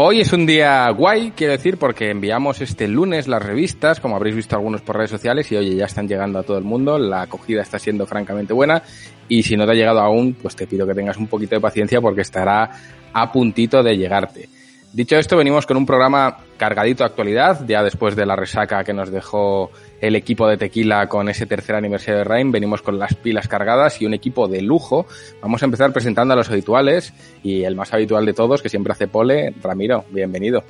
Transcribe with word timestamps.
Hoy 0.00 0.20
es 0.20 0.32
un 0.32 0.46
día 0.46 0.88
guay, 0.90 1.32
quiero 1.34 1.54
decir, 1.54 1.76
porque 1.76 2.10
enviamos 2.10 2.60
este 2.60 2.86
lunes 2.86 3.26
las 3.26 3.42
revistas, 3.42 3.98
como 3.98 4.14
habréis 4.14 4.36
visto 4.36 4.54
algunos 4.54 4.80
por 4.80 4.96
redes 4.96 5.10
sociales, 5.10 5.50
y 5.50 5.56
oye, 5.56 5.74
ya 5.74 5.86
están 5.86 6.06
llegando 6.06 6.38
a 6.38 6.44
todo 6.44 6.56
el 6.56 6.62
mundo, 6.62 7.00
la 7.00 7.22
acogida 7.22 7.62
está 7.62 7.80
siendo 7.80 8.06
francamente 8.06 8.52
buena, 8.52 8.80
y 9.28 9.42
si 9.42 9.56
no 9.56 9.66
te 9.66 9.72
ha 9.72 9.74
llegado 9.74 9.98
aún, 9.98 10.34
pues 10.40 10.54
te 10.54 10.68
pido 10.68 10.86
que 10.86 10.94
tengas 10.94 11.16
un 11.16 11.26
poquito 11.26 11.56
de 11.56 11.60
paciencia 11.60 12.00
porque 12.00 12.20
estará 12.20 12.70
a 13.12 13.32
puntito 13.32 13.82
de 13.82 13.96
llegarte. 13.96 14.48
Dicho 14.92 15.16
esto, 15.16 15.36
venimos 15.36 15.66
con 15.66 15.76
un 15.76 15.84
programa 15.84 16.44
cargadito 16.56 17.02
de 17.02 17.10
actualidad, 17.10 17.66
ya 17.66 17.82
después 17.82 18.14
de 18.14 18.24
la 18.24 18.36
resaca 18.36 18.84
que 18.84 18.92
nos 18.92 19.10
dejó 19.10 19.72
el 20.00 20.16
equipo 20.16 20.48
de 20.48 20.56
Tequila 20.56 21.08
con 21.08 21.28
ese 21.28 21.46
tercer 21.46 21.74
aniversario 21.74 22.18
de 22.18 22.24
Rain, 22.24 22.52
venimos 22.52 22.82
con 22.82 22.98
las 22.98 23.14
pilas 23.14 23.48
cargadas 23.48 24.00
y 24.00 24.06
un 24.06 24.14
equipo 24.14 24.48
de 24.48 24.62
lujo. 24.62 25.06
Vamos 25.42 25.62
a 25.62 25.66
empezar 25.66 25.92
presentando 25.92 26.34
a 26.34 26.36
los 26.36 26.50
habituales 26.50 27.12
y 27.42 27.64
el 27.64 27.74
más 27.74 27.92
habitual 27.92 28.24
de 28.26 28.34
todos, 28.34 28.62
que 28.62 28.68
siempre 28.68 28.92
hace 28.92 29.08
pole, 29.08 29.54
Ramiro, 29.62 30.04
bienvenido. 30.10 30.62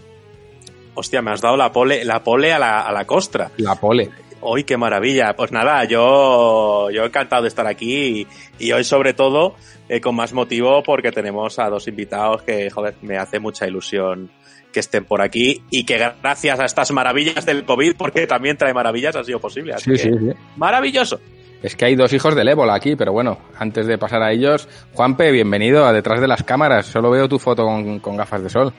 Hostia, 0.94 1.22
me 1.22 1.30
has 1.30 1.40
dado 1.40 1.56
la 1.56 1.70
pole, 1.70 2.04
la 2.04 2.22
pole 2.24 2.52
a 2.52 2.58
la, 2.58 2.80
a 2.80 2.92
la 2.92 3.04
costra. 3.04 3.50
La 3.58 3.76
pole. 3.76 4.10
Hoy 4.40 4.64
qué 4.64 4.76
maravilla. 4.76 5.34
Pues 5.36 5.52
nada, 5.52 5.84
yo, 5.84 6.90
yo 6.90 7.04
encantado 7.04 7.42
de 7.42 7.48
estar 7.48 7.66
aquí 7.66 8.26
y, 8.58 8.66
y 8.66 8.72
hoy 8.72 8.84
sobre 8.84 9.12
todo 9.12 9.54
eh, 9.88 10.00
con 10.00 10.14
más 10.14 10.32
motivo 10.32 10.82
porque 10.82 11.12
tenemos 11.12 11.58
a 11.58 11.68
dos 11.68 11.88
invitados 11.88 12.42
que, 12.42 12.70
joder, 12.70 12.94
me 13.02 13.16
hace 13.16 13.40
mucha 13.40 13.66
ilusión 13.66 14.30
que 14.72 14.80
estén 14.80 15.04
por 15.04 15.22
aquí 15.22 15.62
y 15.70 15.84
que 15.84 15.98
gracias 16.22 16.60
a 16.60 16.64
estas 16.64 16.90
maravillas 16.92 17.44
del 17.46 17.64
COVID, 17.64 17.96
porque 17.96 18.26
también 18.26 18.56
trae 18.56 18.74
maravillas, 18.74 19.16
ha 19.16 19.24
sido 19.24 19.40
posible. 19.40 19.74
Así 19.74 19.84
Sí, 19.84 19.90
que, 19.92 19.98
sí, 19.98 20.26
sí. 20.26 20.32
Maravilloso. 20.56 21.20
Es 21.62 21.74
que 21.74 21.86
hay 21.86 21.96
dos 21.96 22.12
hijos 22.12 22.36
del 22.36 22.48
ébola 22.48 22.74
aquí, 22.74 22.94
pero 22.94 23.12
bueno, 23.12 23.38
antes 23.58 23.86
de 23.86 23.98
pasar 23.98 24.22
a 24.22 24.30
ellos, 24.30 24.68
Juanpe, 24.94 25.32
bienvenido 25.32 25.86
a 25.86 25.92
detrás 25.92 26.20
de 26.20 26.28
las 26.28 26.44
cámaras. 26.44 26.86
Solo 26.86 27.10
veo 27.10 27.28
tu 27.28 27.38
foto 27.38 27.64
con, 27.64 27.98
con 27.98 28.16
gafas 28.16 28.42
de 28.44 28.48
sol. 28.48 28.72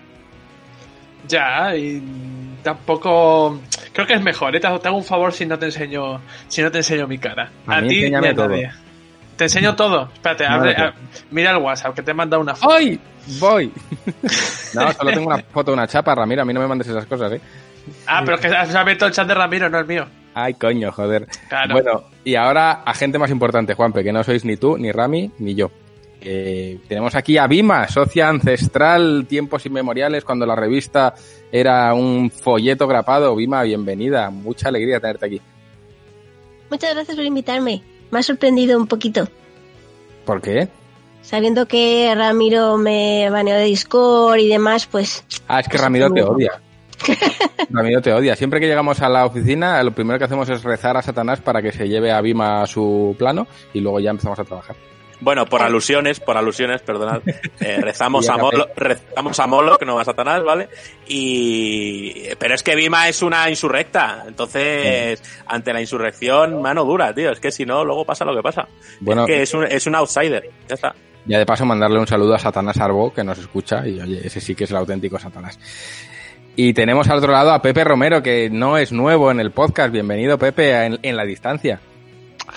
Ya, 1.27 1.75
y 1.75 2.01
tampoco. 2.63 3.59
Creo 3.93 4.07
que 4.07 4.13
es 4.13 4.21
mejor, 4.21 4.55
¿eh? 4.55 4.59
Te 4.59 4.67
hago 4.67 4.97
un 4.97 5.03
favor 5.03 5.33
si 5.33 5.45
no 5.45 5.59
te 5.59 5.65
enseño, 5.65 6.21
si 6.47 6.61
no 6.61 6.71
te 6.71 6.77
enseño 6.79 7.07
mi 7.07 7.17
cara. 7.17 7.51
A 7.67 7.81
ti 7.81 8.05
y 8.07 8.13
a 8.13 8.33
todo. 8.33 8.47
nadie. 8.49 8.71
Te 9.39 9.45
enseño 9.45 9.73
todo. 9.73 10.09
Espérate, 10.13 10.45
abre- 10.45 10.75
a- 10.77 10.93
mira 11.31 11.51
el 11.51 11.57
WhatsApp 11.57 11.95
que 11.95 12.01
te 12.03 12.11
he 12.11 12.13
mandado 12.13 12.41
una 12.41 12.55
foto. 12.55 12.73
¡Ay! 12.75 12.99
¡Voy! 13.39 13.71
no, 14.73 14.91
solo 14.91 15.11
tengo 15.13 15.27
una 15.27 15.37
foto 15.43 15.71
de 15.71 15.75
una 15.77 15.87
chapa, 15.87 16.13
Ramiro. 16.13 16.41
A 16.41 16.45
mí 16.45 16.53
no 16.53 16.59
me 16.59 16.67
mandes 16.67 16.89
esas 16.89 17.05
cosas, 17.05 17.31
¿eh? 17.31 17.41
Ah, 18.05 18.21
pero 18.25 18.35
es 18.35 18.41
que 18.41 18.47
has 18.49 18.75
abierto 18.75 19.05
el 19.05 19.13
chat 19.13 19.25
de 19.25 19.33
Ramiro, 19.33 19.69
no 19.69 19.79
el 19.79 19.85
mío. 19.85 20.05
Ay, 20.33 20.55
coño, 20.55 20.91
joder. 20.91 21.25
Claro. 21.47 21.73
Bueno, 21.73 22.03
y 22.25 22.35
ahora 22.35 22.83
a 22.85 22.93
gente 22.93 23.17
más 23.17 23.31
importante, 23.31 23.75
Juanpe, 23.75 24.03
que 24.03 24.11
no 24.11 24.25
sois 24.25 24.43
ni 24.43 24.57
tú, 24.57 24.77
ni 24.77 24.91
Rami, 24.91 25.31
ni 25.39 25.55
yo. 25.55 25.71
Eh, 26.19 26.77
tenemos 26.89 27.15
aquí 27.15 27.37
a 27.37 27.47
Bima, 27.47 27.87
socia 27.87 28.27
ancestral, 28.27 29.25
tiempos 29.25 29.65
inmemoriales, 29.65 30.25
cuando 30.25 30.45
la 30.45 30.55
revista 30.57 31.13
era 31.49 31.93
un 31.93 32.29
folleto 32.29 32.87
grapado. 32.87 33.33
Bima, 33.37 33.63
bienvenida. 33.63 34.29
Mucha 34.31 34.67
alegría 34.67 34.99
tenerte 34.99 35.25
aquí. 35.27 35.41
Muchas 36.69 36.93
gracias 36.93 37.15
por 37.15 37.25
invitarme. 37.25 37.81
Me 38.11 38.19
ha 38.19 38.23
sorprendido 38.23 38.77
un 38.77 38.87
poquito. 38.87 39.27
¿Por 40.25 40.41
qué? 40.41 40.67
Sabiendo 41.21 41.67
que 41.67 42.11
Ramiro 42.15 42.77
me 42.77 43.29
baneó 43.29 43.55
de 43.55 43.65
Discord 43.65 44.39
y 44.39 44.47
demás, 44.47 44.87
pues 44.87 45.23
Ah, 45.47 45.59
es 45.59 45.67
que 45.67 45.77
Ramiro 45.77 46.09
te 46.11 46.23
odia. 46.23 46.61
Ramiro 47.69 48.01
te 48.01 48.11
odia. 48.13 48.35
Siempre 48.35 48.59
que 48.59 48.67
llegamos 48.67 49.01
a 49.01 49.09
la 49.09 49.25
oficina, 49.25 49.81
lo 49.83 49.91
primero 49.91 50.17
que 50.17 50.25
hacemos 50.25 50.49
es 50.49 50.63
rezar 50.63 50.97
a 50.97 51.01
Satanás 51.01 51.39
para 51.41 51.61
que 51.61 51.71
se 51.71 51.87
lleve 51.87 52.11
a 52.11 52.21
Bima 52.21 52.61
a 52.63 52.67
su 52.67 53.15
plano 53.17 53.47
y 53.73 53.79
luego 53.81 53.99
ya 53.99 54.11
empezamos 54.11 54.39
a 54.39 54.43
trabajar. 54.43 54.75
Bueno, 55.21 55.45
por 55.45 55.61
alusiones, 55.61 56.19
por 56.19 56.37
alusiones, 56.37 56.81
perdonad, 56.81 57.21
eh, 57.59 57.79
rezamos, 57.81 58.29
a 58.29 58.37
Molo, 58.37 58.69
rezamos 58.75 59.39
a 59.39 59.47
Molo, 59.47 59.77
que 59.77 59.85
no 59.85 59.99
a 59.99 60.05
Satanás, 60.05 60.43
¿vale? 60.43 60.69
Y, 61.07 62.33
pero 62.37 62.55
es 62.55 62.63
que 62.63 62.75
Vima 62.75 63.09
es 63.09 63.21
una 63.21 63.49
insurrecta, 63.49 64.23
entonces, 64.27 65.21
ante 65.45 65.73
la 65.73 65.81
insurrección, 65.81 66.61
mano 66.61 66.85
dura, 66.85 67.13
tío, 67.13 67.31
es 67.31 67.39
que 67.39 67.51
si 67.51 67.65
no, 67.65 67.83
luego 67.83 68.05
pasa 68.05 68.23
lo 68.23 68.35
que 68.35 68.41
pasa. 68.41 68.67
Bueno, 69.01 69.23
es 69.23 69.27
que 69.27 69.41
es 69.41 69.53
un, 69.53 69.65
es 69.65 69.85
un 69.87 69.95
outsider, 69.95 70.49
ya 70.67 70.75
está. 70.75 70.95
Ya 71.25 71.37
de 71.37 71.45
paso 71.45 71.65
mandarle 71.65 71.99
un 71.99 72.07
saludo 72.07 72.33
a 72.35 72.39
Satanás 72.39 72.77
Arbo, 72.79 73.13
que 73.13 73.23
nos 73.23 73.37
escucha, 73.37 73.85
y 73.85 73.99
oye, 73.99 74.25
ese 74.25 74.39
sí 74.39 74.55
que 74.55 74.63
es 74.63 74.71
el 74.71 74.77
auténtico 74.77 75.19
Satanás. 75.19 75.59
Y 76.55 76.73
tenemos 76.73 77.07
al 77.09 77.19
otro 77.19 77.31
lado 77.31 77.51
a 77.51 77.61
Pepe 77.61 77.83
Romero, 77.83 78.23
que 78.23 78.49
no 78.49 78.77
es 78.77 78.91
nuevo 78.91 79.31
en 79.31 79.39
el 79.39 79.51
podcast. 79.51 79.91
Bienvenido, 79.91 80.37
Pepe, 80.37 80.73
a 80.73 80.85
en, 80.85 80.99
en 81.03 81.15
la 81.15 81.23
distancia. 81.23 81.79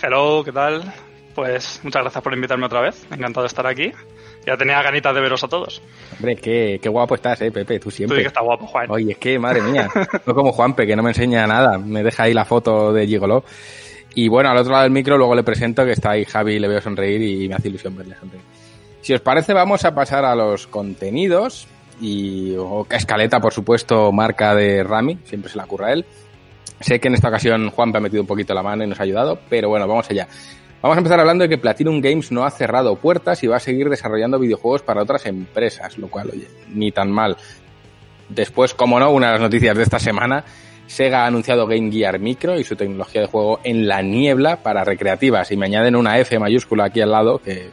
Hello, 0.02 0.42
¿qué 0.44 0.52
tal? 0.52 0.92
Pues 1.34 1.80
muchas 1.82 2.02
gracias 2.02 2.22
por 2.22 2.34
invitarme 2.34 2.66
otra 2.66 2.80
vez. 2.80 3.06
Encantado 3.10 3.42
de 3.42 3.48
estar 3.48 3.66
aquí. 3.66 3.92
Ya 4.46 4.56
tenía 4.56 4.82
ganitas 4.82 5.14
de 5.14 5.20
veros 5.20 5.42
a 5.44 5.48
todos. 5.48 5.80
Hombre, 6.16 6.36
qué, 6.36 6.78
qué 6.82 6.88
guapo 6.88 7.14
estás, 7.14 7.40
eh, 7.42 7.50
Pepe, 7.50 7.78
tú 7.78 7.84
Tú 7.84 7.90
siempre. 7.90 8.18
di 8.18 8.24
que 8.24 8.28
está 8.28 8.42
guapo, 8.42 8.66
Juan. 8.66 8.86
Oye, 8.90 9.12
es 9.12 9.18
que, 9.18 9.38
madre 9.38 9.62
mía, 9.62 9.88
no 10.26 10.34
como 10.34 10.52
Juanpe, 10.52 10.86
que 10.86 10.96
no 10.96 11.02
me 11.02 11.10
enseña 11.10 11.46
nada, 11.46 11.78
me 11.78 12.02
deja 12.02 12.24
ahí 12.24 12.34
la 12.34 12.44
foto 12.44 12.92
de 12.92 13.06
Gigolo. 13.06 13.44
Y 14.14 14.28
bueno, 14.28 14.50
al 14.50 14.58
otro 14.58 14.72
lado 14.72 14.82
del 14.82 14.92
micro 14.92 15.16
luego 15.16 15.34
le 15.34 15.42
presento 15.42 15.84
que 15.84 15.92
está 15.92 16.10
ahí 16.10 16.24
Javi 16.24 16.58
le 16.58 16.68
veo 16.68 16.80
sonreír 16.80 17.22
y 17.22 17.48
me 17.48 17.54
hace 17.54 17.68
ilusión 17.68 17.96
verle 17.96 18.14
sonreír. 18.16 18.44
Si 19.00 19.14
os 19.14 19.20
parece, 19.20 19.54
vamos 19.54 19.84
a 19.84 19.94
pasar 19.94 20.24
a 20.24 20.34
los 20.34 20.66
contenidos 20.66 21.66
y 22.00 22.54
o, 22.56 22.86
escaleta, 22.90 23.40
por 23.40 23.52
supuesto, 23.52 24.12
marca 24.12 24.54
de 24.54 24.84
Rami, 24.84 25.18
siempre 25.24 25.50
se 25.50 25.56
la 25.56 25.66
curra 25.66 25.88
a 25.88 25.92
él. 25.92 26.04
Sé 26.80 26.98
que 26.98 27.08
en 27.08 27.14
esta 27.14 27.28
ocasión 27.28 27.70
Juanpe 27.70 27.98
ha 27.98 28.00
metido 28.00 28.22
un 28.22 28.26
poquito 28.26 28.54
la 28.54 28.62
mano 28.62 28.84
y 28.84 28.88
nos 28.88 28.98
ha 28.98 29.04
ayudado, 29.04 29.38
pero 29.48 29.68
bueno, 29.68 29.86
vamos 29.86 30.10
allá. 30.10 30.26
Vamos 30.82 30.96
a 30.96 30.98
empezar 30.98 31.20
hablando 31.20 31.42
de 31.42 31.48
que 31.48 31.58
Platinum 31.58 32.00
Games 32.00 32.32
no 32.32 32.44
ha 32.44 32.50
cerrado 32.50 32.96
puertas 32.96 33.40
y 33.44 33.46
va 33.46 33.56
a 33.56 33.60
seguir 33.60 33.88
desarrollando 33.88 34.40
videojuegos 34.40 34.82
para 34.82 35.00
otras 35.00 35.26
empresas, 35.26 35.96
lo 35.96 36.08
cual, 36.08 36.30
oye, 36.32 36.48
ni 36.74 36.90
tan 36.90 37.08
mal. 37.08 37.36
Después, 38.28 38.74
como 38.74 38.98
no, 38.98 39.12
una 39.12 39.28
de 39.28 39.32
las 39.34 39.42
noticias 39.42 39.76
de 39.76 39.84
esta 39.84 40.00
semana, 40.00 40.44
Sega 40.88 41.22
ha 41.22 41.26
anunciado 41.26 41.68
Game 41.68 41.92
Gear 41.92 42.18
Micro 42.18 42.58
y 42.58 42.64
su 42.64 42.74
tecnología 42.74 43.20
de 43.20 43.26
juego 43.28 43.60
en 43.62 43.86
la 43.86 44.02
niebla 44.02 44.56
para 44.56 44.82
recreativas 44.82 45.52
y 45.52 45.56
me 45.56 45.66
añaden 45.66 45.94
una 45.94 46.18
F 46.18 46.36
mayúscula 46.40 46.86
aquí 46.86 47.00
al 47.00 47.12
lado 47.12 47.38
que, 47.38 47.70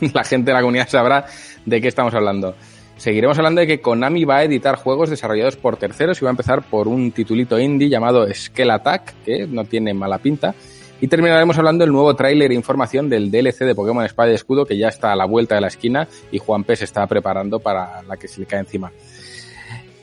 la 0.14 0.24
gente 0.24 0.52
de 0.52 0.54
la 0.54 0.62
comunidad 0.62 0.88
sabrá 0.88 1.26
de 1.66 1.80
qué 1.82 1.88
estamos 1.88 2.14
hablando. 2.14 2.54
Seguiremos 2.96 3.36
hablando 3.36 3.60
de 3.60 3.66
que 3.66 3.82
Konami 3.82 4.24
va 4.24 4.38
a 4.38 4.44
editar 4.44 4.76
juegos 4.76 5.10
desarrollados 5.10 5.56
por 5.56 5.76
terceros 5.76 6.22
y 6.22 6.24
va 6.24 6.30
a 6.30 6.32
empezar 6.32 6.62
por 6.62 6.88
un 6.88 7.12
titulito 7.12 7.58
indie 7.58 7.90
llamado 7.90 8.26
Skell 8.32 8.70
Attack, 8.70 9.12
que 9.22 9.46
no 9.46 9.66
tiene 9.66 9.92
mala 9.92 10.16
pinta. 10.16 10.54
Y 11.00 11.08
terminaremos 11.08 11.58
hablando 11.58 11.84
del 11.84 11.92
nuevo 11.92 12.14
tráiler 12.14 12.50
e 12.50 12.54
información 12.54 13.08
del 13.08 13.30
DLC 13.30 13.60
de 13.60 13.74
Pokémon 13.74 14.04
Espada 14.04 14.30
y 14.30 14.34
Escudo, 14.34 14.64
que 14.64 14.78
ya 14.78 14.88
está 14.88 15.12
a 15.12 15.16
la 15.16 15.26
vuelta 15.26 15.54
de 15.54 15.60
la 15.60 15.66
esquina 15.66 16.08
y 16.32 16.38
Juan 16.38 16.64
P. 16.64 16.76
se 16.76 16.84
está 16.84 17.06
preparando 17.06 17.58
para 17.60 18.02
la 18.02 18.16
que 18.16 18.28
se 18.28 18.40
le 18.40 18.46
cae 18.46 18.60
encima. 18.60 18.90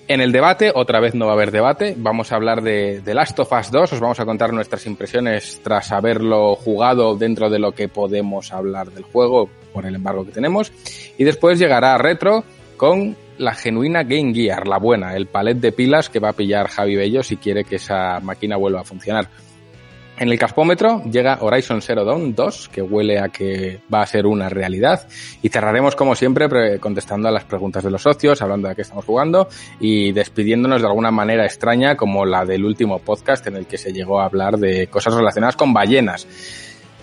En 0.07 0.19
el 0.19 0.31
debate, 0.31 0.71
otra 0.75 0.99
vez 0.99 1.15
no 1.15 1.25
va 1.25 1.31
a 1.31 1.35
haber 1.35 1.51
debate, 1.51 1.95
vamos 1.97 2.31
a 2.31 2.35
hablar 2.35 2.61
de, 2.61 3.01
de 3.01 3.13
Last 3.13 3.39
of 3.39 3.51
Us 3.53 3.71
2, 3.71 3.93
os 3.93 3.99
vamos 4.01 4.19
a 4.19 4.25
contar 4.25 4.51
nuestras 4.51 4.85
impresiones 4.85 5.61
tras 5.63 5.93
haberlo 5.93 6.55
jugado 6.55 7.15
dentro 7.15 7.49
de 7.49 7.57
lo 7.57 7.71
que 7.71 7.87
podemos 7.87 8.51
hablar 8.51 8.91
del 8.91 9.03
juego 9.03 9.49
por 9.71 9.85
el 9.85 9.95
embargo 9.95 10.25
que 10.25 10.31
tenemos. 10.31 10.73
Y 11.17 11.23
después 11.23 11.57
llegará 11.57 11.97
Retro 11.97 12.43
con 12.75 13.15
la 13.37 13.55
genuina 13.55 14.03
Game 14.03 14.33
Gear, 14.33 14.67
la 14.67 14.77
buena, 14.77 15.15
el 15.15 15.27
palet 15.27 15.57
de 15.57 15.71
pilas 15.71 16.09
que 16.09 16.19
va 16.19 16.29
a 16.29 16.33
pillar 16.33 16.67
Javi 16.67 16.95
Bello 16.95 17.23
si 17.23 17.37
quiere 17.37 17.63
que 17.63 17.77
esa 17.77 18.19
máquina 18.19 18.57
vuelva 18.57 18.81
a 18.81 18.85
funcionar. 18.85 19.29
En 20.15 20.29
el 20.31 20.37
caspómetro 20.37 21.03
llega 21.05 21.39
Horizon 21.41 21.81
Zero 21.81 22.05
Dawn 22.05 22.35
2, 22.35 22.69
que 22.69 22.81
huele 22.81 23.19
a 23.19 23.29
que 23.29 23.79
va 23.93 24.03
a 24.03 24.05
ser 24.07 24.25
una 24.27 24.47
realidad. 24.47 25.07
Y 25.41 25.49
cerraremos, 25.49 25.95
como 25.95 26.15
siempre, 26.15 26.47
pre- 26.47 26.79
contestando 26.79 27.27
a 27.27 27.31
las 27.31 27.43
preguntas 27.45 27.83
de 27.83 27.89
los 27.89 28.03
socios, 28.03 28.41
hablando 28.41 28.67
de 28.69 28.75
qué 28.75 28.83
estamos 28.83 29.05
jugando 29.05 29.49
y 29.79 30.11
despidiéndonos 30.11 30.81
de 30.81 30.87
alguna 30.87 31.09
manera 31.11 31.45
extraña, 31.45 31.97
como 31.97 32.25
la 32.25 32.45
del 32.45 32.63
último 32.63 32.99
podcast 32.99 33.47
en 33.47 33.55
el 33.55 33.65
que 33.65 33.77
se 33.77 33.91
llegó 33.91 34.21
a 34.21 34.25
hablar 34.25 34.57
de 34.57 34.87
cosas 34.87 35.15
relacionadas 35.15 35.55
con 35.55 35.73
ballenas. 35.73 36.27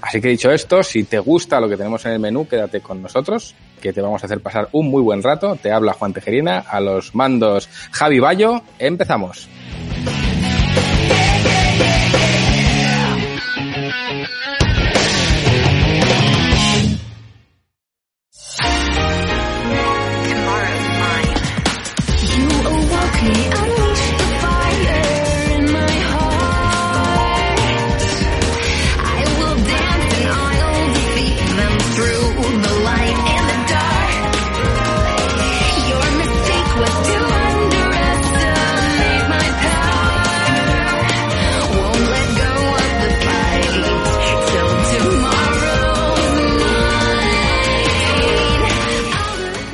Así 0.01 0.21
que 0.21 0.29
dicho 0.29 0.51
esto, 0.51 0.83
si 0.83 1.05
te 1.05 1.19
gusta 1.19 1.61
lo 1.61 1.69
que 1.69 1.77
tenemos 1.77 2.07
en 2.07 2.13
el 2.13 2.21
menú, 2.21 2.49
quédate 2.49 2.81
con 2.81 3.03
nosotros, 3.03 3.55
que 3.83 3.93
te 3.93 4.01
vamos 4.01 4.23
a 4.23 4.27
hacer 4.27 4.41
pasar 4.41 4.69
un 4.73 4.89
muy 4.89 5.03
buen 5.03 5.23
rato. 5.23 5.57
Te 5.61 5.73
habla 5.73 5.93
Juan 5.93 6.15
Tejerina, 6.15 6.61
a 6.61 6.81
los 6.81 7.15
mandos 7.15 7.69
Javi 7.91 8.19
Bayo. 8.21 8.63
Empezamos. 8.79 9.49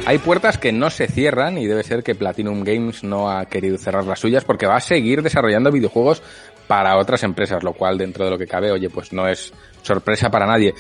Hay 0.07 0.19
puertas 0.19 0.57
que 0.57 0.71
no 0.71 0.89
se 0.89 1.09
cierran 1.09 1.59
y 1.59 1.67
debe 1.67 1.83
ser 1.83 2.05
que 2.05 2.15
Platinum 2.15 2.63
Games 2.63 3.03
no 3.03 3.29
ha 3.29 3.45
querido 3.47 3.77
cerrar 3.77 4.05
las 4.05 4.21
suyas 4.21 4.45
porque 4.45 4.67
va 4.67 4.77
a 4.77 4.81
seguir 4.81 5.21
desarrollando 5.21 5.73
videojuegos 5.73 6.23
para 6.69 6.97
otras 6.97 7.25
empresas, 7.25 7.65
lo 7.65 7.73
cual 7.73 7.99
dentro 7.99 8.25
de 8.25 8.31
lo 8.31 8.39
que 8.39 8.47
cabe, 8.47 8.71
oye, 8.71 8.89
pues 8.89 9.13
no 9.13 9.27
es 9.27 9.53
sorpresa 9.83 10.31
para 10.31 10.47
nadie. 10.47 10.75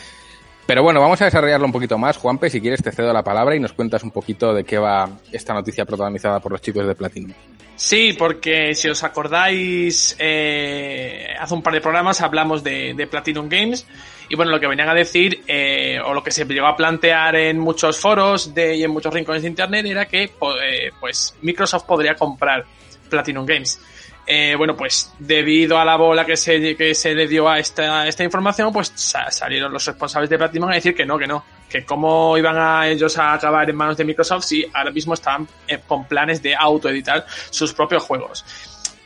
Pero 0.64 0.84
bueno, 0.84 1.00
vamos 1.00 1.20
a 1.22 1.24
desarrollarlo 1.24 1.66
un 1.66 1.72
poquito 1.72 1.98
más. 1.98 2.16
Juanpe, 2.16 2.50
si 2.50 2.60
quieres 2.60 2.82
te 2.82 2.92
cedo 2.92 3.12
la 3.12 3.24
palabra 3.24 3.56
y 3.56 3.60
nos 3.60 3.72
cuentas 3.72 4.04
un 4.04 4.12
poquito 4.12 4.54
de 4.54 4.62
qué 4.62 4.78
va 4.78 5.10
esta 5.32 5.52
noticia 5.52 5.84
protagonizada 5.84 6.38
por 6.38 6.52
los 6.52 6.60
chicos 6.60 6.86
de 6.86 6.94
Platinum. 6.94 7.32
Sí, 7.74 8.14
porque 8.18 8.74
si 8.74 8.88
os 8.88 9.02
acordáis, 9.02 10.16
eh, 10.20 11.34
hace 11.38 11.54
un 11.54 11.62
par 11.62 11.74
de 11.74 11.80
programas 11.80 12.20
hablamos 12.20 12.62
de, 12.64 12.94
de, 12.94 13.06
Platinum 13.06 13.48
Games 13.48 13.86
y 14.28 14.34
bueno, 14.34 14.50
lo 14.50 14.60
que 14.60 14.66
venían 14.66 14.88
a 14.88 14.94
decir, 14.94 15.42
eh, 15.46 15.98
o 16.04 16.12
lo 16.12 16.22
que 16.22 16.30
se 16.30 16.44
llegó 16.44 16.66
a 16.66 16.76
plantear 16.76 17.36
en 17.36 17.58
muchos 17.58 17.98
foros 17.98 18.54
de, 18.54 18.76
y 18.76 18.82
en 18.82 18.90
muchos 18.90 19.12
rincones 19.12 19.42
de 19.42 19.48
Internet 19.48 19.86
era 19.86 20.06
que 20.06 20.24
eh, 20.24 20.90
pues 20.98 21.36
Microsoft 21.42 21.84
podría 21.84 22.14
comprar 22.14 22.64
Platinum 23.08 23.46
Games. 23.46 23.80
Eh, 24.28 24.56
bueno, 24.56 24.76
pues 24.76 25.12
debido 25.20 25.78
a 25.78 25.84
la 25.84 25.94
bola 25.94 26.26
que 26.26 26.36
se, 26.36 26.76
que 26.76 26.96
se 26.96 27.14
le 27.14 27.28
dio 27.28 27.48
a 27.48 27.60
esta, 27.60 28.08
esta 28.08 28.24
información, 28.24 28.72
pues 28.72 28.92
salieron 28.96 29.72
los 29.72 29.84
responsables 29.84 30.28
de 30.28 30.36
Platinum 30.36 30.68
a 30.68 30.74
decir 30.74 30.96
que 30.96 31.06
no, 31.06 31.16
que 31.16 31.28
no, 31.28 31.44
que 31.68 31.84
cómo 31.84 32.36
iban 32.36 32.58
a 32.58 32.88
ellos 32.88 33.16
a 33.18 33.34
acabar 33.34 33.70
en 33.70 33.76
manos 33.76 33.96
de 33.96 34.04
Microsoft 34.04 34.44
si 34.44 34.66
ahora 34.74 34.90
mismo 34.90 35.14
están 35.14 35.46
eh, 35.68 35.78
con 35.86 36.06
planes 36.06 36.42
de 36.42 36.56
autoeditar 36.56 37.24
sus 37.50 37.72
propios 37.72 38.02
juegos. 38.02 38.44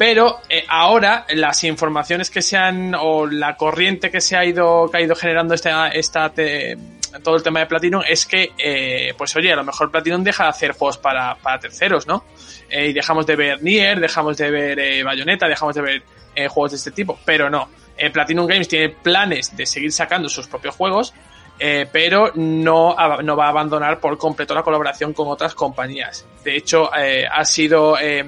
Pero 0.00 0.41
eh, 0.49 0.64
ahora 0.67 1.26
las 1.29 1.62
informaciones 1.62 2.31
que 2.31 2.41
se 2.41 2.56
han, 2.56 2.94
o 2.94 3.26
la 3.26 3.55
corriente 3.55 4.11
que 4.11 4.23
se 4.23 4.35
ha 4.35 4.47
ido, 4.47 4.91
que 4.91 4.97
ha 4.97 5.00
ido 5.02 5.14
generando 5.14 5.52
esta, 5.52 5.88
esta 5.88 6.31
te, 6.31 6.75
todo 7.23 7.37
el 7.37 7.43
tema 7.43 7.61
de 7.61 7.67
Platinum 7.67 8.02
es 8.08 8.25
que, 8.25 8.52
eh, 8.56 9.12
pues 9.19 9.37
oye, 9.37 9.52
a 9.52 9.56
lo 9.56 9.62
mejor 9.62 9.91
Platinum 9.91 10.25
deja 10.25 10.44
de 10.44 10.49
hacer 10.49 10.73
juegos 10.73 10.97
para, 10.97 11.35
para 11.35 11.61
terceros, 11.61 12.06
¿no? 12.06 12.25
Eh, 12.70 12.87
y 12.87 12.93
dejamos 12.94 13.26
de 13.26 13.37
ver 13.37 13.62
Nier, 13.62 14.00
dejamos 14.00 14.38
de 14.38 14.50
ver 14.50 14.79
eh, 14.79 15.02
Bayonetta, 15.02 15.47
dejamos 15.47 15.75
de 15.75 15.82
ver 15.82 16.03
eh, 16.35 16.49
juegos 16.49 16.70
de 16.70 16.76
este 16.79 16.93
tipo, 16.93 17.19
pero 17.26 17.50
no. 17.50 17.69
Eh, 17.99 18.08
Platinum 18.08 18.46
Games 18.46 18.69
tiene 18.69 18.88
planes 18.88 19.55
de 19.55 19.67
seguir 19.67 19.93
sacando 19.93 20.31
sus 20.31 20.46
propios 20.49 20.76
juegos, 20.76 21.12
eh, 21.58 21.87
pero 21.93 22.32
no, 22.37 22.96
no 23.23 23.37
va 23.37 23.44
a 23.44 23.49
abandonar 23.50 24.00
por 24.00 24.17
completo 24.17 24.55
la 24.55 24.62
colaboración 24.62 25.12
con 25.12 25.29
otras 25.29 25.55
compañías. 25.55 26.26
De 26.43 26.56
hecho, 26.56 26.91
eh, 26.96 27.26
ha 27.31 27.44
sido 27.44 27.99
eh, 28.00 28.25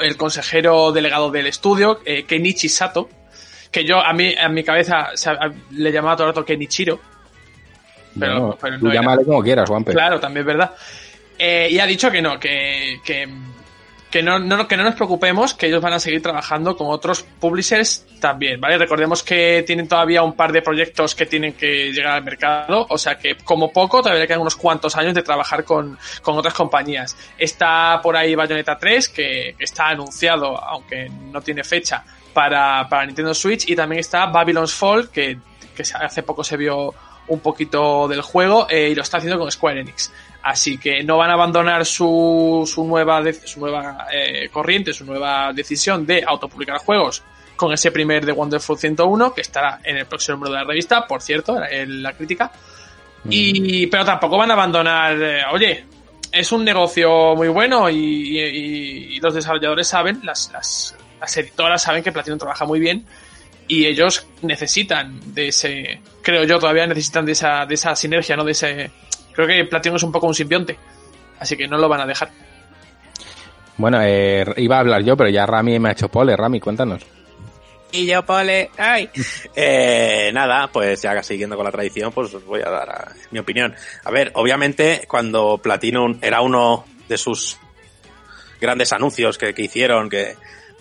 el 0.00 0.16
consejero 0.16 0.92
delegado 0.92 1.30
del 1.30 1.46
estudio, 1.46 2.00
eh, 2.04 2.24
Kenichi 2.24 2.68
Sato, 2.68 3.08
que 3.70 3.84
yo 3.84 4.00
a 4.00 4.12
mí, 4.12 4.34
a 4.34 4.48
mi 4.48 4.64
cabeza 4.64 5.10
o 5.12 5.16
sea, 5.16 5.38
le 5.72 5.92
llamaba 5.92 6.16
todo 6.16 6.28
el 6.28 6.34
rato 6.34 6.44
Kenichiro. 6.44 7.00
Pero, 8.18 8.34
no, 8.34 8.58
pero 8.60 8.78
no 8.78 8.80
tú 8.80 8.90
llámale 8.90 9.24
como 9.24 9.42
quieras, 9.42 9.68
Juanpe. 9.68 9.92
Claro, 9.92 10.18
también 10.18 10.40
es 10.42 10.46
verdad. 10.46 10.74
Eh, 11.38 11.68
y 11.70 11.78
ha 11.78 11.86
dicho 11.86 12.10
que 12.10 12.22
no, 12.22 12.40
que, 12.40 12.98
que, 13.04 13.28
que, 14.10 14.22
no, 14.22 14.38
no, 14.38 14.68
que 14.68 14.76
no 14.76 14.84
nos 14.84 14.94
preocupemos, 14.94 15.54
que 15.54 15.66
ellos 15.66 15.82
van 15.82 15.92
a 15.92 15.98
seguir 16.00 16.22
trabajando 16.22 16.76
con 16.76 16.88
otros 16.88 17.22
publishers 17.22 18.06
también, 18.20 18.60
¿vale? 18.60 18.78
Recordemos 18.78 19.22
que 19.22 19.64
tienen 19.66 19.88
todavía 19.88 20.22
un 20.22 20.34
par 20.34 20.52
de 20.52 20.62
proyectos 20.62 21.14
que 21.14 21.26
tienen 21.26 21.54
que 21.54 21.92
llegar 21.92 22.14
al 22.14 22.24
mercado, 22.24 22.86
o 22.88 22.98
sea 22.98 23.16
que 23.18 23.36
como 23.36 23.72
poco 23.72 24.02
todavía 24.02 24.26
quedan 24.26 24.40
unos 24.40 24.56
cuantos 24.56 24.96
años 24.96 25.14
de 25.14 25.22
trabajar 25.22 25.64
con, 25.64 25.98
con 26.22 26.36
otras 26.38 26.54
compañías. 26.54 27.16
Está 27.36 28.00
por 28.02 28.16
ahí 28.16 28.34
Bayonetta 28.34 28.78
3, 28.78 29.08
que, 29.08 29.54
está 29.58 29.88
anunciado, 29.88 30.56
aunque 30.56 31.08
no 31.08 31.40
tiene 31.40 31.64
fecha, 31.64 32.04
para, 32.32 32.88
para 32.88 33.06
Nintendo 33.06 33.34
Switch, 33.34 33.68
y 33.68 33.74
también 33.74 34.00
está 34.00 34.26
Babylon's 34.26 34.74
Fall, 34.74 35.10
que, 35.10 35.38
que 35.74 35.82
hace 35.82 36.22
poco 36.22 36.44
se 36.44 36.56
vio 36.56 36.94
un 37.28 37.40
poquito 37.40 38.06
del 38.08 38.22
juego, 38.22 38.66
eh, 38.70 38.90
y 38.90 38.94
lo 38.94 39.02
está 39.02 39.18
haciendo 39.18 39.38
con 39.38 39.50
Square 39.50 39.80
Enix. 39.80 40.12
Así 40.46 40.78
que 40.78 41.02
no 41.02 41.16
van 41.16 41.30
a 41.30 41.32
abandonar 41.32 41.84
su, 41.84 42.62
su 42.72 42.84
nueva, 42.84 43.20
su 43.44 43.58
nueva 43.58 44.06
eh, 44.12 44.48
corriente, 44.48 44.92
su 44.92 45.04
nueva 45.04 45.52
decisión 45.52 46.06
de 46.06 46.22
autopublicar 46.24 46.78
juegos 46.78 47.24
con 47.56 47.72
ese 47.72 47.90
primer 47.90 48.24
de 48.24 48.30
Wonderful 48.30 48.78
101, 48.78 49.34
que 49.34 49.40
estará 49.40 49.80
en 49.82 49.96
el 49.96 50.06
próximo 50.06 50.36
número 50.36 50.52
de 50.52 50.60
la 50.60 50.64
revista, 50.64 51.04
por 51.04 51.20
cierto, 51.20 51.60
en 51.68 52.00
la 52.00 52.12
crítica. 52.12 52.52
Mm. 53.24 53.28
Y, 53.28 53.86
pero 53.88 54.04
tampoco 54.04 54.38
van 54.38 54.52
a 54.52 54.54
abandonar, 54.54 55.20
eh, 55.20 55.42
oye, 55.50 55.84
es 56.30 56.52
un 56.52 56.64
negocio 56.64 57.34
muy 57.34 57.48
bueno 57.48 57.90
y, 57.90 58.38
y, 58.38 59.16
y 59.16 59.18
los 59.18 59.34
desarrolladores 59.34 59.88
saben, 59.88 60.20
las, 60.22 60.52
las, 60.52 60.96
las, 61.18 61.36
editoras 61.38 61.82
saben 61.82 62.04
que 62.04 62.12
Platinum 62.12 62.38
trabaja 62.38 62.64
muy 62.64 62.78
bien 62.78 63.04
y 63.66 63.84
ellos 63.86 64.28
necesitan 64.42 65.34
de 65.34 65.48
ese, 65.48 66.00
creo 66.22 66.44
yo, 66.44 66.60
todavía 66.60 66.86
necesitan 66.86 67.26
de 67.26 67.32
esa, 67.32 67.66
de 67.66 67.74
esa 67.74 67.96
sinergia, 67.96 68.36
¿no? 68.36 68.44
De 68.44 68.52
ese, 68.52 68.92
creo 69.36 69.46
que 69.46 69.64
Platinum 69.66 69.96
es 69.96 70.02
un 70.02 70.10
poco 70.10 70.26
un 70.26 70.34
simbionte, 70.34 70.76
así 71.38 71.56
que 71.56 71.68
no 71.68 71.78
lo 71.78 71.88
van 71.88 72.00
a 72.00 72.06
dejar. 72.06 72.30
Bueno, 73.76 74.00
eh, 74.02 74.44
iba 74.56 74.76
a 74.76 74.80
hablar 74.80 75.04
yo, 75.04 75.16
pero 75.16 75.30
ya 75.30 75.46
Rami 75.46 75.78
me 75.78 75.90
ha 75.90 75.92
hecho 75.92 76.08
pole. 76.08 76.34
Rami, 76.34 76.60
cuéntanos. 76.60 77.02
Y 77.92 78.06
yo, 78.06 78.24
pole, 78.24 78.70
ay. 78.78 79.10
Eh, 79.54 80.30
nada, 80.34 80.68
pues 80.68 81.00
ya 81.02 81.22
siguiendo 81.22 81.56
con 81.56 81.64
la 81.64 81.72
tradición, 81.72 82.12
pues 82.12 82.32
os 82.34 82.44
voy 82.44 82.60
a 82.60 82.70
dar 82.70 82.88
a, 82.90 83.12
mi 83.30 83.38
opinión. 83.38 83.74
A 84.04 84.10
ver, 84.10 84.32
obviamente, 84.34 85.04
cuando 85.08 85.58
Platinum 85.58 86.18
era 86.20 86.40
uno 86.40 86.84
de 87.08 87.16
sus 87.16 87.56
grandes 88.60 88.92
anuncios 88.92 89.38
que, 89.38 89.54
que 89.54 89.62
hicieron, 89.62 90.10
que, 90.10 90.36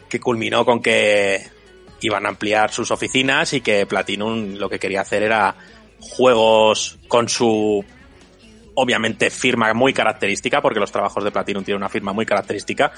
que 0.10 0.20
culminó 0.20 0.66
con 0.66 0.82
que 0.82 1.48
iban 2.02 2.26
a 2.26 2.30
ampliar 2.30 2.72
sus 2.72 2.92
oficinas 2.92 3.54
y 3.54 3.62
que 3.62 3.86
Platinum 3.86 4.56
lo 4.56 4.70
que 4.70 4.80
quería 4.80 5.02
hacer 5.02 5.24
era 5.24 5.56
juegos 6.00 6.98
con 7.08 7.30
su 7.30 7.84
obviamente 8.76 9.30
firma 9.30 9.74
muy 9.74 9.94
característica, 9.94 10.62
porque 10.62 10.80
los 10.80 10.92
trabajos 10.92 11.24
de 11.24 11.32
Platinum 11.32 11.64
tienen 11.64 11.82
una 11.82 11.90
firma 11.90 12.14
muy 12.14 12.26
característica, 12.26 12.92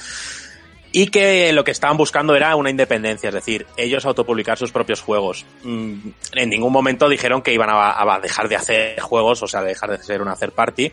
y 0.91 1.07
que 1.07 1.51
lo 1.53 1.63
que 1.63 1.71
estaban 1.71 1.97
buscando 1.97 2.35
era 2.35 2.55
una 2.55 2.69
independencia, 2.69 3.29
es 3.29 3.35
decir, 3.35 3.67
ellos 3.75 4.05
autopublicar 4.05 4.57
sus 4.57 4.71
propios 4.71 5.01
juegos. 5.01 5.45
En 5.63 6.49
ningún 6.49 6.71
momento 6.71 7.09
dijeron 7.09 7.41
que 7.41 7.53
iban 7.53 7.69
a, 7.69 8.15
a 8.15 8.19
dejar 8.19 8.47
de 8.47 8.55
hacer 8.55 8.99
juegos, 9.01 9.43
o 9.43 9.47
sea, 9.47 9.61
dejar 9.61 9.91
de 9.91 10.03
ser 10.03 10.21
una 10.21 10.35
third 10.35 10.53
party, 10.53 10.91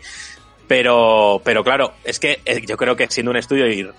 pero, 0.67 1.41
pero 1.43 1.63
claro, 1.63 1.93
es 2.03 2.19
que 2.19 2.41
yo 2.67 2.77
creo 2.77 2.95
que 2.95 3.07
siendo 3.09 3.31
un 3.31 3.37
estudio 3.37 3.67
y 3.67 3.89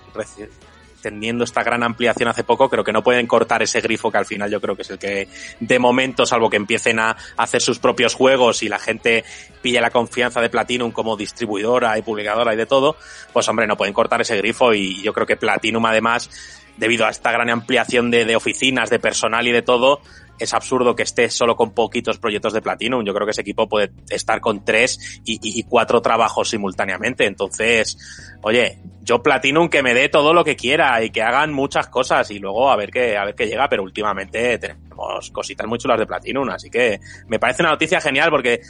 teniendo 1.01 1.43
esta 1.43 1.63
gran 1.63 1.83
ampliación 1.83 2.29
hace 2.29 2.43
poco, 2.43 2.69
creo 2.69 2.83
que 2.83 2.91
no 2.91 3.03
pueden 3.03 3.27
cortar 3.27 3.61
ese 3.63 3.81
grifo 3.81 4.11
que 4.11 4.17
al 4.17 4.25
final 4.25 4.49
yo 4.49 4.59
creo 4.61 4.75
que 4.75 4.81
es 4.81 4.89
el 4.89 4.99
que 4.99 5.27
de 5.59 5.79
momento, 5.79 6.25
salvo 6.25 6.49
que 6.49 6.57
empiecen 6.57 6.99
a 6.99 7.15
hacer 7.37 7.61
sus 7.61 7.79
propios 7.79 8.13
juegos 8.13 8.63
y 8.63 8.69
la 8.69 8.79
gente 8.79 9.23
pille 9.61 9.81
la 9.81 9.91
confianza 9.91 10.41
de 10.41 10.49
Platinum 10.49 10.91
como 10.91 11.17
distribuidora 11.17 11.97
y 11.97 12.01
publicadora 12.01 12.53
y 12.53 12.57
de 12.57 12.65
todo, 12.65 12.97
pues 13.33 13.47
hombre, 13.47 13.67
no 13.67 13.77
pueden 13.77 13.93
cortar 13.93 14.21
ese 14.21 14.37
grifo 14.37 14.73
y 14.73 15.01
yo 15.01 15.13
creo 15.13 15.25
que 15.25 15.37
Platinum 15.37 15.85
además, 15.85 16.29
debido 16.77 17.05
a 17.05 17.09
esta 17.09 17.31
gran 17.31 17.49
ampliación 17.49 18.11
de, 18.11 18.25
de 18.25 18.35
oficinas, 18.35 18.89
de 18.89 18.99
personal 18.99 19.47
y 19.47 19.51
de 19.51 19.61
todo, 19.61 20.01
es 20.39 20.53
absurdo 20.53 20.95
que 20.95 21.03
esté 21.03 21.29
solo 21.29 21.55
con 21.55 21.71
poquitos 21.71 22.17
proyectos 22.17 22.53
de 22.53 22.61
Platinum. 22.61 23.03
Yo 23.03 23.13
creo 23.13 23.25
que 23.25 23.31
ese 23.31 23.41
equipo 23.41 23.67
puede 23.67 23.91
estar 24.09 24.39
con 24.39 24.63
tres 24.63 25.21
y, 25.25 25.63
cuatro 25.63 26.01
trabajos 26.01 26.49
simultáneamente. 26.49 27.25
Entonces, 27.25 27.97
oye, 28.41 28.79
yo 29.01 29.21
Platinum 29.21 29.69
que 29.69 29.83
me 29.83 29.93
dé 29.93 30.09
todo 30.09 30.33
lo 30.33 30.43
que 30.43 30.55
quiera 30.55 31.01
y 31.03 31.09
que 31.09 31.21
hagan 31.21 31.53
muchas 31.53 31.87
cosas 31.87 32.29
y 32.31 32.39
luego 32.39 32.69
a 32.69 32.75
ver 32.75 32.91
qué, 32.91 33.17
a 33.17 33.25
ver 33.25 33.35
qué 33.35 33.47
llega, 33.47 33.67
pero 33.69 33.83
últimamente 33.83 34.57
tenemos 34.57 35.31
cositas 35.31 35.67
muy 35.67 35.77
chulas 35.79 35.99
de 35.99 36.05
Platinum, 36.05 36.49
así 36.49 36.69
que 36.69 36.99
me 37.27 37.39
parece 37.39 37.61
una 37.63 37.71
noticia 37.71 38.01
genial 38.01 38.29
porque 38.29 38.61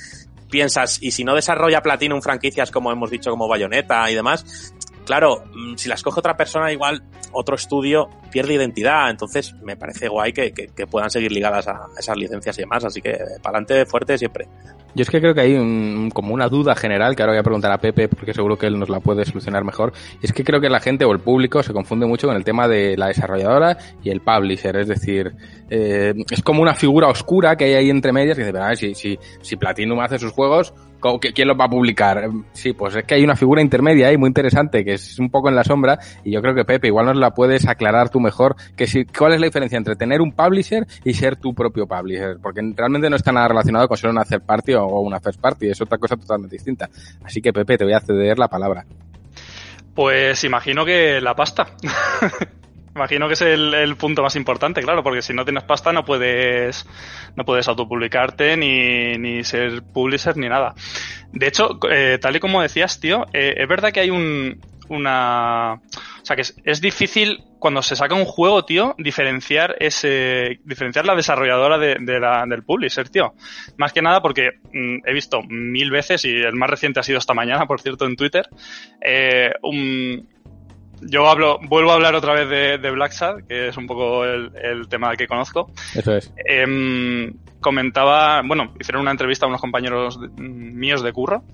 piensas, 0.49 1.01
y 1.01 1.11
si 1.11 1.23
no 1.23 1.35
desarrolla 1.35 1.81
Platinum 1.81 2.21
franquicias 2.21 2.71
como 2.71 2.91
hemos 2.91 3.09
dicho, 3.09 3.31
como 3.31 3.47
Bayonetta 3.47 4.09
y 4.09 4.15
demás, 4.15 4.73
claro, 5.07 5.45
si 5.77 5.89
las 5.89 6.03
coge 6.03 6.19
otra 6.19 6.37
persona, 6.37 6.71
igual 6.71 7.01
otro 7.31 7.55
estudio 7.55 8.09
pierde 8.29 8.53
identidad. 8.53 9.09
Entonces, 9.09 9.53
me 9.63 9.75
parece 9.75 10.09
guay 10.09 10.33
que, 10.33 10.51
que 10.51 10.85
puedan 10.85 11.09
seguir 11.09 11.31
ligadas 11.31 11.67
a 11.67 11.87
esas 11.97 12.15
licencias 12.17 12.57
y 12.59 12.61
demás. 12.61 12.83
Así 12.83 13.01
que, 13.01 13.13
para 13.41 13.57
adelante, 13.57 13.85
fuerte 13.85 14.17
siempre. 14.17 14.47
Yo 14.97 15.03
es 15.03 15.11
que 15.11 15.21
creo 15.21 15.35
que 15.35 15.41
hay 15.41 15.53
un, 15.53 16.09
como 16.11 16.33
una 16.33 16.49
duda 16.49 16.73
general 16.73 17.15
que 17.15 17.21
ahora 17.21 17.33
voy 17.33 17.39
a 17.39 17.43
preguntar 17.43 17.71
a 17.71 17.77
Pepe 17.77 18.07
porque 18.07 18.33
seguro 18.33 18.57
que 18.57 18.65
él 18.65 18.79
nos 18.79 18.89
la 18.89 18.99
puede 18.99 19.25
solucionar 19.25 19.63
mejor. 19.63 19.93
Es 20.23 20.33
que 20.33 20.43
creo 20.43 20.59
que 20.59 20.71
la 20.71 20.79
gente 20.79 21.05
o 21.05 21.11
el 21.11 21.19
público 21.19 21.61
se 21.61 21.71
confunde 21.71 22.07
mucho 22.07 22.25
con 22.25 22.35
el 22.35 22.43
tema 22.43 22.67
de 22.67 22.97
la 22.97 23.05
desarrolladora 23.05 23.77
y 24.01 24.09
el 24.09 24.21
publisher. 24.21 24.75
Es 24.75 24.87
decir, 24.87 25.35
eh, 25.69 26.15
es 26.31 26.41
como 26.41 26.63
una 26.63 26.73
figura 26.73 27.09
oscura 27.09 27.55
que 27.55 27.65
hay 27.65 27.73
ahí 27.75 27.89
entre 27.91 28.11
medias 28.11 28.35
que 28.35 28.45
dice, 28.45 28.75
si, 28.75 28.95
si, 28.95 29.19
si 29.39 29.55
Platinum 29.55 29.99
hace 29.99 30.17
sus 30.17 30.31
juegos, 30.31 30.73
¿quién 31.33 31.47
los 31.47 31.59
va 31.59 31.65
a 31.65 31.69
publicar? 31.69 32.29
Sí, 32.53 32.73
pues 32.73 32.95
es 32.95 33.03
que 33.03 33.15
hay 33.15 33.23
una 33.23 33.35
figura 33.35 33.61
intermedia 33.61 34.07
ahí 34.07 34.17
muy 34.17 34.27
interesante 34.27 34.83
que 34.83 34.93
es 34.93 35.19
un 35.19 35.29
poco 35.29 35.49
en 35.49 35.55
la 35.55 35.63
sombra 35.63 35.99
y 36.23 36.31
yo 36.31 36.41
creo 36.41 36.55
que 36.55 36.65
Pepe 36.65 36.87
igual 36.87 37.05
nos 37.05 37.17
la 37.17 37.31
puedes 37.31 37.67
aclarar 37.67 38.09
tú 38.09 38.19
mejor 38.19 38.55
que 38.75 38.87
si, 38.87 39.05
cuál 39.05 39.33
es 39.33 39.39
la 39.39 39.47
diferencia 39.47 39.77
entre 39.77 39.95
tener 39.95 40.21
un 40.21 40.31
publisher 40.31 40.85
y 41.03 41.13
ser 41.13 41.35
tu 41.35 41.53
propio 41.53 41.87
publisher 41.87 42.37
porque 42.41 42.61
realmente 42.75 43.09
no 43.09 43.15
está 43.15 43.31
nada 43.31 43.49
relacionado 43.49 43.87
con 43.87 43.97
ser 43.97 44.09
una 44.09 44.23
third 44.23 44.41
party 44.41 44.73
o 44.73 44.86
una 44.87 45.19
first 45.19 45.39
party 45.39 45.69
es 45.69 45.81
otra 45.81 45.97
cosa 45.97 46.15
totalmente 46.15 46.55
distinta. 46.55 46.89
Así 47.23 47.41
que 47.41 47.53
Pepe 47.53 47.77
te 47.77 47.83
voy 47.83 47.93
a 47.93 47.99
ceder 47.99 48.37
la 48.37 48.47
palabra. 48.47 48.85
Pues 49.93 50.43
imagino 50.43 50.85
que 50.85 51.19
la 51.21 51.35
pasta. 51.35 51.67
Imagino 52.97 53.27
que 53.27 53.33
es 53.33 53.41
el, 53.41 53.95
punto 53.95 54.23
más 54.23 54.35
importante, 54.35 54.81
claro, 54.81 55.03
porque 55.03 55.21
si 55.21 55.31
no 55.31 55.45
tienes 55.45 55.63
pasta 55.63 55.93
no 55.93 56.03
puedes, 56.03 56.87
no 57.35 57.45
puedes 57.45 57.67
autopublicarte 57.67 58.57
ni, 58.57 59.19
ni 59.19 59.43
ser 59.43 59.83
publisher 59.83 60.35
ni 60.35 60.49
nada. 60.49 60.73
De 61.31 61.45
hecho, 61.45 61.77
eh, 61.91 62.17
tal 62.19 62.35
y 62.35 62.39
como 62.39 62.59
decías, 62.59 62.99
tío, 62.99 63.25
eh, 63.33 63.53
es 63.55 63.67
verdad 63.67 63.91
que 63.91 63.99
hay 63.99 64.09
un, 64.09 64.59
una... 64.89 65.79
O 66.27 66.33
sea, 66.35 66.35
que 66.35 66.41
es, 66.41 66.57
es, 66.65 66.81
difícil 66.81 67.45
cuando 67.57 67.81
se 67.81 67.95
saca 67.95 68.13
un 68.13 68.25
juego, 68.25 68.65
tío, 68.65 68.95
diferenciar 68.97 69.77
ese... 69.79 70.59
diferenciar 70.65 71.05
la 71.05 71.15
desarrolladora 71.15 71.77
de, 71.77 71.95
de 72.01 72.19
la, 72.19 72.45
del 72.45 72.63
publisher, 72.63 73.07
tío. 73.07 73.33
Más 73.77 73.93
que 73.93 74.01
nada 74.01 74.21
porque 74.21 74.59
mm, 74.73 75.07
he 75.07 75.13
visto 75.13 75.41
mil 75.43 75.89
veces, 75.89 76.25
y 76.25 76.35
el 76.35 76.53
más 76.55 76.69
reciente 76.69 76.99
ha 76.99 77.03
sido 77.03 77.17
esta 77.17 77.33
mañana, 77.33 77.65
por 77.65 77.79
cierto, 77.79 78.05
en 78.05 78.17
Twitter, 78.17 78.49
eh, 78.99 79.51
un, 79.63 80.27
yo 80.99 81.29
hablo, 81.29 81.59
vuelvo 81.61 81.91
a 81.91 81.93
hablar 81.93 82.13
otra 82.13 82.33
vez 82.33 82.49
de, 82.49 82.77
de 82.77 82.91
Black 82.91 83.13
Sad, 83.13 83.45
que 83.47 83.69
es 83.69 83.77
un 83.77 83.87
poco 83.87 84.25
el, 84.25 84.51
el, 84.61 84.89
tema 84.89 85.15
que 85.15 85.27
conozco. 85.27 85.71
Eso 85.95 86.13
es. 86.13 86.33
Eh, 86.45 87.31
comentaba, 87.61 88.41
bueno, 88.43 88.73
hicieron 88.81 89.03
una 89.03 89.11
entrevista 89.11 89.45
a 89.45 89.49
unos 89.49 89.61
compañeros 89.61 90.19
míos 90.35 91.01
de 91.03 91.13
curro 91.13 91.45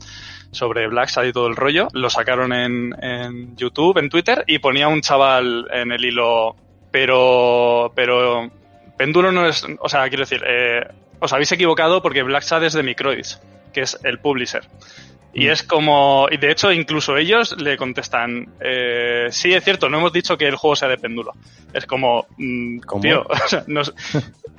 sobre 0.54 0.88
Black 0.88 1.10
Sad 1.10 1.26
y 1.26 1.34
todo 1.34 1.48
el 1.48 1.56
rollo. 1.56 1.88
Lo 1.94 2.10
sacaron 2.10 2.54
en, 2.54 2.96
en, 3.02 3.56
YouTube, 3.56 3.98
en 3.98 4.10
Twitter, 4.10 4.44
y 4.48 4.60
ponía 4.60 4.88
un 4.88 5.02
chaval 5.02 5.68
en 5.72 5.92
el 5.92 6.06
hilo, 6.06 6.56
pero, 6.92 7.92
pero, 7.96 8.50
Péndulo 8.98 9.32
no 9.32 9.48
es, 9.48 9.66
o 9.80 9.90
sea, 9.90 10.08
quiero 10.10 10.24
decir, 10.24 10.44
eh, 10.46 10.88
os 11.20 11.34
habéis 11.34 11.52
equivocado 11.52 12.02
porque 12.02 12.24
Black 12.24 12.44
Sad 12.44 12.64
es 12.64 12.74
de 12.74 12.84
Microids, 12.84 13.42
que 13.74 13.82
es 13.82 14.00
el 14.04 14.20
publisher. 14.20 14.64
Y 15.34 15.48
es 15.48 15.64
como, 15.64 16.28
y 16.30 16.38
de 16.38 16.52
hecho 16.52 16.72
incluso 16.72 17.18
ellos 17.18 17.56
le 17.60 17.76
contestan, 17.76 18.50
eh, 18.60 19.28
sí 19.32 19.52
es 19.52 19.64
cierto, 19.64 19.90
no 19.90 19.98
hemos 19.98 20.14
dicho 20.14 20.38
que 20.38 20.48
el 20.48 20.56
juego 20.56 20.76
sea 20.76 20.88
de 20.88 20.98
péndulo. 20.98 21.34
Es 21.74 21.88
como, 21.88 22.28
mmm, 22.38 22.80
tío, 23.02 23.26
o 23.28 23.48
sea, 23.48 23.64
nos, 23.66 23.96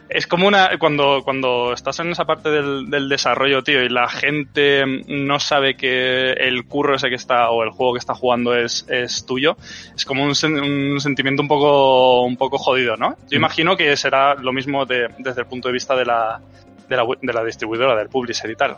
es 0.09 0.27
como 0.27 0.49
una, 0.49 0.77
cuando, 0.79 1.23
cuando 1.23 1.73
estás 1.73 2.01
en 2.01 2.11
esa 2.11 2.25
parte 2.25 2.51
del, 2.51 2.91
del, 2.91 3.09
desarrollo, 3.09 3.63
tío, 3.63 3.85
y 3.85 3.89
la 3.89 4.09
gente 4.09 4.85
no 5.07 5.39
sabe 5.39 5.77
que 5.77 6.33
el 6.33 6.65
curro 6.67 6.97
ese 6.97 7.09
que 7.09 7.15
está, 7.15 7.51
o 7.51 7.63
el 7.63 7.71
juego 7.71 7.93
que 7.93 8.01
está 8.01 8.15
jugando 8.15 8.57
es, 8.57 8.85
es 8.89 9.25
tuyo, 9.25 9.57
es 9.95 10.05
como 10.05 10.25
un, 10.25 10.31
un 10.31 11.01
sentimiento 11.01 11.41
un 11.41 11.49
poco, 11.49 12.23
un 12.23 12.37
poco 12.37 12.59
jodido, 12.59 12.97
¿no? 12.97 13.17
Yo 13.31 13.37
imagino 13.37 13.77
que 13.77 13.97
será 13.97 14.35
lo 14.35 14.53
mismo 14.53 14.87
de, 14.87 15.09
desde 15.19 15.43
el 15.43 15.47
punto 15.47 15.69
de 15.69 15.75
vista 15.75 15.95
de 15.95 16.05
la, 16.05 16.41
de 16.89 16.97
la, 16.97 17.05
de 17.23 17.33
la 17.33 17.45
distribuidora, 17.45 17.95
del 17.95 18.09
publisher 18.09 18.51
y 18.51 18.57
tal 18.57 18.77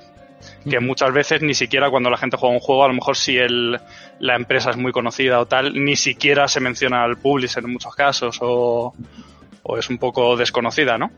que 0.69 0.81
muchas 0.81 1.13
veces 1.13 1.43
ni 1.43 1.55
siquiera 1.55 1.91
cuando 1.91 2.11
la 2.11 2.17
gente 2.17 2.37
juega 2.37 2.55
un 2.55 2.61
juego, 2.61 2.85
a 2.85 2.89
lo 2.89 2.95
mejor 2.95 3.17
si 3.17 3.37
el, 3.37 3.79
la 4.21 4.37
empresa 4.37 4.71
es 4.71 4.77
muy 4.77 4.93
conocida 4.93 5.41
o 5.41 5.47
tal, 5.47 5.73
ni 5.75 5.97
siquiera 5.97 6.49
se 6.49 6.61
menciona 6.61 7.03
al 7.03 7.17
publisher 7.17 7.65
en 7.65 7.73
muchos 7.73 7.95
casos 7.95 8.39
o, 8.41 8.95
o 9.63 9.79
es 9.79 9.91
un 9.91 9.99
poco 9.99 10.37
desconocida, 10.37 10.99
¿no? 10.99 11.11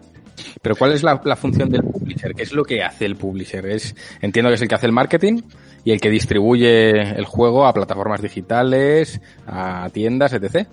Pero 0.63 0.77
¿cuál 0.77 0.93
es 0.93 1.03
la, 1.03 1.19
función 1.37 1.71
del 1.71 1.83
publisher? 1.83 2.35
¿Qué 2.35 2.43
es 2.43 2.53
lo 2.53 2.65
que 2.65 2.83
hace 2.83 3.05
el 3.05 3.17
publisher? 3.17 3.67
Es, 3.67 3.95
entiendo 4.21 4.51
que 4.51 4.55
es 4.55 4.63
el 4.63 4.69
que 4.69 4.75
hace 4.75 4.87
el 4.87 4.93
marketing 4.93 5.43
y 5.85 5.93
el 5.93 6.01
que 6.01 6.11
distribuye 6.11 6.91
el 7.01 7.25
juego 7.25 7.67
a 7.67 7.73
plataformas 7.73 8.23
digitales, 8.23 9.21
a 9.47 9.89
tiendas, 9.93 10.33
etc. 10.33 10.69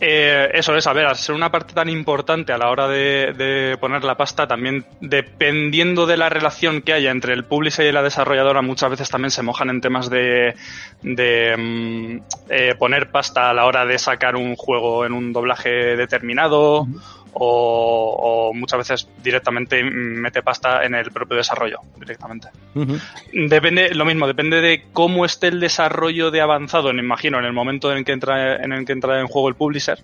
Eh, 0.00 0.50
eso 0.54 0.76
es, 0.76 0.86
a 0.86 0.92
ver, 0.92 1.06
al 1.06 1.16
ser 1.16 1.34
una 1.34 1.50
parte 1.50 1.74
tan 1.74 1.88
importante 1.88 2.52
a 2.52 2.58
la 2.58 2.70
hora 2.70 2.86
de, 2.86 3.76
poner 3.80 4.04
la 4.04 4.16
pasta, 4.16 4.46
también 4.46 4.84
dependiendo 5.00 6.06
de 6.06 6.16
la 6.16 6.28
relación 6.28 6.82
que 6.82 6.92
haya 6.92 7.10
entre 7.10 7.34
el 7.34 7.44
publisher 7.44 7.86
y 7.86 7.92
la 7.92 8.02
desarrolladora, 8.02 8.62
muchas 8.62 8.90
veces 8.90 9.10
también 9.10 9.30
se 9.30 9.42
mojan 9.42 9.70
en 9.70 9.80
temas 9.80 10.08
de, 10.08 10.54
de 11.02 11.56
mm, 11.56 12.18
eh, 12.50 12.74
poner 12.78 13.10
pasta 13.10 13.50
a 13.50 13.54
la 13.54 13.66
hora 13.66 13.84
de 13.86 13.98
sacar 13.98 14.36
un 14.36 14.54
juego 14.54 15.04
en 15.04 15.12
un 15.12 15.32
doblaje 15.32 15.70
determinado. 15.96 16.86
O, 17.34 18.50
o, 18.50 18.54
muchas 18.54 18.78
veces 18.78 19.08
directamente 19.22 19.82
mete 19.84 20.42
pasta 20.42 20.84
en 20.84 20.94
el 20.94 21.10
propio 21.10 21.36
desarrollo, 21.36 21.78
directamente. 21.98 22.48
Uh 22.74 22.84
-huh. 22.84 23.48
Depende, 23.48 23.94
lo 23.94 24.04
mismo, 24.04 24.26
depende 24.26 24.60
de 24.60 24.84
cómo 24.92 25.24
esté 25.24 25.48
el 25.48 25.60
desarrollo 25.60 26.30
de 26.30 26.40
avanzado, 26.40 26.92
me 26.92 27.02
imagino, 27.02 27.38
en 27.38 27.44
el 27.44 27.52
momento 27.52 27.92
en 27.92 27.98
el 27.98 28.04
que 28.04 28.12
entra 28.12 28.56
en, 28.56 28.72
el 28.72 28.84
que 28.84 28.92
entra 28.92 29.20
en 29.20 29.26
juego 29.26 29.48
el 29.48 29.54
publisher. 29.54 29.98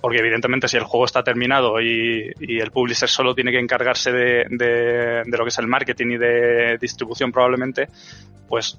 Porque 0.00 0.18
evidentemente 0.18 0.68
si 0.68 0.76
el 0.76 0.84
juego 0.84 1.06
está 1.06 1.22
terminado 1.22 1.80
y, 1.80 2.30
y 2.38 2.60
el 2.60 2.70
publisher 2.70 3.08
solo 3.08 3.34
tiene 3.34 3.50
que 3.50 3.58
encargarse 3.58 4.12
de, 4.12 4.44
de, 4.50 5.22
de 5.24 5.38
lo 5.38 5.44
que 5.44 5.48
es 5.48 5.58
el 5.58 5.66
marketing 5.66 6.08
y 6.12 6.18
de 6.18 6.78
distribución 6.78 7.32
probablemente, 7.32 7.88
pues 8.48 8.78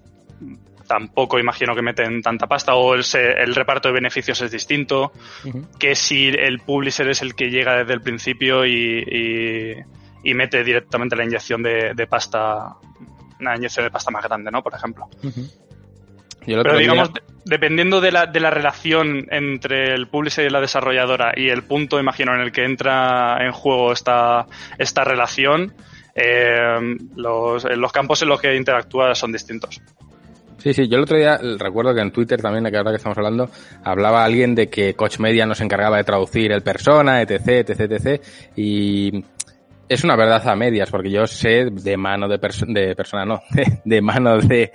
tampoco 0.87 1.39
imagino 1.39 1.75
que 1.75 1.81
meten 1.81 2.21
tanta 2.21 2.47
pasta 2.47 2.75
o 2.75 2.93
el, 2.95 3.03
el 3.13 3.55
reparto 3.55 3.89
de 3.89 3.93
beneficios 3.93 4.41
es 4.41 4.51
distinto 4.51 5.11
uh 5.43 5.47
-huh. 5.49 5.77
que 5.77 5.95
si 5.95 6.27
el 6.27 6.59
publisher 6.59 7.09
es 7.09 7.21
el 7.21 7.33
que 7.33 7.49
llega 7.49 7.77
desde 7.77 7.93
el 7.93 8.01
principio 8.01 8.65
y, 8.65 9.03
y, 9.05 10.29
y 10.29 10.33
mete 10.33 10.63
directamente 10.63 11.15
la 11.15 11.23
inyección 11.23 11.61
de, 11.63 11.93
de, 11.95 12.07
pasta 12.07 12.75
una 13.39 13.55
inyección 13.55 13.85
de 13.85 13.91
pasta 13.91 14.11
más 14.11 14.23
grande, 14.23 14.49
¿no? 14.51 14.61
Por 14.63 14.73
ejemplo. 14.73 15.07
Uh 15.23 15.27
-huh. 15.27 15.51
Pero 16.45 16.77
digamos, 16.77 17.11
día... 17.11 17.23
dependiendo 17.45 17.99
de 18.01 18.11
la, 18.11 18.27
de 18.27 18.39
la 18.39 18.51
relación 18.51 19.27
entre 19.31 19.93
el 19.93 20.07
publisher 20.07 20.45
y 20.45 20.49
la 20.49 20.61
desarrolladora 20.61 21.33
y 21.35 21.49
el 21.49 21.63
punto, 21.63 21.99
imagino, 21.99 22.33
en 22.35 22.41
el 22.41 22.51
que 22.51 22.63
entra 22.63 23.43
en 23.43 23.51
juego 23.51 23.91
esta, 23.91 24.45
esta 24.77 25.03
relación, 25.03 25.73
eh, 26.13 26.95
los, 27.15 27.63
los 27.63 27.91
campos 27.91 28.21
en 28.21 28.29
los 28.29 28.39
que 28.39 28.55
interactúa 28.55 29.15
son 29.15 29.31
distintos. 29.31 29.81
Sí, 30.65 30.73
sí, 30.73 30.87
yo 30.87 30.97
el 30.97 31.03
otro 31.03 31.15
día 31.15 31.39
recuerdo 31.59 31.93
que 31.93 32.01
en 32.01 32.09
Twitter 32.09 32.41
también, 32.41 32.65
que 32.71 32.75
ahora 32.75 32.89
que 32.89 32.97
estamos 32.97 33.15
hablando, 33.19 33.51
hablaba 33.83 34.25
alguien 34.25 34.55
de 34.55 34.67
que 34.67 34.95
Coach 34.95 35.19
Media 35.19 35.45
no 35.45 35.53
se 35.53 35.63
encargaba 35.63 35.97
de 35.97 36.03
traducir 36.03 36.51
el 36.51 36.63
persona, 36.63 37.21
etc, 37.21 37.69
etc, 37.69 37.79
etc, 37.81 38.21
y 38.55 39.23
es 39.87 40.03
una 40.03 40.15
verdad 40.15 40.47
a 40.47 40.55
medias, 40.55 40.89
porque 40.89 41.11
yo 41.11 41.27
sé 41.27 41.65
de 41.65 41.97
mano 41.97 42.27
de, 42.27 42.39
perso 42.39 42.65
de 42.67 42.95
persona, 42.95 43.25
no, 43.25 43.41
de 43.85 44.01
mano 44.01 44.39
de, 44.39 44.71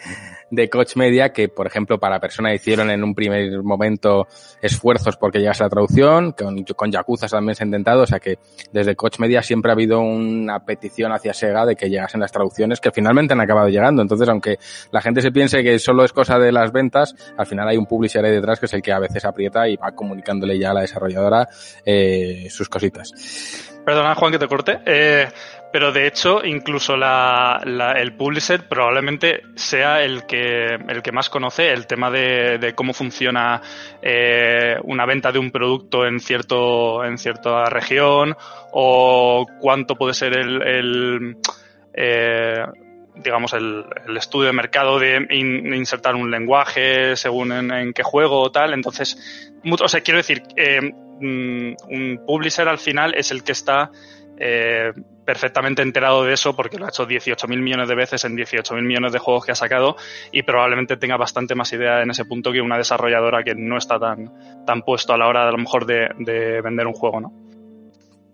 de 0.50 0.69
Coach 0.69 0.97
Media 0.97 1.33
que, 1.33 1.49
por 1.49 1.66
ejemplo, 1.66 1.99
para 1.99 2.21
persona 2.21 2.54
hicieron 2.54 2.90
en 2.90 3.02
un 3.04 3.14
primer 3.14 3.62
momento 3.62 4.26
esfuerzos 4.61 5.16
porque 5.16 5.38
llegase 5.38 5.62
la 5.62 5.71
traducción, 5.71 6.33
con, 6.33 6.64
con 6.64 6.90
Yakuza 6.90 7.28
también 7.28 7.54
se 7.54 7.64
ha 7.64 7.66
intentado, 7.66 8.02
o 8.02 8.07
sea 8.07 8.19
que 8.19 8.38
desde 8.73 8.97
Coach 8.97 9.19
Media 9.19 9.42
siempre 9.42 9.71
ha 9.71 9.75
habido 9.75 10.00
una 10.00 10.61
petición 10.64 11.12
hacia 11.12 11.33
Sega 11.33 11.66
de 11.66 11.76
que 11.76 11.88
llegasen 11.88 12.21
las 12.21 12.33
traducciones 12.33 12.80
que 12.80 12.90
finalmente 12.90 13.35
han 13.35 13.40
acabado 13.40 13.69
llegando. 13.69 14.02
Entonces, 14.02 14.28
aunque 14.28 14.59
la 14.90 15.00
gente 15.00 15.23
se 15.23 15.33
piense 15.33 15.62
que 15.62 15.78
solo 15.78 16.04
es 16.04 16.12
cosa 16.12 16.38
de 16.38 16.52
las 16.52 16.73
ventas, 16.73 17.14
al 17.37 17.47
final 17.47 17.69
hay 17.69 17.76
un 17.76 17.87
publisher 17.87 18.25
ahí 18.25 18.33
detrás 18.33 18.61
que 18.61 18.66
es 18.66 18.75
el 18.75 18.83
que 18.83 18.92
a 18.92 18.99
veces 18.99 19.25
aprieta 19.25 19.69
y 19.69 19.76
va 19.76 19.92
comunicándole 19.92 20.59
ya 20.59 20.71
a 20.71 20.75
la 20.75 20.80
desarrolladora 20.83 21.49
eh, 21.85 22.47
sus 22.50 22.69
cositas. 22.69 23.12
Perdona, 23.85 24.14
Juan, 24.14 24.33
que 24.33 24.38
te 24.38 24.47
corte. 24.47 24.78
Eh, 24.85 25.26
pero 25.72 25.92
de 25.92 26.06
hecho, 26.06 26.44
incluso 26.44 26.96
la, 26.96 27.60
la, 27.64 27.92
el 27.92 28.16
publisher 28.16 28.66
probablemente 28.66 29.42
sea 29.54 30.02
el 30.02 30.26
que, 30.26 30.74
el 30.88 31.02
que 31.02 31.12
más 31.12 31.30
conoce 31.30 31.70
el 31.70 31.86
tema 31.86 32.10
de, 32.10 32.72
cómo 32.74 32.92
funciona 32.92 33.62
eh, 34.02 34.76
una 34.84 35.06
venta 35.06 35.30
de 35.30 35.38
un 35.38 35.50
producto 35.50 36.06
en, 36.06 36.18
cierto, 36.18 37.04
en 37.04 37.18
cierta 37.18 37.66
región 37.66 38.36
o 38.72 39.46
cuánto 39.60 39.94
puede 39.94 40.14
ser 40.14 40.36
el, 40.36 41.36
eh, 41.94 42.64
digamos, 43.14 43.52
el, 43.52 43.84
estudio 44.16 44.46
de 44.48 44.52
mercado 44.52 44.98
de 44.98 45.24
in, 45.30 45.72
insertar 45.72 46.16
un 46.16 46.30
lenguaje 46.30 47.14
según 47.14 47.52
en, 47.52 47.70
en, 47.70 47.92
qué 47.92 48.02
juego 48.02 48.40
o 48.40 48.50
tal. 48.50 48.74
Entonces, 48.74 49.52
o 49.64 49.88
sea, 49.88 50.00
quiero 50.00 50.18
decir, 50.18 50.42
eh, 50.56 50.80
mm, 50.82 51.74
un 51.88 52.22
publisher 52.26 52.68
al 52.68 52.78
final 52.78 53.14
es 53.14 53.30
el 53.30 53.44
que 53.44 53.52
está 53.52 53.90
eh, 54.42 54.92
perfectamente 55.24 55.82
enterado 55.82 56.24
de 56.24 56.32
eso 56.32 56.56
porque 56.56 56.78
lo 56.78 56.86
ha 56.86 56.88
hecho 56.88 57.06
18.000 57.06 57.60
millones 57.60 57.88
de 57.88 57.94
veces 57.94 58.24
en 58.24 58.36
18.000 58.36 58.82
millones 58.82 59.12
de 59.12 59.18
juegos 59.18 59.44
que 59.44 59.52
ha 59.52 59.56
sacado 59.56 59.96
y 60.32 60.42
probablemente 60.42 60.96
tenga 60.96 61.16
bastante 61.16 61.54
más 61.54 61.72
idea 61.72 62.02
en 62.02 62.10
ese 62.10 62.24
punto 62.24 62.52
que 62.52 62.60
una 62.60 62.76
desarrolladora 62.76 63.42
que 63.42 63.54
no 63.54 63.76
está 63.78 63.98
tan, 63.98 64.64
tan 64.66 64.82
puesto 64.82 65.12
a 65.12 65.18
la 65.18 65.28
hora 65.28 65.42
de, 65.42 65.48
a 65.48 65.52
lo 65.52 65.58
mejor 65.58 65.86
de, 65.86 66.08
de 66.18 66.60
vender 66.62 66.86
un 66.86 66.94
juego, 66.94 67.20
¿no? 67.20 67.32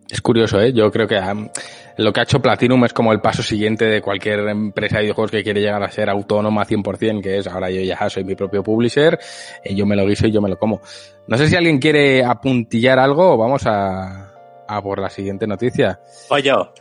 Es 0.09 0.21
curioso, 0.21 0.61
¿eh? 0.61 0.73
Yo 0.73 0.91
creo 0.93 1.09
que 1.09 1.19
um, 1.19 1.49
lo 1.97 2.13
que 2.13 2.21
ha 2.21 2.23
hecho 2.23 2.41
Platinum 2.41 2.85
es 2.85 2.93
como 2.93 3.13
el 3.13 3.21
paso 3.21 3.43
siguiente 3.43 3.87
de 3.87 4.01
cualquier 4.01 4.41
empresa 4.49 4.97
de 4.97 5.03
videojuegos 5.03 5.33
que 5.33 5.43
quiere 5.43 5.61
llegar 5.61 5.83
a 5.83 5.91
ser 5.91 6.09
autónoma 6.09 6.65
100%, 6.65 7.21
que 7.21 7.39
es 7.39 7.47
ahora 7.49 7.71
yo 7.71 7.81
ya 7.81 8.09
soy 8.09 8.23
mi 8.23 8.37
propio 8.37 8.63
publisher, 8.63 9.19
y 9.65 9.75
yo 9.75 9.85
me 9.85 9.97
lo 9.97 10.07
guiso 10.07 10.29
y 10.29 10.31
yo 10.31 10.41
me 10.41 10.49
lo 10.49 10.59
como. 10.59 10.81
No 11.27 11.37
sé 11.37 11.49
si 11.49 11.57
alguien 11.57 11.79
quiere 11.79 12.25
apuntillar 12.25 13.01
algo 13.01 13.33
o 13.33 13.37
vamos 13.37 13.67
a, 13.67 14.26
a 14.69 14.83
por 14.83 15.01
la 15.01 15.11
siguiente 15.11 15.47
noticia. 15.47 16.01
O 16.29 16.39
yo. 16.39 16.73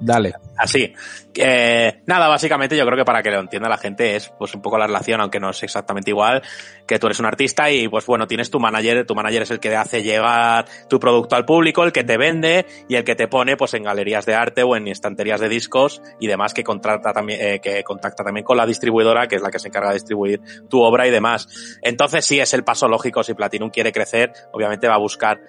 Dale. 0.00 0.34
Así. 0.56 0.92
Eh, 1.34 2.02
nada, 2.06 2.28
básicamente 2.28 2.76
yo 2.76 2.84
creo 2.84 2.98
que 2.98 3.04
para 3.04 3.22
que 3.22 3.30
lo 3.30 3.40
entienda 3.40 3.68
la 3.68 3.78
gente 3.78 4.16
es 4.16 4.28
pues 4.28 4.54
un 4.54 4.62
poco 4.62 4.78
la 4.78 4.86
relación, 4.86 5.20
aunque 5.20 5.40
no 5.40 5.50
es 5.50 5.62
exactamente 5.62 6.10
igual, 6.10 6.42
que 6.86 6.98
tú 6.98 7.06
eres 7.06 7.18
un 7.20 7.26
artista 7.26 7.70
y 7.70 7.88
pues 7.88 8.06
bueno, 8.06 8.26
tienes 8.26 8.50
tu 8.50 8.60
manager, 8.60 9.06
tu 9.06 9.14
manager 9.14 9.42
es 9.42 9.50
el 9.50 9.60
que 9.60 9.74
hace 9.76 10.02
llegar 10.02 10.66
tu 10.88 10.98
producto 10.98 11.36
al 11.36 11.44
público, 11.44 11.84
el 11.84 11.92
que 11.92 12.04
te 12.04 12.16
vende 12.16 12.66
y 12.88 12.96
el 12.96 13.04
que 13.04 13.14
te 13.14 13.28
pone 13.28 13.56
pues 13.56 13.74
en 13.74 13.84
galerías 13.84 14.26
de 14.26 14.34
arte 14.34 14.62
o 14.62 14.76
en 14.76 14.88
estanterías 14.88 15.40
de 15.40 15.48
discos 15.48 16.00
y 16.20 16.26
demás 16.26 16.54
que 16.54 16.64
contrata 16.64 17.12
también, 17.12 17.40
eh, 17.40 17.60
que 17.60 17.82
contacta 17.84 18.24
también 18.24 18.44
con 18.44 18.56
la 18.56 18.66
distribuidora, 18.66 19.26
que 19.26 19.36
es 19.36 19.42
la 19.42 19.50
que 19.50 19.58
se 19.58 19.68
encarga 19.68 19.90
de 19.90 19.94
distribuir 19.94 20.40
tu 20.68 20.80
obra 20.82 21.06
y 21.06 21.10
demás. 21.10 21.78
Entonces 21.82 22.24
sí 22.24 22.40
es 22.40 22.52
el 22.54 22.64
paso 22.64 22.88
lógico 22.88 23.22
si 23.22 23.34
Platinum 23.34 23.70
quiere 23.70 23.92
crecer, 23.92 24.32
obviamente 24.52 24.88
va 24.88 24.94
a 24.94 24.98
buscar 24.98 25.40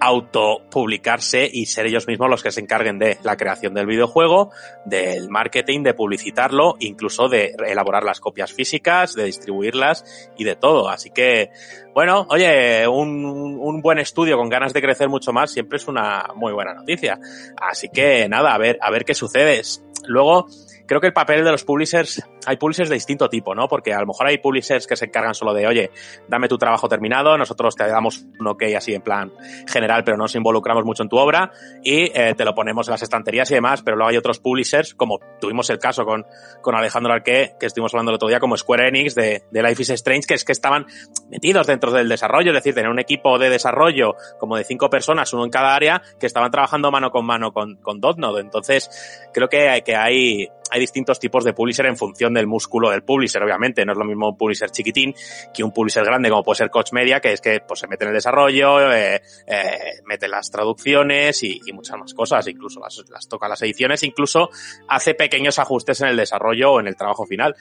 autopublicarse 0.00 1.48
y 1.50 1.66
ser 1.66 1.86
ellos 1.86 2.06
mismos 2.06 2.30
los 2.30 2.42
que 2.42 2.52
se 2.52 2.60
encarguen 2.60 2.98
de 2.98 3.18
la 3.22 3.36
creación 3.36 3.74
del 3.74 3.86
videojuego, 3.86 4.50
del 4.84 5.28
marketing, 5.28 5.82
de 5.82 5.94
publicitarlo, 5.94 6.76
incluso 6.80 7.28
de 7.28 7.54
elaborar 7.66 8.04
las 8.04 8.20
copias 8.20 8.52
físicas, 8.52 9.14
de 9.14 9.24
distribuirlas 9.24 10.04
y 10.36 10.44
de 10.44 10.56
todo. 10.56 10.88
Así 10.88 11.10
que, 11.10 11.50
bueno, 11.94 12.26
oye, 12.30 12.86
un, 12.86 13.24
un 13.24 13.80
buen 13.80 13.98
estudio 13.98 14.36
con 14.36 14.48
ganas 14.48 14.72
de 14.72 14.82
crecer 14.82 15.08
mucho 15.08 15.32
más 15.32 15.50
siempre 15.50 15.76
es 15.76 15.88
una 15.88 16.28
muy 16.34 16.52
buena 16.52 16.74
noticia. 16.74 17.18
Así 17.60 17.88
que 17.88 18.28
nada, 18.28 18.54
a 18.54 18.58
ver, 18.58 18.78
a 18.80 18.90
ver 18.90 19.04
qué 19.04 19.14
sucede. 19.14 19.62
Luego, 20.06 20.46
creo 20.86 21.00
que 21.00 21.08
el 21.08 21.12
papel 21.12 21.44
de 21.44 21.52
los 21.52 21.64
publishers, 21.64 22.22
hay 22.48 22.56
publishers 22.56 22.88
de 22.88 22.94
distinto 22.94 23.28
tipo, 23.28 23.54
¿no? 23.54 23.68
Porque 23.68 23.92
a 23.92 24.00
lo 24.00 24.06
mejor 24.06 24.26
hay 24.26 24.38
publishers 24.38 24.86
que 24.86 24.96
se 24.96 25.04
encargan 25.04 25.34
solo 25.34 25.52
de, 25.52 25.66
oye, 25.66 25.90
dame 26.28 26.48
tu 26.48 26.56
trabajo 26.56 26.88
terminado, 26.88 27.36
nosotros 27.36 27.76
te 27.76 27.86
damos 27.86 28.24
un 28.40 28.46
ok 28.46 28.62
así 28.76 28.94
en 28.94 29.02
plan 29.02 29.32
general, 29.66 30.02
pero 30.04 30.16
no 30.16 30.24
nos 30.24 30.34
involucramos 30.34 30.84
mucho 30.84 31.02
en 31.02 31.08
tu 31.08 31.16
obra 31.18 31.52
y 31.82 32.10
eh, 32.18 32.34
te 32.36 32.44
lo 32.44 32.54
ponemos 32.54 32.88
en 32.88 32.92
las 32.92 33.02
estanterías 33.02 33.50
y 33.50 33.54
demás, 33.54 33.82
pero 33.82 33.96
luego 33.96 34.10
hay 34.10 34.16
otros 34.16 34.38
publishers, 34.38 34.94
como 34.94 35.20
tuvimos 35.40 35.68
el 35.70 35.78
caso 35.78 36.04
con, 36.04 36.24
con 36.62 36.74
Alejandro 36.74 37.12
Arqué, 37.12 37.54
que 37.60 37.66
estuvimos 37.66 37.92
hablando 37.92 38.12
el 38.12 38.16
otro 38.16 38.28
día, 38.28 38.40
como 38.40 38.56
Square 38.56 38.88
Enix 38.88 39.14
de, 39.14 39.42
de 39.50 39.62
Life 39.62 39.82
is 39.82 39.90
Strange, 39.90 40.26
que 40.26 40.34
es 40.34 40.44
que 40.44 40.52
estaban 40.52 40.86
metidos 41.28 41.66
dentro 41.66 41.92
del 41.92 42.08
desarrollo, 42.08 42.50
es 42.50 42.54
decir, 42.54 42.74
tener 42.74 42.90
un 42.90 42.98
equipo 42.98 43.38
de 43.38 43.50
desarrollo 43.50 44.14
como 44.38 44.56
de 44.56 44.64
cinco 44.64 44.88
personas, 44.88 45.32
uno 45.34 45.44
en 45.44 45.50
cada 45.50 45.74
área, 45.74 46.02
que 46.18 46.26
estaban 46.26 46.50
trabajando 46.50 46.90
mano 46.90 47.10
con 47.10 47.26
mano 47.26 47.52
con, 47.52 47.76
con. 47.76 47.98
Entonces, 48.38 49.28
creo 49.34 49.48
que, 49.48 49.82
que 49.84 49.96
hay, 49.96 50.48
hay 50.70 50.80
distintos 50.80 51.18
tipos 51.18 51.44
de 51.44 51.52
publisher 51.52 51.86
en 51.86 51.96
función 51.96 52.32
del 52.38 52.46
músculo 52.46 52.90
del 52.90 53.02
publisher, 53.02 53.42
obviamente. 53.42 53.84
No 53.84 53.92
es 53.92 53.98
lo 53.98 54.04
mismo 54.04 54.30
un 54.30 54.36
publisher 54.36 54.70
chiquitín 54.70 55.14
que 55.52 55.62
un 55.62 55.72
publisher 55.72 56.04
grande 56.04 56.30
como 56.30 56.42
puede 56.42 56.56
ser 56.56 56.70
Coach 56.70 56.92
Media, 56.92 57.20
que 57.20 57.32
es 57.32 57.40
que 57.40 57.60
pues, 57.60 57.80
se 57.80 57.86
mete 57.86 58.04
en 58.04 58.08
el 58.08 58.14
desarrollo, 58.14 58.90
eh, 58.92 59.20
eh, 59.46 60.00
mete 60.06 60.28
las 60.28 60.50
traducciones 60.50 61.42
y, 61.42 61.60
muchas 61.72 61.98
más 61.98 62.14
cosas, 62.14 62.46
incluso 62.48 62.80
las 62.80 63.28
toca 63.28 63.46
las 63.46 63.62
ediciones, 63.62 64.02
incluso 64.02 64.48
hace 64.88 65.14
pequeños 65.14 65.58
ajustes 65.58 66.00
en 66.00 66.08
el 66.08 66.16
desarrollo 66.16 66.72
o 66.72 66.80
en 66.80 66.88
el 66.88 66.96
trabajo 66.96 67.26
final. 67.26 67.54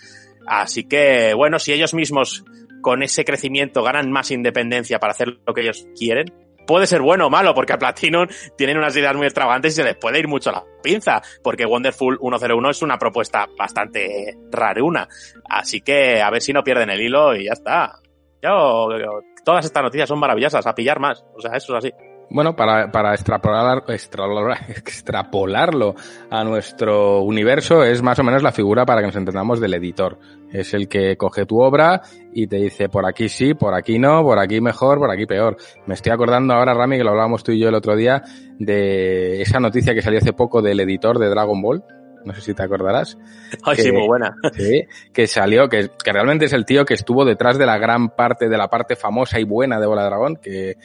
Así 0.48 0.86
que, 0.86 1.34
bueno, 1.34 1.60
si 1.60 1.74
ellos 1.74 1.94
mismos 1.94 2.46
con 2.82 3.04
ese 3.04 3.26
crecimiento 3.26 3.84
ganan 3.84 4.12
más 4.12 4.32
independencia 4.32 5.00
para 5.00 5.12
hacer 5.12 5.40
lo 5.46 5.54
que 5.54 5.62
ellos 5.62 5.88
quieren, 5.98 6.34
puede 6.68 6.86
ser 6.86 7.02
bueno 7.02 7.28
o 7.28 7.30
malo, 7.30 7.56
porque 7.56 7.74
a 7.74 7.80
Platinum 7.80 8.28
tienen 8.56 8.78
unas 8.78 8.96
ideas 8.96 9.16
muy 9.16 9.26
extravagantes 9.26 9.74
y 9.74 9.76
se 9.78 9.84
les 9.84 9.96
puede 9.96 10.20
ir 10.20 10.28
mucho 10.28 10.52
la 10.52 10.64
pinza, 10.84 11.22
porque 11.42 11.66
Wonderful 11.66 12.20
101 12.20 12.70
es 12.70 12.82
una 12.84 13.00
propuesta 13.00 13.48
bastante 13.58 14.38
raruna. 14.52 15.08
Así 15.50 15.82
que 15.82 16.22
a 16.22 16.30
ver 16.30 16.42
si 16.42 16.54
no 16.54 16.64
pierden 16.64 16.92
el 16.92 17.02
hilo 17.02 17.36
y 17.36 17.46
ya 17.46 17.54
está. 17.54 18.00
Yo, 18.42 18.90
yo, 19.00 19.22
todas 19.44 19.66
estas 19.66 19.82
noticias 19.82 20.08
son 20.08 20.20
maravillosas, 20.20 20.68
a 20.68 20.76
pillar 20.76 21.00
más. 21.00 21.26
O 21.36 21.42
sea, 21.42 21.56
eso 21.56 21.76
es 21.76 21.86
así. 21.86 21.94
Bueno, 22.30 22.56
para, 22.56 22.92
para 22.92 23.14
extrapolar, 23.14 23.84
extrapolar, 23.88 24.58
extrapolarlo 24.70 25.96
a 26.30 26.44
nuestro 26.44 27.22
universo 27.22 27.84
es 27.84 28.02
más 28.02 28.20
o 28.20 28.24
menos 28.24 28.44
la 28.44 28.52
figura 28.52 28.86
para 28.86 29.02
que 29.02 29.08
nos 29.08 29.16
entendamos 29.16 29.62
del 29.62 29.74
editor. 29.74 30.20
Es 30.52 30.74
el 30.74 30.88
que 30.88 31.18
coge 31.18 31.46
tu 31.46 31.60
obra 31.60 32.02
y 32.32 32.48
te 32.48 32.58
dice 32.58 32.90
por 32.90 33.06
aquí 33.06 33.30
sí, 33.30 33.54
por 33.54 33.74
aquí 33.74 34.00
no, 34.00 34.24
por 34.24 34.40
aquí 34.40 34.62
mejor, 34.62 34.98
por 35.00 35.12
aquí 35.12 35.26
peor. 35.26 35.58
Me 35.86 35.94
estoy 35.94 36.12
acordando 36.12 36.54
ahora, 36.54 36.74
Rami, 36.74 36.98
que 36.98 37.04
lo 37.04 37.12
hablábamos 37.12 37.44
tú 37.44 37.52
y 37.52 37.60
yo 37.60 37.70
el 37.70 37.76
otro 37.76 37.96
día, 37.96 38.24
de 38.58 39.42
esa 39.42 39.60
noticia 39.60 39.94
que 39.94 40.02
salió 40.02 40.20
hace 40.20 40.34
poco 40.34 40.62
del 40.62 40.80
editor 40.80 41.20
de 41.20 41.30
Dragon 41.30 41.62
Ball, 41.62 41.84
no 42.24 42.34
sé 42.34 42.42
si 42.42 42.54
te 42.54 42.64
acordarás. 42.64 43.18
Ay, 43.64 43.76
que, 43.76 43.84
sí, 43.84 43.92
muy 43.92 44.08
buena. 44.08 44.36
Sí, 44.54 44.84
que 45.14 45.28
salió, 45.28 45.68
que, 45.70 45.90
que 46.04 46.14
realmente 46.14 46.46
es 46.46 46.54
el 46.54 46.66
tío 46.66 46.86
que 46.86 46.94
estuvo 46.94 47.26
detrás 47.26 47.58
de 47.58 47.66
la 47.66 47.78
gran 47.78 48.10
parte, 48.10 48.50
de 48.50 48.58
la 48.58 48.68
parte 48.68 48.96
famosa 48.96 49.40
y 49.40 49.44
buena 49.44 49.80
de 49.80 49.88
Bola 49.88 50.06
Dragón, 50.06 50.38
que 50.38 50.78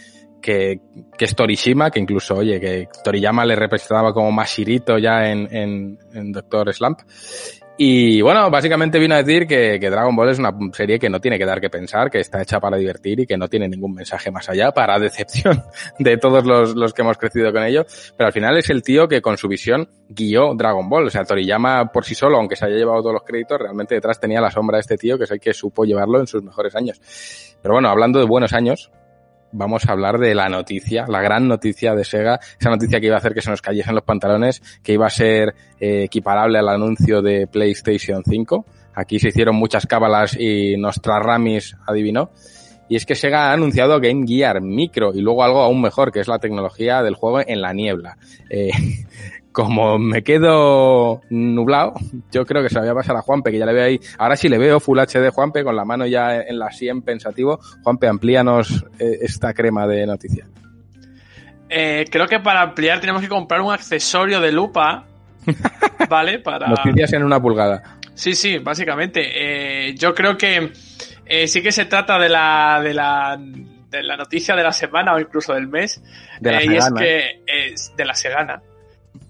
que, 0.43 0.81
que 1.17 1.25
es 1.25 1.35
Torishima, 1.35 1.91
que 1.91 2.01
incluso, 2.01 2.35
oye, 2.35 2.61
que 2.61 2.89
Toriyama 3.03 3.47
le 3.47 3.57
representaba 3.57 4.13
como 4.13 4.31
Mashirito 4.31 4.99
ya 4.99 5.31
en, 5.31 5.49
en, 5.55 5.99
en 6.13 6.33
Doctor 6.33 6.75
Slump. 6.75 6.99
Y 7.79 8.21
bueno, 8.21 8.51
básicamente 8.51 8.99
vino 8.99 9.15
a 9.15 9.23
decir 9.23 9.47
que, 9.47 9.79
que, 9.81 9.89
Dragon 9.89 10.15
Ball 10.15 10.29
es 10.29 10.39
una 10.39 10.53
serie 10.73 10.99
que 10.99 11.09
no 11.09 11.21
tiene 11.21 11.39
que 11.39 11.47
dar 11.47 11.61
que 11.61 11.71
pensar, 11.71 12.11
que 12.11 12.21
está 12.21 12.43
hecha 12.43 12.61
para 12.61 12.77
divertir 12.77 13.21
y 13.21 13.27
que 13.27 13.39
no 13.39 13.49
tiene 13.49 13.67
ningún 13.67 13.95
mensaje 13.95 14.31
más 14.31 14.49
allá, 14.51 14.73
para 14.73 14.99
decepción 15.01 15.63
de 15.99 16.19
todos 16.19 16.45
los, 16.45 16.75
los 16.75 16.93
que 16.93 17.03
hemos 17.03 17.17
crecido 17.17 17.51
con 17.51 17.63
ello. 17.65 17.87
Pero 18.17 18.27
al 18.27 18.33
final 18.33 18.59
es 18.59 18.69
el 18.69 18.83
tío 18.83 19.09
que 19.09 19.23
con 19.23 19.39
su 19.39 19.49
visión 19.49 19.89
guió 20.09 20.55
Dragon 20.55 20.89
Ball. 20.89 21.07
O 21.07 21.11
sea, 21.11 21.25
Toriyama 21.25 21.91
por 21.91 22.05
sí 22.05 22.15
solo, 22.15 22.37
aunque 22.37 22.57
se 22.57 22.67
haya 22.67 22.77
llevado 22.77 23.01
todos 23.01 23.15
los 23.15 23.25
créditos, 23.25 23.59
realmente 23.59 23.95
detrás 23.95 24.21
tenía 24.21 24.41
la 24.41 24.51
sombra 24.51 24.77
de 24.77 24.83
este 24.83 24.99
tío, 24.99 25.17
que 25.17 25.25
es 25.25 25.31
el 25.31 25.41
que 25.41 25.55
supo 25.55 25.85
llevarlo 25.85 26.21
en 26.21 26.27
sus 26.27 26.43
mejores 26.43 26.77
años. 26.77 27.01
Pero 27.63 27.75
bueno, 27.75 27.89
hablando 27.89 28.19
de 28.19 28.27
buenos 28.27 28.53
años, 28.53 28.91
vamos 29.53 29.87
a 29.87 29.93
hablar 29.93 30.19
de 30.19 30.35
la 30.35 30.49
noticia, 30.49 31.07
la 31.09 31.21
gran 31.21 31.49
noticia 31.49 31.95
de 31.95 32.05
Sega, 32.05 32.41
esa 32.59 32.71
noticia 32.71 33.01
que 33.01 33.07
iba 33.07 33.17
a 33.17 33.19
hacer 33.19 33.35
que 33.35 33.43
se 33.43 33.51
nos 33.51 33.63
cayesen 33.63 33.95
los 33.95 34.05
pantalones, 34.05 34.63
que 34.83 34.95
iba 34.95 35.07
a 35.07 35.11
ser 35.11 35.55
eh, 35.79 36.05
equiparable 36.05 36.59
al 36.59 36.69
anuncio 36.69 37.23
de 37.23 37.47
PlayStation 37.47 38.23
5. 38.25 38.65
Aquí 38.95 39.19
se 39.19 39.29
hicieron 39.29 39.57
muchas 39.57 39.87
cábalas 39.87 40.37
y 40.39 40.77
Nostradamus 40.77 41.77
adivinó. 41.87 42.31
Y 42.89 42.97
es 42.97 43.07
que 43.07 43.15
Sega 43.15 43.51
ha 43.51 43.53
anunciado 43.55 44.01
Game 44.01 44.27
Gear 44.27 44.61
Micro 44.61 45.13
y 45.15 45.21
luego 45.21 45.43
algo 45.43 45.63
aún 45.63 45.81
mejor, 45.81 46.13
que 46.13 46.21
es 46.21 46.29
la 46.29 46.39
tecnología 46.39 47.03
del 47.03 47.15
juego 47.15 47.41
en 47.41 47.63
la 47.63 47.73
niebla. 47.73 48.19
Eh, 48.51 48.71
como 49.53 49.99
me 49.99 50.23
quedo 50.23 51.21
nublado, 51.31 51.95
yo 52.31 52.45
creo 52.47 52.63
que 52.63 52.69
se 52.69 52.77
la 52.77 52.81
voy 52.81 52.91
a 52.91 52.95
pasar 52.95 53.17
a 53.17 53.23
Juanpe, 53.23 53.51
que 53.51 53.59
ya 53.59 53.67
le 53.67 53.75
veo 53.75 53.85
ahí. 53.85 54.01
Ahora 54.19 54.37
sí 54.37 54.49
le 54.49 54.59
veo 54.59 54.81
Full 54.81 54.99
HD 54.99 55.31
Juanpe 55.31 55.63
con 55.63 55.77
la 55.77 55.85
mano 55.85 56.07
ya 56.07 56.41
en 56.41 56.59
la 56.59 56.71
100 56.71 57.03
pensativo. 57.03 57.61
Juanpe, 57.83 58.09
amplíanos 58.09 58.85
eh, 58.99 59.19
esta 59.21 59.53
crema 59.53 59.87
de 59.87 60.07
noticias. 60.07 60.49
Eh, 61.69 62.07
creo 62.11 62.27
que 62.27 62.41
para 62.41 62.63
ampliar 62.63 63.01
tenemos 63.01 63.23
que 63.23 63.29
comprar 63.29 63.61
un 63.61 63.73
accesorio 63.73 64.41
de 64.41 64.53
lupa, 64.53 65.07
¿vale? 66.09 66.39
Para... 66.39 66.69
Noticias 66.69 67.13
en 67.13 67.23
una 67.23 67.41
pulgada. 67.41 67.99
Sí, 68.15 68.35
sí, 68.35 68.59
básicamente. 68.59 69.23
Eh, 69.89 69.95
yo 69.95 70.15
creo 70.15 70.37
que 70.37 70.73
eh, 71.27 71.47
sí 71.47 71.63
que 71.63 71.73
se 71.73 71.85
trata 71.85 72.19
de 72.19 72.29
la, 72.29 72.81
de 72.83 72.95
la 72.95 73.39
de 73.39 74.03
la 74.03 74.17
noticia 74.17 74.57
de 74.57 74.63
la 74.63 74.73
semana 74.73 75.15
o 75.15 75.21
incluso 75.21 75.53
del 75.53 75.69
mes. 75.69 76.03
De 76.41 76.53
la 76.53 76.65
y 76.65 76.77
es 76.77 76.91
que 76.99 77.43
es 77.47 77.93
de 77.95 78.05
la 78.07 78.15
Segana 78.15 78.63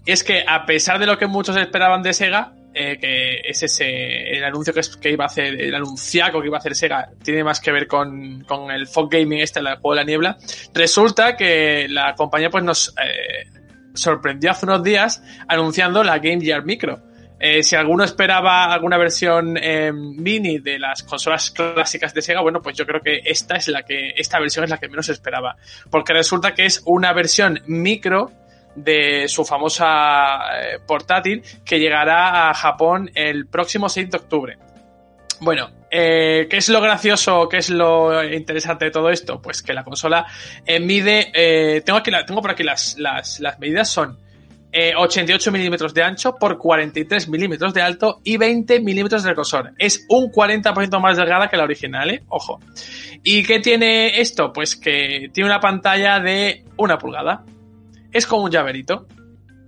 es 0.07 0.25
que 0.25 0.45
a 0.47 0.67
pesar 0.67 0.99
de 0.99 1.07
lo 1.07 1.19
que 1.19 1.27
muchos 1.27 1.57
esperaban 1.57 2.03
de 2.03 2.13
Sega, 2.13 2.53
eh, 2.75 2.99
que 2.99 3.41
es 3.45 3.63
ese 3.63 4.31
el 4.31 4.45
anuncio 4.45 4.73
que, 4.73 5.11
iba 5.11 5.25
a 5.25 5.27
hacer, 5.27 5.61
el 5.61 5.75
anunciaco 5.75 6.41
que 6.41 6.47
iba 6.47 6.57
a 6.57 6.61
hacer 6.61 6.75
Sega, 6.75 7.11
tiene 7.23 7.45
más 7.45 7.61
que 7.61 7.71
ver 7.71 7.87
con, 7.87 8.45
con 8.45 8.71
el 8.71 8.87
Fog 8.87 9.11
Gaming 9.11 9.41
este, 9.41 9.61
el 9.61 9.67
juego 9.77 9.91
de 9.91 9.97
la 9.97 10.05
niebla, 10.05 10.39
resulta 10.75 11.37
que 11.37 11.87
la 11.89 12.15
compañía 12.15 12.51
pues 12.51 12.65
nos 12.65 12.95
eh, 13.03 13.47
sorprendió 13.95 14.51
hace 14.51 14.67
unos 14.67 14.83
días 14.83 15.23
anunciando 15.49 16.03
la 16.03 16.19
Game 16.19 16.41
Gear 16.41 16.65
Micro. 16.65 17.03
Eh, 17.45 17.65
si 17.65 17.75
alguno 17.75 18.05
esperaba 18.05 18.73
alguna 18.73 18.97
versión 18.97 19.59
eh, 19.61 19.93
mini 19.93 20.61
de 20.61 20.79
las 20.79 21.03
consolas 21.03 21.51
clásicas 21.51 22.15
de 22.15 22.23
Sega, 22.23 22.41
bueno, 22.41 22.63
pues 22.63 22.77
yo 22.77 22.87
creo 22.87 23.01
que 23.01 23.21
esta 23.25 23.57
es 23.57 23.67
la 23.67 23.83
que, 23.83 24.15
esta 24.17 24.39
versión 24.39 24.65
es 24.65 24.71
la 24.71 24.79
que 24.79 24.89
menos 24.89 25.09
esperaba. 25.09 25.57
Porque 25.91 26.13
resulta 26.13 26.55
que 26.55 26.67
es 26.67 26.83
una 26.87 27.13
versión 27.13 27.61
micro 27.67 28.31
de 28.75 29.29
su 29.29 29.45
famosa 29.45 30.39
eh, 30.61 30.79
portátil 30.87 31.43
que 31.65 31.79
llegará 31.79 32.51
a 32.51 32.55
Japón 32.55 33.11
el 33.15 33.47
próximo 33.47 33.89
6 33.89 34.11
de 34.11 34.17
octubre. 34.17 34.59
Bueno, 35.41 35.71
eh, 35.91 36.47
¿qué 36.49 36.57
es 36.57 36.69
lo 36.69 36.81
gracioso, 36.81 37.49
qué 37.49 37.59
es 37.59 37.69
lo 37.69 38.23
interesante 38.25 38.85
de 38.85 38.91
todo 38.91 39.11
esto? 39.11 39.43
Pues 39.43 39.63
que 39.63 39.73
la 39.73 39.83
consola 39.83 40.27
eh, 40.65 40.79
mide, 40.79 41.83
tengo 41.85 41.99
aquí 41.99 42.11
la, 42.11 42.25
tengo 42.25 42.41
por 42.41 42.53
aquí 42.53 42.63
las, 42.63 42.97
las, 42.99 43.41
las 43.41 43.59
medidas 43.59 43.89
son 43.89 44.19
88 44.75 45.51
eh, 45.51 45.53
milímetros 45.53 45.93
de 45.93 46.03
ancho 46.03 46.37
por 46.37 46.57
43 46.57 47.29
milímetros 47.29 47.75
de 47.75 47.83
alto 47.83 48.21
y 48.25 48.39
20 48.39 48.81
milímetros 48.81 49.23
de 49.23 49.33
grosor. 49.33 49.73
Es 49.79 50.07
un 50.09 50.33
40% 50.33 51.01
más 51.01 51.17
delgada 51.17 51.49
que 51.49 51.57
la 51.57 51.65
original, 51.65 52.11
¿eh? 52.11 52.23
Ojo. 52.29 52.59
¿Y 53.23 53.43
qué 53.43 53.61
tiene 53.61 54.21
esto? 54.21 54.53
Pues 54.53 54.77
que 54.77 55.29
tiene 55.33 55.51
una 55.51 55.61
pantalla 55.61 56.21
de 56.21 56.65
una 56.79 56.97
pulgada 56.97 57.45
es 58.13 58.27
como 58.27 58.45
un 58.45 58.51
llaverito, 58.51 59.07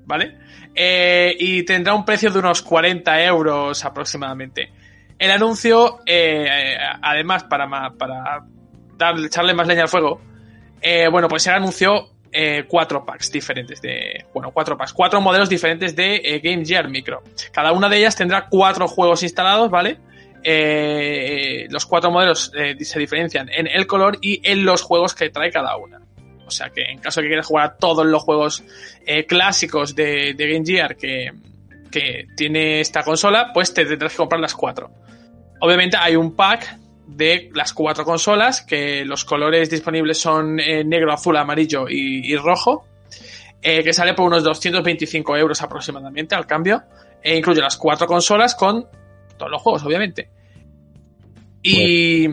¿vale? 0.05 0.39
Eh, 0.75 1.37
y 1.39 1.63
tendrá 1.65 1.95
un 1.95 2.05
precio 2.05 2.31
de 2.31 2.39
unos 2.39 2.63
40 2.63 3.23
euros 3.25 3.85
aproximadamente. 3.85 4.73
El 5.19 5.31
anuncio, 5.31 6.01
eh, 6.07 6.77
además, 7.01 7.45
para, 7.45 7.69
para 7.91 8.45
dar, 8.97 9.19
echarle 9.19 9.55
más 9.55 9.67
leña 9.67 9.83
al 9.83 9.89
fuego, 9.89 10.21
eh, 10.81 11.09
bueno, 11.09 11.29
pues 11.29 11.45
se 11.45 11.51
anunció 11.51 12.11
eh, 12.37 12.65
cuatro 12.69 13.05
packs 13.05 13.31
diferentes 13.31 13.81
de, 13.81 14.27
bueno, 14.35 14.51
cuatro 14.51 14.77
packs, 14.77 14.93
cuatro 14.93 15.21
modelos 15.21 15.49
diferentes 15.49 15.95
de 15.95 16.17
eh, 16.17 16.41
Game 16.41 16.65
Gear 16.65 16.89
Micro. 16.89 17.23
Cada 17.53 17.73
una 17.73 17.89
de 17.89 17.99
ellas 17.99 18.17
tendrá 18.17 18.49
cuatro 18.49 18.89
juegos 18.89 19.23
instalados, 19.23 19.71
¿vale? 19.71 19.99
Eh, 20.43 21.67
los 21.71 21.87
cuatro 21.87 22.11
modelos 22.11 22.53
eh, 22.55 22.77
se 22.85 22.99
diferencian 22.99 23.49
en 23.49 23.67
el 23.67 23.87
color 23.87 24.19
y 24.21 24.41
en 24.43 24.65
los 24.65 24.83
juegos 24.83 25.15
que 25.15 25.31
trae 25.31 25.51
cada 25.51 25.77
una. 25.77 26.01
O 26.47 26.51
sea 26.51 26.71
que 26.71 26.83
en 26.83 26.99
caso 26.99 27.21
de 27.21 27.25
que 27.25 27.31
quieras 27.31 27.47
jugar 27.47 27.67
a 27.67 27.77
todos 27.77 28.07
los 28.07 28.23
juegos 28.23 28.63
eh, 29.07 29.27
clásicos 29.27 29.95
de, 29.95 30.35
Game 30.37 30.65
Gear 30.65 30.97
que, 30.97 31.33
tiene 32.37 32.81
esta 32.81 33.05
consola, 33.05 33.53
pues 33.55 33.73
te 33.73 33.87
tendrás 33.87 34.13
que 34.13 34.19
comprar 34.19 34.41
las 34.41 34.55
cuatro. 34.55 34.91
Obviamente 35.61 35.97
hay 35.97 36.17
un 36.17 36.35
pack 36.35 36.77
de 37.07 37.51
las 37.55 37.73
cuatro 37.73 38.05
consolas, 38.05 38.63
que 38.63 39.05
los 39.05 39.25
colores 39.25 39.71
disponibles 39.71 40.19
son 40.19 40.59
eh, 40.59 40.83
negro, 40.83 41.13
azul, 41.13 41.37
amarillo 41.37 41.87
y, 41.89 42.35
rojo, 42.37 42.85
eh, 43.63 43.85
que 43.85 43.93
sale 43.93 44.15
por 44.15 44.27
unos 44.27 44.43
225 44.43 45.37
euros 45.37 45.63
aproximadamente 45.63 46.35
al 46.35 46.49
cambio, 46.49 46.83
e 47.23 47.37
incluye 47.37 47.61
las 47.61 47.77
cuatro 47.77 48.09
consolas 48.09 48.57
con 48.57 48.87
todos 49.39 49.53
los 49.53 49.63
juegos, 49.63 49.85
obviamente. 49.85 50.29
Y, 51.63 52.29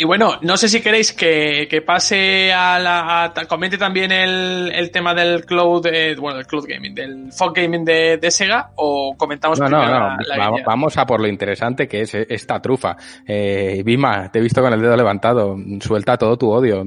y 0.00 0.04
bueno, 0.04 0.38
no 0.40 0.56
sé 0.56 0.68
si 0.68 0.80
queréis 0.80 1.12
que, 1.12 1.66
que 1.70 1.82
pase 1.82 2.52
a 2.52 2.78
la. 2.78 3.24
a- 3.24 3.34
comente 3.46 3.76
también 3.78 4.10
el, 4.10 4.72
el 4.74 4.90
tema 4.90 5.14
del 5.14 5.44
cloud, 5.44 5.86
eh, 5.86 6.16
bueno, 6.18 6.38
del 6.38 6.46
cloud 6.46 6.64
gaming, 6.66 6.94
del 6.94 7.32
fog 7.32 7.54
gaming 7.54 7.84
de, 7.84 8.16
de 8.16 8.30
Sega, 8.30 8.70
o 8.76 9.14
comentamos 9.16 9.58
No, 9.60 9.68
no, 9.68 9.78
primero 9.78 10.00
no. 10.00 10.16
la- 10.26 10.36
la 10.36 10.48
va- 10.50 10.56
guía? 10.56 10.64
vamos 10.66 10.96
a 10.96 11.04
por 11.06 11.20
lo 11.20 11.28
interesante 11.28 11.86
que 11.86 12.00
es 12.00 12.14
esta 12.14 12.60
trufa. 12.62 12.96
Eh, 13.26 13.82
Bima, 13.84 14.30
te 14.32 14.38
he 14.38 14.42
visto 14.42 14.62
con 14.62 14.72
el 14.72 14.80
dedo 14.80 14.96
levantado. 14.96 15.56
Suelta 15.80 16.16
todo 16.16 16.36
tu 16.38 16.50
odio. 16.50 16.82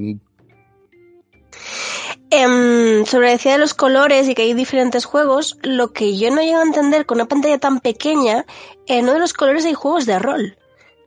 Em, 2.30 3.04
sobre 3.04 3.30
decía 3.30 3.52
de 3.52 3.58
los 3.58 3.74
colores 3.74 4.28
y 4.28 4.34
que 4.34 4.42
hay 4.42 4.54
diferentes 4.54 5.04
juegos, 5.04 5.56
lo 5.62 5.92
que 5.92 6.16
yo 6.18 6.30
no 6.30 6.42
llego 6.42 6.58
a 6.58 6.62
entender 6.64 7.06
con 7.06 7.18
una 7.18 7.26
pantalla 7.26 7.58
tan 7.58 7.78
pequeña, 7.80 8.44
en 8.86 9.04
uno 9.04 9.12
de 9.14 9.18
los 9.20 9.32
colores 9.34 9.64
hay 9.66 9.74
juegos 9.74 10.04
de 10.06 10.18
rol. 10.18 10.56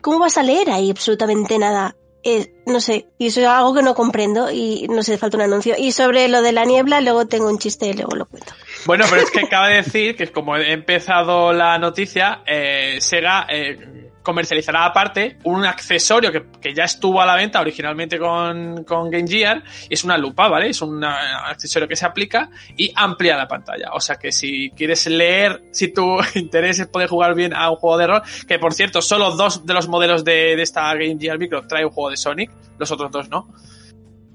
¿Cómo 0.01 0.19
vas 0.19 0.37
a 0.37 0.43
leer 0.43 0.69
ahí 0.69 0.89
absolutamente 0.89 1.57
nada? 1.57 1.95
Eh, 2.23 2.51
no 2.65 2.81
sé, 2.81 3.07
y 3.17 3.27
eso 3.27 3.39
es 3.39 3.47
algo 3.47 3.73
que 3.73 3.81
no 3.81 3.95
comprendo 3.95 4.51
y 4.51 4.87
no 4.89 5.01
sé, 5.03 5.17
falta 5.17 5.37
un 5.37 5.43
anuncio. 5.43 5.75
Y 5.77 5.91
sobre 5.91 6.27
lo 6.27 6.41
de 6.41 6.51
la 6.51 6.65
niebla, 6.65 6.99
luego 6.99 7.25
tengo 7.27 7.47
un 7.47 7.57
chiste 7.57 7.87
y 7.87 7.93
luego 7.93 8.15
lo 8.15 8.25
cuento. 8.25 8.53
Bueno, 8.85 9.05
pero 9.09 9.21
es 9.21 9.31
que 9.31 9.41
acaba 9.41 9.69
de 9.69 9.77
decir 9.77 10.15
que 10.15 10.27
como 10.27 10.57
he 10.57 10.73
empezado 10.73 11.53
la 11.53 11.77
noticia, 11.77 12.41
eh, 12.45 12.97
Sega 12.99 13.47
eh, 13.49 14.06
comercializará 14.27 14.83
aparte 14.83 15.37
un 15.45 15.65
accesorio 15.65 16.33
que, 16.33 16.47
que 16.59 16.73
ya 16.73 16.83
estuvo 16.83 17.21
a 17.21 17.25
la 17.25 17.33
venta 17.33 17.61
originalmente 17.61 18.19
con, 18.19 18.83
con 18.83 19.09
Game 19.09 19.25
Gear. 19.25 19.63
y 19.89 19.93
Es 19.93 20.03
una 20.03 20.17
lupa, 20.17 20.49
¿vale? 20.49 20.67
Es 20.67 20.81
un 20.81 21.01
accesorio 21.01 21.87
que 21.87 21.95
se 21.95 22.05
aplica 22.05 22.49
y 22.75 22.91
amplía 22.93 23.37
la 23.37 23.47
pantalla. 23.47 23.91
O 23.93 24.01
sea 24.01 24.17
que 24.17 24.33
si 24.33 24.69
quieres 24.71 25.07
leer, 25.07 25.61
si 25.71 25.93
tu 25.93 26.17
interés 26.35 26.77
es 26.79 26.87
poder 26.87 27.07
jugar 27.07 27.35
bien 27.35 27.53
a 27.53 27.69
un 27.69 27.77
juego 27.77 27.97
de 27.97 28.07
rol, 28.07 28.21
que 28.45 28.59
por 28.59 28.73
cierto, 28.73 29.01
solo 29.01 29.31
dos 29.31 29.65
de 29.65 29.73
los 29.73 29.87
modelos 29.87 30.25
de, 30.25 30.57
de 30.57 30.61
esta 30.61 30.93
Game 30.93 31.15
Gear 31.17 31.39
Micro 31.39 31.65
trae 31.65 31.85
un 31.85 31.91
juego 31.91 32.09
de 32.09 32.17
Sonic, 32.17 32.51
los 32.77 32.91
otros 32.91 33.09
dos 33.09 33.29
no. 33.29 33.47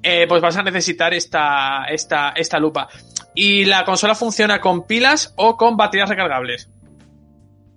Eh, 0.02 0.24
pues 0.26 0.40
vas 0.40 0.56
a 0.56 0.62
necesitar 0.62 1.12
esta, 1.12 1.84
esta, 1.84 2.30
esta 2.30 2.58
lupa. 2.58 2.88
Y 3.34 3.66
la 3.66 3.84
consola 3.84 4.14
funciona 4.14 4.58
con 4.58 4.86
pilas 4.86 5.34
o 5.36 5.58
con 5.58 5.76
baterías 5.76 6.08
recargables. 6.08 6.70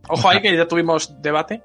Ojo 0.07 0.29
ahí 0.29 0.41
que 0.41 0.55
ya 0.55 0.65
tuvimos 0.65 1.21
debate. 1.21 1.61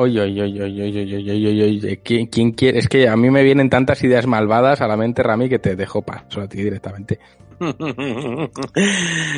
Oye, 0.00 0.20
oye, 0.20 0.42
oye, 0.44 0.62
oye, 0.62 0.82
oye, 0.84 1.16
oye, 1.16 1.48
oye, 1.48 1.64
oye, 1.64 2.00
¿Quién, 2.04 2.26
¿quién 2.26 2.52
quiere? 2.52 2.78
Es 2.78 2.88
que 2.88 3.08
a 3.08 3.16
mí 3.16 3.30
me 3.30 3.42
vienen 3.42 3.68
tantas 3.68 4.00
ideas 4.04 4.28
malvadas 4.28 4.80
a 4.80 4.86
la 4.86 4.96
mente, 4.96 5.24
Rami, 5.24 5.48
que 5.48 5.58
te 5.58 5.74
dejo 5.74 6.02
paso 6.02 6.40
a 6.40 6.46
ti 6.46 6.62
directamente. 6.62 7.18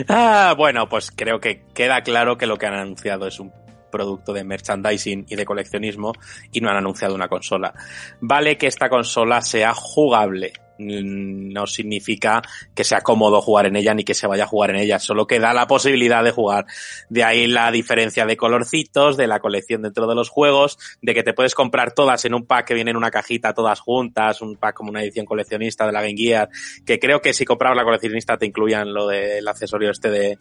ah, 0.08 0.54
bueno, 0.58 0.86
pues 0.86 1.12
creo 1.12 1.40
que 1.40 1.62
queda 1.72 2.02
claro 2.02 2.36
que 2.36 2.46
lo 2.46 2.58
que 2.58 2.66
han 2.66 2.74
anunciado 2.74 3.26
es 3.26 3.40
un 3.40 3.50
producto 3.90 4.34
de 4.34 4.44
merchandising 4.44 5.24
y 5.30 5.34
de 5.34 5.46
coleccionismo 5.46 6.12
y 6.52 6.60
no 6.60 6.68
han 6.68 6.76
anunciado 6.76 7.14
una 7.14 7.28
consola. 7.28 7.72
Vale 8.20 8.58
que 8.58 8.66
esta 8.66 8.90
consola 8.90 9.40
sea 9.40 9.72
jugable, 9.72 10.52
no 10.80 11.66
significa 11.66 12.42
que 12.74 12.84
sea 12.84 13.00
cómodo 13.02 13.40
jugar 13.40 13.66
en 13.66 13.76
ella 13.76 13.94
ni 13.94 14.04
que 14.04 14.14
se 14.14 14.26
vaya 14.26 14.44
a 14.44 14.46
jugar 14.46 14.70
en 14.70 14.76
ella, 14.76 14.98
solo 14.98 15.26
que 15.26 15.38
da 15.38 15.52
la 15.52 15.66
posibilidad 15.66 16.24
de 16.24 16.30
jugar. 16.30 16.66
De 17.08 17.24
ahí 17.24 17.46
la 17.46 17.70
diferencia 17.70 18.26
de 18.26 18.36
colorcitos, 18.36 19.16
de 19.16 19.26
la 19.26 19.40
colección 19.40 19.82
dentro 19.82 20.06
de 20.06 20.14
los 20.14 20.28
juegos, 20.28 20.78
de 21.02 21.14
que 21.14 21.22
te 21.22 21.34
puedes 21.34 21.54
comprar 21.54 21.92
todas 21.92 22.24
en 22.24 22.34
un 22.34 22.46
pack 22.46 22.68
que 22.68 22.74
viene 22.74 22.90
en 22.90 22.96
una 22.96 23.10
cajita 23.10 23.52
todas 23.52 23.80
juntas, 23.80 24.40
un 24.40 24.56
pack 24.56 24.74
como 24.74 24.90
una 24.90 25.02
edición 25.02 25.26
coleccionista 25.26 25.86
de 25.86 25.92
la 25.92 26.02
Game 26.02 26.16
Gear, 26.16 26.48
que 26.84 26.98
creo 26.98 27.20
que 27.20 27.32
si 27.32 27.44
comprabas 27.44 27.76
la 27.76 27.84
coleccionista 27.84 28.36
te 28.36 28.46
incluían 28.46 28.92
lo 28.92 29.06
del 29.06 29.46
accesorio 29.46 29.90
este 29.90 30.10
de, 30.10 30.38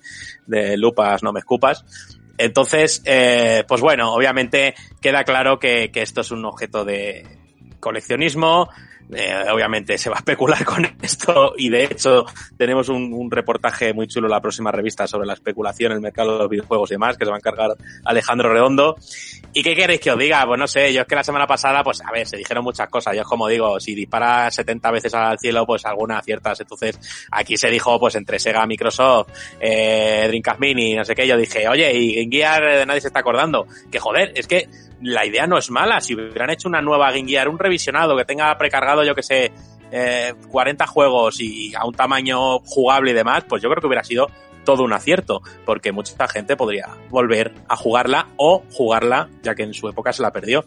de 0.48 0.78
lupas, 0.78 1.24
no 1.24 1.34
me 1.34 1.40
escupas. 1.40 1.86
Entonces, 2.38 3.02
eh, 3.04 3.66
pues 3.68 3.82
bueno, 3.82 4.14
obviamente 4.14 4.74
queda 5.02 5.26
claro 5.26 5.60
que, 5.60 5.92
que 5.92 6.02
esto 6.02 6.22
es 6.22 6.32
un 6.32 6.46
objeto 6.46 6.86
de 6.86 7.28
coleccionismo. 7.82 8.70
Eh, 9.12 9.44
obviamente 9.52 9.98
se 9.98 10.10
va 10.10 10.18
a 10.18 10.20
especular 10.20 10.64
con 10.66 10.86
esto 11.02 11.54
y 11.58 11.70
de 11.70 11.86
hecho 11.86 12.26
tenemos 12.58 12.90
un, 12.90 13.30
reportaje 13.32 13.94
muy 13.94 14.08
chulo 14.08 14.28
en 14.28 14.32
la 14.32 14.42
próxima 14.42 14.72
revista 14.72 15.08
sobre 15.08 15.26
la 15.28 15.34
especulación 15.34 15.92
en 15.92 15.98
el 15.98 16.02
mercado 16.02 16.34
de 16.34 16.40
los 16.40 16.50
videojuegos 16.50 16.92
y 16.92 16.94
demás 16.96 17.18
que 17.18 17.26
se 17.26 17.32
va 17.32 17.38
a 17.38 17.40
encargar 17.40 17.76
Alejandro 18.06 18.52
Redondo. 18.52 18.96
¿Y 19.54 19.64
qué 19.64 19.76
queréis 19.76 20.00
que 20.00 20.12
os 20.12 20.20
diga? 20.20 20.46
Pues 20.46 20.60
no 20.60 20.68
sé, 20.68 20.94
yo 20.94 21.02
es 21.02 21.08
que 21.08 21.16
la 21.16 21.24
semana 21.24 21.48
pasada, 21.48 21.84
pues 21.84 22.02
a 22.02 22.12
ver, 22.12 22.28
se 22.28 22.38
dijeron 22.38 22.64
muchas 22.64 22.88
cosas. 22.90 23.16
Yo 23.16 23.22
es 23.22 23.28
como 23.28 23.48
digo, 23.48 23.80
si 23.80 23.96
disparas 23.96 24.54
70 24.56 24.92
veces 24.92 25.14
al 25.14 25.40
cielo, 25.40 25.66
pues 25.66 25.86
alguna 25.86 26.20
aciertas. 26.20 26.60
Entonces, 26.60 27.00
aquí 27.32 27.58
se 27.58 27.70
dijo, 27.70 28.00
pues 28.00 28.16
entre 28.16 28.40
Sega, 28.40 28.66
Microsoft, 28.68 29.32
eh, 29.60 30.26
Dreamcast 30.28 30.60
Mini, 30.60 30.96
no 30.96 31.04
sé 31.04 31.16
qué. 31.16 31.28
Yo 31.28 31.36
dije, 31.36 31.68
oye, 31.68 31.92
y 31.94 32.16
Game 32.16 32.36
Gear 32.36 32.80
de 32.80 32.86
nadie 32.86 33.02
se 33.02 33.08
está 33.08 33.20
acordando. 33.20 33.66
Que 33.92 34.00
joder, 34.00 34.32
es 34.36 34.48
que 34.48 34.70
la 35.02 35.26
idea 35.26 35.48
no 35.48 35.58
es 35.58 35.70
mala. 35.72 36.02
Si 36.02 36.16
hubieran 36.16 36.50
hecho 36.50 36.68
una 36.68 36.82
nueva 36.82 37.12
Game 37.12 37.48
un 37.48 37.60
revisionado 37.60 38.18
que 38.18 38.26
tenga 38.26 38.58
precargado, 38.58 39.04
yo 39.04 39.16
que 39.16 39.24
sé, 39.24 39.52
eh, 39.92 40.34
40 40.50 40.86
juegos 40.88 41.40
y 41.40 41.74
a 41.76 41.86
un 41.86 41.94
tamaño 41.94 42.60
jugable 42.60 43.12
y 43.12 43.14
demás, 43.14 43.44
pues 43.48 43.62
yo 43.62 43.70
creo 43.70 43.82
que 43.82 43.88
hubiera 43.88 44.04
sido 44.04 44.28
todo 44.64 44.84
un 44.84 44.94
acierto, 44.94 45.42
porque 45.66 45.92
mucha 45.92 46.28
gente 46.28 46.56
podría 46.56 46.90
volver 47.10 47.54
a 47.68 47.76
jugarla 47.76 48.28
o 48.38 48.64
jugarla, 48.72 49.30
ya 49.42 49.56
que 49.56 49.64
en 49.64 49.74
su 49.74 49.88
época 49.88 50.14
se 50.14 50.22
la 50.22 50.32
perdió. 50.32 50.66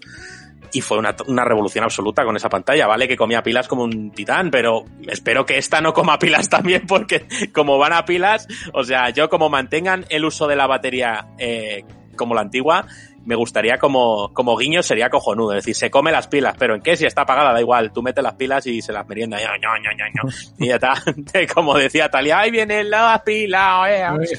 Y 0.75 0.81
fue 0.81 0.99
una, 0.99 1.14
una, 1.27 1.45
revolución 1.45 1.85
absoluta 1.85 2.25
con 2.25 2.35
esa 2.35 2.49
pantalla, 2.49 2.87
¿vale? 2.87 3.07
Que 3.07 3.16
comía 3.16 3.42
pilas 3.42 3.68
como 3.68 3.85
un 3.85 4.11
titán, 4.11 4.51
pero 4.51 4.87
espero 5.07 5.45
que 5.45 5.59
esta 5.59 5.83
no 5.83 5.92
coma 5.92 6.18
pilas 6.18 6.49
también, 6.49 6.87
porque 6.88 7.27
como 7.53 7.77
van 7.77 7.92
a 7.92 8.07
pilas, 8.07 8.49
o 8.73 8.83
sea, 8.83 9.11
yo 9.11 9.29
como 9.29 9.51
mantengan 9.51 10.07
el 10.09 10.25
uso 10.25 10.49
de 10.49 10.57
la 10.57 10.66
batería 10.66 11.29
eh, 11.38 11.85
como 12.16 12.35
la 12.35 12.40
antigua, 12.40 12.87
me 13.24 13.35
gustaría 13.35 13.78
como, 13.78 14.32
como 14.32 14.56
guiño 14.56 14.82
sería 14.82 15.08
cojonudo. 15.08 15.52
Es 15.52 15.64
decir, 15.64 15.74
se 15.74 15.90
come 15.90 16.12
las 16.12 16.28
pilas, 16.28 16.54
pero 16.58 16.74
en 16.74 16.82
qué 16.82 16.96
si 16.96 17.06
está 17.06 17.22
apagada, 17.22 17.52
da 17.52 17.61
igual. 17.61 17.92
Tú 17.92 18.02
metes 18.02 18.22
las 18.22 18.35
pilas 18.35 18.66
y 18.66 18.82
se 18.82 18.92
las 18.92 19.06
merienda. 19.06 19.38
Y 20.58 20.68
ya 20.68 20.74
está. 20.74 20.94
Como 21.54 21.76
decía 21.76 22.08
Talia, 22.08 22.40
ahí 22.40 22.50
viene 22.50 22.85
la 22.85 23.22
pila. 23.24 23.85
Eh. 23.88 24.38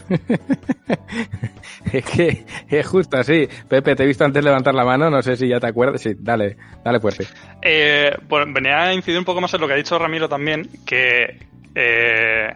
es 1.91 2.05
que 2.05 2.45
es 2.69 2.87
justo 2.87 3.17
así. 3.17 3.47
Pepe, 3.67 3.95
te 3.95 4.03
he 4.03 4.07
visto 4.07 4.25
antes 4.25 4.43
levantar 4.43 4.73
la 4.73 4.85
mano, 4.85 5.09
no 5.09 5.21
sé 5.21 5.35
si 5.35 5.47
ya 5.47 5.59
te 5.59 5.67
acuerdas. 5.67 6.01
Sí, 6.01 6.13
dale, 6.17 6.57
dale 6.83 6.99
fuerte. 6.99 7.27
Eh, 7.61 8.15
bueno, 8.27 8.51
venía 8.53 8.83
a 8.83 8.93
incidir 8.93 9.19
un 9.19 9.25
poco 9.25 9.41
más 9.41 9.53
en 9.53 9.61
lo 9.61 9.67
que 9.67 9.73
ha 9.73 9.77
dicho 9.77 9.97
Ramiro 9.97 10.29
también, 10.29 10.69
que 10.85 11.39
eh, 11.75 12.53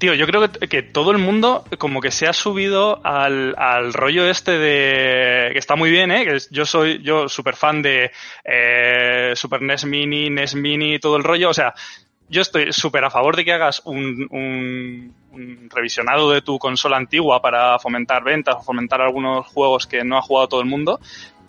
Tío, 0.00 0.14
yo 0.14 0.26
creo 0.26 0.50
que, 0.50 0.82
todo 0.82 1.10
el 1.10 1.18
mundo 1.18 1.62
como 1.76 2.00
que 2.00 2.10
se 2.10 2.26
ha 2.26 2.32
subido 2.32 3.04
al, 3.04 3.54
al, 3.58 3.92
rollo 3.92 4.30
este 4.30 4.52
de... 4.52 5.52
que 5.52 5.58
está 5.58 5.76
muy 5.76 5.90
bien, 5.90 6.10
¿eh? 6.10 6.24
Que 6.24 6.38
yo 6.50 6.64
soy 6.64 7.02
yo 7.02 7.28
súper 7.28 7.54
fan 7.54 7.82
de 7.82 8.10
eh, 8.42 9.32
Super 9.36 9.60
NES 9.60 9.84
Mini, 9.84 10.30
NES 10.30 10.54
Mini, 10.54 10.98
todo 10.98 11.18
el 11.18 11.22
rollo. 11.22 11.50
O 11.50 11.54
sea, 11.54 11.74
yo 12.30 12.40
estoy 12.40 12.72
súper 12.72 13.04
a 13.04 13.10
favor 13.10 13.36
de 13.36 13.44
que 13.44 13.52
hagas 13.52 13.82
un, 13.84 14.26
un, 14.30 15.14
un, 15.32 15.68
revisionado 15.68 16.30
de 16.30 16.40
tu 16.40 16.58
consola 16.58 16.96
antigua 16.96 17.42
para 17.42 17.78
fomentar 17.78 18.24
ventas 18.24 18.56
o 18.58 18.62
fomentar 18.62 19.02
algunos 19.02 19.48
juegos 19.48 19.86
que 19.86 20.02
no 20.02 20.16
ha 20.16 20.22
jugado 20.22 20.48
todo 20.48 20.60
el 20.62 20.66
mundo, 20.66 20.98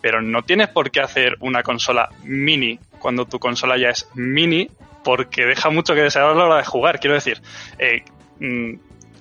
pero 0.02 0.20
no 0.20 0.42
tienes 0.42 0.68
por 0.68 0.90
qué 0.90 1.00
hacer 1.00 1.38
una 1.40 1.62
consola 1.62 2.10
mini 2.24 2.78
cuando 2.98 3.24
tu 3.24 3.38
consola 3.38 3.78
ya 3.78 3.88
es 3.88 4.10
mini 4.12 4.68
porque 5.02 5.46
deja 5.46 5.70
mucho 5.70 5.94
que 5.94 6.02
desear 6.02 6.26
a 6.26 6.34
la 6.34 6.44
hora 6.44 6.56
de 6.58 6.64
jugar. 6.66 7.00
Quiero 7.00 7.14
decir, 7.14 7.40
eh, 7.78 8.04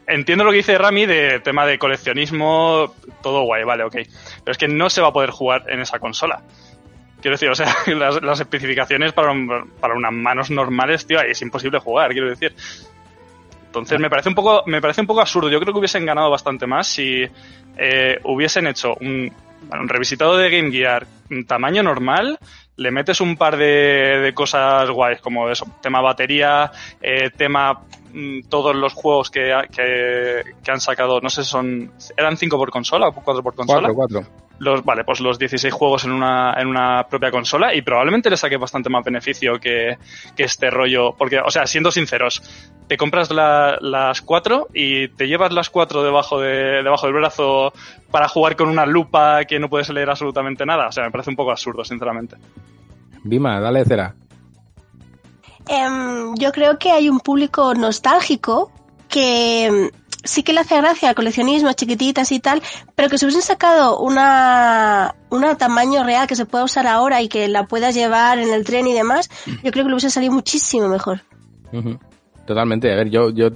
entiendo 0.08 0.43
lo 0.43 0.52
que 0.52 0.58
dice 0.58 0.78
Rami 0.78 1.06
de 1.06 1.39
tema 1.39 1.65
de 1.65 1.78
coleccionismo, 1.78 2.93
todo 3.21 3.43
guay, 3.43 3.63
vale, 3.63 3.84
ok. 3.84 3.93
Pero 3.93 4.52
es 4.52 4.58
que 4.58 4.67
no 4.67 4.89
se 4.89 5.02
va 5.02 5.10
a 5.10 5.13
poder 5.13 5.32
jugar 5.32 5.65
en 5.67 5.82
esa 5.82 6.00
consola. 6.00 6.41
Quiero 7.21 7.36
decir, 7.36 7.50
o 7.50 7.56
sea, 7.56 7.76
las, 8.21 8.39
especificaciones 8.39 9.13
para, 9.13 9.34
para, 9.80 9.93
unas 9.93 10.13
manos 10.13 10.50
normales, 10.50 11.06
tío, 11.06 11.19
ahí 11.19 11.32
es 11.32 11.41
imposible 11.41 11.80
jugar, 11.80 12.12
quiero 12.12 12.30
decir. 12.30 12.54
Entonces 13.67 14.00
me 14.00 14.10
parece 14.10 14.28
un 14.28 14.36
poco, 14.36 14.63
me 14.65 14.82
parece 14.82 15.02
un 15.02 15.08
poco 15.08 15.21
absurdo. 15.21 15.50
Yo 15.50 15.60
creo 15.62 15.71
que 15.74 15.80
hubiesen 15.80 16.06
ganado 16.06 16.30
bastante 16.30 16.67
más 16.67 16.88
si 16.88 17.26
eh, 17.78 18.19
hubiesen 18.24 18.67
hecho 18.67 18.95
un, 19.00 19.32
un 19.71 19.88
revisitado 19.88 20.38
de 20.38 20.50
Game 20.50 20.71
Gear 20.71 21.08
tamaño 21.47 21.82
normal, 21.84 22.38
le 22.76 22.91
metes 22.91 23.21
un 23.21 23.38
par 23.38 23.58
de, 23.58 24.32
cosas 24.34 24.89
guays, 24.89 25.21
como 25.21 25.50
eso, 25.50 25.65
tema 25.82 26.02
batería, 26.02 26.71
eh, 27.02 27.30
tema 27.36 27.74
mm, 27.74 28.01
todos 28.50 28.76
los 28.76 28.93
juegos 28.93 29.30
que, 29.30 29.54
que, 29.71 30.43
que, 30.63 30.71
han 30.71 30.82
sacado, 30.82 31.19
no 31.21 31.30
sé, 31.30 31.43
son, 31.43 31.91
¿eran 32.17 32.38
5 32.38 32.58
por 32.58 32.71
consola 32.71 33.08
o 33.08 33.13
4 33.13 33.43
por 33.43 33.56
consola? 33.56 33.89
4, 33.93 34.17
4 34.19 34.52
los, 34.62 34.86
vale, 34.86 35.04
pues 35.04 35.19
los 35.21 35.39
16 35.39 35.74
juegos 35.74 36.06
en 36.06 36.12
una, 36.12 36.54
en 36.56 36.67
una 36.67 37.08
propia 37.10 37.32
consola 37.32 37.74
y 37.74 37.82
probablemente 37.82 38.30
le 38.30 38.38
saque 38.38 38.58
bastante 38.58 38.91
más 38.91 39.04
beneficio 39.04 39.60
que, 39.60 39.97
que 40.36 40.43
este 40.43 40.69
rollo. 40.69 41.15
Porque, 41.17 41.39
o 41.39 41.50
sea, 41.50 41.65
siendo 41.65 41.89
sinceros, 41.89 42.43
te 42.88 42.95
compras 42.95 43.32
la, 43.32 43.80
las 43.82 44.21
cuatro 44.21 44.67
y 44.71 45.08
te 45.08 45.28
llevas 45.28 45.52
las 45.52 45.71
cuatro 45.71 46.04
debajo, 46.04 46.39
de, 46.39 46.84
debajo 46.84 47.08
del 47.08 47.15
brazo 47.15 47.74
para 48.12 48.28
jugar 48.28 48.56
con 48.56 48.69
una 48.69 48.86
lupa 48.86 49.45
que 49.45 49.60
no 49.60 49.67
puedes 49.67 49.89
leer 49.89 50.12
absolutamente 50.12 50.63
nada. 50.63 50.89
O 50.89 50.91
sea, 50.91 51.06
me 51.06 51.12
parece 51.12 51.32
un 51.32 51.36
poco 51.36 51.50
absurdo, 51.50 51.84
sinceramente. 51.84 52.36
Dima, 53.24 53.60
dale 53.60 53.84
cera. 53.84 54.13
Um, 55.69 56.36
yo 56.36 56.52
creo 56.52 56.78
que 56.80 56.91
hay 56.91 57.10
un 57.10 57.19
público 57.19 57.74
nostálgico 57.74 58.71
que 59.08 59.91
sí 60.24 60.43
que 60.43 60.54
le 60.54 60.62
hace 60.62 60.78
gracia 60.78 61.10
al 61.10 61.15
coleccionismo, 61.15 61.74
chiquititas 61.74 62.32
y 62.32 62.39
tal, 62.39 62.62
pero 62.95 63.10
que 63.10 63.17
si 63.17 63.26
hubiesen 63.26 63.41
sacado 63.41 64.00
una, 64.00 65.15
una 65.30 65.58
tamaño 65.58 66.04
real 66.04 66.28
que 66.28 66.36
se 66.36 66.45
pueda 66.45 66.63
usar 66.63 66.88
ahora 66.88 67.21
y 67.21 67.28
que 67.28 67.47
la 67.47 67.65
puedas 67.65 67.95
llevar 67.95 68.39
en 68.39 68.54
el 68.54 68.63
tren 68.63 68.88
y 68.88 68.93
demás, 68.93 69.30
yo 69.63 69.71
creo 69.71 69.86
que 69.86 69.89
lo 69.89 69.95
hubiese 69.95 70.10
salido 70.10 70.34
muchísimo 70.34 70.88
mejor. 70.88 71.21
Totalmente. 72.45 72.91
A 72.91 72.95
ver, 72.95 73.10
yo, 73.10 73.30
yo, 73.30 73.50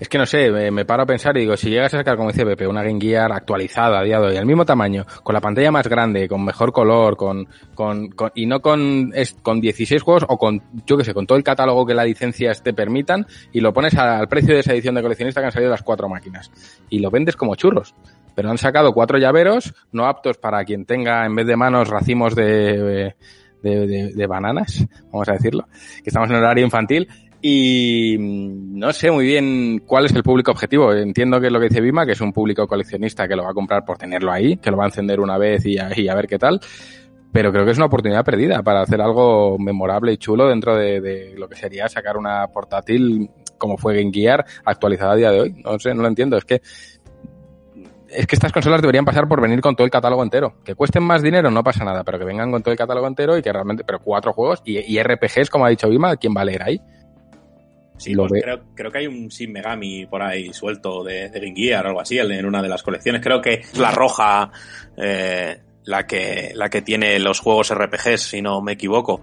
es 0.00 0.08
que 0.08 0.18
no 0.18 0.26
sé, 0.26 0.50
me, 0.70 0.84
paro 0.84 1.02
a 1.02 1.06
pensar 1.06 1.36
y 1.36 1.40
digo, 1.40 1.56
si 1.56 1.70
llegas 1.70 1.92
a 1.94 1.98
sacar, 1.98 2.16
como 2.16 2.30
dice 2.30 2.44
Pepe, 2.44 2.66
una 2.66 2.84
Game 2.84 3.00
Gear 3.00 3.32
actualizada 3.32 3.98
a 3.98 4.02
día 4.04 4.20
de 4.20 4.28
hoy, 4.28 4.36
al 4.36 4.46
mismo 4.46 4.64
tamaño, 4.64 5.04
con 5.24 5.34
la 5.34 5.40
pantalla 5.40 5.72
más 5.72 5.88
grande, 5.88 6.28
con 6.28 6.44
mejor 6.44 6.72
color, 6.72 7.16
con, 7.16 7.48
con, 7.74 8.08
con 8.10 8.30
y 8.34 8.46
no 8.46 8.60
con, 8.60 9.10
es, 9.14 9.34
con 9.42 9.60
16 9.60 10.00
juegos 10.02 10.24
o 10.28 10.38
con, 10.38 10.62
yo 10.86 10.96
que 10.96 11.04
sé, 11.04 11.14
con 11.14 11.26
todo 11.26 11.36
el 11.36 11.42
catálogo 11.42 11.84
que 11.84 11.94
las 11.94 12.06
licencias 12.06 12.62
te 12.62 12.72
permitan 12.72 13.26
y 13.52 13.60
lo 13.60 13.72
pones 13.72 13.96
al 13.96 14.28
precio 14.28 14.54
de 14.54 14.60
esa 14.60 14.72
edición 14.72 14.94
de 14.94 15.02
coleccionista 15.02 15.40
que 15.40 15.46
han 15.46 15.52
salido 15.52 15.70
las 15.70 15.82
cuatro 15.82 16.08
máquinas. 16.08 16.50
Y 16.88 17.00
lo 17.00 17.10
vendes 17.10 17.34
como 17.34 17.56
churros. 17.56 17.94
Pero 18.36 18.50
han 18.50 18.58
sacado 18.58 18.92
cuatro 18.92 19.18
llaveros, 19.18 19.74
no 19.90 20.06
aptos 20.06 20.38
para 20.38 20.64
quien 20.64 20.84
tenga 20.84 21.26
en 21.26 21.34
vez 21.34 21.46
de 21.46 21.56
manos 21.56 21.88
racimos 21.88 22.36
de, 22.36 22.44
de, 23.62 23.86
de, 23.86 24.12
de 24.14 24.26
bananas, 24.28 24.86
vamos 25.10 25.28
a 25.28 25.32
decirlo, 25.32 25.66
que 26.04 26.10
estamos 26.10 26.30
en 26.30 26.36
horario 26.36 26.64
infantil, 26.64 27.08
y 27.40 28.16
no 28.18 28.92
sé 28.92 29.10
muy 29.10 29.24
bien 29.24 29.82
cuál 29.86 30.06
es 30.06 30.14
el 30.14 30.22
público 30.22 30.50
objetivo. 30.50 30.92
Entiendo 30.92 31.40
que 31.40 31.46
es 31.46 31.52
lo 31.52 31.60
que 31.60 31.68
dice 31.68 31.80
Bima, 31.80 32.04
que 32.04 32.12
es 32.12 32.20
un 32.20 32.32
público 32.32 32.66
coleccionista 32.66 33.28
que 33.28 33.36
lo 33.36 33.44
va 33.44 33.50
a 33.50 33.54
comprar 33.54 33.84
por 33.84 33.96
tenerlo 33.96 34.32
ahí, 34.32 34.56
que 34.56 34.70
lo 34.70 34.76
va 34.76 34.84
a 34.84 34.88
encender 34.88 35.20
una 35.20 35.38
vez 35.38 35.64
y 35.66 35.78
a, 35.78 35.90
y 35.96 36.08
a 36.08 36.14
ver 36.14 36.26
qué 36.26 36.38
tal. 36.38 36.60
Pero 37.32 37.52
creo 37.52 37.64
que 37.64 37.70
es 37.70 37.76
una 37.76 37.86
oportunidad 37.86 38.24
perdida 38.24 38.62
para 38.62 38.80
hacer 38.80 39.00
algo 39.00 39.58
memorable 39.58 40.12
y 40.12 40.16
chulo 40.16 40.48
dentro 40.48 40.76
de, 40.76 41.34
lo 41.36 41.48
que 41.48 41.56
sería 41.56 41.88
sacar 41.88 42.16
una 42.16 42.48
portátil 42.48 43.30
como 43.58 43.76
fue 43.76 43.96
Game 43.96 44.12
Gear 44.12 44.44
actualizada 44.64 45.12
a 45.12 45.16
día 45.16 45.30
de 45.30 45.40
hoy. 45.40 45.62
No 45.62 45.78
sé, 45.78 45.94
no 45.94 46.02
lo 46.02 46.08
entiendo. 46.08 46.36
Es 46.36 46.44
que 46.44 46.60
es 48.08 48.26
que 48.26 48.36
estas 48.36 48.52
consolas 48.52 48.80
deberían 48.80 49.04
pasar 49.04 49.28
por 49.28 49.40
venir 49.42 49.60
con 49.60 49.76
todo 49.76 49.84
el 49.84 49.90
catálogo 49.90 50.22
entero. 50.22 50.54
Que 50.64 50.74
cuesten 50.74 51.02
más 51.02 51.22
dinero 51.22 51.50
no 51.50 51.62
pasa 51.62 51.84
nada, 51.84 52.02
pero 52.02 52.18
que 52.18 52.24
vengan 52.24 52.50
con 52.50 52.62
todo 52.62 52.72
el 52.72 52.78
catálogo 52.78 53.06
entero 53.06 53.36
y 53.36 53.42
que 53.42 53.52
realmente, 53.52 53.84
pero 53.84 54.00
cuatro 54.00 54.32
juegos 54.32 54.62
y, 54.64 54.78
y 54.78 55.02
RPGs, 55.02 55.50
como 55.50 55.66
ha 55.66 55.68
dicho 55.68 55.88
Bima, 55.88 56.16
¿quién 56.16 56.34
va 56.34 56.40
a 56.40 56.44
leer 56.46 56.62
ahí? 56.62 56.80
Sí, 57.98 58.14
pues 58.14 58.42
creo, 58.42 58.60
creo, 58.74 58.90
que 58.90 58.98
hay 58.98 59.06
un 59.06 59.28
Shin 59.28 59.52
Megami 59.52 60.06
por 60.06 60.22
ahí 60.22 60.52
suelto 60.52 61.02
de, 61.02 61.28
de 61.28 61.52
Gear 61.54 61.84
o 61.84 61.88
algo 61.88 62.00
así 62.00 62.18
en 62.18 62.46
una 62.46 62.62
de 62.62 62.68
las 62.68 62.82
colecciones. 62.82 63.20
Creo 63.22 63.42
que 63.42 63.62
la 63.74 63.90
roja 63.90 64.50
eh, 64.96 65.58
la 65.84 66.06
que, 66.06 66.52
la 66.54 66.68
que 66.68 66.82
tiene 66.82 67.18
los 67.18 67.40
juegos 67.40 67.72
RPGs, 67.72 68.20
si 68.20 68.42
no 68.42 68.60
me 68.60 68.72
equivoco. 68.72 69.20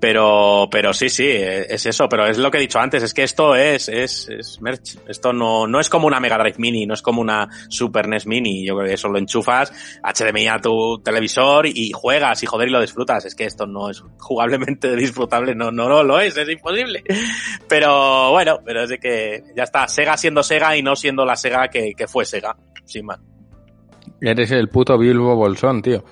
Pero, 0.00 0.68
pero 0.70 0.92
sí, 0.94 1.08
sí, 1.08 1.26
es 1.28 1.84
eso. 1.84 2.08
Pero 2.08 2.26
es 2.26 2.38
lo 2.38 2.50
que 2.50 2.58
he 2.58 2.60
dicho 2.60 2.78
antes, 2.78 3.02
es 3.02 3.12
que 3.12 3.22
esto 3.22 3.54
es, 3.54 3.88
es, 3.88 4.28
es 4.28 4.60
merch. 4.60 4.98
Esto 5.06 5.32
no, 5.32 5.66
no 5.66 5.78
es 5.78 5.90
como 5.90 6.06
una 6.06 6.20
Mega 6.20 6.38
Drive 6.38 6.56
Mini, 6.58 6.86
no 6.86 6.94
es 6.94 7.02
como 7.02 7.20
una 7.20 7.48
Super 7.68 8.08
NES 8.08 8.26
Mini. 8.26 8.66
Yo 8.66 8.76
creo 8.76 8.88
que 8.88 8.94
eso 8.94 9.08
lo 9.08 9.18
enchufas 9.18 9.72
HDMI 10.02 10.48
a 10.48 10.60
tu 10.60 10.98
televisor 11.02 11.66
y 11.66 11.92
juegas 11.92 12.42
y 12.42 12.46
joder 12.46 12.68
y 12.68 12.72
lo 12.72 12.80
disfrutas. 12.80 13.26
Es 13.26 13.34
que 13.34 13.44
esto 13.44 13.66
no 13.66 13.90
es 13.90 14.02
jugablemente 14.18 14.96
disfrutable, 14.96 15.54
no, 15.54 15.70
no, 15.70 15.88
no 15.88 16.02
lo 16.02 16.18
es, 16.18 16.36
es 16.36 16.48
imposible. 16.48 17.04
Pero 17.68 18.30
bueno, 18.30 18.60
pero 18.64 18.84
es 18.84 18.88
de 18.88 18.98
que 18.98 19.44
ya 19.54 19.64
está, 19.64 19.86
Sega 19.88 20.16
siendo 20.16 20.42
Sega 20.42 20.76
y 20.76 20.82
no 20.82 20.96
siendo 20.96 21.24
la 21.24 21.36
Sega 21.36 21.68
que, 21.68 21.92
que 21.94 22.06
fue 22.06 22.24
Sega, 22.24 22.56
sin 22.84 23.06
más. 23.06 23.35
Eres 24.20 24.50
el 24.50 24.68
puto 24.68 24.96
Bilbo 24.98 25.36
Bolsón, 25.36 25.82
tío. 25.82 26.04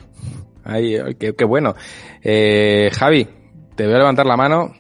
Ay, 0.64 0.96
qué, 1.18 1.34
qué 1.34 1.44
bueno. 1.44 1.74
Eh, 2.22 2.90
Javi, 2.92 3.26
te 3.74 3.84
voy 3.84 3.94
a 3.94 3.98
levantar 3.98 4.26
la 4.26 4.36
mano. 4.36 4.72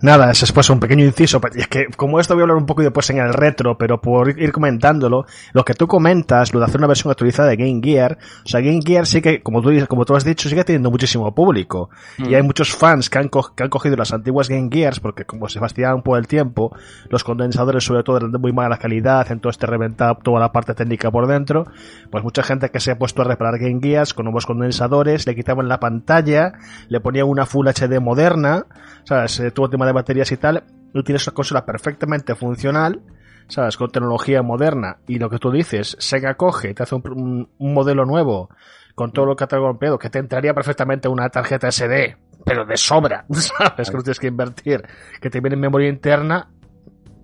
Nada, 0.00 0.30
es 0.30 0.40
después 0.40 0.70
un 0.70 0.80
pequeño 0.80 1.04
inciso. 1.04 1.40
Es 1.54 1.66
que 1.66 1.86
como 1.96 2.20
esto 2.20 2.34
voy 2.34 2.42
a 2.42 2.44
hablar 2.44 2.56
un 2.56 2.66
poco 2.66 2.82
después 2.82 3.08
en 3.10 3.18
el 3.18 3.32
retro, 3.32 3.76
pero 3.76 4.00
por 4.00 4.38
ir 4.38 4.52
comentándolo, 4.52 5.26
lo 5.52 5.64
que 5.64 5.74
tú 5.74 5.86
comentas, 5.86 6.54
lo 6.54 6.60
de 6.60 6.66
hacer 6.66 6.78
una 6.78 6.86
versión 6.86 7.10
actualizada 7.10 7.48
de 7.48 7.56
Game 7.56 7.80
Gear, 7.82 8.18
o 8.44 8.48
sea, 8.48 8.60
Game 8.60 8.80
Gear 8.84 9.06
sí 9.06 9.20
que, 9.20 9.42
como 9.42 9.60
tú, 9.62 9.70
como 9.88 10.04
tú 10.04 10.14
has 10.14 10.24
dicho, 10.24 10.48
sigue 10.48 10.64
teniendo 10.64 10.90
muchísimo 10.90 11.34
público. 11.34 11.90
Mm. 12.18 12.30
Y 12.30 12.34
hay 12.34 12.42
muchos 12.42 12.74
fans 12.74 13.10
que 13.10 13.18
han, 13.18 13.28
co 13.28 13.52
que 13.54 13.64
han 13.64 13.70
cogido 13.70 13.96
las 13.96 14.12
antiguas 14.12 14.48
Game 14.48 14.68
Gears, 14.70 15.00
porque 15.00 15.24
como 15.24 15.48
se 15.48 15.58
fastidiaban 15.58 16.02
por 16.02 16.18
el 16.18 16.28
tiempo, 16.28 16.74
los 17.08 17.24
condensadores 17.24 17.84
sobre 17.84 18.02
todo 18.02 18.18
eran 18.18 18.32
de 18.32 18.38
muy 18.38 18.52
mala 18.52 18.78
calidad, 18.78 19.30
entonces 19.30 19.58
te 19.58 19.66
reventaba 19.66 20.18
toda 20.22 20.40
la 20.40 20.52
parte 20.52 20.74
técnica 20.74 21.10
por 21.10 21.26
dentro, 21.26 21.64
pues 22.10 22.22
mucha 22.22 22.42
gente 22.42 22.70
que 22.70 22.80
se 22.80 22.92
ha 22.92 22.98
puesto 22.98 23.22
a 23.22 23.24
reparar 23.24 23.58
Game 23.58 23.80
Gears 23.82 24.14
con 24.14 24.24
nuevos 24.24 24.46
condensadores, 24.46 25.26
le 25.26 25.34
quitaban 25.34 25.68
la 25.68 25.80
pantalla, 25.80 26.52
le 26.88 27.00
ponían 27.00 27.26
una 27.26 27.46
Full 27.46 27.66
HD 27.68 28.00
moderna, 28.00 28.66
¿sabes? 29.08 29.42
Tuvo 29.54 29.70
tema 29.70 29.86
de 29.86 29.92
baterías 29.92 30.30
y 30.32 30.36
tal, 30.36 30.64
tú 30.92 31.02
tienes 31.02 31.26
una 31.26 31.34
consola 31.34 31.64
perfectamente 31.64 32.34
funcional, 32.34 33.00
¿sabes? 33.48 33.78
Con 33.78 33.90
tecnología 33.90 34.42
moderna 34.42 34.98
y 35.06 35.18
lo 35.18 35.30
que 35.30 35.38
tú 35.38 35.50
dices, 35.50 35.96
Sega 35.98 36.34
coge, 36.34 36.74
te 36.74 36.82
hace 36.82 36.94
un, 36.94 37.48
un, 37.56 37.74
modelo 37.74 38.04
nuevo 38.04 38.50
con 38.94 39.10
todo 39.10 39.24
lo 39.24 39.34
que 39.34 39.46
te 39.46 39.56
ha 39.56 39.60
golpeado, 39.60 39.98
que 39.98 40.10
te 40.10 40.18
entraría 40.18 40.52
perfectamente 40.52 41.08
una 41.08 41.30
tarjeta 41.30 41.72
SD, 41.72 42.18
pero 42.44 42.66
de 42.66 42.76
sobra, 42.76 43.24
¿sabes? 43.30 43.90
Que 43.90 43.96
no 43.96 44.02
tienes 44.02 44.20
que 44.20 44.26
invertir, 44.26 44.82
que 45.22 45.30
te 45.30 45.40
viene 45.40 45.54
en 45.54 45.60
memoria 45.60 45.88
interna, 45.88 46.50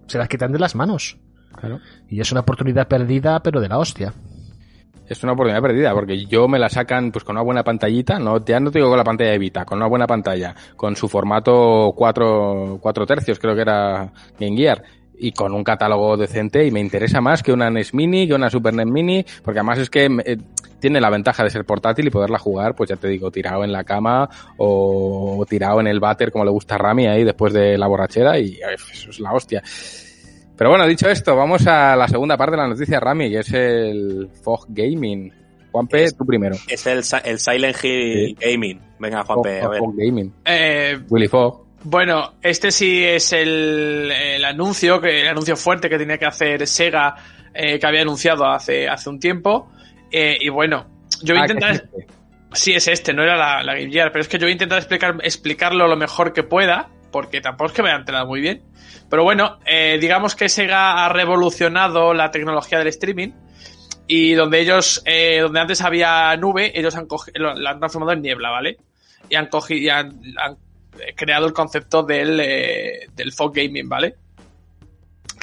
se 0.06 0.16
las 0.16 0.28
quitan 0.28 0.52
de 0.52 0.60
las 0.60 0.74
manos. 0.74 1.18
Claro. 1.54 1.80
Y 2.08 2.18
es 2.18 2.32
una 2.32 2.40
oportunidad 2.40 2.88
perdida, 2.88 3.42
pero 3.42 3.60
de 3.60 3.68
la 3.68 3.78
hostia 3.78 4.14
es 5.08 5.22
una 5.22 5.32
oportunidad 5.32 5.62
perdida, 5.62 5.92
porque 5.92 6.26
yo 6.26 6.48
me 6.48 6.58
la 6.58 6.68
sacan 6.68 7.12
pues 7.12 7.24
con 7.24 7.36
una 7.36 7.42
buena 7.42 7.62
pantallita, 7.62 8.18
no, 8.18 8.44
ya 8.44 8.60
no 8.60 8.70
te 8.70 8.78
digo 8.78 8.88
con 8.88 8.98
la 8.98 9.04
pantalla 9.04 9.30
de 9.30 9.38
Vita, 9.38 9.64
con 9.64 9.78
una 9.78 9.86
buena 9.86 10.06
pantalla, 10.06 10.54
con 10.76 10.96
su 10.96 11.08
formato 11.08 11.92
4, 11.96 12.78
4 12.80 13.06
tercios, 13.06 13.38
creo 13.38 13.54
que 13.54 13.62
era 13.62 14.10
Game 14.38 14.56
Gear, 14.56 14.82
y 15.16 15.32
con 15.32 15.52
un 15.54 15.62
catálogo 15.62 16.16
decente, 16.16 16.66
y 16.66 16.70
me 16.70 16.80
interesa 16.80 17.20
más 17.20 17.42
que 17.42 17.52
una 17.52 17.70
NES 17.70 17.94
Mini, 17.94 18.26
que 18.26 18.34
una 18.34 18.50
Super 18.50 18.74
NES 18.74 18.86
Mini, 18.86 19.24
porque 19.42 19.60
además 19.60 19.78
es 19.78 19.90
que 19.90 20.06
eh, 20.24 20.38
tiene 20.80 21.00
la 21.00 21.10
ventaja 21.10 21.44
de 21.44 21.50
ser 21.50 21.64
portátil 21.64 22.06
y 22.06 22.10
poderla 22.10 22.38
jugar, 22.38 22.74
pues 22.74 22.90
ya 22.90 22.96
te 22.96 23.08
digo, 23.08 23.30
tirado 23.30 23.64
en 23.64 23.72
la 23.72 23.84
cama 23.84 24.28
o 24.56 25.44
tirado 25.48 25.80
en 25.80 25.86
el 25.86 26.00
váter 26.00 26.30
como 26.30 26.44
le 26.44 26.50
gusta 26.50 26.74
a 26.74 26.78
Rami 26.78 27.06
ahí 27.06 27.24
después 27.24 27.52
de 27.52 27.78
la 27.78 27.86
borrachera, 27.86 28.38
y 28.38 28.58
eso 28.74 29.10
es 29.10 29.20
la 29.20 29.32
hostia. 29.32 29.62
Pero 30.56 30.70
bueno, 30.70 30.86
dicho 30.86 31.08
esto, 31.08 31.34
vamos 31.34 31.66
a 31.66 31.96
la 31.96 32.06
segunda 32.06 32.36
parte 32.36 32.52
de 32.52 32.62
la 32.62 32.68
noticia, 32.68 33.00
Rami, 33.00 33.30
que 33.30 33.40
es 33.40 33.52
el 33.52 34.28
Fog 34.42 34.66
Gaming. 34.68 35.32
Juanpe, 35.72 36.04
es, 36.04 36.16
tú 36.16 36.24
primero. 36.24 36.54
Es 36.68 36.86
el, 36.86 37.02
el 37.24 37.40
Silent 37.40 37.76
Hill 37.82 38.28
sí. 38.28 38.36
Gaming. 38.40 38.80
Venga, 39.00 39.24
Juanpe, 39.24 39.60
Fog, 39.60 39.66
a 39.66 39.68
ver. 39.70 39.78
Fog 39.80 39.94
Gaming. 39.96 40.32
Eh, 40.44 40.98
Willy 41.08 41.26
Fogg. 41.26 41.64
Bueno, 41.82 42.34
este 42.40 42.70
sí 42.70 43.04
es 43.04 43.32
el, 43.32 44.10
el, 44.10 44.44
anuncio, 44.44 45.00
que, 45.00 45.22
el 45.22 45.28
anuncio 45.28 45.56
fuerte 45.56 45.90
que 45.90 45.98
tenía 45.98 46.16
que 46.16 46.26
hacer 46.26 46.66
Sega, 46.66 47.16
eh, 47.52 47.78
que 47.78 47.86
había 47.86 48.02
anunciado 48.02 48.46
hace, 48.46 48.88
hace 48.88 49.10
un 49.10 49.18
tiempo. 49.18 49.68
Eh, 50.10 50.38
y 50.40 50.48
bueno, 50.48 50.86
yo 51.22 51.34
voy 51.34 51.42
a 51.42 51.44
intentar... 51.46 51.72
Es 51.72 51.82
este? 51.82 52.06
Sí, 52.52 52.72
es 52.72 52.86
este, 52.86 53.12
no 53.12 53.24
era 53.24 53.36
la, 53.36 53.62
la 53.64 53.74
Game 53.74 53.90
Gear, 53.90 54.12
pero 54.12 54.22
es 54.22 54.28
que 54.28 54.38
yo 54.38 54.44
voy 54.44 54.50
a 54.50 54.52
intentar 54.52 54.78
explicar, 54.78 55.16
explicarlo 55.24 55.88
lo 55.88 55.96
mejor 55.96 56.32
que 56.32 56.44
pueda, 56.44 56.88
porque 57.14 57.40
tampoco 57.40 57.68
es 57.68 57.72
que 57.74 57.82
me 57.84 57.90
haya 57.90 57.98
enterado 57.98 58.26
muy 58.26 58.40
bien. 58.40 58.60
Pero 59.08 59.22
bueno, 59.22 59.60
eh, 59.64 59.98
digamos 60.00 60.34
que 60.34 60.48
Sega 60.48 61.04
ha 61.04 61.08
revolucionado 61.08 62.12
la 62.12 62.32
tecnología 62.32 62.78
del 62.78 62.88
streaming 62.88 63.28
y 64.08 64.32
donde 64.32 64.58
ellos, 64.58 65.00
eh, 65.04 65.38
donde 65.40 65.60
antes 65.60 65.80
había 65.80 66.36
nube, 66.36 66.76
ellos 66.76 66.96
han 66.96 67.06
cogido, 67.06 67.54
la 67.54 67.70
han 67.70 67.78
transformado 67.78 68.14
en 68.14 68.22
niebla, 68.22 68.50
¿vale? 68.50 68.78
Y 69.28 69.36
han 69.36 69.46
cogido, 69.46 69.80
y 69.80 69.88
han, 69.90 70.18
creado 71.14 71.46
el 71.46 71.52
concepto 71.52 72.02
del, 72.02 72.40
eh, 72.40 73.06
del 73.14 73.32
fog 73.32 73.54
gaming, 73.54 73.88
¿vale? 73.88 74.16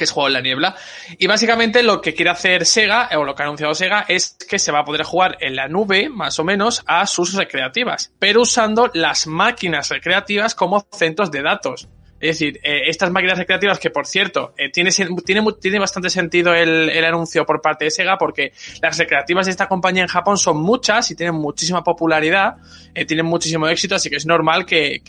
Que 0.02 0.06
es 0.06 0.10
juego 0.10 0.26
en 0.26 0.32
la 0.32 0.40
niebla. 0.40 0.74
Y 1.16 1.28
básicamente 1.28 1.80
lo 1.84 2.00
que 2.00 2.12
quiere 2.12 2.32
hacer 2.32 2.66
Sega, 2.66 3.08
o 3.16 3.22
lo 3.22 3.36
que 3.36 3.44
ha 3.44 3.46
anunciado 3.46 3.72
Sega, 3.72 4.04
es 4.08 4.36
que 4.48 4.58
se 4.58 4.72
va 4.72 4.80
a 4.80 4.84
poder 4.84 5.04
jugar 5.04 5.36
en 5.38 5.54
la 5.54 5.68
nube, 5.68 6.08
más 6.08 6.40
o 6.40 6.44
menos, 6.44 6.82
a 6.88 7.06
sus 7.06 7.34
recreativas, 7.34 8.12
pero 8.18 8.40
usando 8.40 8.90
las 8.94 9.28
máquinas 9.28 9.90
recreativas 9.90 10.56
como 10.56 10.84
centros 10.90 11.30
de 11.30 11.42
datos. 11.42 11.88
Es 12.18 12.38
decir, 12.38 12.58
eh, 12.64 12.88
estas 12.88 13.12
máquinas 13.12 13.38
recreativas 13.38 13.78
que, 13.78 13.90
por 13.90 14.08
cierto, 14.08 14.54
eh, 14.58 14.72
tiene, 14.72 14.90
tiene, 15.24 15.44
tiene 15.60 15.78
bastante 15.78 16.10
sentido 16.10 16.52
el, 16.52 17.04
anuncio 17.04 17.46
por 17.46 17.62
parte 17.62 17.84
de 17.84 17.92
Sega 17.92 18.18
porque 18.18 18.52
las 18.80 18.98
recreativas 18.98 19.46
de 19.46 19.52
esta 19.52 19.68
compañía 19.68 20.02
en 20.02 20.08
Japón 20.08 20.36
son 20.36 20.60
muchas 20.60 21.08
y 21.12 21.14
tienen 21.14 21.36
muchísima 21.36 21.84
popularidad, 21.84 22.56
eh, 22.92 23.04
tienen 23.04 23.26
muchísimo 23.26 23.68
éxito, 23.68 23.94
así 23.94 24.10
que 24.10 24.16
es 24.16 24.26
normal 24.26 24.66
que 24.66 25.00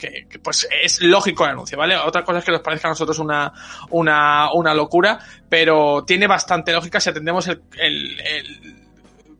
que, 0.00 0.38
pues 0.42 0.66
es 0.82 1.00
lógico 1.02 1.44
el 1.44 1.50
anuncio, 1.50 1.78
¿vale? 1.78 1.96
Otra 1.96 2.24
cosa 2.24 2.38
es 2.38 2.44
que 2.44 2.52
nos 2.52 2.62
parezca 2.62 2.88
a 2.88 2.92
nosotros 2.92 3.18
una, 3.18 3.52
una, 3.90 4.52
una 4.54 4.74
locura, 4.74 5.18
pero 5.48 6.04
tiene 6.04 6.26
bastante 6.26 6.72
lógica 6.72 6.98
si 6.98 7.10
atendemos 7.10 7.46
el, 7.48 7.62
el, 7.78 8.20
el 8.20 8.80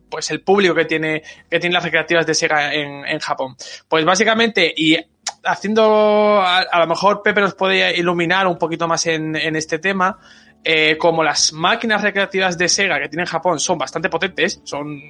pues 0.09 0.29
el 0.29 0.41
público 0.41 0.75
que 0.75 0.85
tiene, 0.85 1.23
que 1.49 1.59
tiene 1.59 1.73
las 1.73 1.83
recreativas 1.83 2.25
de 2.25 2.35
Sega 2.35 2.73
en, 2.73 3.05
en 3.05 3.19
Japón. 3.19 3.55
Pues 3.87 4.05
básicamente, 4.05 4.71
y 4.75 4.97
haciendo, 5.43 6.41
a, 6.41 6.59
a, 6.59 6.79
lo 6.79 6.87
mejor 6.87 7.23
Pepe 7.23 7.41
nos 7.41 7.55
puede 7.55 7.97
iluminar 7.97 8.45
un 8.45 8.57
poquito 8.57 8.87
más 8.87 9.05
en, 9.07 9.35
en 9.35 9.55
este 9.55 9.79
tema, 9.79 10.19
eh, 10.63 10.97
como 10.97 11.23
las 11.23 11.53
máquinas 11.53 12.03
recreativas 12.03 12.57
de 12.57 12.69
Sega 12.69 12.99
que 12.99 13.09
tiene 13.09 13.23
en 13.23 13.29
Japón 13.29 13.59
son 13.59 13.79
bastante 13.79 14.09
potentes, 14.09 14.61
son 14.63 15.01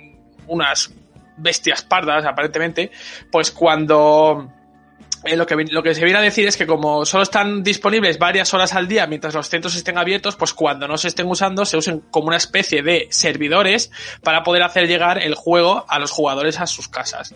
unas 0.48 0.94
bestias 1.38 1.84
pardas 1.84 2.26
aparentemente, 2.26 2.92
pues 3.32 3.52
cuando 3.52 4.50
eh, 5.24 5.36
lo, 5.36 5.46
que, 5.46 5.56
lo 5.56 5.84
que 5.84 5.94
se 5.94 6.04
viene 6.04 6.20
a 6.20 6.22
decir 6.22 6.48
es 6.48 6.58
que 6.58 6.66
como 6.66 7.06
solo 7.06 7.24
están 7.24 7.64
disponibles 7.64 8.18
varias 8.18 8.54
horas 8.54 8.74
al 8.74 8.88
día 8.88 9.06
mientras 9.06 9.36
los 9.36 9.50
centros 9.50 9.76
estén 9.76 9.98
abiertos, 9.98 10.36
pues 10.36 10.54
cuando 10.54 10.88
no 10.88 10.98
se 10.98 11.10
estén 11.10 11.28
usando 11.28 11.66
se 11.66 11.78
usen 11.78 12.02
como 12.12 12.28
una 12.28 12.38
especie 12.38 12.82
de 12.82 13.08
servidores 13.12 13.92
para 14.24 14.44
poder 14.44 14.64
hacer 14.64 14.88
llegar 14.88 15.22
el 15.22 15.36
juego 15.36 15.86
a 15.88 16.00
los 16.00 16.10
jugadores 16.10 16.60
a 16.60 16.66
sus 16.66 16.88
casas. 16.88 17.36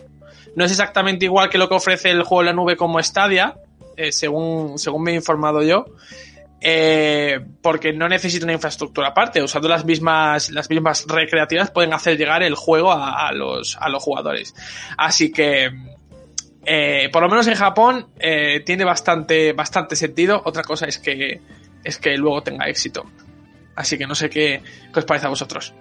No 0.56 0.64
es 0.64 0.70
exactamente 0.72 1.26
igual 1.26 1.48
que 1.48 1.58
lo 1.58 1.68
que 1.68 1.74
ofrece 1.74 2.10
el 2.10 2.22
juego 2.22 2.42
en 2.42 2.46
la 2.46 2.52
nube 2.54 2.76
como 2.76 3.00
Stadia, 3.02 3.56
eh, 3.96 4.10
según, 4.10 4.78
según 4.78 5.02
me 5.02 5.12
he 5.12 5.14
informado 5.14 5.62
yo, 5.62 5.84
eh, 6.60 7.38
porque 7.62 7.92
no 7.92 8.08
necesita 8.08 8.44
una 8.46 8.54
infraestructura 8.54 9.08
aparte. 9.08 9.42
Usando 9.42 9.68
las 9.68 9.84
mismas, 9.84 10.50
las 10.50 10.68
mismas 10.70 11.04
recreativas 11.06 11.70
pueden 11.70 11.92
hacer 11.92 12.16
llegar 12.16 12.42
el 12.42 12.54
juego 12.54 12.92
a, 12.92 13.30
los, 13.32 13.76
a 13.80 13.88
los 13.88 14.02
jugadores. 14.02 14.54
Así 14.96 15.30
que 15.30 15.70
eh, 16.66 17.08
por 17.12 17.22
lo 17.22 17.28
menos 17.28 17.46
en 17.46 17.54
Japón 17.54 18.08
eh, 18.18 18.60
tiene 18.66 18.84
bastante, 18.84 19.52
bastante 19.52 19.94
sentido. 19.94 20.42
Otra 20.44 20.64
cosa 20.64 20.86
es 20.86 20.98
que, 20.98 21.40
es 21.84 21.98
que 21.98 22.16
luego 22.16 22.42
tenga 22.42 22.66
éxito. 22.66 23.04
Así 23.76 23.96
que 23.96 24.06
no 24.06 24.14
sé 24.14 24.28
qué, 24.28 24.62
os 24.94 25.04
parece 25.04 25.26
a 25.26 25.30
vosotros. 25.30 25.72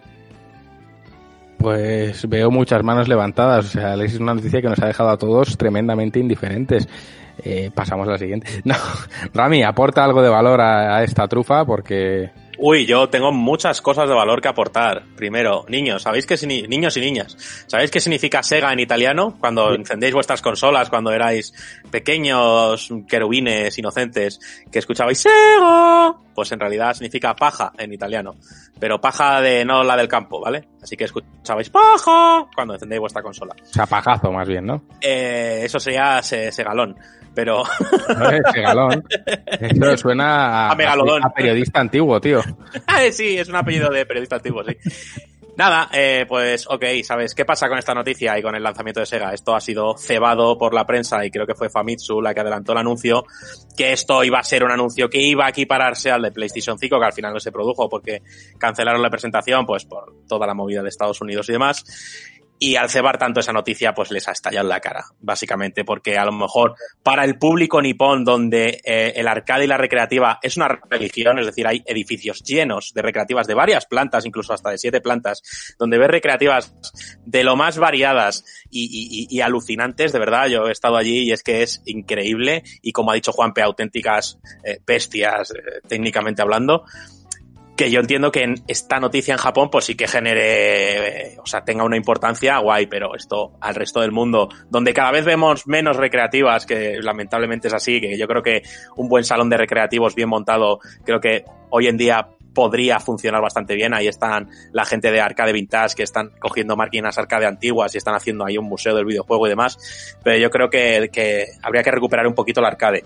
Pues 1.58 2.30
veo 2.30 2.52
muchas 2.52 2.84
manos 2.84 3.08
levantadas. 3.08 3.66
O 3.66 3.70
sea, 3.70 3.96
es 3.96 4.20
una 4.20 4.36
noticia 4.36 4.62
que 4.62 4.70
nos 4.70 4.80
ha 4.80 4.86
dejado 4.86 5.10
a 5.10 5.18
todos 5.18 5.58
tremendamente 5.58 6.20
indiferentes. 6.20 6.88
Eh, 7.44 7.72
pasamos 7.74 8.08
a 8.08 8.12
la 8.12 8.18
siguiente. 8.20 8.48
No, 8.64 8.76
Rami, 9.34 9.64
aporta 9.64 10.04
algo 10.04 10.22
de 10.22 10.30
valor 10.30 10.62
a 10.62 11.04
esta 11.04 11.28
trufa 11.28 11.66
porque 11.66 12.32
Uy, 12.58 12.86
yo 12.86 13.10
tengo 13.10 13.32
muchas 13.32 13.82
cosas 13.82 14.08
de 14.08 14.16
valor 14.16 14.42
que 14.42 14.48
aportar. 14.48 15.04
Primero, 15.16 15.66
niños, 15.68 16.04
¿sabéis 16.04 16.26
qué 16.26 16.36
niños 16.46 16.98
y 16.98 17.02
niñas? 17.02 17.66
¿Sabéis 17.68 17.92
qué 17.92 18.00
significa 18.00 18.44
Sega 18.44 18.72
en 18.72 18.80
italiano? 18.80 19.38
Cuando 19.40 19.70
sí. 19.70 19.76
encendéis 19.76 20.14
vuestras 20.14 20.42
consolas, 20.42 20.90
cuando 20.90 21.12
erais 21.12 21.54
pequeños 21.92 22.90
querubines 23.08 23.78
inocentes 23.78 24.40
que 24.72 24.80
escuchabais 24.80 25.20
Sega, 25.20 26.16
pues 26.34 26.52
en 26.52 26.60
realidad 26.60 26.94
significa 26.94 27.36
paja 27.36 27.72
en 27.78 27.94
italiano. 27.94 28.36
Pero 28.80 29.00
paja 29.00 29.42
de 29.42 29.66
no 29.66 29.84
la 29.84 29.96
del 29.96 30.08
campo, 30.08 30.42
¿vale? 30.42 30.68
Así 30.82 30.96
que 30.96 31.06
escuchabais 31.06 31.70
paja 31.70 32.46
cuando 32.54 32.74
encendéis 32.74 33.00
vuestra 33.00 33.22
consola. 33.22 33.56
O 33.62 33.66
sea, 33.66 33.86
pajazo 33.86 34.32
más 34.32 34.48
bien, 34.48 34.66
¿no? 34.66 34.84
Eh, 35.02 35.62
eso 35.64 35.80
sería 35.80 36.22
segalón 36.22 36.96
pero... 37.36 37.64
No 38.18 38.30
es 38.32 38.42
galón. 38.56 39.04
Eso 39.60 39.98
suena 39.98 40.68
a, 40.68 40.72
a, 40.72 40.76
megalodón. 40.76 41.24
a 41.24 41.30
periodista 41.30 41.82
antiguo, 41.82 42.20
tío. 42.22 42.42
sí, 43.12 43.38
es 43.38 43.50
un 43.50 43.56
apellido 43.56 43.90
de 43.90 44.06
periodista 44.06 44.38
antiguo, 44.38 44.64
sí. 44.64 44.76
Nada, 45.58 45.90
eh, 45.94 46.26
pues 46.28 46.68
ok, 46.68 46.84
¿sabes 47.04 47.34
qué 47.34 47.46
pasa 47.46 47.70
con 47.70 47.78
esta 47.78 47.94
noticia 47.94 48.38
y 48.38 48.42
con 48.42 48.56
el 48.56 48.64
lanzamiento 48.64 49.00
de 49.00 49.06
Sega? 49.06 49.34
Esto 49.34 49.56
ha 49.56 49.62
sido 49.62 49.98
cebado 49.98 50.58
por 50.58 50.74
la 50.74 50.86
prensa 50.86 51.26
y 51.26 51.32
creo 51.32 51.48
que 51.48 51.56
fue 51.56 51.70
Famitsu 51.70 52.22
la 52.22 52.34
que 52.34 52.42
adelantó 52.42 52.74
el 52.74 52.80
anuncio, 52.80 53.24
que 53.78 53.94
esto 53.94 54.22
iba 54.26 54.38
a 54.38 54.44
ser 54.44 54.66
un 54.66 54.72
anuncio 54.72 55.10
que 55.10 55.22
iba 55.22 55.46
a 55.46 55.50
equipararse 55.50 56.12
al 56.12 56.24
de 56.24 56.34
PlayStation 56.34 56.78
5, 56.78 57.00
que 57.00 57.06
al 57.06 57.14
final 57.14 57.34
no 57.34 57.40
se 57.40 57.54
produjo 57.54 57.88
porque 57.88 58.22
cancelaron 58.58 59.02
la 59.02 59.10
presentación, 59.10 59.66
pues 59.66 59.86
por 59.86 60.14
toda 60.28 60.46
la 60.46 60.54
movida 60.54 60.84
de 60.84 60.90
Estados 60.90 61.22
Unidos 61.22 61.48
y 61.48 61.54
demás. 61.54 61.86
Y 62.58 62.78
al 62.78 62.90
cebar 62.90 63.18
tanto 63.18 63.42
esa 63.42 63.52
noticia, 63.52 63.94
pues 63.94 64.12
les 64.12 64.28
ha 64.30 64.32
estallado 64.32 64.68
la 64.68 64.80
cara, 64.80 65.04
básicamente, 65.20 65.84
porque 65.84 66.18
a 66.18 66.24
lo 66.24 66.32
mejor 66.32 66.76
para 67.04 67.26
el 67.26 67.38
público 67.38 67.82
nipón, 67.82 68.24
donde 68.24 68.82
eh, 68.86 69.14
el 69.16 69.28
arcade 69.28 69.66
y 69.66 69.68
la 69.68 69.78
recreativa 69.78 70.40
es 70.42 70.56
una 70.56 70.70
religión, 70.90 71.38
es 71.40 71.48
decir, 71.48 71.68
hay 71.68 71.84
edificios 71.86 72.44
llenos 72.44 72.94
de 72.94 73.02
recreativas 73.02 73.48
de 73.48 73.56
varias 73.56 73.86
plantas, 73.86 74.26
incluso 74.26 74.54
hasta 74.54 74.70
de 74.70 74.78
siete 74.78 75.02
plantas, 75.02 75.42
donde 75.78 75.98
ves 75.98 76.10
recreativas 76.10 76.74
de 77.26 77.44
lo 77.44 77.58
más 77.58 77.78
variadas 77.78 78.46
y, 78.70 79.28
y, 79.30 79.36
y 79.36 79.42
alucinantes, 79.42 80.14
de 80.14 80.20
verdad, 80.20 80.48
yo 80.48 80.68
he 80.68 80.72
estado 80.72 80.96
allí 80.96 81.24
y 81.24 81.32
es 81.34 81.44
que 81.44 81.62
es 81.62 81.82
increíble, 81.86 82.64
y 82.82 82.94
como 82.94 83.12
ha 83.12 83.16
dicho 83.16 83.34
Juanpe, 83.34 83.62
auténticas 83.62 84.40
eh, 84.64 84.80
bestias, 84.86 85.52
eh, 85.52 85.82
técnicamente 85.88 86.42
hablando, 86.42 86.86
que 87.76 87.92
yo 87.92 88.00
entiendo 88.00 88.32
que 88.32 88.44
en 88.44 88.56
esta 88.68 89.00
noticia 89.00 89.34
en 89.34 89.38
Japón 89.38 89.70
pues 89.70 89.86
sí 89.86 89.96
que 89.96 90.08
genere, 90.08 91.34
eh, 91.34 91.38
o 91.42 91.46
sea, 91.46 91.64
tenga 91.64 91.84
una 91.84 91.98
importancia 91.98 92.58
guay, 92.60 92.88
pero 92.88 93.16
esto 93.16 93.54
al 93.62 93.76
resto 93.76 94.02
del 94.02 94.12
mundo, 94.12 94.50
donde 94.70 94.94
cada 94.94 95.12
vez 95.12 95.26
vemos 95.26 95.68
menos 95.68 95.98
recreativas, 95.98 96.66
que 96.66 96.98
lamentablemente 97.02 97.68
es 97.68 97.74
así, 97.74 98.00
que 98.00 98.18
yo 98.18 98.28
creo 98.28 98.42
que 98.42 98.64
un 98.96 99.10
buen 99.10 99.24
salón 99.24 99.50
de 99.50 99.58
recreativos 99.58 100.16
bien 100.16 100.30
montado, 100.30 100.80
creo 101.04 101.20
que 101.20 101.44
hoy 101.70 101.88
en 101.88 101.98
día 101.98 102.30
podría 102.56 103.00
funcionar 103.00 103.42
bastante 103.42 103.76
bien. 103.76 103.94
Ahí 103.94 104.08
están 104.08 104.50
la 104.72 104.86
gente 104.86 105.12
de 105.12 105.22
arcade 105.22 105.52
vintage 105.52 105.96
que 105.96 106.04
están 106.04 106.32
cogiendo 106.40 106.76
máquinas 106.76 107.18
arcade 107.20 107.46
antiguas 107.46 107.94
y 107.94 108.00
están 108.00 108.16
haciendo 108.16 108.46
ahí 108.46 108.58
un 108.58 108.66
museo 108.66 108.96
del 108.96 109.06
videojuego 109.06 109.46
y 109.46 109.50
demás. 109.50 110.18
Pero 110.24 110.38
yo 110.38 110.50
creo 110.50 110.70
que, 110.70 111.10
que 111.12 111.48
habría 111.62 111.84
que 111.84 111.92
recuperar 111.92 112.26
un 112.26 112.34
poquito 112.34 112.62
el 112.62 112.66
arcade. 112.66 113.04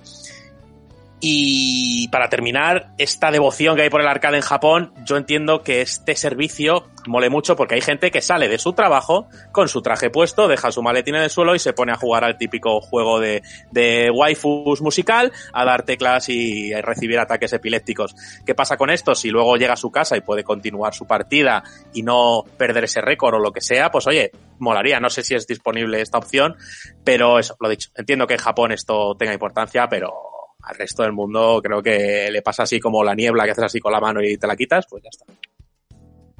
Y 1.21 2.07
para 2.09 2.29
terminar, 2.29 2.91
esta 2.97 3.29
devoción 3.29 3.75
que 3.75 3.81
hay 3.81 3.89
por 3.89 3.99
el 3.99 4.07
arcade 4.07 4.37
en 4.37 4.41
Japón, 4.41 4.93
yo 5.03 5.17
entiendo 5.17 5.63
que 5.63 5.81
este 5.81 6.15
servicio 6.15 6.85
mole 7.07 7.29
mucho 7.29 7.57
porque 7.57 7.75
hay 7.75 7.81
gente 7.81 8.09
que 8.09 8.21
sale 8.21 8.47
de 8.47 8.57
su 8.57 8.71
trabajo 8.71 9.27
con 9.51 9.67
su 9.67 9.81
traje 9.81 10.09
puesto, 10.09 10.47
deja 10.47 10.71
su 10.71 10.81
maletín 10.81 11.15
en 11.15 11.23
el 11.23 11.29
suelo 11.29 11.55
y 11.55 11.59
se 11.59 11.73
pone 11.73 11.91
a 11.91 11.97
jugar 11.97 12.23
al 12.23 12.37
típico 12.37 12.79
juego 12.79 13.19
de, 13.19 13.41
de 13.71 14.09
waifus 14.11 14.81
musical, 14.81 15.33
a 15.51 15.65
dar 15.65 15.83
teclas 15.83 16.29
y 16.29 16.71
a 16.71 16.81
recibir 16.81 17.19
ataques 17.19 17.51
epilépticos. 17.51 18.15
¿Qué 18.45 18.55
pasa 18.55 18.77
con 18.77 18.89
esto? 18.89 19.13
Si 19.13 19.29
luego 19.29 19.57
llega 19.57 19.73
a 19.73 19.77
su 19.77 19.91
casa 19.91 20.15
y 20.15 20.21
puede 20.21 20.45
continuar 20.45 20.93
su 20.93 21.05
partida 21.05 21.63
y 21.93 22.03
no 22.03 22.45
perder 22.57 22.85
ese 22.85 23.01
récord 23.01 23.35
o 23.35 23.39
lo 23.39 23.51
que 23.51 23.61
sea, 23.61 23.91
pues 23.91 24.07
oye, 24.07 24.31
molaría. 24.59 25.01
No 25.01 25.09
sé 25.09 25.23
si 25.23 25.35
es 25.35 25.45
disponible 25.45 25.99
esta 25.99 26.17
opción, 26.17 26.55
pero 27.03 27.39
eso, 27.39 27.57
lo 27.59 27.67
dicho. 27.67 27.89
Entiendo 27.95 28.25
que 28.25 28.35
en 28.35 28.39
Japón 28.39 28.71
esto 28.71 29.15
tenga 29.15 29.33
importancia, 29.33 29.87
pero 29.89 30.38
al 30.63 30.75
resto 30.75 31.03
del 31.03 31.13
mundo 31.13 31.61
creo 31.63 31.81
que 31.81 32.29
le 32.31 32.41
pasa 32.41 32.63
así 32.63 32.79
como 32.79 33.03
la 33.03 33.15
niebla 33.15 33.45
que 33.45 33.51
haces 33.51 33.65
así 33.65 33.79
con 33.79 33.91
la 33.91 33.99
mano 33.99 34.21
y 34.21 34.37
te 34.37 34.47
la 34.47 34.55
quitas, 34.55 34.85
pues 34.89 35.03
ya 35.03 35.09
está. 35.09 35.25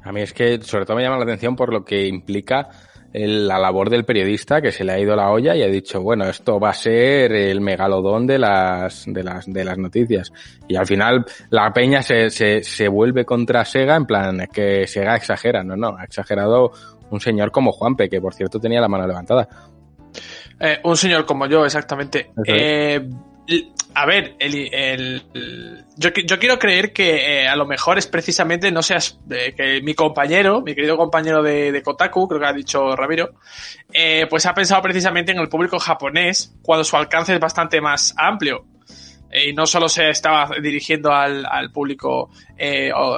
A 0.02 0.12
mí 0.12 0.22
es 0.22 0.32
que 0.32 0.60
sobre 0.62 0.86
todo 0.86 0.96
me 0.96 1.02
llama 1.02 1.18
la 1.18 1.24
atención 1.24 1.56
por 1.56 1.72
lo 1.72 1.84
que 1.84 2.06
implica 2.06 2.68
el, 3.12 3.48
la 3.48 3.58
labor 3.58 3.90
del 3.90 4.04
periodista 4.04 4.60
que 4.60 4.72
se 4.72 4.84
le 4.84 4.92
ha 4.92 4.98
ido 4.98 5.16
la 5.16 5.30
olla 5.30 5.54
y 5.54 5.62
ha 5.62 5.66
dicho, 5.66 6.00
bueno, 6.00 6.28
esto 6.28 6.58
va 6.60 6.70
a 6.70 6.74
ser 6.74 7.32
el 7.32 7.60
megalodón 7.60 8.26
de 8.26 8.38
las, 8.38 9.04
de 9.06 9.22
las, 9.22 9.46
de 9.46 9.64
las 9.64 9.78
noticias. 9.78 10.32
Y 10.68 10.76
al 10.76 10.86
final 10.86 11.24
la 11.50 11.72
peña 11.72 12.02
se, 12.02 12.30
se, 12.30 12.62
se 12.62 12.88
vuelve 12.88 13.24
contra 13.24 13.64
Sega 13.64 13.96
en 13.96 14.06
plan, 14.06 14.40
es 14.40 14.48
que 14.48 14.86
Sega 14.86 15.16
exagera, 15.16 15.62
no, 15.62 15.76
no, 15.76 15.96
ha 15.98 16.04
exagerado 16.04 16.72
un 17.10 17.20
señor 17.20 17.50
como 17.50 17.72
Juanpe, 17.72 18.08
que 18.08 18.20
por 18.20 18.34
cierto 18.34 18.60
tenía 18.60 18.80
la 18.80 18.88
mano 18.88 19.06
levantada. 19.06 19.48
Eh, 20.58 20.78
un 20.84 20.96
señor 20.96 21.24
como 21.24 21.46
yo, 21.46 21.64
exactamente. 21.64 22.30
Eh, 22.46 23.08
a 23.94 24.06
ver, 24.06 24.36
el, 24.38 24.72
el, 24.72 25.84
yo, 25.96 26.10
yo, 26.10 26.38
quiero 26.38 26.58
creer 26.58 26.92
que 26.92 27.42
eh, 27.42 27.48
a 27.48 27.56
lo 27.56 27.66
mejor 27.66 27.98
es 27.98 28.06
precisamente, 28.06 28.70
no 28.70 28.82
seas, 28.82 29.18
eh, 29.30 29.52
que 29.56 29.82
mi 29.82 29.94
compañero, 29.94 30.60
mi 30.60 30.74
querido 30.74 30.96
compañero 30.96 31.42
de, 31.42 31.72
de, 31.72 31.82
Kotaku, 31.82 32.28
creo 32.28 32.40
que 32.40 32.46
ha 32.46 32.52
dicho 32.52 32.94
Ramiro, 32.94 33.30
eh, 33.92 34.26
pues 34.30 34.46
ha 34.46 34.54
pensado 34.54 34.80
precisamente 34.82 35.32
en 35.32 35.38
el 35.38 35.48
público 35.48 35.78
japonés 35.78 36.54
cuando 36.62 36.84
su 36.84 36.96
alcance 36.96 37.34
es 37.34 37.40
bastante 37.40 37.80
más 37.80 38.14
amplio. 38.16 38.64
y 39.32 39.52
no 39.52 39.66
solo 39.66 39.88
se 39.88 40.10
estaba 40.10 40.50
dirigiendo 40.62 41.12
al, 41.12 41.44
al 41.46 41.70
público 41.70 42.30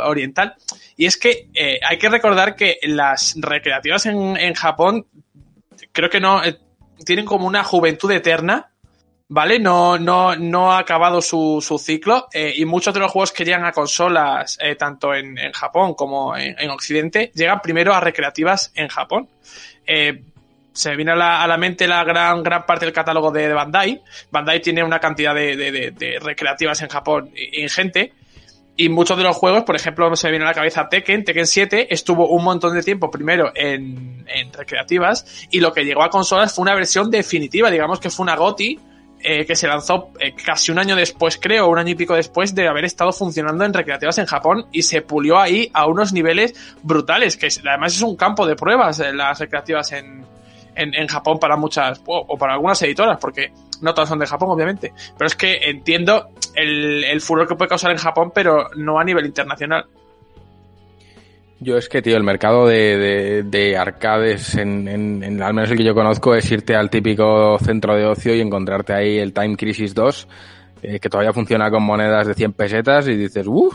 oriental. 0.05 0.55
Y 0.97 1.07
es 1.07 1.17
que 1.17 1.49
hay 1.87 1.99
que 1.99 2.09
recordar 2.09 2.55
que 2.55 2.79
las 2.83 3.35
recreativas 3.39 4.07
en, 4.07 4.37
en 4.37 4.55
Japón 4.55 5.07
creo 5.93 6.11
que 6.11 6.21
no 6.21 6.41
tienen 7.05 7.25
como 7.25 7.47
una 7.47 7.65
juventud 7.65 8.11
eterna 8.11 8.72
¿vale? 9.29 9.59
No, 9.59 9.99
no, 9.99 10.37
no 10.37 10.73
ha 10.73 10.79
acabado 10.79 11.21
su, 11.23 11.65
su 11.67 11.79
ciclo 11.79 12.29
eh, 12.33 12.53
y 12.57 12.65
muchos 12.65 12.93
de 12.95 13.01
los 13.01 13.11
juegos 13.11 13.33
que 13.33 13.45
llegan 13.45 13.65
a 13.65 13.73
consolas, 13.73 14.59
eh, 14.61 14.75
tanto 14.77 15.15
en, 15.15 15.39
en, 15.39 15.53
Japón 15.53 15.95
como 15.95 16.37
en, 16.37 16.55
en, 16.59 16.71
Occidente, 16.71 17.31
llegan 17.35 17.61
primero 17.61 17.95
a 17.95 18.01
recreativas 18.01 18.73
en 18.75 18.89
Japón. 18.89 19.29
Eh, 19.87 20.23
se 20.75 20.97
viene 20.97 21.13
a 21.13 21.17
la, 21.17 21.43
a 21.43 21.47
la 21.47 21.59
mente 21.59 21.87
la 21.87 22.03
gran, 22.03 22.43
gran 22.43 22.65
parte 22.65 22.87
del 22.87 22.95
catálogo 22.95 23.31
de, 23.31 23.53
Bandai. 23.53 24.03
Bandai 24.31 24.61
tiene 24.63 24.83
una 24.83 24.99
cantidad 25.01 25.35
de, 25.35 25.55
de- 25.57 25.91
de- 25.91 26.19
recreativas 26.19 26.81
en 26.83 26.89
Japón 26.89 27.31
ingente. 27.53 28.13
Y 28.75 28.89
muchos 28.89 29.19
de 29.19 29.23
los 29.23 29.37
juegos, 29.37 29.65
por 29.65 29.77
ejemplo, 29.77 30.17
se 30.17 30.31
viene 30.31 30.47
a 30.47 30.49
la 30.49 30.55
cabeza 30.55 30.89
Tekken, 30.89 31.25
Tekken 31.25 31.47
7, 31.47 31.93
estuvo 31.93 32.29
un 32.29 32.43
montón 32.43 32.75
de 32.75 32.83
tiempo 32.83 33.11
primero 33.11 33.53
en, 33.55 34.25
en 34.27 34.51
recreativas 34.51 35.47
y 35.51 35.61
lo 35.61 35.75
que 35.75 35.85
llegó 35.85 36.03
a 36.03 36.09
consolas 36.09 36.55
fue 36.55 36.63
una 36.63 36.75
versión 36.75 37.11
definitiva, 37.11 37.71
digamos 37.71 38.01
que 38.01 38.09
fue 38.09 38.25
una 38.25 38.35
GOTI 38.35 38.81
eh, 39.23 39.47
que 39.47 39.57
se 39.57 39.67
lanzó 39.67 40.11
eh, 40.19 40.35
casi 40.35 40.73
un 40.73 40.79
año 40.79 40.97
después, 40.97 41.39
creo, 41.41 41.69
un 41.69 41.79
año 41.79 41.91
y 41.91 41.95
pico 41.95 42.15
después 42.15 42.55
de 42.55 42.69
haber 42.69 42.85
estado 42.85 43.13
funcionando 43.13 43.65
en 43.65 43.73
recreativas 43.73 44.19
en 44.19 44.27
Japón 44.27 44.67
y 44.73 44.83
se 44.83 45.03
pulió 45.03 45.39
ahí 45.39 45.71
a 45.73 45.87
unos 45.87 46.13
niveles 46.13 46.55
brutales, 46.83 47.37
que 47.37 47.49
además 47.69 47.95
es 47.95 48.03
un 48.03 48.17
campo 48.17 48.47
de 48.47 48.57
pruebas 48.57 49.01
eh, 49.01 49.13
las 49.13 49.39
recreativas 49.39 49.93
en, 49.93 50.25
en, 50.75 50.95
en 50.95 51.07
Japón 51.07 51.39
para 51.39 51.57
muchas, 51.57 52.01
o, 52.07 52.25
o 52.29 52.37
para 52.37 52.55
algunas 52.55 52.83
editoras, 52.83 53.19
porque 53.19 53.53
no 53.81 53.95
todas 53.95 54.09
son 54.09 54.19
de 54.19 54.27
Japón, 54.27 54.51
obviamente. 54.51 54.93
Pero 55.17 55.27
es 55.27 55.35
que 55.37 55.57
entiendo 55.71 56.31
el, 56.55 57.05
el 57.05 57.21
furor 57.21 57.47
que 57.47 57.55
puede 57.55 57.69
causar 57.69 57.91
en 57.91 57.99
Japón, 57.99 58.33
pero 58.35 58.71
no 58.77 58.99
a 58.99 59.05
nivel 59.05 59.27
internacional. 59.27 59.87
Yo 61.63 61.77
es 61.77 61.89
que, 61.89 62.03
tío, 62.03 62.17
el 62.17 62.25
mercado 62.25 62.67
de, 62.67 62.99
de, 62.99 63.43
de 63.45 63.77
arcades, 63.77 64.57
en, 64.57 65.41
al 65.41 65.55
menos 65.55 65.71
el 65.71 65.77
que 65.77 65.85
yo 65.85 65.95
conozco, 65.95 66.35
es 66.35 66.51
irte 66.51 66.75
al 66.75 66.91
típico 66.91 67.57
centro 67.61 67.95
de 67.95 68.05
ocio 68.05 68.35
y 68.35 68.41
encontrarte 68.41 68.93
ahí 68.93 69.19
el 69.19 69.33
Time 69.33 69.57
Crisis 69.57 69.95
2, 69.95 70.29
eh, 70.83 70.99
que 70.99 71.09
todavía 71.09 71.33
funciona 71.33 71.71
con 71.71 71.85
monedas 71.85 72.27
de 72.27 72.35
100 72.35 72.53
pesetas 72.55 73.07
y 73.07 73.17
dices, 73.17 73.47
¡uh! 73.47 73.71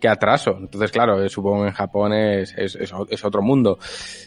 ¡Qué 0.00 0.08
atraso! 0.08 0.56
Entonces, 0.60 0.92
claro, 0.92 1.20
eh, 1.22 1.28
supongo 1.28 1.62
que 1.62 1.68
en 1.68 1.74
Japón 1.74 2.12
es, 2.12 2.54
es 2.56 3.24
otro 3.24 3.42
mundo. 3.42 3.78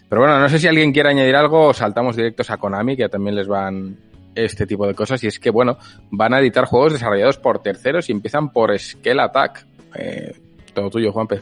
Pero 0.10 0.22
bueno, 0.22 0.38
no 0.38 0.50
sé 0.50 0.60
si 0.60 0.68
alguien 0.68 0.92
quiere 0.92 1.10
añadir 1.10 1.36
algo 1.36 1.68
o 1.68 1.74
saltamos 1.74 2.18
directos 2.18 2.50
a 2.50 2.58
Konami, 2.58 2.98
que 2.98 3.08
también 3.08 3.36
les 3.36 3.48
van 3.48 3.96
este 4.36 4.66
tipo 4.66 4.86
de 4.88 4.94
cosas. 4.94 5.24
Y 5.24 5.28
es 5.28 5.40
que, 5.40 5.52
bueno, 5.52 5.78
van 6.12 6.34
a 6.34 6.40
editar 6.40 6.66
juegos 6.66 6.94
desarrollados 6.94 7.38
por 7.38 7.60
terceros 7.60 8.10
y 8.10 8.12
empiezan 8.12 8.50
por 8.50 8.78
Scale 8.78 9.22
Attack. 9.22 9.66
Eh, 9.96 10.34
todo 10.74 10.90
tuyo, 10.90 11.12
Juanpe. 11.12 11.42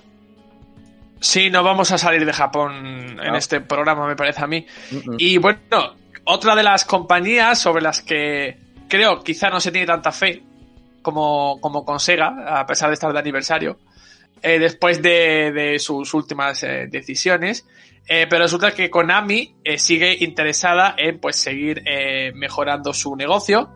Sí, 1.19 1.49
no 1.49 1.63
vamos 1.63 1.91
a 1.91 1.97
salir 1.97 2.25
de 2.25 2.33
Japón 2.33 2.75
en 3.19 3.19
Ah. 3.33 3.37
este 3.37 3.61
programa, 3.61 4.07
me 4.07 4.15
parece 4.15 4.43
a 4.43 4.47
mí. 4.47 4.65
Y 5.17 5.37
bueno, 5.37 5.95
otra 6.25 6.55
de 6.55 6.63
las 6.63 6.85
compañías 6.85 7.59
sobre 7.59 7.81
las 7.81 8.01
que 8.01 8.57
creo 8.87 9.21
quizá 9.23 9.49
no 9.49 9.59
se 9.59 9.71
tiene 9.71 9.87
tanta 9.87 10.11
fe 10.11 10.43
como, 11.01 11.59
como 11.61 11.83
con 11.85 11.99
Sega, 11.99 12.59
a 12.59 12.65
pesar 12.65 12.89
de 12.89 12.93
estar 12.95 13.11
de 13.11 13.19
aniversario, 13.19 13.79
eh, 14.41 14.59
después 14.59 15.01
de, 15.01 15.51
de 15.51 15.79
sus 15.79 16.13
últimas 16.13 16.61
eh, 16.63 16.87
decisiones. 16.89 17.65
Eh, 18.09 18.25
pero 18.29 18.43
resulta 18.43 18.71
que 18.73 18.89
Konami 18.89 19.55
sigue 19.77 20.15
interesada 20.23 20.95
en 20.97 21.19
pues 21.19 21.35
seguir 21.35 21.83
mejorando 22.35 22.93
su 22.93 23.15
negocio. 23.17 23.69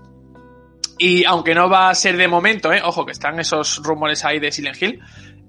Y 0.97 1.25
aunque 1.25 1.55
no 1.55 1.67
va 1.67 1.89
a 1.89 1.95
ser 1.95 2.15
de 2.15 2.27
momento, 2.27 2.69
ojo 2.83 3.05
que 3.05 3.11
están 3.11 3.39
esos 3.39 3.81
rumores 3.83 4.23
ahí 4.23 4.39
de 4.39 4.51
Silent 4.51 4.81
Hill, 4.81 4.99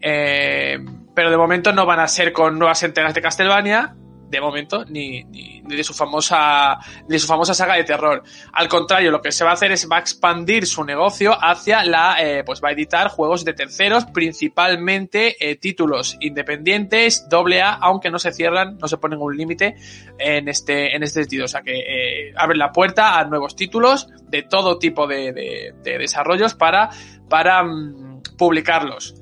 eh, 0.00 0.78
pero 1.14 1.30
de 1.30 1.36
momento 1.36 1.72
no 1.72 1.86
van 1.86 2.00
a 2.00 2.08
ser 2.08 2.32
con 2.32 2.58
nuevas 2.58 2.82
entregas 2.82 3.14
de 3.14 3.22
Castlevania, 3.22 3.94
de 4.32 4.40
momento, 4.40 4.86
ni, 4.86 5.24
ni, 5.24 5.60
ni 5.60 5.76
de 5.76 5.84
su 5.84 5.92
famosa 5.92 6.78
de 7.06 7.18
su 7.18 7.26
famosa 7.26 7.52
saga 7.52 7.74
de 7.74 7.84
terror. 7.84 8.22
Al 8.54 8.66
contrario, 8.66 9.10
lo 9.10 9.20
que 9.20 9.30
se 9.30 9.44
va 9.44 9.50
a 9.50 9.52
hacer 9.52 9.72
es 9.72 9.86
va 9.92 9.96
a 9.96 10.00
expandir 10.00 10.66
su 10.66 10.82
negocio 10.84 11.36
hacia 11.38 11.84
la, 11.84 12.16
eh, 12.18 12.42
pues 12.42 12.62
va 12.64 12.70
a 12.70 12.72
editar 12.72 13.08
juegos 13.08 13.44
de 13.44 13.52
terceros, 13.52 14.06
principalmente 14.06 15.36
eh, 15.38 15.56
títulos 15.56 16.16
independientes, 16.20 17.28
doble 17.28 17.60
A, 17.60 17.74
aunque 17.74 18.10
no 18.10 18.18
se 18.18 18.32
cierran, 18.32 18.78
no 18.78 18.88
se 18.88 18.96
ponen 18.96 19.20
un 19.20 19.36
límite 19.36 19.76
en 20.18 20.48
este, 20.48 20.96
en 20.96 21.02
este 21.02 21.20
sentido. 21.20 21.44
O 21.44 21.48
sea 21.48 21.60
que 21.60 21.80
eh, 21.80 22.32
abren 22.34 22.58
la 22.58 22.72
puerta 22.72 23.18
a 23.18 23.24
nuevos 23.26 23.54
títulos 23.54 24.08
de 24.30 24.44
todo 24.44 24.78
tipo 24.78 25.06
de, 25.06 25.32
de, 25.32 25.74
de 25.82 25.98
desarrollos 25.98 26.54
para, 26.54 26.88
para 27.28 27.62
mm, 27.62 28.22
publicarlos. 28.38 29.21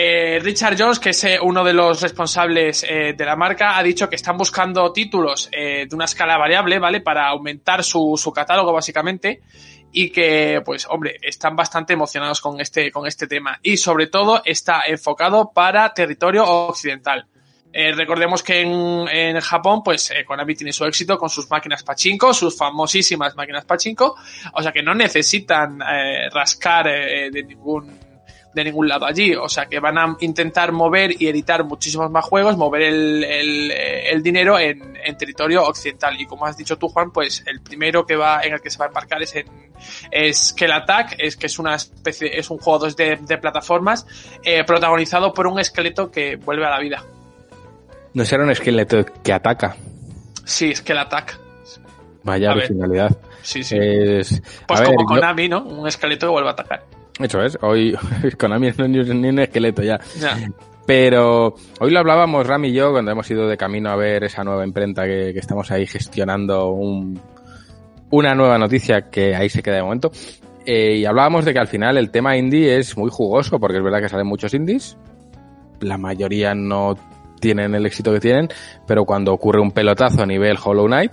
Eh, 0.00 0.38
Richard 0.38 0.76
Jones, 0.78 1.00
que 1.00 1.10
es 1.10 1.24
eh, 1.24 1.40
uno 1.42 1.64
de 1.64 1.72
los 1.72 2.00
responsables 2.00 2.86
eh, 2.88 3.14
de 3.18 3.24
la 3.24 3.34
marca, 3.34 3.76
ha 3.76 3.82
dicho 3.82 4.08
que 4.08 4.14
están 4.14 4.36
buscando 4.38 4.92
títulos 4.92 5.48
eh, 5.50 5.88
de 5.90 5.96
una 5.96 6.04
escala 6.04 6.38
variable, 6.38 6.78
¿vale? 6.78 7.00
Para 7.00 7.26
aumentar 7.26 7.82
su, 7.82 8.32
catálogo, 8.32 8.72
básicamente. 8.72 9.40
Y 9.90 10.10
que, 10.10 10.62
pues, 10.64 10.86
hombre, 10.88 11.16
están 11.20 11.56
bastante 11.56 11.94
emocionados 11.94 12.40
con 12.40 12.60
este, 12.60 12.92
con 12.92 13.08
este 13.08 13.26
tema. 13.26 13.58
Y 13.60 13.76
sobre 13.76 14.06
todo 14.06 14.40
está 14.44 14.82
enfocado 14.86 15.50
para 15.52 15.92
territorio 15.92 16.44
occidental. 16.44 17.26
Recordemos 17.72 18.44
que 18.44 18.60
en, 18.60 19.08
en 19.08 19.40
Japón, 19.40 19.82
pues, 19.84 20.12
Konami 20.24 20.54
tiene 20.54 20.72
su 20.72 20.84
éxito 20.84 21.18
con 21.18 21.28
sus 21.28 21.50
máquinas 21.50 21.82
pachinko, 21.82 22.32
sus 22.32 22.56
famosísimas 22.56 23.34
máquinas 23.34 23.64
pachinko. 23.64 24.14
O 24.52 24.62
sea 24.62 24.70
que 24.70 24.82
no 24.82 24.94
necesitan 24.94 25.80
rascar 26.32 26.86
de 26.86 27.44
ningún 27.44 28.07
de 28.54 28.64
ningún 28.64 28.88
lado 28.88 29.06
allí. 29.06 29.34
O 29.34 29.48
sea 29.48 29.66
que 29.66 29.78
van 29.80 29.98
a 29.98 30.16
intentar 30.20 30.72
mover 30.72 31.20
y 31.20 31.28
editar 31.28 31.64
muchísimos 31.64 32.10
más 32.10 32.24
juegos, 32.24 32.56
mover 32.56 32.82
el, 32.82 33.24
el, 33.24 33.70
el 33.70 34.22
dinero 34.22 34.58
en, 34.58 34.96
en, 35.04 35.16
territorio 35.16 35.64
occidental. 35.64 36.20
Y 36.20 36.26
como 36.26 36.46
has 36.46 36.56
dicho 36.56 36.76
tú, 36.78 36.88
Juan, 36.88 37.10
pues 37.12 37.42
el 37.46 37.60
primero 37.60 38.04
que 38.06 38.16
va, 38.16 38.40
en 38.42 38.54
el 38.54 38.60
que 38.60 38.70
se 38.70 38.78
va 38.78 38.86
a 38.86 38.88
embarcar 38.88 39.22
es 39.22 39.34
en 39.36 39.46
es 40.10 40.48
Skull 40.48 40.72
Attack, 40.72 41.14
es 41.18 41.36
que 41.36 41.46
es 41.46 41.58
una 41.58 41.76
especie, 41.76 42.36
es 42.36 42.50
un 42.50 42.58
juego 42.58 42.86
2D 42.88 43.20
de 43.20 43.38
plataformas, 43.38 44.06
eh, 44.42 44.64
protagonizado 44.64 45.32
por 45.32 45.46
un 45.46 45.60
esqueleto 45.60 46.10
que 46.10 46.34
vuelve 46.36 46.66
a 46.66 46.70
la 46.70 46.80
vida. 46.80 47.04
No 48.14 48.24
será 48.24 48.42
un 48.42 48.50
esqueleto 48.50 49.04
que 49.22 49.32
ataca. 49.32 49.76
Sí, 50.44 50.74
Skull 50.74 50.98
Attack. 50.98 51.38
Vaya 52.24 52.50
A 52.50 52.54
ver. 52.54 52.64
originalidad. 52.64 53.16
Sí, 53.42 53.62
sí. 53.62 53.76
Es, 53.80 54.42
pues 54.66 54.80
a 54.80 54.84
como 54.84 54.96
ver, 54.98 55.04
yo- 55.04 55.14
Konami, 55.20 55.48
¿no? 55.48 55.62
Un 55.62 55.86
esqueleto 55.86 56.26
que 56.26 56.30
vuelve 56.32 56.48
a 56.48 56.52
atacar. 56.52 56.82
Eso 57.18 57.42
es, 57.42 57.58
hoy 57.62 57.96
Konami 58.38 58.72
no 58.76 58.84
es 58.84 59.08
ni 59.08 59.28
un 59.28 59.38
esqueleto 59.38 59.82
ya. 59.82 59.98
Pero 60.86 61.54
hoy 61.80 61.90
lo 61.90 61.98
hablábamos 61.98 62.46
Ram 62.46 62.64
y 62.64 62.72
yo 62.72 62.92
cuando 62.92 63.10
hemos 63.10 63.30
ido 63.30 63.46
de 63.46 63.56
camino 63.56 63.90
a 63.90 63.96
ver 63.96 64.24
esa 64.24 64.42
nueva 64.42 64.64
imprenta 64.64 65.04
que, 65.04 65.32
que 65.34 65.38
estamos 65.38 65.70
ahí 65.70 65.86
gestionando 65.86 66.70
un, 66.70 67.20
una 68.10 68.34
nueva 68.34 68.56
noticia 68.58 69.10
que 69.10 69.34
ahí 69.34 69.48
se 69.48 69.62
queda 69.62 69.76
de 69.76 69.82
momento. 69.82 70.10
Eh, 70.64 70.96
y 70.96 71.04
hablábamos 71.04 71.44
de 71.44 71.52
que 71.52 71.58
al 71.58 71.68
final 71.68 71.96
el 71.96 72.10
tema 72.10 72.36
indie 72.36 72.78
es 72.78 72.96
muy 72.96 73.10
jugoso 73.10 73.58
porque 73.58 73.78
es 73.78 73.82
verdad 73.82 74.00
que 74.00 74.08
salen 74.08 74.26
muchos 74.26 74.54
indies. 74.54 74.96
La 75.80 75.98
mayoría 75.98 76.54
no 76.54 76.96
tienen 77.40 77.74
el 77.74 77.86
éxito 77.86 78.12
que 78.12 78.20
tienen, 78.20 78.48
pero 78.86 79.04
cuando 79.04 79.32
ocurre 79.32 79.60
un 79.60 79.70
pelotazo 79.70 80.22
a 80.22 80.26
nivel 80.26 80.58
Hollow 80.62 80.86
Knight, 80.86 81.12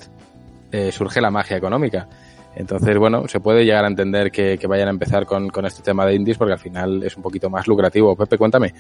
eh, 0.71 0.91
surge 0.91 1.21
la 1.21 1.31
magia 1.31 1.57
económica. 1.57 2.07
Entonces, 2.55 2.97
bueno, 2.97 3.27
se 3.27 3.39
puede 3.39 3.65
llegar 3.65 3.83
a 3.83 3.87
entender 3.87 4.31
que, 4.31 4.57
vayan 4.67 4.87
a 4.87 4.91
empezar 4.91 5.25
con, 5.25 5.49
este 5.65 5.83
tema 5.83 6.05
de 6.05 6.15
indies 6.15 6.37
porque 6.37 6.53
al 6.53 6.59
final 6.59 7.03
es 7.03 7.15
un 7.17 7.23
poquito 7.23 7.49
más 7.49 7.67
lucrativo. 7.67 8.15
Pepe, 8.15 8.37
cuéntame. 8.37 8.73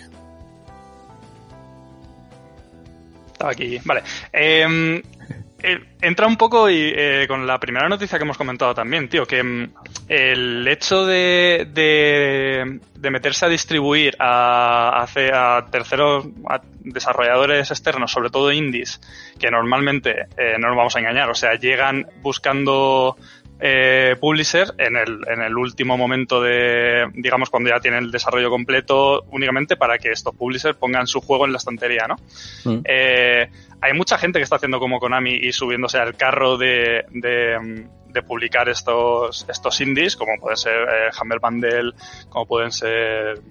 Estaba 3.33 3.51
aquí. 3.51 3.79
Vale. 3.83 4.03
Eh, 4.31 5.01
entra 6.01 6.27
un 6.27 6.37
poco 6.37 6.69
y, 6.69 6.93
eh, 6.95 7.25
con 7.27 7.45
la 7.47 7.59
primera 7.59 7.89
noticia 7.89 8.17
que 8.17 8.23
hemos 8.23 8.37
comentado 8.37 8.73
también, 8.73 9.09
tío, 9.09 9.25
que 9.25 9.41
mm, 9.43 9.73
el 10.07 10.67
hecho 10.67 11.05
de, 11.05 11.67
de, 11.73 12.79
de 12.95 13.11
meterse 13.11 13.45
a 13.45 13.49
distribuir 13.49 14.15
a, 14.19 15.03
a 15.03 15.65
terceros 15.71 16.27
a 16.49 16.61
desarrolladores 16.79 17.71
externos, 17.71 18.11
sobre 18.11 18.29
todo 18.29 18.51
indies, 18.51 19.01
que 19.39 19.49
normalmente, 19.49 20.27
eh, 20.37 20.55
no 20.59 20.67
nos 20.67 20.77
vamos 20.77 20.95
a 20.95 20.99
engañar, 20.99 21.29
o 21.29 21.35
sea, 21.35 21.55
llegan 21.55 22.05
buscando 22.21 23.17
eh, 23.59 24.15
publisher 24.19 24.73
en 24.77 24.97
el, 24.97 25.21
en 25.27 25.41
el 25.41 25.57
último 25.57 25.97
momento 25.97 26.41
de, 26.41 27.07
digamos, 27.13 27.49
cuando 27.49 27.69
ya 27.69 27.79
tienen 27.79 28.03
el 28.03 28.11
desarrollo 28.11 28.49
completo, 28.49 29.23
únicamente 29.31 29.77
para 29.77 29.97
que 29.97 30.11
estos 30.11 30.35
publishers 30.35 30.77
pongan 30.77 31.07
su 31.07 31.21
juego 31.21 31.45
en 31.45 31.53
la 31.53 31.57
estantería, 31.57 32.07
¿no? 32.07 32.15
Mm. 32.65 32.81
Eh, 32.83 33.49
hay 33.81 33.93
mucha 33.93 34.17
gente 34.17 34.39
que 34.39 34.43
está 34.43 34.57
haciendo 34.57 34.79
como 34.79 34.99
Konami 34.99 35.35
y 35.35 35.51
subiéndose 35.51 35.97
al 35.97 36.15
carro 36.15 36.57
de, 36.57 37.05
de, 37.11 37.87
de 38.09 38.23
publicar 38.23 38.67
estos, 38.69 39.45
estos 39.47 39.81
indies, 39.81 40.15
como 40.15 40.39
puede 40.39 40.57
ser 40.57 40.73
eh, 40.73 41.09
Humble 41.21 41.39
Bundle, 41.41 41.91
como 42.29 42.45
pueden 42.45 42.71
ser. 42.71 43.41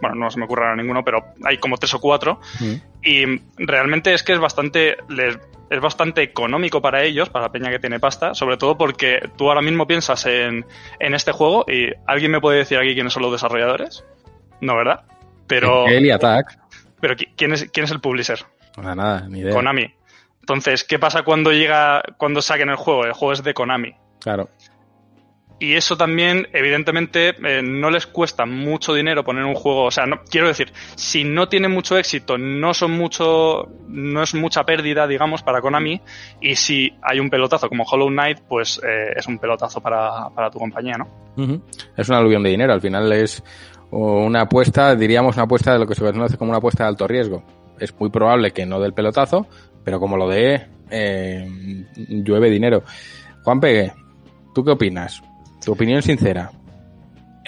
Bueno, 0.00 0.14
no 0.16 0.30
se 0.30 0.38
me 0.38 0.44
ocurre 0.44 0.64
ahora 0.64 0.76
ninguno, 0.76 1.04
pero 1.04 1.24
hay 1.44 1.58
como 1.58 1.76
tres 1.78 1.94
o 1.94 2.00
cuatro. 2.00 2.40
Mm. 2.60 2.74
Y 3.02 3.24
realmente 3.58 4.12
es 4.14 4.22
que 4.22 4.32
es 4.32 4.38
bastante. 4.38 4.96
les- 5.08 5.38
es 5.70 5.80
bastante 5.82 6.22
económico 6.22 6.80
para 6.80 7.02
ellos, 7.04 7.28
para 7.28 7.44
la 7.46 7.52
peña 7.52 7.68
que 7.68 7.78
tiene 7.78 8.00
pasta, 8.00 8.32
sobre 8.32 8.56
todo 8.56 8.78
porque 8.78 9.20
tú 9.36 9.48
ahora 9.50 9.60
mismo 9.60 9.86
piensas 9.86 10.24
en, 10.24 10.64
en 10.98 11.14
este 11.14 11.30
juego 11.32 11.66
y 11.68 11.90
alguien 12.06 12.30
me 12.32 12.40
puede 12.40 12.56
decir 12.56 12.78
aquí 12.78 12.94
quiénes 12.94 13.12
son 13.12 13.22
los 13.22 13.32
desarrolladores. 13.32 14.02
No, 14.62 14.74
¿verdad? 14.76 15.02
Pero, 15.46 15.86
y 15.90 16.10
Attack. 16.10 16.58
pero 17.00 17.14
¿qui- 17.16 17.28
¿quién 17.36 17.52
es, 17.52 17.68
quién 17.70 17.84
es 17.84 17.90
el 17.90 18.00
publisher? 18.00 18.38
Nada, 18.78 18.94
nada, 18.94 19.28
ni 19.28 19.40
idea. 19.40 19.52
Konami. 19.52 19.92
Entonces, 20.40 20.84
¿qué 20.84 20.98
pasa 20.98 21.22
cuando 21.22 21.52
llega, 21.52 22.02
cuando 22.16 22.40
saquen 22.40 22.70
el 22.70 22.76
juego? 22.76 23.04
El 23.04 23.12
juego 23.12 23.32
es 23.34 23.42
de 23.42 23.52
Konami. 23.52 23.94
Claro. 24.20 24.48
Y 25.60 25.74
eso 25.74 25.96
también, 25.96 26.46
evidentemente, 26.52 27.30
eh, 27.30 27.62
no 27.62 27.90
les 27.90 28.06
cuesta 28.06 28.46
mucho 28.46 28.94
dinero 28.94 29.24
poner 29.24 29.44
un 29.44 29.54
juego. 29.54 29.84
O 29.84 29.90
sea, 29.90 30.06
no, 30.06 30.20
quiero 30.30 30.46
decir, 30.46 30.72
si 30.94 31.24
no 31.24 31.48
tiene 31.48 31.66
mucho 31.66 31.98
éxito, 31.98 32.38
no 32.38 32.74
son 32.74 32.92
mucho, 32.92 33.68
no 33.88 34.22
es 34.22 34.34
mucha 34.34 34.64
pérdida, 34.64 35.08
digamos, 35.08 35.42
para 35.42 35.60
Konami. 35.60 36.00
Y 36.40 36.54
si 36.54 36.92
hay 37.02 37.18
un 37.18 37.28
pelotazo 37.28 37.68
como 37.68 37.82
Hollow 37.82 38.08
Knight, 38.08 38.38
pues 38.48 38.80
eh, 38.84 39.14
es 39.16 39.26
un 39.26 39.38
pelotazo 39.38 39.80
para, 39.80 40.30
para 40.30 40.48
tu 40.50 40.60
compañía, 40.60 40.96
¿no? 40.96 41.08
Es 41.96 42.08
un 42.08 42.14
aluvión 42.14 42.42
de 42.44 42.50
dinero. 42.50 42.72
Al 42.72 42.80
final 42.80 43.10
es 43.12 43.42
una 43.90 44.42
apuesta, 44.42 44.94
diríamos 44.94 45.36
una 45.36 45.44
apuesta 45.44 45.72
de 45.72 45.80
lo 45.80 45.86
que 45.86 45.94
se 45.94 46.04
conoce 46.04 46.36
como 46.36 46.50
una 46.50 46.58
apuesta 46.58 46.84
de 46.84 46.90
alto 46.90 47.08
riesgo. 47.08 47.42
Es 47.80 47.98
muy 47.98 48.10
probable 48.10 48.52
que 48.52 48.64
no 48.64 48.78
del 48.80 48.92
pelotazo, 48.92 49.46
pero 49.84 49.98
como 49.98 50.16
lo 50.16 50.28
de 50.28 50.66
eh, 50.90 51.48
llueve 51.96 52.48
dinero. 52.48 52.84
Juan 53.42 53.60
Pegue, 53.60 53.92
¿tú 54.54 54.64
qué 54.64 54.72
opinas? 54.72 55.22
Tu 55.64 55.72
opinión 55.72 56.02
sincera. 56.02 56.50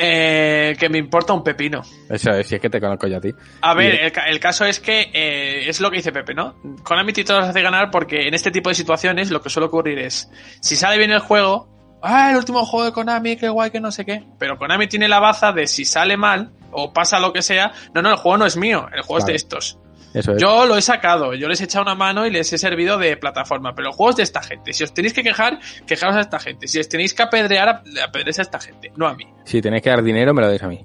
Eh, 0.03 0.77
que 0.79 0.89
me 0.89 0.97
importa 0.97 1.35
un 1.35 1.45
pepino. 1.45 1.83
Eso 2.09 2.31
es, 2.31 2.47
si 2.47 2.55
es 2.55 2.61
que 2.61 2.71
te 2.71 2.81
conozco 2.81 3.07
ya 3.07 3.19
a 3.19 3.21
ti. 3.21 3.35
A 3.61 3.75
ver, 3.75 4.01
el, 4.01 4.13
el 4.29 4.41
caso 4.41 4.65
es 4.65 4.81
que 4.81 5.11
eh, 5.13 5.69
es 5.69 5.79
lo 5.81 5.91
que 5.91 5.99
dice 5.99 6.11
Pepe, 6.11 6.33
¿no? 6.33 6.55
Konami 6.83 7.13
Tito 7.13 7.39
nos 7.39 7.51
hace 7.51 7.61
ganar 7.61 7.91
porque 7.91 8.27
en 8.27 8.33
este 8.33 8.51
tipo 8.51 8.71
de 8.71 8.75
situaciones 8.75 9.31
lo 9.31 9.43
que 9.43 9.51
suele 9.51 9.67
ocurrir 9.67 9.99
es, 9.99 10.31
si 10.61 10.75
sale 10.75 10.97
bien 10.97 11.11
el 11.11 11.19
juego, 11.19 11.69
ah, 12.03 12.31
el 12.31 12.39
último 12.39 12.65
juego 12.65 12.87
de 12.87 12.93
Konami, 12.93 13.37
qué 13.37 13.51
guay, 13.51 13.71
que 13.71 13.81
no 13.81 13.93
sé 13.93 14.07
qué. 14.07 14.25
Pero 14.39 14.57
Konami 14.57 14.87
tiene 14.87 15.07
la 15.07 15.21
baza 15.21 15.53
de 15.53 15.67
si 15.67 15.85
sale 15.85 16.17
mal 16.17 16.51
o 16.73 16.95
pasa 16.95 17.21
lo 17.21 17.35
que 17.35 17.43
sea, 17.43 17.73
no, 17.93 18.01
no, 18.01 18.11
el 18.11 18.17
juego 18.17 18.39
no 18.39 18.47
es 18.47 18.57
mío, 18.57 18.89
el 18.95 19.03
juego 19.03 19.19
es 19.19 19.27
de 19.27 19.35
estos. 19.35 19.79
Eso 20.13 20.33
es. 20.33 20.43
Yo 20.43 20.67
lo 20.67 20.77
he 20.77 20.83
sacado, 20.83 21.35
yo 21.35 21.47
les 21.49 21.61
he 21.61 21.65
echado 21.65 21.83
una 21.85 21.95
mano 21.95 22.27
y 22.27 22.31
les 22.31 22.53
he 22.53 22.59
servido 22.59 22.99
de 22.99 23.17
plataforma, 23.17 23.75
pero 23.75 23.89
el 23.89 23.95
juego 23.95 24.11
es 24.11 24.17
de 24.17 24.23
esta 24.25 24.43
gente. 24.43 24.73
Si 24.73 24.83
os 24.83 24.93
tenéis 24.93 25.13
que 25.13 25.23
quejar, 25.23 25.61
quejaros 25.87 26.17
a 26.17 26.21
esta 26.21 26.39
gente. 26.41 26.67
Si 26.67 26.79
os 26.81 26.89
tenéis 26.89 27.15
que 27.15 27.23
apedrear, 27.23 27.83
apedreéis 28.07 28.39
a 28.41 28.43
esta 28.43 28.59
gente, 28.59 28.91
no 28.97 29.07
a 29.07 29.15
mí. 29.15 29.25
Si 29.45 29.61
tenéis 29.63 29.83
que 29.83 29.91
dar 29.91 30.03
dinero, 30.03 30.35
me 30.35 30.41
lo 30.43 30.49
dais 30.49 30.63
a 30.63 30.69
mí. 30.69 30.85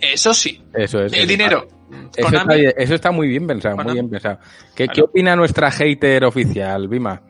Eso 0.00 0.34
sí. 0.34 0.62
Eso 0.74 1.02
es. 1.04 1.12
El 1.12 1.20
Eso 1.20 1.28
dinero. 1.28 1.66
está- 1.66 2.20
Eso 2.20 2.36
está, 2.36 2.54
bien- 2.54 2.74
eso 2.76 2.94
está 2.94 3.10
muy 3.12 3.28
bien 3.28 3.46
pensado, 3.46 3.76
muy 3.76 3.92
bien 3.92 4.10
pensado. 4.10 4.38
¿Qué, 4.74 4.84
Claro. 4.86 4.92
¿Qué 4.94 5.02
opina 5.02 5.36
nuestra 5.36 5.70
hater 5.70 6.24
oficial, 6.24 6.88
Vima? 6.88 7.22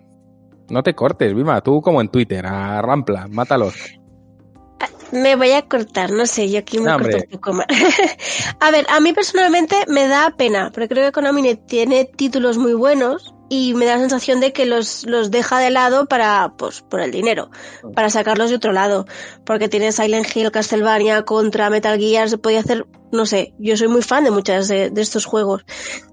No 0.71 0.83
te 0.83 0.95
cortes, 0.95 1.35
Vima. 1.35 1.61
Tú 1.61 1.83
como 1.83 2.01
en 2.01 2.09
Twitter, 2.09 2.47
a 2.47 2.81
Rampla, 2.81 3.27
mátalos. 3.31 3.75
Me 5.13 5.37
voy 5.37 5.53
a 5.53 5.63
cortar, 5.63 6.11
no 6.11 6.27
sé, 6.27 6.51
yo 6.51 6.59
aquí 6.59 6.79
me 6.79 6.91
No, 6.91 6.99
corto 6.99 7.17
un 7.17 7.31
poco 7.31 7.53
más. 7.53 7.67
a 8.61 8.71
ver, 8.71 8.87
a 8.89 9.01
mí 9.01 9.13
personalmente 9.13 9.77
me 9.89 10.09
da 10.09 10.35
pena, 10.37 10.71
porque 10.73 10.89
creo 10.89 11.07
que 11.07 11.13
Konami 11.13 11.55
tiene 11.55 12.05
títulos 12.05 12.59
muy 12.59 12.75
buenos 12.75 13.35
y 13.49 13.75
me 13.75 13.85
da 13.87 13.95
la 13.95 14.01
sensación 14.01 14.41
de 14.41 14.53
que 14.53 14.67
los, 14.67 15.05
los 15.05 15.31
deja 15.31 15.59
de 15.59 15.71
lado 15.71 16.07
para, 16.07 16.55
pues, 16.57 16.81
por 16.83 17.01
el 17.01 17.11
dinero, 17.11 17.51
para 17.95 18.11
sacarlos 18.11 18.51
de 18.51 18.57
otro 18.57 18.73
lado. 18.73 19.07
Porque 19.45 19.69
tiene 19.69 19.93
Silent 19.93 20.27
Hill, 20.35 20.51
Castlevania, 20.51 21.25
Contra, 21.25 21.71
Metal 21.71 21.99
Gear, 21.99 22.29
se 22.29 22.39
podía 22.39 22.61
hacer, 22.61 22.87
no 23.13 23.27
sé, 23.27 23.55
yo 23.59 23.77
soy 23.77 23.89
muy 23.89 24.03
fan 24.03 24.25
de 24.25 24.31
muchas 24.31 24.69
de, 24.69 24.91
de 24.91 25.03
estos 25.03 25.27
juegos. 25.27 25.65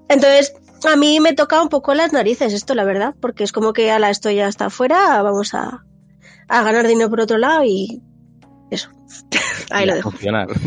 Entonces, 0.09 0.53
a 0.91 0.95
mí 0.95 1.19
me 1.19 1.33
toca 1.33 1.61
un 1.61 1.69
poco 1.69 1.93
las 1.93 2.11
narices 2.13 2.53
esto, 2.53 2.75
la 2.75 2.83
verdad, 2.83 3.15
porque 3.19 3.43
es 3.43 3.51
como 3.51 3.73
que, 3.73 3.91
ala, 3.91 4.09
esto 4.09 4.29
ya 4.29 4.47
está 4.47 4.65
afuera, 4.65 5.21
vamos 5.21 5.53
a, 5.53 5.85
a 6.47 6.63
ganar 6.63 6.87
dinero 6.87 7.09
por 7.09 7.21
otro 7.21 7.37
lado 7.37 7.63
y 7.63 8.01
eso. 8.71 8.89
Ahí 9.69 9.85
lo 9.85 9.95
dejo. 9.95 10.11
funcionar. 10.11 10.47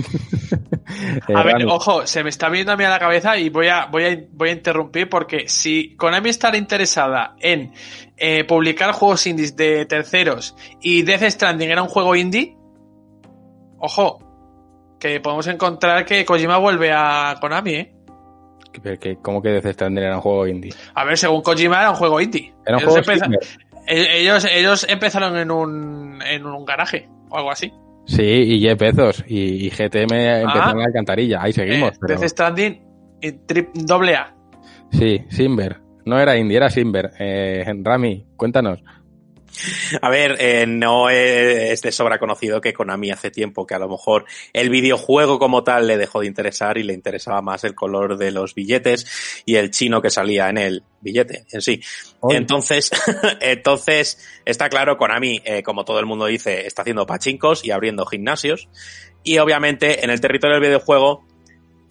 Eh, 1.28 1.32
A 1.34 1.42
ver, 1.42 1.54
Rami, 1.54 1.64
ojo, 1.68 2.06
se 2.06 2.22
me 2.22 2.28
está 2.28 2.48
viendo 2.50 2.70
a 2.70 2.76
mí 2.76 2.84
a 2.84 2.90
la 2.90 2.98
cabeza 2.98 3.36
y 3.38 3.48
voy 3.48 3.68
a, 3.68 3.86
voy 3.86 4.04
a, 4.04 4.18
voy 4.32 4.50
a 4.50 4.52
interrumpir 4.52 5.08
porque 5.08 5.48
si 5.48 5.96
Konami 5.96 6.28
estará 6.28 6.56
interesada 6.58 7.34
en 7.40 7.72
eh, 8.16 8.44
publicar 8.44 8.92
juegos 8.92 9.26
indies 9.26 9.56
de 9.56 9.86
terceros 9.86 10.54
y 10.80 11.02
Death 11.02 11.22
Stranding 11.30 11.70
era 11.70 11.82
un 11.82 11.88
juego 11.88 12.14
indie, 12.14 12.56
ojo, 13.78 14.18
que 15.00 15.20
podemos 15.20 15.46
encontrar 15.48 16.04
que 16.04 16.24
Kojima 16.24 16.58
vuelve 16.58 16.92
a 16.92 17.36
Konami, 17.40 17.74
¿eh? 17.74 17.94
que- 19.00 19.16
¿Cómo 19.22 19.40
que 19.40 19.48
Death 19.50 19.72
Stranding 19.74 20.04
era 20.04 20.16
un 20.16 20.22
juego 20.22 20.46
indie? 20.46 20.74
A 20.94 21.04
ver, 21.04 21.16
según 21.18 21.42
Kojima 21.42 21.80
era 21.80 21.90
un 21.90 21.96
juego 21.96 22.20
indie. 22.20 22.54
Era 22.66 22.76
un 22.76 22.82
ellos, 22.82 22.92
juego 22.92 22.98
empeza- 22.98 23.24
Steamer. 23.24 23.40
e- 23.86 24.20
ellos, 24.20 24.44
ellos 24.50 24.86
empezaron 24.88 25.36
en 25.38 25.50
un, 25.50 26.20
en 26.22 26.44
un 26.46 26.64
garaje 26.64 27.08
o 27.30 27.36
algo 27.38 27.50
así. 27.50 27.72
Sí, 28.06 28.22
y 28.22 28.60
Jeff 28.60 28.78
Bezos 28.78 29.24
y, 29.26 29.66
y 29.66 29.70
GTM 29.70 30.12
empezaron 30.12 30.72
en 30.72 30.78
la 30.78 30.84
alcantarilla. 30.84 31.42
Ahí 31.42 31.52
seguimos. 31.52 31.92
Eh, 31.92 31.98
pero- 32.00 32.20
Death 32.20 32.28
Stranding 32.30 32.82
en 33.22 33.46
trip, 33.46 33.68
doble 33.74 34.14
A. 34.16 34.34
Sí, 34.90 35.24
Simber. 35.30 35.80
No 36.04 36.18
era 36.20 36.36
indie, 36.36 36.56
era 36.58 36.68
Simber. 36.70 37.12
Eh, 37.18 37.64
Rami, 37.82 38.26
cuéntanos. 38.36 38.80
A 40.00 40.10
ver, 40.10 40.36
eh, 40.40 40.66
no 40.66 41.10
es 41.10 41.82
de 41.82 41.92
sobra 41.92 42.18
conocido 42.18 42.60
que 42.60 42.72
Konami 42.72 43.10
hace 43.10 43.30
tiempo 43.30 43.66
que 43.66 43.74
a 43.74 43.78
lo 43.78 43.88
mejor 43.88 44.24
el 44.52 44.70
videojuego 44.70 45.38
como 45.38 45.64
tal 45.64 45.86
le 45.86 45.96
dejó 45.96 46.20
de 46.20 46.26
interesar 46.26 46.78
y 46.78 46.82
le 46.82 46.92
interesaba 46.92 47.40
más 47.42 47.64
el 47.64 47.74
color 47.74 48.16
de 48.16 48.30
los 48.30 48.54
billetes 48.54 49.42
y 49.44 49.56
el 49.56 49.70
chino 49.70 50.02
que 50.02 50.10
salía 50.10 50.48
en 50.48 50.58
el 50.58 50.82
billete 51.00 51.44
en 51.52 51.62
sí. 51.62 51.80
Entonces, 52.30 52.90
entonces 53.40 54.18
está 54.44 54.68
claro, 54.68 54.96
Konami, 54.96 55.40
eh, 55.44 55.62
como 55.62 55.84
todo 55.84 56.00
el 56.00 56.06
mundo 56.06 56.26
dice, 56.26 56.66
está 56.66 56.82
haciendo 56.82 57.06
pachincos 57.06 57.64
y 57.64 57.70
abriendo 57.70 58.06
gimnasios. 58.06 58.68
Y 59.22 59.38
obviamente 59.38 60.04
en 60.04 60.10
el 60.10 60.20
territorio 60.20 60.56
del 60.56 60.68
videojuego, 60.68 61.24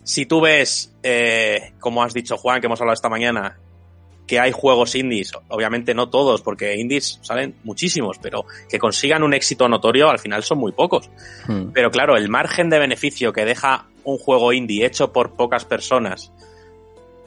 si 0.03 0.25
tú 0.25 0.41
ves, 0.41 0.93
eh, 1.03 1.73
como 1.79 2.03
has 2.03 2.13
dicho 2.13 2.37
Juan, 2.37 2.59
que 2.59 2.67
hemos 2.67 2.79
hablado 2.81 2.93
esta 2.93 3.09
mañana, 3.09 3.59
que 4.27 4.39
hay 4.39 4.51
juegos 4.51 4.95
indies, 4.95 5.33
obviamente 5.49 5.93
no 5.93 6.09
todos, 6.09 6.41
porque 6.41 6.75
indies 6.75 7.19
salen 7.21 7.55
muchísimos, 7.63 8.19
pero 8.19 8.45
que 8.69 8.79
consigan 8.79 9.23
un 9.23 9.33
éxito 9.33 9.67
notorio 9.67 10.09
al 10.09 10.19
final 10.19 10.43
son 10.43 10.59
muy 10.59 10.71
pocos. 10.71 11.09
Hmm. 11.47 11.71
Pero 11.73 11.91
claro, 11.91 12.15
el 12.15 12.29
margen 12.29 12.69
de 12.69 12.79
beneficio 12.79 13.33
que 13.33 13.45
deja 13.45 13.87
un 14.05 14.17
juego 14.17 14.53
indie 14.53 14.85
hecho 14.85 15.11
por 15.11 15.31
pocas 15.31 15.65
personas, 15.65 16.31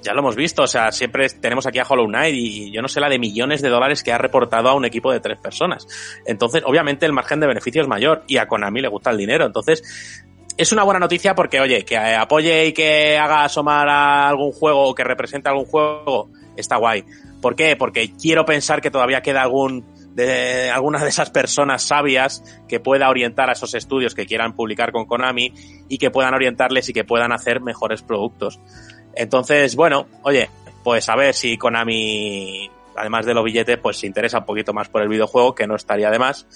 ya 0.02 0.12
lo 0.12 0.20
hemos 0.20 0.36
visto, 0.36 0.62
o 0.62 0.66
sea, 0.66 0.92
siempre 0.92 1.28
tenemos 1.28 1.66
aquí 1.66 1.78
a 1.78 1.86
Hollow 1.88 2.06
Knight 2.06 2.34
y 2.34 2.70
yo 2.70 2.80
no 2.80 2.88
sé 2.88 3.00
la 3.00 3.08
de 3.08 3.18
millones 3.18 3.60
de 3.60 3.68
dólares 3.68 4.02
que 4.02 4.12
ha 4.12 4.18
reportado 4.18 4.68
a 4.68 4.74
un 4.74 4.84
equipo 4.84 5.10
de 5.10 5.20
tres 5.20 5.38
personas. 5.38 5.86
Entonces, 6.24 6.62
obviamente 6.64 7.06
el 7.06 7.12
margen 7.12 7.40
de 7.40 7.48
beneficio 7.48 7.82
es 7.82 7.88
mayor 7.88 8.22
y 8.28 8.36
a 8.36 8.46
Konami 8.46 8.80
le 8.80 8.88
gusta 8.88 9.10
el 9.10 9.16
dinero. 9.16 9.44
Entonces, 9.44 10.24
es 10.56 10.72
una 10.72 10.84
buena 10.84 11.00
noticia 11.00 11.34
porque, 11.34 11.60
oye, 11.60 11.84
que 11.84 11.96
apoye 11.96 12.66
y 12.66 12.72
que 12.72 13.18
haga 13.18 13.44
asomar 13.44 13.88
a 13.88 14.28
algún 14.28 14.52
juego 14.52 14.84
o 14.84 14.94
que 14.94 15.02
represente 15.04 15.48
algún 15.48 15.66
juego, 15.66 16.30
está 16.56 16.76
guay. 16.76 17.04
¿Por 17.40 17.54
qué? 17.54 17.76
Porque 17.76 18.12
quiero 18.12 18.44
pensar 18.44 18.80
que 18.80 18.90
todavía 18.90 19.22
queda 19.22 19.42
algún 19.42 19.84
de 20.16 20.70
alguna 20.70 21.02
de 21.02 21.10
esas 21.10 21.28
personas 21.28 21.82
sabias 21.82 22.42
que 22.68 22.80
pueda 22.80 23.10
orientar 23.10 23.50
a 23.50 23.52
esos 23.52 23.74
estudios 23.74 24.14
que 24.14 24.24
quieran 24.24 24.54
publicar 24.54 24.90
con 24.90 25.04
Konami 25.04 25.52
y 25.90 25.98
que 25.98 26.10
puedan 26.10 26.32
orientarles 26.32 26.88
y 26.88 26.94
que 26.94 27.04
puedan 27.04 27.32
hacer 27.32 27.60
mejores 27.60 28.00
productos. 28.00 28.58
Entonces, 29.14 29.76
bueno, 29.76 30.06
oye, 30.22 30.48
pues 30.82 31.10
a 31.10 31.16
ver 31.16 31.34
si 31.34 31.58
Konami, 31.58 32.70
además 32.96 33.26
de 33.26 33.34
los 33.34 33.44
billetes, 33.44 33.76
pues 33.76 33.98
se 33.98 34.06
interesa 34.06 34.38
un 34.38 34.46
poquito 34.46 34.72
más 34.72 34.88
por 34.88 35.02
el 35.02 35.08
videojuego, 35.08 35.54
que 35.54 35.66
no 35.66 35.76
estaría 35.76 36.10
de 36.10 36.18
más. 36.18 36.46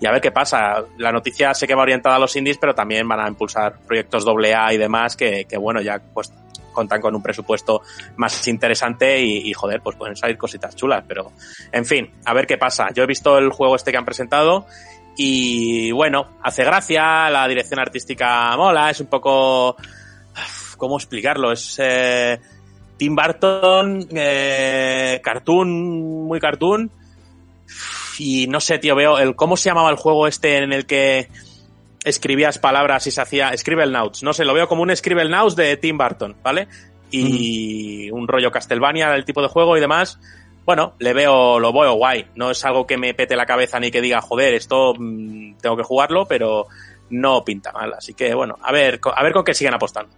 Y 0.00 0.06
a 0.06 0.12
ver 0.12 0.22
qué 0.22 0.30
pasa. 0.30 0.84
La 0.96 1.12
noticia 1.12 1.52
sé 1.52 1.66
que 1.66 1.74
va 1.74 1.82
orientada 1.82 2.16
a 2.16 2.18
los 2.18 2.34
indies, 2.36 2.56
pero 2.56 2.74
también 2.74 3.06
van 3.06 3.20
a 3.20 3.28
impulsar 3.28 3.80
proyectos 3.86 4.24
AA 4.26 4.72
y 4.72 4.78
demás 4.78 5.14
que, 5.14 5.44
que 5.44 5.58
bueno, 5.58 5.82
ya 5.82 6.00
pues 6.14 6.32
contan 6.72 7.00
con 7.00 7.14
un 7.14 7.22
presupuesto 7.22 7.82
más 8.16 8.46
interesante 8.48 9.20
y, 9.20 9.52
joder, 9.52 9.80
pues 9.80 9.96
pueden 9.96 10.16
salir 10.16 10.36
cositas 10.36 10.74
chulas, 10.76 11.04
pero 11.06 11.32
en 11.72 11.84
fin, 11.84 12.12
a 12.24 12.34
ver 12.34 12.46
qué 12.46 12.58
pasa. 12.58 12.88
Yo 12.94 13.02
he 13.02 13.06
visto 13.06 13.38
el 13.38 13.50
juego 13.50 13.76
este 13.76 13.90
que 13.90 13.98
han 13.98 14.04
presentado 14.04 14.66
y 15.16 15.90
bueno, 15.92 16.38
hace 16.42 16.64
gracia, 16.64 17.28
la 17.30 17.46
dirección 17.48 17.80
artística 17.80 18.56
mola, 18.56 18.90
es 18.90 19.00
un 19.00 19.06
poco... 19.06 19.76
¿Cómo 20.76 20.96
explicarlo? 20.96 21.52
Es 21.52 21.76
eh, 21.78 22.40
Tim 22.96 23.14
Burton, 23.14 24.08
eh, 24.12 25.20
cartoon, 25.22 26.26
muy 26.26 26.40
cartoon. 26.40 26.90
Y 28.18 28.46
no 28.46 28.60
sé, 28.60 28.78
tío, 28.78 28.94
veo 28.94 29.18
el 29.18 29.34
cómo 29.36 29.58
se 29.58 29.68
llamaba 29.68 29.90
el 29.90 29.96
juego 29.96 30.26
este 30.26 30.56
en 30.56 30.72
el 30.72 30.86
que 30.86 31.28
escribías 32.04 32.58
palabras 32.58 33.06
y 33.06 33.10
se 33.10 33.20
hacía 33.20 33.56
Scribble 33.56 33.90
Notes. 33.90 34.22
No 34.22 34.32
sé, 34.32 34.44
lo 34.44 34.54
veo 34.54 34.68
como 34.68 34.82
un 34.82 34.94
Scribble 34.94 35.28
Notes 35.28 35.56
de 35.56 35.76
Tim 35.76 35.98
Burton, 35.98 36.36
¿vale? 36.42 36.68
Y 37.10 38.10
un 38.10 38.28
rollo 38.28 38.50
Castlevania, 38.50 39.14
el 39.14 39.24
tipo 39.24 39.42
de 39.42 39.48
juego 39.48 39.76
y 39.76 39.80
demás. 39.80 40.18
Bueno, 40.64 40.94
le 40.98 41.12
veo, 41.12 41.58
lo 41.58 41.72
veo 41.72 41.94
guay. 41.94 42.26
No 42.36 42.50
es 42.50 42.64
algo 42.64 42.86
que 42.86 42.96
me 42.96 43.14
pete 43.14 43.36
la 43.36 43.46
cabeza 43.46 43.80
ni 43.80 43.90
que 43.90 44.00
diga, 44.00 44.20
joder, 44.20 44.54
esto 44.54 44.94
mmm, 44.96 45.54
tengo 45.60 45.76
que 45.76 45.82
jugarlo, 45.82 46.26
pero 46.26 46.66
no 47.10 47.44
pinta 47.44 47.72
mal. 47.72 47.92
Así 47.94 48.14
que 48.14 48.34
bueno, 48.34 48.56
a 48.62 48.72
ver, 48.72 49.00
a 49.14 49.22
ver 49.22 49.32
con 49.32 49.44
qué 49.44 49.54
siguen 49.54 49.74
apostando. 49.74 50.12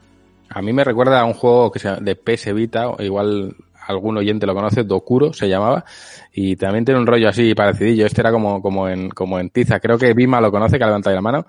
A 0.50 0.60
mí 0.60 0.72
me 0.72 0.84
recuerda 0.84 1.20
a 1.20 1.24
un 1.24 1.32
juego 1.32 1.72
que 1.72 1.78
se 1.78 1.88
llama 1.88 2.00
de 2.02 2.14
PS 2.14 2.52
Vita, 2.52 2.88
o 2.90 3.02
igual 3.02 3.56
algún 3.86 4.18
oyente 4.18 4.46
lo 4.46 4.54
conoce, 4.54 4.84
Dokuro 4.84 5.32
se 5.32 5.48
llamaba, 5.48 5.84
y 6.32 6.56
también 6.56 6.84
tiene 6.84 7.00
un 7.00 7.06
rollo 7.06 7.28
así 7.28 7.54
parecidillo. 7.54 8.06
Este 8.06 8.20
era 8.20 8.30
como, 8.30 8.60
como 8.60 8.88
en, 8.88 9.08
como 9.10 9.40
en 9.40 9.50
Tiza. 9.50 9.80
Creo 9.80 9.98
que 9.98 10.12
Bima 10.14 10.40
lo 10.40 10.50
conoce, 10.50 10.78
que 10.78 10.84
ha 10.84 10.88
levantado 10.88 11.16
la 11.16 11.22
mano. 11.22 11.46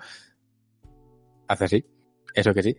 Hace 1.53 1.65
así. 1.65 1.85
Eso 2.33 2.53
que 2.53 2.63
sí. 2.63 2.75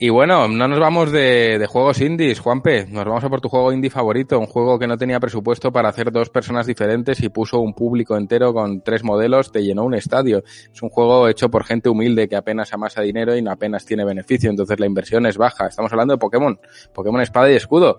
Y 0.00 0.10
bueno, 0.10 0.46
no 0.46 0.68
nos 0.68 0.78
vamos 0.78 1.10
de, 1.10 1.58
de, 1.58 1.66
juegos 1.66 2.00
indies, 2.00 2.38
Juanpe. 2.38 2.86
Nos 2.86 3.04
vamos 3.04 3.24
a 3.24 3.28
por 3.28 3.40
tu 3.40 3.48
juego 3.48 3.72
indie 3.72 3.90
favorito, 3.90 4.38
un 4.38 4.46
juego 4.46 4.78
que 4.78 4.86
no 4.86 4.96
tenía 4.96 5.18
presupuesto 5.18 5.72
para 5.72 5.88
hacer 5.88 6.12
dos 6.12 6.30
personas 6.30 6.68
diferentes 6.68 7.20
y 7.20 7.28
puso 7.30 7.58
un 7.58 7.74
público 7.74 8.16
entero 8.16 8.54
con 8.54 8.80
tres 8.82 9.02
modelos, 9.02 9.50
te 9.50 9.64
llenó 9.64 9.82
un 9.84 9.94
estadio. 9.94 10.44
Es 10.72 10.82
un 10.82 10.88
juego 10.88 11.26
hecho 11.26 11.50
por 11.50 11.64
gente 11.64 11.88
humilde 11.88 12.28
que 12.28 12.36
apenas 12.36 12.72
amasa 12.72 13.02
dinero 13.02 13.36
y 13.36 13.42
no 13.42 13.50
apenas 13.50 13.84
tiene 13.84 14.04
beneficio, 14.04 14.50
entonces 14.50 14.78
la 14.78 14.86
inversión 14.86 15.26
es 15.26 15.36
baja. 15.36 15.66
Estamos 15.66 15.90
hablando 15.90 16.14
de 16.14 16.18
Pokémon, 16.18 16.60
Pokémon 16.94 17.20
Espada 17.20 17.50
y 17.50 17.56
Escudo. 17.56 17.98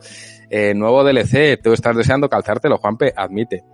Eh, 0.50 0.74
nuevo 0.74 1.04
DLC, 1.04 1.62
tú 1.62 1.74
estás 1.74 1.98
deseando 1.98 2.30
calzártelo, 2.30 2.78
Juanpe, 2.78 3.14
admite. 3.14 3.66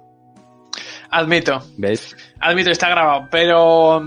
Admito. 1.11 1.61
¿Ves? 1.77 2.15
Admito, 2.39 2.71
está 2.71 2.89
grabado, 2.89 3.27
pero... 3.29 4.01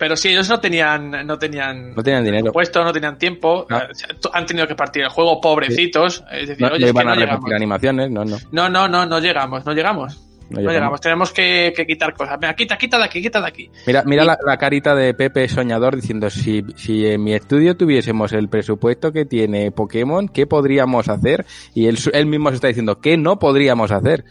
Pero 0.00 0.16
sí, 0.16 0.30
ellos 0.30 0.48
no 0.48 0.58
tenían, 0.58 1.10
no 1.26 1.38
tenían, 1.38 1.94
No 1.94 2.02
tenían 2.02 2.24
dinero. 2.24 2.50
puesto, 2.52 2.82
no 2.82 2.90
tenían 2.92 3.18
tiempo, 3.18 3.66
No. 3.68 3.78
eh, 3.78 3.88
han 4.32 4.46
tenido 4.46 4.66
que 4.66 4.74
partir 4.74 5.02
el 5.02 5.10
juego, 5.10 5.40
pobrecitos. 5.42 6.24
Es 6.32 6.48
decir, 6.48 6.66
No, 6.66 6.74
oye, 6.74 6.86
es 6.86 6.92
que 6.92 7.04
no 7.04 7.10
a 7.10 7.14
llegamos. 7.14 7.34
repetir 7.40 7.54
animaciones, 7.54 8.10
no, 8.10 8.24
no. 8.24 8.38
No, 8.50 8.68
no, 8.70 8.88
no, 8.88 9.04
no 9.04 9.18
llegamos, 9.20 9.64
no 9.66 9.72
llegamos. 9.74 10.18
no 10.48 10.60
No 10.62 10.72
llegamos. 10.72 11.00
tenemos 11.00 11.32
que, 11.32 11.72
que 11.76 11.86
quitar 11.86 12.12
cosas. 12.14 12.40
Venga, 12.40 12.54
quita, 12.54 12.76
quita 12.78 12.98
de 12.98 13.04
aquí, 13.04 13.20
quita 13.22 13.40
de 13.40 13.46
aquí. 13.46 13.70
Mira, 13.86 14.02
mira 14.06 14.24
la, 14.24 14.36
la 14.44 14.56
carita 14.56 14.94
de 14.96 15.14
Pepe 15.14 15.46
Soñador 15.48 15.94
diciendo, 15.96 16.28
si, 16.30 16.64
si 16.76 17.06
en 17.06 17.22
mi 17.22 17.34
estudio 17.34 17.76
tuviésemos 17.76 18.32
el 18.32 18.48
presupuesto 18.48 19.12
que 19.12 19.26
tiene 19.26 19.70
Pokémon, 19.70 20.28
¿qué 20.28 20.46
podríamos 20.46 21.08
hacer? 21.08 21.44
Y 21.74 21.86
él, 21.86 21.98
él 22.14 22.26
mismo 22.26 22.48
se 22.48 22.54
está 22.56 22.66
diciendo, 22.68 23.00
¿qué 23.00 23.16
no 23.16 23.38
podríamos 23.38 23.92
hacer? 23.92 24.24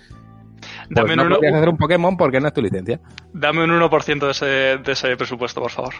Pues 0.91 0.95
Dame, 1.05 1.15
no 1.15 1.21
un, 1.21 1.27
uno- 1.27 1.35
podrías 1.35 1.55
hacer 1.55 1.69
un 1.69 1.77
Pokémon 1.77 2.17
porque 2.17 2.39
no 2.39 2.47
es 2.47 2.53
tu 2.53 2.61
licencia. 2.63 2.99
dame 3.31 3.63
un 3.63 3.69
1% 3.69 4.19
de 4.25 4.31
ese, 4.31 4.45
de 4.45 4.91
ese 4.91 5.15
presupuesto, 5.17 5.61
por 5.61 5.69
favor. 5.71 5.93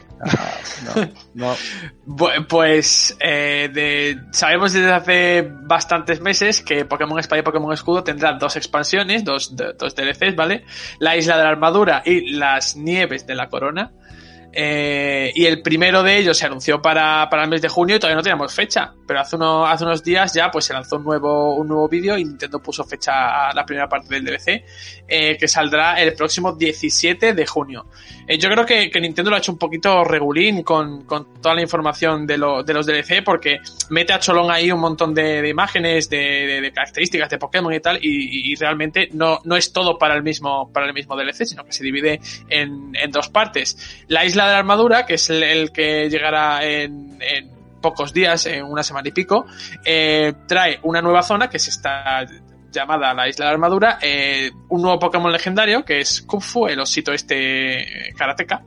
No, 1.36 1.54
Bu- 2.08 2.48
Pues 2.48 3.16
eh, 3.20 3.70
de- 3.72 4.18
sabemos 4.32 4.74
desde 4.74 4.92
hace 4.92 5.48
bastantes 5.64 6.22
meses 6.22 6.62
que 6.62 6.86
Pokémon 6.86 7.20
Espada 7.20 7.40
y 7.42 7.44
Pokémon 7.44 7.72
Escudo 7.72 8.04
tendrá 8.04 8.34
dos 8.34 8.56
expansiones, 8.56 9.24
dos, 9.24 9.56
de- 9.56 9.74
dos 9.78 9.96
DLCs, 9.96 10.36
¿vale? 10.36 10.66
La 11.00 11.16
Isla 11.16 11.38
de 11.38 11.44
la 11.44 11.50
Armadura 11.50 12.02
y 12.04 12.32
las 12.32 12.76
Nieves 12.76 13.28
de 13.28 13.36
la 13.36 13.48
Corona. 13.48 13.92
Eh, 14.52 15.32
y 15.36 15.46
el 15.46 15.62
primero 15.62 16.02
de 16.02 16.18
ellos 16.18 16.36
se 16.38 16.48
anunció 16.48 16.82
para, 16.82 17.30
para 17.30 17.44
el 17.44 17.50
mes 17.50 17.62
de 17.62 17.70
junio 17.70 17.96
y 17.98 18.00
todavía 18.00 18.16
no 18.18 18.24
teníamos 18.24 18.54
fecha. 18.56 18.94
Pero 19.10 19.22
hace, 19.22 19.38
uno, 19.38 19.66
hace 19.66 19.84
unos 19.86 20.04
días 20.04 20.32
ya 20.36 20.52
pues 20.52 20.66
se 20.66 20.74
lanzó 20.74 20.98
un 20.98 21.04
nuevo, 21.04 21.56
un 21.56 21.68
nuevo 21.68 21.90
vídeo 21.90 22.16
y 22.16 22.24
Nintendo 22.24 22.62
puso 22.62 22.84
fecha 22.84 23.50
a 23.50 23.54
la 23.56 23.66
primera 23.66 23.90
parte 23.90 24.14
del 24.14 24.24
DLC 24.24 24.64
eh, 25.08 25.36
que 25.36 25.48
saldrá 25.48 26.00
el 26.00 26.14
próximo 26.14 26.54
17 26.54 27.34
de 27.34 27.48
junio. 27.48 27.88
Eh, 28.28 28.38
yo 28.38 28.48
creo 28.52 28.68
que, 28.68 28.92
Nintendo 29.02 29.32
lo 29.32 29.38
ha 29.38 29.40
hecho 29.40 29.52
un 29.52 29.58
poquito 29.58 30.04
regulín 30.04 30.62
con, 30.62 31.06
con 31.06 31.42
toda 31.42 31.56
la 31.56 31.64
información 31.64 32.28
de, 32.28 32.38
lo- 32.38 32.62
de 32.62 32.72
los 32.72 32.86
DLC 32.86 33.24
porque 33.26 33.58
mete 33.90 34.14
a 34.14 34.20
Cholón 34.20 34.52
ahí 34.52 34.72
un 34.72 34.80
montón 34.80 35.16
de, 35.16 35.50
imágenes, 35.50 36.08
de, 36.08 36.18
de- 36.20 36.62
de 36.62 36.72
características 36.72 37.32
de 37.32 37.40
Pokémon 37.40 37.74
y 37.74 37.80
tal 37.80 37.98
y, 38.00 38.54
realmente 38.60 39.10
no, 39.14 39.40
no 39.44 39.56
es 39.56 39.74
todo 39.74 39.98
para 39.98 40.14
el 40.14 40.22
mismo 40.22 40.72
para 40.72 40.86
el 40.86 40.94
mismo 40.94 41.16
DLC, 41.16 41.46
sino 41.48 41.66
que 41.66 41.72
se 41.72 41.84
divide 41.84 42.20
en, 42.48 42.92
en 42.96 43.10
dos 43.10 43.30
partes. 43.30 44.04
La 44.08 44.24
Isla 44.24 44.46
de 44.46 44.52
la 44.54 44.60
Armadura, 44.60 45.08
que 45.08 45.16
es 45.16 45.30
el, 45.32 45.42
el 45.42 45.72
que 45.72 46.08
llegará 46.12 46.64
en, 46.64 47.18
en 47.22 47.59
pocos 47.82 48.14
días, 48.14 48.46
en 48.46 48.64
una 48.64 48.84
semana 48.84 49.08
y 49.08 49.12
pico, 49.12 49.46
eh, 49.86 50.34
trae 50.48 50.80
una 50.84 51.02
nueva 51.02 51.22
zona 51.24 51.50
que 51.50 51.60
se 51.60 51.70
está 51.70 52.26
llamada 52.72 53.14
la 53.16 53.28
Isla 53.28 53.46
de 53.46 53.50
la 53.50 53.54
Armadura, 53.56 53.98
eh, 54.02 54.52
un 54.70 54.82
nuevo 54.84 55.00
Pokémon 55.00 55.32
legendario 55.32 55.84
que 55.84 56.00
es 56.02 56.22
Kung 56.22 56.44
el 56.70 56.80
osito 56.80 57.12
este 57.12 58.10
eh, 58.10 58.14
karateka, 58.16 58.62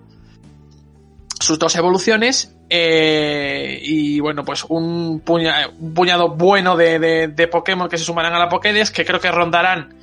sus 1.40 1.58
dos 1.58 1.74
evoluciones 1.76 2.54
eh, 2.68 3.78
y 3.82 4.18
bueno, 4.20 4.44
pues 4.44 4.64
un, 4.68 5.20
puña- 5.20 5.68
un 5.78 5.92
puñado 5.94 6.30
bueno 6.30 6.76
de, 6.76 6.98
de- 6.98 7.28
de 7.28 7.48
Pokémon 7.48 7.88
que 7.88 7.98
se 7.98 8.04
sumarán 8.04 8.32
a 8.34 8.38
la 8.38 8.48
Pokédex 8.48 8.90
que 8.90 9.04
creo 9.04 9.20
que 9.20 9.30
rondarán. 9.30 9.94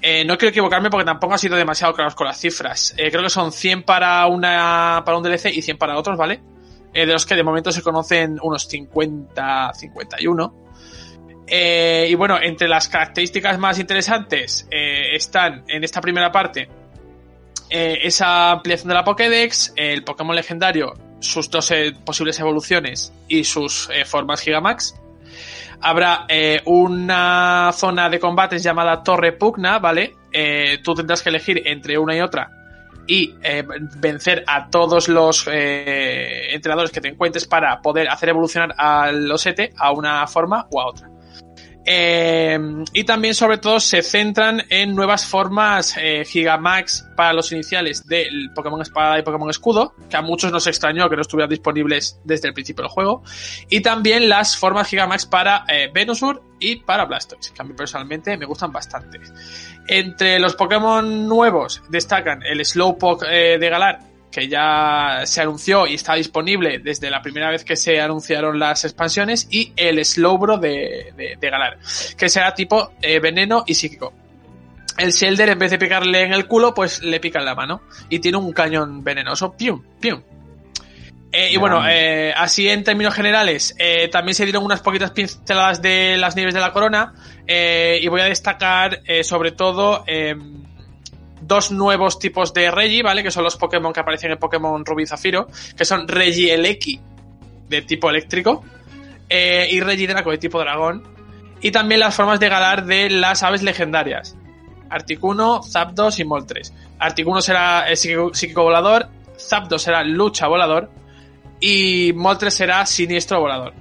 eh, 0.00 0.24
no 0.24 0.36
quiero 0.38 0.50
equivocarme 0.50 0.90
porque 0.90 1.04
tampoco 1.04 1.34
ha 1.34 1.38
sido 1.38 1.56
demasiado 1.56 1.94
claros 1.94 2.14
con 2.14 2.26
las 2.26 2.38
cifras. 2.38 2.94
Eh, 2.96 3.10
creo 3.10 3.22
que 3.22 3.30
son 3.30 3.52
100 3.52 3.82
para, 3.84 4.26
una, 4.26 5.02
para 5.04 5.16
un 5.16 5.22
DLC 5.22 5.46
y 5.54 5.62
100 5.62 5.78
para 5.78 5.96
otros, 5.98 6.16
¿vale? 6.18 6.40
Eh, 6.94 7.06
de 7.06 7.12
los 7.12 7.26
que 7.26 7.34
de 7.34 7.42
momento 7.42 7.72
se 7.72 7.82
conocen 7.82 8.38
unos 8.40 8.68
50, 8.68 9.72
51. 9.74 10.54
Eh, 11.46 12.06
y 12.08 12.14
bueno, 12.14 12.38
entre 12.40 12.68
las 12.68 12.88
características 12.88 13.58
más 13.58 13.80
interesantes 13.80 14.66
eh, 14.70 15.14
están 15.14 15.64
en 15.68 15.84
esta 15.84 16.00
primera 16.00 16.32
parte 16.32 16.68
esa 17.70 18.52
ampliación 18.52 18.88
de 18.88 18.94
la 18.94 19.02
Pokédex, 19.02 19.72
el 19.74 20.04
Pokémon 20.04 20.36
legendario, 20.36 20.94
sus 21.18 21.50
dos 21.50 21.72
posibles 22.04 22.38
evoluciones 22.38 23.12
y 23.26 23.42
sus 23.42 23.88
formas 24.06 24.42
Gigamax. 24.42 24.94
Habrá 25.80 26.24
una 26.66 27.72
zona 27.74 28.08
de 28.10 28.20
combates 28.20 28.62
llamada 28.62 29.02
Torre 29.02 29.32
Pugna, 29.32 29.80
¿vale? 29.80 30.14
Tú 30.84 30.94
tendrás 30.94 31.20
que 31.20 31.30
elegir 31.30 31.62
entre 31.66 31.98
una 31.98 32.14
y 32.14 32.20
otra 32.20 32.63
y 33.06 33.34
eh, 33.42 33.64
vencer 33.96 34.44
a 34.46 34.68
todos 34.68 35.08
los 35.08 35.46
eh, 35.50 36.54
entrenadores 36.54 36.90
que 36.90 37.00
te 37.00 37.08
encuentres 37.08 37.46
para 37.46 37.80
poder 37.80 38.08
hacer 38.08 38.30
evolucionar 38.30 38.74
al 38.76 39.30
Osete 39.30 39.72
a 39.76 39.92
una 39.92 40.26
forma 40.26 40.66
o 40.70 40.80
a 40.80 40.86
otra. 40.86 41.10
Eh, 41.86 42.58
y 42.94 43.04
también, 43.04 43.34
sobre 43.34 43.58
todo, 43.58 43.78
se 43.78 44.00
centran 44.00 44.62
en 44.70 44.94
nuevas 44.94 45.26
formas 45.26 45.94
Gigamax 45.94 47.10
para 47.14 47.34
los 47.34 47.52
iniciales 47.52 48.06
del 48.06 48.52
Pokémon 48.54 48.80
Espada 48.80 49.18
y 49.18 49.22
Pokémon 49.22 49.50
Escudo, 49.50 49.94
que 50.08 50.16
a 50.16 50.22
muchos 50.22 50.50
nos 50.50 50.66
extrañó 50.66 51.10
que 51.10 51.16
no 51.16 51.20
estuvieran 51.20 51.50
disponibles 51.50 52.18
desde 52.24 52.48
el 52.48 52.54
principio 52.54 52.84
del 52.84 52.90
juego. 52.90 53.22
Y 53.68 53.82
también 53.82 54.30
las 54.30 54.56
formas 54.56 54.88
Gigamax 54.88 55.26
para 55.26 55.66
Venusaur 55.92 56.42
y 56.58 56.76
para 56.76 57.04
Blastoise, 57.04 57.50
que 57.50 57.60
a 57.60 57.66
mí 57.66 57.74
personalmente 57.74 58.34
me 58.38 58.46
gustan 58.46 58.72
bastante. 58.72 59.20
Entre 59.86 60.38
los 60.38 60.54
Pokémon 60.54 61.28
nuevos 61.28 61.82
destacan 61.88 62.42
el 62.42 62.64
Slowpoke 62.64 63.26
eh, 63.28 63.58
de 63.58 63.68
Galar, 63.68 63.98
que 64.30 64.48
ya 64.48 65.22
se 65.24 65.42
anunció 65.42 65.86
y 65.86 65.94
está 65.94 66.14
disponible 66.14 66.78
desde 66.78 67.10
la 67.10 67.20
primera 67.20 67.50
vez 67.50 67.64
que 67.64 67.76
se 67.76 68.00
anunciaron 68.00 68.58
las 68.58 68.84
expansiones, 68.84 69.46
y 69.50 69.72
el 69.76 70.04
Slowbro 70.04 70.58
de, 70.58 71.36
de, 71.38 71.50
Galar, 71.50 71.78
que 72.16 72.28
será 72.28 72.54
tipo 72.54 72.92
eh, 73.02 73.20
veneno 73.20 73.64
y 73.66 73.74
psíquico. 73.74 74.12
El 74.96 75.10
Shelder, 75.10 75.50
en 75.50 75.58
vez 75.58 75.70
de 75.72 75.78
picarle 75.78 76.22
en 76.22 76.32
el 76.32 76.46
culo, 76.46 76.72
pues 76.72 77.02
le 77.02 77.18
pica 77.18 77.40
en 77.40 77.44
la 77.44 77.54
mano. 77.56 77.82
Y 78.08 78.20
tiene 78.20 78.38
un 78.38 78.52
cañón 78.52 79.02
venenoso. 79.02 79.52
Pium, 79.56 79.82
pium. 79.98 80.22
Eh, 81.36 81.50
y 81.50 81.56
bueno, 81.56 81.82
eh, 81.88 82.32
así 82.36 82.68
en 82.68 82.84
términos 82.84 83.12
generales, 83.12 83.74
eh, 83.80 84.06
también 84.06 84.36
se 84.36 84.44
dieron 84.44 84.62
unas 84.62 84.80
poquitas 84.80 85.10
pinceladas 85.10 85.82
de 85.82 86.16
las 86.16 86.36
nieves 86.36 86.54
de 86.54 86.60
la 86.60 86.72
corona. 86.72 87.12
y 87.44 88.06
voy 88.06 88.20
a 88.20 88.24
destacar 88.26 89.00
sobre 89.24 89.50
todo 89.50 90.04
eh, 90.06 90.36
dos 91.42 91.72
nuevos 91.72 92.20
tipos 92.20 92.54
de 92.54 92.70
Regi, 92.70 93.02
¿vale? 93.02 93.24
Que 93.24 93.32
son 93.32 93.42
los 93.42 93.56
Pokémon 93.56 93.92
que 93.92 93.98
aparecen 93.98 94.30
en 94.30 94.38
Pokémon 94.38 94.84
Rubí 94.86 95.02
y 95.02 95.06
Zafiro, 95.06 95.48
que 95.76 95.84
son 95.84 96.06
Regieleki 96.06 97.00
de 97.68 97.82
tipo 97.82 98.08
eléctrico 98.08 98.62
y 99.28 99.80
Regidraco 99.80 100.30
de 100.30 100.38
tipo 100.38 100.60
dragón. 100.60 101.02
Y 101.60 101.72
también 101.72 101.98
las 101.98 102.14
formas 102.14 102.38
de 102.38 102.48
Galar 102.48 102.86
de 102.86 103.10
las 103.10 103.42
aves 103.42 103.62
legendarias. 103.62 104.36
Articuno, 104.88 105.64
Zapdos 105.64 106.20
y 106.20 106.24
Moltres. 106.24 106.72
Articuno 107.00 107.40
será 107.40 107.86
psíquico, 107.96 108.32
psíquico 108.32 108.62
volador, 108.62 109.08
Zapdos 109.36 109.82
será 109.82 110.04
lucha 110.04 110.46
volador 110.46 110.90
y 111.66 112.12
Moltres 112.12 112.52
será 112.52 112.84
siniestro 112.84 113.40
volador. 113.40 113.72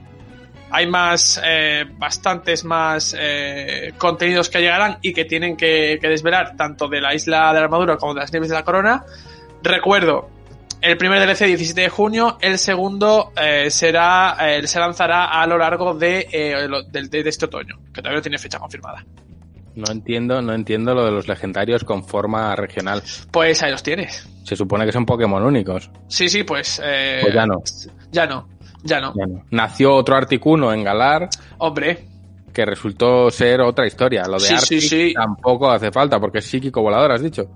Hay 0.71 0.88
más, 0.88 1.39
eh, 1.43 1.84
bastantes 1.97 2.63
más 2.63 3.13
eh, 3.19 3.93
contenidos 3.97 4.49
que 4.49 4.61
llegarán 4.61 4.99
y 5.01 5.13
que 5.13 5.25
tienen 5.25 5.57
que, 5.57 5.99
desvelar 6.01 6.55
tanto 6.55 6.88
de 6.88 7.01
la 7.01 7.13
isla 7.13 7.49
de 7.49 7.59
la 7.59 7.65
armadura 7.65 7.97
como 7.97 8.13
de 8.13 8.21
las 8.21 8.31
nieves 8.31 8.49
de 8.49 8.55
la 8.55 8.63
corona. 8.63 9.03
Recuerdo, 9.61 10.29
el 10.79 10.97
primer 10.97 11.19
DLC 11.19 11.45
17 11.45 11.81
de 11.81 11.89
junio, 11.89 12.38
el 12.39 12.57
segundo 12.57 13.34
eh, 13.36 13.69
será 13.69 14.38
eh, 14.39 14.65
se 14.65 14.79
lanzará 14.79 15.25
a 15.25 15.45
lo 15.45 15.57
largo 15.57 15.93
de, 15.93 16.27
eh, 16.31 16.67
de, 16.89 17.23
de 17.23 17.29
este 17.29 17.45
otoño, 17.45 17.79
que 17.93 18.01
todavía 18.01 18.19
no 18.19 18.21
tiene 18.21 18.38
fecha 18.38 18.59
confirmada. 18.59 19.05
No 19.76 19.91
entiendo, 19.91 20.41
no 20.41 20.53
entiendo 20.53 20.93
lo 20.93 21.05
de 21.05 21.11
los 21.11 21.28
legendarios 21.28 21.84
con 21.84 22.03
forma 22.05 22.55
regional. 22.55 23.01
Pues 23.32 23.63
ahí 23.63 23.71
los 23.71 23.82
tienes. 23.84 24.28
Se 24.43 24.55
supone 24.55 24.86
que 24.86 24.91
son 24.91 25.05
Pokémon 25.05 25.43
únicos. 25.43 25.89
Sí, 26.07 26.30
sí, 26.30 26.43
pues... 26.43 26.82
eh, 26.84 27.19
Pues 27.21 27.34
ya 27.34 27.45
no. 27.45 27.63
Ya 28.11 28.28
no, 28.28 28.47
ya 28.84 28.99
no. 29.01 29.13
Ya 29.15 29.26
no. 29.26 29.43
Nació 29.51 29.95
otro 29.95 30.15
Articuno 30.15 30.71
en 30.74 30.84
Galar 30.84 31.30
Hombre, 31.57 32.05
que 32.53 32.65
resultó 32.65 33.32
ser 33.32 33.61
otra 33.61 33.88
historia. 33.88 34.24
Lo 34.28 34.34
de 34.38 34.57
Sí, 34.59 34.80
sí. 34.82 35.13
tampoco 35.13 35.71
hace 35.71 35.91
falta 35.91 36.19
porque 36.19 36.38
es 36.39 36.45
psíquico 36.45 36.82
volador, 36.82 37.11
has 37.11 37.21
dicho. 37.24 37.49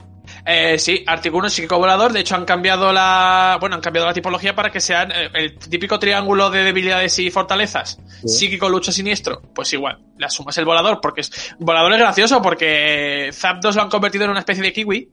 Eh, 0.50 0.80
sí, 0.80 1.04
Articuno 1.06 1.48
es 1.48 1.54
psíquico 1.54 1.78
volador. 1.78 2.14
De 2.14 2.22
hecho, 2.22 2.36
han 2.36 2.46
cambiado 2.46 2.94
la. 2.94 3.58
Bueno, 3.60 3.76
han 3.76 3.82
cambiado 3.82 4.08
la 4.08 4.14
tipología 4.14 4.56
para 4.56 4.72
que 4.72 4.80
sean 4.80 5.12
eh, 5.12 5.30
el 5.34 5.58
típico 5.60 6.00
triángulo 6.00 6.50
de 6.50 6.64
debilidades 6.64 7.20
y 7.20 7.30
fortalezas. 7.30 8.00
Psíquico, 8.26 8.70
lucha, 8.70 8.94
siniestro. 8.94 9.42
Pues 9.54 9.74
igual, 9.74 10.00
le 10.18 10.26
asumas 10.26 10.58
el 10.58 10.64
volador, 10.64 11.00
porque 11.02 11.22
es. 11.22 11.54
Volador 11.60 11.92
es 11.92 12.00
gracioso 12.00 12.42
porque 12.42 13.30
Zapdos 13.34 13.76
lo 13.76 13.82
han 13.82 13.90
convertido 13.90 14.24
en 14.24 14.32
una 14.32 14.40
especie 14.40 14.64
de 14.64 14.72
kiwi. 14.72 15.10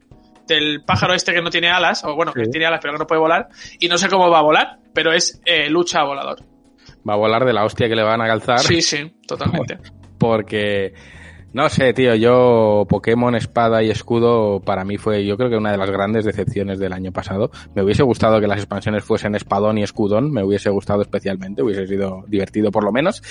Del 0.46 0.84
pájaro 0.84 1.14
este 1.14 1.32
que 1.32 1.40
no 1.42 1.50
tiene 1.50 1.70
alas, 1.70 2.04
o 2.04 2.14
bueno, 2.14 2.32
que 2.32 2.44
Sí. 2.44 2.50
tiene 2.50 2.66
alas 2.66 2.78
pero 2.80 2.92
que 2.92 2.98
no 3.00 3.06
puede 3.06 3.20
volar. 3.20 3.48
Y 3.80 3.88
no 3.88 3.98
sé 3.98 4.08
cómo 4.08 4.30
va 4.30 4.38
a 4.38 4.42
volar, 4.42 4.78
pero 4.92 5.12
es 5.12 5.40
eh, 5.46 5.68
lucha 5.70 6.02
volador. 6.04 6.44
Va 7.08 7.14
a 7.14 7.16
volar 7.16 7.44
de 7.44 7.52
la 7.54 7.64
hostia 7.64 7.88
que 7.88 7.96
le 7.96 8.02
van 8.02 8.20
a 8.20 8.26
calzar. 8.26 8.60
Sí, 8.60 8.80
sí, 8.82 9.10
totalmente. 9.26 9.78
Porque, 10.18 10.92
no 11.54 11.68
sé, 11.68 11.94
tío, 11.94 12.16
yo 12.16 12.84
Pokémon 12.88 13.36
Espada 13.36 13.80
y 13.80 13.88
Escudo 13.88 14.60
para 14.60 14.84
mí 14.84 14.98
fue, 14.98 15.24
yo 15.24 15.36
creo 15.36 15.48
que 15.48 15.56
una 15.56 15.70
de 15.70 15.78
las 15.78 15.88
grandes 15.88 16.24
decepciones 16.24 16.80
del 16.80 16.92
año 16.92 17.12
pasado. 17.12 17.52
Me 17.76 17.82
hubiese 17.82 18.02
gustado 18.02 18.40
que 18.40 18.48
las 18.48 18.58
expansiones 18.58 19.04
fuesen 19.04 19.36
Espadón 19.36 19.78
y 19.78 19.84
Escudón, 19.84 20.32
me 20.32 20.42
hubiese 20.42 20.68
gustado 20.70 21.02
especialmente, 21.02 21.62
hubiese 21.62 21.86
sido 21.86 22.24
divertido 22.26 22.72
por 22.72 22.82
lo 22.82 22.90
menos. 22.90 23.22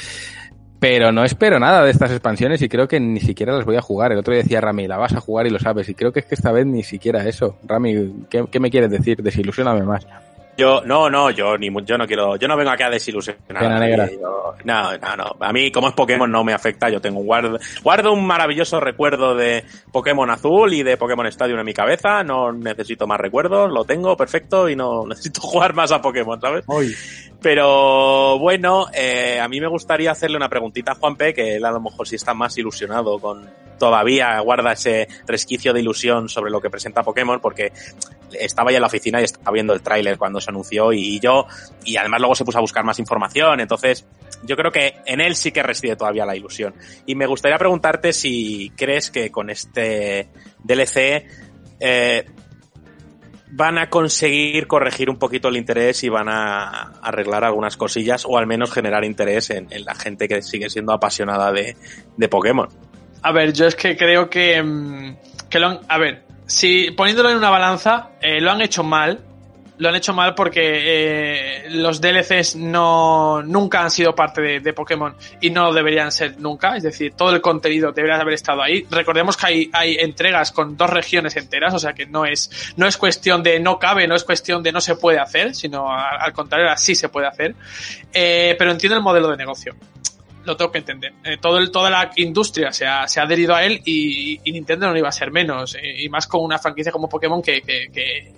Pero 0.80 1.12
no 1.12 1.26
espero 1.26 1.60
nada 1.60 1.84
de 1.84 1.92
estas 1.92 2.12
expansiones 2.12 2.62
y 2.62 2.70
creo 2.70 2.88
que 2.88 3.00
ni 3.02 3.20
siquiera 3.20 3.54
las 3.54 3.66
voy 3.66 3.76
a 3.76 3.82
jugar. 3.82 4.14
El 4.14 4.20
otro 4.20 4.34
día 4.34 4.44
decía 4.44 4.62
Rami, 4.62 4.88
la 4.88 4.98
vas 4.98 5.14
a 5.14 5.20
jugar 5.20 5.46
y 5.46 5.50
lo 5.50 5.60
sabes. 5.60 5.90
Y 5.90 5.94
creo 5.94 6.14
que 6.14 6.22
es 6.22 6.26
que 6.26 6.36
esta 6.36 6.54
vez 6.54 6.66
ni 6.66 6.84
siquiera 6.84 7.28
eso. 7.28 7.58
Rami, 7.66 8.26
¿qué, 8.30 8.46
qué 8.50 8.60
me 8.60 8.70
quieres 8.70 8.90
decir? 8.90 9.22
Desilusioname 9.22 9.84
más. 9.84 10.08
Yo, 10.58 10.82
no, 10.86 11.10
no, 11.10 11.32
yo 11.32 11.58
ni 11.58 11.70
yo 11.84 11.98
no 11.98 12.06
quiero, 12.06 12.36
yo 12.36 12.48
no 12.48 12.56
vengo 12.56 12.72
aquí 12.72 12.84
a 12.84 12.90
desilusionar. 12.90 13.42
Pena 13.48 13.80
negra. 13.80 14.10
Yo- 14.12 14.54
no, 14.64 14.98
no, 14.98 15.16
no. 15.18 15.36
A 15.40 15.52
mí, 15.52 15.72
como 15.72 15.88
es 15.88 15.94
Pokémon, 15.96 16.32
no 16.32 16.44
me 16.44 16.54
afecta. 16.54 16.90
Yo 16.90 17.02
tengo 17.02 17.20
un 17.20 17.26
guardo, 17.26 17.58
guardo 17.82 18.14
un 18.14 18.26
maravilloso 18.26 18.80
recuerdo 18.80 19.36
de 19.36 19.64
Pokémon 19.92 20.30
Azul 20.30 20.74
y 20.74 20.84
de 20.84 20.96
Pokémon 20.98 21.26
Stadium 21.28 21.60
en 21.60 21.66
mi 21.66 21.74
cabeza. 21.74 22.24
No 22.24 22.52
necesito 22.52 23.08
más 23.08 23.20
recuerdos, 23.20 23.72
lo 23.72 23.84
tengo 23.84 24.16
perfecto 24.16 24.70
y 24.70 24.76
no 24.76 25.06
necesito 25.08 25.42
jugar 25.42 25.74
más 25.74 25.92
a 25.92 26.02
Pokémon, 26.02 26.40
¿sabes? 26.40 26.64
Pero 27.44 28.40
bueno, 28.40 28.88
eh, 28.94 29.38
a 29.42 29.50
mí 29.50 29.60
me 29.60 29.68
gustaría 29.68 30.12
hacerle 30.12 30.38
una 30.38 30.48
preguntita 30.48 30.94
a 30.94 30.96
Juanpe, 30.96 31.34
que 31.34 31.58
él 31.58 31.66
a 31.66 31.72
lo 31.72 31.82
mejor 31.82 32.08
sí 32.08 32.16
está 32.16 32.34
más 32.34 32.58
ilusionado 32.58 33.20
con 33.20 33.50
todavía 33.78 34.40
guarda 34.40 34.72
ese 34.72 35.10
resquicio 35.28 35.74
de 35.74 35.82
ilusión 35.82 36.30
sobre 36.30 36.50
lo 36.50 36.62
que 36.62 36.70
presenta 36.70 37.04
Pokémon, 37.04 37.42
porque 37.42 37.74
estaba 38.32 38.72
ya 38.72 38.78
en 38.78 38.82
la 38.82 38.88
oficina 38.88 39.20
y 39.20 39.26
estaba 39.26 39.52
viendo 39.52 39.74
el 39.74 39.82
tráiler 39.82 40.18
cuando 40.18 40.40
se 40.40 40.52
anunció 40.52 40.94
y 40.94 41.20
yo, 41.20 41.46
y 41.84 41.98
además 41.98 42.22
luego 42.22 42.36
se 42.36 42.46
puso 42.46 42.60
a 42.60 42.62
buscar 42.62 42.86
más 42.86 42.98
información, 43.00 43.60
entonces 43.60 44.06
yo 44.44 44.56
creo 44.56 44.72
que 44.72 44.96
en 45.06 45.20
él 45.20 45.36
sí 45.36 45.52
que 45.52 45.64
reside 45.64 45.98
todavía 45.98 46.26
la 46.26 46.38
ilusión. 46.38 46.74
Y 47.06 47.16
me 47.16 47.26
gustaría 47.26 47.58
preguntarte 47.58 48.14
si 48.14 48.72
crees 48.78 49.12
que 49.12 49.32
con 49.32 49.50
este 49.50 50.30
DLC 50.64 51.28
eh, 51.82 52.26
van 53.56 53.78
a 53.78 53.90
conseguir 53.90 54.66
corregir 54.66 55.12
un 55.12 55.18
poquito 55.18 55.48
el 55.48 55.58
interés 55.58 56.04
y 56.04 56.10
van 56.10 56.28
a 56.28 56.94
arreglar 57.02 57.44
algunas 57.44 57.78
cosillas 57.78 58.26
o 58.28 58.38
al 58.40 58.48
menos 58.48 58.72
generar 58.72 59.06
interés 59.06 59.52
en, 59.52 59.68
la 59.86 59.94
gente 59.94 60.28
que 60.28 60.42
sigue 60.42 60.70
siendo 60.72 60.92
apasionada 60.92 61.52
de, 61.52 61.78
de 62.18 62.28
Pokémon. 62.28 62.68
A 63.22 63.32
ver, 63.32 63.54
yo 63.54 63.68
es 63.68 63.76
que 63.76 63.96
creo 63.96 64.28
que, 64.28 64.62
mm, 64.62 65.18
que 65.50 65.60
lo 65.60 65.68
han, 65.68 65.80
a 65.88 66.00
ver, 66.00 66.26
si 66.48 66.90
poniéndolo 66.92 67.30
en 67.30 67.38
una 67.38 67.52
balanza, 67.52 68.10
eh, 68.22 68.42
lo 68.42 68.52
han 68.52 68.62
hecho 68.62 68.84
mal. 68.84 69.20
Lo 69.84 69.90
han 69.90 69.96
hecho 69.96 70.14
mal 70.14 70.34
porque 70.34 70.62
eh, 70.64 71.66
los 71.72 72.00
DLCs 72.00 72.56
no 72.56 73.44
nunca 73.44 73.82
han 73.84 73.92
sido 73.92 74.16
parte 74.16 74.62
de, 74.62 74.72
Pokémon 74.74 75.14
y 75.42 75.50
no 75.50 75.74
deberían 75.74 76.10
ser 76.10 76.40
nunca. 76.40 76.78
Es 76.78 76.84
decir, 76.84 77.16
todo 77.18 77.32
el 77.36 77.42
contenido 77.42 77.92
debería 77.92 78.16
haber 78.16 78.36
estado 78.36 78.64
ahí. 78.64 78.88
Recordemos 78.90 79.36
que 79.36 79.46
hay, 79.46 79.70
hay 79.74 79.96
entregas 79.96 80.54
con 80.54 80.78
dos 80.78 80.90
regiones 80.90 81.36
enteras, 81.36 81.74
o 81.74 81.80
sea 81.80 81.92
que 81.92 82.06
no 82.06 82.26
es, 82.26 82.74
no 82.78 82.88
es 82.88 82.96
cuestión 82.96 83.44
de 83.44 83.60
no 83.60 83.78
cabe, 83.78 84.08
no 84.08 84.16
es 84.16 84.24
cuestión 84.24 84.64
de 84.64 84.72
no 84.72 84.80
se 84.80 84.96
puede 84.96 85.20
hacer, 85.20 85.54
sino 85.54 85.92
a- 85.92 86.12
al 86.12 86.32
contrario, 86.32 86.72
así 86.72 86.96
se 86.96 87.10
puede 87.10 87.28
hacer. 87.28 87.54
Eh, 88.14 88.56
pero 88.58 88.72
entiendo 88.72 88.96
el 88.96 89.04
modelo 89.04 89.28
de 89.32 89.36
negocio 89.36 89.76
lo 90.46 90.58
tengo 90.58 90.72
que 90.72 90.80
entender. 90.80 91.14
Eh, 91.24 91.38
todo 91.42 91.66
toda 91.72 91.90
la 91.90 92.12
industria 92.18 92.72
se 92.72 92.86
ha, 92.86 93.08
se 93.08 93.20
ha 93.20 93.24
adherido 93.24 93.56
a 93.56 93.64
él 93.64 93.82
y, 93.86 94.40
Nintendo 94.46 94.90
no 94.92 94.98
iba 94.98 95.10
a 95.10 95.12
ser 95.12 95.32
menos. 95.32 95.76
eh, 95.76 96.04
y 96.04 96.10
más 96.10 96.28
con 96.28 96.44
una 96.44 96.60
franquicia 96.60 96.92
como 96.92 97.10
Pokémon 97.10 97.42
que, 97.42 97.62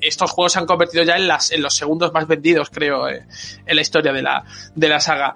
estos 0.02 0.32
juegos 0.32 0.54
se 0.54 0.60
han 0.60 0.66
convertido 0.66 1.04
ya 1.04 1.16
en, 1.16 1.28
las, 1.28 1.52
en 1.52 1.62
los 1.62 1.76
segundos 1.76 2.14
más 2.14 2.28
vendidos, 2.28 2.70
creo, 2.70 3.08
eh, 3.10 3.24
en 3.66 3.76
la 3.76 3.82
historia 3.82 4.14
de 4.14 4.22
la, 4.22 4.44
de 4.74 4.90
la 4.90 5.00
saga. 5.00 5.34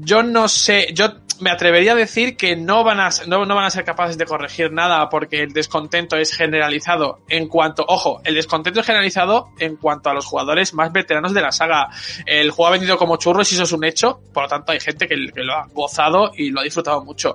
Yo 0.00 0.22
no 0.22 0.48
sé, 0.48 0.88
yo 0.92 1.14
me 1.40 1.50
atrevería 1.50 1.92
a 1.92 1.94
decir 1.94 2.36
que 2.36 2.56
no 2.56 2.84
van 2.84 3.00
a, 3.00 3.10
no, 3.26 3.46
van 3.46 3.64
a 3.64 3.70
ser 3.70 3.84
capaces 3.84 4.18
de 4.18 4.24
corregir 4.24 4.72
nada 4.72 5.08
porque 5.08 5.42
el 5.42 5.52
descontento 5.52 6.16
es 6.16 6.34
generalizado 6.34 7.20
en 7.28 7.48
cuanto, 7.48 7.84
ojo, 7.86 8.20
el 8.24 8.34
descontento 8.34 8.80
es 8.80 8.86
generalizado 8.86 9.50
en 9.58 9.76
cuanto 9.76 10.10
a 10.10 10.14
los 10.14 10.26
jugadores 10.26 10.74
más 10.74 10.92
veteranos 10.92 11.34
de 11.34 11.40
la 11.40 11.52
saga. 11.52 11.88
El 12.26 12.50
juego 12.50 12.68
ha 12.68 12.72
vendido 12.72 12.98
como 12.98 13.16
churros 13.16 13.50
y 13.52 13.54
eso 13.54 13.64
es 13.64 13.72
un 13.72 13.84
hecho, 13.84 14.20
por 14.32 14.44
lo 14.44 14.48
tanto 14.48 14.72
hay 14.72 14.80
gente 14.80 15.06
que, 15.06 15.16
que 15.34 15.42
lo 15.42 15.54
ha 15.54 15.66
gozado 15.72 16.32
y 16.36 16.50
lo 16.50 16.60
ha 16.60 16.64
disfrutado 16.64 17.02
mucho. 17.04 17.34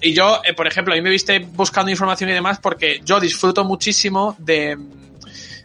Y 0.00 0.14
yo, 0.14 0.40
eh, 0.44 0.52
por 0.54 0.66
ejemplo, 0.66 0.94
a 0.94 0.96
mí 0.96 1.02
me 1.02 1.10
viste 1.10 1.38
buscando 1.38 1.90
información 1.90 2.28
y 2.30 2.32
demás 2.32 2.58
porque 2.60 3.00
yo 3.04 3.20
disfruto 3.20 3.64
muchísimo 3.64 4.34
de, 4.38 4.76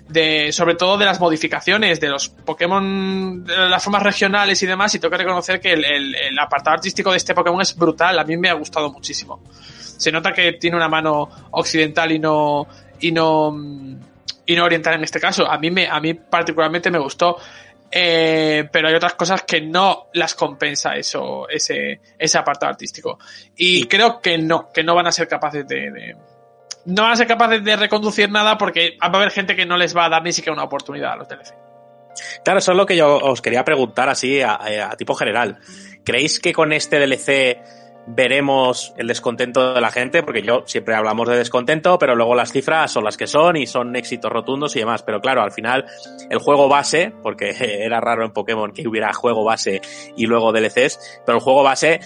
de 0.10 0.52
sobre 0.52 0.76
todo 0.76 0.98
de 0.98 1.06
las 1.06 1.20
modificaciones 1.20 2.00
de 2.00 2.10
los 2.10 2.30
Pokémon, 2.30 3.44
de 3.44 3.56
las 3.70 3.84
formas 3.84 4.04
regionales 4.04 4.62
y 4.64 4.66
demás, 4.66 4.94
y 4.96 5.00
tengo 5.00 5.12
que 5.12 5.18
reconocer 5.18 5.60
que 5.60 5.74
el, 5.74 5.84
el- 5.86 6.16
el 6.16 6.40
apartado 6.40 6.76
artístico 6.76 7.12
de 7.12 7.18
este 7.18 7.34
Pokémon 7.34 7.62
es 7.62 7.76
brutal, 7.76 8.18
a 8.20 8.24
mí 8.24 8.38
me 8.38 8.50
ha 8.50 8.54
gustado 8.54 8.92
muchísimo. 8.92 9.42
Se 9.98 10.12
nota 10.12 10.32
que 10.32 10.54
tiene 10.54 10.78
una 10.78 10.88
mano 10.88 11.30
occidental 11.52 12.12
y 12.12 12.20
no, 12.20 12.68
y 13.00 13.12
no, 13.12 13.54
y 14.46 14.56
no 14.56 14.64
oriental 14.64 14.94
en 14.96 15.04
este 15.04 15.20
caso. 15.20 15.50
A 15.50 15.58
mí 15.58 15.72
me, 15.72 15.88
a 15.88 16.00
mí 16.00 16.14
particularmente 16.14 16.90
me 16.92 17.00
gustó. 17.00 17.38
Eh, 17.90 18.68
pero 18.72 18.90
hay 18.90 18.96
otras 18.96 19.14
cosas 19.14 19.44
que 19.44 19.62
no 19.62 20.08
las 20.14 20.36
compensa 20.36 20.96
eso, 20.98 21.48
ese, 21.50 22.02
ese 22.20 22.38
apartado 22.38 22.70
artístico. 22.72 23.18
Y 23.56 23.86
creo 23.86 24.20
que 24.20 24.38
no, 24.38 24.70
que 24.74 24.84
no 24.84 24.94
van 24.94 25.08
a 25.08 25.12
ser 25.12 25.28
capaces 25.28 25.66
de, 25.68 25.90
de- 25.92 26.16
no 26.88 27.04
van 27.04 27.12
a 27.12 27.16
ser 27.18 27.28
capaces 27.28 27.64
de 27.64 27.76
reconducir 27.76 28.32
nada 28.32 28.58
porque 28.58 28.98
va 29.02 29.08
a 29.08 29.18
haber 29.18 29.32
gente 29.32 29.56
que 29.56 29.66
no 29.66 29.78
les 29.78 29.96
va 29.96 30.06
a 30.06 30.10
dar 30.10 30.24
ni 30.24 30.32
siquiera 30.32 30.54
una 30.54 30.64
oportunidad 30.64 31.12
a 31.12 31.16
los 31.18 31.28
DLC. 31.28 31.54
Claro, 32.44 32.60
eso 32.60 32.72
es 32.72 32.78
lo 32.78 32.86
que 32.86 32.96
yo 32.96 33.18
os 33.18 33.42
quería 33.42 33.64
preguntar 33.64 34.10
así 34.10 34.42
a, 34.42 34.56
a 34.90 34.96
tipo 34.96 35.14
general. 35.14 35.60
¿Creéis 36.06 36.40
que 36.40 36.54
con 36.54 36.72
este 36.72 36.98
DLC 36.98 37.60
veremos 38.08 38.94
el 38.96 39.08
descontento 39.08 39.74
de 39.74 39.82
la 39.82 39.92
gente? 39.92 40.24
Porque 40.24 40.42
yo 40.42 40.64
siempre 40.66 40.96
hablamos 40.96 41.28
de 41.28 41.36
descontento, 41.36 42.00
pero 42.00 42.16
luego 42.16 42.36
las 42.36 42.54
cifras 42.54 42.90
son 42.90 43.04
las 43.04 43.18
que 43.18 43.28
son 43.28 43.58
y 43.58 43.68
son 43.68 43.96
éxitos 43.98 44.32
rotundos 44.32 44.76
y 44.78 44.80
demás. 44.80 45.04
Pero 45.04 45.20
claro, 45.20 45.42
al 45.42 45.52
final 45.52 45.86
el 46.30 46.40
juego 46.40 46.70
base, 46.70 47.14
porque 47.22 47.54
era 47.60 48.00
raro 48.00 48.26
en 48.26 48.32
Pokémon 48.32 48.72
que 48.72 48.88
hubiera 48.88 49.12
juego 49.14 49.44
base 49.44 49.82
y 50.16 50.26
luego 50.26 50.54
DLCs, 50.54 51.22
pero 51.26 51.38
el 51.38 51.44
juego 51.44 51.64
base 51.64 52.00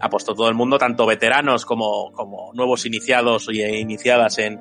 apostó 0.00 0.34
todo 0.34 0.48
el 0.48 0.54
mundo, 0.54 0.78
tanto 0.78 1.06
veteranos 1.06 1.64
como, 1.64 2.12
como 2.12 2.52
nuevos 2.54 2.86
iniciados 2.86 3.48
y 3.50 3.62
iniciadas 3.62 4.38
en, 4.38 4.60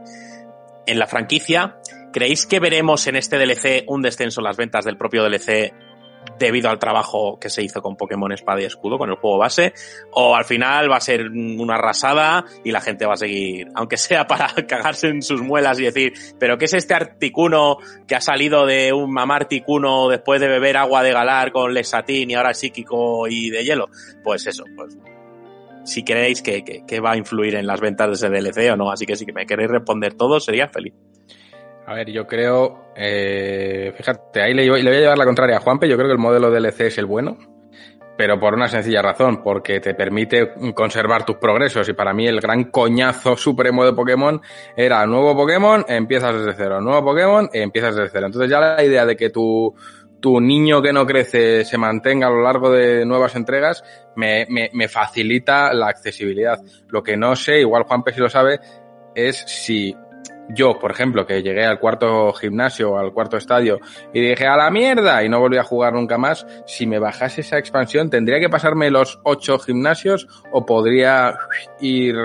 en 0.86 1.00
la 1.00 1.08
franquicia. 1.08 1.78
¿Creéis 2.12 2.48
que 2.48 2.60
veremos 2.60 3.06
en 3.08 3.16
este 3.16 3.38
DLC 3.38 3.84
un 3.88 4.02
descenso 4.02 4.42
en 4.42 4.46
las 4.46 4.58
ventas 4.58 4.86
del 4.86 4.98
propio 4.98 5.24
DLC 5.24 5.74
debido 6.40 6.70
al 6.70 6.80
trabajo 6.80 7.40
que 7.40 7.50
se 7.50 7.64
hizo 7.64 7.82
con 7.82 7.96
Pokémon 7.96 8.32
Espada 8.32 8.62
y 8.62 8.66
Escudo, 8.66 8.98
con 8.98 9.10
el 9.10 9.16
juego 9.16 9.38
base? 9.38 9.74
¿O 10.12 10.36
al 10.36 10.46
final 10.46 10.92
va 10.92 10.98
a 10.98 11.02
ser 11.02 11.30
una 11.30 11.76
arrasada 11.76 12.46
y 12.64 12.72
la 12.72 12.82
gente 12.82 13.06
va 13.06 13.14
a 13.14 13.18
seguir, 13.18 13.68
aunque 13.76 13.98
sea 13.98 14.26
para 14.26 14.48
cagarse 14.68 15.10
en 15.10 15.22
sus 15.22 15.42
muelas 15.42 15.80
y 15.80 15.84
decir, 15.84 16.14
¿pero 16.40 16.58
qué 16.58 16.66
es 16.66 16.74
este 16.74 16.94
Articuno 16.94 17.78
que 18.08 18.16
ha 18.16 18.22
salido 18.22 18.66
de 18.66 18.94
un 18.94 19.12
mamar 19.12 19.44
Articuno 19.44 20.10
después 20.10 20.42
de 20.42 20.48
beber 20.48 20.78
agua 20.78 21.04
de 21.04 21.14
galar 21.14 21.52
con 21.52 21.74
Lexatín 21.74 22.32
y 22.32 22.36
ahora 22.36 22.54
psíquico 22.54 23.28
y 23.28 23.50
de 23.50 23.64
hielo? 23.64 23.90
Pues 24.24 24.48
eso, 24.48 24.64
pues 24.76 24.98
si 25.88 26.04
creéis 26.04 26.42
que, 26.42 26.64
que, 26.64 27.00
va 27.00 27.12
a 27.14 27.18
influir 27.18 27.56
en 27.56 27.66
las 27.66 27.80
ventas 27.80 28.08
de 28.08 28.14
ese 28.14 28.30
DLC 28.30 28.74
o 28.74 28.76
no. 28.76 28.92
Así 28.92 29.06
que 29.06 29.16
si 29.16 29.26
me 29.32 29.46
queréis 29.46 29.72
responder 29.72 30.16
todo, 30.16 30.40
sería 30.40 30.68
feliz. 30.68 30.94
A 31.88 31.94
ver, 31.94 32.12
yo 32.12 32.28
creo, 32.28 32.92
eh, 32.98 33.94
fíjate, 33.96 34.42
ahí 34.42 34.54
le, 34.54 34.70
voy 34.70 34.82
a 34.82 34.92
llevar 34.92 35.18
la 35.18 35.24
contraria 35.24 35.56
a 35.56 35.62
Juanpe, 35.62 35.88
yo 35.88 35.96
creo 35.96 36.10
que 36.10 36.14
el 36.14 36.20
modelo 36.20 36.52
DLC 36.52 36.82
es 36.82 36.98
el 36.98 37.06
bueno, 37.06 37.38
pero 38.18 38.38
por 38.38 38.54
una 38.54 38.68
sencilla 38.68 39.02
razón, 39.02 39.42
porque 39.42 39.80
te 39.80 39.94
permite 39.94 40.52
conservar 40.74 41.24
tus 41.24 41.38
progresos 41.38 41.88
y 41.88 41.94
para 41.94 42.14
mí 42.14 42.28
el 42.28 42.42
gran 42.42 42.66
coñazo 42.66 43.38
supremo 43.38 43.86
de 43.86 43.94
Pokémon 43.94 44.42
era 44.76 45.06
nuevo 45.06 45.34
Pokémon, 45.34 45.86
empiezas 45.88 46.36
desde 46.36 46.58
cero, 46.58 46.82
nuevo 46.82 47.06
Pokémon, 47.06 47.50
empiezas 47.54 47.96
desde 47.96 48.10
cero. 48.10 48.26
Entonces 48.26 48.52
ya 48.52 48.60
la 48.60 48.84
idea 48.84 49.06
de 49.06 49.16
que 49.16 49.30
tu, 49.30 49.74
tu 50.20 50.39
niño 50.41 50.82
que 50.82 50.93
no 50.93 51.05
crece 51.05 51.63
se 51.65 51.78
mantenga 51.78 52.28
a 52.28 52.32
lo 52.32 52.41
largo 52.41 52.72
de 52.72 53.05
nuevas 53.05 53.36
entregas 53.36 53.84
me, 54.15 54.45
me, 54.49 54.70
me 54.74 54.88
facilita 54.88 55.74
la 55.74 55.88
accesibilidad. 55.88 56.59
Lo 56.89 57.03
que 57.03 57.18
no 57.18 57.36
sé, 57.36 57.59
igual 57.59 57.84
Juanpe 57.84 58.13
si 58.13 58.20
lo 58.20 58.30
sabe, 58.30 58.59
es 59.13 59.38
si 59.47 59.95
yo, 60.49 60.80
por 60.80 60.91
ejemplo, 60.91 61.26
que 61.26 61.43
llegué 61.43 61.65
al 61.65 61.80
cuarto 61.80 62.32
gimnasio, 62.34 62.97
al 62.97 63.11
cuarto 63.11 63.38
estadio, 63.38 63.80
y 64.13 64.22
dije 64.22 64.47
a 64.47 64.55
la 64.55 64.72
mierda 64.72 65.24
y 65.24 65.30
no 65.30 65.39
volví 65.39 65.57
a 65.57 65.63
jugar 65.63 65.93
nunca 65.93 66.18
más, 66.18 66.47
si 66.65 66.88
me 66.88 66.99
bajase 66.99 67.41
esa 67.41 67.57
expansión, 67.57 68.09
¿tendría 68.09 68.39
que 68.39 68.49
pasarme 68.49 68.89
los 68.89 69.20
ocho 69.24 69.59
gimnasios 69.59 70.28
o 70.51 70.65
podría 70.65 71.38
ir 71.82 72.15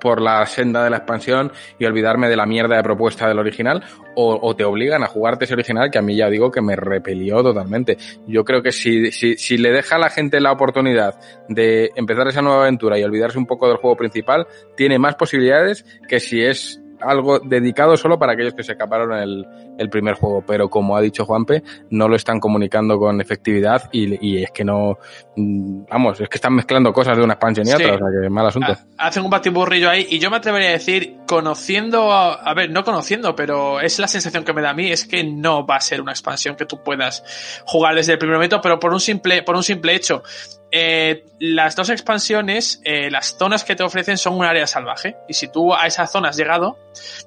por 0.00 0.20
la 0.20 0.44
senda 0.46 0.84
de 0.84 0.90
la 0.90 0.98
expansión 0.98 1.52
y 1.78 1.84
olvidarme 1.84 2.28
de 2.28 2.36
la 2.36 2.46
mierda 2.46 2.76
de 2.76 2.82
propuesta 2.82 3.28
del 3.28 3.38
original? 3.38 3.82
O, 4.14 4.56
te 4.56 4.64
obligan 4.64 5.02
a 5.02 5.08
jugarte 5.08 5.44
ese 5.44 5.52
original 5.52 5.90
que 5.90 5.98
a 5.98 6.02
mí 6.02 6.16
ya 6.16 6.30
digo 6.30 6.50
que 6.50 6.62
me 6.62 6.74
repelió 6.74 7.42
totalmente. 7.42 7.98
Yo 8.26 8.44
creo 8.44 8.62
que 8.62 8.72
si, 8.72 9.12
si, 9.12 9.36
si 9.36 9.58
le 9.58 9.70
deja 9.70 9.96
a 9.96 9.98
la 9.98 10.08
gente 10.08 10.40
la 10.40 10.52
oportunidad 10.52 11.20
de 11.48 11.90
empezar 11.96 12.26
esa 12.28 12.40
nueva 12.40 12.62
aventura 12.62 12.98
y 12.98 13.04
olvidarse 13.04 13.38
un 13.38 13.46
poco 13.46 13.68
del 13.68 13.76
juego 13.76 13.96
principal, 13.96 14.46
tiene 14.74 14.98
más 14.98 15.16
posibilidades 15.16 15.84
que 16.08 16.18
si 16.18 16.40
es 16.42 16.80
algo 17.00 17.38
dedicado 17.38 17.96
solo 17.96 18.18
para 18.18 18.32
aquellos 18.32 18.54
que 18.54 18.62
se 18.62 18.72
escaparon 18.72 19.12
el, 19.12 19.46
el 19.78 19.88
primer 19.90 20.14
juego, 20.14 20.42
pero 20.46 20.68
como 20.68 20.96
ha 20.96 21.00
dicho 21.00 21.24
Juanpe, 21.24 21.62
no 21.90 22.08
lo 22.08 22.16
están 22.16 22.40
comunicando 22.40 22.98
con 22.98 23.20
efectividad 23.20 23.88
y, 23.92 24.26
y 24.26 24.42
es 24.42 24.50
que 24.50 24.64
no, 24.64 24.98
mm, 25.36 25.84
vamos, 25.90 26.20
es 26.20 26.28
que 26.28 26.36
están 26.36 26.54
mezclando 26.54 26.92
cosas 26.92 27.16
de 27.16 27.22
una 27.24 27.34
expansión 27.34 27.66
y 27.66 27.70
Sí. 27.70 27.76
otra, 27.76 27.94
o 27.94 27.98
sea 27.98 28.06
que 28.22 28.30
mal 28.30 28.46
asunto. 28.46 28.72
Ha- 28.72 29.06
Hacen 29.08 29.24
un 29.24 29.30
batiburrillo 29.30 29.90
ahí 29.90 30.06
y 30.10 30.18
yo 30.18 30.30
me 30.30 30.36
atrevería 30.38 30.68
a 30.70 30.72
decir, 30.72 31.16
conociendo, 31.26 32.12
a, 32.12 32.34
a 32.34 32.54
ver, 32.54 32.70
no 32.70 32.82
conociendo, 32.84 33.34
pero 33.36 33.80
es 33.80 33.98
la 33.98 34.08
sensación 34.08 34.44
que 34.44 34.52
me 34.52 34.62
da 34.62 34.70
a 34.70 34.74
mí, 34.74 34.90
es 34.90 35.06
que 35.06 35.22
no 35.24 35.66
va 35.66 35.76
a 35.76 35.80
ser 35.80 36.00
una 36.00 36.12
expansión 36.12 36.56
que 36.56 36.66
tú 36.66 36.82
puedas 36.82 37.22
jugar 37.66 37.94
desde 37.94 38.12
el 38.12 38.18
primer 38.18 38.36
momento, 38.36 38.60
pero 38.60 38.78
por 38.78 38.92
un 38.92 39.00
simple, 39.00 39.42
por 39.42 39.54
un 39.56 39.62
simple 39.62 39.94
hecho. 39.94 40.22
Eh, 40.78 41.24
las 41.38 41.74
dos 41.74 41.88
expansiones, 41.88 42.82
eh, 42.84 43.10
las 43.10 43.38
zonas 43.38 43.64
que 43.64 43.74
te 43.74 43.82
ofrecen 43.82 44.18
son 44.18 44.34
un 44.34 44.44
área 44.44 44.66
salvaje. 44.66 45.16
Y 45.26 45.32
si 45.32 45.48
tú 45.48 45.72
a 45.72 45.86
esa 45.86 46.06
zona 46.06 46.28
has 46.28 46.36
llegado, 46.36 46.76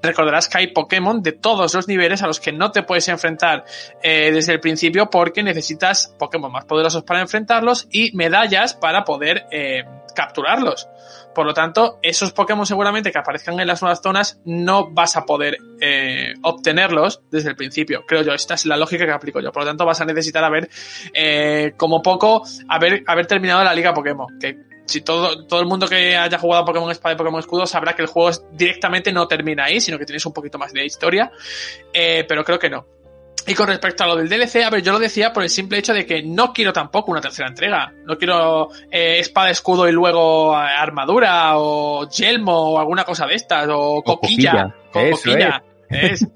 recordarás 0.04 0.48
que 0.48 0.60
hay 0.60 0.68
Pokémon 0.68 1.24
de 1.24 1.32
todos 1.32 1.74
los 1.74 1.88
niveles 1.88 2.22
a 2.22 2.28
los 2.28 2.40
que 2.40 2.52
no 2.52 2.72
te 2.72 2.84
puedes 2.84 3.08
enfrentar 3.08 3.66
eh, 4.04 4.30
desde 4.32 4.54
el 4.54 4.60
principio 4.60 5.10
porque 5.10 5.42
necesitas 5.42 6.14
Pokémon 6.20 6.52
más 6.52 6.66
poderosos 6.66 7.02
para 7.02 7.22
enfrentarlos 7.22 7.88
y 7.90 8.16
medallas 8.16 8.76
para 8.76 9.04
poder 9.04 9.48
eh, 9.50 9.84
capturarlos. 10.14 10.88
Por 11.34 11.46
lo 11.46 11.54
tanto, 11.54 12.00
esos 12.02 12.32
Pokémon 12.32 12.66
seguramente 12.66 13.12
que 13.12 13.20
aparezcan 13.20 13.60
en 13.60 13.68
las 13.68 13.82
nuevas 13.82 14.02
zonas 14.02 14.40
no 14.46 14.90
vas 14.92 15.16
a 15.16 15.26
poder 15.26 15.58
eh, 15.80 16.34
obtenerlos 16.42 17.22
desde 17.32 17.50
el 17.50 17.56
principio. 17.56 18.04
Creo 18.08 18.24
yo, 18.24 18.34
esta 18.34 18.56
es 18.56 18.66
la 18.66 18.78
lógica 18.78 19.06
que 19.06 19.12
aplico 19.12 19.40
yo. 19.40 19.52
Por 19.52 19.64
lo 19.64 19.70
tanto, 19.70 19.86
vas 19.86 20.02
a 20.02 20.06
necesitar 20.06 20.44
haber, 20.44 20.70
eh, 21.14 21.74
como 21.78 22.02
poco, 22.02 22.44
haber, 22.68 23.04
haber 23.08 23.28
terminado 23.28 23.64
la 23.64 23.74
liga 23.74 23.94
Pokémon. 23.94 24.40
Que 24.40 24.58
si 24.90 25.02
todo, 25.02 25.46
todo 25.46 25.60
el 25.62 25.68
mundo 25.68 25.88
que 25.88 26.18
haya 26.18 26.40
jugado 26.40 26.66
Pokémon 26.66 26.90
Espada 26.90 27.14
y 27.14 27.18
Pokémon 27.18 27.40
Escudo 27.40 27.66
sabrá 27.68 27.96
que 27.96 28.02
el 28.02 28.08
juego 28.08 28.32
directamente 28.52 29.12
no 29.12 29.28
termina 29.28 29.66
ahí, 29.66 29.80
sino 29.80 30.00
que 30.00 30.06
tienes 30.06 30.26
un 30.26 30.34
poquito 30.34 30.58
más 30.58 30.74
de 30.74 30.84
historia. 30.84 31.32
Eh, 31.94 32.26
pero 32.28 32.44
creo 32.44 32.58
que 32.58 32.70
no. 32.70 32.86
Y 33.50 33.56
con 33.56 33.66
respecto 33.66 34.04
a 34.04 34.08
lo 34.08 34.16
del 34.16 34.30
DLC, 34.30 34.58
a 34.58 34.70
ver, 34.70 34.84
yo 34.84 34.92
lo 34.92 35.00
decía 35.00 35.34
por 35.34 35.42
el 35.42 35.50
simple 35.50 35.80
hecho 35.80 35.92
de 35.92 36.06
que 36.06 36.22
no 36.22 36.54
quiero 36.54 36.72
tampoco 36.72 37.10
una 37.10 37.20
tercera 37.20 37.48
entrega. 37.50 37.92
No 38.06 38.16
quiero 38.16 38.70
eh, 38.92 39.18
espada, 39.18 39.50
escudo 39.50 39.90
y 39.90 39.92
luego 39.92 40.54
eh, 40.54 40.68
armadura 40.78 41.58
o 41.58 42.08
yelmo 42.08 42.74
o 42.74 42.80
alguna 42.80 43.04
cosa 43.06 43.26
de 43.26 43.34
estas 43.34 43.68
o 43.72 44.04
coquilla. 44.04 44.76
coquilla. 44.92 45.10
Eso 45.10 45.18
coquilla. 45.24 45.64
Es. 45.90 46.28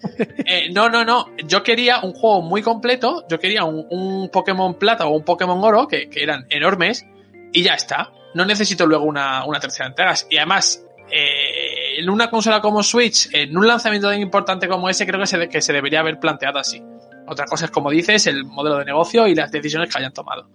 Eh, 0.45 0.71
no, 0.73 0.89
no, 0.89 1.05
no. 1.05 1.27
Yo 1.45 1.61
quería 1.61 1.99
un 1.99 2.13
juego 2.13 2.41
muy 2.41 2.63
completo. 2.63 3.25
Yo 3.29 3.39
quería 3.39 3.63
un, 3.63 3.85
un 3.91 4.29
Pokémon 4.29 4.73
Plata 4.73 5.05
o 5.05 5.15
un 5.15 5.23
Pokémon 5.23 5.63
Oro, 5.63 5.87
que, 5.87 6.09
que 6.09 6.23
eran 6.23 6.47
enormes, 6.49 7.05
y 7.51 7.61
ya 7.61 7.75
está. 7.75 8.11
No 8.33 8.43
necesito 8.45 8.87
luego 8.87 9.05
una, 9.05 9.45
una 9.45 9.59
tercera 9.59 9.87
entrega. 9.87 10.15
Y 10.31 10.37
además, 10.37 10.83
eh, 11.11 11.99
en 11.99 12.09
una 12.09 12.29
consola 12.29 12.59
como 12.59 12.81
Switch, 12.81 13.29
en 13.33 13.55
un 13.55 13.67
lanzamiento 13.67 14.09
tan 14.09 14.19
importante 14.19 14.67
como 14.67 14.89
ese, 14.89 15.05
creo 15.05 15.19
que 15.19 15.27
se, 15.27 15.47
que 15.47 15.61
se 15.61 15.71
debería 15.71 15.99
haber 15.99 16.19
planteado 16.19 16.57
así. 16.57 16.81
Otra 17.27 17.45
cosa 17.45 17.65
es, 17.65 17.71
como 17.71 17.89
dices, 17.89 18.27
el 18.27 18.45
modelo 18.45 18.77
de 18.77 18.85
negocio 18.85 19.27
y 19.27 19.35
las 19.35 19.51
decisiones 19.51 19.89
que 19.91 19.99
hayan 19.99 20.13
tomado. 20.13 20.47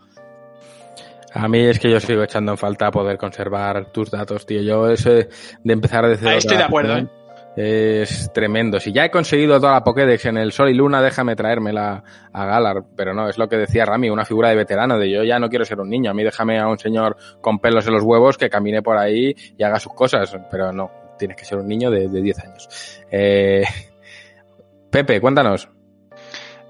A 1.35 1.47
mí 1.49 1.61
es 1.61 1.79
que 1.79 1.91
yo 1.91 2.01
sigo 2.01 2.23
echando 2.23 2.53
en 2.53 2.59
falta 2.59 2.91
poder 2.91 3.19
conservar 3.19 3.93
tus 3.93 4.11
datos, 4.11 4.47
tío. 4.47 4.63
Yo 4.63 4.89
eso 4.89 5.11
de 5.11 5.29
empezar 5.65 6.07
desde 6.07 6.19
cero 6.19 6.31
Ahí 6.31 6.39
estoy 6.39 6.57
de 6.57 6.63
acuerdo, 6.63 6.97
¿eh? 6.97 7.09
Es 7.61 8.31
tremendo. 8.33 8.79
Si 8.79 8.93
ya 8.93 9.05
he 9.05 9.11
conseguido 9.11 9.59
toda 9.59 9.73
la 9.73 9.83
Pokédex 9.83 10.27
en 10.27 10.37
el 10.37 10.53
Sol 10.53 10.71
y 10.71 10.75
Luna, 10.75 11.03
déjame 11.03 11.35
traérmela 11.35 12.05
a 12.33 12.47
Galar. 12.47 12.85
Pero 12.97 13.15
no, 13.15 13.29
es 13.29 13.37
lo 13.37 13.49
que 13.49 13.57
decía 13.57 13.85
Rami, 13.85 14.11
una 14.11 14.25
figura 14.25 14.51
de 14.51 14.55
veterano, 14.55 14.97
de 14.97 15.11
yo 15.11 15.25
ya 15.25 15.41
no 15.41 15.49
quiero 15.49 15.65
ser 15.65 15.81
un 15.81 15.91
niño. 15.91 16.13
A 16.13 16.15
mí 16.15 16.23
déjame 16.23 16.61
a 16.61 16.69
un 16.69 16.79
señor 16.79 17.17
con 17.41 17.59
pelos 17.59 17.85
en 17.89 17.95
los 17.95 18.05
huevos 18.05 18.39
que 18.39 18.49
camine 18.49 18.81
por 18.81 18.97
ahí 18.97 19.35
y 19.57 19.63
haga 19.65 19.81
sus 19.81 19.93
cosas. 19.93 20.37
Pero 20.51 20.73
no, 20.73 20.91
tienes 21.19 21.37
que 21.37 21.45
ser 21.45 21.59
un 21.59 21.67
niño 21.67 21.91
de, 21.91 22.09
de 22.09 22.23
10 22.23 22.39
años. 22.39 22.69
Eh, 23.11 23.65
Pepe, 24.91 25.21
cuéntanos. 25.21 25.69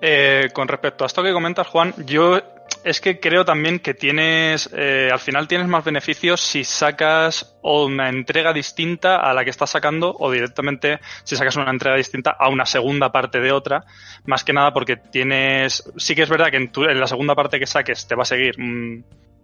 Eh, 0.01 0.51
con 0.53 0.69
respecto 0.69 1.05
a 1.05 1.09
esto 1.09 1.23
que 1.23 1.33
comentas, 1.33 1.67
Juan, 1.67 1.93
yo 2.07 2.41
es 2.85 3.01
que 3.01 3.19
creo 3.19 3.45
también 3.45 3.81
que 3.81 3.95
tienes, 3.95 4.71
eh, 4.73 5.09
al 5.13 5.19
final 5.19 5.49
tienes 5.49 5.67
más 5.67 5.85
beneficios 5.85 6.41
si 6.41 6.63
sacas 6.63 7.57
una 7.63 8.09
entrega 8.09 8.53
distinta 8.53 9.17
a 9.17 9.35
la 9.35 9.43
que 9.43 9.51
estás 9.51 9.71
sacando 9.71 10.15
o 10.17 10.31
directamente 10.31 11.01
si 11.25 11.35
sacas 11.35 11.57
una 11.57 11.71
entrega 11.71 11.97
distinta 11.97 12.31
a 12.39 12.49
una 12.49 12.65
segunda 12.67 13.11
parte 13.11 13.41
de 13.41 13.51
otra, 13.51 13.85
más 14.27 14.45
que 14.45 14.53
nada 14.53 14.73
porque 14.73 14.97
tienes, 14.97 15.91
sí 15.97 16.15
que 16.15 16.23
es 16.23 16.29
verdad 16.29 16.51
que 16.51 16.59
en, 16.59 16.71
tu- 16.71 16.85
en 16.85 17.01
la 17.01 17.09
segunda 17.09 17.35
parte 17.35 17.59
que 17.59 17.67
saques 17.67 18.07
te 18.07 18.15
va 18.15 18.23
a 18.23 18.27
seguir 18.27 18.55
mm, 18.59 19.03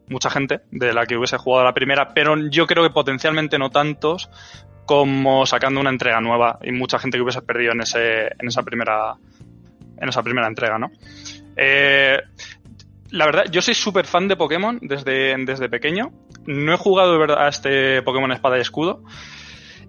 mucha 0.08 0.30
gente 0.30 0.60
de 0.70 0.92
la 0.92 1.04
que 1.06 1.16
hubiese 1.16 1.36
jugado 1.38 1.64
la 1.64 1.74
primera, 1.74 2.14
pero 2.14 2.36
yo 2.48 2.66
creo 2.68 2.84
que 2.84 2.90
potencialmente 2.90 3.58
no 3.58 3.70
tantos 3.70 4.30
como 4.86 5.46
sacando 5.46 5.80
una 5.80 5.90
entrega 5.90 6.20
nueva 6.20 6.58
y 6.62 6.70
mucha 6.70 6.98
gente 6.98 7.16
que 7.18 7.22
hubiese 7.22 7.42
perdido 7.42 7.72
en 7.72 7.80
ese, 7.80 8.26
en 8.26 8.46
esa 8.48 8.62
primera 8.62 9.14
en 10.00 10.08
esa 10.08 10.22
primera 10.22 10.46
entrega, 10.46 10.78
¿no? 10.78 10.90
Eh, 11.56 12.18
la 13.10 13.26
verdad, 13.26 13.44
yo 13.50 13.62
soy 13.62 13.74
súper 13.74 14.06
fan 14.06 14.26
de 14.28 14.36
Pokémon 14.36 14.78
desde, 14.82 15.36
desde 15.44 15.68
pequeño. 15.68 16.10
No 16.46 16.74
he 16.74 16.76
jugado 16.76 17.12
de 17.12 17.18
verdad 17.18 17.46
a 17.46 17.48
este 17.48 18.02
Pokémon 18.02 18.32
Espada 18.32 18.58
y 18.58 18.60
Escudo. 18.60 19.02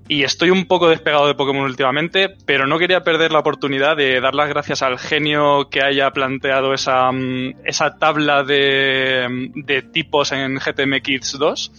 Y 0.07 0.21
estoy 0.23 0.51
un 0.51 0.67
poco 0.67 0.87
despegado 0.87 1.25
de 1.25 1.33
Pokémon 1.33 1.63
últimamente, 1.63 2.29
pero 2.45 2.67
no 2.67 2.77
quería 2.77 3.03
perder 3.03 3.31
la 3.31 3.39
oportunidad 3.39 3.97
de 3.97 4.21
dar 4.21 4.35
las 4.35 4.47
gracias 4.49 4.83
al 4.83 4.99
genio 4.99 5.69
que 5.71 5.81
haya 5.81 6.11
planteado 6.11 6.75
esa, 6.75 7.11
mm, 7.11 7.55
esa 7.65 7.97
tabla 7.97 8.43
de, 8.43 9.49
de 9.55 9.81
tipos 9.81 10.31
en 10.31 10.59
GTM 10.59 11.01
Kids 11.01 11.39
2 11.39 11.71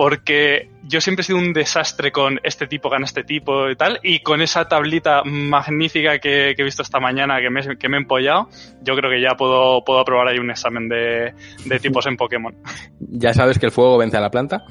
porque 0.00 0.70
yo 0.84 0.98
siempre 1.02 1.20
he 1.20 1.24
sido 1.24 1.38
un 1.38 1.52
desastre 1.52 2.10
con 2.10 2.40
este 2.42 2.66
tipo 2.66 2.88
gana 2.88 3.04
este 3.04 3.22
tipo 3.22 3.68
y 3.68 3.76
tal, 3.76 4.00
y 4.02 4.20
con 4.20 4.40
esa 4.40 4.66
tablita 4.66 5.22
magnífica 5.26 6.18
que, 6.18 6.54
que 6.56 6.62
he 6.62 6.64
visto 6.64 6.80
esta 6.80 7.00
mañana 7.00 7.38
que 7.42 7.50
me, 7.50 7.76
que 7.76 7.86
me 7.90 7.98
he 7.98 8.00
empollado, 8.00 8.48
yo 8.80 8.96
creo 8.96 9.10
que 9.10 9.20
ya 9.20 9.34
puedo, 9.36 9.84
puedo 9.84 10.00
aprobar 10.00 10.28
ahí 10.28 10.38
un 10.38 10.50
examen 10.50 10.88
de, 10.88 11.34
de 11.66 11.78
tipos 11.80 12.06
en 12.06 12.16
Pokémon. 12.16 12.54
Ya 12.98 13.34
sabes 13.34 13.58
que 13.58 13.66
el 13.66 13.72
fuego 13.72 13.98
vence 13.98 14.16
a 14.16 14.20
la 14.22 14.30
planta. 14.30 14.64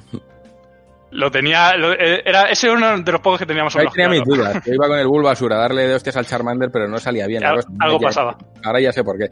Lo 1.12 1.30
tenía, 1.30 1.76
lo- 1.78 1.94
eh, 1.94 2.24
era, 2.26 2.46
ese 2.50 2.66
era 2.66 2.76
uno 2.78 3.00
de 3.00 3.12
los 3.12 3.22
pocos 3.22 3.38
que 3.38 3.46
teníamos 3.46 3.76
Ahí 3.76 3.86
tenía 3.94 4.10
mis 4.10 4.24
dudas. 4.24 4.64
Yo 4.66 4.74
iba 4.74 4.88
con 4.88 4.98
el 4.98 5.06
Bulbasur 5.06 5.54
a 5.54 5.58
darle 5.60 5.88
de 5.88 5.94
hostias 5.94 6.18
al 6.18 6.26
Charmander, 6.26 6.72
pero 6.74 6.88
no 6.88 6.98
salía 6.98 7.28
bien. 7.28 7.44
Algo- 7.44 7.58
cosa. 7.62 7.70
algo 7.80 8.00
Ya- 8.00 8.08
pasaba. 8.08 8.38
Ahora 8.64 8.82
ya 8.82 8.92
sé 8.92 9.04
por 9.04 9.20
qué. 9.20 9.30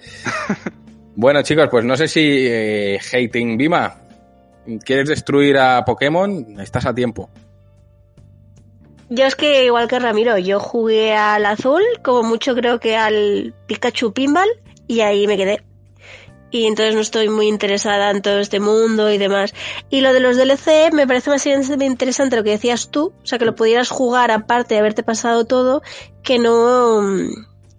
bueno, 1.15 1.41
chicos, 1.41 1.67
pues 1.71 1.83
no 1.85 1.97
sé 1.97 2.07
si 2.07 2.21
eh, 2.47 2.99
Hating 2.99 3.57
Bima, 3.57 3.95
¿quieres 4.83 5.09
destruir 5.09 5.57
a 5.57 5.83
Pokémon? 5.85 6.59
Estás 6.59 6.85
a 6.85 6.93
tiempo. 6.93 7.29
Yo 9.09 9.25
es 9.25 9.35
que, 9.35 9.65
igual 9.65 9.87
que 9.87 9.99
Ramiro, 9.99 10.37
yo 10.37 10.59
jugué 10.59 11.15
al 11.15 11.45
azul, 11.45 11.81
como 12.03 12.23
mucho 12.23 12.55
creo 12.55 12.79
que 12.79 12.97
al 12.97 13.53
Pikachu 13.65 14.11
Pinball, 14.11 14.49
y 14.85 14.99
ahí 14.99 15.27
me 15.27 15.37
quedé. 15.37 15.63
Y 16.49 16.65
entonces 16.65 16.95
no 16.95 17.01
estoy 17.01 17.29
muy 17.29 17.47
interesada 17.47 18.09
en 18.11 18.21
todo 18.21 18.39
este 18.39 18.59
mundo 18.59 19.11
y 19.11 19.17
demás. 19.17 19.53
Y 19.89 20.01
lo 20.01 20.13
de 20.13 20.19
los 20.19 20.37
DLC 20.37 20.93
me 20.93 21.07
parece 21.07 21.29
más 21.29 21.45
interesante 21.45 22.35
lo 22.35 22.43
que 22.43 22.51
decías 22.51 22.89
tú, 22.89 23.13
o 23.21 23.25
sea, 23.25 23.37
que 23.37 23.45
lo 23.45 23.55
pudieras 23.55 23.89
jugar 23.89 24.31
aparte 24.31 24.73
de 24.73 24.79
haberte 24.79 25.03
pasado 25.03 25.45
todo, 25.45 25.81
que 26.23 26.39
no 26.39 27.01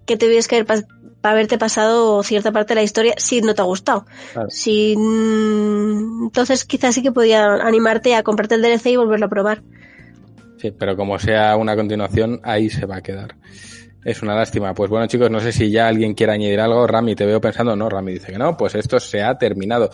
que 0.05 0.17
tuvieras 0.17 0.47
que 0.47 0.55
haber 0.55 0.85
pas- 1.21 1.31
haberte 1.31 1.57
pasado 1.57 2.21
cierta 2.23 2.51
parte 2.51 2.69
de 2.69 2.75
la 2.75 2.83
historia 2.83 3.13
si 3.17 3.41
no 3.41 3.53
te 3.53 3.61
ha 3.61 3.65
gustado. 3.65 4.05
Claro. 4.33 4.49
Si, 4.49 4.95
mm, 4.97 6.23
entonces 6.25 6.65
quizás 6.65 6.95
sí 6.95 7.01
que 7.01 7.11
podía 7.11 7.53
animarte 7.55 8.15
a 8.15 8.23
comprarte 8.23 8.55
el 8.55 8.61
DLC 8.61 8.87
y 8.91 8.95
volverlo 8.97 9.25
a 9.25 9.29
probar. 9.29 9.61
Sí, 10.57 10.71
pero 10.71 10.95
como 10.97 11.17
sea 11.19 11.55
una 11.55 11.75
continuación, 11.75 12.39
ahí 12.43 12.69
se 12.69 12.85
va 12.85 12.97
a 12.97 13.01
quedar. 13.01 13.35
Es 14.03 14.21
una 14.21 14.33
lástima. 14.35 14.73
Pues 14.73 14.89
bueno, 14.89 15.07
chicos, 15.07 15.29
no 15.29 15.39
sé 15.41 15.51
si 15.51 15.69
ya 15.71 15.87
alguien 15.87 16.13
quiere 16.13 16.33
añadir 16.33 16.59
algo. 16.59 16.87
Rami, 16.87 17.15
te 17.15 17.25
veo 17.25 17.39
pensando. 17.41 17.75
No, 17.75 17.89
Rami 17.89 18.13
dice 18.13 18.31
que 18.31 18.37
no. 18.37 18.55
Pues 18.55 18.75
esto 18.75 18.99
se 18.99 19.21
ha 19.21 19.37
terminado. 19.37 19.89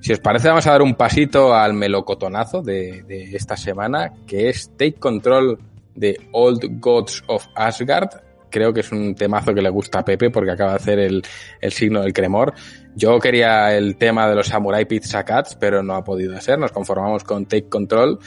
Si 0.00 0.12
os 0.12 0.20
parece, 0.20 0.48
vamos 0.48 0.66
a 0.66 0.72
dar 0.72 0.82
un 0.82 0.94
pasito 0.94 1.54
al 1.54 1.72
melocotonazo 1.72 2.60
de, 2.62 3.02
de 3.04 3.34
esta 3.34 3.56
semana, 3.56 4.12
que 4.26 4.50
es 4.50 4.70
Take 4.76 4.94
Control 4.94 5.58
de 5.94 6.20
Old 6.32 6.80
Gods 6.80 7.24
of 7.28 7.46
Asgard. 7.54 8.10
Creo 8.56 8.72
que 8.72 8.80
es 8.80 8.90
un 8.90 9.14
temazo 9.14 9.52
que 9.52 9.60
le 9.60 9.68
gusta 9.68 9.98
a 9.98 10.04
Pepe 10.06 10.30
porque 10.30 10.50
acaba 10.50 10.70
de 10.70 10.76
hacer 10.76 10.98
el, 10.98 11.22
el 11.60 11.72
signo 11.72 12.00
del 12.00 12.14
cremor. 12.14 12.54
Yo 12.94 13.18
quería 13.18 13.76
el 13.76 13.96
tema 13.98 14.26
de 14.30 14.34
los 14.34 14.46
Samurai 14.46 14.86
Pizza 14.86 15.26
Cats, 15.26 15.58
pero 15.60 15.82
no 15.82 15.94
ha 15.94 16.02
podido 16.02 16.40
ser. 16.40 16.58
Nos 16.58 16.72
conformamos 16.72 17.22
con 17.22 17.44
Take 17.44 17.68
Control 17.68 18.18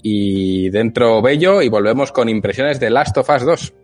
y 0.00 0.70
dentro 0.70 1.20
Bello 1.20 1.60
y 1.60 1.68
volvemos 1.68 2.10
con 2.10 2.30
impresiones 2.30 2.80
de 2.80 2.88
Last 2.88 3.18
of 3.18 3.28
Us 3.28 3.44
2. 3.44 3.74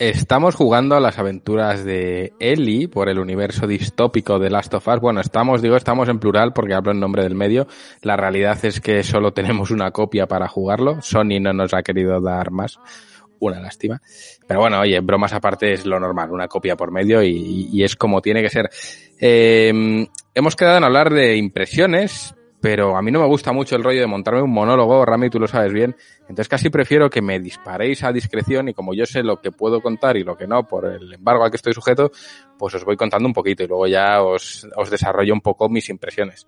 Estamos 0.00 0.56
jugando 0.56 0.96
a 0.96 1.00
las 1.00 1.20
aventuras 1.20 1.84
de 1.84 2.32
Ellie 2.40 2.88
por 2.88 3.08
el 3.08 3.20
universo 3.20 3.68
distópico 3.68 4.40
de 4.40 4.50
Last 4.50 4.74
of 4.74 4.88
Us. 4.88 5.00
Bueno, 5.00 5.20
estamos, 5.20 5.62
digo, 5.62 5.76
estamos 5.76 6.08
en 6.08 6.18
plural 6.18 6.52
porque 6.52 6.74
hablo 6.74 6.90
en 6.90 6.98
nombre 6.98 7.22
del 7.22 7.36
medio. 7.36 7.68
La 8.02 8.16
realidad 8.16 8.58
es 8.64 8.80
que 8.80 9.04
solo 9.04 9.32
tenemos 9.32 9.70
una 9.70 9.92
copia 9.92 10.26
para 10.26 10.48
jugarlo. 10.48 11.00
Sony 11.02 11.38
no 11.40 11.52
nos 11.52 11.72
ha 11.72 11.84
querido 11.84 12.20
dar 12.20 12.50
más. 12.50 12.80
Una 13.38 13.60
lástima. 13.60 14.02
Pero 14.44 14.58
bueno, 14.58 14.80
oye, 14.80 14.98
bromas 14.98 15.34
aparte 15.34 15.72
es 15.72 15.86
lo 15.86 16.00
normal, 16.00 16.32
una 16.32 16.48
copia 16.48 16.74
por 16.74 16.90
medio 16.90 17.22
y, 17.22 17.68
y 17.70 17.84
es 17.84 17.94
como 17.94 18.20
tiene 18.20 18.42
que 18.42 18.50
ser. 18.50 18.70
Eh, 19.20 20.08
hemos 20.34 20.56
quedado 20.56 20.78
en 20.78 20.84
hablar 20.84 21.12
de 21.12 21.36
impresiones, 21.36 22.34
pero 22.60 22.96
a 22.96 23.02
mí 23.02 23.10
no 23.10 23.20
me 23.20 23.26
gusta 23.26 23.52
mucho 23.52 23.76
el 23.76 23.84
rollo 23.84 24.00
de 24.00 24.06
montarme 24.06 24.42
un 24.42 24.52
monólogo, 24.52 25.04
Rami, 25.04 25.30
tú 25.30 25.38
lo 25.38 25.46
sabes 25.46 25.72
bien. 25.72 25.94
Entonces 26.20 26.48
casi 26.48 26.70
prefiero 26.70 27.10
que 27.10 27.22
me 27.22 27.38
disparéis 27.38 28.02
a 28.02 28.12
discreción 28.12 28.68
y 28.68 28.74
como 28.74 28.94
yo 28.94 29.06
sé 29.06 29.22
lo 29.22 29.40
que 29.40 29.52
puedo 29.52 29.80
contar 29.80 30.16
y 30.16 30.24
lo 30.24 30.36
que 30.36 30.46
no 30.46 30.66
por 30.66 30.86
el 30.86 31.12
embargo 31.12 31.44
al 31.44 31.50
que 31.50 31.56
estoy 31.56 31.74
sujeto, 31.74 32.10
pues 32.58 32.74
os 32.74 32.84
voy 32.84 32.96
contando 32.96 33.28
un 33.28 33.34
poquito 33.34 33.62
y 33.62 33.66
luego 33.66 33.86
ya 33.86 34.22
os, 34.22 34.66
os 34.76 34.90
desarrollo 34.90 35.32
un 35.32 35.40
poco 35.40 35.68
mis 35.68 35.88
impresiones. 35.90 36.46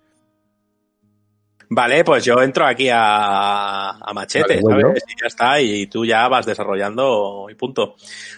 Vale, 1.71 2.03
pues 2.03 2.25
yo 2.25 2.41
entro 2.41 2.65
aquí 2.65 2.89
a, 2.91 3.91
a 3.91 4.13
machete, 4.13 4.59
Vale, 4.59 4.81
¿sabes? 4.81 5.03
Y 5.07 5.21
ya 5.21 5.27
está, 5.27 5.61
y 5.61 5.85
tú 5.85 6.03
ya 6.03 6.27
vas 6.27 6.47
desarrollando 6.47 7.45
y 7.47 7.53
punto. 7.53 7.95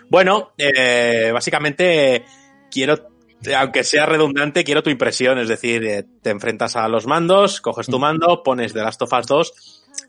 Bueno, 0.09 0.51
eh, 0.57 1.31
básicamente 1.33 2.25
quiero, 2.69 3.10
aunque 3.57 3.83
sea 3.83 4.05
redundante, 4.05 4.63
quiero 4.63 4.83
tu 4.83 4.89
impresión, 4.89 5.39
es 5.39 5.47
decir, 5.47 5.83
eh, 5.85 6.05
te 6.21 6.29
enfrentas 6.29 6.75
a 6.75 6.87
los 6.87 7.07
mandos, 7.07 7.61
coges 7.61 7.87
tu 7.87 7.99
mando, 7.99 8.43
pones 8.43 8.73
The 8.73 8.81
Last 8.81 9.01
of 9.01 9.13
Us 9.13 9.27
2 9.27 9.53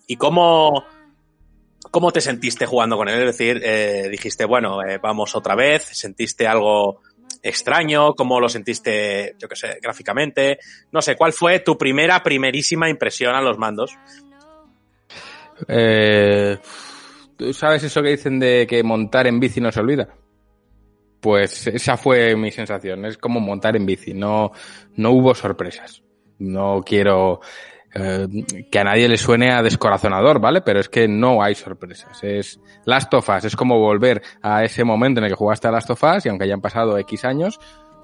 y 0.07 0.17
cómo, 0.17 0.85
cómo 1.91 2.13
te 2.13 2.21
sentiste 2.21 2.67
jugando 2.67 2.97
con 2.97 3.09
él, 3.09 3.21
es 3.21 3.39
decir, 3.39 3.61
eh, 3.65 4.09
dijiste, 4.11 4.45
bueno, 4.45 4.83
eh, 4.83 4.99
vamos 4.99 5.35
otra 5.35 5.55
vez, 5.55 5.85
sentiste 5.85 6.47
algo 6.47 7.01
extraño, 7.43 8.15
cómo 8.15 8.39
lo 8.39 8.49
sentiste, 8.49 9.35
yo 9.39 9.49
qué 9.49 9.57
sé, 9.57 9.79
gráficamente, 9.83 10.59
no 10.93 11.03
sé, 11.03 11.17
¿cuál 11.17 11.33
fue 11.33 11.61
tu 11.61 11.77
primera, 11.77 12.23
primerísima 12.23 12.89
impresión 12.89 13.35
a 13.35 13.41
los 13.41 13.59
mandos? 13.59 13.93
Eh, 15.69 16.59
¿Tú 17.37 17.53
sabes 17.53 17.83
eso 17.83 18.03
que 18.03 18.11
dicen 18.11 18.39
de 18.39 18.67
que 18.67 18.83
montar 18.83 19.27
en 19.27 19.41
bici 19.41 19.61
no 19.61 19.73
se 19.73 19.81
olvida? 19.81 20.09
Pues 21.23 21.69
esa 21.69 21.97
fue 21.97 22.35
mi 22.35 22.51
sensación. 22.51 23.05
Es 23.05 23.17
como 23.17 23.39
montar 23.39 23.77
en 23.77 23.87
bici. 23.87 24.13
No, 24.13 24.51
no 24.97 25.13
hubo 25.13 25.37
sorpresas. 25.37 26.03
No 26.41 26.83
quiero 26.85 27.41
eh, 27.95 28.27
que 28.69 28.79
a 28.81 28.83
nadie 28.83 29.09
le 29.09 29.17
suene 29.17 29.53
a 29.53 29.63
descorazonador, 29.63 30.41
¿vale? 30.41 30.63
Pero 30.63 30.81
es 30.81 30.89
que 30.89 31.07
no 31.07 31.41
hay 31.41 31.55
sorpresas. 31.55 32.25
Es 32.25 32.59
Last 32.87 33.15
of 33.15 33.29
Us. 33.29 33.45
Es 33.45 33.55
como 33.55 33.79
volver 33.79 34.21
a 34.43 34.65
ese 34.65 34.83
momento 34.83 35.21
en 35.21 35.27
el 35.27 35.31
que 35.31 35.37
jugaste 35.37 35.69
a 35.69 35.71
Last 35.71 35.91
of 35.91 36.03
y 36.25 36.29
aunque 36.29 36.45
hayan 36.45 36.61
pasado 36.61 36.99
X 36.99 37.25
años, 37.25 37.61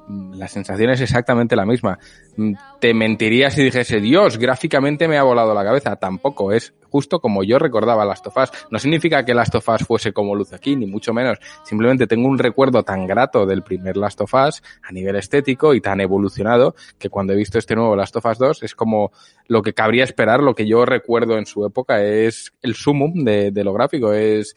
la 0.08 0.48
sensación 0.48 0.90
es 0.90 1.00
exactamente 1.00 1.54
la 1.54 1.66
misma. 1.66 1.98
Mm, 2.36 2.54
Te 2.80 2.94
mentiría 2.94 3.50
si 3.50 3.62
dijese, 3.62 4.00
Dios, 4.00 4.38
gráficamente 4.38 5.06
me 5.08 5.18
ha 5.18 5.22
volado 5.22 5.52
la 5.54 5.64
cabeza. 5.64 5.96
Tampoco 5.96 6.52
es 6.52 6.72
justo 6.90 7.20
como 7.20 7.44
yo 7.44 7.58
recordaba 7.58 8.04
Last 8.04 8.26
of 8.26 8.36
Us. 8.36 8.50
No 8.70 8.78
significa 8.78 9.24
que 9.24 9.34
Last 9.34 9.54
of 9.54 9.68
Us 9.68 9.86
fuese 9.86 10.12
como 10.12 10.34
luce 10.34 10.54
aquí, 10.54 10.76
ni 10.76 10.86
mucho 10.86 11.12
menos. 11.12 11.38
Simplemente 11.64 12.06
tengo 12.06 12.28
un 12.28 12.38
recuerdo 12.38 12.82
tan 12.82 13.06
grato 13.06 13.44
del 13.44 13.62
primer 13.62 13.96
Last 13.96 14.20
of 14.22 14.32
Us 14.32 14.62
a 14.82 14.92
nivel 14.92 15.16
estético 15.16 15.74
y 15.74 15.80
tan 15.80 16.00
evolucionado 16.00 16.74
que 16.98 17.10
cuando 17.10 17.32
he 17.34 17.36
visto 17.36 17.58
este 17.58 17.76
nuevo 17.76 17.94
Last 17.94 18.16
of 18.16 18.24
Us 18.24 18.38
2 18.38 18.62
es 18.62 18.74
como 18.74 19.12
lo 19.46 19.62
que 19.62 19.74
cabría 19.74 20.04
esperar, 20.04 20.42
lo 20.42 20.54
que 20.54 20.66
yo 20.66 20.86
recuerdo 20.86 21.36
en 21.36 21.46
su 21.46 21.66
época 21.66 22.02
es 22.02 22.52
el 22.62 22.74
sumum 22.74 23.24
de, 23.24 23.50
de 23.50 23.64
lo 23.64 23.72
gráfico. 23.74 24.12
Es, 24.14 24.54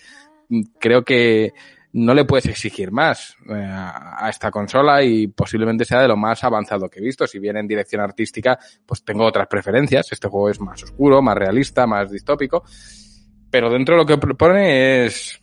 creo 0.80 1.04
que 1.04 1.54
no 1.94 2.14
le 2.14 2.26
puedes 2.26 2.46
exigir 2.46 2.92
más 2.92 3.36
eh, 3.50 3.54
a 3.54 4.28
esta 4.30 4.50
consola 4.50 5.04
y 5.04 5.28
posiblemente 5.28 5.84
sea 5.84 6.02
de 6.02 6.08
lo 6.08 6.16
más 6.16 6.44
avanzado 6.44 6.90
que 6.90 7.00
he 7.00 7.04
visto. 7.04 7.28
Si 7.28 7.40
bien 7.40 7.58
en 7.58 7.68
dirección 7.68 8.02
artística, 8.02 8.58
pues 8.86 9.04
tengo 9.04 9.26
otras 9.26 9.48
preferencias. 9.48 10.12
Este 10.12 10.28
juego 10.28 10.50
es 10.50 10.60
más 10.60 10.82
oscuro, 10.84 11.22
más 11.22 11.38
realista, 11.38 11.86
más 11.86 12.10
distópico. 12.12 12.64
Pero 13.50 13.70
dentro 13.70 13.96
de 13.96 14.02
lo 14.02 14.06
que 14.06 14.18
propone 14.18 15.06
es... 15.06 15.38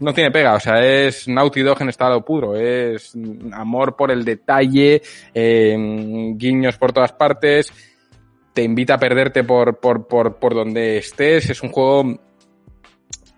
No 0.00 0.14
tiene 0.14 0.30
pega, 0.30 0.54
o 0.54 0.60
sea, 0.60 0.82
es 0.82 1.28
Naughty 1.28 1.60
Dog 1.60 1.82
en 1.82 1.90
estado 1.90 2.24
puro, 2.24 2.56
es 2.56 3.12
amor 3.52 3.96
por 3.96 4.10
el 4.10 4.24
detalle, 4.24 5.02
eh, 5.34 5.76
guiños 6.36 6.78
por 6.78 6.90
todas 6.94 7.12
partes, 7.12 7.70
te 8.54 8.62
invita 8.62 8.94
a 8.94 8.98
perderte 8.98 9.44
por, 9.44 9.78
por, 9.78 10.08
por, 10.08 10.36
por 10.36 10.54
donde 10.54 10.96
estés, 10.96 11.50
es 11.50 11.62
un 11.62 11.68
juego 11.68 12.18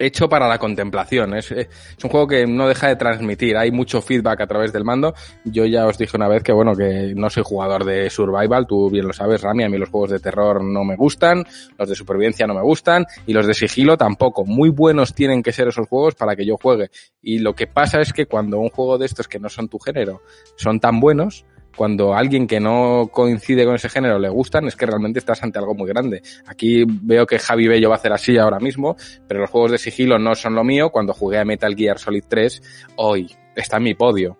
hecho 0.07 0.29
para 0.29 0.49
la 0.49 0.59
contemplación. 0.59 1.35
Es, 1.35 1.51
es, 1.53 1.69
un 2.03 2.11
juego 2.11 2.27
que 2.27 2.47
no 2.47 2.69
deja 2.69 2.89
de 2.89 2.97
transmitir. 2.97 3.57
Hay 3.57 3.71
mucho 3.71 4.01
feedback 4.01 4.41
a 4.41 4.47
través 4.47 4.73
del 4.73 4.85
mando. 4.85 5.15
Yo 5.45 5.65
ya 5.67 5.87
os 5.87 5.99
dije 5.99 6.17
una 6.17 6.29
vez 6.29 6.43
que, 6.43 6.53
bueno, 6.53 6.75
que 6.75 7.15
no 7.17 7.31
soy 7.31 7.43
jugador 7.45 7.85
de 7.85 8.11
survival. 8.11 8.67
Tú 8.67 8.91
bien 8.91 9.07
lo 9.07 9.13
sabes, 9.13 9.43
Rami. 9.43 9.65
A 9.65 9.69
mí 9.69 9.79
los 9.79 9.89
juegos 9.89 10.11
de 10.11 10.21
terror 10.21 10.63
no 10.63 10.85
me 10.85 10.97
gustan. 10.97 11.45
Los 11.79 11.89
de 11.89 11.95
supervivencia 11.95 12.47
no 12.47 12.55
me 12.55 12.63
gustan. 12.63 13.07
Y 13.27 13.33
los 13.33 13.47
de 13.47 13.55
sigilo 13.55 13.97
tampoco. 13.97 14.45
Muy 14.45 14.71
buenos 14.71 15.15
tienen 15.15 15.43
que 15.43 15.53
ser 15.53 15.69
esos 15.69 15.89
juegos 15.89 16.15
para 16.15 16.37
que 16.37 16.45
yo 16.45 16.57
juegue. 16.57 16.91
Y 17.23 17.39
lo 17.39 17.55
que 17.55 17.67
pasa 17.67 18.01
es 18.01 18.13
que 18.13 18.27
cuando 18.27 18.59
un 18.59 18.71
juego 18.71 18.99
de 18.99 19.07
estos 19.07 19.29
que 19.29 19.39
no 19.39 19.49
son 19.49 19.69
tu 19.69 19.79
género 19.79 20.23
son 20.57 20.81
tan 20.81 21.01
buenos, 21.01 21.45
cuando 21.77 22.15
alguien 22.15 22.47
que 22.47 22.61
no 22.61 23.09
coincide 23.13 23.65
con 23.65 23.75
ese 23.75 23.89
género 23.89 24.19
le 24.19 24.29
gustan, 24.29 24.67
es 24.67 24.77
que 24.77 24.87
realmente 24.87 25.19
estás 25.19 25.43
ante 25.43 25.59
algo 25.59 25.75
muy 25.75 25.89
grande. 25.89 26.23
Aquí 26.47 26.85
veo 26.87 27.27
que 27.27 27.39
Javi 27.39 27.69
Bello 27.69 27.89
va 27.89 27.97
a 27.97 27.99
hacer 27.99 28.13
así 28.13 28.37
ahora 28.39 28.59
mismo, 28.59 28.97
pero 29.27 29.41
los 29.41 29.51
juegos 29.51 29.73
de 29.73 29.79
sigilo 29.79 30.19
no 30.19 30.35
son 30.35 30.55
lo 30.55 30.65
mío. 30.65 30.91
Cuando 30.91 31.13
jugué 31.13 31.39
a 31.39 31.45
Metal 31.45 31.75
Gear 31.75 31.99
Solid 31.99 32.25
3, 32.29 32.63
hoy 32.97 33.35
está 33.57 33.79
en 33.79 33.83
mi 33.83 33.95
podio. 33.95 34.37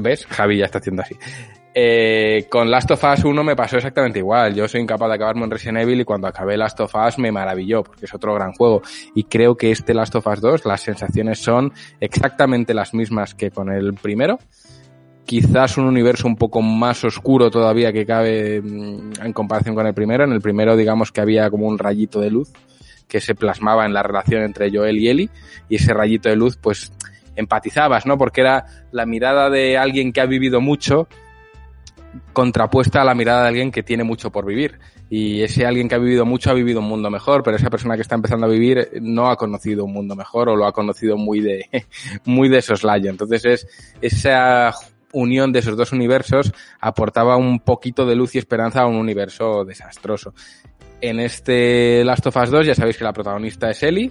¿Ves? 0.00 0.26
Javi 0.26 0.58
ya 0.58 0.66
está 0.66 0.78
haciendo 0.78 1.02
así. 1.02 1.16
Eh, 1.74 2.48
con 2.50 2.70
Last 2.70 2.90
of 2.90 3.02
Us 3.02 3.24
1 3.24 3.44
me 3.44 3.56
pasó 3.56 3.76
exactamente 3.76 4.18
igual. 4.18 4.54
Yo 4.54 4.68
soy 4.68 4.82
incapaz 4.82 5.08
de 5.08 5.14
acabarme 5.14 5.44
en 5.44 5.50
Resident 5.50 5.78
Evil 5.78 6.00
y 6.00 6.04
cuando 6.04 6.26
acabé 6.26 6.56
Last 6.56 6.80
of 6.80 6.94
Us 6.94 7.18
me 7.18 7.32
maravilló 7.32 7.82
porque 7.82 8.04
es 8.04 8.14
otro 8.14 8.34
gran 8.34 8.52
juego. 8.52 8.82
Y 9.14 9.24
creo 9.24 9.56
que 9.56 9.70
este 9.70 9.94
Last 9.94 10.14
of 10.14 10.26
Us 10.26 10.40
2, 10.40 10.66
las 10.66 10.82
sensaciones 10.82 11.38
son 11.38 11.72
exactamente 12.00 12.74
las 12.74 12.92
mismas 12.92 13.34
que 13.34 13.50
con 13.50 13.72
el 13.72 13.94
primero 13.94 14.38
quizás 15.24 15.78
un 15.78 15.86
universo 15.86 16.26
un 16.26 16.36
poco 16.36 16.62
más 16.62 17.04
oscuro 17.04 17.50
todavía 17.50 17.92
que 17.92 18.06
cabe 18.06 18.56
en 18.56 19.32
comparación 19.32 19.74
con 19.74 19.86
el 19.86 19.94
primero. 19.94 20.24
En 20.24 20.32
el 20.32 20.40
primero, 20.40 20.76
digamos 20.76 21.12
que 21.12 21.20
había 21.20 21.50
como 21.50 21.66
un 21.66 21.78
rayito 21.78 22.20
de 22.20 22.30
luz 22.30 22.52
que 23.08 23.20
se 23.20 23.34
plasmaba 23.34 23.84
en 23.84 23.92
la 23.92 24.02
relación 24.02 24.42
entre 24.42 24.70
Joel 24.74 24.98
y 24.98 25.08
Ellie, 25.08 25.30
y 25.68 25.76
ese 25.76 25.92
rayito 25.92 26.30
de 26.30 26.36
luz, 26.36 26.56
pues 26.56 26.92
empatizabas, 27.36 28.06
¿no? 28.06 28.16
Porque 28.16 28.40
era 28.40 28.64
la 28.90 29.04
mirada 29.04 29.50
de 29.50 29.76
alguien 29.76 30.14
que 30.14 30.22
ha 30.22 30.26
vivido 30.26 30.62
mucho 30.62 31.08
contrapuesta 32.32 33.02
a 33.02 33.04
la 33.04 33.14
mirada 33.14 33.42
de 33.42 33.48
alguien 33.48 33.70
que 33.70 33.82
tiene 33.82 34.04
mucho 34.04 34.30
por 34.30 34.46
vivir. 34.46 34.78
Y 35.10 35.42
ese 35.42 35.66
alguien 35.66 35.88
que 35.88 35.94
ha 35.94 35.98
vivido 35.98 36.24
mucho 36.24 36.50
ha 36.50 36.54
vivido 36.54 36.80
un 36.80 36.88
mundo 36.88 37.10
mejor, 37.10 37.42
pero 37.42 37.58
esa 37.58 37.68
persona 37.68 37.96
que 37.96 38.02
está 38.02 38.14
empezando 38.14 38.46
a 38.46 38.48
vivir 38.50 38.88
no 39.02 39.28
ha 39.30 39.36
conocido 39.36 39.84
un 39.84 39.92
mundo 39.92 40.16
mejor 40.16 40.48
o 40.48 40.56
lo 40.56 40.66
ha 40.66 40.72
conocido 40.72 41.18
muy 41.18 41.40
de, 41.40 41.66
muy 42.24 42.48
de 42.48 42.62
soslayo. 42.62 43.10
Entonces 43.10 43.44
es 43.44 43.66
esa 44.00 44.72
unión 45.12 45.52
de 45.52 45.60
esos 45.60 45.76
dos 45.76 45.92
universos 45.92 46.52
aportaba 46.80 47.36
un 47.36 47.60
poquito 47.60 48.06
de 48.06 48.16
luz 48.16 48.34
y 48.34 48.38
esperanza 48.38 48.82
a 48.82 48.86
un 48.86 48.96
universo 48.96 49.64
desastroso. 49.64 50.34
En 51.00 51.18
este 51.20 52.04
Last 52.04 52.26
of 52.26 52.36
Us 52.36 52.50
2 52.50 52.66
ya 52.66 52.74
sabéis 52.74 52.96
que 52.96 53.04
la 53.04 53.12
protagonista 53.12 53.70
es 53.70 53.82
Ellie. 53.82 54.10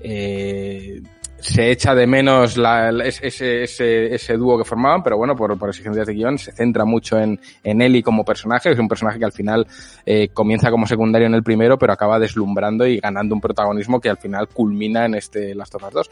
Eh, 0.00 1.02
se 1.40 1.70
echa 1.70 1.94
de 1.94 2.06
menos 2.06 2.56
la, 2.56 2.90
ese, 3.04 3.62
ese, 3.62 4.14
ese 4.14 4.36
dúo 4.36 4.58
que 4.58 4.64
formaban, 4.64 5.02
pero 5.02 5.16
bueno, 5.16 5.36
por, 5.36 5.56
por 5.56 5.68
exigencias 5.68 6.06
de 6.06 6.14
guion 6.14 6.36
se 6.36 6.52
centra 6.52 6.84
mucho 6.84 7.18
en, 7.18 7.40
en 7.62 7.80
Ellie 7.80 8.02
como 8.02 8.24
personaje, 8.24 8.72
es 8.72 8.78
un 8.78 8.88
personaje 8.88 9.18
que 9.18 9.24
al 9.24 9.32
final 9.32 9.66
eh, 10.04 10.28
comienza 10.32 10.70
como 10.70 10.86
secundario 10.86 11.26
en 11.26 11.34
el 11.34 11.42
primero, 11.42 11.78
pero 11.78 11.92
acaba 11.92 12.18
deslumbrando 12.18 12.86
y 12.86 12.98
ganando 12.98 13.34
un 13.34 13.40
protagonismo 13.40 14.00
que 14.00 14.10
al 14.10 14.18
final 14.18 14.48
culmina 14.48 15.06
en 15.06 15.14
este 15.14 15.54
Last 15.54 15.76
of 15.76 15.84
Us 15.84 15.94
2. 15.94 16.10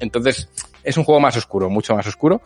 Entonces, 0.00 0.48
es 0.84 0.96
un 0.96 1.04
juego 1.04 1.20
más 1.20 1.36
oscuro, 1.36 1.68
mucho 1.70 1.94
más 1.94 2.06
oscuro, 2.06 2.40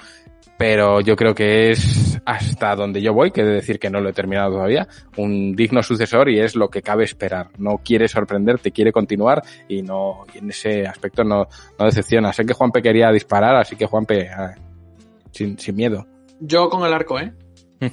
pero 0.59 1.01
yo 1.01 1.17
creo 1.17 1.35
que 1.35 1.71
es 1.71 2.19
hasta 2.25 2.75
donde 2.75 3.03
yo 3.03 3.13
voy, 3.13 3.31
que 3.31 3.45
de 3.45 3.53
decir 3.55 3.79
que 3.79 3.91
no 3.91 4.01
lo 4.01 4.09
he 4.09 4.13
terminado 4.13 4.53
todavía, 4.53 4.89
un 5.17 5.55
digno 5.55 5.83
sucesor 5.83 6.29
y 6.31 6.41
es 6.41 6.57
lo 6.57 6.69
que 6.71 6.83
cabe 6.83 7.05
esperar. 7.05 7.49
No 7.59 7.79
quiere 7.85 8.09
sorprenderte, 8.09 8.73
quiere 8.73 8.91
continuar 8.93 9.43
y 9.69 9.83
no 9.83 10.25
y 10.35 10.39
en 10.39 10.51
ese 10.51 10.87
aspecto 10.87 11.25
no, 11.25 11.47
no 11.79 11.85
decepciona. 11.85 12.33
Sé 12.33 12.45
que 12.47 12.55
Juanpe 12.55 12.81
quería 12.83 13.11
disparar, 13.13 13.57
así 13.57 13.77
que 13.77 13.87
Juanpe, 13.87 14.29
ah, 14.31 14.55
sin, 15.31 15.59
sin 15.59 15.77
miedo. 15.77 16.07
Yo 16.41 16.69
con 16.71 16.85
el 16.87 16.93
arco, 16.95 17.19
¿eh? 17.21 17.33
Mm. 17.81 17.87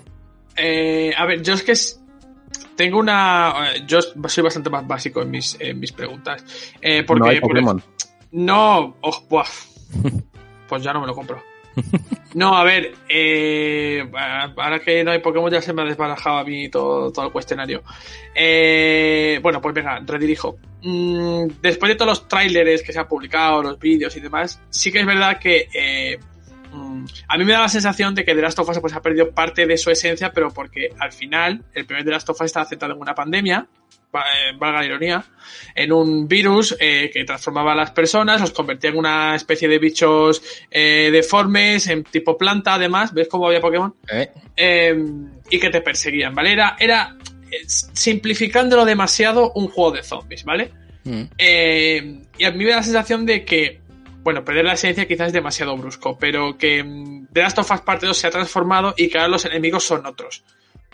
Eh, 0.56 1.14
a 1.18 1.26
ver, 1.26 1.42
yo 1.42 1.54
es 1.54 1.64
que 1.64 1.74
es- 1.74 2.00
tengo 2.76 2.98
una... 3.00 3.74
eh, 3.76 3.84
Yo 3.88 4.00
soy 4.02 4.44
bastante 4.44 4.70
más 4.70 4.88
básico 4.88 5.22
en 5.22 5.32
mis, 5.32 5.58
en 5.60 5.80
mis 5.80 5.92
preguntas. 5.92 6.44
Eh, 6.82 7.04
porque, 7.04 7.20
no 7.20 7.30
hay 7.30 7.40
por- 7.40 7.50
Pokémon. 7.50 7.84
No, 8.32 8.96
oh, 9.02 9.24
buah. 9.30 9.46
pues 10.74 10.82
ya 10.82 10.92
no 10.92 11.02
me 11.02 11.06
lo 11.06 11.14
compro. 11.14 11.44
No, 12.36 12.58
a 12.58 12.64
ver, 12.64 12.96
eh, 13.08 14.04
ahora 14.58 14.80
que 14.80 15.04
no 15.04 15.12
hay 15.12 15.20
Pokémon 15.20 15.52
ya 15.52 15.62
se 15.62 15.72
me 15.72 15.84
ha 15.84 15.86
desbarajado 15.86 16.40
a 16.40 16.44
mí 16.44 16.68
todo, 16.68 17.12
todo 17.12 17.28
el 17.28 17.32
cuestionario. 17.32 17.84
Eh, 18.34 19.40
bueno, 19.44 19.62
pues 19.62 19.76
venga, 19.76 20.02
redirijo. 20.04 20.58
Mm, 20.82 21.46
después 21.62 21.92
de 21.92 21.96
todos 21.96 22.10
los 22.10 22.28
trailers 22.28 22.82
que 22.82 22.92
se 22.92 22.98
han 22.98 23.08
publicado, 23.08 23.62
los 23.62 23.78
vídeos 23.78 24.18
y 24.18 24.20
demás, 24.20 24.60
sí 24.72 24.92
que 24.92 25.02
es 25.02 25.06
verdad 25.06 25.38
que 25.38 25.70
eh, 25.76 26.18
mm, 26.72 27.06
a 27.28 27.38
mí 27.38 27.46
me 27.46 27.54
da 27.54 27.60
la 27.60 27.70
sensación 27.70 28.16
de 28.16 28.26
que 28.26 28.34
The 28.34 28.42
Last 28.42 28.58
of 28.58 28.68
Us 28.68 28.80
pues, 28.80 28.96
ha 28.96 29.02
perdido 29.04 29.30
parte 29.30 29.68
de 29.68 29.78
su 29.78 29.92
esencia, 29.92 30.32
pero 30.34 30.50
porque 30.50 30.90
al 30.98 31.12
final 31.12 31.64
el 31.76 31.86
primer 31.86 32.04
The 32.04 32.10
Last 32.10 32.32
of 32.32 32.42
Us 32.42 32.46
estaba 32.48 32.66
centrado 32.66 32.96
en 32.96 33.00
una 33.00 33.14
pandemia, 33.14 33.68
eh, 34.22 34.56
valga 34.58 34.80
la 34.80 34.86
ironía, 34.86 35.26
en 35.76 35.92
un 35.92 36.28
virus 36.28 36.76
eh, 36.80 37.10
que 37.12 37.24
transformaba 37.24 37.74
a 37.74 37.76
las 37.76 37.92
personas, 37.92 38.42
los 38.42 38.52
convertía 38.52 38.92
en 38.92 38.98
una 38.98 39.36
especie 39.36 39.68
de 39.68 39.80
bichos 39.80 40.42
eh, 40.70 41.10
deformes, 41.12 41.88
en 41.88 42.04
tipo 42.04 42.38
planta 42.38 42.76
además, 42.76 43.14
¿ves 43.14 43.28
cómo 43.28 43.48
había 43.48 43.62
Pokémon? 43.62 43.94
¿eh? 44.12 44.32
Eh, 44.56 44.96
y 45.50 45.60
que 45.60 45.70
te 45.70 45.82
perseguían, 45.82 46.34
¿vale? 46.34 46.54
Era, 46.54 46.76
era 46.80 47.16
eh, 47.52 47.64
simplificándolo 47.68 48.86
demasiado 48.86 49.52
un 49.54 49.68
juego 49.68 49.92
de 49.92 50.04
zombies, 50.04 50.44
¿vale? 50.44 50.72
Mm. 51.04 51.24
Eh, 51.38 52.22
y 52.38 52.44
a 52.46 52.52
mí 52.52 52.64
me 52.64 52.72
da 52.72 52.78
la 52.78 52.84
sensación 52.84 53.26
de 53.26 53.46
que, 53.46 53.82
bueno, 54.24 54.44
perder 54.44 54.66
la 54.66 54.74
esencia 54.74 55.08
quizás 55.08 55.28
es 55.28 55.34
demasiado 55.34 55.76
brusco, 55.78 56.18
pero 56.18 56.58
que 56.58 56.84
mm, 56.84 57.28
The 57.32 57.42
Last 57.42 57.60
of 57.60 57.72
Us 57.72 57.82
Parte 57.82 58.06
2 58.06 58.18
se 58.18 58.28
ha 58.28 58.32
transformado 58.32 58.94
y 58.98 59.10
que 59.10 59.18
ahora 59.18 59.30
los 59.30 59.46
enemigos 59.46 59.84
son 59.84 60.06
otros. 60.06 60.44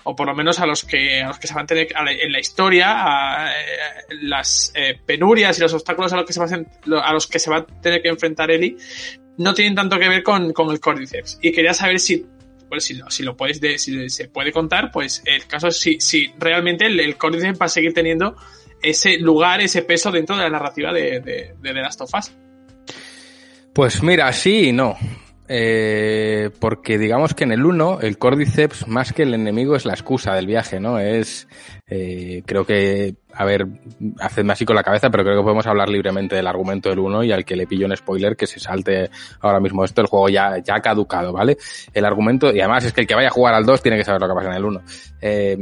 O 0.09 0.15
por 0.15 0.25
lo 0.27 0.33
menos 0.33 0.59
a 0.59 0.65
los 0.65 0.83
que, 0.83 1.21
a 1.21 1.27
los 1.27 1.37
que 1.37 1.45
se 1.47 1.53
van 1.53 1.65
a 1.65 1.67
tener 1.67 1.87
en 1.93 2.31
la 2.31 2.39
historia, 2.39 2.87
a, 3.45 3.51
eh, 3.51 3.55
las 4.21 4.71
eh, 4.75 4.99
penurias 5.05 5.57
y 5.59 5.61
los 5.61 5.73
obstáculos 5.73 6.11
a 6.13 6.15
los, 6.15 6.25
que 6.25 6.33
se 6.33 6.39
va 6.39 6.47
a, 7.03 7.13
los 7.13 7.27
que 7.27 7.37
se 7.37 7.49
va 7.51 7.57
a 7.57 7.65
tener 7.65 8.01
que 8.01 8.09
enfrentar 8.09 8.49
Ellie 8.49 8.75
no 9.37 9.53
tienen 9.53 9.75
tanto 9.75 9.99
que 9.99 10.09
ver 10.09 10.23
con, 10.23 10.51
con 10.51 10.71
el 10.71 10.79
Cordyceps. 10.79 11.37
Y 11.43 11.51
quería 11.51 11.73
saber 11.75 11.99
si, 11.99 12.25
pues, 12.67 12.83
si, 12.85 12.95
lo, 12.95 13.09
si 13.11 13.23
lo 13.23 13.37
puedes 13.37 13.61
de- 13.61 13.77
si 13.77 14.09
se 14.09 14.27
puede 14.29 14.51
contar, 14.51 14.91
pues 14.91 15.21
el 15.25 15.45
caso 15.45 15.67
es 15.67 15.77
si, 15.79 15.99
si 16.01 16.33
realmente 16.39 16.87
el, 16.87 16.99
el 16.99 17.15
Cordyceps 17.15 17.61
va 17.61 17.67
a 17.67 17.69
seguir 17.69 17.93
teniendo 17.93 18.35
ese 18.81 19.17
lugar, 19.19 19.61
ese 19.61 19.83
peso 19.83 20.11
dentro 20.11 20.35
de 20.37 20.43
la 20.43 20.49
narrativa 20.49 20.91
de, 20.91 21.19
de, 21.19 21.53
de 21.61 21.73
The 21.73 21.73
Last 21.73 22.01
of 22.01 22.11
Us. 22.15 22.31
Pues 23.73 24.01
mira, 24.01 24.33
sí 24.33 24.69
y 24.69 24.71
no. 24.71 24.97
Eh, 25.51 26.51
porque 26.59 26.99
digamos 26.99 27.33
que 27.33 27.43
en 27.43 27.51
el 27.51 27.65
1 27.65 28.01
el 28.01 28.19
Cordyceps 28.19 28.87
más 28.87 29.13
que 29.13 29.23
el 29.23 29.33
enemigo 29.33 29.75
es 29.75 29.83
la 29.83 29.93
excusa 29.93 30.35
del 30.35 30.45
viaje, 30.45 30.79
¿no? 30.79 30.99
Es, 30.99 31.47
eh, 31.87 32.43
creo 32.45 32.65
que, 32.65 33.15
a 33.33 33.45
ver, 33.45 33.65
hacedme 34.19 34.53
así 34.53 34.63
con 34.63 34.75
la 34.75 34.83
cabeza, 34.83 35.09
pero 35.09 35.23
creo 35.23 35.37
que 35.37 35.43
podemos 35.43 35.65
hablar 35.65 35.89
libremente 35.89 36.35
del 36.35 36.45
argumento 36.45 36.89
del 36.89 36.99
1 36.99 37.23
y 37.23 37.31
al 37.31 37.45
que 37.45 37.55
le 37.55 37.65
pillo 37.65 37.87
un 37.87 37.97
spoiler 37.97 38.35
que 38.35 38.45
se 38.45 38.59
salte 38.59 39.09
ahora 39.39 39.59
mismo 39.59 39.83
esto, 39.83 40.01
el 40.01 40.07
juego 40.07 40.29
ya, 40.29 40.59
ya 40.59 40.81
caducado, 40.81 41.33
¿vale? 41.33 41.57
El 41.95 42.05
argumento, 42.05 42.53
y 42.53 42.59
además 42.59 42.85
es 42.85 42.93
que 42.93 43.01
el 43.01 43.07
que 43.07 43.15
vaya 43.15 43.29
a 43.29 43.31
jugar 43.31 43.55
al 43.55 43.65
2 43.65 43.81
tiene 43.81 43.97
que 43.97 44.03
saber 44.03 44.21
lo 44.21 44.27
que 44.27 44.35
pasa 44.35 44.49
en 44.49 44.55
el 44.55 44.65
1. 44.65 44.81
Eh, 45.19 45.57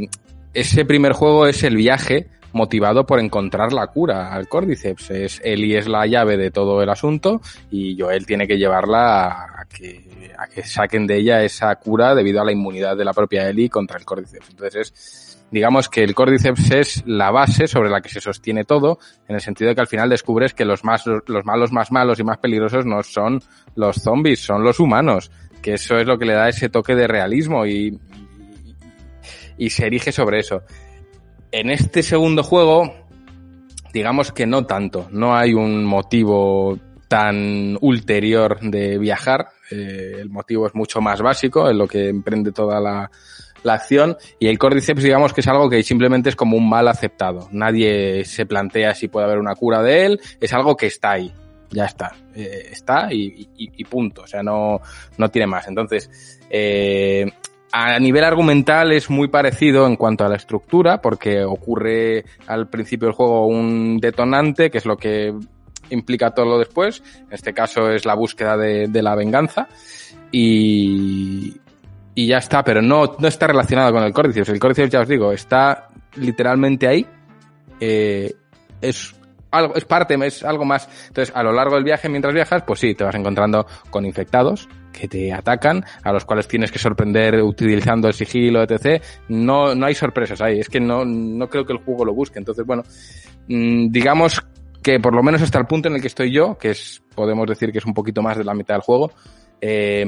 ese 0.53 0.83
primer 0.83 1.13
juego 1.13 1.47
es 1.47 1.63
el 1.63 1.77
viaje 1.77 2.27
motivado 2.57 3.05
por 3.05 3.19
encontrar 3.19 3.71
la 3.71 3.87
cura 3.87 4.33
al 4.33 4.49
Cordyceps. 4.49 5.11
Es, 5.11 5.41
Ellie 5.43 5.77
es 5.77 5.87
la 5.87 6.05
llave 6.05 6.35
de 6.35 6.51
todo 6.51 6.81
el 6.81 6.89
asunto 6.89 7.39
y 7.71 7.97
Joel 7.97 8.25
tiene 8.25 8.47
que 8.47 8.57
llevarla 8.57 9.27
a 9.27 9.65
que, 9.65 10.03
saquen 10.63 11.07
de 11.07 11.17
ella 11.17 11.43
esa 11.43 11.73
cura 11.75 12.15
debido 12.15 12.41
a 12.41 12.45
la 12.45 12.51
inmunidad 12.51 12.97
de 12.97 13.05
la 13.05 13.13
propia 13.13 13.47
Ellie 13.47 13.69
contra 13.69 13.97
el 13.97 14.05
Cordyceps. 14.05 14.49
Entonces 14.49 14.75
es, 14.75 15.45
digamos 15.51 15.87
que 15.87 16.03
el 16.03 16.15
Cordyceps 16.15 16.71
es 16.71 17.03
la 17.05 17.31
base 17.31 17.67
sobre 17.67 17.89
la 17.89 18.01
que 18.01 18.09
se 18.09 18.19
sostiene 18.19 18.65
todo, 18.65 18.99
en 19.27 19.35
el 19.35 19.41
sentido 19.41 19.69
de 19.69 19.75
que 19.75 19.81
al 19.81 19.87
final 19.87 20.09
descubres 20.09 20.53
que 20.53 20.65
los 20.65 20.83
más, 20.83 21.05
los 21.05 21.45
malos 21.45 21.71
más 21.71 21.91
malos 21.91 22.19
y 22.19 22.23
más 22.23 22.39
peligrosos 22.39 22.85
no 22.85 23.03
son 23.03 23.41
los 23.75 23.97
zombies, 23.97 24.39
son 24.39 24.63
los 24.63 24.79
humanos, 24.79 25.31
que 25.61 25.75
eso 25.75 25.97
es 25.97 26.07
lo 26.07 26.17
que 26.17 26.25
le 26.25 26.33
da 26.33 26.49
ese 26.49 26.69
toque 26.69 26.95
de 26.95 27.07
realismo 27.07 27.65
y 27.65 27.99
se 29.69 29.85
erige 29.85 30.11
sobre 30.11 30.39
eso. 30.39 30.63
En 31.51 31.69
este 31.69 32.03
segundo 32.03 32.43
juego, 32.43 32.93
digamos 33.93 34.31
que 34.31 34.45
no 34.45 34.65
tanto, 34.65 35.07
no 35.11 35.35
hay 35.35 35.53
un 35.53 35.85
motivo 35.85 36.77
tan 37.07 37.77
ulterior 37.79 38.59
de 38.59 38.97
viajar, 38.97 39.47
eh, 39.71 40.15
el 40.19 40.29
motivo 40.29 40.67
es 40.67 40.75
mucho 40.75 40.99
más 40.99 41.21
básico, 41.21 41.69
en 41.69 41.77
lo 41.77 41.87
que 41.87 42.09
emprende 42.09 42.51
toda 42.51 42.81
la, 42.81 43.09
acción, 43.63 44.15
y 44.39 44.47
el 44.47 44.57
Cordyceps 44.57 45.03
digamos 45.03 45.33
que 45.33 45.41
es 45.41 45.47
algo 45.49 45.69
que 45.69 45.83
simplemente 45.83 46.29
es 46.29 46.37
como 46.37 46.55
un 46.55 46.69
mal 46.69 46.87
aceptado, 46.87 47.49
nadie 47.51 48.23
se 48.23 48.45
plantea 48.45 48.93
si 48.93 49.09
puede 49.09 49.25
haber 49.25 49.39
una 49.39 49.55
cura 49.55 49.81
de 49.81 50.05
él, 50.05 50.21
es 50.39 50.53
algo 50.53 50.77
que 50.77 50.85
está 50.85 51.11
ahí, 51.11 51.33
ya 51.69 51.83
está, 51.83 52.13
eh, 52.33 52.69
está 52.71 53.09
y, 53.11 53.83
punto, 53.89 54.21
o 54.21 54.27
sea, 54.27 54.41
no, 54.41 54.79
no 55.17 55.29
tiene 55.29 55.47
más. 55.47 55.67
Entonces, 55.67 56.39
eh, 56.49 57.29
a 57.79 57.99
nivel 57.99 58.23
argumental 58.23 58.91
es 58.91 59.07
muy 59.09 59.27
parecido 59.27 59.85
en 59.85 59.97
cuanto 59.97 60.25
a 60.25 60.29
la 60.29 60.35
estructura, 60.35 60.99
porque 60.99 61.43
ocurre 61.43 62.25
al 62.47 62.69
principio 62.69 63.07
del 63.07 63.15
juego 63.15 63.45
un 63.45 63.99
detonante, 63.99 64.71
que 64.71 64.79
es 64.79 64.85
lo 64.87 64.97
que 64.97 65.31
implica 65.91 66.31
todo 66.31 66.47
lo 66.47 66.57
después. 66.57 67.03
En 67.27 67.33
este 67.33 67.53
caso 67.53 67.91
es 67.91 68.03
la 68.05 68.15
búsqueda 68.15 68.57
de, 68.57 69.01
la 69.03 69.13
venganza. 69.13 69.67
Y, 70.31 71.55
y 72.15 72.27
ya 72.27 72.37
está, 72.37 72.63
pero 72.63 72.81
no, 72.81 73.15
no 73.19 73.27
está 73.27 73.45
relacionado 73.45 73.93
con 73.93 74.01
el 74.01 74.11
Cordyceps. 74.11 74.49
El 74.49 74.59
Cordyceps, 74.59 74.91
ya 74.91 75.01
os 75.01 75.07
digo, 75.07 75.31
está 75.31 75.89
literalmente 76.15 76.87
ahí. 76.87 77.05
Eh, 77.79 78.33
es 78.81 79.15
algo, 79.51 79.75
es 79.75 79.85
parte, 79.85 80.17
es 80.25 80.43
algo 80.43 80.65
más. 80.65 80.89
Entonces, 81.09 81.35
a 81.35 81.43
lo 81.43 81.51
largo 81.51 81.75
del 81.75 81.83
viaje, 81.83 82.09
mientras 82.09 82.33
viajas, 82.33 82.63
pues 82.65 82.79
sí, 82.79 82.95
te 82.95 83.03
vas 83.03 83.13
encontrando 83.13 83.67
con 83.91 84.03
infectados 84.03 84.67
que 84.97 85.07
te 85.07 85.31
atacan, 85.31 85.83
a 86.03 86.11
los 86.11 86.25
cuales 86.25 86.47
tienes 86.47 86.71
que 86.71 86.79
sorprender 86.79 87.41
utilizando 87.41 88.07
el 88.07 88.13
sigilo, 88.13 88.63
etc. 88.63 89.01
No, 89.29 89.75
no 89.75 89.85
hay 89.85 89.93
sorpresas 89.93 90.41
ahí, 90.41 90.59
es 90.59 90.69
que 90.69 90.79
no, 90.79 91.05
no 91.05 91.49
creo 91.49 91.65
que 91.65 91.73
el 91.73 91.79
juego 91.79 92.05
lo 92.05 92.13
busque. 92.13 92.39
Entonces, 92.39 92.65
bueno, 92.65 92.83
mmm, 93.47 93.87
digamos 93.89 94.41
que 94.81 94.99
por 94.99 95.13
lo 95.13 95.21
menos 95.21 95.41
hasta 95.41 95.59
el 95.59 95.65
punto 95.65 95.89
en 95.89 95.95
el 95.95 96.01
que 96.01 96.07
estoy 96.07 96.31
yo, 96.31 96.57
que 96.57 96.71
es, 96.71 97.03
podemos 97.13 97.47
decir 97.47 97.71
que 97.71 97.79
es 97.79 97.85
un 97.85 97.93
poquito 97.93 98.21
más 98.21 98.37
de 98.37 98.43
la 98.43 98.53
mitad 98.53 98.75
del 98.75 98.81
juego, 98.81 99.11
eh, 99.59 100.01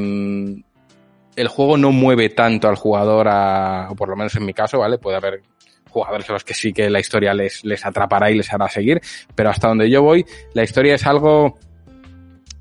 el 1.36 1.48
juego 1.48 1.78
no 1.78 1.92
mueve 1.92 2.30
tanto 2.30 2.68
al 2.68 2.76
jugador 2.76 3.28
a, 3.30 3.88
o 3.90 3.96
por 3.96 4.10
lo 4.10 4.16
menos 4.16 4.36
en 4.36 4.46
mi 4.46 4.54
caso, 4.54 4.80
¿vale? 4.80 4.98
Puede 4.98 5.18
haber 5.18 5.42
jugadores 5.90 6.30
a 6.30 6.34
los 6.34 6.44
que 6.44 6.54
sí 6.54 6.74
que 6.74 6.90
la 6.90 7.00
historia 7.00 7.34
les, 7.34 7.64
les 7.64 7.86
atrapará 7.86 8.30
y 8.30 8.36
les 8.36 8.52
hará 8.54 8.68
seguir, 8.70 9.02
pero 9.36 9.50
hasta 9.50 9.68
donde 9.68 9.90
yo 9.90 10.04
voy, 10.04 10.26
la 10.54 10.64
historia 10.64 10.96
es 10.96 11.06
algo 11.08 11.58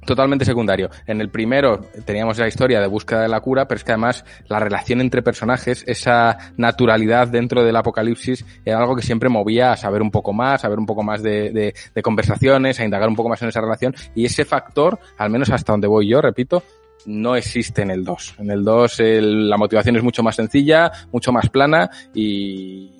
totalmente 0.09 0.47
secundario. 0.47 0.89
En 1.07 1.21
el 1.21 1.29
primero 1.29 1.83
teníamos 2.07 2.39
la 2.39 2.49
historia 2.49 2.81
de 2.81 2.87
búsqueda 2.87 3.21
de 3.21 3.29
la 3.29 3.41
cura, 3.41 3.69
pero 3.69 3.77
es 3.77 3.85
que 3.85 3.93
además 3.93 4.25
la 4.49 4.59
relación 4.59 5.03
entre 5.03 5.23
personajes, 5.23 5.85
esa 5.87 6.39
naturalidad 6.57 7.29
dentro 7.29 7.63
del 7.63 7.77
apocalipsis, 7.77 8.45
era 8.65 8.79
algo 8.79 8.97
que 8.97 9.03
siempre 9.03 9.29
movía 9.29 9.73
a 9.73 9.77
saber 9.77 10.01
un 10.01 10.11
poco 10.11 10.33
más, 10.33 10.65
a 10.65 10.69
ver 10.71 10.79
un 10.79 10.87
poco 10.87 11.03
más 11.03 11.23
de, 11.23 11.75
conversaciones, 12.03 12.81
a 12.81 12.85
indagar 12.87 13.07
un 13.07 13.17
poco 13.17 13.29
más 13.29 13.43
en 13.43 13.49
esa 13.49 13.61
relación, 13.61 13.95
y 14.15 14.25
ese 14.25 14.47
factor, 14.47 14.99
al 15.19 15.29
menos 15.29 15.51
hasta 15.51 15.75
donde 15.75 15.87
voy 15.87 16.09
yo, 16.09 16.23
repito, 16.23 16.63
no 17.05 17.37
existe 17.37 17.83
en 17.83 17.91
el 17.91 18.03
2. 18.03 18.37
En 18.39 18.51
el 18.51 18.65
2 18.65 19.01
el, 19.01 19.51
la 19.51 19.59
motivación 19.59 19.97
es 19.97 20.03
mucho 20.03 20.23
más 20.23 20.37
sencilla, 20.37 20.91
mucho 21.13 21.33
más 21.33 21.51
plana 21.51 21.91
y, 22.15 22.93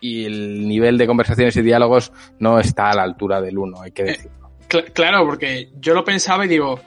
y 0.00 0.24
el 0.24 0.66
nivel 0.66 0.96
de 0.96 1.06
conversaciones 1.06 1.54
y 1.56 1.62
diálogos 1.62 2.12
no 2.38 2.58
está 2.58 2.90
a 2.90 2.96
la 2.96 3.02
altura 3.02 3.42
del 3.42 3.58
1, 3.58 3.82
hay 3.82 3.92
que 3.92 4.04
decirlo. 4.04 4.45
Cl 4.68 4.92
claro, 4.92 5.24
porque 5.24 5.70
yo 5.80 5.94
lo 5.94 6.04
pensaba 6.04 6.44
y 6.44 6.48
digo, 6.48 6.80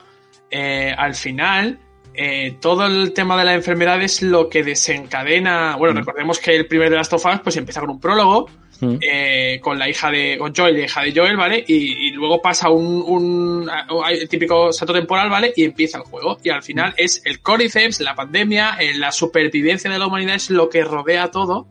eh, 0.50 0.94
al 0.96 1.14
final, 1.14 1.78
eh, 2.14 2.56
todo 2.60 2.86
el 2.86 3.12
tema 3.12 3.38
de 3.38 3.44
la 3.44 3.54
enfermedad 3.54 4.02
es 4.02 4.22
lo 4.22 4.48
que 4.48 4.62
desencadena. 4.62 5.76
Bueno, 5.76 5.94
mm. 5.94 5.98
recordemos 5.98 6.38
que 6.38 6.56
el 6.56 6.66
primer 6.66 6.90
de 6.90 6.96
Last 6.96 7.12
of 7.12 7.24
Us 7.24 7.40
pues 7.42 7.56
empieza 7.56 7.80
con 7.80 7.90
un 7.90 8.00
prólogo. 8.00 8.46
Mm. 8.80 8.96
Eh, 9.02 9.60
con 9.60 9.78
la 9.78 9.90
hija 9.90 10.10
de 10.10 10.38
con 10.38 10.54
Joel, 10.54 10.78
la 10.78 10.84
hija 10.84 11.02
de 11.02 11.12
Joel, 11.14 11.36
¿vale? 11.36 11.62
Y, 11.66 12.08
y 12.08 12.10
luego 12.12 12.40
pasa 12.40 12.70
un, 12.70 13.04
un, 13.06 13.70
típico 14.28 14.72
salto 14.72 14.94
temporal, 14.94 15.28
¿vale? 15.28 15.52
Y 15.54 15.64
empieza 15.64 15.98
el 15.98 16.04
juego. 16.04 16.38
Y 16.42 16.48
al 16.48 16.62
final 16.62 16.92
mm. 16.92 16.94
es 16.96 17.22
el 17.26 17.40
Cordyceps, 17.40 18.00
la 18.00 18.14
pandemia, 18.14 18.76
eh, 18.80 18.94
la 18.94 19.12
supervivencia 19.12 19.90
de 19.90 19.98
la 19.98 20.06
humanidad 20.06 20.36
es 20.36 20.50
lo 20.50 20.70
que 20.70 20.82
rodea 20.82 21.30
todo. 21.30 21.68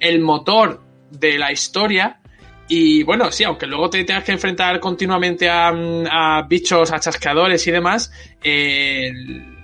El 0.00 0.20
motor 0.20 0.82
de 1.10 1.38
la 1.38 1.52
historia 1.52 2.20
Y 2.68 3.02
bueno, 3.04 3.30
sí, 3.30 3.44
aunque 3.44 3.66
luego 3.66 3.88
te 3.90 4.02
tengas 4.04 4.24
que 4.24 4.32
enfrentar 4.32 4.80
continuamente 4.80 5.48
a, 5.48 5.68
a 5.68 6.42
bichos, 6.42 6.90
a 6.90 6.98
chasqueadores 6.98 7.64
y 7.66 7.70
demás, 7.70 8.12
eh, 8.42 9.12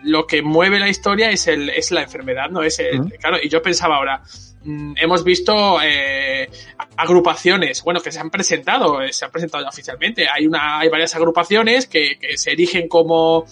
lo 0.04 0.26
que 0.26 0.42
mueve 0.42 0.78
la 0.78 0.88
historia 0.88 1.30
es, 1.30 1.46
el, 1.48 1.68
es 1.70 1.90
la 1.90 2.02
enfermedad, 2.02 2.48
¿no? 2.50 2.62
Es 2.62 2.78
el, 2.78 3.12
Claro, 3.18 3.38
y 3.42 3.48
yo 3.48 3.60
pensaba 3.60 3.96
ahora, 3.96 4.22
mm, 4.64 4.94
hemos 4.96 5.24
visto 5.24 5.80
eh, 5.82 6.48
agrupaciones, 6.96 7.82
bueno, 7.82 8.00
que 8.00 8.12
se 8.12 8.20
han 8.20 8.30
presentado, 8.30 9.02
eh, 9.02 9.12
se 9.12 9.24
han 9.24 9.32
presentado 9.32 9.64
ya 9.64 9.70
oficialmente. 9.70 10.28
Hay 10.32 10.46
una, 10.46 10.78
hay 10.78 10.88
varias 10.88 11.14
agrupaciones 11.16 11.88
que, 11.88 12.18
que 12.20 12.36
se 12.36 12.52
erigen 12.52 12.88
como 12.88 13.46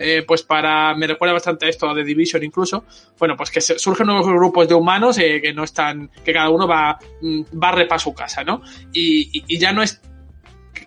eh, 0.00 0.24
pues 0.26 0.42
para, 0.42 0.94
me 0.96 1.06
recuerda 1.06 1.34
bastante 1.34 1.68
esto, 1.68 1.94
The 1.94 2.02
Division 2.02 2.42
incluso, 2.42 2.84
bueno, 3.18 3.36
pues 3.36 3.50
que 3.50 3.60
surgen 3.60 4.06
nuevos 4.06 4.26
grupos 4.26 4.66
de 4.66 4.74
humanos 4.74 5.18
eh, 5.18 5.40
que 5.40 5.52
no 5.52 5.62
están, 5.62 6.10
que 6.24 6.32
cada 6.32 6.48
uno 6.50 6.66
va, 6.66 6.98
mm, 7.20 7.42
barre 7.52 7.86
para 7.86 7.98
su 8.00 8.12
casa, 8.14 8.42
¿no? 8.42 8.62
Y, 8.92 9.44
y- 9.46 9.58
ya 9.58 9.72
no 9.72 9.82
es, 9.82 10.00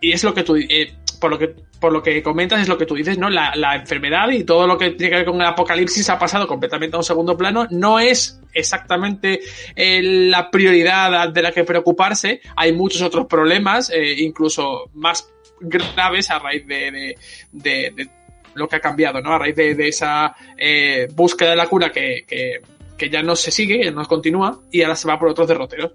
y 0.02 0.12
es 0.12 0.24
lo 0.24 0.34
que 0.34 0.44
tú, 0.44 0.56
eh, 0.58 0.94
por 1.22 1.30
lo 1.32 1.40
que 1.40 1.56
por 1.80 1.92
lo 1.92 2.02
que 2.02 2.24
comentas 2.24 2.62
es 2.62 2.70
lo 2.70 2.78
que 2.78 2.86
tú 2.86 2.96
dices, 2.96 3.18
¿no? 3.18 3.30
La, 3.30 3.54
la 3.58 3.76
enfermedad 3.76 4.30
y 4.30 4.46
todo 4.46 4.66
lo 4.68 4.78
que 4.78 4.92
tiene 4.92 5.10
que 5.10 5.16
ver 5.18 5.26
con 5.26 5.36
el 5.42 5.46
apocalipsis 5.48 6.10
ha 6.10 6.18
pasado 6.18 6.48
completamente 6.48 6.96
a 6.96 7.00
un 7.00 7.04
segundo 7.04 7.36
plano. 7.36 7.68
No 7.72 8.00
es 8.00 8.40
exactamente 8.54 9.42
eh, 9.76 10.02
la 10.02 10.50
prioridad 10.50 11.28
de 11.28 11.42
la 11.42 11.52
que 11.52 11.66
preocuparse. 11.66 12.40
Hay 12.56 12.72
muchos 12.72 13.02
otros 13.02 13.26
problemas, 13.26 13.92
incluso 14.18 14.90
más 14.94 15.30
graves 15.60 16.32
a 16.32 16.40
raíz 16.40 16.66
de, 16.66 16.90
de- 16.92 17.18
de- 17.52 17.92
de 17.94 18.10
lo 18.56 18.68
que 18.68 18.76
ha 18.76 18.80
cambiado, 18.80 19.22
¿no? 19.22 19.32
A 19.34 19.40
raíz 19.40 19.56
de, 19.56 19.76
de 19.76 19.88
esa 19.88 20.36
eh, 20.58 21.08
búsqueda 21.14 21.52
de 21.52 21.56
la 21.56 21.68
cura 21.68 21.92
que, 21.92 22.24
que, 22.28 22.62
que 22.98 23.10
ya 23.10 23.22
no 23.24 23.36
se 23.36 23.52
sigue, 23.52 23.84
ya 23.84 23.92
no 23.92 24.06
continúa, 24.06 24.60
y 24.72 24.82
ahora 24.82 24.96
se 24.96 25.08
va 25.08 25.18
por 25.20 25.30
otros 25.30 25.48
derroteros. 25.48 25.92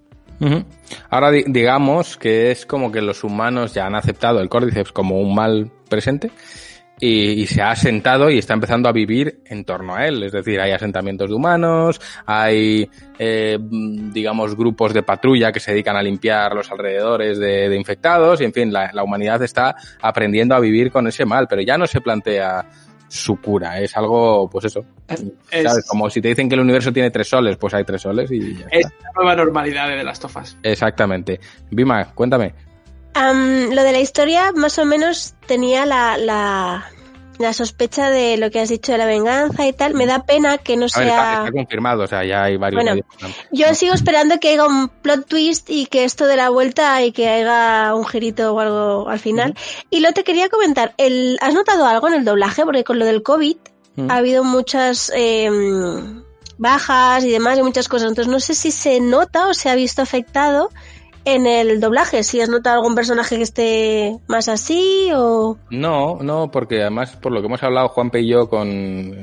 Ahora 1.11 1.31
di- 1.33 1.45
digamos 1.49 2.17
que 2.17 2.51
es 2.53 2.65
como 2.65 2.93
que 2.93 3.03
los 3.03 3.25
humanos 3.25 3.75
ya 3.75 3.87
han 3.87 3.97
aceptado 3.97 4.41
el 4.41 4.49
Cordyceps 4.49 4.93
como 4.93 5.21
un 5.21 5.35
mal 5.35 5.71
presente 5.89 6.31
y, 7.01 7.43
y 7.43 7.47
se 7.47 7.63
ha 7.63 7.71
asentado 7.71 8.31
y 8.31 8.39
está 8.39 8.55
empezando 8.55 8.89
a 8.89 8.93
vivir 8.93 9.41
en 9.47 9.65
torno 9.65 9.95
a 9.95 10.07
él. 10.07 10.23
Es 10.23 10.33
decir, 10.33 10.61
hay 10.61 10.73
asentamientos 10.73 11.29
de 11.29 11.35
humanos, 11.35 12.01
hay, 12.27 12.89
eh, 13.19 13.59
digamos, 13.61 14.57
grupos 14.57 14.93
de 14.95 15.03
patrulla 15.03 15.53
que 15.53 15.61
se 15.61 15.73
dedican 15.73 15.97
a 15.97 16.03
limpiar 16.03 16.55
los 16.55 16.71
alrededores 16.71 17.39
de, 17.39 17.69
de 17.69 17.77
infectados 17.77 18.41
y, 18.41 18.45
en 18.45 18.53
fin, 18.53 18.73
la, 18.73 18.91
la 18.93 19.03
humanidad 19.03 19.43
está 19.43 19.77
aprendiendo 20.01 20.55
a 20.55 20.61
vivir 20.61 20.91
con 20.91 21.07
ese 21.07 21.25
mal, 21.25 21.47
pero 21.49 21.63
ya 21.63 21.79
no 21.79 21.87
se 21.87 22.01
plantea 22.01 22.67
su 23.09 23.41
cura, 23.41 23.81
es 23.81 23.97
algo, 23.97 24.51
pues 24.51 24.67
eso, 24.67 24.85
Es, 25.09 25.25
¿sabes? 25.63 25.87
Como 25.89 26.11
si 26.11 26.21
te 26.21 26.29
dicen 26.29 26.47
que 26.47 26.55
el 26.55 26.61
universo 26.61 26.93
tiene 26.93 27.11
tres 27.11 27.29
soles, 27.29 27.57
pues 27.57 27.73
hay 27.73 27.83
tres 27.83 28.03
soles 28.03 28.31
y 28.31 28.55
ya 28.55 28.67
es 28.71 28.85
la 28.85 29.11
nueva 29.17 29.35
normalidad 29.35 29.89
de 29.89 30.05
las 30.05 30.21
tofas. 30.21 30.59
Exactamente. 30.63 31.41
Bima, 31.71 32.13
cuéntame. 32.15 32.53
Lo 33.23 33.83
de 33.83 33.93
la 33.93 34.01
historia, 34.01 34.53
más 34.55 34.79
o 34.79 34.85
menos 34.85 35.35
tenía 35.47 35.87
la, 35.87 36.17
la, 36.19 36.91
la 37.39 37.53
sospecha 37.53 38.11
de 38.11 38.37
lo 38.37 38.51
que 38.51 38.61
has 38.61 38.69
dicho 38.69 38.93
de 38.93 38.99
la 38.99 39.07
venganza 39.07 39.67
y 39.67 39.73
tal. 39.73 39.95
Me 39.95 40.07
da 40.07 40.25
pena 40.25 40.59
que 40.59 40.77
no 40.77 40.87
A 40.93 40.99
ver, 40.99 41.09
está, 41.09 41.25
sea. 41.25 41.39
está 41.41 41.53
confirmado, 41.53 42.05
o 42.05 42.07
sea, 42.07 42.25
ya 42.25 42.45
hay 42.45 42.57
varios. 42.57 42.83
Bueno. 42.83 43.03
Yo 43.51 43.75
sigo 43.75 43.95
esperando 43.95 44.39
que 44.41 44.51
haya 44.51 44.67
un 44.67 44.89
plot 44.89 45.27
twist 45.27 45.71
y 45.71 45.87
que 45.87 46.05
esto 46.05 46.27
de 46.27 46.37
la 46.37 46.51
vuelta 46.51 47.03
y 47.03 47.13
que 47.13 47.29
haya 47.29 47.95
un 47.95 48.05
girito 48.07 48.55
o 48.55 48.61
algo 48.61 49.09
al 49.09 49.19
final. 49.19 49.55
Y 49.91 50.01
lo 50.01 50.13
te 50.13 50.25
quería 50.25 50.49
comentar, 50.49 50.95
el, 50.97 51.39
¿has 51.41 51.55
notado 51.55 51.87
algo 51.87 52.09
en 52.09 52.15
el 52.15 52.25
doblaje? 52.25 52.65
Porque 52.65 52.85
con 52.85 52.99
lo 52.99 53.05
del 53.05 53.23
COVID 53.23 53.57
Mm. 53.99 54.13
ha 54.13 54.17
habido 54.19 54.45
muchas 54.45 55.11
eh, 55.13 55.51
bajas 56.57 57.25
y 57.25 57.31
demás 57.31 57.59
y 57.59 57.63
muchas 57.63 57.89
cosas. 57.89 58.09
Entonces 58.09 58.31
no 58.33 58.39
sé 58.39 58.55
si 58.55 58.71
se 58.71 59.01
nota 59.01 59.49
o 59.49 59.55
se 59.55 59.71
ha 59.71 59.75
visto 59.75 60.03
afectado 60.03 60.71
en 61.35 61.47
el 61.47 61.81
doblaje. 61.81 62.23
Si 62.23 62.41
has 62.41 62.49
notado 62.49 62.77
algún 62.77 62.95
personaje 62.95 63.37
que 63.37 63.43
esté 63.43 64.19
más 64.27 64.49
así 64.49 65.11
o... 65.15 65.57
No, 65.71 66.19
no, 66.23 66.51
porque 66.51 66.83
además, 66.83 67.17
por 67.17 67.33
lo 67.33 67.41
que 67.41 67.47
hemos 67.47 67.63
hablado 67.63 67.89
Juanpe 67.89 68.21
y 68.21 68.29
yo, 68.29 68.49
con, 68.49 68.69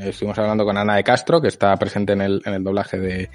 estuvimos 0.01 0.37
hablando 0.37 0.65
con 0.65 0.77
Ana 0.77 0.95
de 0.95 1.03
Castro, 1.03 1.41
que 1.41 1.47
está 1.47 1.75
presente 1.77 2.13
en 2.13 2.21
el, 2.21 2.41
en 2.45 2.53
el 2.53 2.63
doblaje 2.63 2.97
de, 2.99 3.29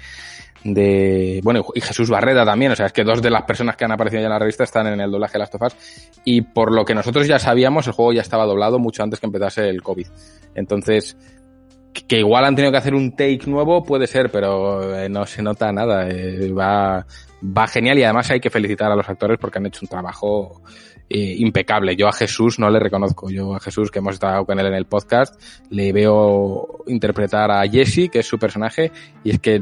de, 0.63 1.41
bueno, 1.43 1.65
y 1.73 1.81
Jesús 1.81 2.09
Barreda 2.09 2.45
también, 2.45 2.71
o 2.71 2.75
sea, 2.75 2.85
es 2.85 2.93
que 2.93 3.03
dos 3.03 3.21
de 3.21 3.29
las 3.29 3.43
personas 3.43 3.75
que 3.75 3.85
han 3.85 3.91
aparecido 3.91 4.21
ya 4.21 4.27
en 4.27 4.33
la 4.33 4.39
revista 4.39 4.63
están 4.63 4.87
en 4.87 5.01
el 5.01 5.11
doblaje 5.11 5.33
de 5.33 5.39
Last 5.39 5.55
of 5.55 5.61
Us, 5.63 5.75
y 6.23 6.41
por 6.41 6.71
lo 6.71 6.85
que 6.85 6.95
nosotros 6.95 7.27
ya 7.27 7.39
sabíamos, 7.39 7.87
el 7.87 7.93
juego 7.93 8.13
ya 8.13 8.21
estaba 8.21 8.45
doblado 8.45 8.79
mucho 8.79 9.03
antes 9.03 9.19
que 9.19 9.25
empezase 9.25 9.67
el 9.69 9.81
COVID. 9.81 10.07
Entonces, 10.55 11.17
que 12.07 12.19
igual 12.19 12.45
han 12.45 12.55
tenido 12.55 12.71
que 12.71 12.77
hacer 12.77 12.95
un 12.95 13.11
take 13.11 13.41
nuevo, 13.47 13.83
puede 13.83 14.07
ser, 14.07 14.31
pero 14.31 14.95
eh, 14.95 15.09
no 15.09 15.25
se 15.25 15.41
nota 15.41 15.71
nada, 15.71 16.07
eh, 16.07 16.51
va, 16.51 17.05
va 17.43 17.67
genial 17.67 17.97
y 17.99 18.03
además 18.03 18.29
hay 18.31 18.39
que 18.39 18.49
felicitar 18.49 18.91
a 18.91 18.95
los 18.95 19.07
actores 19.07 19.37
porque 19.39 19.57
han 19.59 19.65
hecho 19.65 19.79
un 19.83 19.87
trabajo 19.89 20.61
eh, 21.09 21.35
impecable. 21.37 21.95
Yo 21.95 22.07
a 22.07 22.13
Jesús 22.13 22.59
no 22.59 22.69
le 22.69 22.79
reconozco. 22.79 23.29
Yo 23.29 23.55
a 23.55 23.59
Jesús, 23.59 23.91
que 23.91 23.99
hemos 23.99 24.13
estado 24.13 24.45
con 24.45 24.59
él 24.59 24.65
en 24.67 24.73
el 24.73 24.85
podcast, 24.85 25.41
le 25.69 25.91
veo 25.91 26.83
interpretar 26.87 27.51
a 27.51 27.67
Jesse, 27.67 28.09
que 28.11 28.19
es 28.19 28.27
su 28.27 28.37
personaje, 28.39 28.91
y 29.23 29.31
es 29.31 29.39
que 29.39 29.61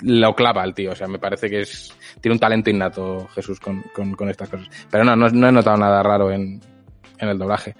lo 0.00 0.34
clava 0.34 0.64
el 0.64 0.74
tío. 0.74 0.92
O 0.92 0.94
sea, 0.94 1.06
me 1.06 1.18
parece 1.18 1.48
que 1.48 1.60
es 1.60 1.92
tiene 2.20 2.34
un 2.34 2.40
talento 2.40 2.70
innato 2.70 3.28
Jesús 3.28 3.60
con, 3.60 3.82
con, 3.94 4.28
estas 4.28 4.48
cosas. 4.48 4.68
Pero 4.90 5.04
no, 5.04 5.14
no, 5.14 5.48
he 5.48 5.52
notado 5.52 5.76
nada 5.76 6.02
raro 6.02 6.30
en, 6.32 6.60
en 7.18 7.28
el 7.28 7.38
doblaje. 7.38 7.74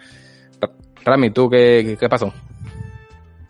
Ra- 0.60 0.70
Rami, 1.04 1.30
¿tú 1.30 1.50
qué, 1.50 1.96
qué 1.98 2.08
pasó? 2.08 2.32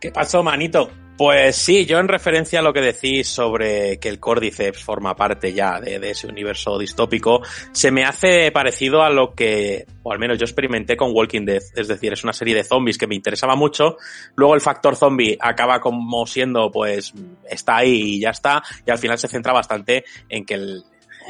¿Qué 0.00 0.10
pasó, 0.10 0.42
manito? 0.42 0.90
Pues 1.18 1.56
sí, 1.56 1.84
yo 1.84 1.98
en 1.98 2.06
referencia 2.06 2.60
a 2.60 2.62
lo 2.62 2.72
que 2.72 2.80
decís 2.80 3.26
sobre 3.26 3.98
que 3.98 4.08
el 4.08 4.20
Cordyceps 4.20 4.84
forma 4.84 5.16
parte 5.16 5.52
ya 5.52 5.80
de, 5.80 5.96
ese 6.08 6.28
universo 6.28 6.78
distópico, 6.78 7.42
se 7.72 7.90
me 7.90 8.04
hace 8.04 8.52
parecido 8.52 9.02
a 9.02 9.10
lo 9.10 9.34
que, 9.34 9.84
o 10.04 10.12
al 10.12 10.20
menos 10.20 10.38
yo 10.38 10.44
experimenté 10.44 10.96
con 10.96 11.10
Walking 11.12 11.44
Dead. 11.44 11.60
Es 11.74 11.88
decir, 11.88 12.12
es 12.12 12.22
una 12.22 12.32
serie 12.32 12.54
de 12.54 12.62
zombies 12.62 12.96
que 12.96 13.08
me 13.08 13.16
interesaba 13.16 13.56
mucho. 13.56 13.96
Luego 14.36 14.54
el 14.54 14.60
factor 14.60 14.94
zombie 14.94 15.36
acaba 15.40 15.80
como 15.80 16.24
siendo, 16.24 16.70
pues, 16.70 17.12
está 17.50 17.78
ahí 17.78 18.00
y 18.14 18.20
ya 18.20 18.30
está. 18.30 18.62
Y 18.86 18.92
al 18.92 18.98
final 18.98 19.18
se 19.18 19.26
centra 19.26 19.52
bastante 19.52 20.04
en 20.28 20.44
que 20.44 20.54
el, 20.54 20.84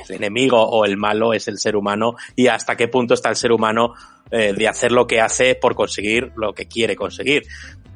el 0.06 0.16
enemigo 0.16 0.62
o 0.62 0.85
el 0.85 0.98
malo 0.98 1.32
es 1.32 1.48
el 1.48 1.59
ser 1.59 1.77
humano 1.77 2.15
y 2.36 2.48
hasta 2.48 2.77
qué 2.77 2.89
punto 2.89 3.15
está 3.15 3.31
el 3.31 3.36
ser 3.36 3.52
humano 3.52 3.94
eh, 4.31 4.52
de 4.52 4.69
hacer 4.69 4.93
lo 4.93 5.06
que 5.06 5.23
hace 5.23 5.55
por 5.55 5.74
conseguir 5.74 6.32
lo 6.36 6.52
que 6.52 6.66
quiere 6.66 6.94
conseguir. 6.94 7.44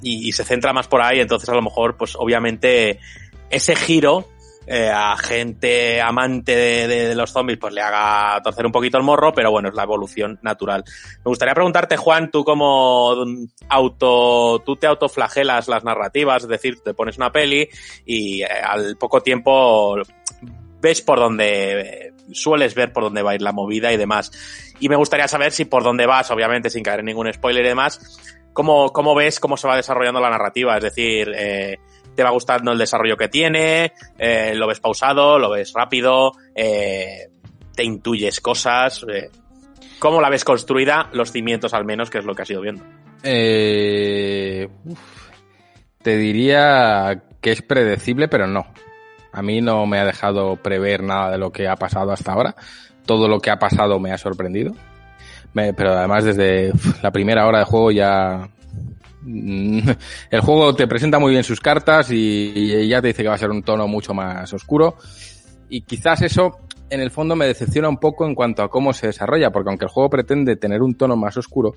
Y, 0.02 0.32
se 0.32 0.44
centra 0.44 0.72
más 0.72 0.88
por 0.88 1.00
ahí, 1.00 1.20
entonces 1.20 1.48
a 1.48 1.54
lo 1.54 1.62
mejor, 1.62 1.96
pues 1.96 2.16
obviamente 2.16 2.98
ese 3.50 3.76
giro 3.76 4.28
eh, 4.66 4.90
a 4.92 5.16
gente 5.16 6.00
amante 6.00 6.54
de, 6.54 6.88
de- 6.88 7.08
de 7.08 7.14
los 7.14 7.30
zombies 7.32 7.58
pues 7.58 7.72
le 7.74 7.80
haga 7.80 8.40
torcer 8.42 8.64
un 8.66 8.72
poquito 8.72 8.96
el 8.98 9.04
morro, 9.04 9.32
pero 9.32 9.50
bueno, 9.50 9.68
es 9.68 9.74
la 9.74 9.82
evolución 9.82 10.38
natural. 10.42 10.84
Me 11.24 11.28
gustaría 11.28 11.54
preguntarte, 11.54 11.96
Juan, 11.96 12.30
tú 12.30 12.44
como 12.44 13.14
auto, 13.68 14.62
tú 14.64 14.76
te 14.76 14.86
autoflagelas 14.86 15.68
las 15.68 15.84
narrativas, 15.84 16.42
es 16.44 16.48
decir, 16.48 16.80
te 16.80 16.94
pones 16.94 17.16
una 17.16 17.32
peli 17.32 17.68
y 18.06 18.42
eh, 18.42 18.46
al 18.46 18.96
poco 18.96 19.20
tiempo 19.20 19.96
ves 20.80 21.00
por 21.00 21.18
dónde, 21.18 22.12
sueles 22.32 22.74
ver 22.74 22.92
por 22.92 23.04
dónde 23.04 23.22
va 23.22 23.32
a 23.32 23.34
ir 23.36 23.42
la 23.42 23.52
movida 23.52 23.92
y 23.92 23.96
demás. 23.96 24.32
Y 24.80 24.88
me 24.88 24.96
gustaría 24.96 25.28
saber 25.28 25.52
si 25.52 25.64
por 25.64 25.84
dónde 25.84 26.06
vas, 26.06 26.30
obviamente 26.30 26.70
sin 26.70 26.82
caer 26.82 27.00
en 27.00 27.06
ningún 27.06 27.32
spoiler 27.32 27.64
y 27.64 27.68
demás, 27.68 28.18
cómo, 28.52 28.92
cómo 28.92 29.14
ves 29.14 29.40
cómo 29.40 29.56
se 29.56 29.68
va 29.68 29.76
desarrollando 29.76 30.20
la 30.20 30.30
narrativa, 30.30 30.76
es 30.76 30.82
decir, 30.82 31.32
eh, 31.34 31.78
te 32.14 32.22
va 32.22 32.30
gustando 32.30 32.72
el 32.72 32.78
desarrollo 32.78 33.16
que 33.16 33.28
tiene, 33.28 33.92
eh, 34.18 34.54
lo 34.54 34.66
ves 34.66 34.80
pausado, 34.80 35.38
lo 35.38 35.50
ves 35.50 35.72
rápido, 35.74 36.32
eh, 36.54 37.28
te 37.74 37.84
intuyes 37.84 38.40
cosas, 38.40 39.04
cómo 39.98 40.20
la 40.20 40.28
ves 40.30 40.44
construida, 40.44 41.08
los 41.12 41.32
cimientos 41.32 41.74
al 41.74 41.84
menos, 41.84 42.10
que 42.10 42.18
es 42.18 42.24
lo 42.24 42.34
que 42.34 42.42
has 42.42 42.50
ido 42.50 42.60
viendo. 42.60 42.84
Te 46.02 46.16
diría 46.16 47.22
que 47.40 47.52
es 47.52 47.62
predecible, 47.62 48.28
pero 48.28 48.46
no. 48.46 48.66
A 49.32 49.40
mí 49.40 49.60
no 49.60 49.86
me 49.86 49.98
ha 49.98 50.04
dejado 50.04 50.56
prever 50.56 51.02
nada 51.02 51.30
de 51.30 51.38
lo 51.38 51.52
que 51.52 51.68
ha 51.68 51.76
pasado 51.76 52.12
hasta 52.12 52.32
ahora. 52.32 52.54
Todo 53.06 53.28
lo 53.28 53.40
que 53.40 53.50
ha 53.50 53.58
pasado 53.58 53.98
me 53.98 54.12
ha 54.12 54.18
sorprendido. 54.18 54.74
Me- 55.54 55.74
pero 55.74 55.92
además 55.92 56.24
desde 56.24 56.72
la 57.02 57.10
primera 57.10 57.46
hora 57.46 57.60
de 57.60 57.64
juego 57.64 57.90
ya... 57.90 58.48
mm, 59.22 59.88
El 60.30 60.40
juego 60.40 60.74
te 60.74 60.86
presenta 60.86 61.18
muy 61.18 61.32
bien 61.32 61.44
sus 61.44 61.60
cartas 61.60 62.10
y, 62.10 62.52
y 62.54 62.88
ya 62.88 63.00
te 63.00 63.08
dice 63.08 63.22
que 63.22 63.28
va 63.28 63.34
a 63.34 63.38
ser 63.38 63.50
un 63.50 63.62
tono 63.62 63.86
mucho 63.86 64.14
más 64.14 64.52
oscuro. 64.52 64.96
Y 65.68 65.82
quizás 65.82 66.22
eso 66.22 66.58
en 66.90 67.00
el 67.00 67.10
fondo 67.10 67.34
me 67.34 67.46
decepciona 67.46 67.88
un 67.88 67.96
poco 67.96 68.26
en 68.26 68.34
cuanto 68.34 68.62
a 68.62 68.68
cómo 68.68 68.92
se 68.92 69.06
desarrolla, 69.06 69.50
porque 69.50 69.70
aunque 69.70 69.86
el 69.86 69.90
juego 69.90 70.10
pretende 70.10 70.56
tener 70.56 70.82
un 70.82 70.94
tono 70.94 71.16
más 71.16 71.34
oscuro, 71.38 71.76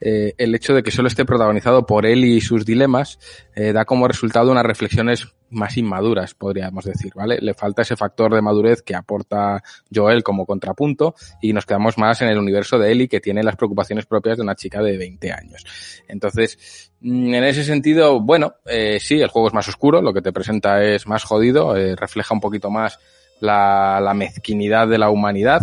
eh, 0.00 0.34
el 0.38 0.54
hecho 0.54 0.74
de 0.74 0.82
que 0.82 0.90
solo 0.90 1.08
esté 1.08 1.24
protagonizado 1.26 1.84
por 1.84 2.06
él 2.06 2.24
y 2.24 2.40
sus 2.40 2.64
dilemas 2.64 3.18
eh, 3.54 3.72
da 3.72 3.84
como 3.84 4.08
resultado 4.08 4.50
unas 4.50 4.64
reflexiones 4.64 5.28
más 5.50 5.76
inmaduras, 5.76 6.34
podríamos 6.34 6.84
decir, 6.84 7.12
¿vale? 7.14 7.38
Le 7.40 7.54
falta 7.54 7.82
ese 7.82 7.96
factor 7.96 8.32
de 8.32 8.40
madurez 8.40 8.82
que 8.82 8.94
aporta 8.94 9.62
Joel 9.92 10.22
como 10.22 10.46
contrapunto 10.46 11.14
y 11.42 11.52
nos 11.52 11.66
quedamos 11.66 11.98
más 11.98 12.22
en 12.22 12.28
el 12.28 12.38
universo 12.38 12.78
de 12.78 12.92
Ellie 12.92 13.08
que 13.08 13.20
tiene 13.20 13.42
las 13.42 13.56
preocupaciones 13.56 14.06
propias 14.06 14.38
de 14.38 14.44
una 14.44 14.54
chica 14.54 14.80
de 14.80 14.96
20 14.96 15.32
años. 15.32 15.66
Entonces, 16.08 16.92
mm, 17.00 17.34
en 17.34 17.44
ese 17.44 17.64
sentido, 17.64 18.20
bueno, 18.20 18.54
eh, 18.64 18.98
sí, 19.00 19.20
el 19.20 19.28
juego 19.28 19.48
es 19.48 19.54
más 19.54 19.68
oscuro, 19.68 20.00
lo 20.00 20.14
que 20.14 20.22
te 20.22 20.32
presenta 20.32 20.82
es 20.82 21.06
más 21.06 21.24
jodido, 21.24 21.74
refleja 21.96 22.32
un 22.32 22.40
poquito 22.40 22.70
más 22.70 22.98
la, 23.40 24.12
mezquinidad 24.14 24.88
de 24.88 24.98
la 24.98 25.10
humanidad, 25.10 25.60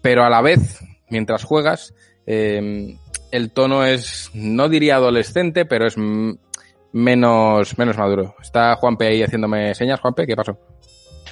pero 0.00 0.24
a 0.24 0.30
la 0.30 0.40
vez, 0.40 0.78
mientras 1.10 1.44
juegas, 1.44 1.92
el 3.36 3.50
tono 3.52 3.84
es, 3.84 4.30
no 4.34 4.68
diría 4.68 4.96
adolescente, 4.96 5.64
pero 5.64 5.86
es 5.86 5.96
menos, 6.92 7.78
menos 7.78 7.96
maduro. 7.98 8.34
Está 8.40 8.74
Juanpe 8.76 9.06
ahí 9.08 9.22
haciéndome 9.22 9.74
señas. 9.74 10.00
Juanpe, 10.00 10.26
¿qué 10.26 10.34
pasó? 10.36 10.58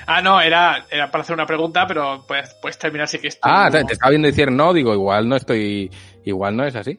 Ah, 0.06 0.20
no, 0.20 0.40
era, 0.40 0.84
era 0.90 1.10
para 1.10 1.22
hacer 1.22 1.34
una 1.34 1.46
pregunta, 1.46 1.86
pero 1.86 2.24
puedes, 2.26 2.54
puedes 2.60 2.78
terminar 2.78 3.08
si 3.08 3.18
quieres. 3.18 3.38
Ah, 3.42 3.68
te, 3.70 3.82
te 3.84 3.94
estaba 3.94 4.10
viendo 4.10 4.28
decir 4.28 4.50
no, 4.52 4.72
digo, 4.74 4.92
igual 4.92 5.28
no 5.28 5.36
estoy, 5.36 5.90
igual 6.24 6.56
no 6.56 6.66
es 6.66 6.76
así. 6.76 6.98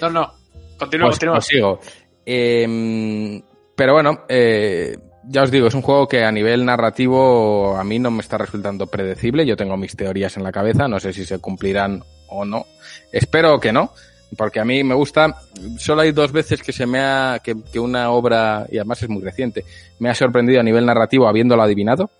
No, 0.00 0.10
no. 0.10 0.32
Continúa, 0.78 1.06
Pues- 1.08 1.16
continúa. 1.16 1.34
pues 1.36 1.46
sigo. 1.46 1.80
Eh, 2.26 3.42
pero 3.76 3.92
bueno, 3.94 4.24
eh, 4.28 4.96
ya 5.24 5.42
os 5.42 5.50
digo, 5.50 5.68
es 5.68 5.74
un 5.74 5.82
juego 5.82 6.08
que 6.08 6.24
a 6.24 6.32
nivel 6.32 6.64
narrativo 6.64 7.76
a 7.76 7.84
mí 7.84 7.98
no 7.98 8.10
me 8.10 8.20
está 8.20 8.38
resultando 8.38 8.86
predecible. 8.88 9.46
Yo 9.46 9.56
tengo 9.56 9.76
mis 9.76 9.94
teorías 9.96 10.36
en 10.36 10.42
la 10.42 10.52
cabeza, 10.52 10.88
no 10.88 10.98
sé 10.98 11.12
si 11.12 11.24
se 11.24 11.38
cumplirán 11.38 12.02
o 12.28 12.44
no. 12.44 12.66
Espero 13.12 13.58
que 13.58 13.72
no, 13.72 13.92
porque 14.36 14.60
a 14.60 14.64
mí 14.64 14.84
me 14.84 14.94
gusta. 14.94 15.34
Solo 15.78 16.02
hay 16.02 16.12
dos 16.12 16.32
veces 16.32 16.62
que 16.62 16.72
se 16.72 16.86
me 16.86 17.00
ha, 17.00 17.40
que, 17.42 17.56
que 17.72 17.80
una 17.80 18.10
obra, 18.10 18.66
y 18.70 18.78
además 18.78 19.02
es 19.02 19.08
muy 19.08 19.22
reciente, 19.22 19.64
me 19.98 20.10
ha 20.10 20.14
sorprendido 20.14 20.60
a 20.60 20.64
nivel 20.64 20.86
narrativo 20.86 21.28
habiéndolo 21.28 21.62
adivinado. 21.62 22.10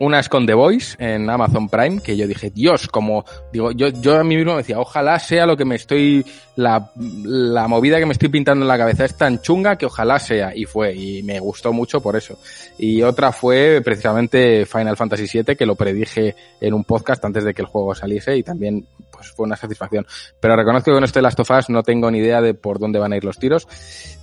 Una 0.00 0.20
es 0.20 0.28
con 0.28 0.46
The 0.46 0.54
Voice 0.54 0.96
en 1.00 1.28
Amazon 1.28 1.68
Prime, 1.68 2.00
que 2.00 2.16
yo 2.16 2.28
dije, 2.28 2.50
Dios, 2.50 2.86
como, 2.86 3.24
digo, 3.52 3.72
yo, 3.72 3.88
yo 3.88 4.16
a 4.16 4.22
mí 4.22 4.36
mismo 4.36 4.52
me 4.52 4.58
decía, 4.58 4.78
ojalá 4.78 5.18
sea 5.18 5.44
lo 5.44 5.56
que 5.56 5.64
me 5.64 5.74
estoy, 5.74 6.24
la, 6.54 6.92
la 7.24 7.66
movida 7.66 7.98
que 7.98 8.06
me 8.06 8.12
estoy 8.12 8.28
pintando 8.28 8.64
en 8.64 8.68
la 8.68 8.78
cabeza 8.78 9.04
es 9.04 9.16
tan 9.16 9.40
chunga 9.40 9.76
que 9.76 9.86
ojalá 9.86 10.20
sea, 10.20 10.54
y 10.54 10.66
fue, 10.66 10.94
y 10.94 11.24
me 11.24 11.40
gustó 11.40 11.72
mucho 11.72 12.00
por 12.00 12.14
eso. 12.14 12.38
Y 12.78 13.02
otra 13.02 13.32
fue 13.32 13.80
precisamente 13.84 14.66
Final 14.66 14.96
Fantasy 14.96 15.26
VII, 15.42 15.56
que 15.56 15.66
lo 15.66 15.74
predije 15.74 16.36
en 16.60 16.74
un 16.74 16.84
podcast 16.84 17.24
antes 17.24 17.42
de 17.42 17.52
que 17.52 17.62
el 17.62 17.68
juego 17.68 17.92
saliese, 17.92 18.36
y 18.36 18.44
también, 18.44 18.86
pues 19.10 19.32
fue 19.32 19.46
una 19.46 19.56
satisfacción. 19.56 20.06
Pero 20.38 20.54
reconozco 20.54 20.92
que 20.92 20.94
con 20.94 21.04
este 21.04 21.20
Last 21.20 21.40
of 21.40 21.50
Us 21.50 21.70
no 21.70 21.82
tengo 21.82 22.08
ni 22.08 22.18
idea 22.18 22.40
de 22.40 22.54
por 22.54 22.78
dónde 22.78 23.00
van 23.00 23.14
a 23.14 23.16
ir 23.16 23.24
los 23.24 23.38
tiros. 23.38 23.66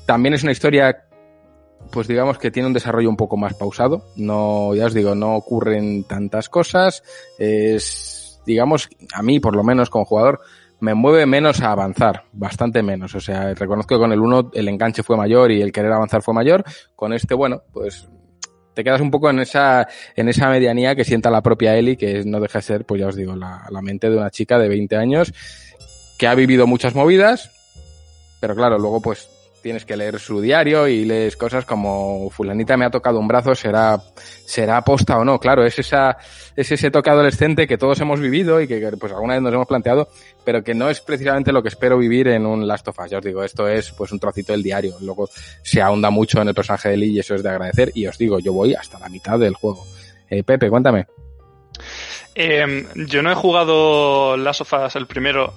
También 0.05 0.35
es 0.35 0.43
una 0.43 0.53
historia 0.53 1.05
pues 1.91 2.07
digamos 2.07 2.37
que 2.37 2.51
tiene 2.51 2.67
un 2.67 2.73
desarrollo 2.73 3.09
un 3.09 3.17
poco 3.17 3.37
más 3.37 3.53
pausado. 3.53 4.05
No, 4.15 4.73
ya 4.75 4.85
os 4.85 4.93
digo, 4.93 5.15
no 5.15 5.35
ocurren 5.35 6.03
tantas 6.03 6.49
cosas. 6.49 7.03
Es, 7.37 8.41
digamos, 8.45 8.89
a 9.13 9.21
mí 9.21 9.39
por 9.39 9.55
lo 9.55 9.63
menos 9.63 9.89
como 9.89 10.05
jugador, 10.05 10.39
me 10.79 10.93
mueve 10.93 11.25
menos 11.25 11.61
a 11.61 11.71
avanzar, 11.71 12.25
bastante 12.33 12.83
menos. 12.83 13.15
O 13.15 13.19
sea, 13.19 13.53
reconozco 13.53 13.95
que 13.95 13.99
con 13.99 14.11
el 14.11 14.19
1 14.19 14.51
el 14.53 14.67
enganche 14.67 15.03
fue 15.03 15.17
mayor 15.17 15.51
y 15.51 15.61
el 15.61 15.71
querer 15.71 15.91
avanzar 15.91 16.21
fue 16.21 16.33
mayor. 16.33 16.63
Con 16.95 17.13
este, 17.13 17.33
bueno, 17.33 17.63
pues 17.71 18.07
te 18.73 18.83
quedas 18.83 19.01
un 19.01 19.09
poco 19.09 19.29
en 19.29 19.39
esa, 19.39 19.87
en 20.15 20.27
esa 20.27 20.49
medianía 20.49 20.95
que 20.95 21.05
sienta 21.05 21.31
la 21.31 21.41
propia 21.41 21.75
Ellie, 21.75 21.97
que 21.97 22.23
no 22.25 22.39
deja 22.39 22.59
de 22.59 22.63
ser, 22.63 22.85
pues 22.85 22.99
ya 22.99 23.07
os 23.07 23.15
digo, 23.15 23.35
la, 23.35 23.65
la 23.69 23.81
mente 23.81 24.09
de 24.09 24.17
una 24.17 24.29
chica 24.29 24.59
de 24.59 24.67
20 24.67 24.95
años 24.97 25.33
que 26.17 26.27
ha 26.27 26.35
vivido 26.35 26.67
muchas 26.67 26.95
movidas, 26.95 27.51
pero 28.39 28.55
claro, 28.55 28.77
luego 28.77 29.01
pues 29.01 29.29
tienes 29.65 29.83
que 29.83 29.97
leer 29.97 30.19
su 30.19 30.41
diario 30.41 30.87
y 30.87 31.05
lees 31.05 31.35
cosas 31.35 31.65
como 31.65 32.29
fulanita 32.29 32.77
me 32.77 32.85
ha 32.85 32.91
tocado 32.91 33.17
un 33.17 33.27
brazo, 33.27 33.55
será, 33.55 33.99
será 34.45 34.83
posta 34.83 35.17
o 35.17 35.25
no. 35.25 35.39
Claro, 35.39 35.65
es 35.65 35.79
esa, 35.79 36.17
es 36.55 36.71
ese 36.71 36.91
toque 36.91 37.09
adolescente 37.09 37.65
que 37.65 37.75
todos 37.75 37.99
hemos 37.99 38.19
vivido 38.19 38.61
y 38.61 38.67
que 38.67 38.79
pues 38.99 39.11
alguna 39.11 39.33
vez 39.33 39.41
nos 39.41 39.55
hemos 39.55 39.65
planteado, 39.65 40.07
pero 40.43 40.63
que 40.63 40.75
no 40.75 40.87
es 40.87 41.01
precisamente 41.01 41.51
lo 41.51 41.63
que 41.63 41.69
espero 41.69 41.97
vivir 41.97 42.27
en 42.27 42.45
un 42.45 42.67
Last 42.67 42.87
of 42.89 42.99
Us. 42.99 43.09
Ya 43.09 43.17
os 43.17 43.25
digo, 43.25 43.43
esto 43.43 43.67
es 43.67 43.91
pues 43.93 44.11
un 44.11 44.19
trocito 44.19 44.51
del 44.51 44.61
diario. 44.61 44.97
Luego 45.01 45.27
se 45.63 45.81
ahonda 45.81 46.11
mucho 46.11 46.39
en 46.43 46.49
el 46.49 46.53
personaje 46.53 46.89
de 46.89 46.97
Lee 46.97 47.13
y 47.13 47.19
eso 47.21 47.33
es 47.33 47.41
de 47.41 47.49
agradecer. 47.49 47.91
Y 47.95 48.05
os 48.05 48.19
digo, 48.19 48.37
yo 48.37 48.53
voy 48.53 48.75
hasta 48.75 48.99
la 48.99 49.09
mitad 49.09 49.39
del 49.39 49.55
juego. 49.55 49.83
Eh, 50.29 50.43
Pepe, 50.43 50.69
cuéntame. 50.69 51.07
Eh, 52.35 52.85
yo 53.07 53.23
no 53.23 53.31
he 53.31 53.35
jugado 53.35 54.37
Last 54.37 54.61
of 54.61 54.73
Us 54.73 54.95
el 54.95 55.07
primero, 55.07 55.55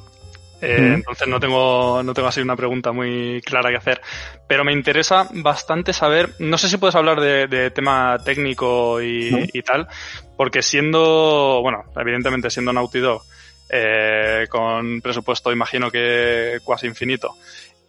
eh, 0.61 0.93
entonces 0.95 1.29
no 1.29 1.39
tengo, 1.39 2.03
no 2.03 2.15
tengo 2.15 2.29
así 2.29 2.41
una 2.41 2.57
pregunta 2.57 2.93
muy 2.93 3.41
clara 3.45 3.71
que 3.71 3.77
hacer. 3.77 4.01
Pero 4.47 4.65
me 4.65 4.73
interesa 4.73 5.29
bastante 5.33 5.93
saber, 5.93 6.31
no 6.39 6.59
sé 6.59 6.69
si 6.69 6.77
puedes 6.79 6.97
hablar 6.97 7.21
de, 7.21 7.47
de 7.47 7.71
tema 7.71 8.19
técnico 8.25 9.01
y, 9.03 9.63
tal, 9.63 9.87
porque 10.37 10.63
siendo, 10.63 11.61
bueno, 11.63 11.85
evidentemente 11.97 12.51
siendo 12.51 12.73
Naughty 12.73 13.01
Dog, 13.01 13.23
eh, 13.71 14.47
con 14.49 15.01
presupuesto 15.03 15.53
imagino 15.53 15.91
que 15.91 16.59
cuasi 16.65 16.87
infinito, 16.87 17.37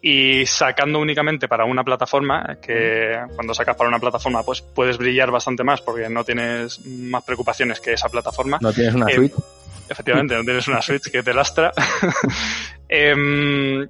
y 0.02 0.46
sacando 0.46 1.00
únicamente 1.00 1.48
para 1.48 1.66
una 1.66 1.84
plataforma, 1.84 2.58
que 2.62 3.18
cuando 3.36 3.54
sacas 3.54 3.76
para 3.76 3.90
una 3.90 4.00
plataforma 4.00 4.44
pues 4.44 4.62
puedes 4.62 4.98
brillar 4.98 5.32
bastante 5.32 5.64
más 5.64 5.82
porque 5.82 6.10
no 6.10 6.24
tienes 6.24 6.86
más 6.86 7.24
preocupaciones 7.24 7.80
que 7.80 7.94
esa 7.94 8.10
plataforma. 8.10 8.60
¿No 8.62 8.72
tienes 8.72 8.96
una 8.96 9.08
Eh, 9.08 9.16
suite? 9.16 9.36
Efectivamente, 9.90 10.36
no 10.36 10.44
tienes 10.44 10.68
una 10.68 10.82
Switch 10.82 11.10
que 11.12 11.24
te 11.24 11.34
lastra. 11.34 11.72
Em, 12.92 13.88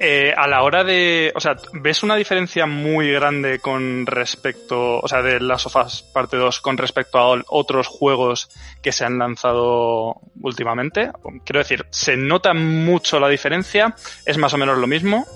eh, 0.00 0.32
a 0.36 0.46
la 0.46 0.62
hora 0.62 0.84
de. 0.84 1.32
O 1.34 1.40
sea, 1.40 1.56
¿ves 1.72 2.02
una 2.02 2.14
diferencia 2.14 2.66
muy 2.66 3.10
grande 3.10 3.58
con 3.58 4.06
respecto. 4.06 5.00
O 5.00 5.08
sea, 5.08 5.22
de 5.22 5.40
Last 5.40 5.66
of 5.66 5.76
Us 5.76 6.02
parte 6.02 6.36
2 6.36 6.60
con 6.60 6.76
respecto 6.76 7.18
a 7.18 7.42
otros 7.48 7.88
juegos 7.88 8.48
que 8.80 8.92
se 8.92 9.04
han 9.04 9.18
lanzado 9.18 10.20
últimamente? 10.40 11.10
Quiero 11.44 11.58
decir, 11.58 11.86
¿se 11.90 12.16
nota 12.16 12.54
mucho 12.54 13.18
la 13.18 13.28
diferencia? 13.28 13.94
¿Es 14.24 14.38
más 14.38 14.54
o 14.54 14.58
menos 14.58 14.78
lo 14.78 14.86
mismo? 14.86 15.26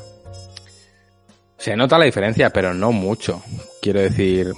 Se 1.58 1.76
nota 1.76 1.98
la 1.98 2.04
diferencia, 2.04 2.50
pero 2.50 2.74
no 2.74 2.92
mucho. 2.92 3.42
Quiero 3.80 4.00
decir, 4.00 4.52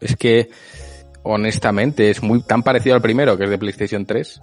es 0.00 0.16
que 0.16 0.50
honestamente 1.26 2.10
es 2.10 2.22
muy 2.22 2.42
tan 2.42 2.62
parecido 2.62 2.94
al 2.94 3.02
primero, 3.02 3.36
que 3.36 3.44
es 3.44 3.50
de 3.50 3.58
PlayStation 3.58 4.06
3, 4.06 4.40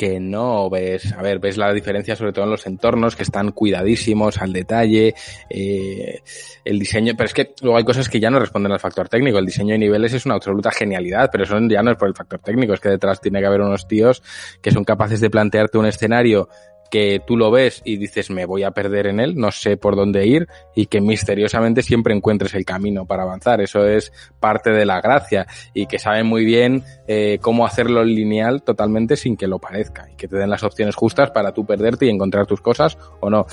que 0.00 0.18
no 0.18 0.70
ves, 0.70 1.12
a 1.12 1.20
ver, 1.20 1.40
ves 1.40 1.58
la 1.58 1.72
diferencia 1.74 2.16
sobre 2.16 2.32
todo 2.32 2.46
en 2.46 2.50
los 2.52 2.66
entornos 2.66 3.16
que 3.16 3.22
están 3.22 3.52
cuidadísimos 3.52 4.38
al 4.38 4.50
detalle, 4.50 5.14
eh, 5.50 6.22
el 6.64 6.78
diseño, 6.78 7.12
pero 7.16 7.26
es 7.26 7.34
que 7.34 7.52
luego 7.60 7.76
hay 7.76 7.84
cosas 7.84 8.08
que 8.08 8.18
ya 8.18 8.30
no 8.30 8.38
responden 8.38 8.72
al 8.72 8.80
factor 8.80 9.10
técnico, 9.10 9.38
el 9.38 9.44
diseño 9.44 9.72
de 9.72 9.78
niveles 9.78 10.14
es 10.14 10.24
una 10.24 10.36
absoluta 10.36 10.70
genialidad, 10.70 11.28
pero 11.30 11.44
eso 11.44 11.58
ya 11.68 11.82
no 11.82 11.90
es 11.90 11.98
por 11.98 12.08
el 12.08 12.14
factor 12.14 12.40
técnico, 12.40 12.72
es 12.72 12.80
que 12.80 12.88
detrás 12.88 13.20
tiene 13.20 13.40
que 13.40 13.46
haber 13.46 13.60
unos 13.60 13.86
tíos 13.86 14.22
que 14.62 14.70
son 14.70 14.84
capaces 14.84 15.20
de 15.20 15.28
plantearte 15.28 15.76
un 15.76 15.84
escenario 15.84 16.48
que 16.90 17.22
tú 17.26 17.36
lo 17.36 17.50
ves 17.50 17.82
y 17.84 17.96
dices 17.96 18.30
me 18.30 18.44
voy 18.44 18.64
a 18.64 18.72
perder 18.72 19.06
en 19.06 19.20
él, 19.20 19.36
no 19.36 19.52
sé 19.52 19.76
por 19.76 19.96
dónde 19.96 20.26
ir 20.26 20.48
y 20.74 20.86
que 20.86 21.00
misteriosamente 21.00 21.82
siempre 21.82 22.14
encuentres 22.14 22.54
el 22.54 22.64
camino 22.64 23.06
para 23.06 23.22
avanzar. 23.22 23.60
Eso 23.60 23.86
es 23.86 24.12
parte 24.40 24.70
de 24.70 24.84
la 24.84 25.00
gracia 25.00 25.46
y 25.72 25.86
que 25.86 25.98
saben 25.98 26.26
muy 26.26 26.44
bien 26.44 26.82
eh, 27.06 27.38
cómo 27.40 27.64
hacerlo 27.64 28.04
lineal 28.04 28.62
totalmente 28.62 29.16
sin 29.16 29.36
que 29.36 29.46
lo 29.46 29.58
parezca 29.58 30.08
y 30.10 30.16
que 30.16 30.28
te 30.28 30.36
den 30.36 30.50
las 30.50 30.62
opciones 30.62 30.94
justas 30.94 31.30
para 31.30 31.52
tú 31.52 31.64
perderte 31.64 32.06
y 32.06 32.10
encontrar 32.10 32.46
tus 32.46 32.60
cosas 32.60 32.98
o 33.20 33.30
no. 33.30 33.46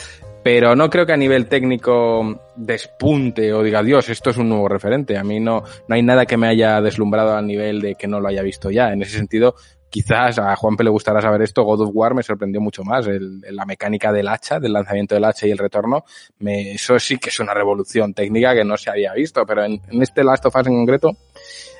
Pero 0.43 0.77
no 0.77 0.89
creo 0.89 1.05
que 1.05 1.11
a 1.11 1.17
nivel 1.17 1.47
técnico 1.47 2.39
despunte 2.55 3.51
o 3.53 3.63
diga, 3.63 3.83
Dios, 3.83 4.07
esto 4.07 4.29
es 4.29 4.37
un 4.37 4.47
nuevo 4.47 4.69
referente. 4.69 5.17
A 5.17 5.23
mí 5.23 5.41
no, 5.41 5.63
no 5.89 5.95
hay 5.95 6.01
nada 6.01 6.25
que 6.25 6.37
me 6.37 6.47
haya 6.47 6.79
deslumbrado 6.79 7.35
al 7.35 7.45
nivel 7.45 7.81
de 7.81 7.95
que 7.95 8.07
no 8.07 8.21
lo 8.21 8.29
haya 8.29 8.43
visto 8.43 8.71
ya. 8.71 8.93
En 8.93 9.01
ese 9.01 9.17
sentido, 9.17 9.55
quizás 9.89 10.39
a 10.39 10.55
Juanpe 10.55 10.83
le 10.83 10.89
gustará 10.89 11.21
saber 11.21 11.41
esto, 11.41 11.63
God 11.63 11.81
of 11.81 11.89
War 11.93 12.13
me 12.13 12.23
sorprendió 12.23 12.61
mucho 12.61 12.83
más. 12.83 13.07
La 13.49 13.65
mecánica 13.65 14.11
del 14.11 14.27
hacha, 14.27 14.59
del 14.59 14.73
lanzamiento 14.73 15.15
del 15.15 15.25
hacha 15.25 15.47
y 15.47 15.51
el 15.51 15.57
retorno, 15.57 16.05
me, 16.39 16.73
eso 16.73 16.99
sí 16.99 17.17
que 17.17 17.29
es 17.29 17.39
una 17.39 17.53
revolución 17.53 18.13
técnica 18.13 18.53
que 18.53 18.63
no 18.63 18.77
se 18.77 18.89
había 18.89 19.13
visto, 19.13 19.45
pero 19.45 19.65
en, 19.65 19.81
este 20.01 20.23
Last 20.23 20.45
of 20.45 20.55
Us 20.55 20.67
en 20.67 20.73
concreto, 20.73 21.17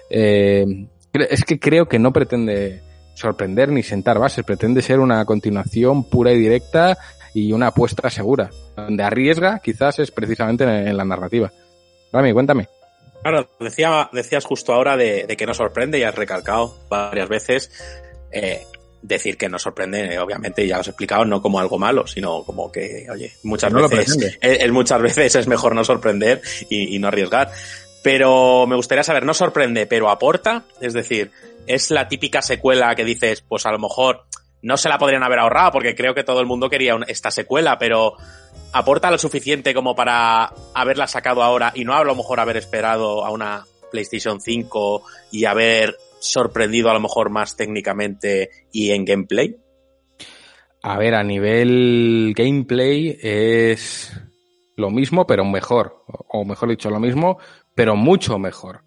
eh, 0.09 0.65
es 1.13 1.43
que 1.43 1.59
creo 1.59 1.87
que 1.87 1.99
no 1.99 2.13
pretende 2.13 2.81
sorprender 3.15 3.69
ni 3.69 3.83
sentar 3.83 4.19
bases, 4.19 4.45
pretende 4.45 4.81
ser 4.81 4.99
una 4.99 5.25
continuación 5.25 6.03
pura 6.03 6.31
y 6.31 6.37
directa 6.37 6.97
y 7.33 7.51
una 7.51 7.67
apuesta 7.67 8.09
segura. 8.09 8.49
Donde 8.75 9.03
arriesga 9.03 9.59
quizás 9.59 9.99
es 9.99 10.11
precisamente 10.11 10.63
en, 10.63 10.87
en 10.87 10.97
la 10.97 11.05
narrativa. 11.05 11.51
Rami, 12.11 12.31
cuéntame. 12.31 12.76
Claro, 13.21 13.49
decía, 13.59 14.09
decías 14.13 14.45
justo 14.45 14.73
ahora 14.73 14.95
de, 14.95 15.25
de 15.25 15.37
que 15.37 15.45
nos 15.45 15.57
sorprende 15.57 15.99
y 15.99 16.03
has 16.03 16.15
recalcado 16.15 16.77
varias 16.89 17.27
veces 17.27 17.71
eh, 18.31 18.65
decir 19.01 19.37
que 19.37 19.49
nos 19.49 19.61
sorprende, 19.61 20.13
eh, 20.13 20.19
obviamente, 20.19 20.67
ya 20.67 20.79
os 20.79 20.87
he 20.87 20.91
explicado, 20.91 21.25
no 21.25 21.41
como 21.41 21.59
algo 21.59 21.77
malo, 21.77 22.07
sino 22.07 22.43
como 22.43 22.71
que, 22.71 23.07
oye, 23.11 23.33
muchas 23.43 23.71
No 23.71 23.87
veces, 23.87 24.37
es, 24.41 24.63
es 24.63 24.71
muchas 24.71 25.01
veces 25.01 25.35
es 25.35 25.47
mejor 25.47 25.75
no 25.75 25.83
sorprender 25.83 26.41
y, 26.69 26.95
y 26.95 26.99
no 26.99 27.07
arriesgar. 27.07 27.51
Pero 28.03 28.65
me 28.67 28.75
gustaría 28.75 29.03
saber, 29.03 29.25
no 29.25 29.33
sorprende, 29.33 29.87
pero 29.87 30.09
aporta, 30.09 30.65
es 30.79 30.93
decir, 30.93 31.31
es 31.65 31.91
la 31.91 32.07
típica 32.07 32.41
secuela 32.41 32.95
que 32.95 33.03
dices, 33.03 33.41
pues 33.41 33.65
a 33.65 33.71
lo 33.71 33.79
mejor 33.79 34.25
no 34.61 34.77
se 34.77 34.89
la 34.89 34.97
podrían 34.97 35.23
haber 35.23 35.39
ahorrado 35.39 35.71
porque 35.71 35.95
creo 35.95 36.15
que 36.15 36.23
todo 36.23 36.39
el 36.39 36.45
mundo 36.45 36.69
quería 36.69 36.97
esta 37.07 37.31
secuela, 37.31 37.77
pero 37.77 38.13
aporta 38.77 39.11
lo 39.11 39.17
suficiente 39.17 39.73
como 39.73 39.95
para 39.95 40.53
haberla 40.73 41.07
sacado 41.07 41.43
ahora 41.43 41.71
y 41.75 41.83
no 41.83 41.93
a 41.93 42.03
lo 42.03 42.15
mejor 42.15 42.39
haber 42.39 42.57
esperado 42.57 43.25
a 43.25 43.31
una 43.31 43.65
PlayStation 43.91 44.39
5 44.39 45.03
y 45.31 45.45
haber 45.45 45.95
sorprendido 46.19 46.89
a 46.89 46.93
lo 46.93 46.99
mejor 46.99 47.29
más 47.29 47.55
técnicamente 47.55 48.49
y 48.71 48.91
en 48.91 49.05
gameplay. 49.05 49.55
A 50.83 50.97
ver, 50.97 51.15
a 51.15 51.23
nivel 51.23 52.33
gameplay 52.35 53.17
es 53.21 54.13
lo 54.75 54.89
mismo, 54.89 55.25
pero 55.25 55.43
mejor. 55.43 56.03
O 56.29 56.45
mejor 56.45 56.69
dicho, 56.69 56.89
lo 56.89 56.99
mismo, 56.99 57.39
pero 57.75 57.95
mucho 57.95 58.37
mejor. 58.37 58.81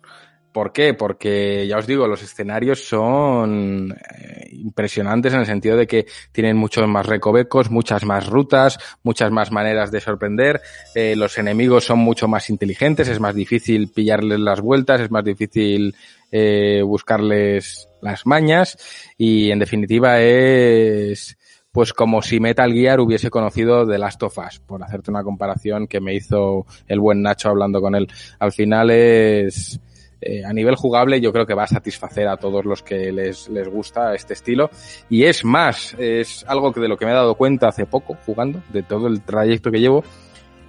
¿Por 0.52 0.72
qué? 0.72 0.94
Porque 0.94 1.66
ya 1.68 1.78
os 1.78 1.86
digo, 1.86 2.09
los 2.09 2.22
escenarios 2.22 2.85
son 2.85 3.93
eh, 3.93 4.48
impresionantes 4.52 5.32
en 5.32 5.40
el 5.40 5.47
sentido 5.47 5.77
de 5.77 5.86
que 5.86 6.06
tienen 6.32 6.56
muchos 6.56 6.89
más 6.89 7.06
recovecos, 7.06 7.70
muchas 7.70 8.05
más 8.05 8.27
rutas, 8.27 8.78
muchas 9.05 9.31
más 9.31 9.52
maneras 9.52 9.93
de 9.93 10.01
sorprender. 10.01 10.60
Eh, 10.94 11.14
los 11.14 11.39
enemigos 11.39 11.85
son 11.85 12.01
mucho 12.01 12.27
más 12.27 12.51
inteligentes, 12.51 13.06
es 13.09 13.20
más 13.20 13.35
difícil 13.35 13.89
pillarles 13.89 14.40
las 14.40 14.60
vueltas, 14.60 15.01
es 15.01 15.10
más 15.10 15.24
difícil 15.24 15.94
eh, 16.32 16.82
buscarles 16.85 17.89
las 18.02 18.27
mañas 18.27 18.77
y 19.16 19.52
en 19.52 19.59
definitiva 19.60 20.20
es 20.20 21.36
pues 21.72 21.93
como 21.93 22.20
si 22.22 22.40
Metal 22.40 22.72
Gear 22.72 22.98
hubiese 22.98 23.31
conocido 23.31 23.86
The 23.86 23.98
Last 23.98 24.20
of 24.24 24.36
Us, 24.39 24.59
por 24.59 24.82
hacerte 24.82 25.12
una 25.12 25.22
comparación 25.22 25.86
que 25.86 26.01
me 26.01 26.14
hizo 26.14 26.66
el 26.89 26.98
buen 26.98 27.22
Nacho 27.22 27.48
hablando 27.48 27.81
con 27.81 27.94
él. 27.94 28.09
Al 28.40 28.51
final 28.51 28.90
es 28.90 29.81
eh, 30.21 30.45
a 30.45 30.53
nivel 30.53 30.77
jugable 30.77 31.21
yo 31.21 31.33
creo 31.33 31.47
que 31.47 31.55
va 31.55 31.65
a 31.65 31.69
satisfacer 31.69 32.29
a 32.29 32.37
todos 32.37 32.65
los 32.65 32.83
que 32.83 33.13
les, 33.13 33.49
les 33.49 33.69
gusta 33.69 34.15
este 34.15 34.35
estilo. 34.35 34.71
Y 35.09 35.25
es 35.25 35.45
más, 35.45 35.95
es 35.99 36.45
algo 36.49 36.73
que 36.73 36.81
de 36.81 36.89
lo 36.89 36.97
que 36.97 37.07
me 37.07 37.13
he 37.13 37.15
dado 37.15 37.35
cuenta 37.35 37.69
hace 37.69 37.87
poco 37.87 38.17
jugando, 38.27 38.63
de 38.73 38.83
todo 38.83 39.07
el 39.07 39.23
trayecto 39.23 39.71
que 39.71 39.81
llevo, 39.81 40.05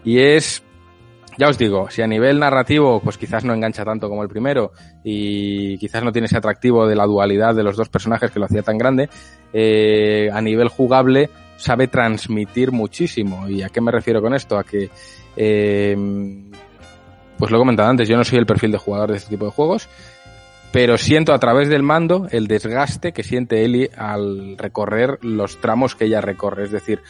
y 0.04 0.20
es 0.20 0.64
ya 1.38 1.48
os 1.48 1.58
digo, 1.58 1.90
si 1.90 2.02
a 2.02 2.08
nivel 2.08 2.40
narrativo, 2.40 3.00
pues 3.00 3.18
quizás 3.18 3.46
no 3.46 3.54
engancha 3.54 3.86
tanto 3.86 4.10
como 4.10 4.22
el 4.22 4.30
primero 4.30 4.74
y 5.04 5.78
quizás 5.78 6.04
no 6.04 6.12
tiene 6.12 6.26
ese 6.26 6.38
atractivo 6.38 6.86
de 6.88 6.96
la 6.96 7.06
dualidad 7.06 7.56
de 7.56 7.64
los 7.64 7.78
dos 7.78 7.90
personajes 7.90 8.32
que 8.32 8.40
lo 8.40 8.46
hacía 8.46 8.64
tan 8.64 8.78
grande, 8.78 9.10
eh, 9.54 10.30
a 10.32 10.42
nivel 10.42 10.68
jugable 10.68 11.30
sabe 11.56 11.88
transmitir 11.88 12.72
muchísimo. 12.72 13.48
¿Y 13.48 13.62
a 13.62 13.70
qué 13.70 13.82
me 13.82 13.92
refiero 13.92 14.22
con 14.22 14.34
esto? 14.34 14.58
A 14.58 14.64
que 14.64 14.90
eh, 15.36 15.96
pues 17.42 17.50
lo 17.50 17.58
he 17.58 17.60
comentado 17.60 17.90
antes, 17.90 18.08
yo 18.08 18.18
no 18.18 18.24
soy 18.24 18.38
el 18.38 18.46
perfil 18.46 18.72
de 18.72 18.78
jugador 18.78 19.10
de 19.10 19.18
este 19.18 19.32
tipo 19.32 19.46
de 19.46 19.52
juegos, 19.52 19.90
pero 20.72 21.00
siento 21.00 21.34
a 21.34 21.40
través 21.40 21.70
del 21.70 21.82
mando 21.82 22.28
el 22.30 22.46
desgaste 22.46 23.14
que 23.14 23.24
siente 23.24 23.66
Eli 23.66 23.90
al 23.98 24.60
recorrer 24.60 25.18
los 25.24 25.60
tramos 25.60 25.96
que 25.96 26.06
ella 26.06 26.22
recorre. 26.22 26.66
Es 26.66 26.72
decir, 26.72 27.02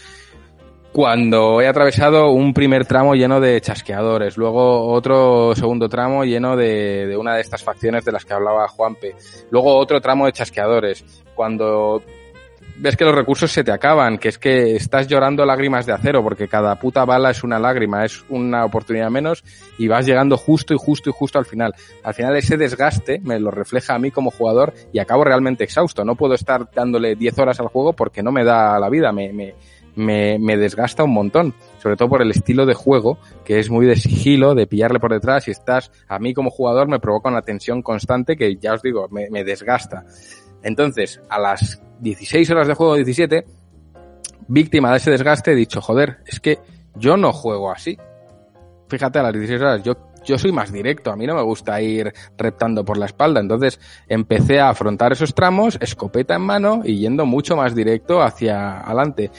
cuando 0.94 1.60
he 1.60 1.68
atravesado 1.68 2.32
un 2.32 2.53
primer 2.53 2.86
tramo 2.86 3.14
lleno 3.14 3.41
de 3.41 3.60
chasqueadores, 3.60 4.38
luego 4.38 4.88
otro 4.88 5.53
segundo 5.53 5.90
tramo 5.90 6.24
lleno 6.24 6.56
de, 6.56 7.08
de, 7.08 7.18
una 7.18 7.36
de 7.36 7.41
estas 7.41 7.62
facciones 7.62 8.06
de 8.06 8.14
las 8.14 8.24
que 8.24 8.34
hablaba 8.34 8.70
Juanpe, 8.70 9.18
luego 9.49 9.76
otro 9.76 9.99
tramo 9.99 10.28
de 10.28 10.32
chasqueadores, 10.32 11.03
cuando 11.36 12.02
ves 12.82 12.98
que 12.98 13.06
los 13.06 13.14
recursos 13.14 13.52
se 13.52 13.64
te 13.64 13.72
acaban, 13.72 14.18
que 14.18 14.30
es 14.30 14.40
que 14.40 14.76
estás 14.76 15.08
llorando 15.08 15.45
lágrimas 15.45 15.86
de 15.86 15.94
acero, 15.94 16.24
porque 16.24 16.48
cada 16.48 16.76
puta 16.76 17.06
bala 17.06 17.30
es 17.30 17.44
una 17.44 17.60
lágrima, 17.60 18.03
es 18.03 18.26
una 18.28 18.66
oportunidad 18.66 19.12
menos, 19.12 19.44
y 19.78 19.88
vas 19.88 20.06
llegando 20.06 20.36
justo 20.36 20.74
y 20.74 20.78
justo 20.80 21.10
y 21.10 21.14
justo 21.14 21.38
al 21.38 21.45
final. 21.45 21.76
Al 22.03 22.14
final 22.16 22.36
ese 22.36 22.58
desgaste 22.58 23.20
me 23.24 23.40
lo 23.40 23.52
refleja 23.52 23.94
a 23.94 23.99
mí 23.99 24.10
como 24.10 24.32
jugador 24.32 24.74
y 24.91 24.99
acabo 24.99 25.24
realmente 25.24 25.64
exhausto. 25.64 26.03
No 26.03 26.16
puedo 26.16 26.34
estar 26.34 26.70
dándole 26.74 27.16
10 27.16 27.38
horas 27.38 27.60
al 27.60 27.68
juego 27.68 27.94
porque 27.94 28.24
no 28.24 28.32
me 28.32 28.44
da 28.44 28.80
la 28.80 28.90
vida, 28.90 29.12
me, 29.12 29.32
me, 29.32 29.53
me, 29.95 30.40
me 30.40 30.58
desgasta 30.58 31.03
un 31.03 31.14
montón. 31.14 31.53
Sobre 31.82 31.95
todo 31.95 32.10
por 32.10 32.22
el 32.22 32.32
estilo 32.32 32.66
de 32.66 32.74
juego, 32.74 33.18
que 33.44 33.60
es 33.60 33.70
muy 33.70 33.86
de 33.86 33.95
sigilo, 33.95 34.56
de 34.56 34.68
pillarle 34.68 34.99
por 34.99 35.12
detrás, 35.12 35.48
y 35.48 35.52
estás, 35.52 35.91
a 36.08 36.20
mí 36.20 36.34
como 36.34 36.49
jugador 36.49 36.88
me 36.88 36.99
provoca 36.99 37.30
una 37.30 37.41
tensión 37.41 37.82
constante 37.82 38.36
que 38.36 38.56
ya 38.58 38.74
os 38.74 38.82
digo, 38.82 39.08
me, 39.10 39.30
me 39.30 39.44
desgasta. 39.44 40.06
Entonces, 40.64 41.22
a 41.30 41.40
las 41.40 41.82
16 42.00 42.50
horas 42.52 42.68
de 42.68 42.74
juego, 42.74 42.96
17, 42.96 43.46
víctima 44.48 44.92
de 44.92 44.98
ese 44.98 45.12
desgaste, 45.12 45.52
he 45.52 45.56
dicho, 45.56 45.82
joder, 45.82 46.18
es 46.26 46.40
que 46.40 46.60
yo 46.96 47.18
no 47.18 47.32
juego 47.34 47.72
así. 47.72 47.98
Fíjate, 48.88 49.20
a 49.20 49.24
las 49.24 49.34
16 49.34 49.62
horas, 49.62 49.84
yo, 49.84 49.96
yo 50.26 50.38
soy 50.38 50.52
más 50.52 50.72
directo, 50.72 51.12
a 51.12 51.16
mí 51.16 51.26
no 51.26 51.36
me 51.36 51.42
gusta 51.42 51.82
ir 51.82 52.14
reptando 52.38 52.84
por 52.84 52.98
la 52.98 53.06
espalda. 53.06 53.40
Entonces 53.40 53.80
empecé 54.08 54.60
a 54.60 54.70
afrontar 54.70 55.14
esos 55.14 55.34
tramos, 55.34 55.78
escopeta 55.82 56.36
en 56.36 56.42
mano 56.42 56.82
y 56.84 57.00
yendo 57.00 57.26
mucho 57.26 57.56
más 57.56 57.74
directo 57.74 58.22
hacia 58.22 58.82
adelante. 58.82 59.32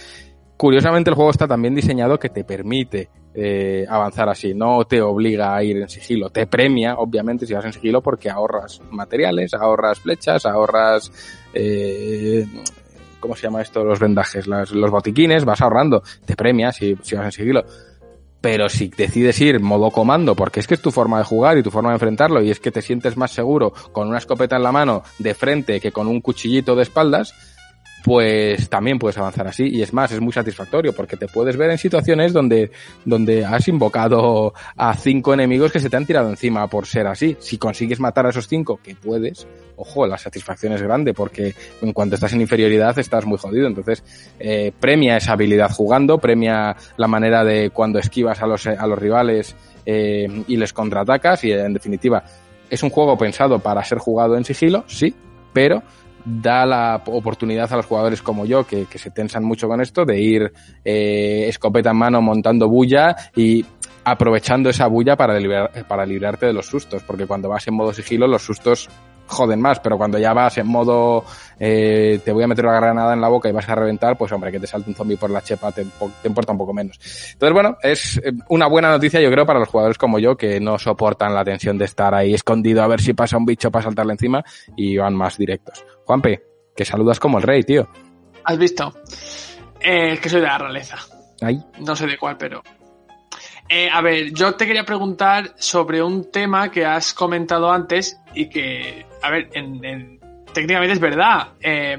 Curiosamente 0.57 1.11
el 1.11 1.17
juego 1.17 1.31
está 1.31 1.47
también 1.47 1.75
diseñado 1.75 2.19
que 2.19 2.29
te 2.29 2.45
permite 2.45 3.11
eh, 3.35 3.87
avanzar 3.89 4.29
así, 4.29 4.53
no 4.53 4.85
te 4.85 5.01
obliga 5.01 5.55
a 5.57 5.63
ir 5.63 5.79
en 5.79 5.89
sigilo, 5.89 6.31
te 6.31 6.47
premia, 6.47 6.97
obviamente, 6.97 7.47
si 7.47 7.55
vas 7.55 7.65
en 7.65 7.73
sigilo 7.73 8.03
porque 8.03 8.29
ahorras 8.29 8.81
materiales, 8.91 9.55
ahorras 9.55 10.01
flechas, 10.01 10.45
ahorras, 10.45 11.11
eh, 11.55 12.47
¿cómo 13.21 13.35
se 13.35 13.43
llama 13.43 13.63
esto? 13.63 13.85
Los 13.85 13.99
vendajes, 13.99 14.47
las, 14.47 14.73
los 14.73 14.91
botiquines, 14.91 15.45
vas 15.45 15.63
ahorrando, 15.63 16.03
te 16.25 16.37
premia 16.37 16.73
si, 16.73 16.97
si 17.03 17.17
vas 17.17 17.25
en 17.25 17.33
sigilo. 17.33 17.65
Pero 18.43 18.69
si 18.69 18.89
decides 18.89 19.41
ir 19.41 19.61
modo 19.61 19.91
comando, 19.93 20.35
porque 20.35 20.59
es 20.61 20.67
que 20.67 20.75
es 20.75 20.83
tu 20.83 20.91
forma 20.91 21.19
de 21.19 21.25
jugar 21.25 21.57
y 21.57 21.63
tu 21.63 21.71
forma 21.71 21.91
de 21.91 21.95
enfrentarlo, 21.95 22.43
y 22.43 22.51
es 22.51 22.59
que 22.59 22.73
te 22.73 22.83
sientes 22.83 23.17
más 23.17 23.31
seguro 23.31 23.73
con 23.93 24.09
una 24.09 24.19
escopeta 24.19 24.57
en 24.57 24.65
la 24.65 24.73
mano 24.73 25.05
de 25.21 25.33
frente 25.33 25.81
que 25.81 25.93
con 25.93 26.09
un 26.09 26.21
cuchillito 26.21 26.75
de 26.75 26.83
espaldas, 26.83 27.33
pues 28.03 28.69
también 28.69 28.99
puedes 28.99 29.19
avanzar 29.19 29.47
así. 29.47 29.65
Y 29.69 29.83
es 29.83 29.93
más, 29.93 30.13
es 30.13 30.21
muy 30.21 30.33
satisfactorio 30.33 30.93
porque 30.93 31.17
te 31.17 31.29
puedes 31.29 31.57
ver 31.57 31.71
en 31.71 31.79
situaciones 31.79 32.33
donde, 32.33 32.71
donde 33.05 33.45
has 33.45 33.69
invocado 33.69 34.55
a 34.77 34.95
cinco 34.95 35.35
enemigos 35.35 35.73
que 35.73 35.81
se 35.81 35.89
te 35.89 35.97
han 35.97 36.07
tirado 36.07 36.29
encima 36.29 36.67
por 36.67 36.87
ser 36.87 37.07
así. 37.07 37.37
Si 37.41 37.59
consigues 37.59 38.01
matar 38.01 38.27
a 38.27 38.31
esos 38.31 38.49
cinco, 38.49 38.81
que 38.83 38.95
puedes, 38.95 39.47
ojo, 39.77 40.07
la 40.07 40.19
satisfacción 40.19 40.73
es 40.73 40.83
grande 40.83 41.15
porque 41.15 41.55
en 41.81 41.93
cuanto 41.93 42.17
estás 42.17 42.33
en 42.33 42.41
inferioridad 42.41 42.99
estás 42.99 43.25
muy 43.25 43.39
jodido. 43.39 43.67
Entonces, 43.67 44.03
eh, 44.39 44.73
premia 44.79 45.17
esa 45.17 45.33
habilidad 45.33 45.71
jugando, 45.71 46.19
premia 46.19 46.77
la 46.97 47.09
manera 47.09 47.45
de 47.45 47.71
cuando 47.71 47.99
esquivas 47.99 48.43
a 48.43 48.47
los, 48.47 48.67
a 48.67 48.87
los 48.87 48.99
rivales 48.99 49.55
eh, 49.87 50.45
y 50.47 50.57
les 50.57 50.73
contraatacas 50.73 51.45
y 51.45 51.53
en 51.53 51.73
definitiva 51.73 52.25
es 52.73 52.83
un 52.83 52.89
juego 52.89 53.19
pensado 53.19 53.59
para 53.59 53.85
ser 53.85 53.99
jugado 53.99 54.35
en 54.35 54.47
sigilo, 54.47 54.85
sí, 54.87 55.15
pero 55.53 55.83
da 56.25 56.67
la 56.67 57.03
oportunidad 57.07 57.73
a 57.73 57.77
los 57.77 57.87
jugadores 57.87 58.23
como 58.23 58.45
yo, 58.45 58.67
que, 58.67 58.87
que 58.87 58.99
se 58.99 59.11
tensan 59.11 59.45
mucho 59.45 59.69
con 59.69 59.81
esto, 59.81 60.05
de 60.05 60.21
ir 60.21 60.53
eh, 60.85 61.47
escopeta 61.49 61.91
en 61.91 61.97
mano 61.97 62.23
montando 62.23 62.69
bulla 62.69 63.17
y 63.35 63.65
aprovechando 64.05 64.71
esa 64.71 64.87
bulla 64.87 65.17
para, 65.17 65.39
librar, 65.39 65.71
para 65.87 66.05
librarte 66.07 66.47
de 66.47 66.53
los 66.53 66.67
sustos, 66.67 67.03
porque 67.03 67.27
cuando 67.27 67.49
vas 67.49 67.67
en 67.69 67.75
modo 67.75 67.93
sigilo 67.93 68.27
los 68.27 68.43
sustos 68.43 68.89
joden 69.33 69.61
más, 69.61 69.81
pero 69.81 69.99
cuando 69.99 70.19
ya 70.19 70.33
vas 70.33 70.59
en 70.59 70.67
modo 70.69 71.25
eh, 71.59 72.21
te 72.25 72.33
voy 72.33 72.45
a 72.45 72.47
meter 72.47 72.65
una 72.65 72.77
granada 72.77 73.15
en 73.15 73.21
la 73.21 73.29
boca 73.29 73.49
y 73.49 73.53
vas 73.53 73.69
a 73.69 73.75
reventar, 73.75 74.17
pues 74.17 74.31
hombre, 74.33 74.53
que 74.53 74.61
te 74.61 74.67
salte 74.67 74.91
un 74.91 74.97
zombie 74.97 75.17
por 75.17 75.31
la 75.31 75.43
chepa 75.43 75.73
te, 75.73 75.85
te, 75.85 76.29
importa 76.29 76.53
un 76.53 76.59
poco 76.59 76.73
menos. 76.73 76.99
Entonces, 77.33 77.53
bueno, 77.53 77.77
es 77.83 78.19
eh, 78.19 78.33
una 78.49 78.69
buena 78.69 78.91
noticia 78.91 79.21
yo 79.21 79.31
creo 79.31 79.47
para 79.47 79.59
los 79.59 79.69
jugadores 79.69 79.99
como 79.99 80.19
yo 80.19 80.37
que 80.37 80.61
no 80.61 80.79
soportan 80.79 81.35
la 81.35 81.45
tensión 81.45 81.79
de 81.79 81.87
estar 81.87 82.15
ahí 82.15 82.35
escondido 82.35 82.83
a 82.83 82.87
ver 82.87 83.01
si 83.01 83.15
pasa 83.15 83.37
un 83.37 83.47
bicho 83.47 83.71
para 83.71 83.85
saltarle 83.85 84.13
encima 84.13 84.45
y 84.77 84.97
van 84.97 85.15
más 85.15 85.39
directos. 85.39 85.85
Juanpe, 86.05 86.43
que 86.77 86.85
saludas 86.85 87.19
como 87.19 87.39
el 87.39 87.45
rey, 87.45 87.63
tío. 87.63 87.89
¿Has 88.45 88.59
visto? 88.59 88.93
Eh, 89.81 90.19
que 90.21 90.29
soy 90.29 90.41
de 90.41 90.47
la 90.47 90.59
realeza. 90.59 90.97
Ay. 91.41 91.63
No 91.81 91.97
sé 91.97 92.07
de 92.07 92.19
cuál, 92.19 92.37
pero 92.37 92.63
eh, 93.69 93.89
a 93.91 94.01
ver, 94.01 94.33
yo 94.33 94.55
te 94.55 94.67
quería 94.67 94.85
preguntar 94.85 95.55
sobre 95.57 96.03
un 96.03 96.31
tema 96.31 96.71
que 96.71 96.85
has 96.85 97.15
comentado 97.15 97.71
antes 97.71 98.21
y 98.35 98.49
que, 98.49 99.07
a 99.23 99.31
ver, 99.31 99.49
en, 99.55 99.85
en, 99.85 100.21
técnicamente 100.53 100.93
es 100.93 101.01
verdad. 101.01 101.49
Eh, 101.61 101.97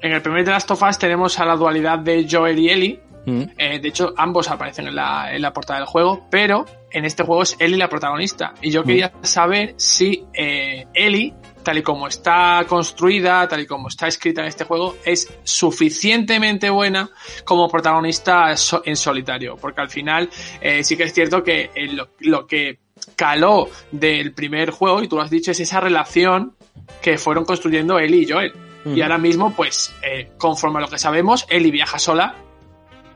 en 0.00 0.12
el 0.12 0.20
primer 0.20 0.44
de 0.44 0.50
las 0.50 0.66
tofas 0.66 0.98
tenemos 0.98 1.38
a 1.40 1.44
la 1.44 1.56
dualidad 1.56 1.98
de 1.98 2.26
Joel 2.30 2.58
y 2.58 2.68
Ellie. 2.68 3.00
Mm. 3.26 3.42
Eh, 3.56 3.78
de 3.78 3.88
hecho, 3.88 4.12
ambos 4.16 4.50
aparecen 4.50 4.86
en 4.86 4.96
la, 4.96 5.34
en 5.34 5.40
la, 5.40 5.52
portada 5.52 5.78
del 5.78 5.88
juego, 5.88 6.26
pero 6.30 6.66
en 6.90 7.06
este 7.06 7.22
juego 7.22 7.42
es 7.42 7.56
Ellie 7.58 7.78
la 7.78 7.88
protagonista. 7.88 8.52
Y 8.60 8.70
yo 8.70 8.84
quería 8.84 9.08
mm. 9.08 9.24
saber 9.24 9.74
si 9.78 10.24
eh, 10.34 10.86
Ellie 10.92 11.34
tal 11.64 11.78
y 11.78 11.82
como 11.82 12.06
está 12.06 12.64
construida, 12.68 13.48
tal 13.48 13.60
y 13.60 13.66
como 13.66 13.88
está 13.88 14.06
escrita 14.06 14.42
en 14.42 14.48
este 14.48 14.64
juego, 14.64 14.96
es 15.04 15.32
suficientemente 15.42 16.70
buena 16.70 17.10
como 17.44 17.68
protagonista 17.68 18.54
en 18.84 18.96
solitario. 18.96 19.56
Porque 19.56 19.80
al 19.80 19.90
final 19.90 20.30
eh, 20.60 20.84
sí 20.84 20.96
que 20.96 21.04
es 21.04 21.12
cierto 21.12 21.42
que 21.42 21.70
eh, 21.74 21.88
lo, 21.92 22.10
lo, 22.20 22.46
que 22.46 22.78
caló 23.16 23.68
del 23.90 24.32
primer 24.32 24.70
juego, 24.70 25.02
y 25.02 25.08
tú 25.08 25.16
lo 25.16 25.22
has 25.22 25.30
dicho, 25.30 25.50
es 25.50 25.60
esa 25.60 25.80
relación 25.80 26.54
que 27.00 27.18
fueron 27.18 27.44
construyendo 27.44 27.98
Ellie 27.98 28.22
y 28.22 28.28
Joel. 28.30 28.52
Mm. 28.84 28.96
Y 28.96 29.02
ahora 29.02 29.18
mismo, 29.18 29.54
pues, 29.54 29.94
eh, 30.02 30.30
conforme 30.38 30.78
a 30.78 30.82
lo 30.82 30.88
que 30.88 30.98
sabemos, 30.98 31.46
Ellie 31.48 31.70
viaja 31.70 31.98
sola. 31.98 32.36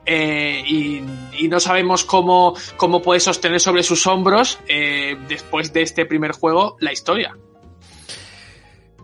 Eh, 0.05 0.63
y, 0.65 1.03
y, 1.37 1.47
no 1.49 1.59
sabemos 1.59 2.03
cómo, 2.03 2.55
cómo 2.77 3.01
puede 3.01 3.19
sostener 3.19 3.59
sobre 3.59 3.83
sus 3.83 4.07
hombros, 4.07 4.57
eh, 4.67 5.15
después 5.27 5.71
de 5.71 5.83
este 5.83 6.05
primer 6.05 6.31
juego, 6.31 6.77
la 6.79 6.91
historia. 6.91 7.37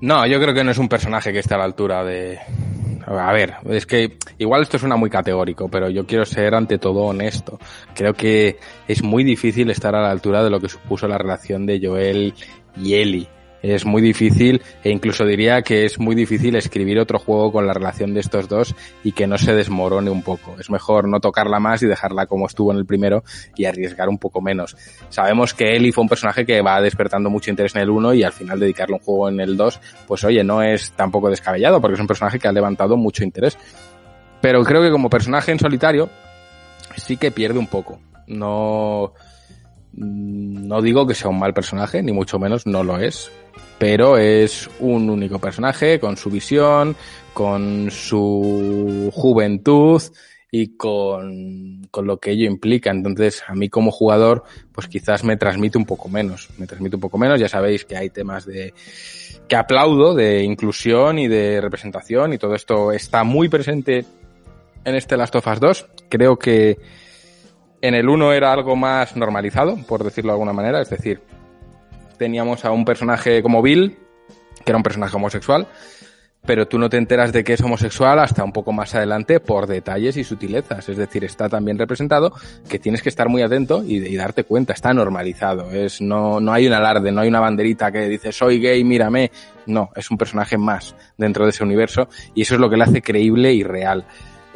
No, 0.01 0.25
yo 0.27 0.39
creo 0.39 0.53
que 0.53 0.63
no 0.63 0.71
es 0.71 0.77
un 0.77 0.89
personaje 0.89 1.31
que 1.31 1.39
esté 1.39 1.53
a 1.53 1.57
la 1.57 1.63
altura 1.63 2.03
de... 2.03 2.39
A 3.07 3.31
ver, 3.31 3.55
es 3.69 3.85
que 3.85 4.17
igual 4.39 4.63
esto 4.63 4.79
suena 4.79 4.95
muy 4.95 5.11
categórico, 5.11 5.69
pero 5.69 5.89
yo 5.89 6.07
quiero 6.07 6.25
ser 6.25 6.55
ante 6.55 6.79
todo 6.79 7.01
honesto. 7.01 7.59
Creo 7.93 8.13
que 8.13 8.57
es 8.87 9.03
muy 9.03 9.23
difícil 9.23 9.69
estar 9.69 9.93
a 9.95 10.01
la 10.01 10.09
altura 10.09 10.43
de 10.43 10.49
lo 10.49 10.59
que 10.59 10.69
supuso 10.69 11.07
la 11.07 11.19
relación 11.19 11.67
de 11.67 11.79
Joel 11.85 12.33
y 12.75 12.95
Ellie. 12.95 13.27
Es 13.73 13.85
muy 13.85 14.01
difícil 14.01 14.61
e 14.83 14.91
incluso 14.91 15.25
diría 15.25 15.61
que 15.61 15.85
es 15.85 15.99
muy 15.99 16.15
difícil 16.15 16.55
escribir 16.55 16.99
otro 16.99 17.19
juego 17.19 17.51
con 17.51 17.65
la 17.65 17.73
relación 17.73 18.13
de 18.13 18.19
estos 18.19 18.47
dos 18.47 18.75
y 19.03 19.13
que 19.13 19.27
no 19.27 19.37
se 19.37 19.53
desmorone 19.53 20.09
un 20.09 20.21
poco. 20.21 20.55
Es 20.59 20.69
mejor 20.69 21.07
no 21.07 21.19
tocarla 21.19 21.59
más 21.59 21.81
y 21.81 21.87
dejarla 21.87 22.27
como 22.27 22.45
estuvo 22.45 22.71
en 22.71 22.77
el 22.77 22.85
primero 22.85 23.23
y 23.55 23.65
arriesgar 23.65 24.09
un 24.09 24.17
poco 24.17 24.41
menos. 24.41 24.77
Sabemos 25.09 25.53
que 25.53 25.75
Ellie 25.75 25.91
fue 25.91 26.03
un 26.03 26.09
personaje 26.09 26.45
que 26.45 26.61
va 26.61 26.81
despertando 26.81 27.29
mucho 27.29 27.49
interés 27.49 27.75
en 27.75 27.81
el 27.81 27.89
1 27.89 28.13
y 28.13 28.23
al 28.23 28.33
final 28.33 28.59
dedicarle 28.59 28.95
un 28.95 29.01
juego 29.01 29.29
en 29.29 29.39
el 29.39 29.57
2, 29.57 29.79
pues 30.07 30.23
oye, 30.23 30.43
no 30.43 30.61
es 30.61 30.91
tampoco 30.91 31.29
descabellado 31.29 31.81
porque 31.81 31.95
es 31.95 32.01
un 32.01 32.07
personaje 32.07 32.39
que 32.39 32.47
ha 32.47 32.51
levantado 32.51 32.97
mucho 32.97 33.23
interés. 33.23 33.57
Pero 34.41 34.63
creo 34.63 34.81
que 34.81 34.91
como 34.91 35.09
personaje 35.09 35.51
en 35.51 35.59
solitario 35.59 36.09
sí 36.97 37.17
que 37.17 37.31
pierde 37.31 37.59
un 37.59 37.67
poco. 37.67 37.99
No, 38.27 39.13
no 39.93 40.81
digo 40.81 41.07
que 41.07 41.15
sea 41.15 41.29
un 41.29 41.39
mal 41.39 41.53
personaje, 41.53 42.03
ni 42.03 42.11
mucho 42.11 42.39
menos 42.39 42.65
no 42.65 42.83
lo 42.83 42.99
es. 42.99 43.31
Pero 43.77 44.17
es 44.17 44.69
un 44.79 45.09
único 45.09 45.39
personaje 45.39 45.99
con 45.99 46.17
su 46.17 46.29
visión, 46.29 46.95
con 47.33 47.91
su 47.91 49.11
juventud 49.13 50.01
y 50.49 50.77
con, 50.77 51.81
con, 51.91 52.07
lo 52.07 52.17
que 52.17 52.31
ello 52.31 52.45
implica. 52.45 52.91
Entonces, 52.91 53.43
a 53.45 53.53
mí 53.53 53.67
como 53.69 53.91
jugador, 53.91 54.43
pues 54.71 54.87
quizás 54.87 55.25
me 55.25 55.35
transmite 55.35 55.77
un 55.77 55.85
poco 55.85 56.07
menos. 56.07 56.47
Me 56.57 56.65
transmite 56.65 56.95
un 56.95 57.01
poco 57.01 57.17
menos. 57.17 57.39
Ya 57.39 57.49
sabéis 57.49 57.83
que 57.83 57.97
hay 57.97 58.09
temas 58.09 58.45
de 58.45 58.73
que 59.47 59.55
aplaudo 59.55 60.15
de 60.15 60.43
inclusión 60.43 61.19
y 61.19 61.27
de 61.27 61.61
representación 61.61 62.33
y 62.33 62.37
todo 62.37 62.55
esto 62.55 62.91
está 62.91 63.23
muy 63.23 63.49
presente 63.49 64.05
en 64.85 64.95
este 64.95 65.17
Last 65.17 65.35
of 65.35 65.47
Us 65.47 65.59
2. 65.59 65.87
Creo 66.09 66.37
que 66.37 66.77
en 67.81 67.93
el 67.93 68.07
1 68.07 68.33
era 68.33 68.51
algo 68.51 68.75
más 68.75 69.15
normalizado, 69.15 69.77
por 69.87 70.03
decirlo 70.03 70.31
de 70.31 70.35
alguna 70.35 70.53
manera. 70.53 70.81
Es 70.81 70.89
decir, 70.89 71.21
teníamos 72.17 72.65
a 72.65 72.71
un 72.71 72.85
personaje 72.85 73.41
como 73.41 73.61
Bill, 73.61 73.97
que 74.63 74.71
era 74.71 74.77
un 74.77 74.83
personaje 74.83 75.15
homosexual, 75.15 75.67
pero 76.45 76.67
tú 76.67 76.77
no 76.77 76.89
te 76.89 76.97
enteras 76.97 77.33
de 77.33 77.43
que 77.43 77.53
es 77.53 77.61
homosexual 77.61 78.19
hasta 78.19 78.43
un 78.43 78.51
poco 78.51 78.71
más 78.71 78.93
adelante 78.95 79.39
por 79.39 79.67
detalles 79.67 80.17
y 80.17 80.23
sutilezas. 80.23 80.87
Es 80.89 80.97
decir, 80.97 81.23
está 81.23 81.49
también 81.49 81.77
representado 81.77 82.33
que 82.69 82.79
tienes 82.79 83.01
que 83.01 83.09
estar 83.09 83.29
muy 83.29 83.41
atento 83.41 83.83
y, 83.83 83.97
y, 83.97 84.15
darte 84.15 84.43
cuenta, 84.43 84.73
está 84.73 84.93
normalizado. 84.93 85.71
Es, 85.71 86.01
no, 86.01 86.39
no 86.39 86.53
hay 86.53 86.67
un 86.67 86.73
alarde, 86.73 87.11
no 87.11 87.21
hay 87.21 87.29
una 87.29 87.39
banderita 87.39 87.91
que 87.91 88.07
dice 88.07 88.31
soy 88.31 88.59
gay, 88.59 88.83
mírame. 88.83 89.31
No, 89.65 89.89
es 89.95 90.11
un 90.11 90.17
personaje 90.17 90.57
más 90.57 90.95
dentro 91.17 91.45
de 91.45 91.49
ese 91.49 91.63
universo 91.63 92.07
y 92.35 92.43
eso 92.43 92.55
es 92.55 92.61
lo 92.61 92.69
que 92.69 92.77
le 92.77 92.83
hace 92.83 93.01
creíble 93.01 93.53
y 93.53 93.63
real. 93.63 94.05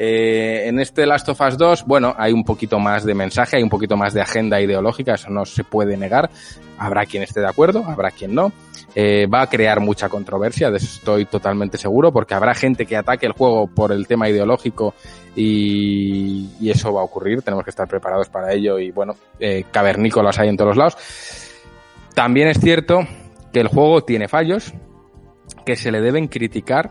Eh, 0.01 0.69
en 0.69 0.79
este 0.79 1.05
Last 1.05 1.27
of 1.27 1.41
Us 1.41 1.57
2, 1.57 1.83
bueno, 1.85 2.15
hay 2.17 2.31
un 2.31 2.45
poquito 2.45 2.79
más 2.79 3.03
de 3.03 3.13
mensaje, 3.13 3.57
hay 3.57 3.63
un 3.63 3.69
poquito 3.69 3.97
más 3.97 4.13
de 4.13 4.21
agenda 4.21 4.61
ideológica, 4.61 5.15
eso 5.15 5.29
no 5.29 5.43
se 5.43 5.65
puede 5.65 5.97
negar. 5.97 6.29
Habrá 6.77 7.05
quien 7.05 7.21
esté 7.21 7.41
de 7.41 7.49
acuerdo, 7.49 7.83
habrá 7.85 8.09
quien 8.11 8.33
no. 8.33 8.53
Eh, 8.95 9.27
va 9.27 9.41
a 9.41 9.47
crear 9.47 9.81
mucha 9.81 10.07
controversia, 10.07 10.71
de 10.71 10.77
eso 10.77 10.85
estoy 10.85 11.25
totalmente 11.25 11.77
seguro, 11.77 12.13
porque 12.13 12.33
habrá 12.33 12.55
gente 12.55 12.85
que 12.85 12.95
ataque 12.95 13.25
el 13.25 13.33
juego 13.33 13.67
por 13.67 13.91
el 13.91 14.07
tema 14.07 14.29
ideológico 14.29 14.93
y, 15.35 16.49
eso 16.65 16.93
va 16.93 17.01
a 17.01 17.03
ocurrir. 17.03 17.41
Tenemos 17.41 17.65
que 17.65 17.71
estar 17.71 17.89
preparados 17.89 18.29
para 18.29 18.53
ello 18.53 18.79
y 18.79 18.91
bueno, 18.91 19.17
eh, 19.37 19.65
cavernícolas 19.69 20.39
hay 20.39 20.47
en 20.47 20.55
todos 20.55 20.69
los 20.69 20.77
lados. 20.77 20.97
También 22.13 22.47
es 22.47 22.61
cierto 22.61 23.01
que 23.51 23.59
el 23.59 23.67
juego 23.67 24.01
tiene 24.05 24.29
fallos 24.29 24.73
que 25.65 25.75
se 25.75 25.91
le 25.91 25.99
deben 25.99 26.29
criticar 26.29 26.89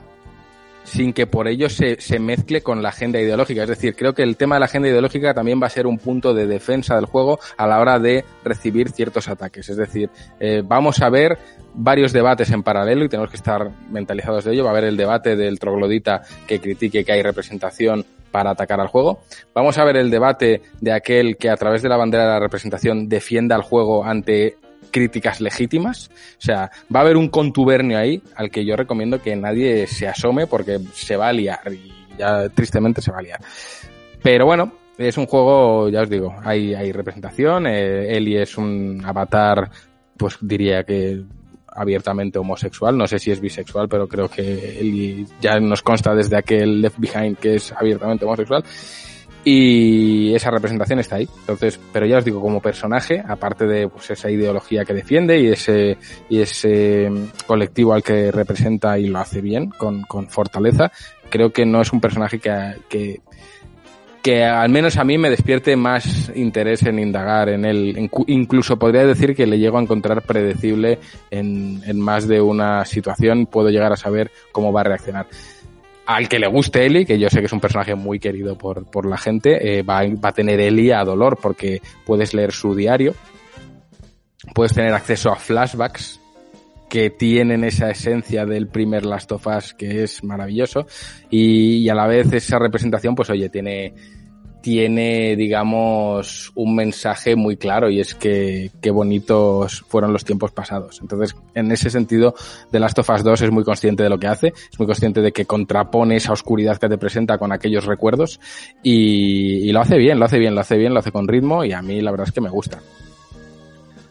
sin 0.88 1.12
que 1.12 1.26
por 1.26 1.48
ello 1.48 1.68
se, 1.68 2.00
se, 2.00 2.18
mezcle 2.18 2.62
con 2.62 2.82
la 2.82 2.88
agenda 2.88 3.20
ideológica. 3.20 3.62
Es 3.62 3.68
decir, 3.68 3.94
creo 3.94 4.14
que 4.14 4.22
el 4.22 4.36
tema 4.36 4.56
de 4.56 4.60
la 4.60 4.66
agenda 4.66 4.88
ideológica 4.88 5.34
también 5.34 5.60
va 5.62 5.66
a 5.66 5.70
ser 5.70 5.86
un 5.86 5.98
punto 5.98 6.34
de 6.34 6.46
defensa 6.46 6.96
del 6.96 7.06
juego 7.06 7.38
a 7.56 7.66
la 7.66 7.80
hora 7.80 7.98
de 7.98 8.24
recibir 8.44 8.90
ciertos 8.90 9.28
ataques. 9.28 9.68
Es 9.68 9.76
decir, 9.76 10.10
eh, 10.40 10.62
vamos 10.64 11.00
a 11.02 11.10
ver 11.10 11.38
varios 11.74 12.12
debates 12.12 12.50
en 12.50 12.62
paralelo 12.62 13.04
y 13.04 13.08
tenemos 13.08 13.30
que 13.30 13.36
estar 13.36 13.70
mentalizados 13.90 14.44
de 14.44 14.52
ello. 14.54 14.64
Va 14.64 14.70
a 14.70 14.72
haber 14.72 14.84
el 14.84 14.96
debate 14.96 15.36
del 15.36 15.58
troglodita 15.58 16.22
que 16.46 16.60
critique 16.60 17.04
que 17.04 17.12
hay 17.12 17.22
representación 17.22 18.04
para 18.30 18.50
atacar 18.50 18.80
al 18.80 18.88
juego. 18.88 19.20
Vamos 19.54 19.78
a 19.78 19.84
ver 19.84 19.96
el 19.96 20.10
debate 20.10 20.62
de 20.80 20.92
aquel 20.92 21.36
que 21.36 21.50
a 21.50 21.56
través 21.56 21.82
de 21.82 21.88
la 21.88 21.96
bandera 21.96 22.24
de 22.24 22.30
la 22.30 22.40
representación 22.40 23.08
defienda 23.08 23.54
al 23.56 23.62
juego 23.62 24.04
ante 24.04 24.56
críticas 24.88 25.40
legítimas. 25.40 26.10
O 26.38 26.40
sea, 26.40 26.70
va 26.94 27.00
a 27.00 27.02
haber 27.02 27.16
un 27.16 27.28
contubernio 27.28 27.98
ahí 27.98 28.22
al 28.36 28.50
que 28.50 28.64
yo 28.64 28.76
recomiendo 28.76 29.20
que 29.20 29.36
nadie 29.36 29.86
se 29.86 30.08
asome 30.08 30.46
porque 30.46 30.78
se 30.92 31.16
va 31.16 31.28
a 31.28 31.32
liar 31.32 31.72
y 31.72 31.92
ya 32.18 32.48
tristemente 32.48 33.00
se 33.00 33.12
va 33.12 33.18
a 33.18 33.22
liar. 33.22 33.40
Pero 34.22 34.46
bueno, 34.46 34.72
es 34.96 35.16
un 35.16 35.26
juego, 35.26 35.88
ya 35.88 36.02
os 36.02 36.10
digo, 36.10 36.34
hay, 36.44 36.74
hay 36.74 36.92
representación. 36.92 37.66
Eh, 37.66 38.16
Ellie 38.16 38.42
es 38.42 38.56
un 38.58 39.02
avatar, 39.04 39.70
pues 40.16 40.36
diría 40.40 40.82
que 40.84 41.22
abiertamente 41.68 42.38
homosexual. 42.38 42.96
No 42.96 43.06
sé 43.06 43.18
si 43.18 43.30
es 43.30 43.40
bisexual, 43.40 43.88
pero 43.88 44.08
creo 44.08 44.28
que 44.28 44.80
Ellie 44.80 45.26
ya 45.40 45.60
nos 45.60 45.82
consta 45.82 46.14
desde 46.14 46.36
aquel 46.36 46.82
Left 46.82 46.98
Behind 46.98 47.36
que 47.38 47.54
es 47.54 47.72
abiertamente 47.72 48.24
homosexual 48.24 48.64
y 49.44 50.34
esa 50.34 50.50
representación 50.50 50.98
está 50.98 51.16
ahí. 51.16 51.28
Entonces, 51.40 51.78
pero 51.92 52.06
ya 52.06 52.18
os 52.18 52.24
digo, 52.24 52.40
como 52.40 52.60
personaje, 52.60 53.22
aparte 53.26 53.66
de 53.66 53.88
pues, 53.88 54.10
esa 54.10 54.30
ideología 54.30 54.84
que 54.84 54.94
defiende 54.94 55.40
y 55.40 55.48
ese, 55.48 55.96
y 56.28 56.40
ese 56.40 57.10
colectivo 57.46 57.94
al 57.94 58.02
que 58.02 58.30
representa 58.30 58.98
y 58.98 59.06
lo 59.06 59.18
hace 59.18 59.40
bien, 59.40 59.70
con, 59.70 60.02
con 60.02 60.28
fortaleza, 60.28 60.90
creo 61.30 61.50
que 61.50 61.64
no 61.64 61.80
es 61.80 61.92
un 61.92 62.00
personaje 62.00 62.38
que, 62.38 62.74
que, 62.88 63.20
que 64.22 64.44
al 64.44 64.68
menos 64.70 64.96
a 64.96 65.04
mí 65.04 65.16
me 65.18 65.30
despierte 65.30 65.76
más 65.76 66.30
interés 66.34 66.82
en 66.82 66.98
indagar 66.98 67.48
en 67.48 67.64
él. 67.64 68.10
Incluso 68.26 68.78
podría 68.78 69.06
decir 69.06 69.34
que 69.34 69.46
le 69.46 69.58
llego 69.58 69.78
a 69.78 69.82
encontrar 69.82 70.22
predecible 70.22 70.98
en, 71.30 71.80
en 71.86 72.00
más 72.00 72.26
de 72.26 72.40
una 72.40 72.84
situación, 72.84 73.46
puedo 73.46 73.70
llegar 73.70 73.92
a 73.92 73.96
saber 73.96 74.30
cómo 74.52 74.72
va 74.72 74.82
a 74.82 74.84
reaccionar 74.84 75.26
al 76.08 76.26
que 76.26 76.38
le 76.38 76.46
guste 76.46 76.86
Eli, 76.86 77.04
que 77.04 77.18
yo 77.18 77.28
sé 77.28 77.40
que 77.40 77.46
es 77.46 77.52
un 77.52 77.60
personaje 77.60 77.94
muy 77.94 78.18
querido 78.18 78.56
por, 78.56 78.90
por 78.90 79.04
la 79.04 79.18
gente, 79.18 79.78
eh, 79.78 79.82
va, 79.82 80.00
va, 80.04 80.30
a 80.30 80.32
tener 80.32 80.58
Eli 80.58 80.90
a 80.90 81.04
dolor 81.04 81.38
porque 81.38 81.82
puedes 82.06 82.32
leer 82.32 82.52
su 82.52 82.74
diario, 82.74 83.14
puedes 84.54 84.72
tener 84.72 84.94
acceso 84.94 85.30
a 85.30 85.36
flashbacks 85.36 86.18
que 86.88 87.10
tienen 87.10 87.62
esa 87.62 87.90
esencia 87.90 88.46
del 88.46 88.68
primer 88.68 89.04
Last 89.04 89.32
of 89.32 89.46
Us 89.48 89.74
que 89.74 90.02
es 90.02 90.24
maravilloso 90.24 90.86
y, 91.28 91.76
y 91.84 91.88
a 91.90 91.94
la 91.94 92.06
vez 92.06 92.32
esa 92.32 92.58
representación 92.58 93.14
pues 93.14 93.28
oye 93.28 93.50
tiene 93.50 93.92
tiene, 94.60 95.36
digamos, 95.36 96.52
un 96.54 96.74
mensaje 96.74 97.36
muy 97.36 97.56
claro 97.56 97.90
y 97.90 98.00
es 98.00 98.14
que 98.14 98.70
qué 98.80 98.90
bonitos 98.90 99.84
fueron 99.88 100.12
los 100.12 100.24
tiempos 100.24 100.50
pasados. 100.50 100.98
Entonces, 101.00 101.36
en 101.54 101.70
ese 101.70 101.90
sentido, 101.90 102.34
The 102.70 102.80
Last 102.80 102.98
of 102.98 103.10
Us 103.10 103.22
2 103.22 103.42
es 103.42 103.50
muy 103.50 103.64
consciente 103.64 104.02
de 104.02 104.08
lo 104.08 104.18
que 104.18 104.26
hace, 104.26 104.48
es 104.48 104.78
muy 104.78 104.86
consciente 104.86 105.20
de 105.20 105.32
que 105.32 105.46
contrapone 105.46 106.16
esa 106.16 106.32
oscuridad 106.32 106.78
que 106.78 106.88
te 106.88 106.98
presenta 106.98 107.38
con 107.38 107.52
aquellos 107.52 107.86
recuerdos 107.86 108.40
y, 108.82 109.70
lo 109.72 109.80
hace 109.80 109.96
bien, 109.96 110.18
lo 110.18 110.24
hace 110.24 110.38
bien, 110.38 110.54
lo 110.54 110.60
hace 110.60 110.76
bien, 110.76 110.92
lo 110.92 111.00
hace 111.00 111.12
con 111.12 111.28
ritmo 111.28 111.64
y 111.64 111.72
a 111.72 111.82
mí 111.82 112.00
la 112.00 112.10
verdad 112.10 112.26
es 112.28 112.32
que 112.32 112.40
me 112.40 112.50
gusta. 112.50 112.78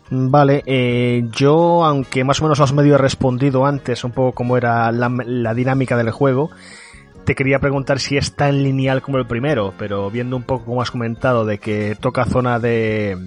Vale, 0.09 0.63
eh, 0.65 1.27
yo, 1.33 1.83
aunque 1.83 2.23
más 2.23 2.39
o 2.39 2.45
menos 2.45 2.61
os 2.61 2.71
medio 2.71 2.95
he 2.95 2.97
respondido 2.97 3.65
antes 3.65 4.05
un 4.05 4.11
poco 4.11 4.31
cómo 4.31 4.55
era 4.55 4.89
la 4.93 5.53
dinámica 5.53 5.97
del 5.97 6.11
juego, 6.11 6.49
te 7.27 7.35
quería 7.35 7.59
preguntar 7.59 7.99
si 7.99 8.15
es 8.15 8.37
tan 8.37 8.63
lineal 8.63 9.01
como 9.01 9.17
el 9.17 9.27
primero, 9.27 9.73
pero 9.77 10.09
viendo 10.09 10.37
un 10.37 10.43
poco 10.43 10.63
como 10.63 10.81
has 10.81 10.91
comentado 10.91 11.43
de 11.43 11.57
que 11.57 11.97
toca 11.99 12.23
zona 12.23 12.57
de 12.57 13.17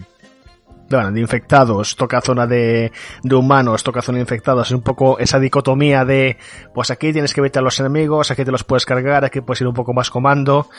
bueno, 0.88 1.12
de 1.12 1.20
infectados, 1.20 1.96
toca 1.96 2.22
zona 2.22 2.46
de, 2.46 2.92
de 3.22 3.34
humanos, 3.34 3.84
toca 3.84 4.00
zona 4.00 4.16
de 4.16 4.22
infectados, 4.22 4.68
es 4.68 4.72
un 4.72 4.80
poco 4.80 5.18
esa 5.18 5.38
dicotomía 5.38 6.06
de, 6.06 6.38
pues 6.72 6.90
aquí 6.90 7.12
tienes 7.12 7.34
que 7.34 7.42
vete 7.42 7.58
a 7.58 7.62
los 7.62 7.78
enemigos, 7.78 8.30
aquí 8.30 8.42
te 8.42 8.50
los 8.50 8.64
puedes 8.64 8.86
cargar, 8.86 9.22
aquí 9.22 9.42
puedes 9.42 9.60
ir 9.60 9.66
un 9.66 9.74
poco 9.74 9.92
más 9.92 10.08
comando, 10.08 10.70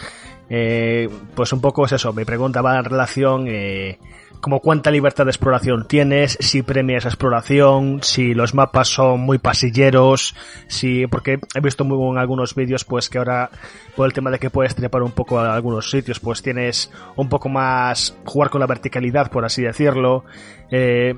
eh, 0.49 1.07
pues 1.35 1.53
un 1.53 1.61
poco 1.61 1.85
es 1.85 1.91
eso, 1.91 2.13
mi 2.13 2.25
pregunta 2.25 2.63
va 2.63 2.79
en 2.79 2.85
relación, 2.85 3.45
eh, 3.47 3.99
como 4.41 4.59
cuánta 4.59 4.91
libertad 4.91 5.25
de 5.25 5.31
exploración 5.31 5.87
tienes, 5.87 6.37
si 6.39 6.63
premia 6.63 6.97
esa 6.97 7.09
exploración, 7.09 7.99
si 8.01 8.33
los 8.33 8.53
mapas 8.53 8.87
son 8.87 9.21
muy 9.21 9.37
pasilleros, 9.37 10.35
si, 10.67 11.07
porque 11.07 11.39
he 11.55 11.59
visto 11.61 11.85
muy 11.85 12.11
en 12.11 12.17
algunos 12.17 12.55
vídeos 12.55 12.83
pues 12.83 13.09
que 13.09 13.19
ahora 13.19 13.49
por 13.95 14.07
el 14.07 14.13
tema 14.13 14.31
de 14.31 14.39
que 14.39 14.49
puedes 14.49 14.75
trepar 14.75 15.03
un 15.03 15.11
poco 15.11 15.39
a 15.39 15.53
algunos 15.53 15.89
sitios 15.89 16.19
pues 16.19 16.41
tienes 16.41 16.91
un 17.15 17.29
poco 17.29 17.47
más 17.49 18.17
jugar 18.25 18.49
con 18.49 18.59
la 18.59 18.67
verticalidad 18.67 19.29
por 19.29 19.45
así 19.45 19.61
decirlo, 19.61 20.25
eh, 20.71 21.15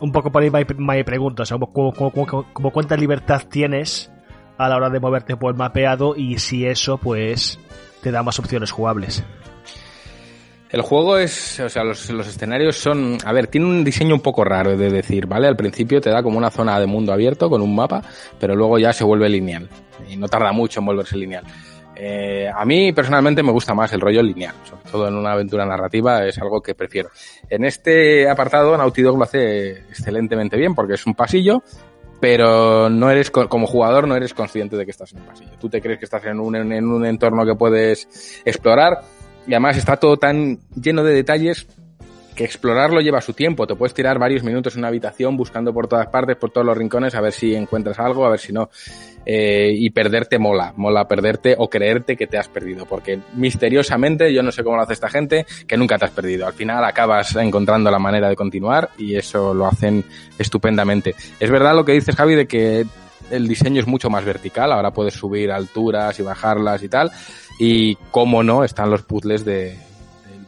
un 0.00 0.12
poco 0.12 0.30
por 0.30 0.42
ahí 0.42 0.50
me 0.50 1.04
pregunta, 1.04 1.42
o 1.42 1.46
sea, 1.46 1.58
como 1.58 2.70
cuánta 2.70 2.96
libertad 2.96 3.42
tienes 3.50 4.12
a 4.58 4.68
la 4.68 4.76
hora 4.76 4.90
de 4.90 5.00
moverte 5.00 5.36
por 5.36 5.52
el 5.52 5.58
mapeado 5.58 6.14
y 6.16 6.38
si 6.38 6.66
eso 6.66 6.98
pues 6.98 7.58
te 8.02 8.10
da 8.10 8.22
más 8.22 8.38
opciones 8.38 8.70
jugables. 8.70 9.24
El 10.76 10.82
juego 10.82 11.16
es, 11.16 11.58
o 11.58 11.70
sea, 11.70 11.82
los, 11.84 12.10
escenarios 12.10 12.76
son, 12.76 13.16
a 13.24 13.32
ver, 13.32 13.46
tiene 13.46 13.66
un 13.66 13.82
diseño 13.82 14.14
un 14.14 14.20
poco 14.20 14.44
raro 14.44 14.76
de 14.76 14.90
decir, 14.90 15.26
¿vale? 15.26 15.48
Al 15.48 15.56
principio 15.56 16.02
te 16.02 16.10
da 16.10 16.22
como 16.22 16.36
una 16.36 16.50
zona 16.50 16.78
de 16.78 16.84
mundo 16.84 17.14
abierto 17.14 17.48
con 17.48 17.62
un 17.62 17.74
mapa, 17.74 18.02
pero 18.38 18.54
luego 18.54 18.78
ya 18.78 18.92
se 18.92 19.02
vuelve 19.02 19.26
lineal 19.30 19.70
y 20.06 20.18
no 20.18 20.28
tarda 20.28 20.52
mucho 20.52 20.80
en 20.80 20.86
volverse 20.86 21.16
lineal. 21.16 21.44
Eh, 21.96 22.46
a 22.54 22.62
mí 22.66 22.92
personalmente 22.92 23.42
me 23.42 23.52
gusta 23.52 23.72
más 23.72 23.90
el 23.94 24.02
rollo 24.02 24.22
lineal, 24.22 24.54
sobre 24.68 24.82
todo 24.90 25.08
en 25.08 25.14
una 25.14 25.32
aventura 25.32 25.64
narrativa 25.64 26.26
es 26.26 26.36
algo 26.36 26.60
que 26.60 26.74
prefiero. 26.74 27.08
En 27.48 27.64
este 27.64 28.28
apartado 28.28 28.76
Naughty 28.76 29.00
Dog 29.00 29.16
lo 29.16 29.24
hace 29.24 29.70
excelentemente 29.88 30.58
bien 30.58 30.74
porque 30.74 30.92
es 30.92 31.06
un 31.06 31.14
pasillo, 31.14 31.62
pero 32.20 32.90
no 32.90 33.10
eres 33.10 33.30
co- 33.30 33.48
como 33.48 33.66
jugador 33.66 34.06
no 34.06 34.14
eres 34.14 34.34
consciente 34.34 34.76
de 34.76 34.84
que 34.84 34.90
estás 34.90 35.10
en 35.14 35.20
un 35.20 35.24
pasillo. 35.26 35.52
Tú 35.58 35.70
te 35.70 35.80
crees 35.80 35.98
que 35.98 36.04
estás 36.04 36.26
en 36.26 36.38
un, 36.38 36.54
en 36.54 36.86
un 36.86 37.06
entorno 37.06 37.46
que 37.46 37.54
puedes 37.54 38.42
explorar 38.44 39.00
y 39.46 39.52
además 39.54 39.76
está 39.76 39.96
todo 39.96 40.16
tan 40.16 40.58
lleno 40.74 41.02
de 41.02 41.14
detalles 41.14 41.66
que 42.36 42.44
explorarlo 42.44 43.00
lleva 43.00 43.20
su 43.20 43.32
tiempo. 43.32 43.66
Te 43.66 43.74
puedes 43.74 43.94
tirar 43.94 44.18
varios 44.18 44.44
minutos 44.44 44.74
en 44.74 44.80
una 44.80 44.88
habitación 44.88 45.36
buscando 45.36 45.72
por 45.72 45.88
todas 45.88 46.06
partes, 46.08 46.36
por 46.36 46.50
todos 46.50 46.66
los 46.66 46.76
rincones, 46.76 47.14
a 47.14 47.20
ver 47.20 47.32
si 47.32 47.54
encuentras 47.54 47.98
algo, 47.98 48.26
a 48.26 48.30
ver 48.30 48.38
si 48.38 48.52
no. 48.52 48.70
Eh, 49.24 49.72
y 49.74 49.90
perderte 49.90 50.38
mola, 50.38 50.72
mola 50.76 51.08
perderte 51.08 51.56
o 51.58 51.68
creerte 51.68 52.16
que 52.16 52.28
te 52.28 52.38
has 52.38 52.46
perdido, 52.46 52.86
porque 52.86 53.18
misteriosamente, 53.34 54.32
yo 54.32 54.42
no 54.42 54.52
sé 54.52 54.62
cómo 54.62 54.76
lo 54.76 54.82
hace 54.82 54.92
esta 54.92 55.08
gente, 55.08 55.46
que 55.66 55.76
nunca 55.76 55.98
te 55.98 56.04
has 56.04 56.12
perdido. 56.12 56.46
Al 56.46 56.52
final 56.52 56.84
acabas 56.84 57.34
encontrando 57.34 57.90
la 57.90 57.98
manera 57.98 58.28
de 58.28 58.36
continuar 58.36 58.90
y 58.98 59.16
eso 59.16 59.52
lo 59.52 59.66
hacen 59.66 60.04
estupendamente. 60.38 61.16
Es 61.40 61.50
verdad 61.50 61.74
lo 61.74 61.84
que 61.84 61.92
dices, 61.92 62.14
Javi, 62.14 62.36
de 62.36 62.46
que 62.46 62.86
el 63.30 63.48
diseño 63.48 63.80
es 63.80 63.86
mucho 63.86 64.10
más 64.10 64.24
vertical, 64.24 64.72
ahora 64.72 64.92
puedes 64.92 65.14
subir 65.14 65.50
alturas 65.50 66.18
y 66.20 66.22
bajarlas 66.22 66.82
y 66.82 66.88
tal, 66.88 67.10
y 67.58 67.96
cómo 68.10 68.42
no, 68.42 68.64
están 68.64 68.90
los 68.90 69.02
puzzles 69.02 69.44
de, 69.44 69.76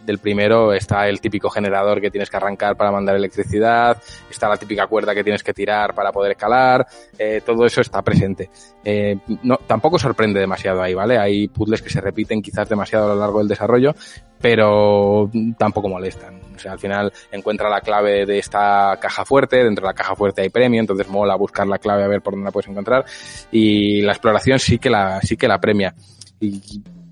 del 0.09 0.19
primero 0.19 0.73
está 0.73 1.07
el 1.07 1.21
típico 1.21 1.51
generador 1.51 2.01
que 2.01 2.11
tienes 2.11 2.31
que 2.31 2.39
arrancar 2.39 2.77
para 2.77 2.91
mandar 2.91 3.15
electricidad, 3.15 4.03
está 4.31 4.49
la 4.49 4.57
típica 4.57 4.87
cuerda 4.87 5.15
que 5.15 5.23
tienes 5.23 5.43
que 5.43 5.53
tirar 5.53 5.95
para 5.95 6.13
poder 6.13 6.33
escalar, 6.33 6.87
eh, 7.19 7.43
todo 7.45 7.67
eso 7.67 7.83
está 7.83 8.01
presente. 8.01 8.51
Eh, 8.83 9.19
no, 9.43 9.59
tampoco 9.67 9.99
sorprende 9.99 10.41
demasiado 10.41 10.83
ahí, 10.83 10.95
¿vale? 10.95 11.19
Hay 11.19 11.49
puzzles 11.49 11.83
que 11.83 11.91
se 11.91 12.01
repiten 12.01 12.41
quizás 12.41 12.71
demasiado 12.71 13.05
a 13.05 13.15
lo 13.15 13.21
largo 13.21 13.41
del 13.41 13.49
desarrollo, 13.49 13.95
pero 14.41 15.31
tampoco 15.59 15.91
molestan. 15.91 16.41
O 16.57 16.59
sea, 16.59 16.73
al 16.73 16.79
final 16.79 17.13
encuentra 17.31 17.69
la 17.69 17.83
clave 17.83 18.25
de 18.25 18.39
esta 18.39 18.97
caja 18.99 19.27
fuerte, 19.27 19.63
dentro 19.63 19.83
de 19.83 19.91
la 19.91 19.95
caja 19.95 20.17
fuerte 20.17 20.41
hay 20.41 20.49
premio, 20.49 20.81
entonces 20.81 21.07
mola 21.07 21.37
buscar 21.37 21.67
la 21.67 21.79
clave 21.79 22.05
a 22.05 22.09
ver 22.09 22.23
por 22.23 22.33
dónde 22.33 22.47
la 22.47 22.51
puedes 22.51 22.71
encontrar 22.71 23.05
y 23.53 24.01
la 24.01 24.13
exploración 24.13 24.59
sí 24.59 24.79
que 24.79 24.89
la, 24.89 25.21
sí 25.21 25.37
que 25.37 25.49
la 25.49 25.61
premia. 25.61 25.95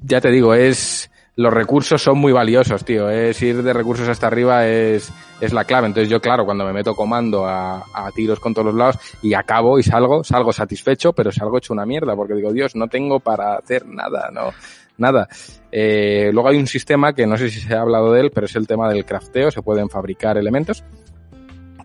Ya 0.02 0.20
te 0.20 0.31
digo, 0.31 0.55
es, 0.55 1.10
los 1.36 1.52
recursos 1.52 2.02
son 2.02 2.18
muy 2.18 2.32
valiosos, 2.32 2.85
tío. 2.85 3.10
Es 3.10 3.40
ir 3.43 3.62
de 3.62 3.73
recursos 3.73 4.09
hasta 4.09 4.27
arriba 4.27 4.66
es, 4.66 5.12
es 5.40 5.52
la 5.52 5.64
clave. 5.64 5.86
Entonces 5.86 6.09
yo, 6.09 6.20
claro, 6.20 6.44
cuando 6.44 6.64
me 6.64 6.73
meto 6.73 6.94
comando 6.94 7.47
a, 7.47 7.85
a 7.94 8.10
tiros 8.14 8.40
con 8.40 8.55
todos 8.55 8.66
los 8.66 8.74
lados 8.74 8.98
y 9.23 9.35
acabo 9.35 9.78
y 9.78 9.82
salgo, 9.82 10.24
salgo 10.24 10.52
satisfecho, 10.52 11.12
pero 11.12 11.31
salgo 11.31 11.59
hecho 11.59 11.73
una 11.73 11.86
mierda 11.86 12.16
porque 12.16 12.35
digo, 12.35 12.52
Dios, 12.52 12.74
no 12.74 12.89
tengo 12.89 13.20
para 13.20 13.56
hacer 13.56 13.86
nada, 13.86 14.31
no, 14.32 14.51
nada. 14.98 15.28
Eh, 15.70 16.31
luego 16.32 16.48
hay 16.48 16.56
un 16.56 16.66
sistema 16.66 17.12
que 17.12 17.27
no 17.27 17.36
sé 17.36 17.51
si 17.51 17.60
se 17.60 17.74
ha 17.74 17.81
hablado 17.81 18.12
de 18.12 18.20
él, 18.23 18.31
pero 18.35 18.47
es 18.47 18.56
el 18.56 18.66
tema 18.66 18.89
del 18.89 19.05
crafteo. 19.05 19.51
Se 19.51 19.62
pueden 19.62 19.89
fabricar 19.89 20.39
elementos. 20.39 20.85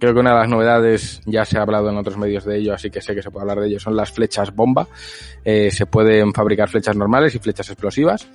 Creo 0.01 0.15
que 0.15 0.19
una 0.19 0.31
de 0.31 0.39
las 0.39 0.49
novedades, 0.49 1.21
ya 1.27 1.45
se 1.45 1.59
ha 1.59 1.61
hablado 1.61 1.91
en 1.91 1.95
otros 1.95 2.17
medios 2.17 2.43
de 2.43 2.57
ello, 2.57 2.73
así 2.73 2.89
que 2.89 3.01
sé 3.01 3.13
que 3.13 3.21
se 3.21 3.29
puede 3.29 3.43
hablar 3.43 3.59
de 3.59 3.67
ello, 3.67 3.79
son 3.79 3.95
las 3.95 4.11
flechas 4.11 4.51
bomba. 4.51 4.87
Eh, 5.45 5.69
se 5.69 5.85
pueden 5.85 6.33
fabricar 6.33 6.69
flechas 6.69 6.95
normales 6.95 7.35
y 7.35 7.37
flechas 7.37 7.69
explosivas 7.69 8.27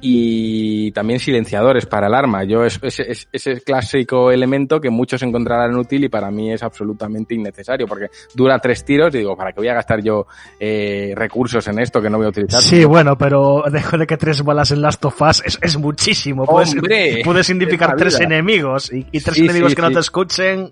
y 0.00 0.90
también 0.92 1.20
silenciadores 1.20 1.86
para 1.86 2.06
el 2.06 2.14
arma. 2.14 2.44
Yo 2.44 2.64
es, 2.64 2.78
es, 2.82 3.00
es, 3.00 3.28
ese 3.32 3.60
clásico 3.60 4.30
elemento 4.30 4.80
que 4.80 4.90
muchos 4.90 5.22
encontrarán 5.22 5.76
útil 5.76 6.04
y 6.04 6.08
para 6.08 6.30
mí 6.30 6.52
es 6.52 6.62
absolutamente 6.62 7.34
innecesario 7.34 7.86
porque 7.86 8.10
dura 8.34 8.58
tres 8.58 8.84
tiros 8.84 9.14
y 9.14 9.18
digo, 9.18 9.36
¿para 9.36 9.52
qué 9.52 9.60
voy 9.60 9.68
a 9.68 9.74
gastar 9.74 10.02
yo 10.02 10.26
eh, 10.58 11.12
recursos 11.14 11.66
en 11.68 11.78
esto 11.80 12.00
que 12.00 12.10
no 12.10 12.16
voy 12.18 12.26
a 12.26 12.30
utilizar? 12.30 12.62
Sí, 12.62 12.84
bueno, 12.84 13.16
pero 13.16 13.64
dejo 13.70 13.98
de 13.98 14.06
que 14.06 14.16
tres 14.16 14.42
balas 14.42 14.70
en 14.70 14.82
Last 14.82 15.04
of 15.04 15.20
Us 15.20 15.42
es, 15.44 15.58
es 15.60 15.76
muchísimo. 15.76 16.46
Puedes, 16.46 16.72
¡Hombre! 16.72 17.22
puedes 17.24 17.50
Es 17.50 17.80
la 17.80 17.96
tres 17.96 18.20
enemigos 18.20 18.92
y, 18.92 19.06
y 19.12 19.20
tres 19.20 19.34
Sí, 19.34 19.44
enemigos 19.44 19.72
sí, 19.72 19.76
que 19.76 19.82
no 19.82 19.90
te 19.90 20.00
escuchen. 20.00 20.70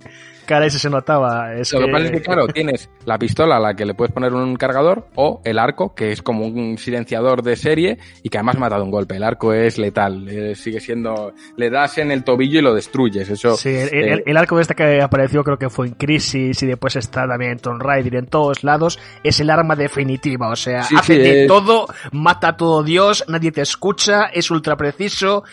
Caray, 0.48 0.70
si 0.70 0.78
se 0.78 0.88
notaba. 0.88 1.52
Es 1.54 1.74
Lo 1.74 1.80
que 1.84 1.92
pasa 1.92 2.04
es 2.06 2.10
que, 2.10 2.22
claro, 2.22 2.46
tienes 2.48 2.88
la 3.04 3.18
pistola 3.18 3.58
a 3.58 3.60
la 3.60 3.74
que 3.74 3.84
le 3.84 3.92
puedes 3.92 4.12
poner 4.14 4.32
un 4.32 4.56
cargador 4.56 5.06
o 5.14 5.42
el 5.44 5.58
arco, 5.58 5.94
que 5.94 6.10
es 6.10 6.22
como 6.22 6.46
un 6.46 6.78
silenciador 6.78 7.42
de 7.42 7.54
serie 7.54 7.98
y 8.22 8.30
que 8.30 8.38
además 8.38 8.56
mata 8.58 8.76
de 8.76 8.82
un 8.82 8.90
golpe. 8.90 9.16
El 9.16 9.24
arco 9.24 9.52
es 9.52 9.76
letal, 9.76 10.26
eh, 10.26 10.54
sigue 10.54 10.80
siendo... 10.80 11.34
Le 11.58 11.68
das 11.68 11.98
en 11.98 12.10
el 12.10 12.24
tobillo 12.24 12.60
y 12.60 12.62
lo 12.62 12.72
destruyes. 12.72 13.28
Eso, 13.28 13.56
Sí, 13.58 13.68
el, 13.68 13.88
eh, 13.88 14.12
el- 14.14 14.22
el 14.24 14.36
arco 14.38 14.58
este 14.58 14.74
que 14.74 15.02
apareció 15.02 15.44
creo 15.44 15.58
que 15.58 15.68
fue 15.68 15.88
en 15.88 15.92
Crisis 15.94 16.62
y 16.62 16.66
después 16.66 16.96
está 16.96 17.28
también 17.28 17.52
en 17.52 17.58
Tomb 17.58 17.82
Raider 17.82 18.14
en 18.14 18.26
todos 18.26 18.64
lados, 18.64 18.98
es 19.22 19.38
el 19.40 19.50
arma 19.50 19.76
definitiva, 19.76 20.48
o 20.48 20.56
sea, 20.56 20.82
Sí, 20.84 20.94
hace 20.98 21.14
sí, 21.16 21.20
de 21.20 21.42
es- 21.42 21.46
todo, 21.48 21.86
mata 22.12 22.48
a 22.48 22.56
todo 22.56 22.82
Dios, 22.82 23.22
nadie 23.28 23.52
te 23.52 23.60
escucha, 23.60 24.24
es 24.32 24.50
ultra 24.50 24.76
preciso, 24.76 25.44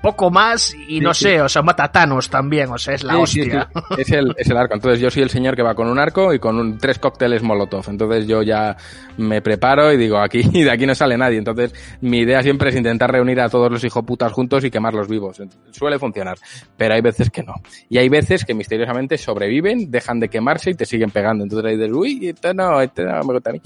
poco 0.00 0.30
más 0.30 0.74
y 0.88 0.98
no 1.00 1.14
sí. 1.14 1.24
sé, 1.26 1.40
o 1.40 1.48
sea, 1.48 1.62
mata 1.62 1.84
a 1.84 1.92
Thanos 1.92 2.28
también, 2.28 2.68
o 2.70 2.76
sea, 2.78 2.94
es 2.94 3.04
la 3.04 3.12
Sí, 3.14 3.18
hostia. 3.42 3.68
Es, 3.96 4.10
el, 4.10 4.34
es 4.36 4.48
el 4.50 4.56
arco. 4.56 4.74
Entonces 4.74 4.98
yo 5.00 5.10
soy 5.10 5.22
el 5.22 5.30
señor 5.30 5.54
que 5.54 5.62
va 5.62 5.74
con 5.76 5.88
un 5.88 5.98
arco 5.98 6.34
y 6.34 6.40
con 6.40 6.58
un- 6.58 6.76
tres 6.78 6.98
cócteles 6.98 7.42
Molotov. 7.42 7.84
Entonces 7.88 8.26
yo 8.26 8.42
ya 8.42 8.76
me 9.16 9.40
preparo 9.42 9.92
y 9.92 9.96
digo, 9.96 10.18
aquí 10.18 10.42
de 10.64 10.70
aquí 10.70 10.86
no 10.86 10.94
sale 10.94 11.16
nadie. 11.16 11.38
Entonces 11.38 11.72
mi 12.00 12.18
idea 12.18 12.42
siempre 12.42 12.70
es 12.70 12.76
intentar 12.76 13.12
reunir 13.12 13.40
a 13.40 13.48
todos 13.48 13.70
los 13.70 13.84
hijoputas 13.84 14.32
juntos 14.32 14.64
y 14.64 14.70
quemarlos 14.72 15.06
vivos. 15.08 15.40
Suele 15.70 15.98
funcionar, 16.00 16.36
pero 16.76 16.94
hay 16.94 17.00
veces 17.00 17.30
que 17.30 17.42
no. 17.44 17.54
Y 17.88 17.98
hay 17.98 18.08
veces 18.08 18.44
que 18.44 18.54
misteriosamente 18.54 19.16
sobreviven, 19.18 19.88
dejan 19.90 20.18
de 20.18 20.28
quemarse 20.28 20.70
y 20.70 20.74
te 20.74 20.84
siguen 20.84 21.10
pegando. 21.10 21.44
Entonces 21.44 21.70
ahí 21.70 21.76
dices, 21.76 21.92
uy, 21.94 22.28
esto 22.28 22.52
no, 22.52 22.80
esto 22.80 23.02
no 23.04 23.22
me 23.22 23.34
gusta 23.34 23.50
a 23.50 23.52
mí. 23.52 23.60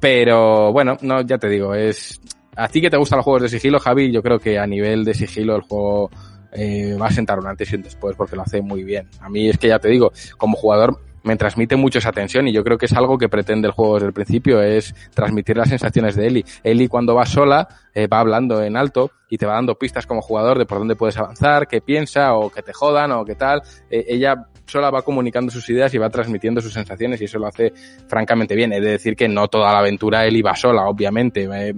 Pero 0.00 0.72
bueno, 0.72 0.96
no, 1.00 1.22
ya 1.22 1.38
te 1.38 1.48
digo, 1.48 1.74
es... 1.74 2.20
A 2.56 2.68
ti 2.68 2.80
que 2.80 2.90
te 2.90 2.96
gustan 2.96 3.18
los 3.18 3.24
juegos 3.24 3.42
de 3.42 3.48
sigilo, 3.48 3.78
Javi, 3.78 4.12
yo 4.12 4.22
creo 4.22 4.38
que 4.38 4.58
a 4.58 4.66
nivel 4.66 5.04
de 5.04 5.14
sigilo 5.14 5.56
el 5.56 5.62
juego 5.62 6.10
eh, 6.52 6.96
va 7.00 7.06
a 7.08 7.10
sentar 7.10 7.38
un 7.38 7.46
antes 7.46 7.72
y 7.72 7.76
un 7.76 7.82
después 7.82 8.14
porque 8.16 8.36
lo 8.36 8.42
hace 8.42 8.62
muy 8.62 8.84
bien. 8.84 9.08
A 9.20 9.28
mí 9.28 9.48
es 9.48 9.58
que 9.58 9.68
ya 9.68 9.78
te 9.78 9.88
digo, 9.88 10.12
como 10.38 10.56
jugador 10.56 11.00
me 11.24 11.36
transmite 11.36 11.74
mucho 11.74 11.98
esa 11.98 12.12
tensión 12.12 12.46
y 12.46 12.52
yo 12.52 12.62
creo 12.62 12.78
que 12.78 12.86
es 12.86 12.92
algo 12.92 13.18
que 13.18 13.28
pretende 13.28 13.66
el 13.66 13.72
juego 13.72 13.94
desde 13.94 14.08
el 14.08 14.12
principio, 14.12 14.62
es 14.62 14.94
transmitir 15.14 15.56
las 15.56 15.70
sensaciones 15.70 16.14
de 16.14 16.26
Ellie. 16.26 16.44
Ellie 16.62 16.88
cuando 16.88 17.14
va 17.14 17.26
sola 17.26 17.66
eh, 17.94 18.06
va 18.06 18.20
hablando 18.20 18.62
en 18.62 18.76
alto 18.76 19.10
y 19.28 19.38
te 19.38 19.46
va 19.46 19.54
dando 19.54 19.76
pistas 19.76 20.06
como 20.06 20.20
jugador 20.20 20.58
de 20.58 20.66
por 20.66 20.78
dónde 20.78 20.96
puedes 20.96 21.16
avanzar, 21.16 21.66
qué 21.66 21.80
piensa 21.80 22.34
o 22.34 22.50
que 22.50 22.62
te 22.62 22.72
jodan 22.72 23.10
o 23.12 23.24
qué 23.24 23.34
tal. 23.34 23.62
Eh, 23.90 24.04
ella 24.06 24.46
sola 24.66 24.90
va 24.90 25.02
comunicando 25.02 25.50
sus 25.50 25.68
ideas 25.70 25.92
y 25.94 25.98
va 25.98 26.10
transmitiendo 26.10 26.60
sus 26.60 26.74
sensaciones 26.74 27.20
y 27.20 27.24
eso 27.24 27.38
lo 27.38 27.46
hace 27.46 27.72
francamente 28.06 28.54
bien. 28.54 28.72
He 28.74 28.80
de 28.80 28.90
decir 28.90 29.16
que 29.16 29.28
no 29.28 29.48
toda 29.48 29.72
la 29.72 29.78
aventura 29.78 30.26
Ellie 30.26 30.42
va 30.42 30.54
sola, 30.54 30.86
obviamente. 30.86 31.48
Eh, 31.50 31.74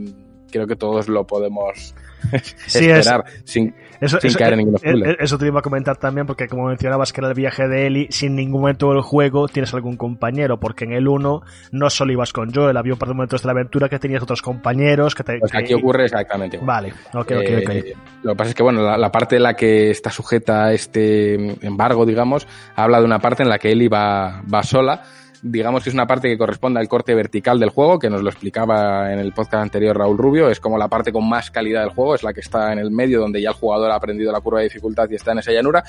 creo 0.50 0.66
que 0.66 0.76
todos 0.76 1.08
lo 1.08 1.26
podemos 1.26 1.94
Sí, 2.66 2.86
esperar 2.90 3.24
sin, 3.44 3.74
Eso, 4.00 4.18
sin 4.20 4.30
eso- 4.30 4.38
caer 4.38 4.54
en 4.54 4.58
ningún 4.60 4.74
eh, 4.76 4.78
spoiler. 4.78 5.10
eh, 5.10 5.16
eso 5.20 5.38
te 5.38 5.46
iba 5.46 5.60
a 5.60 5.62
comentar 5.62 5.96
también, 5.96 6.26
porque 6.26 6.48
como 6.48 6.66
mencionabas 6.66 7.12
que 7.12 7.20
era 7.20 7.28
el 7.28 7.34
viaje 7.34 7.68
de 7.68 7.86
Ellie, 7.86 8.06
sin 8.10 8.34
ningún 8.34 8.62
momento 8.62 8.90
del 8.90 9.02
juego 9.02 9.46
tienes 9.48 9.72
algún 9.74 9.96
compañero, 9.96 10.58
porque 10.58 10.84
en 10.86 10.92
el 10.92 11.06
1 11.06 11.42
no 11.72 11.90
solo 11.90 12.12
ibas 12.12 12.32
con 12.32 12.52
Joel, 12.52 12.76
había 12.76 12.94
un 12.94 12.98
par 12.98 13.08
de 13.10 13.14
momentos 13.14 13.42
de 13.42 13.46
la 13.46 13.52
aventura 13.52 13.88
que 13.88 13.98
tenías 13.98 14.22
otros 14.22 14.42
compañeros 14.42 15.14
que 15.14 15.22
te... 15.22 15.38
Pues 15.38 15.52
que- 15.52 15.58
aquí 15.58 15.74
ocurre 15.74 16.04
exactamente 16.06 16.56
igual. 16.56 16.66
Vale, 16.66 16.88
ok, 17.12 17.14
ok, 17.20 17.30
Eh, 17.30 17.64
ok. 17.94 17.98
Lo 18.24 18.32
que 18.32 18.36
pasa 18.36 18.50
es 18.50 18.54
que, 18.56 18.62
bueno, 18.64 18.82
la, 18.82 18.98
la 18.98 19.12
parte 19.12 19.36
en 19.36 19.42
la 19.44 19.54
que 19.54 19.90
está 19.90 20.10
sujeta 20.10 20.64
a 20.64 20.72
este 20.72 21.64
embargo, 21.64 22.04
digamos, 22.04 22.48
habla 22.74 22.98
de 22.98 23.04
una 23.04 23.20
parte 23.20 23.44
en 23.44 23.48
la 23.48 23.58
que 23.58 23.70
Ellie 23.70 23.88
va, 23.88 24.42
va 24.52 24.62
sola. 24.64 25.02
Digamos 25.42 25.82
que 25.82 25.90
es 25.90 25.94
una 25.94 26.06
parte 26.06 26.28
que 26.28 26.38
corresponde 26.38 26.80
al 26.80 26.88
corte 26.88 27.14
vertical 27.14 27.58
del 27.58 27.70
juego, 27.70 27.98
que 27.98 28.10
nos 28.10 28.22
lo 28.22 28.30
explicaba 28.30 29.12
en 29.12 29.18
el 29.18 29.32
podcast 29.32 29.62
anterior 29.62 29.96
Raúl 29.96 30.18
Rubio. 30.18 30.50
Es 30.50 30.60
como 30.60 30.78
la 30.78 30.88
parte 30.88 31.12
con 31.12 31.28
más 31.28 31.50
calidad 31.50 31.82
del 31.82 31.90
juego, 31.90 32.14
es 32.14 32.22
la 32.22 32.32
que 32.32 32.40
está 32.40 32.72
en 32.72 32.78
el 32.78 32.90
medio, 32.90 33.20
donde 33.20 33.40
ya 33.40 33.50
el 33.50 33.54
jugador 33.54 33.90
ha 33.90 33.96
aprendido 33.96 34.32
la 34.32 34.40
curva 34.40 34.60
de 34.60 34.64
dificultad 34.64 35.08
y 35.10 35.14
está 35.16 35.32
en 35.32 35.38
esa 35.38 35.52
llanura. 35.52 35.84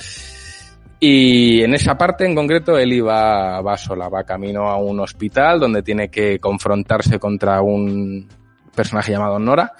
Y 0.99 1.61
en 1.61 1.74
esa 1.76 1.98
parte 1.98 2.26
en 2.26 2.34
concreto, 2.34 2.78
Eli 2.78 3.02
va, 3.02 3.61
va 3.61 3.78
sola, 3.78 4.10
va 4.10 4.24
camino 4.24 4.69
a 4.69 4.78
un 4.78 4.99
hospital 4.99 5.60
donde 5.60 5.84
tiene 5.84 6.10
que 6.10 6.40
confrontarse 6.40 7.19
contra 7.19 7.61
un 7.61 8.28
personaje 8.76 9.11
llamado 9.11 9.38
Nora 9.38 9.74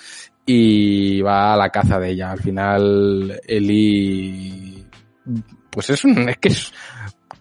y 0.46 1.22
va 1.22 1.54
a 1.54 1.58
la 1.58 1.70
caza 1.70 2.00
de 2.00 2.12
ella. 2.12 2.32
Al 2.32 2.40
final, 2.40 3.42
Eli, 3.48 4.86
pues 5.70 5.90
es 5.90 6.06
un, 6.06 6.30
es 6.30 6.38
que 6.38 6.50
es 6.50 6.72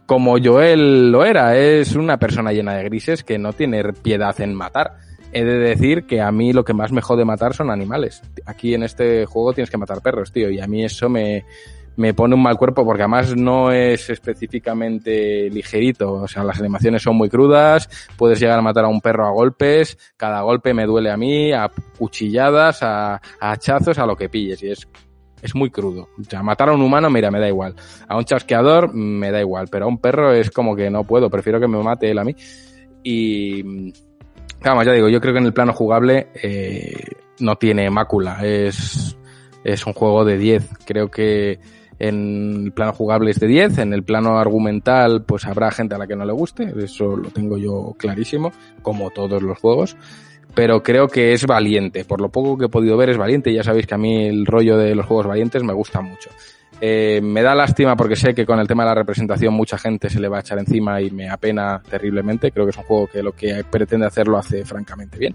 como 0.06 0.36
Joel 0.42 1.10
lo 1.10 1.24
era, 1.24 1.56
es 1.56 1.94
una 1.96 2.18
persona 2.18 2.52
llena 2.52 2.74
de 2.74 2.84
grises 2.84 3.24
que 3.24 3.38
no 3.38 3.52
tiene 3.52 3.82
piedad 3.92 4.40
en 4.40 4.54
matar. 4.54 4.98
He 5.32 5.44
de 5.44 5.58
decir 5.58 6.06
que 6.06 6.20
a 6.20 6.30
mí 6.30 6.52
lo 6.52 6.64
que 6.64 6.72
más 6.72 6.92
me 6.92 7.02
jode 7.02 7.24
matar 7.24 7.54
son 7.54 7.70
animales. 7.70 8.22
Aquí 8.46 8.72
en 8.72 8.84
este 8.84 9.26
juego 9.26 9.52
tienes 9.52 9.70
que 9.70 9.76
matar 9.76 10.00
perros, 10.00 10.32
tío, 10.32 10.48
y 10.50 10.60
a 10.60 10.66
mí 10.66 10.84
eso 10.84 11.08
me, 11.08 11.44
me 11.96 12.14
pone 12.14 12.34
un 12.34 12.42
mal 12.42 12.56
cuerpo 12.56 12.84
porque 12.84 13.02
además 13.02 13.34
no 13.36 13.72
es 13.72 14.08
específicamente 14.08 15.50
ligerito. 15.50 16.12
O 16.12 16.28
sea, 16.28 16.44
las 16.44 16.60
animaciones 16.60 17.02
son 17.02 17.16
muy 17.16 17.28
crudas, 17.28 17.88
puedes 18.16 18.38
llegar 18.38 18.58
a 18.58 18.62
matar 18.62 18.84
a 18.84 18.88
un 18.88 19.00
perro 19.00 19.26
a 19.26 19.32
golpes, 19.32 19.98
cada 20.16 20.42
golpe 20.42 20.72
me 20.72 20.86
duele 20.86 21.10
a 21.10 21.16
mí, 21.16 21.52
a 21.52 21.70
cuchilladas, 21.98 22.82
a, 22.82 23.16
a 23.16 23.20
hachazos, 23.50 23.98
a 23.98 24.06
lo 24.06 24.16
que 24.16 24.28
pilles, 24.28 24.62
y 24.62 24.70
es 24.70 24.88
es 25.42 25.54
muy 25.54 25.70
crudo. 25.70 26.08
O 26.18 26.24
sea, 26.24 26.42
matar 26.42 26.68
a 26.68 26.72
un 26.72 26.82
humano, 26.82 27.10
mira, 27.10 27.30
me 27.30 27.38
da 27.38 27.48
igual. 27.48 27.74
A 28.08 28.16
un 28.16 28.24
chasqueador, 28.24 28.92
me 28.94 29.30
da 29.30 29.40
igual. 29.40 29.68
Pero 29.70 29.84
a 29.84 29.88
un 29.88 29.98
perro 29.98 30.32
es 30.32 30.50
como 30.50 30.74
que 30.74 30.90
no 30.90 31.04
puedo. 31.04 31.30
Prefiero 31.30 31.60
que 31.60 31.68
me 31.68 31.82
mate 31.82 32.10
él 32.10 32.18
a 32.18 32.24
mí. 32.24 32.34
Y, 33.02 33.92
vamos, 34.62 34.84
ya 34.84 34.92
digo, 34.92 35.08
yo 35.08 35.20
creo 35.20 35.32
que 35.32 35.40
en 35.40 35.46
el 35.46 35.52
plano 35.52 35.72
jugable 35.72 36.28
eh, 36.42 37.04
no 37.40 37.56
tiene 37.56 37.88
mácula. 37.90 38.44
Es, 38.44 39.16
es 39.64 39.86
un 39.86 39.92
juego 39.92 40.24
de 40.24 40.38
10. 40.38 40.68
Creo 40.84 41.10
que 41.10 41.60
En 41.98 42.64
el 42.66 42.72
plano 42.72 42.92
jugable 42.92 43.30
es 43.30 43.40
de 43.40 43.46
10, 43.46 43.78
en 43.78 43.94
el 43.94 44.02
plano 44.02 44.38
argumental 44.38 45.24
pues 45.24 45.46
habrá 45.46 45.70
gente 45.70 45.94
a 45.94 45.98
la 45.98 46.06
que 46.06 46.14
no 46.16 46.26
le 46.26 46.32
guste, 46.32 46.74
eso 46.76 47.16
lo 47.16 47.30
tengo 47.30 47.56
yo 47.56 47.94
clarísimo, 47.96 48.52
como 48.82 49.10
todos 49.10 49.42
los 49.42 49.58
juegos, 49.58 49.96
pero 50.56 50.82
creo 50.82 51.06
que 51.06 51.34
es 51.34 51.46
valiente, 51.46 52.06
por 52.06 52.18
lo 52.18 52.30
poco 52.30 52.56
que 52.56 52.64
he 52.64 52.68
podido 52.70 52.96
ver 52.96 53.10
es 53.10 53.18
valiente, 53.18 53.52
ya 53.52 53.62
sabéis 53.62 53.86
que 53.86 53.94
a 53.94 53.98
mí 53.98 54.26
el 54.26 54.46
rollo 54.46 54.78
de 54.78 54.94
los 54.94 55.04
juegos 55.04 55.26
valientes 55.26 55.62
me 55.62 55.74
gusta 55.74 56.00
mucho. 56.00 56.30
Eh, 56.80 57.20
me 57.22 57.42
da 57.42 57.54
lástima 57.54 57.94
porque 57.94 58.16
sé 58.16 58.34
que 58.34 58.46
con 58.46 58.58
el 58.58 58.66
tema 58.66 58.82
de 58.84 58.88
la 58.88 58.94
representación 58.94 59.52
mucha 59.52 59.76
gente 59.76 60.08
se 60.08 60.18
le 60.18 60.28
va 60.28 60.38
a 60.38 60.40
echar 60.40 60.58
encima 60.58 61.02
y 61.02 61.10
me 61.10 61.28
apena 61.28 61.82
terriblemente. 61.82 62.52
Creo 62.52 62.64
que 62.64 62.70
es 62.70 62.76
un 62.78 62.84
juego 62.84 63.06
que 63.06 63.22
lo 63.22 63.32
que 63.32 63.64
pretende 63.70 64.06
hacer 64.06 64.28
lo 64.28 64.38
hace 64.38 64.64
francamente 64.64 65.18
bien. 65.18 65.34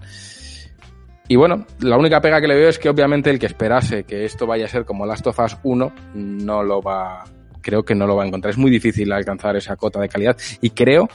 Y 1.28 1.36
bueno, 1.36 1.66
la 1.78 1.96
única 1.96 2.20
pega 2.20 2.40
que 2.40 2.48
le 2.48 2.56
veo 2.56 2.68
es 2.68 2.80
que 2.80 2.88
obviamente 2.88 3.30
el 3.30 3.38
que 3.38 3.46
esperase 3.46 4.02
que 4.02 4.24
esto 4.24 4.44
vaya 4.44 4.64
a 4.64 4.68
ser 4.68 4.84
como 4.84 5.06
Last 5.06 5.28
of 5.28 5.38
Us 5.38 5.56
1 5.62 5.92
no 6.14 6.64
lo 6.64 6.82
va, 6.82 7.22
creo 7.60 7.84
que 7.84 7.94
no 7.94 8.08
lo 8.08 8.16
va 8.16 8.24
a 8.24 8.26
encontrar. 8.26 8.50
Es 8.50 8.58
muy 8.58 8.72
difícil 8.72 9.12
alcanzar 9.12 9.54
esa 9.54 9.76
cota 9.76 10.00
de 10.00 10.08
calidad 10.08 10.36
y 10.60 10.70
creo, 10.70 11.08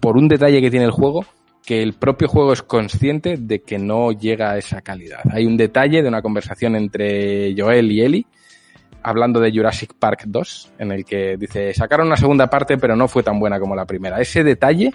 por 0.00 0.16
un 0.16 0.26
detalle 0.26 0.60
que 0.60 0.70
tiene 0.70 0.86
el 0.86 0.90
juego, 0.90 1.24
que 1.64 1.82
el 1.82 1.92
propio 1.92 2.28
juego 2.28 2.52
es 2.52 2.62
consciente 2.62 3.36
de 3.36 3.62
que 3.62 3.78
no 3.78 4.12
llega 4.12 4.52
a 4.52 4.58
esa 4.58 4.82
calidad. 4.82 5.20
Hay 5.30 5.46
un 5.46 5.56
detalle 5.56 6.02
de 6.02 6.08
una 6.08 6.22
conversación 6.22 6.76
entre 6.76 7.54
Joel 7.56 7.90
y 7.92 8.02
Ellie 8.02 8.26
hablando 9.02 9.40
de 9.40 9.50
Jurassic 9.50 9.94
Park 9.94 10.24
2, 10.26 10.72
en 10.78 10.92
el 10.92 11.04
que 11.04 11.36
dice, 11.36 11.74
sacaron 11.74 12.06
una 12.06 12.16
segunda 12.16 12.48
parte 12.48 12.78
pero 12.78 12.96
no 12.96 13.08
fue 13.08 13.22
tan 13.22 13.38
buena 13.38 13.58
como 13.58 13.74
la 13.74 13.86
primera. 13.86 14.20
Ese 14.20 14.44
detalle 14.44 14.92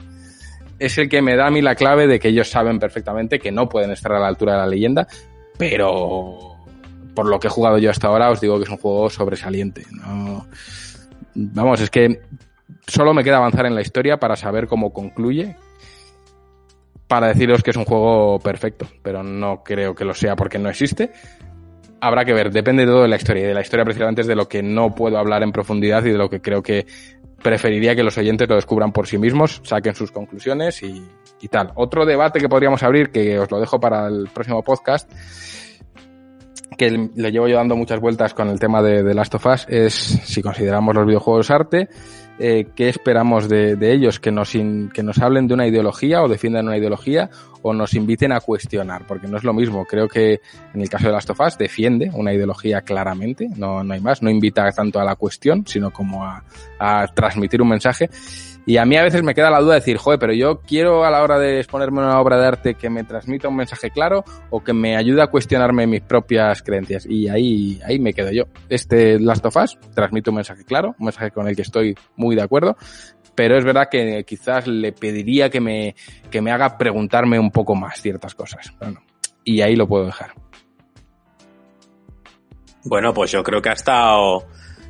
es 0.79 0.97
el 0.97 1.09
que 1.09 1.21
me 1.21 1.35
da 1.35 1.47
a 1.47 1.51
mí 1.51 1.61
la 1.61 1.75
clave 1.75 2.07
de 2.07 2.19
que 2.19 2.29
ellos 2.29 2.49
saben 2.49 2.79
perfectamente 2.79 3.39
que 3.39 3.51
no 3.51 3.67
pueden 3.67 3.91
estar 3.91 4.13
a 4.13 4.19
la 4.19 4.27
altura 4.27 4.53
de 4.53 4.59
la 4.59 4.67
leyenda, 4.67 5.07
pero 5.57 6.55
por 7.13 7.27
lo 7.27 7.39
que 7.39 7.47
he 7.47 7.51
jugado 7.51 7.77
yo 7.79 7.89
hasta 7.89 8.07
ahora 8.07 8.29
os 8.29 8.39
digo 8.39 8.57
que 8.57 8.63
es 8.63 8.69
un 8.69 8.77
juego 8.77 9.09
sobresaliente. 9.09 9.85
¿no? 9.91 10.45
Vamos, 11.33 11.81
es 11.81 11.89
que 11.89 12.21
solo 12.87 13.13
me 13.13 13.23
queda 13.23 13.37
avanzar 13.37 13.65
en 13.65 13.75
la 13.75 13.81
historia 13.81 14.17
para 14.17 14.35
saber 14.35 14.67
cómo 14.67 14.93
concluye, 14.93 15.55
para 17.07 17.27
deciros 17.27 17.63
que 17.63 17.71
es 17.71 17.77
un 17.77 17.85
juego 17.85 18.39
perfecto, 18.39 18.87
pero 19.01 19.23
no 19.23 19.63
creo 19.63 19.95
que 19.95 20.05
lo 20.05 20.13
sea 20.13 20.35
porque 20.35 20.59
no 20.59 20.69
existe 20.69 21.11
habrá 22.01 22.25
que 22.25 22.33
ver, 22.33 22.51
depende 22.51 22.85
todo 22.85 23.03
de 23.03 23.07
la 23.07 23.15
historia. 23.15 23.43
Y 23.43 23.47
de 23.47 23.53
la 23.53 23.61
historia 23.61 23.85
precisamente 23.85 24.21
es 24.21 24.27
de 24.27 24.35
lo 24.35 24.47
que 24.47 24.61
no 24.63 24.93
puedo 24.93 25.17
hablar 25.17 25.43
en 25.43 25.51
profundidad 25.51 26.03
y 26.05 26.11
de 26.11 26.17
lo 26.17 26.29
que 26.29 26.41
creo 26.41 26.61
que 26.61 26.85
preferiría 27.41 27.95
que 27.95 28.03
los 28.03 28.17
oyentes 28.17 28.49
lo 28.49 28.55
descubran 28.55 28.91
por 28.91 29.07
sí 29.07 29.17
mismos, 29.17 29.61
saquen 29.63 29.95
sus 29.95 30.11
conclusiones 30.11 30.81
y, 30.83 31.03
y 31.41 31.47
tal. 31.47 31.71
Otro 31.75 32.05
debate 32.05 32.39
que 32.39 32.49
podríamos 32.49 32.83
abrir, 32.83 33.11
que 33.11 33.39
os 33.39 33.49
lo 33.51 33.59
dejo 33.59 33.79
para 33.79 34.07
el 34.07 34.29
próximo 34.33 34.63
podcast, 34.63 35.11
que 36.77 37.09
le 37.15 37.31
llevo 37.31 37.47
yo 37.47 37.57
dando 37.57 37.75
muchas 37.75 37.99
vueltas 37.99 38.33
con 38.33 38.49
el 38.49 38.59
tema 38.59 38.81
de, 38.81 39.03
de 39.03 39.13
Last 39.13 39.35
of 39.35 39.45
Us, 39.45 39.65
es 39.69 39.93
si 39.93 40.41
consideramos 40.41 40.95
los 40.95 41.05
videojuegos 41.05 41.51
arte, 41.51 41.89
eh, 42.39 42.67
qué 42.75 42.89
esperamos 42.89 43.49
de, 43.49 43.77
ellos, 43.81 44.19
que 44.19 44.31
nos, 44.31 44.53
in, 44.55 44.89
que 44.89 45.03
nos 45.03 45.19
hablen 45.19 45.47
de 45.47 45.53
una 45.53 45.67
ideología 45.67 46.21
o 46.21 46.27
defiendan 46.27 46.67
una 46.67 46.77
ideología 46.77 47.29
o 47.61 47.73
nos 47.73 47.93
inviten 47.95 48.31
a 48.31 48.39
cuestionar, 48.39 49.05
porque 49.07 49.27
no 49.27 49.37
es 49.37 49.43
lo 49.43 49.53
mismo. 49.53 49.85
Creo 49.85 50.07
que 50.07 50.41
en 50.73 50.81
el 50.81 50.89
caso 50.89 51.07
de 51.07 51.13
Last 51.13 51.29
of 51.31 51.39
Us 51.39 51.57
defiende 51.57 52.11
una 52.13 52.33
ideología 52.33 52.81
claramente, 52.81 53.49
no, 53.55 53.83
no 53.83 53.93
hay 53.93 53.99
más, 53.99 54.21
no 54.21 54.29
invita 54.29 54.71
tanto 54.71 54.99
a 54.99 55.03
la 55.03 55.15
cuestión, 55.15 55.65
sino 55.65 55.91
como 55.91 56.23
a, 56.23 56.43
a 56.79 57.07
transmitir 57.07 57.61
un 57.61 57.69
mensaje. 57.69 58.09
Y 58.67 58.75
a 58.75 58.85
mí 58.85 58.97
a 58.97 59.03
veces 59.03 59.23
me 59.23 59.33
queda 59.33 59.49
la 59.49 59.61
duda 59.61 59.75
de 59.75 59.79
decir, 59.79 59.95
joder, 59.95 60.19
pero 60.19 60.33
yo 60.33 60.59
quiero 60.59 61.05
a 61.05 61.09
la 61.09 61.23
hora 61.23 61.39
de 61.39 61.59
exponerme 61.59 61.99
una 61.99 62.19
obra 62.19 62.37
de 62.37 62.47
arte 62.47 62.75
que 62.75 62.89
me 62.89 63.05
transmita 63.05 63.47
un 63.47 63.55
mensaje 63.55 63.91
claro 63.91 64.25
o 64.49 64.61
que 64.61 64.73
me 64.73 64.97
ayude 64.97 65.21
a 65.21 65.27
cuestionarme 65.27 65.87
mis 65.87 66.01
propias 66.01 66.61
creencias. 66.63 67.05
Y 67.05 67.29
ahí, 67.29 67.79
ahí 67.85 67.97
me 67.97 68.13
quedo 68.13 68.29
yo. 68.29 68.43
Este 68.67 69.21
Last 69.21 69.45
of 69.45 69.55
Us 69.55 69.79
transmite 69.95 70.31
un 70.31 70.35
mensaje 70.35 70.65
claro, 70.65 70.95
un 70.99 71.05
mensaje 71.05 71.31
con 71.31 71.47
el 71.47 71.55
que 71.55 71.61
estoy 71.61 71.95
muy 72.17 72.35
de 72.35 72.41
acuerdo, 72.41 72.75
pero 73.35 73.57
es 73.57 73.63
verdad 73.63 73.87
que 73.89 74.25
quizás 74.25 74.67
le 74.67 74.91
pediría 74.91 75.49
que 75.49 75.61
me, 75.61 75.95
que 76.29 76.41
me 76.41 76.51
haga 76.51 76.77
preguntarme 76.77 77.39
un 77.39 77.51
poco 77.51 77.73
más 77.73 78.01
ciertas 78.01 78.35
cosas. 78.35 78.73
Bueno, 78.81 78.99
y 79.45 79.61
ahí 79.61 79.77
lo 79.77 79.87
puedo 79.87 80.07
dejar. 80.07 80.31
Bueno, 82.83 83.13
pues 83.13 83.31
yo 83.31 83.41
creo 83.43 83.61
que 83.61 83.69
ha 83.69 83.73
estado 83.73 84.45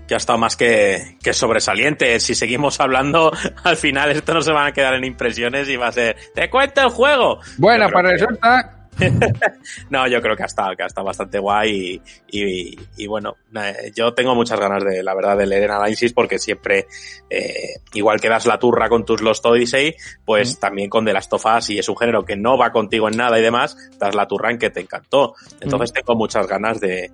que 0.07 0.13
ha 0.13 0.17
estado 0.17 0.39
más 0.39 0.55
que, 0.55 1.17
que, 1.21 1.33
sobresaliente. 1.33 2.19
Si 2.19 2.35
seguimos 2.35 2.79
hablando, 2.79 3.31
al 3.63 3.77
final 3.77 4.11
esto 4.11 4.33
no 4.33 4.41
se 4.41 4.51
van 4.51 4.67
a 4.67 4.71
quedar 4.71 4.95
en 4.95 5.03
impresiones 5.03 5.67
y 5.69 5.75
va 5.75 5.87
a 5.87 5.91
ser, 5.91 6.15
te 6.33 6.49
cuento 6.49 6.81
el 6.81 6.89
juego. 6.89 7.39
Bueno, 7.57 7.87
pues 7.91 8.05
resulta... 8.05 8.73
no, 9.89 10.07
yo 10.07 10.21
creo 10.21 10.35
que 10.35 10.43
ha 10.43 10.47
estado, 10.47 10.75
que 10.75 10.83
ha 10.83 10.87
estado 10.87 11.05
bastante 11.05 11.39
guay 11.39 12.01
y, 12.31 12.39
y, 12.39 12.79
y, 12.97 13.07
bueno, 13.07 13.35
yo 13.95 14.13
tengo 14.13 14.35
muchas 14.35 14.59
ganas 14.59 14.83
de, 14.83 15.03
la 15.03 15.13
verdad, 15.13 15.37
de 15.37 15.45
leer 15.45 15.63
en 15.63 15.71
análisis 15.71 16.13
porque 16.13 16.39
siempre, 16.39 16.87
eh, 17.29 17.75
igual 17.93 18.19
que 18.19 18.29
das 18.29 18.45
la 18.45 18.59
turra 18.59 18.89
con 18.89 19.05
tus 19.05 19.21
Lost 19.21 19.45
Odyssey, 19.45 19.95
pues 20.25 20.57
mm. 20.57 20.59
también 20.59 20.89
con 20.89 21.05
The 21.05 21.13
Last 21.13 21.33
of 21.33 21.45
Us 21.45 21.69
y 21.69 21.79
es 21.79 21.87
un 21.89 21.97
género 21.97 22.25
que 22.25 22.35
no 22.35 22.57
va 22.57 22.71
contigo 22.71 23.07
en 23.07 23.17
nada 23.17 23.39
y 23.39 23.43
demás, 23.43 23.77
das 23.99 24.15
la 24.15 24.27
turra 24.27 24.51
en 24.51 24.57
que 24.57 24.69
te 24.69 24.81
encantó. 24.81 25.35
Entonces 25.61 25.91
mm. 25.91 25.93
tengo 25.93 26.15
muchas 26.15 26.47
ganas 26.47 26.79
de, 26.79 27.11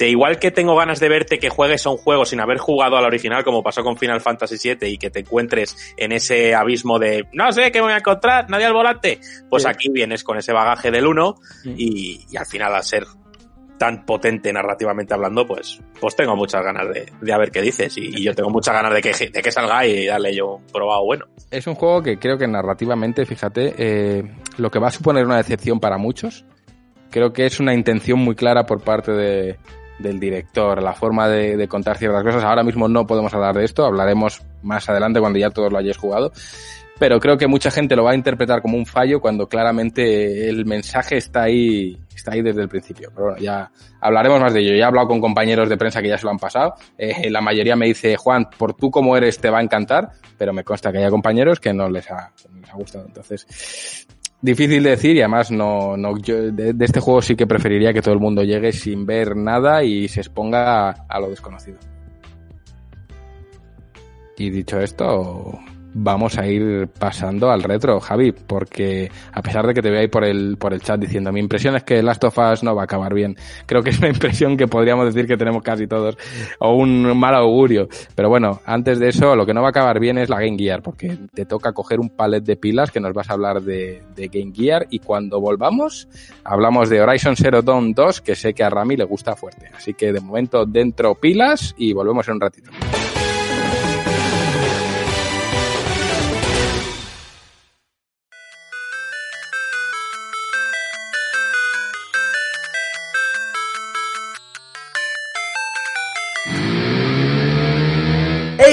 de 0.00 0.08
igual 0.08 0.38
que 0.38 0.50
tengo 0.50 0.74
ganas 0.76 0.98
de 0.98 1.10
verte 1.10 1.38
que 1.38 1.50
juegues 1.50 1.84
a 1.84 1.90
un 1.90 1.98
juego 1.98 2.24
sin 2.24 2.40
haber 2.40 2.56
jugado 2.56 2.96
al 2.96 3.04
original, 3.04 3.44
como 3.44 3.62
pasó 3.62 3.82
con 3.82 3.98
Final 3.98 4.22
Fantasy 4.22 4.56
VII, 4.56 4.88
y 4.88 4.96
que 4.96 5.10
te 5.10 5.20
encuentres 5.20 5.94
en 5.98 6.12
ese 6.12 6.54
abismo 6.54 6.98
de 6.98 7.26
no 7.34 7.52
sé 7.52 7.70
qué 7.70 7.82
voy 7.82 7.92
a 7.92 7.98
encontrar, 7.98 8.48
nadie 8.48 8.64
al 8.64 8.72
volante, 8.72 9.20
pues 9.50 9.64
sí. 9.64 9.68
aquí 9.68 9.90
vienes 9.90 10.24
con 10.24 10.38
ese 10.38 10.54
bagaje 10.54 10.90
del 10.90 11.06
1 11.06 11.34
sí. 11.62 11.74
y, 11.76 12.26
y, 12.30 12.36
al 12.38 12.46
final 12.46 12.74
al 12.74 12.82
ser 12.82 13.04
tan 13.76 14.06
potente 14.06 14.50
narrativamente 14.54 15.12
hablando, 15.12 15.46
pues, 15.46 15.82
pues 16.00 16.16
tengo 16.16 16.34
muchas 16.34 16.64
ganas 16.64 16.88
de, 16.88 17.12
de 17.20 17.32
a 17.34 17.36
ver 17.36 17.50
qué 17.50 17.60
dices 17.60 17.94
y, 17.98 18.06
y, 18.06 18.24
yo 18.24 18.34
tengo 18.34 18.48
muchas 18.48 18.74
ganas 18.74 18.94
de 18.94 19.02
que, 19.02 19.12
de 19.12 19.42
que 19.42 19.52
salga 19.52 19.84
y 19.84 20.06
darle 20.06 20.34
yo 20.34 20.54
un 20.54 20.66
probado 20.66 21.04
bueno. 21.04 21.26
Es 21.50 21.66
un 21.66 21.74
juego 21.74 22.02
que 22.02 22.18
creo 22.18 22.38
que 22.38 22.48
narrativamente, 22.48 23.26
fíjate, 23.26 23.74
eh, 23.76 24.22
lo 24.56 24.70
que 24.70 24.78
va 24.78 24.88
a 24.88 24.92
suponer 24.92 25.26
una 25.26 25.36
decepción 25.36 25.78
para 25.78 25.98
muchos, 25.98 26.46
creo 27.10 27.34
que 27.34 27.44
es 27.44 27.60
una 27.60 27.74
intención 27.74 28.18
muy 28.18 28.34
clara 28.34 28.64
por 28.64 28.82
parte 28.82 29.12
de, 29.12 29.58
del 30.00 30.18
director, 30.18 30.82
la 30.82 30.94
forma 30.94 31.28
de, 31.28 31.56
de, 31.56 31.68
contar 31.68 31.98
ciertas 31.98 32.22
cosas. 32.22 32.44
Ahora 32.44 32.62
mismo 32.62 32.88
no 32.88 33.06
podemos 33.06 33.32
hablar 33.34 33.54
de 33.54 33.64
esto, 33.64 33.84
hablaremos 33.84 34.42
más 34.62 34.88
adelante 34.88 35.20
cuando 35.20 35.38
ya 35.38 35.50
todos 35.50 35.72
lo 35.72 35.78
hayáis 35.78 35.96
jugado. 35.96 36.32
Pero 37.00 37.18
creo 37.18 37.38
que 37.38 37.46
mucha 37.46 37.70
gente 37.70 37.96
lo 37.96 38.04
va 38.04 38.10
a 38.10 38.14
interpretar 38.14 38.60
como 38.60 38.76
un 38.76 38.84
fallo 38.84 39.22
cuando 39.22 39.48
claramente 39.48 40.50
el 40.50 40.66
mensaje 40.66 41.16
está 41.16 41.44
ahí, 41.44 41.98
está 42.14 42.32
ahí 42.32 42.42
desde 42.42 42.60
el 42.60 42.68
principio. 42.68 43.10
Pero 43.14 43.28
bueno, 43.28 43.40
ya 43.40 43.70
hablaremos 44.02 44.38
más 44.38 44.52
de 44.52 44.60
ello. 44.60 44.74
Ya 44.74 44.84
he 44.84 44.84
hablado 44.84 45.08
con 45.08 45.18
compañeros 45.18 45.70
de 45.70 45.78
prensa 45.78 46.02
que 46.02 46.08
ya 46.08 46.18
se 46.18 46.24
lo 46.24 46.30
han 46.30 46.38
pasado. 46.38 46.74
Eh, 46.98 47.30
la 47.30 47.40
mayoría 47.40 47.74
me 47.74 47.86
dice, 47.86 48.18
Juan, 48.18 48.50
por 48.58 48.74
tú 48.74 48.90
como 48.90 49.16
eres 49.16 49.38
te 49.38 49.48
va 49.48 49.60
a 49.60 49.62
encantar, 49.62 50.10
pero 50.36 50.52
me 50.52 50.62
consta 50.62 50.92
que 50.92 50.98
haya 50.98 51.08
compañeros 51.08 51.58
que 51.58 51.72
no 51.72 51.88
les 51.88 52.10
ha, 52.10 52.32
no 52.52 52.60
les 52.60 52.70
ha 52.70 52.74
gustado. 52.74 53.06
Entonces, 53.06 54.06
difícil 54.42 54.82
de 54.82 54.90
decir 54.90 55.16
y 55.16 55.20
además 55.20 55.50
no, 55.50 55.96
no 55.96 56.16
yo 56.18 56.50
de, 56.50 56.74
este 56.80 57.00
juego 57.00 57.22
sí 57.22 57.36
que 57.36 57.46
preferiría 57.46 57.92
que 57.92 58.02
todo 58.02 58.14
el 58.14 58.20
mundo 58.20 58.42
llegue 58.42 58.72
sin 58.72 59.06
ver 59.06 59.36
nada 59.36 59.84
y 59.84 60.08
se 60.08 60.20
exponga 60.20 60.90
a 60.90 61.20
lo 61.20 61.28
desconocido. 61.28 61.78
Y 64.36 64.50
dicho 64.50 64.80
esto, 64.80 65.58
vamos 65.94 66.38
a 66.38 66.46
ir 66.46 66.88
pasando 66.88 67.50
al 67.50 67.62
retro, 67.62 68.00
Javi, 68.00 68.32
porque 68.32 69.10
a 69.32 69.42
pesar 69.42 69.66
de 69.66 69.74
que 69.74 69.82
te 69.82 69.96
ahí 69.96 70.08
por 70.08 70.24
el, 70.24 70.56
por 70.56 70.72
el 70.72 70.80
chat 70.80 71.00
diciendo 71.00 71.32
mi 71.32 71.40
impresión 71.40 71.76
es 71.76 71.84
que 71.84 72.02
Last 72.02 72.24
of 72.24 72.38
Us 72.38 72.62
no 72.62 72.74
va 72.74 72.82
a 72.82 72.84
acabar 72.84 73.14
bien, 73.14 73.36
creo 73.66 73.82
que 73.82 73.90
es 73.90 73.98
una 73.98 74.08
impresión 74.14 74.56
que 74.56 74.66
podríamos 74.66 75.06
decir 75.06 75.26
que 75.26 75.36
tenemos 75.36 75.62
casi 75.62 75.86
todos, 75.86 76.16
o 76.58 76.74
un 76.74 77.18
mal 77.18 77.34
augurio. 77.34 77.88
Pero 78.14 78.28
bueno, 78.28 78.60
antes 78.64 78.98
de 78.98 79.08
eso, 79.08 79.34
lo 79.36 79.46
que 79.46 79.54
no 79.54 79.62
va 79.62 79.68
a 79.68 79.70
acabar 79.70 80.00
bien 80.00 80.18
es 80.18 80.28
la 80.28 80.40
Game 80.40 80.58
Gear, 80.58 80.82
porque 80.82 81.18
te 81.34 81.44
toca 81.44 81.72
coger 81.72 82.00
un 82.00 82.10
palet 82.10 82.44
de 82.44 82.56
pilas 82.56 82.90
que 82.90 83.00
nos 83.00 83.12
vas 83.12 83.30
a 83.30 83.34
hablar 83.34 83.62
de, 83.62 84.02
de 84.14 84.28
Game 84.28 84.52
Gear 84.54 84.86
y 84.90 85.00
cuando 85.00 85.40
volvamos, 85.40 86.08
hablamos 86.44 86.88
de 86.88 87.00
Horizon 87.00 87.36
Zero 87.36 87.62
Dawn 87.62 87.92
2, 87.92 88.20
que 88.20 88.34
sé 88.34 88.54
que 88.54 88.64
a 88.64 88.70
Rami 88.70 88.96
le 88.96 89.04
gusta 89.04 89.36
fuerte. 89.36 89.70
Así 89.74 89.94
que 89.94 90.12
de 90.12 90.20
momento 90.20 90.64
dentro 90.66 91.14
pilas 91.14 91.74
y 91.76 91.92
volvemos 91.92 92.26
en 92.28 92.34
un 92.34 92.40
ratito. 92.40 92.70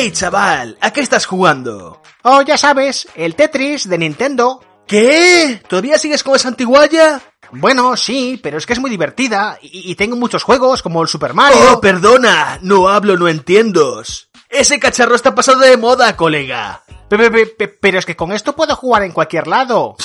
¡Hey, 0.08 0.14
chaval! 0.14 0.78
¿A 0.80 0.92
qué 0.92 1.02
estás 1.02 1.26
jugando? 1.26 2.02
Oh, 2.24 2.42
ya 2.42 2.58
sabes, 2.58 3.10
el 3.16 3.36
Tetris 3.36 3.90
de 3.90 3.98
Nintendo. 3.98 4.64
¿Qué? 4.88 5.62
¿Todavía 5.68 6.00
sigues 6.00 6.24
con 6.24 6.34
esa 6.34 6.48
antiguaya? 6.48 7.22
Bueno, 7.52 7.98
sí, 7.98 8.40
pero 8.42 8.58
es 8.58 8.66
que 8.66 8.72
es 8.72 8.80
muy 8.80 8.90
divertida 8.90 9.60
y, 9.62 9.92
y 9.92 9.96
tengo 9.96 10.16
muchos 10.16 10.44
juegos 10.44 10.82
como 10.82 11.02
el 11.02 11.10
Super 11.10 11.34
Mario. 11.34 11.60
Oh, 11.74 11.82
perdona, 11.82 12.58
no 12.62 12.88
hablo, 12.88 13.18
no 13.18 13.28
entiendo. 13.28 14.02
Ese 14.50 14.80
cacharro 14.80 15.14
está 15.14 15.36
pasado 15.36 15.60
de 15.60 15.76
moda, 15.76 16.16
colega. 16.16 16.84
Pero 17.10 18.00
es 18.00 18.06
que 18.06 18.16
con 18.16 18.32
esto 18.32 18.56
puedo 18.56 18.78
jugar 18.78 19.04
en 19.04 19.12
cualquier 19.12 19.48
lado. 19.48 19.98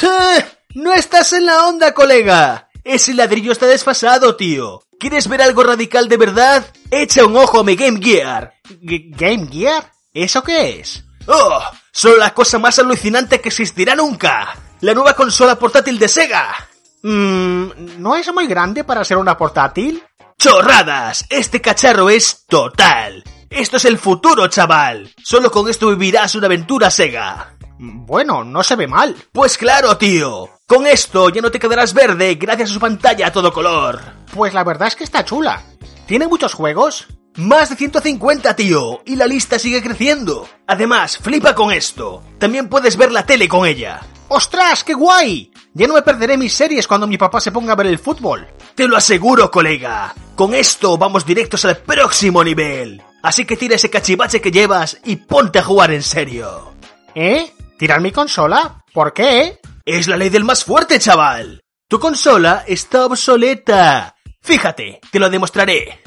No 0.75 0.95
estás 0.95 1.33
en 1.33 1.47
la 1.47 1.69
onda, 1.69 1.95
colega. 1.95 2.71
Ese 2.83 3.15
ladrillo 3.15 3.53
está 3.53 3.67
desfasado, 3.67 4.35
tío. 4.35 4.83
¿Quieres 4.99 5.29
ver 5.29 5.43
algo 5.43 5.63
radical 5.63 6.09
de 6.09 6.17
verdad? 6.17 6.67
Echa 6.91 7.25
un 7.25 7.37
ojo 7.37 7.61
a 7.61 7.65
mi 7.65 7.77
Game 7.77 8.01
Gear. 8.03 8.52
G- 8.69 9.11
¿Game 9.17 9.49
Gear? 9.51 9.91
¿Eso 10.15 10.43
qué 10.43 10.81
es? 10.81 11.05
¡Oh! 11.27 11.63
Son 11.93 12.19
la 12.19 12.33
cosa 12.35 12.59
más 12.59 12.79
alucinante 12.79 13.41
que 13.41 13.49
existirá 13.49 13.95
nunca. 13.95 14.55
La 14.81 14.95
nueva 14.95 15.15
consola 15.15 15.57
portátil 15.59 15.99
de 15.99 16.09
Sega. 16.09 16.69
Mm, 17.03 18.01
¿No 18.01 18.17
es 18.17 18.33
muy 18.33 18.47
grande 18.47 18.85
para 18.85 19.05
ser 19.05 19.17
una 19.17 19.37
portátil? 19.37 20.03
¡Chorradas! 20.39 21.25
Este 21.31 21.61
cacharro 21.61 22.11
es 22.11 22.45
total. 22.47 23.23
Esto 23.51 23.77
es 23.77 23.85
el 23.85 23.99
futuro, 23.99 24.49
chaval. 24.49 25.13
Solo 25.23 25.51
con 25.51 25.69
esto 25.69 25.89
vivirás 25.91 26.35
una 26.35 26.47
aventura 26.47 26.91
Sega. 26.91 27.55
Bueno, 27.79 28.43
no 28.45 28.63
se 28.63 28.77
ve 28.77 28.87
mal. 28.87 29.15
Pues 29.33 29.59
claro, 29.59 29.97
tío. 29.97 30.49
Con 30.67 30.87
esto 30.87 31.29
ya 31.29 31.43
no 31.43 31.51
te 31.51 31.59
quedarás 31.59 31.93
verde 31.95 32.35
gracias 32.37 32.71
a 32.71 32.75
su 32.75 32.81
pantalla 32.81 33.27
a 33.27 33.33
todo 33.33 33.53
color. 33.53 34.01
Pues 34.35 34.55
la 34.55 34.65
verdad 34.65 34.89
es 34.89 34.97
que 34.97 35.05
está 35.05 35.25
chula. 35.25 35.63
¿Tiene 36.07 36.27
muchos 36.29 36.55
juegos? 36.55 37.07
Más 37.37 37.71
de 37.71 37.77
150, 37.77 38.55
tío, 38.57 39.01
y 39.07 39.17
la 39.17 39.27
lista 39.27 39.59
sigue 39.59 39.83
creciendo. 39.83 40.47
Además, 40.67 41.17
flipa 41.17 41.55
con 41.55 41.73
esto. 41.73 42.23
También 42.39 42.69
puedes 42.69 42.99
ver 42.99 43.11
la 43.11 43.25
tele 43.25 43.49
con 43.49 43.67
ella. 43.67 44.01
¡Ostras, 44.29 44.85
qué 44.85 44.93
guay! 44.93 45.51
Ya 45.73 45.87
no 45.87 45.95
me 45.95 46.03
perderé 46.03 46.37
mis 46.37 46.53
series 46.53 46.87
cuando 46.87 47.07
mi 47.07 47.17
papá 47.17 47.41
se 47.41 47.51
ponga 47.51 47.73
a 47.73 47.77
ver 47.77 47.87
el 47.87 47.99
fútbol. 47.99 48.47
Te 48.75 48.87
lo 48.87 48.99
aseguro, 48.99 49.51
colega. 49.51 50.15
Con 50.35 50.55
esto 50.55 50.99
vamos 50.99 51.25
directos 51.25 51.65
al 51.65 51.79
próximo 51.79 52.45
nivel. 52.45 53.03
Así 53.23 53.47
que 53.47 53.57
tira 53.57 53.77
ese 53.77 53.89
cachivache 53.89 54.43
que 54.43 54.51
llevas 54.51 54.99
y 55.05 55.17
ponte 55.17 55.59
a 55.59 55.65
jugar 55.65 55.91
en 55.93 56.03
serio. 56.03 56.75
¿Eh? 57.15 57.51
¿Tirar 57.79 58.03
mi 58.03 58.13
consola? 58.13 58.85
¿Por 58.93 59.15
qué? 59.15 59.59
Es 59.87 60.07
la 60.07 60.19
ley 60.19 60.29
del 60.29 60.45
más 60.45 60.65
fuerte, 60.65 60.99
chaval. 60.99 61.63
Tu 61.89 61.99
consola 61.99 62.65
está 62.67 63.07
obsoleta. 63.07 64.17
Fíjate, 64.43 65.01
te 65.11 65.19
lo 65.19 65.31
demostraré. 65.31 66.02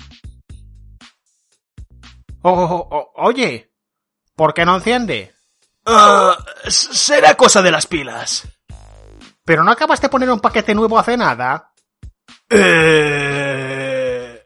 O- 2.48 2.52
o- 2.52 2.88
o- 2.98 3.12
oye, 3.26 3.72
¿por 4.36 4.54
qué 4.54 4.66
no 4.66 4.76
enciende? 4.76 5.34
S- 6.64 6.94
será 6.94 7.34
cosa 7.36 7.64
de 7.64 7.72
las 7.72 7.88
pilas. 7.88 8.48
¿Pero 9.44 9.64
no 9.64 9.72
acabas 9.72 10.00
de 10.00 10.10
poner 10.10 10.30
un 10.30 10.40
paquete 10.40 10.76
nuevo 10.76 11.00
hace 11.00 11.18
nada? 11.18 11.72
Eh... 12.50 14.46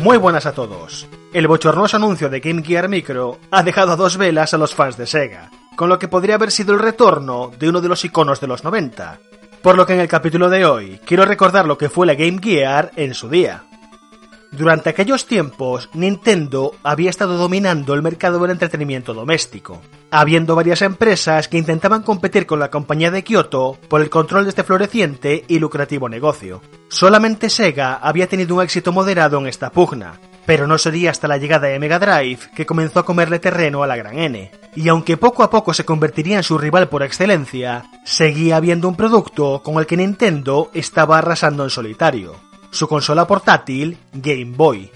Muy 0.00 0.18
buenas 0.18 0.44
a 0.46 0.52
todos. 0.52 1.06
El 1.32 1.46
bochornoso 1.48 1.96
anuncio 1.96 2.28
de 2.28 2.40
Game 2.40 2.62
Gear 2.62 2.88
Micro 2.88 3.38
ha 3.50 3.62
dejado 3.62 3.92
a 3.92 3.96
dos 3.96 4.18
velas 4.18 4.52
a 4.52 4.58
los 4.58 4.74
fans 4.74 4.96
de 4.98 5.06
Sega, 5.06 5.50
con 5.76 5.88
lo 5.88 5.98
que 5.98 6.08
podría 6.08 6.36
haber 6.36 6.50
sido 6.50 6.74
el 6.74 6.80
retorno 6.80 7.50
de 7.58 7.68
uno 7.68 7.80
de 7.80 7.88
los 7.88 8.04
iconos 8.04 8.40
de 8.40 8.46
los 8.46 8.64
90. 8.64 9.18
Por 9.62 9.76
lo 9.76 9.86
que 9.86 9.94
en 9.94 10.00
el 10.00 10.08
capítulo 10.08 10.50
de 10.50 10.64
hoy 10.64 11.00
quiero 11.04 11.24
recordar 11.24 11.66
lo 11.66 11.78
que 11.78 11.88
fue 11.88 12.06
la 12.06 12.14
Game 12.14 12.38
Gear 12.42 12.92
en 12.96 13.14
su 13.14 13.28
día. 13.28 13.64
Durante 14.56 14.90
aquellos 14.90 15.26
tiempos, 15.26 15.90
Nintendo 15.94 16.76
había 16.84 17.10
estado 17.10 17.36
dominando 17.36 17.92
el 17.92 18.02
mercado 18.02 18.38
del 18.38 18.52
entretenimiento 18.52 19.12
doméstico, 19.12 19.80
habiendo 20.12 20.54
varias 20.54 20.82
empresas 20.82 21.48
que 21.48 21.58
intentaban 21.58 22.02
competir 22.02 22.46
con 22.46 22.60
la 22.60 22.70
compañía 22.70 23.10
de 23.10 23.24
Kyoto 23.24 23.76
por 23.88 24.00
el 24.00 24.10
control 24.10 24.44
de 24.44 24.50
este 24.50 24.62
floreciente 24.62 25.44
y 25.48 25.58
lucrativo 25.58 26.08
negocio. 26.08 26.60
Solamente 26.88 27.50
Sega 27.50 27.94
había 27.94 28.28
tenido 28.28 28.54
un 28.54 28.62
éxito 28.62 28.92
moderado 28.92 29.40
en 29.40 29.48
esta 29.48 29.72
pugna, 29.72 30.20
pero 30.46 30.66
no 30.66 30.78
sería 30.78 31.10
hasta 31.10 31.28
la 31.28 31.38
llegada 31.38 31.68
de 31.68 31.78
Mega 31.78 31.98
Drive 31.98 32.50
que 32.54 32.66
comenzó 32.66 33.00
a 33.00 33.06
comerle 33.06 33.38
terreno 33.38 33.82
a 33.82 33.86
la 33.86 33.96
gran 33.96 34.18
N, 34.18 34.50
y 34.74 34.88
aunque 34.88 35.16
poco 35.16 35.42
a 35.42 35.50
poco 35.50 35.74
se 35.74 35.84
convertiría 35.84 36.36
en 36.38 36.42
su 36.42 36.58
rival 36.58 36.88
por 36.88 37.02
excelencia, 37.02 37.84
seguía 38.04 38.56
habiendo 38.56 38.88
un 38.88 38.96
producto 38.96 39.62
con 39.62 39.78
el 39.78 39.86
que 39.86 39.96
Nintendo 39.96 40.70
estaba 40.74 41.18
arrasando 41.18 41.64
en 41.64 41.70
solitario 41.70 42.36
su 42.74 42.88
consola 42.88 43.26
portátil 43.26 43.96
Game 44.12 44.52
Boy. 44.56 44.90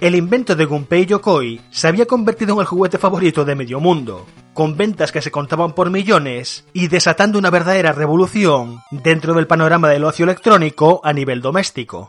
El 0.00 0.14
invento 0.14 0.54
de 0.54 0.64
Gunpei 0.64 1.04
Yokoi 1.04 1.60
se 1.70 1.88
había 1.88 2.06
convertido 2.06 2.54
en 2.54 2.60
el 2.60 2.66
juguete 2.66 2.98
favorito 2.98 3.44
de 3.44 3.56
medio 3.56 3.80
mundo, 3.80 4.24
con 4.54 4.76
ventas 4.76 5.10
que 5.10 5.20
se 5.20 5.32
contaban 5.32 5.72
por 5.72 5.90
millones 5.90 6.64
y 6.72 6.86
desatando 6.86 7.38
una 7.38 7.50
verdadera 7.50 7.90
revolución 7.90 8.80
dentro 8.92 9.34
del 9.34 9.48
panorama 9.48 9.88
del 9.88 10.04
ocio 10.04 10.24
electrónico 10.24 11.00
a 11.02 11.12
nivel 11.12 11.42
doméstico. 11.42 12.08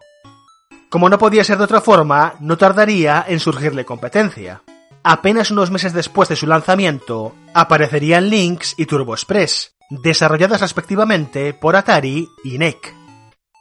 Como 0.90 1.08
no 1.08 1.20
podía 1.20 1.44
ser 1.44 1.60
de 1.60 1.66
otra 1.66 1.82
forma, 1.82 2.34
no 2.40 2.58
tardaría 2.58 3.24
en 3.28 3.40
surgirle 3.40 3.86
competencia. 3.86 4.64
Apenas 5.04 5.52
unos 5.52 5.70
meses 5.70 5.94
después 5.94 6.30
de 6.30 6.36
su 6.36 6.48
lanzamiento, 6.48 7.36
aparecerían 7.54 8.30
Lynx 8.30 8.74
y 8.76 8.88
Turbo 8.88 9.14
Express, 9.14 9.76
desarrolladas 9.92 10.62
respectivamente 10.62 11.54
por 11.54 11.76
Atari 11.76 12.28
y 12.44 12.58
NEC. 12.58 12.96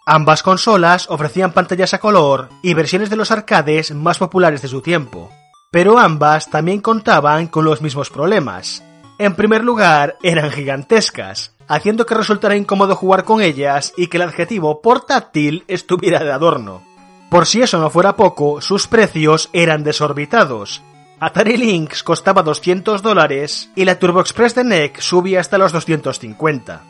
Ambas 0.07 0.43
consolas 0.43 1.05
ofrecían 1.11 1.53
pantallas 1.53 1.93
a 1.93 2.01
color 2.01 2.49
y 2.63 2.73
versiones 2.73 3.11
de 3.11 3.17
los 3.17 3.31
arcades 3.31 3.95
más 3.95 4.17
populares 4.17 4.63
de 4.63 4.69
su 4.69 4.81
tiempo, 4.81 5.31
pero 5.71 5.99
ambas 5.99 6.49
también 6.49 6.81
contaban 6.81 7.49
con 7.49 7.67
los 7.67 7.83
mismos 7.83 8.09
problemas. 8.09 8.83
En 9.19 9.35
primer 9.35 9.65
lugar, 9.65 10.17
eran 10.23 10.51
gigantescas, 10.51 11.55
haciendo 11.67 12.07
que 12.07 12.15
resultara 12.15 12.57
incómodo 12.57 12.97
jugar 12.97 13.25
con 13.25 13.43
ellas 13.43 13.93
y 13.99 14.07
que 14.07 14.17
el 14.17 14.23
adjetivo 14.23 14.81
portátil 14.81 15.65
estuviera 15.69 16.21
de 16.25 16.33
adorno. 16.33 16.88
Por 17.31 17.47
si 17.47 17.61
eso 17.61 17.79
no 17.79 17.91
fuera 17.91 18.17
poco, 18.17 18.61
sus 18.61 18.87
precios 18.87 19.51
eran 19.53 19.85
desorbitados. 19.85 20.83
Atari 21.21 21.57
Lynx 21.57 22.03
costaba 22.03 22.43
200 22.43 23.03
dólares 23.03 23.71
y 23.75 23.85
la 23.85 23.99
Turbo 23.99 24.21
Express 24.21 24.55
de 24.55 24.65
NEC 24.65 25.01
subía 25.01 25.41
hasta 25.41 25.59
los 25.59 25.73
250. 25.73 26.83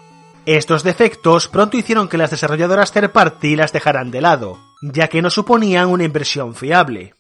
Estos 0.46 0.82
defectos 0.82 1.48
pronto 1.48 1.76
hicieron 1.76 2.08
que 2.08 2.18
las 2.18 2.30
desarrolladoras 2.30 2.92
third 2.92 3.10
party 3.10 3.56
las 3.56 3.72
dejaran 3.72 4.10
de 4.10 4.20
lado, 4.20 4.58
ya 4.80 5.08
que 5.08 5.22
no 5.22 5.30
suponían 5.30 5.88
una 5.88 6.04
inversión 6.04 6.54
fiable. 6.54 7.14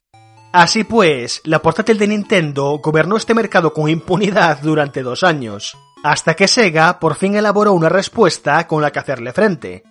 Así 0.52 0.84
pues, 0.84 1.42
la 1.44 1.60
portátil 1.60 1.98
de 1.98 2.08
Nintendo 2.08 2.78
gobernó 2.82 3.16
este 3.16 3.34
mercado 3.34 3.74
con 3.74 3.90
impunidad 3.90 4.60
durante 4.62 5.02
dos 5.02 5.24
años, 5.24 5.76
hasta 6.02 6.34
que 6.34 6.48
Sega 6.48 6.98
por 7.00 7.16
fin 7.16 7.36
elaboró 7.36 7.72
una 7.72 7.88
respuesta 7.88 8.66
con 8.66 8.80
la 8.80 8.90
que 8.90 8.98
hacerle 8.98 9.32
frente. 9.32 9.82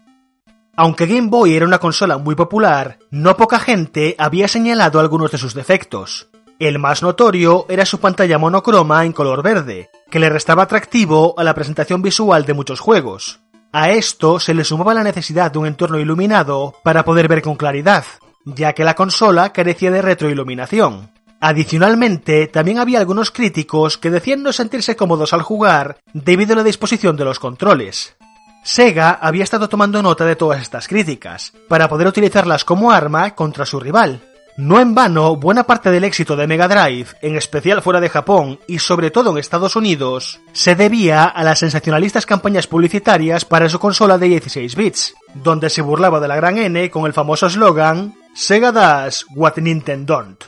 Aunque 0.79 1.07
Game 1.07 1.29
Boy 1.29 1.55
era 1.55 1.65
una 1.65 1.79
consola 1.79 2.19
muy 2.19 2.35
popular, 2.35 2.99
no 3.09 3.35
poca 3.35 3.57
gente 3.57 4.15
había 4.19 4.47
señalado 4.47 4.99
algunos 4.99 5.31
de 5.31 5.39
sus 5.39 5.55
defectos. 5.55 6.29
El 6.59 6.77
más 6.77 7.01
notorio 7.01 7.65
era 7.67 7.83
su 7.83 7.99
pantalla 7.99 8.37
monocroma 8.37 9.03
en 9.03 9.11
color 9.11 9.41
verde, 9.41 9.89
que 10.11 10.19
le 10.19 10.29
restaba 10.29 10.63
atractivo 10.63 11.33
a 11.35 11.43
la 11.43 11.55
presentación 11.55 12.03
visual 12.03 12.45
de 12.45 12.53
muchos 12.53 12.79
juegos. 12.79 13.39
A 13.71 13.89
esto 13.89 14.39
se 14.39 14.53
le 14.53 14.63
sumaba 14.63 14.93
la 14.93 15.03
necesidad 15.03 15.51
de 15.51 15.57
un 15.57 15.65
entorno 15.65 15.97
iluminado 15.97 16.75
para 16.83 17.03
poder 17.03 17.27
ver 17.27 17.41
con 17.41 17.55
claridad, 17.55 18.05
ya 18.45 18.73
que 18.73 18.83
la 18.83 18.93
consola 18.93 19.51
carecía 19.53 19.89
de 19.89 20.03
retroiluminación. 20.03 21.09
Adicionalmente, 21.39 22.47
también 22.47 22.77
había 22.77 22.99
algunos 22.99 23.31
críticos 23.31 23.97
que 23.97 24.11
decían 24.11 24.43
no 24.43 24.53
sentirse 24.53 24.95
cómodos 24.95 25.33
al 25.33 25.41
jugar 25.41 25.97
debido 26.13 26.53
a 26.53 26.57
la 26.57 26.63
disposición 26.63 27.15
de 27.15 27.25
los 27.25 27.39
controles. 27.39 28.16
Sega 28.67 29.17
había 29.21 29.45
estado 29.45 29.69
tomando 29.69 30.03
nota 30.03 30.25
de 30.25 30.35
todas 30.35 30.61
estas 30.61 30.89
críticas, 30.89 31.53
para 31.69 31.87
poder 31.87 32.05
utilizarlas 32.05 32.65
como 32.65 32.91
arma 32.91 33.33
contra 33.33 33.65
su 33.65 33.79
rival, 33.79 34.19
no 34.57 34.81
en 34.81 34.93
vano, 34.93 35.37
buena 35.37 35.63
parte 35.63 35.89
del 35.89 36.03
éxito 36.03 36.35
de 36.35 36.47
Mega 36.47 36.67
Drive, 36.67 37.11
en 37.21 37.37
especial 37.37 37.81
fuera 37.81 38.01
de 38.01 38.09
Japón 38.09 38.59
y 38.67 38.79
sobre 38.79 39.09
todo 39.09 39.31
en 39.31 39.37
Estados 39.37 39.77
Unidos, 39.77 40.41
se 40.51 40.75
debía 40.75 41.23
a 41.23 41.45
las 41.45 41.59
sensacionalistas 41.59 42.25
campañas 42.25 42.67
publicitarias 42.67 43.45
para 43.45 43.69
su 43.69 43.79
consola 43.79 44.17
de 44.17 44.27
16 44.27 44.75
bits, 44.75 45.13
donde 45.33 45.69
se 45.69 45.81
burlaba 45.81 46.19
de 46.19 46.27
la 46.27 46.35
gran 46.35 46.57
N 46.57 46.89
con 46.89 47.05
el 47.05 47.13
famoso 47.13 47.47
eslogan 47.47 48.15
Sega 48.35 48.73
does 48.73 49.25
what 49.33 49.55
Nintendo 49.55 50.15
don't. 50.15 50.43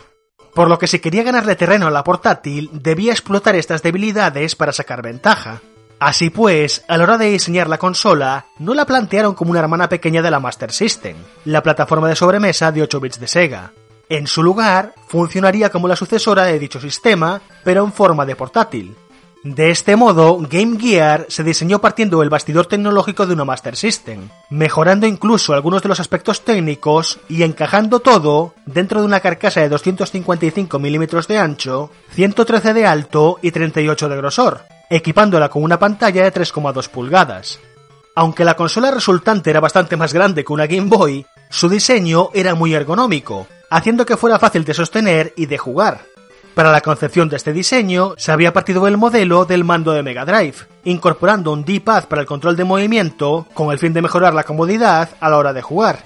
Por 0.54 0.68
lo 0.68 0.78
que 0.78 0.88
si 0.88 1.00
quería 1.00 1.24
ganarle 1.24 1.56
terreno 1.56 1.88
a 1.88 1.92
la 1.92 2.04
portátil, 2.04 2.70
debía 2.74 3.14
explotar 3.14 3.56
estas 3.56 3.82
debilidades 3.82 4.58
para 4.58 4.74
sacar 4.74 5.02
ventaja. 5.02 5.62
Así 6.00 6.30
pues, 6.30 6.86
a 6.88 6.98
la 6.98 7.04
hora 7.04 7.18
de 7.18 7.30
diseñar 7.30 7.68
la 7.68 7.78
consola, 7.78 8.46
no 8.58 8.74
la 8.74 8.86
plantearon 8.86 9.34
como 9.34 9.52
una 9.52 9.60
hermana 9.60 9.90
pequeña 9.90 10.22
de 10.22 10.32
la 10.32 10.40
Master 10.40 10.72
System, 10.72 11.18
la 11.44 11.62
plataforma 11.62 12.08
de 12.08 12.16
sobremesa 12.16 12.72
de 12.72 12.84
8 12.84 13.00
bits 13.02 13.20
de 13.20 13.28
Sega. 13.28 13.74
En 14.08 14.26
su 14.26 14.42
lugar, 14.42 14.94
funcionaría 15.08 15.70
como 15.70 15.90
la 15.90 15.98
sucesora 15.98 16.46
de 16.46 16.58
dicho 16.58 16.80
sistema, 16.80 17.42
pero 17.66 17.84
en 17.84 17.92
forma 17.92 18.26
de 18.26 18.38
portátil. 18.38 18.96
De 19.44 19.72
este 19.72 19.98
modo, 19.98 20.38
Game 20.50 20.80
Gear 20.80 21.26
se 21.28 21.44
diseñó 21.44 21.80
partiendo 21.80 22.20
del 22.20 22.30
bastidor 22.30 22.66
tecnológico 22.66 23.26
de 23.26 23.34
una 23.34 23.46
Master 23.46 23.76
System, 23.76 24.30
mejorando 24.50 25.06
incluso 25.06 25.54
algunos 25.54 25.82
de 25.84 25.90
los 25.90 26.00
aspectos 26.00 26.46
técnicos 26.46 27.20
y 27.28 27.44
encajando 27.44 28.00
todo 28.00 28.54
dentro 28.66 29.02
de 29.02 29.06
una 29.06 29.20
carcasa 29.20 29.62
de 29.62 29.70
255 29.70 30.80
milímetros 30.80 31.28
de 31.28 31.38
ancho, 31.38 31.92
113 32.12 32.74
de 32.74 32.86
alto 32.86 33.38
y 33.42 33.52
38 33.52 34.10
de 34.10 34.18
grosor, 34.18 34.62
equipándola 34.90 35.50
con 35.50 35.64
una 35.64 35.80
pantalla 35.80 36.24
de 36.24 36.34
3,2 36.34 36.90
pulgadas. 36.90 37.60
Aunque 38.16 38.44
la 38.44 38.56
consola 38.56 38.92
resultante 38.92 39.50
era 39.50 39.60
bastante 39.60 39.96
más 39.96 40.14
grande 40.14 40.44
que 40.44 40.54
una 40.54 40.68
Game 40.68 40.90
Boy, 40.90 41.26
su 41.50 41.70
diseño 41.70 42.30
era 42.34 42.56
muy 42.56 42.74
ergonómico, 42.74 43.48
haciendo 43.70 44.06
que 44.06 44.18
fuera 44.18 44.40
fácil 44.40 44.66
de 44.66 44.74
sostener 44.74 45.34
y 45.38 45.46
de 45.46 45.58
jugar. 45.58 46.02
Para 46.56 46.72
la 46.72 46.82
concepción 46.82 47.30
de 47.30 47.38
este 47.38 47.54
diseño, 47.54 48.16
se 48.18 48.32
había 48.32 48.52
partido 48.52 48.88
el 48.88 48.98
modelo 48.98 49.46
del 49.46 49.64
mando 49.64 49.94
de 49.94 50.04
Mega 50.04 50.26
Drive, 50.26 50.56
incorporando 50.84 51.54
un 51.54 51.64
D-pad 51.64 52.06
para 52.06 52.22
el 52.22 52.28
control 52.28 52.58
de 52.58 52.66
movimiento 52.66 53.48
con 53.54 53.72
el 53.72 53.80
fin 53.80 53.94
de 53.94 54.02
mejorar 54.02 54.34
la 54.34 54.44
comodidad 54.44 55.10
a 55.20 55.30
la 55.30 55.38
hora 55.38 55.54
de 55.54 55.62
jugar. 55.62 56.04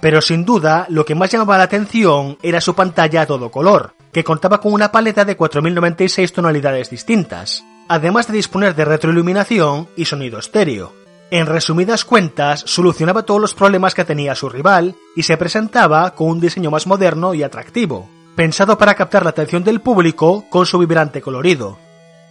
Pero 0.00 0.20
sin 0.20 0.44
duda, 0.44 0.86
lo 0.88 1.04
que 1.04 1.14
más 1.14 1.30
llamaba 1.30 1.58
la 1.58 1.64
atención 1.64 2.36
era 2.42 2.60
su 2.60 2.74
pantalla 2.74 3.22
a 3.22 3.26
todo 3.26 3.52
color, 3.52 3.94
que 4.12 4.24
contaba 4.24 4.60
con 4.60 4.72
una 4.72 4.90
paleta 4.90 5.24
de 5.24 5.36
4096 5.36 6.32
tonalidades 6.32 6.90
distintas, 6.90 7.62
además 7.92 8.26
de 8.26 8.32
disponer 8.32 8.74
de 8.74 8.86
retroiluminación 8.86 9.86
y 9.96 10.06
sonido 10.06 10.38
estéreo. 10.38 10.94
En 11.30 11.44
resumidas 11.44 12.06
cuentas, 12.06 12.64
solucionaba 12.66 13.24
todos 13.24 13.38
los 13.38 13.54
problemas 13.54 13.94
que 13.94 14.06
tenía 14.06 14.34
su 14.34 14.48
rival 14.48 14.94
y 15.14 15.24
se 15.24 15.36
presentaba 15.36 16.14
con 16.14 16.28
un 16.28 16.40
diseño 16.40 16.70
más 16.70 16.86
moderno 16.86 17.34
y 17.34 17.42
atractivo, 17.42 18.08
pensado 18.34 18.78
para 18.78 18.94
captar 18.94 19.24
la 19.24 19.30
atención 19.30 19.62
del 19.62 19.82
público 19.82 20.46
con 20.48 20.64
su 20.64 20.78
vibrante 20.78 21.20
colorido. 21.20 21.78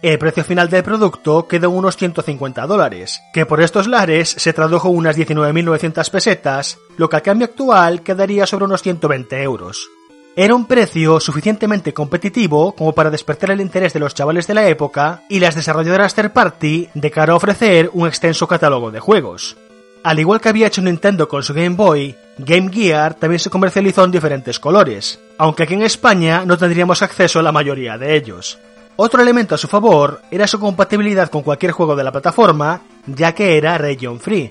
El 0.02 0.18
precio 0.18 0.42
final 0.42 0.68
del 0.68 0.82
producto 0.82 1.46
quedó 1.46 1.68
en 1.68 1.76
unos 1.76 1.96
150 1.96 2.66
dólares, 2.66 3.22
que 3.32 3.46
por 3.46 3.62
estos 3.62 3.86
lares 3.86 4.34
se 4.36 4.52
tradujo 4.52 4.88
unas 4.88 5.16
19.900 5.16 6.10
pesetas, 6.10 6.78
lo 6.96 7.08
que 7.08 7.16
al 7.16 7.22
cambio 7.22 7.44
actual 7.44 8.02
quedaría 8.02 8.46
sobre 8.48 8.64
unos 8.64 8.82
120 8.82 9.40
euros. 9.44 9.88
Era 10.34 10.54
un 10.54 10.64
precio 10.64 11.20
suficientemente 11.20 11.92
competitivo 11.92 12.72
como 12.72 12.94
para 12.94 13.10
despertar 13.10 13.50
el 13.50 13.60
interés 13.60 13.92
de 13.92 14.00
los 14.00 14.14
chavales 14.14 14.46
de 14.46 14.54
la 14.54 14.66
época 14.66 15.24
y 15.28 15.40
las 15.40 15.54
desarrolladoras 15.54 16.14
third 16.14 16.32
party 16.32 16.88
de 16.94 17.10
cara 17.10 17.34
a 17.34 17.36
ofrecer 17.36 17.90
un 17.92 18.08
extenso 18.08 18.48
catálogo 18.48 18.90
de 18.90 18.98
juegos. 18.98 19.58
Al 20.02 20.18
igual 20.18 20.40
que 20.40 20.48
había 20.48 20.68
hecho 20.68 20.80
Nintendo 20.80 21.28
con 21.28 21.42
su 21.42 21.52
Game 21.52 21.76
Boy, 21.76 22.16
Game 22.38 22.72
Gear 22.72 23.12
también 23.12 23.40
se 23.40 23.50
comercializó 23.50 24.04
en 24.04 24.10
diferentes 24.10 24.58
colores, 24.58 25.20
aunque 25.36 25.64
aquí 25.64 25.74
en 25.74 25.82
España 25.82 26.46
no 26.46 26.56
tendríamos 26.56 27.02
acceso 27.02 27.38
a 27.38 27.42
la 27.42 27.52
mayoría 27.52 27.98
de 27.98 28.16
ellos. 28.16 28.58
Otro 28.96 29.20
elemento 29.20 29.54
a 29.54 29.58
su 29.58 29.68
favor 29.68 30.22
era 30.30 30.46
su 30.46 30.58
compatibilidad 30.58 31.28
con 31.28 31.42
cualquier 31.42 31.72
juego 31.72 31.94
de 31.94 32.04
la 32.04 32.12
plataforma, 32.12 32.80
ya 33.06 33.34
que 33.34 33.58
era 33.58 33.76
region 33.76 34.18
free, 34.18 34.50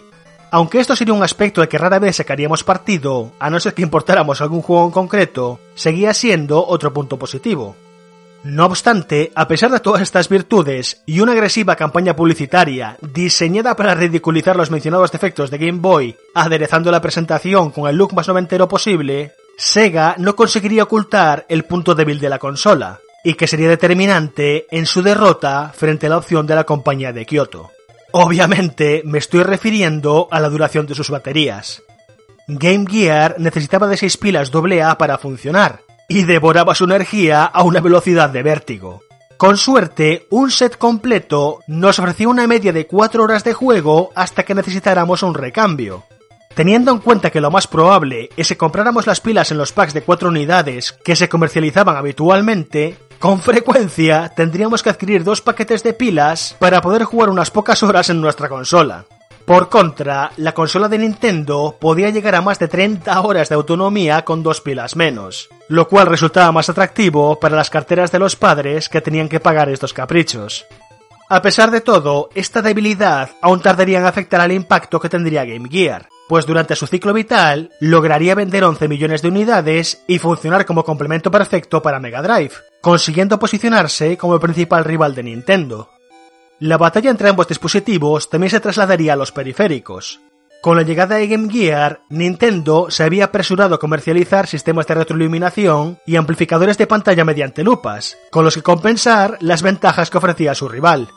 aunque 0.52 0.80
esto 0.80 0.96
sería 0.96 1.14
un 1.14 1.24
aspecto 1.24 1.62
de 1.62 1.70
que 1.70 1.78
rara 1.78 1.98
vez 1.98 2.18
sacaríamos 2.18 2.64
partido, 2.64 3.32
a 3.40 3.50
no 3.50 3.60
ser 3.60 3.74
que 3.74 3.82
importáramos 3.82 4.42
algún 4.42 4.62
juego 4.62 4.86
en 4.86 4.92
concreto, 4.92 5.60
seguía 5.76 6.14
siendo 6.14 6.66
otro 6.68 6.94
punto 6.94 7.18
positivo. 7.18 7.76
No 8.44 8.66
obstante, 8.66 9.32
a 9.34 9.48
pesar 9.48 9.72
de 9.72 9.80
todas 9.80 10.02
estas 10.02 10.28
virtudes 10.28 11.04
y 11.06 11.22
una 11.22 11.32
agresiva 11.32 11.76
campaña 11.76 12.16
publicitaria 12.16 12.98
diseñada 13.02 13.76
para 13.76 13.96
ridiculizar 13.96 14.58
los 14.58 14.72
mencionados 14.72 15.12
defectos 15.12 15.52
de 15.52 15.58
Game 15.58 15.80
Boy, 15.80 16.18
aderezando 16.34 16.92
la 16.92 17.02
presentación 17.02 17.72
con 17.72 17.88
el 17.88 17.96
look 17.96 18.14
más 18.14 18.28
noventero 18.28 18.68
posible, 18.68 19.34
Sega 19.58 20.16
no 20.18 20.36
conseguiría 20.36 20.84
ocultar 20.84 21.46
el 21.50 21.66
punto 21.66 21.96
débil 21.96 22.20
de 22.20 22.30
la 22.30 22.40
consola, 22.40 23.00
y 23.24 23.36
que 23.36 23.48
sería 23.48 23.70
determinante 23.70 24.66
en 24.72 24.86
su 24.86 25.02
derrota 25.02 25.72
frente 25.74 26.08
a 26.08 26.10
la 26.10 26.18
opción 26.18 26.48
de 26.48 26.56
la 26.56 26.64
compañía 26.64 27.14
de 27.14 27.26
Kyoto. 27.26 27.70
Obviamente 28.14 29.02
me 29.06 29.18
estoy 29.18 29.44
refiriendo 29.44 30.28
a 30.32 30.40
la 30.40 30.50
duración 30.50 30.86
de 30.86 30.96
sus 30.96 31.10
baterías. 31.10 31.82
Game 32.48 32.86
Gear 32.90 33.36
necesitaba 33.38 33.88
de 33.88 33.98
6 33.98 34.18
pilas 34.18 34.52
AA 34.54 34.98
para 34.98 35.18
funcionar, 35.18 35.82
y 36.10 36.24
devoraba 36.24 36.76
su 36.76 36.84
energía 36.84 37.46
a 37.46 37.64
una 37.64 37.80
velocidad 37.80 38.30
de 38.30 38.44
vértigo. 38.44 39.02
Con 39.38 39.58
suerte, 39.58 40.28
un 40.30 40.52
set 40.52 40.78
completo 40.78 41.60
nos 41.68 42.00
ofrecía 42.00 42.28
una 42.28 42.48
media 42.48 42.74
de 42.74 42.86
4 42.86 43.24
horas 43.24 43.46
de 43.46 43.54
juego 43.54 44.12
hasta 44.14 44.44
que 44.44 44.54
necesitáramos 44.54 45.24
un 45.24 45.34
recambio. 45.34 46.04
Teniendo 46.54 46.92
en 46.92 47.00
cuenta 47.00 47.30
que 47.30 47.40
lo 47.40 47.50
más 47.50 47.66
probable 47.66 48.30
es 48.36 48.50
que 48.50 48.58
compráramos 48.58 49.08
las 49.08 49.22
pilas 49.22 49.52
en 49.52 49.58
los 49.58 49.72
packs 49.72 49.94
de 49.94 50.04
4 50.04 50.28
unidades 50.28 50.92
que 50.92 51.16
se 51.16 51.30
comercializaban 51.30 51.96
habitualmente, 51.96 52.98
con 53.22 53.40
frecuencia 53.40 54.34
tendríamos 54.36 54.82
que 54.82 54.90
adquirir 54.90 55.24
dos 55.24 55.42
paquetes 55.42 55.84
de 55.84 55.94
pilas 55.94 56.56
para 56.58 56.82
poder 56.82 57.04
jugar 57.04 57.30
unas 57.30 57.52
pocas 57.52 57.84
horas 57.84 58.10
en 58.10 58.20
nuestra 58.20 58.50
consola. 58.50 59.06
Por 59.46 59.70
contra, 59.70 60.32
la 60.38 60.54
consola 60.54 60.88
de 60.88 60.98
Nintendo 60.98 61.78
podía 61.80 62.10
llegar 62.10 62.34
a 62.34 62.42
más 62.42 62.58
de 62.58 62.68
30 62.68 63.22
horas 63.22 63.50
de 63.50 63.56
autonomía 63.56 64.26
con 64.26 64.42
dos 64.42 64.60
pilas 64.60 64.96
menos, 64.96 65.50
lo 65.68 65.88
cual 65.88 66.08
resultaba 66.08 66.52
más 66.52 66.70
atractivo 66.70 67.40
para 67.40 67.56
las 67.56 67.70
carteras 67.70 68.12
de 68.12 68.18
los 68.18 68.36
padres 68.36 68.90
que 68.90 69.02
tenían 69.02 69.30
que 69.30 69.40
pagar 69.40 69.70
estos 69.70 69.94
caprichos. 69.94 70.66
A 71.30 71.44
pesar 71.44 71.70
de 71.70 71.82
todo, 71.82 72.30
esta 72.34 72.64
debilidad 72.64 73.30
aún 73.40 73.62
tardaría 73.62 74.00
en 74.00 74.06
afectar 74.06 74.42
al 74.42 74.52
impacto 74.52 75.00
que 75.00 75.10
tendría 75.10 75.46
Game 75.46 75.70
Gear, 75.70 76.10
pues 76.28 76.48
durante 76.48 76.76
su 76.76 76.88
ciclo 76.88 77.14
vital 77.14 77.70
lograría 77.80 78.34
vender 78.34 78.64
11 78.64 78.88
millones 78.88 79.22
de 79.22 79.28
unidades 79.28 80.04
y 80.08 80.18
funcionar 80.18 80.66
como 80.66 80.84
complemento 80.84 81.30
perfecto 81.30 81.82
para 81.82 82.00
Mega 82.00 82.22
Drive, 82.22 82.54
consiguiendo 82.82 83.40
posicionarse 83.40 84.18
como 84.18 84.34
el 84.34 84.40
principal 84.42 84.84
rival 84.84 85.16
de 85.16 85.24
Nintendo. 85.24 85.90
La 86.60 86.78
batalla 86.78 87.10
entre 87.10 87.30
ambos 87.30 87.48
dispositivos 87.48 88.30
también 88.30 88.52
se 88.52 88.60
trasladaría 88.60 89.14
a 89.14 89.16
los 89.16 89.32
periféricos. 89.32 90.20
Con 90.62 90.78
la 90.78 90.84
llegada 90.84 91.16
de 91.16 91.28
Game 91.28 91.52
Gear, 91.52 92.02
Nintendo 92.10 92.92
se 92.92 93.04
había 93.04 93.26
apresurado 93.26 93.74
a 93.74 93.80
comercializar 93.80 94.46
sistemas 94.46 94.86
de 94.86 94.94
retroiluminación 94.94 95.98
y 96.06 96.18
amplificadores 96.18 96.78
de 96.78 96.86
pantalla 96.86 97.26
mediante 97.26 97.64
lupas, 97.64 98.16
con 98.30 98.46
los 98.46 98.54
que 98.54 98.62
compensar 98.62 99.38
las 99.40 99.64
ventajas 99.64 100.12
que 100.12 100.20
ofrecía 100.20 100.54
su 100.54 100.70
rival. 100.70 101.10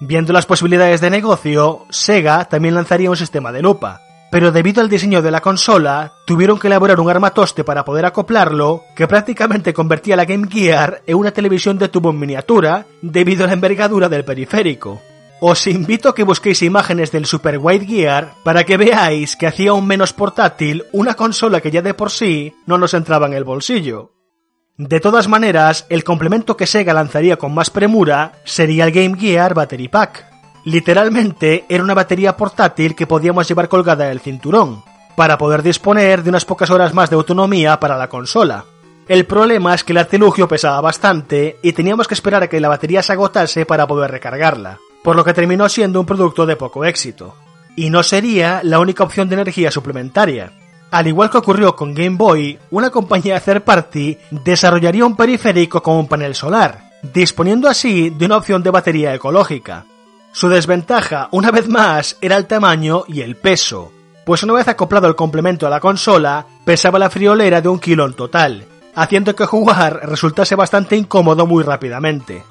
Viendo 0.00 0.34
las 0.34 0.44
posibilidades 0.44 1.00
de 1.00 1.08
negocio, 1.08 1.86
Sega 1.88 2.44
también 2.44 2.74
lanzaría 2.74 3.08
un 3.08 3.16
sistema 3.16 3.52
de 3.52 3.62
lupa, 3.62 4.02
pero 4.30 4.52
debido 4.52 4.80
al 4.80 4.88
diseño 4.88 5.22
de 5.22 5.30
la 5.30 5.40
consola, 5.40 6.12
tuvieron 6.24 6.58
que 6.58 6.68
elaborar 6.68 7.00
un 7.00 7.10
armatoste 7.10 7.64
para 7.64 7.84
poder 7.84 8.06
acoplarlo, 8.06 8.84
que 8.94 9.08
prácticamente 9.08 9.74
convertía 9.74 10.16
la 10.16 10.24
Game 10.24 10.48
Gear 10.48 11.02
en 11.06 11.16
una 11.16 11.32
televisión 11.32 11.78
de 11.78 11.88
tubo 11.88 12.10
en 12.10 12.20
miniatura, 12.20 12.86
debido 13.02 13.44
a 13.44 13.48
la 13.48 13.54
envergadura 13.54 14.08
del 14.08 14.24
periférico. 14.24 15.00
Os 15.40 15.66
invito 15.66 16.10
a 16.10 16.14
que 16.14 16.22
busquéis 16.22 16.62
imágenes 16.62 17.10
del 17.10 17.24
Super 17.24 17.58
Wide 17.58 17.86
Gear 17.86 18.34
para 18.44 18.64
que 18.64 18.76
veáis 18.76 19.36
que 19.36 19.46
hacía 19.46 19.70
aún 19.70 19.86
menos 19.86 20.12
portátil 20.12 20.84
una 20.92 21.14
consola 21.14 21.62
que 21.62 21.70
ya 21.70 21.80
de 21.80 21.94
por 21.94 22.10
sí 22.10 22.54
no 22.66 22.76
nos 22.76 22.92
entraba 22.92 23.26
en 23.26 23.32
el 23.32 23.44
bolsillo. 23.44 24.12
De 24.76 25.00
todas 25.00 25.28
maneras, 25.28 25.86
el 25.88 26.04
complemento 26.04 26.56
que 26.56 26.66
Sega 26.66 26.92
lanzaría 26.92 27.36
con 27.36 27.54
más 27.54 27.70
premura 27.70 28.32
sería 28.44 28.84
el 28.84 28.92
Game 28.92 29.18
Gear 29.18 29.54
Battery 29.54 29.88
Pack, 29.88 30.29
Literalmente 30.70 31.64
era 31.68 31.82
una 31.82 31.94
batería 31.94 32.36
portátil 32.36 32.94
que 32.94 33.08
podíamos 33.08 33.48
llevar 33.48 33.68
colgada 33.68 34.04
en 34.04 34.12
el 34.12 34.20
cinturón, 34.20 34.84
para 35.16 35.36
poder 35.36 35.64
disponer 35.64 36.22
de 36.22 36.30
unas 36.30 36.44
pocas 36.44 36.70
horas 36.70 36.94
más 36.94 37.10
de 37.10 37.16
autonomía 37.16 37.80
para 37.80 37.98
la 37.98 38.08
consola. 38.08 38.66
El 39.08 39.26
problema 39.26 39.74
es 39.74 39.82
que 39.82 39.92
el 39.92 39.98
artilugio 39.98 40.46
pesaba 40.46 40.80
bastante 40.80 41.58
y 41.60 41.72
teníamos 41.72 42.06
que 42.06 42.14
esperar 42.14 42.44
a 42.44 42.48
que 42.48 42.60
la 42.60 42.68
batería 42.68 43.02
se 43.02 43.12
agotase 43.12 43.66
para 43.66 43.88
poder 43.88 44.12
recargarla, 44.12 44.78
por 45.02 45.16
lo 45.16 45.24
que 45.24 45.34
terminó 45.34 45.68
siendo 45.68 45.98
un 45.98 46.06
producto 46.06 46.46
de 46.46 46.54
poco 46.54 46.84
éxito. 46.84 47.34
Y 47.74 47.90
no 47.90 48.04
sería 48.04 48.60
la 48.62 48.78
única 48.78 49.02
opción 49.02 49.28
de 49.28 49.34
energía 49.34 49.72
suplementaria. 49.72 50.52
Al 50.92 51.08
igual 51.08 51.30
que 51.30 51.38
ocurrió 51.38 51.74
con 51.74 51.94
Game 51.94 52.16
Boy, 52.16 52.56
una 52.70 52.90
compañía 52.90 53.40
third 53.40 53.62
party 53.62 54.16
desarrollaría 54.30 55.04
un 55.04 55.16
periférico 55.16 55.82
con 55.82 55.96
un 55.96 56.06
panel 56.06 56.36
solar, 56.36 56.92
disponiendo 57.12 57.68
así 57.68 58.10
de 58.10 58.26
una 58.26 58.36
opción 58.36 58.62
de 58.62 58.70
batería 58.70 59.12
ecológica. 59.12 59.86
Su 60.32 60.48
desventaja, 60.48 61.28
una 61.32 61.50
vez 61.50 61.68
más, 61.68 62.16
era 62.20 62.36
el 62.36 62.46
tamaño 62.46 63.04
y 63.08 63.22
el 63.22 63.36
peso, 63.36 63.92
pues 64.24 64.42
una 64.44 64.52
vez 64.52 64.68
acoplado 64.68 65.08
el 65.08 65.16
complemento 65.16 65.66
a 65.66 65.70
la 65.70 65.80
consola, 65.80 66.46
pesaba 66.64 67.00
la 67.00 67.10
friolera 67.10 67.60
de 67.60 67.68
un 67.68 67.80
kilo 67.80 68.06
en 68.06 68.14
total, 68.14 68.64
haciendo 68.94 69.34
que 69.34 69.44
jugar 69.44 70.08
resultase 70.08 70.54
bastante 70.54 70.96
incómodo 70.96 71.46
muy 71.46 71.64
rápidamente. 71.64 72.44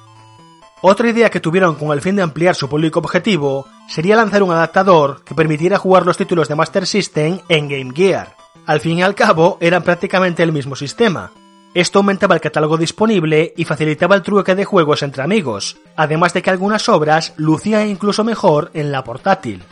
Otra 0.82 1.10
idea 1.10 1.30
que 1.30 1.40
tuvieron 1.40 1.76
con 1.76 1.92
el 1.92 2.02
fin 2.02 2.18
de 2.18 2.22
ampliar 2.22 2.56
su 2.56 2.68
público 2.68 3.00
objetivo 3.00 3.66
sería 3.88 4.18
lanzar 4.18 4.44
un 4.44 4.52
adaptador 4.52 5.24
que 5.24 5.36
permitiera 5.36 5.78
jugar 5.78 6.06
los 6.06 6.18
títulos 6.18 6.48
de 6.48 6.56
Master 6.56 6.86
System 6.86 7.40
en 7.48 7.70
Game 7.70 7.92
Gear. 7.94 8.36
Al 8.66 8.82
fin 8.82 9.00
y 9.00 9.04
al 9.04 9.16
cabo 9.16 9.58
eran 9.62 9.84
prácticamente 9.84 10.44
el 10.44 10.52
mismo 10.52 10.76
sistema, 10.76 11.32
esto 11.74 12.00
aumentaba 12.00 12.36
el 12.36 12.42
catálogo 12.42 12.78
disponible 12.78 13.54
y 13.56 13.66
facilitaba 13.66 14.16
el 14.16 14.24
trueque 14.24 14.56
de 14.56 14.66
juegos 14.66 15.04
entre 15.04 15.22
amigos, 15.22 15.78
además 15.96 16.34
de 16.34 16.42
que 16.42 16.50
algunas 16.50 16.90
obras 16.90 17.34
lucían 17.38 17.88
incluso 17.88 18.24
mejor 18.24 18.72
en 18.74 18.92
la 18.92 19.04
portátil. 19.04 19.64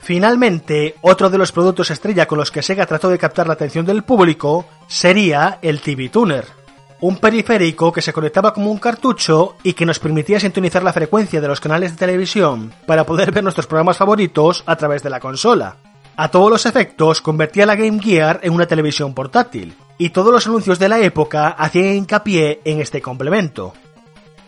Finalmente, 0.00 0.94
otro 1.02 1.28
de 1.28 1.36
los 1.36 1.52
productos 1.52 1.90
estrella 1.90 2.26
con 2.26 2.38
los 2.38 2.50
que 2.50 2.62
Sega 2.62 2.86
trató 2.86 3.10
de 3.10 3.18
captar 3.18 3.46
la 3.46 3.52
atención 3.52 3.84
del 3.84 4.04
público 4.04 4.66
sería 4.86 5.58
el 5.60 5.82
TV 5.82 6.08
Tuner, 6.08 6.46
un 7.00 7.18
periférico 7.18 7.92
que 7.92 8.00
se 8.00 8.12
conectaba 8.12 8.54
como 8.54 8.70
un 8.70 8.78
cartucho 8.78 9.56
y 9.62 9.74
que 9.74 9.84
nos 9.84 9.98
permitía 9.98 10.40
sintonizar 10.40 10.82
la 10.82 10.92
frecuencia 10.92 11.40
de 11.40 11.48
los 11.48 11.60
canales 11.60 11.92
de 11.92 11.98
televisión 11.98 12.72
para 12.86 13.04
poder 13.04 13.32
ver 13.32 13.44
nuestros 13.44 13.66
programas 13.66 13.98
favoritos 13.98 14.62
a 14.66 14.76
través 14.76 15.02
de 15.02 15.10
la 15.10 15.20
consola. 15.20 15.76
A 16.16 16.30
todos 16.30 16.50
los 16.50 16.66
efectos, 16.66 17.20
convertía 17.20 17.66
la 17.66 17.76
Game 17.76 18.00
Gear 18.00 18.40
en 18.42 18.52
una 18.52 18.66
televisión 18.66 19.14
portátil, 19.14 19.76
y 19.98 20.10
todos 20.10 20.32
los 20.32 20.46
anuncios 20.46 20.78
de 20.78 20.88
la 20.88 21.00
época 21.00 21.48
hacían 21.48 21.96
hincapié 21.96 22.60
en 22.64 22.80
este 22.80 23.02
complemento. 23.02 23.74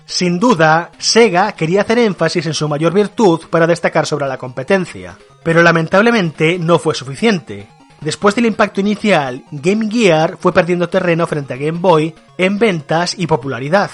Sin 0.07 0.41
duda, 0.41 0.91
Sega 0.99 1.53
quería 1.53 1.83
hacer 1.83 1.99
énfasis 1.99 2.47
en 2.47 2.55
su 2.55 2.69
mayor 2.69 2.93
virtud 2.93 3.43
para 3.51 3.67
destacar 3.67 4.07
sobre 4.07 4.27
la 4.27 4.39
competencia, 4.39 5.17
pero 5.45 5.63
lamentablemente 5.63 6.59
no 6.59 6.79
fue 6.79 6.95
suficiente. 6.95 7.69
Después 8.01 8.35
del 8.35 8.47
impacto 8.47 8.81
inicial, 8.81 9.45
Game 9.51 9.91
Gear 9.91 10.37
fue 10.41 10.53
perdiendo 10.53 10.89
terreno 10.89 11.27
frente 11.27 11.55
a 11.55 11.57
Game 11.57 11.79
Boy 11.79 12.15
en 12.39 12.59
ventas 12.59 13.15
y 13.19 13.27
popularidad, 13.27 13.91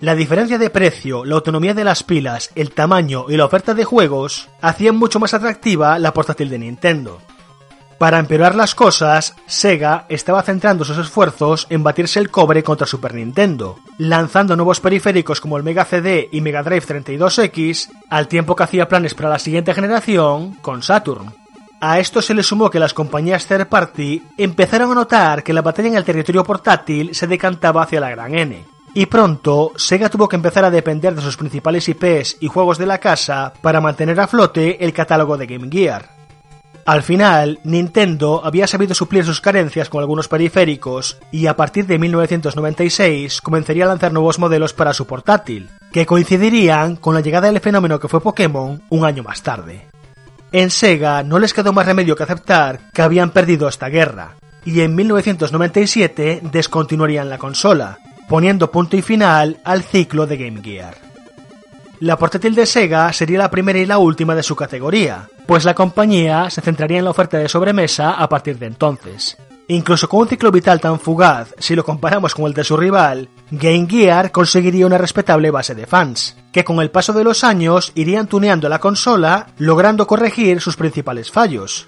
La 0.00 0.14
diferencia 0.14 0.58
de 0.58 0.68
precio, 0.68 1.24
la 1.24 1.36
autonomía 1.36 1.72
de 1.72 1.84
las 1.84 2.02
pilas, 2.02 2.50
el 2.56 2.72
tamaño 2.72 3.26
y 3.28 3.38
la 3.38 3.46
oferta 3.46 3.72
de 3.72 3.84
juegos 3.84 4.50
hacían 4.60 4.96
mucho 4.96 5.18
más 5.18 5.32
atractiva 5.32 5.98
la 5.98 6.12
portátil 6.12 6.50
de 6.50 6.58
Nintendo. 6.58 7.22
Para 7.98 8.18
empeorar 8.18 8.54
las 8.54 8.74
cosas, 8.74 9.34
Sega 9.46 10.04
estaba 10.08 10.42
centrando 10.42 10.84
sus 10.84 10.98
esfuerzos 10.98 11.66
en 11.70 11.82
batirse 11.82 12.18
el 12.18 12.30
cobre 12.30 12.62
contra 12.62 12.86
Super 12.86 13.14
Nintendo, 13.14 13.78
lanzando 13.98 14.56
nuevos 14.56 14.80
periféricos 14.80 15.40
como 15.40 15.56
el 15.56 15.62
Mega 15.62 15.84
CD 15.84 16.28
y 16.30 16.40
Mega 16.40 16.62
Drive 16.62 16.86
32X, 16.86 17.90
al 18.10 18.28
tiempo 18.28 18.56
que 18.56 18.64
hacía 18.64 18.88
planes 18.88 19.14
para 19.14 19.28
la 19.28 19.38
siguiente 19.38 19.72
generación 19.74 20.54
con 20.54 20.82
Saturn. 20.82 21.32
A 21.80 22.00
esto 22.00 22.20
se 22.20 22.34
le 22.34 22.42
sumó 22.42 22.70
que 22.70 22.78
las 22.78 22.94
compañías 22.94 23.46
third 23.46 23.66
party 23.66 24.22
empezaron 24.38 24.90
a 24.90 24.94
notar 24.94 25.42
que 25.42 25.52
la 25.52 25.62
batalla 25.62 25.88
en 25.88 25.96
el 25.96 26.04
territorio 26.04 26.42
portátil 26.42 27.14
se 27.14 27.26
decantaba 27.26 27.82
hacia 27.82 28.00
la 28.00 28.10
gran 28.10 28.34
N. 28.34 28.64
Y 28.94 29.06
pronto, 29.06 29.72
Sega 29.76 30.08
tuvo 30.08 30.28
que 30.28 30.36
empezar 30.36 30.64
a 30.64 30.70
depender 30.70 31.14
de 31.14 31.22
sus 31.22 31.36
principales 31.36 31.88
IPs 31.88 32.38
y 32.40 32.48
juegos 32.48 32.78
de 32.78 32.86
la 32.86 32.98
casa 32.98 33.52
para 33.60 33.80
mantener 33.80 34.18
a 34.20 34.28
flote 34.28 34.84
el 34.84 34.92
catálogo 34.92 35.36
de 35.36 35.46
Game 35.46 35.68
Gear. 35.70 36.23
Al 36.86 37.02
final, 37.02 37.60
Nintendo 37.64 38.42
había 38.44 38.66
sabido 38.66 38.94
suplir 38.94 39.24
sus 39.24 39.40
carencias 39.40 39.88
con 39.88 40.00
algunos 40.00 40.28
periféricos 40.28 41.16
y 41.32 41.46
a 41.46 41.56
partir 41.56 41.86
de 41.86 41.98
1996 41.98 43.40
comenzaría 43.40 43.86
a 43.86 43.88
lanzar 43.88 44.12
nuevos 44.12 44.38
modelos 44.38 44.74
para 44.74 44.92
su 44.92 45.06
portátil, 45.06 45.70
que 45.92 46.04
coincidirían 46.04 46.96
con 46.96 47.14
la 47.14 47.22
llegada 47.22 47.50
del 47.50 47.60
fenómeno 47.60 47.98
que 47.98 48.08
fue 48.08 48.20
Pokémon 48.20 48.82
un 48.90 49.04
año 49.04 49.22
más 49.22 49.42
tarde. 49.42 49.86
En 50.52 50.70
Sega 50.70 51.22
no 51.22 51.38
les 51.38 51.54
quedó 51.54 51.72
más 51.72 51.86
remedio 51.86 52.16
que 52.16 52.22
aceptar 52.22 52.80
que 52.92 53.02
habían 53.02 53.30
perdido 53.30 53.66
esta 53.66 53.88
guerra, 53.88 54.36
y 54.66 54.82
en 54.82 54.94
1997 54.94 56.40
descontinuarían 56.52 57.30
la 57.30 57.38
consola, 57.38 57.98
poniendo 58.28 58.70
punto 58.70 58.96
y 58.96 59.02
final 59.02 59.58
al 59.64 59.82
ciclo 59.82 60.26
de 60.26 60.36
Game 60.36 60.62
Gear. 60.62 61.13
La 62.04 62.18
portátil 62.18 62.54
de 62.54 62.66
Sega 62.66 63.10
sería 63.14 63.38
la 63.38 63.50
primera 63.50 63.78
y 63.78 63.86
la 63.86 63.96
última 63.96 64.34
de 64.34 64.42
su 64.42 64.54
categoría, 64.54 65.26
pues 65.46 65.64
la 65.64 65.74
compañía 65.74 66.50
se 66.50 66.60
centraría 66.60 66.98
en 66.98 67.04
la 67.04 67.12
oferta 67.12 67.38
de 67.38 67.48
sobremesa 67.48 68.12
a 68.12 68.28
partir 68.28 68.58
de 68.58 68.66
entonces. 68.66 69.38
Incluso 69.68 70.06
con 70.06 70.20
un 70.20 70.28
ciclo 70.28 70.52
vital 70.52 70.80
tan 70.80 71.00
fugaz, 71.00 71.54
si 71.58 71.74
lo 71.74 71.82
comparamos 71.82 72.34
con 72.34 72.44
el 72.44 72.52
de 72.52 72.62
su 72.62 72.76
rival, 72.76 73.30
Game 73.50 73.86
Gear 73.88 74.32
conseguiría 74.32 74.86
una 74.86 74.98
respetable 74.98 75.50
base 75.50 75.74
de 75.74 75.86
fans, 75.86 76.36
que 76.52 76.62
con 76.62 76.82
el 76.82 76.90
paso 76.90 77.14
de 77.14 77.24
los 77.24 77.42
años 77.42 77.90
irían 77.94 78.26
tuneando 78.26 78.68
la 78.68 78.80
consola, 78.80 79.46
logrando 79.56 80.06
corregir 80.06 80.60
sus 80.60 80.76
principales 80.76 81.30
fallos. 81.30 81.86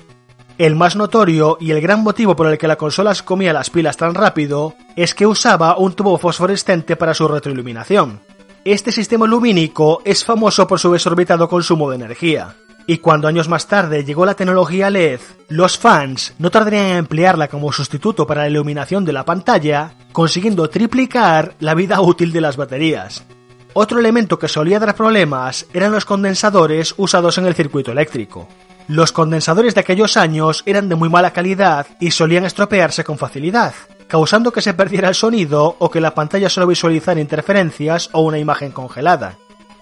El 0.56 0.76
más 0.76 0.96
notorio 0.96 1.58
y 1.60 1.72
el 1.72 1.82
gran 1.82 2.02
motivo 2.02 2.34
por 2.34 2.46
el 2.46 2.56
que 2.56 2.68
la 2.68 2.76
consola 2.76 3.14
comía 3.22 3.52
las 3.52 3.68
pilas 3.68 3.98
tan 3.98 4.14
rápido 4.14 4.76
es 4.96 5.14
que 5.14 5.26
usaba 5.26 5.76
un 5.76 5.92
tubo 5.92 6.16
fosforescente 6.16 6.96
para 6.96 7.12
su 7.12 7.28
retroiluminación. 7.28 8.20
Este 8.66 8.90
sistema 8.90 9.28
lumínico 9.28 10.02
es 10.04 10.24
famoso 10.24 10.66
por 10.66 10.80
su 10.80 10.90
desorbitado 10.90 11.48
consumo 11.48 11.88
de 11.88 11.94
energía, 11.94 12.56
y 12.84 12.98
cuando 12.98 13.28
años 13.28 13.48
más 13.48 13.68
tarde 13.68 14.02
llegó 14.02 14.26
la 14.26 14.34
tecnología 14.34 14.90
LED, 14.90 15.20
los 15.48 15.78
fans 15.78 16.34
no 16.40 16.50
tardarían 16.50 16.86
en 16.86 16.96
emplearla 16.96 17.46
como 17.46 17.70
sustituto 17.70 18.26
para 18.26 18.42
la 18.42 18.48
iluminación 18.48 19.04
de 19.04 19.12
la 19.12 19.24
pantalla, 19.24 19.94
consiguiendo 20.10 20.68
triplicar 20.68 21.54
la 21.60 21.74
vida 21.74 22.00
útil 22.00 22.32
de 22.32 22.40
las 22.40 22.56
baterías. 22.56 23.24
Otro 23.72 24.00
elemento 24.00 24.36
que 24.36 24.48
solía 24.48 24.80
dar 24.80 24.96
problemas 24.96 25.66
eran 25.72 25.92
los 25.92 26.04
condensadores 26.04 26.92
usados 26.96 27.38
en 27.38 27.46
el 27.46 27.54
circuito 27.54 27.92
eléctrico. 27.92 28.48
Los 28.88 29.12
condensadores 29.12 29.76
de 29.76 29.82
aquellos 29.82 30.16
años 30.16 30.64
eran 30.66 30.88
de 30.88 30.96
muy 30.96 31.08
mala 31.08 31.32
calidad 31.32 31.86
y 32.00 32.10
solían 32.10 32.44
estropearse 32.44 33.04
con 33.04 33.16
facilidad, 33.16 33.74
causando 34.08 34.52
que 34.52 34.62
se 34.62 34.74
perdiera 34.74 35.08
el 35.08 35.14
sonido 35.14 35.76
o 35.78 35.90
que 35.90 36.00
la 36.00 36.14
pantalla 36.14 36.48
solo 36.48 36.66
visualizara 36.66 37.20
interferencias 37.20 38.10
o 38.12 38.22
una 38.22 38.38
imagen 38.38 38.72
congelada. 38.72 39.38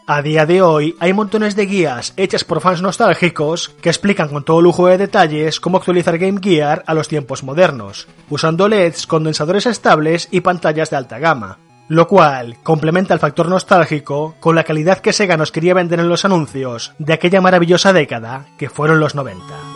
A 0.07 0.21
día 0.21 0.45
de 0.45 0.61
hoy 0.61 0.97
hay 1.01 1.15
montones 1.15 1.57
de 1.57 1.65
guías 1.65 2.13
hechas 2.19 2.45
por 2.45 2.61
fans 2.61 2.83
nostálgicos 2.83 3.71
que 3.81 3.89
explican 3.89 4.29
con 4.29 4.45
todo 4.45 4.61
lujo 4.61 4.87
de 4.87 4.99
detalles 4.99 5.61
cómo 5.61 5.79
actualizar 5.79 6.19
Game 6.19 6.41
Gear 6.43 6.83
a 6.87 6.93
los 6.93 7.09
tiempos 7.09 7.43
modernos, 7.43 8.07
usando 8.29 8.69
LEDs, 8.69 9.07
condensadores 9.07 9.65
estables 9.65 10.29
y 10.31 10.43
pantallas 10.43 10.91
de 10.91 10.97
alta 10.97 11.19
gama. 11.19 11.59
Lo 11.89 12.07
cual 12.07 12.59
complementa 12.63 13.15
el 13.15 13.21
factor 13.21 13.49
nostálgico 13.49 14.35
con 14.41 14.55
la 14.55 14.65
calidad 14.65 14.99
que 14.99 15.15
Sega 15.15 15.39
nos 15.39 15.53
quería 15.53 15.73
vender 15.73 16.01
en 16.01 16.11
los 16.11 16.27
anuncios 16.27 16.93
de 16.99 17.15
aquella 17.15 17.41
maravillosa 17.41 17.95
década 17.95 18.47
que 18.59 18.69
fueron 18.69 19.01
los 19.01 19.15
90. 19.15 19.74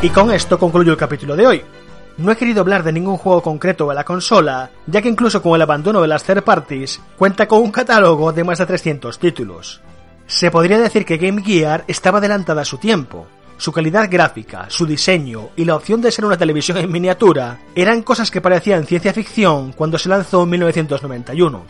Y 0.00 0.10
con 0.10 0.30
esto 0.30 0.60
concluyo 0.60 0.92
el 0.92 0.98
capítulo 0.98 1.34
de 1.34 1.44
hoy. 1.44 1.64
No 2.18 2.30
he 2.30 2.36
querido 2.36 2.60
hablar 2.60 2.84
de 2.84 2.92
ningún 2.92 3.16
juego 3.16 3.42
concreto 3.42 3.88
de 3.88 3.96
la 3.96 4.04
consola, 4.04 4.70
ya 4.86 5.02
que 5.02 5.08
incluso 5.08 5.42
con 5.42 5.56
el 5.56 5.62
abandono 5.62 6.00
de 6.00 6.06
las 6.06 6.22
third 6.22 6.44
parties, 6.44 7.00
cuenta 7.16 7.48
con 7.48 7.62
un 7.62 7.72
catálogo 7.72 8.32
de 8.32 8.44
más 8.44 8.58
de 8.58 8.66
300 8.66 9.18
títulos. 9.18 9.80
Se 10.24 10.52
podría 10.52 10.78
decir 10.78 11.04
que 11.04 11.16
Game 11.16 11.42
Gear 11.42 11.84
estaba 11.88 12.18
adelantada 12.18 12.62
a 12.62 12.64
su 12.64 12.78
tiempo. 12.78 13.26
Su 13.56 13.72
calidad 13.72 14.08
gráfica, 14.08 14.66
su 14.68 14.86
diseño 14.86 15.48
y 15.56 15.64
la 15.64 15.74
opción 15.74 16.00
de 16.00 16.12
ser 16.12 16.24
una 16.24 16.36
televisión 16.36 16.78
en 16.78 16.92
miniatura 16.92 17.58
eran 17.74 18.02
cosas 18.02 18.30
que 18.30 18.40
parecían 18.40 18.86
ciencia 18.86 19.12
ficción 19.12 19.72
cuando 19.72 19.98
se 19.98 20.08
lanzó 20.08 20.44
en 20.44 20.50
1991. 20.50 21.64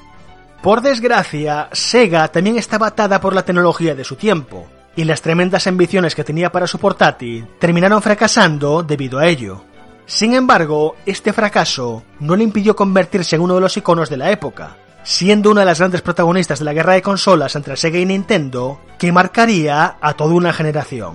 Por 0.63 0.83
desgracia, 0.83 1.71
Sega 1.73 2.29
también 2.29 2.59
estaba 2.59 2.89
atada 2.89 3.23
por 3.23 3.35
la 3.35 3.45
tecnología 3.47 3.95
de 3.95 4.05
su 4.05 4.17
tiempo, 4.17 4.67
y 4.99 5.05
las 5.05 5.23
tremendas 5.23 5.69
ambiciones 5.69 6.17
que 6.17 6.25
tenía 6.25 6.51
para 6.51 6.67
su 6.67 6.81
portátil 6.81 7.47
terminaron 7.61 8.03
fracasando 8.03 8.83
debido 8.83 9.21
a 9.21 9.29
ello. 9.29 9.63
Sin 10.07 10.35
embargo, 10.35 10.97
este 11.07 11.33
fracaso 11.33 12.03
no 12.19 12.35
le 12.35 12.43
impidió 12.43 12.75
convertirse 12.75 13.37
en 13.37 13.43
uno 13.43 13.55
de 13.55 13.61
los 13.61 13.77
iconos 13.77 14.11
de 14.11 14.17
la 14.17 14.33
época, 14.33 14.77
siendo 15.05 15.53
una 15.53 15.61
de 15.61 15.67
las 15.67 15.79
grandes 15.79 16.03
protagonistas 16.03 16.59
de 16.59 16.65
la 16.65 16.73
guerra 16.73 16.95
de 16.95 17.03
consolas 17.03 17.55
entre 17.55 17.77
Sega 17.77 18.01
y 18.01 18.07
Nintendo 18.07 18.81
que 18.99 19.13
marcaría 19.13 19.99
a 20.01 20.15
toda 20.15 20.35
una 20.35 20.53
generación. 20.53 21.15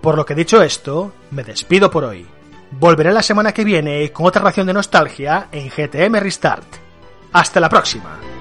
Por 0.00 0.16
lo 0.16 0.26
que 0.26 0.34
dicho 0.34 0.60
esto, 0.60 1.12
me 1.30 1.44
despido 1.44 1.92
por 1.92 2.02
hoy. 2.02 2.26
Volveré 2.72 3.12
la 3.12 3.22
semana 3.22 3.52
que 3.52 3.62
viene 3.62 4.10
con 4.10 4.26
otra 4.26 4.42
ración 4.42 4.66
de 4.66 4.72
nostalgia 4.72 5.46
en 5.52 5.68
GTM 5.68 6.16
Restart. 6.16 6.66
Hasta 7.32 7.60
la 7.60 7.68
próxima. 7.68 8.31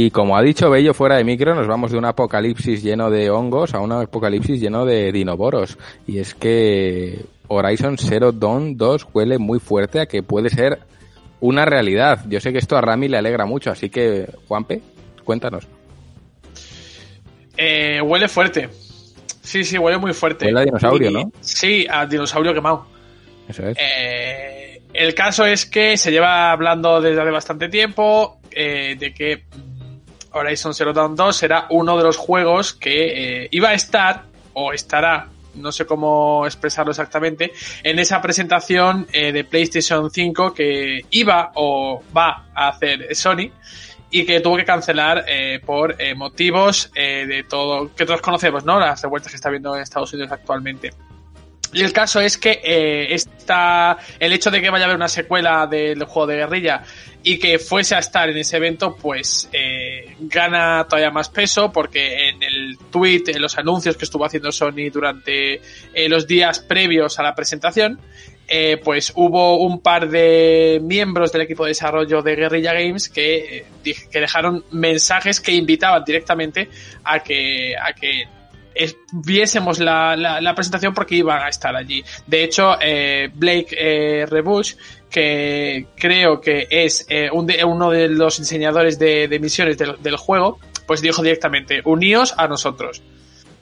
Y 0.00 0.12
como 0.12 0.36
ha 0.36 0.42
dicho 0.42 0.70
Bello 0.70 0.94
fuera 0.94 1.16
de 1.16 1.24
micro, 1.24 1.56
nos 1.56 1.66
vamos 1.66 1.90
de 1.90 1.98
un 1.98 2.04
apocalipsis 2.04 2.84
lleno 2.84 3.10
de 3.10 3.30
hongos 3.30 3.74
a 3.74 3.80
un 3.80 3.90
apocalipsis 3.90 4.60
lleno 4.60 4.84
de 4.84 5.10
dinoboros. 5.10 5.76
Y 6.06 6.20
es 6.20 6.36
que 6.36 7.24
Horizon 7.48 7.98
Zero 7.98 8.30
Dawn 8.30 8.76
2 8.76 9.08
huele 9.12 9.38
muy 9.38 9.58
fuerte 9.58 9.98
a 9.98 10.06
que 10.06 10.22
puede 10.22 10.50
ser 10.50 10.78
una 11.40 11.64
realidad. 11.64 12.24
Yo 12.28 12.38
sé 12.38 12.52
que 12.52 12.58
esto 12.58 12.76
a 12.76 12.80
Rami 12.80 13.08
le 13.08 13.18
alegra 13.18 13.44
mucho, 13.44 13.72
así 13.72 13.90
que, 13.90 14.30
Juanpe, 14.46 14.82
cuéntanos. 15.24 15.66
Eh, 17.56 18.00
huele 18.00 18.28
fuerte. 18.28 18.68
Sí, 19.42 19.64
sí, 19.64 19.78
huele 19.78 19.98
muy 19.98 20.12
fuerte. 20.12 20.46
Huele 20.46 20.60
a 20.60 20.64
dinosaurio, 20.64 21.10
¿no? 21.10 21.32
Sí, 21.40 21.88
a 21.90 22.06
dinosaurio 22.06 22.54
quemado. 22.54 22.86
Eso 23.48 23.66
es. 23.66 23.76
Eh, 23.80 24.80
el 24.94 25.12
caso 25.16 25.44
es 25.44 25.66
que 25.66 25.96
se 25.96 26.12
lleva 26.12 26.52
hablando 26.52 27.00
desde 27.00 27.20
hace 27.20 27.30
bastante 27.32 27.68
tiempo 27.68 28.38
eh, 28.52 28.96
de 28.96 29.12
que 29.12 29.42
Horizon 30.38 30.74
Zero 30.74 30.92
Dawn 30.92 31.14
2 31.14 31.36
será 31.36 31.66
uno 31.70 31.96
de 31.96 32.04
los 32.04 32.16
juegos 32.16 32.72
que 32.72 33.44
eh, 33.44 33.48
iba 33.50 33.70
a 33.70 33.74
estar 33.74 34.24
o 34.54 34.72
estará 34.72 35.28
no 35.54 35.72
sé 35.72 35.86
cómo 35.86 36.46
expresarlo 36.46 36.92
exactamente, 36.92 37.52
en 37.82 37.98
esa 37.98 38.22
presentación 38.22 39.08
eh, 39.12 39.32
de 39.32 39.42
PlayStation 39.42 40.08
5 40.08 40.54
que 40.54 41.04
iba 41.10 41.50
o 41.54 42.00
va 42.16 42.46
a 42.54 42.68
hacer 42.68 43.14
Sony 43.16 43.50
y 44.10 44.24
que 44.24 44.40
tuvo 44.40 44.56
que 44.56 44.64
cancelar 44.64 45.24
eh, 45.28 45.60
por 45.64 46.00
eh, 46.00 46.14
motivos 46.14 46.90
eh, 46.94 47.26
de 47.26 47.44
todo 47.44 47.94
que 47.94 48.06
todos 48.06 48.20
conocemos, 48.20 48.64
¿no? 48.64 48.80
Las 48.80 49.02
revueltas 49.02 49.30
que 49.30 49.36
está 49.36 49.48
habiendo 49.48 49.76
en 49.76 49.82
Estados 49.82 50.12
Unidos 50.12 50.32
actualmente. 50.32 50.90
Y 51.72 51.82
el 51.82 51.92
caso 51.92 52.20
es 52.20 52.38
que 52.38 52.60
eh, 52.64 53.12
esta, 53.12 53.98
el 54.18 54.32
hecho 54.32 54.50
de 54.50 54.60
que 54.60 54.70
vaya 54.70 54.84
a 54.84 54.86
haber 54.86 54.96
una 54.96 55.08
secuela 55.08 55.66
del 55.66 56.02
juego 56.04 56.26
de 56.26 56.36
guerrilla 56.36 56.82
y 57.22 57.38
que 57.38 57.58
fuese 57.58 57.94
a 57.94 57.98
estar 57.98 58.28
en 58.30 58.38
ese 58.38 58.56
evento, 58.56 58.96
pues 58.96 59.50
eh, 59.52 60.16
gana 60.20 60.86
todavía 60.88 61.10
más 61.10 61.28
peso 61.28 61.70
porque 61.70 62.30
en 62.30 62.42
el 62.42 62.78
tweet, 62.90 63.24
en 63.26 63.42
los 63.42 63.58
anuncios 63.58 63.96
que 63.96 64.04
estuvo 64.04 64.24
haciendo 64.24 64.50
Sony 64.50 64.90
durante 64.90 65.60
eh, 65.92 66.08
los 66.08 66.26
días 66.26 66.60
previos 66.60 67.18
a 67.18 67.22
la 67.22 67.34
presentación, 67.34 68.00
eh, 68.50 68.80
pues 68.82 69.12
hubo 69.14 69.58
un 69.58 69.80
par 69.80 70.08
de 70.08 70.80
miembros 70.82 71.32
del 71.32 71.42
equipo 71.42 71.64
de 71.64 71.70
desarrollo 71.70 72.22
de 72.22 72.34
Guerrilla 72.34 72.72
Games 72.72 73.10
que, 73.10 73.58
eh, 73.84 73.94
que 74.10 74.20
dejaron 74.20 74.64
mensajes 74.70 75.38
que 75.38 75.52
invitaban 75.52 76.02
directamente 76.02 76.70
a 77.04 77.20
que, 77.20 77.74
a 77.76 77.92
que 77.92 78.26
viésemos 79.12 79.78
la, 79.78 80.16
la- 80.16 80.40
la 80.40 80.54
presentación 80.54 80.94
porque 80.94 81.16
iban 81.16 81.42
a 81.42 81.48
estar 81.48 81.74
allí. 81.74 82.02
De 82.26 82.44
hecho, 82.44 82.76
eh, 82.80 83.28
Blake 83.34 83.68
eh, 83.78 84.26
Rebush, 84.26 84.74
que 85.10 85.86
creo 85.96 86.40
que 86.40 86.66
es 86.70 87.06
eh, 87.08 87.28
de- 87.44 87.64
uno 87.64 87.90
de 87.90 88.08
los 88.08 88.38
diseñadores 88.38 88.98
de, 88.98 89.28
de 89.28 89.38
misiones 89.38 89.78
del, 89.78 90.00
del 90.02 90.16
juego, 90.16 90.58
pues 90.86 91.00
dijo 91.02 91.22
directamente, 91.22 91.80
uníos 91.84 92.34
a 92.36 92.46
nosotros. 92.48 93.02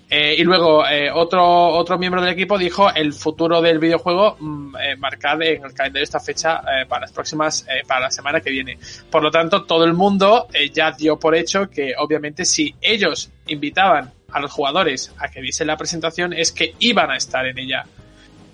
Eh, 0.08 0.36
y 0.38 0.44
luego 0.44 0.86
eh, 0.86 1.10
otro, 1.12 1.42
otro 1.44 1.98
miembro 1.98 2.20
del 2.22 2.30
equipo 2.32 2.56
dijo 2.56 2.94
el 2.94 3.12
futuro 3.12 3.60
del 3.60 3.80
videojuego 3.80 4.36
mm, 4.38 4.76
eh, 4.76 4.96
marcad 4.96 5.42
en 5.42 5.64
el 5.64 5.72
calendario 5.74 6.04
esta 6.04 6.20
fecha 6.20 6.58
eh, 6.60 6.86
para 6.86 7.00
las 7.00 7.12
próximas, 7.12 7.66
eh, 7.68 7.82
para 7.88 8.02
la 8.02 8.10
semana 8.12 8.40
que 8.40 8.50
viene. 8.50 8.78
Por 9.10 9.24
lo 9.24 9.32
tanto, 9.32 9.64
todo 9.64 9.84
el 9.84 9.94
mundo 9.94 10.46
eh, 10.54 10.70
ya 10.70 10.92
dio 10.92 11.18
por 11.18 11.34
hecho 11.34 11.68
que 11.68 11.92
obviamente 11.98 12.44
si 12.44 12.72
ellos 12.80 13.32
invitaban 13.48 14.12
a 14.36 14.40
los 14.40 14.52
jugadores 14.52 15.12
a 15.18 15.28
que 15.28 15.40
viesen 15.40 15.66
la 15.66 15.78
presentación 15.78 16.34
es 16.34 16.52
que 16.52 16.74
iban 16.78 17.10
a 17.10 17.16
estar 17.16 17.46
en 17.46 17.58
ella. 17.58 17.86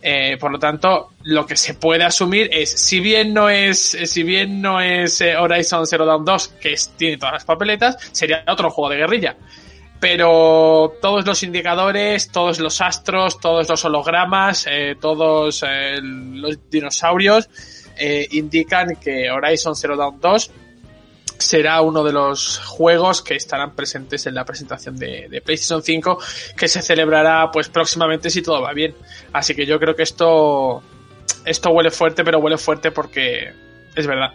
Eh, 0.00 0.36
por 0.38 0.52
lo 0.52 0.58
tanto, 0.58 1.10
lo 1.24 1.44
que 1.44 1.56
se 1.56 1.74
puede 1.74 2.04
asumir 2.04 2.48
es, 2.52 2.70
si 2.70 3.00
bien 3.00 3.34
no 3.34 3.48
es, 3.48 3.94
eh, 3.94 4.06
si 4.06 4.22
bien 4.22 4.60
no 4.62 4.80
es 4.80 5.20
eh, 5.20 5.36
Horizon 5.36 5.86
Zero 5.86 6.06
Dawn 6.06 6.24
2, 6.24 6.48
que 6.60 6.76
tiene 6.96 7.18
todas 7.18 7.34
las 7.34 7.44
papeletas, 7.44 7.96
sería 8.12 8.44
otro 8.46 8.70
juego 8.70 8.90
de 8.90 8.98
guerrilla. 8.98 9.36
Pero 9.98 10.94
todos 11.00 11.26
los 11.26 11.42
indicadores, 11.42 12.30
todos 12.30 12.60
los 12.60 12.80
astros, 12.80 13.40
todos 13.40 13.68
los 13.68 13.84
hologramas, 13.84 14.66
todos 15.00 15.62
los 15.62 16.70
dinosaurios 16.70 17.48
indican 18.32 18.96
que 18.96 19.30
Horizon 19.30 19.76
Zero 19.76 19.96
Dawn 19.96 20.18
2 20.20 20.50
será 21.42 21.80
uno 21.82 22.02
de 22.04 22.12
los 22.12 22.58
juegos 22.58 23.20
que 23.22 23.34
estarán 23.36 23.74
presentes 23.74 24.26
en 24.26 24.34
la 24.34 24.44
presentación 24.44 24.96
de, 24.96 25.28
de 25.28 25.40
PlayStation 25.42 25.82
5 25.82 26.18
que 26.56 26.68
se 26.68 26.80
celebrará 26.82 27.50
pues 27.52 27.68
próximamente 27.68 28.30
si 28.30 28.40
todo 28.42 28.62
va 28.62 28.72
bien. 28.72 28.94
Así 29.32 29.54
que 29.54 29.66
yo 29.66 29.78
creo 29.78 29.94
que 29.94 30.02
esto 30.04 30.82
esto 31.44 31.70
huele 31.70 31.90
fuerte, 31.90 32.24
pero 32.24 32.38
huele 32.38 32.56
fuerte 32.58 32.90
porque 32.90 33.52
es 33.94 34.06
verdad. 34.06 34.30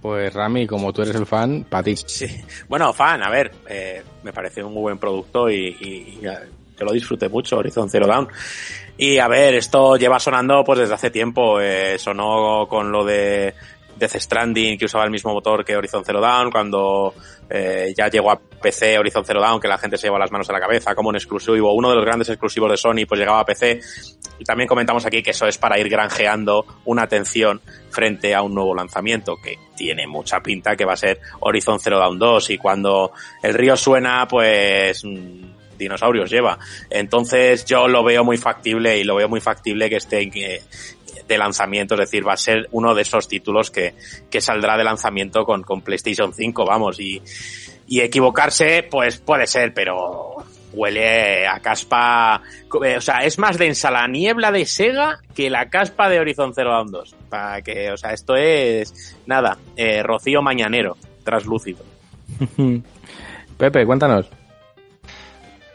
Pues 0.00 0.32
Rami, 0.32 0.66
como 0.66 0.92
tú 0.92 1.02
eres 1.02 1.16
el 1.16 1.26
fan, 1.26 1.64
para 1.68 1.82
ti. 1.82 1.96
Sí. 1.96 2.26
Bueno, 2.68 2.92
fan, 2.92 3.22
a 3.22 3.30
ver, 3.30 3.50
eh, 3.68 4.02
me 4.22 4.32
parece 4.32 4.62
un 4.62 4.72
muy 4.72 4.82
buen 4.82 4.98
producto 4.98 5.50
y, 5.50 5.76
y- 5.80 6.18
y, 6.18 6.20
yo 6.22 6.84
lo 6.84 6.92
disfruté 6.92 7.28
mucho, 7.28 7.56
Horizon 7.58 7.90
Zero 7.90 8.06
Dawn. 8.06 8.28
Y 8.96 9.18
a 9.18 9.26
ver, 9.26 9.54
esto 9.56 9.96
lleva 9.96 10.20
sonando 10.20 10.62
pues 10.64 10.78
desde 10.78 10.94
hace 10.94 11.10
tiempo. 11.10 11.60
eh, 11.60 11.98
sonó 11.98 12.66
con 12.68 12.92
lo 12.92 13.04
de 13.04 13.52
Death 13.98 14.16
Stranding, 14.16 14.78
que 14.78 14.84
usaba 14.84 15.04
el 15.04 15.10
mismo 15.10 15.32
motor 15.32 15.64
que 15.64 15.76
Horizon 15.76 16.04
Zero 16.04 16.20
Dawn, 16.20 16.50
cuando 16.50 17.14
eh, 17.50 17.92
ya 17.96 18.08
llegó 18.08 18.30
a 18.30 18.38
PC 18.38 18.98
Horizon 18.98 19.24
Zero 19.24 19.40
Dawn, 19.40 19.60
que 19.60 19.68
la 19.68 19.78
gente 19.78 19.96
se 19.96 20.06
lleva 20.06 20.18
las 20.18 20.30
manos 20.30 20.48
a 20.50 20.52
la 20.52 20.60
cabeza 20.60 20.94
como 20.94 21.08
un 21.08 21.16
exclusivo, 21.16 21.72
uno 21.72 21.90
de 21.90 21.96
los 21.96 22.04
grandes 22.04 22.28
exclusivos 22.28 22.70
de 22.70 22.76
Sony, 22.76 23.06
pues 23.08 23.18
llegaba 23.18 23.40
a 23.40 23.44
PC. 23.44 23.80
Y 24.38 24.44
también 24.44 24.68
comentamos 24.68 25.04
aquí 25.04 25.22
que 25.22 25.30
eso 25.30 25.46
es 25.46 25.58
para 25.58 25.78
ir 25.78 25.88
granjeando 25.88 26.64
una 26.84 27.02
atención 27.02 27.60
frente 27.90 28.34
a 28.34 28.42
un 28.42 28.54
nuevo 28.54 28.74
lanzamiento, 28.74 29.36
que 29.42 29.56
tiene 29.76 30.06
mucha 30.06 30.40
pinta 30.40 30.76
que 30.76 30.84
va 30.84 30.92
a 30.92 30.96
ser 30.96 31.20
Horizon 31.40 31.80
Zero 31.80 31.98
Dawn 31.98 32.18
2, 32.18 32.50
y 32.50 32.58
cuando 32.58 33.12
el 33.42 33.54
río 33.54 33.76
suena, 33.76 34.28
pues 34.28 35.04
mm, 35.04 35.58
dinosaurios 35.78 36.28
lleva. 36.28 36.58
Entonces 36.90 37.64
yo 37.64 37.88
lo 37.88 38.04
veo 38.04 38.24
muy 38.24 38.36
factible 38.36 38.98
y 38.98 39.04
lo 39.04 39.14
veo 39.14 39.28
muy 39.28 39.40
factible 39.40 39.88
que 39.88 39.96
esté 39.96 40.20
de 41.28 41.38
lanzamiento, 41.38 41.94
es 41.94 42.00
decir, 42.00 42.26
va 42.26 42.32
a 42.32 42.38
ser 42.38 42.68
uno 42.72 42.94
de 42.94 43.02
esos 43.02 43.28
títulos 43.28 43.70
que, 43.70 43.94
que 44.30 44.40
saldrá 44.40 44.76
de 44.76 44.84
lanzamiento 44.84 45.44
con, 45.44 45.62
con 45.62 45.82
PlayStation 45.82 46.32
5, 46.32 46.64
vamos, 46.64 46.98
y, 46.98 47.22
y 47.86 48.00
equivocarse, 48.00 48.82
pues 48.90 49.18
puede 49.18 49.46
ser, 49.46 49.72
pero 49.74 50.36
huele 50.72 51.46
a 51.46 51.60
caspa, 51.60 52.42
eh, 52.84 52.96
o 52.96 53.00
sea, 53.00 53.18
es 53.18 53.38
más 53.38 53.58
densa 53.58 53.90
la 53.90 54.06
niebla 54.06 54.50
de 54.52 54.64
Sega 54.66 55.20
que 55.34 55.50
la 55.50 55.68
caspa 55.68 56.08
de 56.08 56.20
Horizon 56.20 56.54
Zero 56.54 56.72
Dawn 56.72 56.90
2, 56.90 57.14
para 57.28 57.62
que, 57.62 57.90
o 57.92 57.96
sea, 57.96 58.12
esto 58.12 58.36
es, 58.36 59.16
nada, 59.26 59.58
eh, 59.76 60.02
rocío 60.02 60.42
mañanero, 60.42 60.96
traslúcido. 61.24 61.84
Pepe, 63.58 63.84
cuéntanos. 63.86 64.37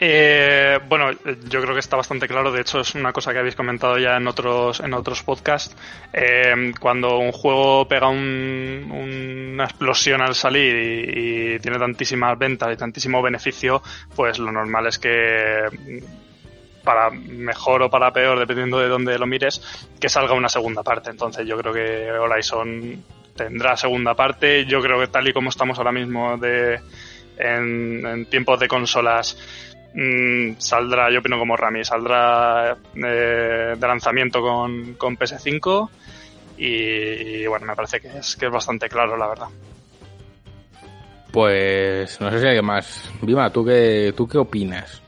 Eh, 0.05 0.80
bueno, 0.89 1.11
yo 1.47 1.61
creo 1.61 1.73
que 1.73 1.80
está 1.80 1.95
bastante 1.95 2.27
claro. 2.27 2.51
De 2.51 2.59
hecho, 2.59 2.81
es 2.81 2.93
una 2.93 3.13
cosa 3.13 3.31
que 3.31 3.39
habéis 3.39 3.55
comentado 3.55 3.97
ya 3.97 4.17
en 4.17 4.27
otros 4.27 4.81
en 4.81 4.93
otros 4.93 5.23
podcasts. 5.23 5.77
Eh, 6.11 6.73
cuando 6.77 7.19
un 7.19 7.31
juego 7.31 7.88
pega 7.88 8.09
un- 8.09 8.91
una 8.91 9.63
explosión 9.63 10.21
al 10.21 10.35
salir 10.35 10.75
y, 11.55 11.59
tiene 11.59 11.80
tantísimas 11.80 12.38
ventas 12.38 12.73
y 12.73 12.75
tantísimo 12.75 13.21
beneficio, 13.21 13.81
pues 14.13 14.39
lo 14.39 14.51
normal 14.51 14.88
es 14.88 14.99
que 14.99 15.69
para 16.84 17.09
mejor 17.09 17.84
o 17.84 17.89
para 17.89 18.11
peor, 18.11 18.38
dependiendo 18.39 18.80
de 18.80 18.89
dónde 18.89 19.17
lo 19.17 19.25
mires, 19.25 19.61
que 20.01 20.09
salga 20.09 20.34
una 20.34 20.49
segunda 20.49 20.84
parte. 20.84 21.11
Entonces, 21.11 21.47
yo 21.47 21.57
creo 21.57 21.71
que 21.71 22.11
Horizon 22.11 23.01
tendrá 23.38 23.77
segunda 23.77 24.15
parte. 24.15 24.65
Yo 24.65 24.81
creo 24.81 24.99
que 24.99 25.07
tal 25.07 25.25
y 25.30 25.34
como 25.34 25.49
estamos 25.49 25.77
ahora 25.77 25.93
mismo 25.93 26.38
de 26.38 26.81
en 27.38 28.27
tiempos 28.30 28.59
de 28.59 28.67
consolas 28.67 29.38
mm, 29.94 30.56
saldrá, 30.57 31.11
yo 31.11 31.20
opino 31.20 31.38
como 31.40 31.56
Rami, 31.56 31.84
saldrá 31.84 32.78
eh, 32.95 33.76
de 33.78 33.88
lanzamiento 33.88 34.41
con, 34.41 34.94
con 34.95 35.18
PS5 35.18 35.90
y, 36.57 36.65
y, 36.65 37.48
bueno, 37.48 37.65
me 37.65 37.76
parece 37.76 37.99
que 37.99 38.18
es, 38.18 38.36
que 38.36 38.45
es 38.45 38.52
bastante 38.52 38.88
claro, 38.90 39.18
la 39.18 39.28
verdad. 39.28 39.48
Pues 41.32 42.22
no 42.22 42.30
sé 42.30 42.40
si 42.40 42.45
hay 42.45 42.61
más. 42.61 43.10
Vima, 43.22 43.49
¿tú 43.49 43.65
qué, 43.65 44.14
¿tú 44.15 44.28
qué 44.28 44.38
opinas? 44.38 45.02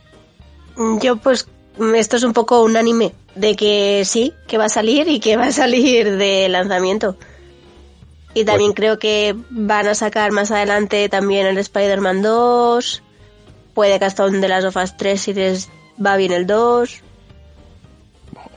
Yo 1.00 1.18
pues 1.18 1.48
esto 1.96 2.18
es 2.18 2.24
un 2.24 2.34
poco 2.34 2.64
unánime 2.64 3.14
de 3.36 3.56
que 3.56 4.04
sí, 4.06 4.34
que 4.48 4.58
va 4.58 4.66
a 4.66 4.70
salir 4.70 5.08
y 5.08 5.20
que 5.20 5.38
va 5.38 5.46
a 5.46 5.52
salir 5.52 6.18
de 6.18 6.50
lanzamiento. 6.50 7.16
Y 8.34 8.44
también 8.44 8.74
creo 8.74 9.00
que 9.00 9.36
van 9.50 9.88
a 9.88 9.96
sacar 9.96 10.32
más 10.32 10.52
adelante 10.52 11.08
también 11.08 11.46
el 11.46 11.58
Spider-Man 11.58 12.22
2. 12.22 13.04
Puede 13.76 14.00
que 14.00 14.06
hasta 14.06 14.26
un 14.26 14.42
de 14.42 14.48
las 14.48 14.64
Us 14.76 14.98
3 14.98 15.22
si 15.22 15.34
les 15.36 15.70
va 16.04 16.18
bien 16.18 16.32
el 16.32 16.48
2. 16.48 17.04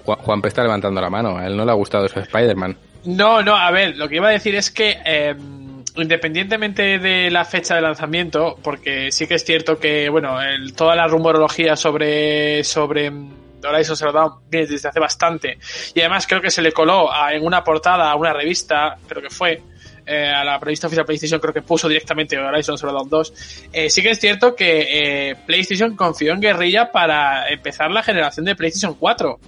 Juan, 0.04 0.18
Juanpe 0.20 0.48
está 0.48 0.62
levantando 0.62 1.00
la 1.02 1.10
mano. 1.10 1.36
A 1.36 1.46
él 1.46 1.56
no 1.56 1.64
le 1.66 1.70
ha 1.70 1.74
gustado 1.74 2.06
ese 2.06 2.20
Spider-Man. 2.20 2.76
No, 3.04 3.42
no, 3.42 3.54
a 3.56 3.70
ver, 3.70 3.96
lo 3.96 4.08
que 4.08 4.16
iba 4.16 4.28
a 4.28 4.32
decir 4.32 4.54
es 4.54 4.70
que 4.70 4.96
eh, 5.04 5.34
independientemente 5.96 6.98
de 6.98 7.30
la 7.30 7.44
fecha 7.44 7.74
de 7.74 7.80
lanzamiento, 7.82 8.56
porque 8.62 9.10
sí 9.12 9.26
que 9.26 9.34
es 9.34 9.44
cierto 9.44 9.78
que, 9.78 10.08
bueno, 10.08 10.40
el- 10.40 10.72
toda 10.74 10.94
la 10.96 11.06
rumorología 11.06 11.76
sobre, 11.76 12.62
sobre 12.64 13.10
mm, 13.10 13.32
Horizon 13.64 13.96
Zero 13.96 14.12
Dawn 14.12 14.32
viene 14.50 14.66
desde 14.66 14.88
hace 14.88 15.00
bastante. 15.00 15.58
Y 15.94 16.00
además 16.00 16.26
creo 16.26 16.40
que 16.40 16.50
se 16.50 16.62
le 16.62 16.72
coló 16.72 17.12
a- 17.12 17.32
en 17.34 17.44
una 17.44 17.62
portada 17.64 18.10
a 18.10 18.16
una 18.16 18.32
revista, 18.32 18.96
creo 19.08 19.22
que 19.22 19.30
fue, 19.30 19.62
eh, 20.08 20.28
a 20.28 20.42
la 20.44 20.58
revista 20.58 20.86
oficial 20.86 21.04
PlayStation, 21.04 21.38
creo 21.40 21.52
que 21.52 21.62
puso 21.62 21.86
directamente 21.88 22.38
Horizon 22.38 22.78
Zero 22.78 22.92
Dawn 22.92 23.08
2. 23.08 23.68
Eh, 23.72 23.90
sí 23.90 24.02
que 24.02 24.10
es 24.10 24.18
cierto 24.20 24.54
que 24.56 24.86
eh, 25.30 25.36
PlayStation 25.46 25.94
confió 25.94 26.32
en 26.32 26.40
Guerrilla 26.40 26.90
para 26.90 27.48
empezar 27.48 27.90
la 27.90 28.02
generación 28.02 28.46
de 28.46 28.56
PlayStation 28.56 28.94
4. 28.94 29.38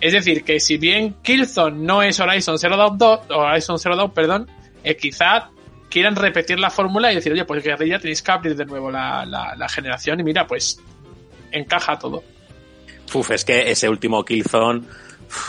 Es 0.00 0.12
decir, 0.12 0.44
que 0.44 0.60
si 0.60 0.78
bien 0.78 1.16
Killzone 1.22 1.76
no 1.84 2.02
es 2.02 2.18
Horizon 2.18 2.58
Zero 2.58 2.76
Dawn 2.76 2.96
2, 2.98 3.20
o 3.30 3.34
Horizon 3.38 3.78
Zero 3.78 3.96
Dawn, 3.96 4.12
perdón, 4.12 4.50
eh, 4.82 4.96
quizá 4.96 5.50
quieran 5.90 6.16
repetir 6.16 6.58
la 6.58 6.70
fórmula 6.70 7.12
y 7.12 7.16
decir, 7.16 7.32
oye, 7.32 7.44
pues 7.44 7.62
Guerrilla 7.62 7.98
tenéis 7.98 8.22
que 8.22 8.30
abrir 8.32 8.56
de 8.56 8.64
nuevo 8.64 8.90
la, 8.90 9.24
la- 9.26 9.54
la 9.56 9.68
generación 9.68 10.20
y 10.20 10.24
mira, 10.24 10.46
pues 10.46 10.80
encaja 11.52 11.98
todo. 11.98 12.22
Uf, 13.14 13.30
es 13.30 13.44
que 13.44 13.70
ese 13.70 13.88
último 13.88 14.22
Killzone, 14.24 14.82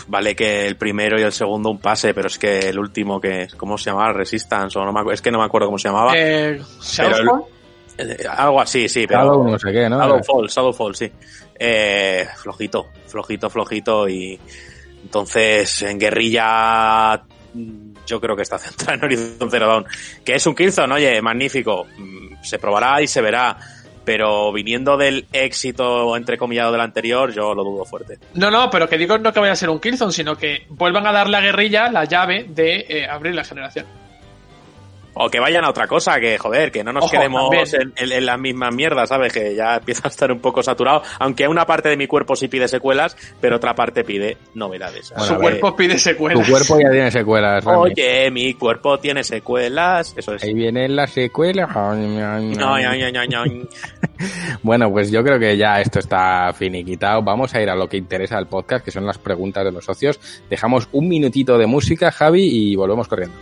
vale 0.07 0.35
que 0.35 0.65
el 0.67 0.75
primero 0.75 1.19
y 1.19 1.23
el 1.23 1.31
segundo 1.31 1.69
un 1.69 1.79
pase, 1.79 2.13
pero 2.13 2.27
es 2.27 2.37
que 2.37 2.59
el 2.69 2.79
último 2.79 3.19
que, 3.19 3.47
¿cómo 3.57 3.77
se 3.77 3.89
llamaba? 3.89 4.13
Resistance, 4.13 4.77
o 4.77 4.85
no 4.85 4.91
me, 4.91 5.13
es 5.13 5.21
que 5.21 5.31
no 5.31 5.39
me 5.39 5.45
acuerdo 5.45 5.67
cómo 5.67 5.77
se 5.79 5.87
llamaba. 5.89 6.13
Eh, 6.15 6.61
Shadowfall, 6.81 7.43
Eh, 7.97 8.25
algo 8.29 8.61
así, 8.61 8.87
sí, 8.87 9.05
pero... 9.07 9.21
Shadow 9.21 9.47
no 9.49 9.59
sé 9.59 9.71
qué, 9.71 9.89
¿no? 9.89 9.99
Shadowfall, 9.99 10.47
Shadowfall, 10.47 10.95
sí. 10.95 11.11
Eh, 11.59 12.27
flojito, 12.37 12.87
flojito, 13.07 13.49
flojito 13.49 14.07
y 14.07 14.39
entonces 15.03 15.81
en 15.81 15.99
guerrilla 15.99 17.21
yo 18.05 18.21
creo 18.21 18.35
que 18.35 18.43
está 18.43 18.57
centrado 18.57 18.93
en 18.97 19.03
Horizon 19.03 19.51
Zero 19.51 19.67
Dawn. 19.67 19.85
Que 20.23 20.35
es 20.35 20.47
un 20.47 20.55
Killzone, 20.55 20.93
oye, 20.93 21.21
magnífico. 21.21 21.85
Mm, 21.97 22.41
Se 22.43 22.57
probará 22.59 23.01
y 23.01 23.07
se 23.07 23.21
verá. 23.21 23.57
Pero 24.09 24.51
viniendo 24.51 24.97
del 24.97 25.27
éxito 25.31 26.17
entrecomillado 26.17 26.71
del 26.71 26.81
anterior, 26.81 27.31
yo 27.31 27.53
lo 27.53 27.63
dudo 27.63 27.85
fuerte. 27.85 28.17
No, 28.33 28.49
no, 28.49 28.71
pero 28.71 28.89
que 28.89 28.97
digo 28.97 29.19
no 29.19 29.31
que 29.31 29.39
vaya 29.39 29.53
a 29.53 29.55
ser 29.55 29.69
un 29.69 29.79
Killzone, 29.79 30.11
sino 30.11 30.35
que 30.35 30.65
vuelvan 30.69 31.05
a 31.05 31.11
darle 31.11 31.37
a 31.37 31.41
Guerrilla 31.41 31.91
la 31.91 32.05
llave 32.05 32.47
de 32.49 32.87
eh, 32.89 33.07
abrir 33.07 33.35
la 33.35 33.43
generación. 33.43 33.85
O 35.21 35.29
que 35.29 35.39
vayan 35.39 35.65
a 35.65 35.69
otra 35.69 35.85
cosa, 35.87 36.19
que 36.19 36.37
joder, 36.37 36.71
que 36.71 36.83
no 36.83 36.93
nos 36.93 37.03
Ojo, 37.03 37.11
quedemos 37.11 37.73
en, 37.73 37.93
en- 37.97 38.11
en 38.11 38.25
la 38.25 38.37
misma 38.37 38.71
mierda, 38.71 39.05
¿sabes? 39.05 39.33
Que 39.33 39.53
ya 39.55 39.75
empieza 39.79 40.07
a 40.07 40.09
estar 40.09 40.31
un 40.31 40.39
poco 40.39 40.63
saturado. 40.63 41.03
Aunque 41.19 41.47
una 41.47 41.65
parte 41.65 41.89
de 41.89 41.97
mi 41.97 42.07
cuerpo 42.07 42.35
sí 42.35 42.47
pide 42.47 42.67
secuelas, 42.67 43.17
pero 43.41 43.57
otra 43.57 43.75
parte 43.75 44.03
pide 44.03 44.37
novedades. 44.53 45.11
Bueno, 45.11 45.25
Su 45.25 45.35
cuerpo 45.35 45.75
pide 45.75 45.93
Tu 45.95 45.99
secuelas. 45.99 46.49
cuerpo 46.49 46.79
ya 46.79 46.89
tiene 46.89 47.11
secuelas. 47.11 47.63
Rami. 47.65 47.77
Oye, 47.91 48.31
mi 48.31 48.53
cuerpo 48.53 48.97
tiene 48.99 49.23
secuelas. 49.23 50.13
Eso 50.17 50.35
es. 50.35 50.43
Ahí 50.43 50.53
vienen 50.53 50.95
las 50.95 51.11
secuelas. 51.11 51.69
Bueno, 54.63 54.91
pues 54.91 55.11
yo 55.11 55.23
creo 55.23 55.39
que 55.39 55.55
ya 55.57 55.79
esto 55.79 55.99
está 55.99 56.51
finiquitado. 56.53 57.21
Vamos 57.23 57.53
a 57.55 57.61
ir 57.61 57.69
a 57.69 57.75
lo 57.75 57.87
que 57.87 57.97
interesa 57.97 58.37
al 58.37 58.47
podcast, 58.47 58.83
que 58.83 58.91
son 58.91 59.05
las 59.05 59.17
preguntas 59.17 59.63
de 59.63 59.71
los 59.71 59.85
socios. 59.85 60.19
Dejamos 60.49 60.87
un 60.91 61.07
minutito 61.07 61.57
de 61.57 61.65
música, 61.65 62.11
Javi, 62.11 62.43
y 62.43 62.75
volvemos 62.75 63.07
corriendo. 63.07 63.35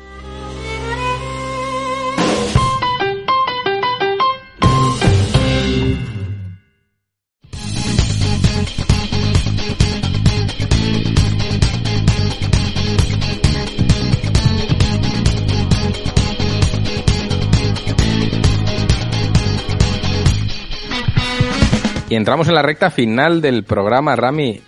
Y 22.09 22.15
entramos 22.15 22.47
en 22.47 22.55
la 22.55 22.61
recta 22.61 22.89
final 22.89 23.41
del 23.41 23.65
programa, 23.65 24.15
Rami. 24.15 24.61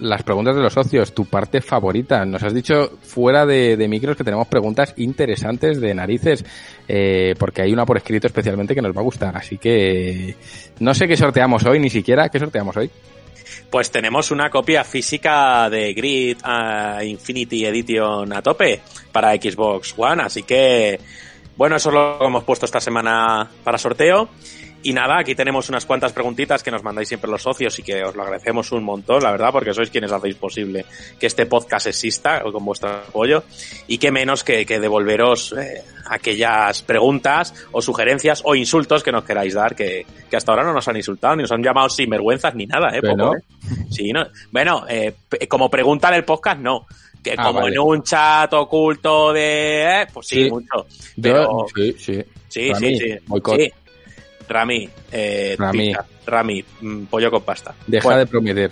Las 0.00 0.22
preguntas 0.22 0.56
de 0.56 0.62
los 0.62 0.72
socios, 0.72 1.14
tu 1.14 1.26
parte 1.26 1.60
favorita. 1.60 2.24
Nos 2.24 2.42
has 2.42 2.52
dicho 2.52 2.98
fuera 3.02 3.46
de, 3.46 3.76
micros 3.86 4.16
que 4.16 4.24
tenemos 4.24 4.48
preguntas 4.48 4.94
interesantes 4.96 5.80
de 5.80 5.94
narices, 5.94 6.44
eh, 6.88 7.34
porque 7.38 7.62
hay 7.62 7.72
una 7.72 7.84
por 7.84 7.98
escrito 7.98 8.26
especialmente 8.26 8.74
que 8.74 8.82
nos 8.82 8.96
va 8.96 9.02
a 9.02 9.04
gustar. 9.04 9.36
Así 9.36 9.58
que 9.58 10.34
no 10.80 10.94
sé 10.94 11.06
qué 11.06 11.16
sorteamos 11.16 11.64
hoy, 11.64 11.78
ni 11.78 11.90
siquiera 11.90 12.28
qué 12.28 12.40
sorteamos 12.40 12.76
hoy. 12.76 12.90
Pues 13.70 13.90
tenemos 13.90 14.32
una 14.32 14.50
copia 14.50 14.82
física 14.82 15.70
de 15.70 15.92
Grid 15.92 16.38
ah, 16.42 17.04
Infinity 17.04 17.66
Edition 17.66 18.32
a 18.32 18.42
tope 18.42 18.80
para 19.12 19.32
Xbox 19.34 19.94
One, 19.96 20.22
así 20.22 20.42
que 20.42 20.98
bueno, 21.56 21.76
eso 21.76 21.90
es 21.90 21.94
lo 21.94 22.18
que 22.18 22.24
hemos 22.24 22.44
puesto 22.44 22.64
esta 22.64 22.80
semana 22.80 23.46
para 23.62 23.76
sorteo. 23.76 24.30
Y 24.82 24.94
nada, 24.94 25.18
aquí 25.18 25.34
tenemos 25.34 25.68
unas 25.68 25.84
cuantas 25.84 26.12
preguntitas 26.14 26.62
que 26.62 26.70
nos 26.70 26.82
mandáis 26.82 27.06
siempre 27.08 27.30
los 27.30 27.42
socios 27.42 27.78
y 27.78 27.82
que 27.82 28.02
os 28.02 28.14
lo 28.16 28.22
agradecemos 28.22 28.72
un 28.72 28.82
montón, 28.82 29.22
la 29.22 29.30
verdad, 29.30 29.50
porque 29.52 29.74
sois 29.74 29.90
quienes 29.90 30.10
hacéis 30.10 30.36
posible 30.36 30.86
que 31.18 31.26
este 31.26 31.44
podcast 31.44 31.86
exista 31.88 32.42
con 32.42 32.64
vuestro 32.64 32.88
apoyo. 32.88 33.42
Y 33.88 33.98
qué 33.98 34.10
menos 34.10 34.42
que, 34.42 34.64
que 34.64 34.80
devolveros 34.80 35.52
eh, 35.52 35.82
aquellas 36.08 36.80
preguntas 36.82 37.52
o 37.72 37.82
sugerencias 37.82 38.40
o 38.44 38.54
insultos 38.54 39.02
que 39.02 39.12
nos 39.12 39.24
queráis 39.24 39.52
dar, 39.52 39.76
que, 39.76 40.06
que 40.30 40.36
hasta 40.36 40.52
ahora 40.52 40.64
no 40.64 40.72
nos 40.72 40.88
han 40.88 40.96
insultado, 40.96 41.36
ni 41.36 41.42
nos 41.42 41.52
han 41.52 41.62
llamado 41.62 41.90
sinvergüenzas 41.90 42.54
ni 42.54 42.64
nada, 42.66 42.88
¿eh? 42.96 43.02
Poco, 43.02 43.36
¿eh? 43.36 43.40
Sí, 43.90 44.12
no. 44.14 44.26
Bueno, 44.50 44.86
eh, 44.88 45.12
como 45.46 45.68
pregunta 45.70 46.08
en 46.08 46.14
el 46.14 46.24
podcast, 46.24 46.58
no. 46.58 46.86
Que 47.22 47.34
Ah, 47.36 47.44
como 47.48 47.60
vale. 47.60 47.74
en 47.74 47.80
un 47.80 48.02
chat 48.02 48.50
oculto 48.54 49.30
de... 49.34 49.82
eh, 50.02 50.06
pues 50.10 50.26
sí, 50.26 50.44
Sí. 50.44 50.50
mucho. 50.50 50.86
Pero, 51.20 51.66
sí, 51.76 51.94
sí. 51.98 52.24
sí, 52.48 52.72
sí, 52.74 52.96
sí. 52.96 53.18
Rami, 54.50 54.88
eh, 55.12 55.54
Rami. 55.56 55.92
Rami, 56.26 56.64
mm, 56.80 57.02
pollo 57.04 57.30
con 57.30 57.42
pasta. 57.42 57.72
Deja 57.86 58.02
Bueno, 58.04 58.18
de 58.18 58.26
prometer. 58.26 58.70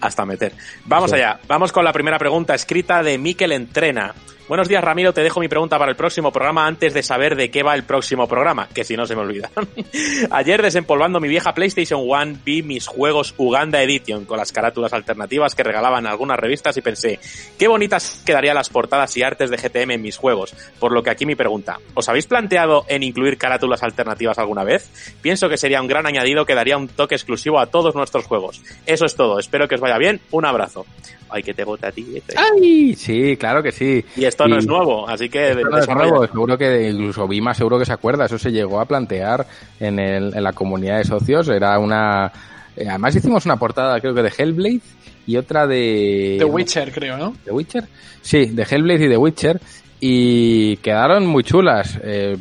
hasta 0.00 0.24
meter. 0.24 0.52
Vamos 0.84 1.10
Sí. 1.10 1.16
allá. 1.16 1.40
Vamos 1.48 1.72
con 1.72 1.84
la 1.84 1.92
primera 1.92 2.18
pregunta 2.18 2.54
escrita 2.54 3.02
de 3.02 3.18
Miquel 3.18 3.52
Entrena. 3.52 4.14
Buenos 4.46 4.68
días, 4.68 4.84
Ramiro. 4.84 5.14
Te 5.14 5.22
dejo 5.22 5.40
mi 5.40 5.48
pregunta 5.48 5.78
para 5.78 5.90
el 5.90 5.96
próximo 5.96 6.30
programa 6.30 6.66
antes 6.66 6.92
de 6.92 7.02
saber 7.02 7.34
de 7.34 7.50
qué 7.50 7.62
va 7.62 7.74
el 7.74 7.84
próximo 7.84 8.28
programa, 8.28 8.68
que 8.68 8.84
si 8.84 8.94
no 8.94 9.06
se 9.06 9.16
me 9.16 9.22
olvida. 9.22 9.50
Ayer, 10.30 10.60
desempolvando 10.60 11.18
mi 11.18 11.28
vieja 11.28 11.54
PlayStation 11.54 12.02
One, 12.06 12.36
vi 12.44 12.62
mis 12.62 12.86
juegos 12.86 13.34
Uganda 13.38 13.82
Edition 13.82 14.26
con 14.26 14.36
las 14.36 14.52
carátulas 14.52 14.92
alternativas 14.92 15.54
que 15.54 15.62
regalaban 15.62 16.06
algunas 16.06 16.38
revistas 16.38 16.76
y 16.76 16.82
pensé, 16.82 17.20
qué 17.58 17.68
bonitas 17.68 18.22
quedarían 18.26 18.56
las 18.56 18.68
portadas 18.68 19.16
y 19.16 19.22
artes 19.22 19.48
de 19.48 19.56
GTM 19.56 19.92
en 19.92 20.02
mis 20.02 20.18
juegos. 20.18 20.54
Por 20.78 20.92
lo 20.92 21.02
que 21.02 21.08
aquí 21.08 21.24
mi 21.24 21.36
pregunta, 21.36 21.78
¿os 21.94 22.06
habéis 22.10 22.26
planteado 22.26 22.84
en 22.88 23.02
incluir 23.02 23.38
carátulas 23.38 23.82
alternativas 23.82 24.38
alguna 24.38 24.62
vez? 24.62 25.16
Pienso 25.22 25.48
que 25.48 25.56
sería 25.56 25.80
un 25.80 25.88
gran 25.88 26.04
añadido 26.04 26.44
que 26.44 26.54
daría 26.54 26.76
un 26.76 26.88
toque 26.88 27.14
exclusivo 27.14 27.60
a 27.60 27.66
todos 27.68 27.94
nuestros 27.94 28.26
juegos. 28.26 28.60
Eso 28.84 29.06
es 29.06 29.16
todo. 29.16 29.38
Espero 29.38 29.68
que 29.68 29.76
os 29.76 29.80
vaya 29.80 29.96
bien. 29.96 30.20
Un 30.32 30.44
abrazo. 30.44 30.84
Ay, 31.30 31.42
que 31.42 31.54
te 31.54 31.64
bota 31.64 31.88
a 31.88 31.92
ti. 31.92 32.06
este. 32.14 32.34
¡Ay! 32.36 32.94
Sí, 32.94 33.36
claro 33.36 33.62
que 33.62 33.72
sí. 33.72 34.04
Y 34.16 34.24
esto 34.34 34.48
no 34.48 34.58
es 34.58 34.66
nuevo, 34.66 35.08
así 35.08 35.28
que 35.28 35.50
Esto 35.52 35.68
no 35.70 35.78
es 35.78 35.88
nuevo, 35.88 36.26
seguro 36.26 36.58
que 36.58 36.90
incluso 36.90 37.26
Vima 37.28 37.54
seguro 37.54 37.78
que 37.78 37.84
se 37.86 37.92
acuerda, 37.92 38.24
eso 38.26 38.38
se 38.38 38.50
llegó 38.50 38.80
a 38.80 38.84
plantear 38.84 39.46
en, 39.80 39.98
el, 39.98 40.36
en 40.36 40.42
la 40.42 40.52
comunidad 40.52 40.98
de 40.98 41.04
socios, 41.04 41.48
era 41.48 41.78
una... 41.78 42.30
eh, 42.76 42.86
Además 42.88 43.14
hicimos 43.16 43.44
una 43.46 43.56
portada 43.56 44.00
creo 44.00 44.14
que 44.14 44.22
de 44.22 44.32
Hellblade 44.36 44.80
y 45.26 45.36
otra 45.36 45.66
de... 45.66 46.36
The 46.38 46.44
Witcher, 46.44 46.92
creo, 46.92 47.16
¿no? 47.16 47.34
¿The 47.44 47.52
Witcher? 47.52 47.84
Sí, 48.20 48.46
de 48.46 48.62
Hellblade 48.68 49.06
y 49.06 49.08
The 49.08 49.16
Witcher. 49.16 49.60
Y 50.06 50.76
quedaron 50.82 51.24
muy 51.24 51.44
chulas. 51.44 51.98
Eh, 52.02 52.36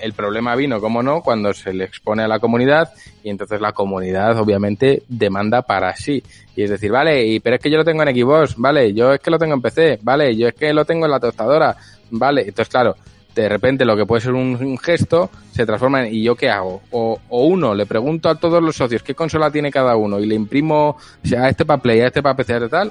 el, 0.00 0.14
problema 0.14 0.56
vino, 0.56 0.80
como 0.80 1.02
no, 1.02 1.20
cuando 1.20 1.52
se 1.52 1.74
le 1.74 1.84
expone 1.84 2.22
a 2.22 2.26
la 2.26 2.38
comunidad 2.38 2.90
y 3.22 3.28
entonces 3.28 3.60
la 3.60 3.72
comunidad 3.72 4.38
obviamente 4.38 5.02
demanda 5.08 5.60
para 5.60 5.94
sí. 5.94 6.22
Y 6.56 6.62
es 6.62 6.70
decir, 6.70 6.90
vale, 6.90 7.26
y, 7.26 7.38
pero 7.40 7.56
es 7.56 7.62
que 7.62 7.70
yo 7.70 7.76
lo 7.76 7.84
tengo 7.84 8.02
en 8.02 8.16
Xbox, 8.16 8.56
vale, 8.56 8.94
yo 8.94 9.12
es 9.12 9.20
que 9.20 9.30
lo 9.30 9.38
tengo 9.38 9.52
en 9.52 9.60
PC, 9.60 9.98
vale, 10.00 10.34
yo 10.34 10.48
es 10.48 10.54
que 10.54 10.72
lo 10.72 10.86
tengo 10.86 11.04
en 11.04 11.10
la 11.10 11.20
tostadora, 11.20 11.76
vale. 12.12 12.48
Entonces, 12.48 12.70
claro, 12.70 12.96
de 13.34 13.46
repente 13.46 13.84
lo 13.84 13.94
que 13.94 14.06
puede 14.06 14.22
ser 14.22 14.32
un, 14.32 14.78
gesto 14.78 15.28
se 15.50 15.66
transforma 15.66 16.06
en 16.06 16.14
¿y 16.14 16.22
yo 16.22 16.34
qué 16.34 16.48
hago? 16.48 16.80
O, 16.92 17.20
o 17.28 17.44
uno, 17.44 17.74
le 17.74 17.84
pregunto 17.84 18.30
a 18.30 18.36
todos 18.36 18.62
los 18.62 18.74
socios 18.74 19.02
qué 19.02 19.14
consola 19.14 19.50
tiene 19.50 19.70
cada 19.70 19.96
uno 19.96 20.18
y 20.18 20.24
le 20.24 20.34
imprimo 20.34 20.96
sea, 21.22 21.50
este 21.50 21.66
para 21.66 21.82
Play, 21.82 22.00
a 22.00 22.06
este 22.06 22.22
para 22.22 22.36
PC, 22.36 22.54
a 22.54 22.56
este 22.56 22.68
tal, 22.70 22.90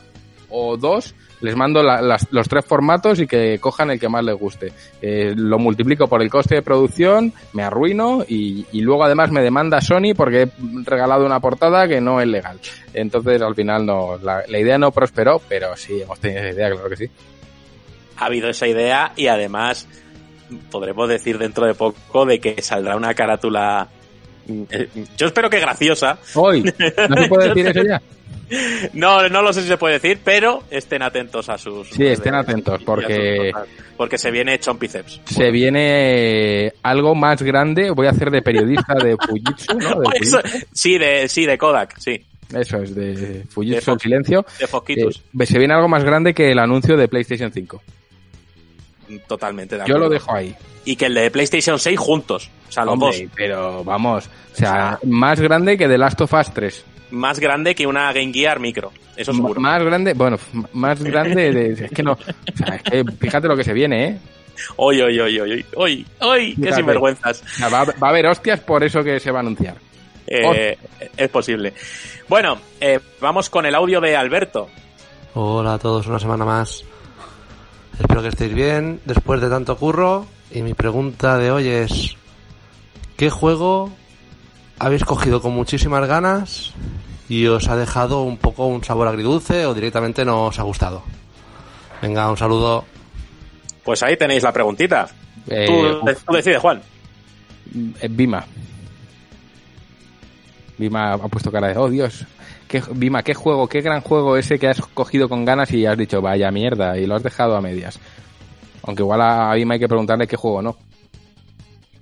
o 0.52 0.78
dos, 0.78 1.16
les 1.42 1.56
mando 1.56 1.82
la- 1.82 2.02
las- 2.02 2.28
los 2.32 2.48
tres 2.48 2.64
formatos 2.66 3.20
y 3.20 3.26
que 3.28 3.58
cojan 3.60 3.90
el 3.90 4.00
que 4.00 4.10
más 4.10 4.24
les 4.24 4.36
guste. 4.36 4.72
Eh, 5.02 5.34
lo 5.36 5.58
multiplico 5.58 6.08
por 6.08 6.22
el 6.22 6.30
coste 6.30 6.56
de 6.56 6.62
producción, 6.62 7.34
me 7.54 7.64
arruino 7.64 8.24
y, 8.28 8.66
y 8.72 8.82
luego 8.82 9.04
además 9.04 9.32
me 9.32 9.42
demanda 9.42 9.82
Sony 9.82 10.14
porque 10.16 10.44
he 10.44 10.50
regalado 10.86 11.26
una 11.26 11.40
portada 11.40 11.88
que 11.88 12.00
no 12.02 12.22
es 12.22 12.28
legal. 12.28 12.60
Entonces 12.94 13.42
al 13.42 13.56
final 13.56 13.86
no, 13.86 14.18
la, 14.22 14.44
la 14.48 14.60
idea 14.60 14.78
no 14.78 14.92
prosperó, 14.92 15.42
pero 15.50 15.76
sí, 15.76 16.02
hemos 16.02 16.20
tenido 16.20 16.42
esa 16.42 16.50
idea, 16.52 16.70
claro 16.72 16.90
que 16.90 16.98
sí. 16.98 17.06
Ha 18.18 18.26
habido 18.26 18.50
esa 18.50 18.68
idea 18.68 19.14
y 19.16 19.28
además 19.28 19.88
podremos 20.70 21.08
decir 21.10 21.38
dentro 21.38 21.66
de 21.66 21.74
poco 21.74 22.26
de 22.26 22.40
que 22.40 22.62
saldrá 22.62 22.96
una 22.98 23.14
carátula. 23.16 23.88
mm, 24.48 24.64
eh, 24.70 24.90
Yo 25.18 25.28
espero 25.28 25.50
que 25.50 25.60
graciosa. 25.60 26.20
Hoy, 26.36 26.62
¿no 27.10 27.16
se 27.16 27.28
puede 27.28 27.48
decir 27.54 27.68
eso 27.68 27.82
ya? 27.84 28.02
No, 28.94 29.30
no 29.30 29.42
lo 29.42 29.54
sé 29.54 29.62
si 29.62 29.68
se 29.68 29.78
puede 29.78 29.96
decir, 30.00 30.20
pero 30.24 30.64
estén 30.70 31.02
atentos 31.02 31.48
a 31.50 31.58
sus. 31.58 31.90
Sí, 31.90 32.06
estén 32.06 32.36
atentos, 32.36 32.76
sus 32.78 32.86
porque- 32.86 33.52
porque 33.98 34.18
se 34.18 34.32
viene 34.32 34.60
Chompiceps. 34.60 35.22
Se 35.26 35.52
viene 35.52 36.74
algo 36.84 37.16
más 37.16 37.42
grande, 37.42 37.92
voy 37.92 38.08
a 38.08 38.12
hacer 38.12 38.30
de 38.32 38.42
periodista 38.42 38.96
de 38.96 39.16
Fujitsu, 39.16 39.78
¿no? 39.78 40.00
De 40.02 40.10
Eso- 40.22 40.42
Fujitsu. 40.42 40.68
sí, 40.74 40.98
de, 40.98 41.28
sí, 41.30 41.46
de 41.46 41.58
Kodak, 41.58 41.98
sí. 42.00 42.26
Eso 42.54 42.78
es, 42.82 42.94
de 42.94 43.14
De 43.16 43.44
Fujitsu 43.46 43.76
en 43.78 43.82
Fox- 43.96 44.02
silencio. 44.04 44.46
De 44.60 44.68
Fosquitus. 44.68 45.24
Eh, 45.40 45.46
se 45.46 45.58
viene 45.58 45.74
algo 45.74 45.88
más 45.88 46.04
grande 46.04 46.34
que 46.34 46.52
el 46.52 46.60
anuncio 46.60 46.98
de 46.98 47.08
PlayStation 47.08 47.52
5. 47.54 47.82
Totalmente 49.28 49.78
de 49.78 49.86
Yo 49.86 49.98
lo 49.98 50.10
dejo 50.10 50.34
ahí. 50.34 50.56
Y 50.86 50.96
que 50.96 51.06
el 51.08 51.14
de 51.14 51.30
PlayStation 51.32 51.78
6 51.80 52.00
juntos. 52.00 52.50
O 52.70 52.72
sea, 52.72 52.86
los 52.86 52.94
Hombre, 52.94 53.24
dos. 53.24 53.32
pero 53.36 53.84
vamos, 53.84 54.26
o 54.54 54.56
sea, 54.56 54.98
más 55.04 55.40
grande 55.40 55.78
que 55.78 55.88
The 55.88 55.98
Last 55.98 56.22
of 56.22 56.34
Us 56.34 56.54
3. 56.54 56.86
Más 57.12 57.40
grande 57.40 57.76
que 57.76 57.86
una 57.88 58.12
Game 58.14 58.32
Gear 58.34 58.60
Micro. 58.60 58.92
Eso 59.16 59.32
M- 59.32 59.38
seguro. 59.42 59.60
Más 59.62 59.84
grande, 59.84 60.14
bueno, 60.14 60.40
m- 60.54 60.66
más 60.74 61.02
grande 61.04 61.52
de, 61.52 61.86
es 61.86 61.92
que 61.92 62.02
no, 62.04 62.14
o 62.14 62.18
sea, 62.58 62.76
es 62.76 62.84
que 62.84 63.04
fíjate 63.20 63.48
lo 63.48 63.56
que 63.58 63.64
se 63.64 63.74
viene, 63.74 64.06
¿eh? 64.08 64.18
Hoy, 64.78 65.02
hoy, 65.02 65.20
hoy, 65.20 65.40
hoy, 65.40 65.66
hoy, 65.76 66.06
hoy, 66.20 66.50
qué 66.56 66.62
Fíjate. 66.62 66.76
sinvergüenzas. 66.76 67.42
O 67.42 67.48
sea, 67.58 67.70
va, 67.70 67.84
va 67.86 68.08
a 68.08 68.10
haber 68.10 68.28
hostias 68.28 68.60
por 68.60 68.84
eso 68.84 69.04
que 69.04 69.20
se 69.20 69.32
va 69.32 69.40
a 69.40 69.42
anunciar. 69.42 69.76
Eh, 70.28 70.78
es 71.18 71.30
posible. 71.30 71.74
Bueno, 72.30 72.58
eh, 72.80 73.00
vamos 73.20 73.50
con 73.50 73.66
el 73.66 73.76
audio 73.76 74.00
de 74.00 74.16
Alberto. 74.16 74.70
Hola 75.34 75.74
a 75.74 75.80
todos, 75.80 76.08
una 76.08 76.20
semana 76.20 76.46
más. 76.46 76.84
Espero 78.00 78.22
que 78.22 78.30
estéis 78.30 78.54
bien 78.54 79.00
después 79.06 79.42
de 79.42 79.50
tanto 79.50 79.76
curro. 79.78 80.26
Y 80.52 80.62
mi 80.62 80.74
pregunta 80.74 81.38
de 81.38 81.52
hoy 81.52 81.68
es: 81.68 82.16
¿qué 83.18 83.30
juego 83.30 83.92
habéis 84.82 85.06
cogido 85.06 85.42
con 85.42 85.54
muchísimas 85.54 86.08
ganas 86.08 86.74
y 87.30 87.46
os 87.46 87.68
ha 87.70 87.76
dejado 87.76 88.24
un 88.24 88.38
poco 88.38 88.66
un 88.66 88.84
sabor 88.84 89.08
agridulce 89.08 89.66
o 89.68 89.74
directamente 89.76 90.26
no 90.26 90.48
os 90.48 90.60
ha 90.60 90.64
gustado? 90.64 91.04
Venga, 92.02 92.30
un 92.30 92.38
saludo. 92.38 92.84
Pues 93.84 94.02
ahí 94.02 94.18
tenéis 94.18 94.42
la 94.42 94.52
preguntita. 94.52 95.08
Eh, 95.48 95.66
tú, 95.68 96.14
tú 96.26 96.34
decides, 96.34 96.60
Juan. 96.60 96.82
eh, 98.02 98.08
Vima. 98.10 98.44
Vima 100.80 101.14
ha 101.14 101.28
puesto 101.28 101.52
cara 101.52 101.68
de, 101.68 101.78
oh 101.78 101.90
Dios, 101.90 102.26
¿qué, 102.68 102.82
Vima, 102.96 103.22
qué 103.22 103.36
juego, 103.36 103.68
qué 103.68 103.82
gran 103.82 104.02
juego 104.02 104.36
ese 104.36 104.58
que 104.58 104.68
has 104.68 104.82
cogido 104.82 105.30
con 105.30 105.46
ganas 105.46 105.72
y 105.72 105.86
has 105.86 105.96
dicho, 105.98 106.22
vaya 106.22 106.50
mierda, 106.50 106.98
y 106.98 107.06
lo 107.06 107.16
has 107.16 107.24
dejado 107.24 107.56
a 107.56 107.62
medias. 107.62 108.00
Aunque 108.82 109.04
igual 109.04 109.22
a 109.22 109.54
Vima 109.54 109.76
hay 109.76 109.80
que 109.80 109.88
preguntarle 109.88 110.26
qué 110.26 110.38
juego 110.38 110.64
no. 110.64 110.76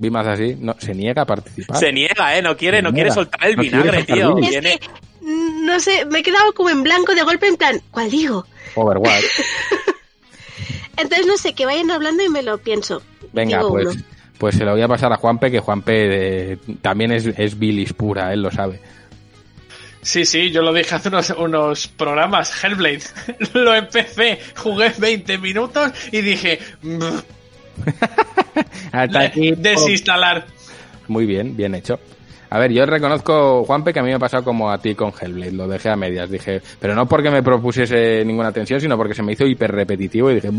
Vi 0.02 0.10
más 0.10 0.26
así, 0.26 0.56
no, 0.60 0.76
se 0.80 0.96
niega 0.96 1.24
a 1.24 1.26
participar. 1.26 1.78
Se 1.78 1.92
niega, 1.92 2.38
¿eh? 2.38 2.42
No 2.42 2.56
quiere, 2.56 2.78
Se 2.78 2.84
no 2.84 2.90
niega. 2.92 2.96
quiere 3.10 3.12
soltar 3.12 3.46
el 3.50 3.56
No 3.58 3.62
vinagre, 3.64 4.04
tío. 4.06 4.38
Es 4.40 4.50
que, 4.62 4.80
mm, 5.22 5.66
no 5.66 5.80
sé, 5.82 6.06
me 6.06 6.20
he 6.20 6.24
quedado 6.24 6.54
como 6.54 6.70
en 6.70 6.84
blanco 6.84 7.14
de 7.14 7.22
golpe 7.24 7.48
en 7.48 7.58
plan, 7.58 7.82
¿cuál 7.92 8.10
digo? 8.10 8.46
Overwatch. 8.76 9.26
Entonces 10.98 11.28
no 11.28 11.38
sé, 11.38 11.54
que 11.54 11.66
vayan 11.66 11.92
hablando 11.92 12.24
y 12.24 12.30
me 12.30 12.42
lo 12.44 12.58
pienso. 12.58 13.02
Venga, 13.34 13.58
Digo 13.58 13.70
pues, 13.70 13.88
uno. 13.88 14.04
pues 14.38 14.56
se 14.56 14.66
lo 14.66 14.72
voy 14.72 14.82
a 14.82 14.88
pasar 14.88 15.12
a 15.14 15.18
Juanpe, 15.18 15.52
que 15.52 15.60
Juanpe 15.60 16.54
eh, 16.54 16.58
también 16.82 17.12
es, 17.12 17.26
es 17.26 17.58
bilis 17.60 17.94
pura, 17.94 18.34
él 18.34 18.42
lo 18.42 18.52
sabe. 18.52 18.80
Sí, 20.02 20.26
sí, 20.26 20.50
yo 20.52 20.62
lo 20.62 20.72
dije 20.74 20.96
hace 20.96 21.10
unos, 21.10 21.30
unos 21.32 21.88
programas, 21.90 22.64
Hellblade. 22.64 23.02
lo 23.54 23.76
empecé, 23.76 24.40
jugué 24.56 24.94
20 24.98 25.38
minutos 25.40 25.92
y 26.12 26.22
dije, 26.22 26.60
"Mm, 26.82 27.00
Hasta 28.92 29.20
aquí, 29.20 29.52
desinstalar. 29.52 30.46
Muy 31.08 31.26
bien, 31.26 31.56
bien 31.56 31.76
hecho. 31.76 32.00
A 32.52 32.58
ver, 32.58 32.72
yo 32.72 32.86
reconozco, 32.86 33.64
Juanpe, 33.66 33.94
que 33.94 34.00
a 34.00 34.04
mí 34.04 34.10
me 34.10 34.16
ha 34.16 34.20
pasado 34.20 34.44
como 34.44 34.72
a 34.72 34.80
ti 34.80 34.96
con 34.96 35.12
Hellblade, 35.20 35.52
lo 35.52 35.68
dejé 35.68 35.90
a 35.90 35.96
medias, 35.96 36.30
dije, 36.32 36.62
pero 36.80 36.96
no 36.96 37.08
porque 37.08 37.30
me 37.30 37.44
propusiese 37.44 38.24
ninguna 38.26 38.52
tensión, 38.52 38.82
sino 38.82 38.98
porque 38.98 39.14
se 39.14 39.22
me 39.22 39.34
hizo 39.34 39.46
hiper 39.46 39.72
repetitivo 39.72 40.32
y 40.32 40.36
dije. 40.36 40.50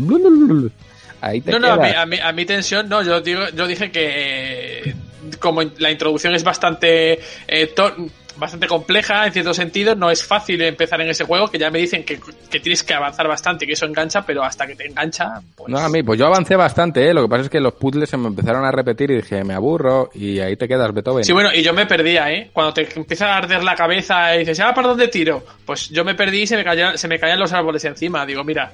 Ahí 1.21 1.41
te 1.41 1.51
No, 1.51 1.59
no, 1.59 1.71
a 1.73 1.77
mí, 1.77 1.83
quedas. 1.89 1.97
a, 2.23 2.31
mí, 2.33 2.41
a 2.43 2.45
tensión, 2.45 2.89
no, 2.89 3.01
yo, 3.03 3.21
digo, 3.21 3.41
yo 3.55 3.67
dije 3.67 3.91
que 3.91 4.79
eh, 4.89 4.95
como 5.39 5.61
la 5.77 5.91
introducción 5.91 6.33
es 6.35 6.43
bastante 6.43 7.19
eh, 7.47 7.67
to- 7.67 7.95
bastante 8.37 8.65
compleja 8.65 9.27
en 9.27 9.33
cierto 9.33 9.53
sentido, 9.53 9.93
no 9.93 10.09
es 10.09 10.23
fácil 10.25 10.59
empezar 10.63 10.99
en 11.01 11.09
ese 11.09 11.25
juego, 11.25 11.49
que 11.49 11.59
ya 11.59 11.69
me 11.69 11.77
dicen 11.77 12.03
que, 12.03 12.19
que 12.49 12.59
tienes 12.59 12.81
que 12.81 12.93
avanzar 12.93 13.27
bastante, 13.27 13.67
que 13.67 13.73
eso 13.73 13.85
engancha, 13.85 14.25
pero 14.25 14.41
hasta 14.43 14.65
que 14.65 14.73
te 14.73 14.87
engancha, 14.87 15.41
pues... 15.55 15.69
No, 15.69 15.77
a 15.77 15.89
mí, 15.89 16.01
pues 16.01 16.17
yo 16.17 16.25
avancé 16.25 16.55
bastante, 16.55 17.07
¿eh? 17.07 17.13
lo 17.13 17.21
que 17.23 17.27
pasa 17.29 17.43
es 17.43 17.49
que 17.49 17.59
los 17.59 17.73
puzzles 17.73 18.09
se 18.09 18.17
me 18.17 18.29
empezaron 18.29 18.65
a 18.65 18.71
repetir 18.71 19.11
y 19.11 19.15
dije, 19.17 19.43
me 19.43 19.53
aburro, 19.53 20.09
y 20.15 20.39
ahí 20.39 20.55
te 20.55 20.67
quedas, 20.67 20.91
Beethoven. 20.91 21.23
Sí, 21.23 21.33
bueno, 21.33 21.53
y 21.53 21.61
yo 21.61 21.71
me 21.73 21.85
perdía, 21.85 22.31
¿eh? 22.31 22.49
Cuando 22.51 22.73
te 22.73 22.87
empieza 22.95 23.27
a 23.33 23.37
arder 23.37 23.63
la 23.63 23.75
cabeza 23.75 24.33
y 24.35 24.39
dices, 24.39 24.59
¿ah, 24.61 24.73
para 24.73 24.87
dónde 24.87 25.09
tiro? 25.09 25.45
Pues 25.65 25.89
yo 25.89 26.03
me 26.03 26.15
perdí 26.15 26.43
y 26.43 26.47
se 26.47 26.55
me, 26.55 26.63
caían, 26.63 26.97
se 26.97 27.07
me 27.07 27.19
caían 27.19 27.37
los 27.37 27.51
árboles 27.53 27.83
encima. 27.85 28.25
Digo, 28.25 28.43
mira, 28.43 28.71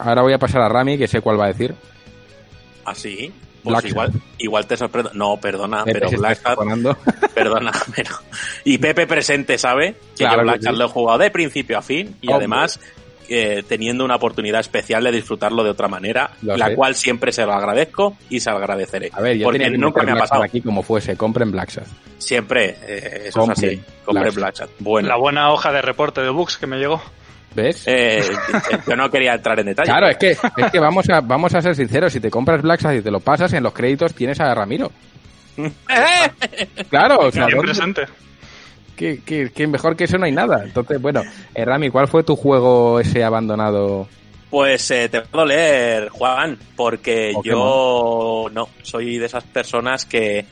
Ahora 0.00 0.22
voy 0.22 0.32
a 0.32 0.38
pasar 0.38 0.62
a 0.62 0.68
Rami, 0.68 0.98
que 0.98 1.08
sé 1.08 1.20
cuál 1.20 1.38
va 1.40 1.44
a 1.46 1.48
decir. 1.48 1.74
Así. 2.84 3.32
Pues 3.62 3.74
Black 3.74 3.84
igual, 3.90 4.12
igual 4.38 4.66
te 4.66 4.76
sorprendo. 4.76 5.10
No, 5.12 5.36
perdona, 5.36 5.84
Pepe 5.84 6.00
pero 6.00 6.18
Black 6.18 6.40
Hat, 6.44 6.58
perdona, 7.34 7.72
pero. 7.94 8.14
Y 8.64 8.78
Pepe 8.78 9.06
presente, 9.06 9.58
¿sabe? 9.58 9.96
Que 10.16 10.24
Claro 10.24 10.44
yo 10.56 10.70
sí. 10.72 10.78
Lo 10.78 10.86
he 10.86 10.88
jugado 10.88 11.18
de 11.18 11.30
principio 11.30 11.76
a 11.76 11.82
fin 11.82 12.16
y 12.22 12.28
Hombre. 12.28 12.36
además 12.36 12.80
eh, 13.28 13.62
teniendo 13.68 14.02
una 14.04 14.16
oportunidad 14.16 14.60
especial 14.60 15.04
de 15.04 15.12
disfrutarlo 15.12 15.62
de 15.62 15.70
otra 15.70 15.88
manera, 15.88 16.30
Lo 16.40 16.56
la 16.56 16.68
sé. 16.68 16.74
cual 16.74 16.94
siempre 16.94 17.32
se 17.32 17.44
lo 17.44 17.52
agradezco 17.52 18.16
y 18.30 18.40
se 18.40 18.50
lo 18.50 18.56
agradeceré. 18.56 19.10
A 19.12 19.20
ver, 19.20 19.36
yo 19.36 19.44
porque 19.44 19.58
tenía 19.58 19.72
que 19.72 19.78
nunca 19.78 20.02
me 20.04 20.12
ha 20.12 20.16
pasado. 20.16 20.42
aquí 20.42 20.62
como 20.62 20.82
fuese, 20.82 21.16
compren 21.18 21.52
Black. 21.52 21.82
Siempre, 22.16 22.76
eh, 22.86 23.24
eso 23.26 23.40
Compren 23.40 23.58
es 23.58 23.70
así. 23.78 23.82
Compré 24.06 24.22
Black 24.30 24.34
Black 24.34 24.60
Hat. 24.62 24.70
Bueno, 24.78 25.08
La 25.08 25.16
buena 25.16 25.52
hoja 25.52 25.70
de 25.70 25.82
reporte 25.82 26.22
de 26.22 26.30
bugs 26.30 26.56
que 26.56 26.66
me 26.66 26.78
llegó. 26.78 27.00
¿Ves? 27.54 27.82
eh, 27.86 28.22
yo 28.86 28.94
no 28.96 29.10
quería 29.10 29.34
entrar 29.34 29.58
en 29.60 29.66
detalle. 29.66 29.90
Claro, 29.90 30.08
es 30.08 30.16
que, 30.16 30.30
es 30.30 30.70
que 30.72 30.78
vamos, 30.78 31.08
a, 31.10 31.20
vamos 31.20 31.54
a 31.54 31.60
ser 31.60 31.74
sinceros, 31.74 32.12
si 32.12 32.20
te 32.20 32.30
compras 32.30 32.62
Black 32.62 32.80
Sad 32.80 32.92
y 32.94 33.02
te 33.02 33.10
lo 33.10 33.20
pasas, 33.20 33.52
en 33.52 33.62
los 33.64 33.72
créditos 33.72 34.14
tienes 34.14 34.38
a 34.40 34.54
Ramiro. 34.54 34.90
Claro, 36.88 37.18
o 37.20 37.30
sea, 37.32 37.46
Bien 37.46 37.58
¿dónde- 37.58 37.72
presente. 37.72 38.06
que, 38.96 39.20
que- 39.22 39.50
que 39.50 39.66
mejor 39.66 39.96
que 39.96 40.04
eso 40.04 40.18
no 40.18 40.26
hay 40.26 40.32
nada. 40.32 40.62
Entonces, 40.64 41.00
bueno, 41.00 41.22
eh, 41.54 41.64
Rami, 41.64 41.90
¿cuál 41.90 42.08
fue 42.08 42.22
tu 42.22 42.36
juego 42.36 43.00
ese 43.00 43.24
abandonado? 43.24 44.08
Pues 44.48 44.90
eh, 44.90 45.08
te 45.08 45.20
puedo 45.22 45.46
leer, 45.46 46.08
Juan, 46.08 46.58
porque 46.76 47.30
Pokémon. 47.34 47.58
yo 47.58 48.46
no 48.52 48.68
soy 48.82 49.18
de 49.18 49.26
esas 49.26 49.44
personas 49.44 50.04
que 50.04 50.44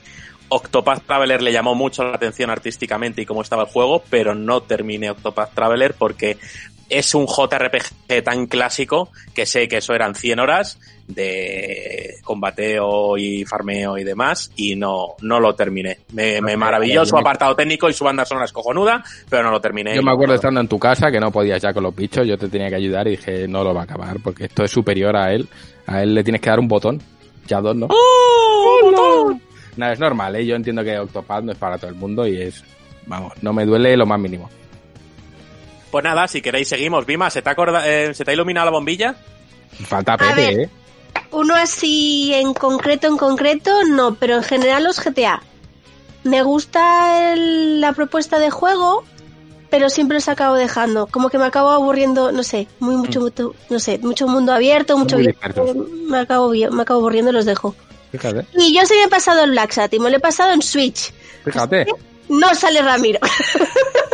Octopath 0.49 1.03
Traveler 1.05 1.43
le 1.43 1.53
llamó 1.53 1.75
mucho 1.75 2.05
la 2.05 2.15
atención 2.15 2.49
artísticamente 2.51 3.23
y 3.23 3.27
cómo 3.27 3.43
estaba 3.43 3.65
el 3.65 3.69
juego, 3.69 4.03
pero 4.09 4.35
no 4.35 4.63
terminé 4.63 5.11
Octopath 5.11 5.53
Traveler 5.53 5.95
porque 5.95 6.39
es 6.89 7.15
un 7.15 7.27
JRPG 7.27 8.23
tan 8.25 8.47
clásico 8.47 9.11
que 9.35 9.47
sé 9.47 9.69
que 9.69 9.79
eso 9.79 9.95
eran 9.95 10.15
100 10.15 10.41
horas 10.41 10.79
de 11.07 12.17
combateo 12.23 13.17
y 13.17 13.45
farmeo 13.45 13.97
y 13.97 14.05
demás 14.05 14.51
y 14.57 14.77
no, 14.77 15.15
no 15.23 15.41
lo 15.41 15.55
terminé. 15.55 15.99
Me, 16.13 16.41
me 16.41 16.57
maravilló 16.57 17.05
su 17.07 17.17
apartado 17.17 17.57
técnico 17.57 17.89
y 17.89 17.93
su 17.93 18.05
banda 18.05 18.25
sonora 18.25 18.45
es 18.45 18.53
cojonuda, 18.53 19.03
pero 19.29 19.45
no 19.45 19.51
lo 19.51 19.61
terminé. 19.61 19.95
Yo 19.95 20.03
me 20.03 20.11
no 20.11 20.15
acuerdo 20.15 20.35
estando 20.35 20.61
en 20.61 20.69
tu 20.69 20.79
casa 20.79 21.11
que 21.11 21.21
no 21.21 21.31
podías 21.33 21.63
ya 21.63 21.73
con 21.73 21.83
los 21.83 21.95
bichos, 21.95 22.27
yo 22.27 22.37
te 22.37 22.49
tenía 22.49 22.69
que 22.69 22.77
ayudar 22.77 23.07
y 23.09 23.13
dije, 23.13 23.49
no 23.49 23.65
lo 23.65 23.75
va 23.75 23.81
a 23.83 23.85
acabar 23.85 24.17
porque 24.23 24.45
esto 24.45 24.65
es 24.65 24.71
superior 24.71 25.17
a 25.17 25.33
él. 25.33 25.49
A 25.87 26.03
él 26.03 26.15
le 26.15 26.23
tienes 26.23 26.43
que 26.43 26.51
dar 26.51 26.61
un 26.61 26.69
botón. 26.69 27.01
Ya 27.47 27.63
dos, 27.63 27.75
¿no? 27.75 27.89
Nada, 29.77 29.93
es 29.93 30.01
normal, 30.01 30.37
¿eh? 30.37 30.45
Yo 30.45 30.55
entiendo 30.55 30.85
que 30.85 30.99
Octopath 30.99 31.45
no 31.45 31.53
es 31.53 31.59
para 31.59 31.79
todo 31.79 31.89
el 31.89 31.97
mundo 31.97 32.27
y 32.27 32.43
es, 32.43 32.63
vamos, 33.07 33.33
no 33.43 33.53
me 33.55 33.65
duele 33.65 33.97
lo 33.97 34.05
más 34.05 34.21
mínimo. 34.21 34.51
Pues 35.91 36.05
nada, 36.05 36.29
si 36.29 36.43
queréis 36.43 36.69
seguimos. 36.69 37.07
Vima, 37.07 37.31
¿se 37.31 37.41
te 37.43 37.49
ha, 37.49 37.53
acorda- 37.55 37.87
eh, 37.87 38.13
¿se 38.15 38.25
te 38.25 38.31
ha 38.31 38.35
iluminado 38.35 38.67
la 38.67 38.73
bombilla? 38.73 39.15
Falta 39.87 40.17
ver. 40.17 40.29
Pepe, 40.35 40.63
¿eh? 40.65 40.71
Uno 41.31 41.55
así 41.55 42.33
en 42.35 42.55
concreto, 42.55 43.07
en 43.07 43.17
concreto, 43.17 43.85
no, 43.85 44.15
pero 44.15 44.37
en 44.37 44.43
general 44.43 44.85
los 44.85 44.99
GTA. 45.03 45.43
Me 46.25 46.43
gusta 46.43 47.33
el- 47.33 47.81
la 47.81 47.93
propuesta 47.93 48.39
de 48.39 48.51
juego, 48.51 49.05
pero 49.71 49.89
siempre 49.91 50.17
los 50.17 50.29
acabo 50.29 50.57
dejando. 50.57 51.07
Como 51.07 51.29
que 51.31 51.39
me 51.39 51.45
acabo 51.47 51.71
aburriendo, 51.71 52.33
no 52.33 52.43
sé, 52.43 52.67
muy 52.81 52.97
mucho, 52.97 53.21
mucho- 53.21 53.55
no 53.71 53.79
sé, 53.79 53.99
mucho 53.99 54.27
mundo 54.27 54.53
abierto, 54.53 54.97
mucho 54.99 55.17
muy 55.17 55.27
abierto, 55.29 55.65
dispersos. 55.65 55.87
me 56.11 56.19
acabo 56.19 56.51
me 56.51 56.83
acabo 56.83 57.01
aburriendo 57.01 57.31
y 57.31 57.35
los 57.35 57.45
dejo. 57.45 57.75
Fíjate, 58.11 58.47
Y 58.55 58.75
yo 58.75 58.81
sí 58.87 58.95
me 58.95 59.05
he 59.05 59.09
pasado 59.09 59.45
el 59.45 59.51
Black 59.51 59.73
Sat 59.73 59.93
y 59.93 60.01
me 60.01 60.11
lo 60.11 60.17
he 60.17 60.21
pasado 60.21 60.53
en 60.53 60.63
Switch. 60.63 61.13
fíjate. 61.45 61.87
No 62.29 62.55
sale 62.55 62.83
Ramiro. 62.83 63.19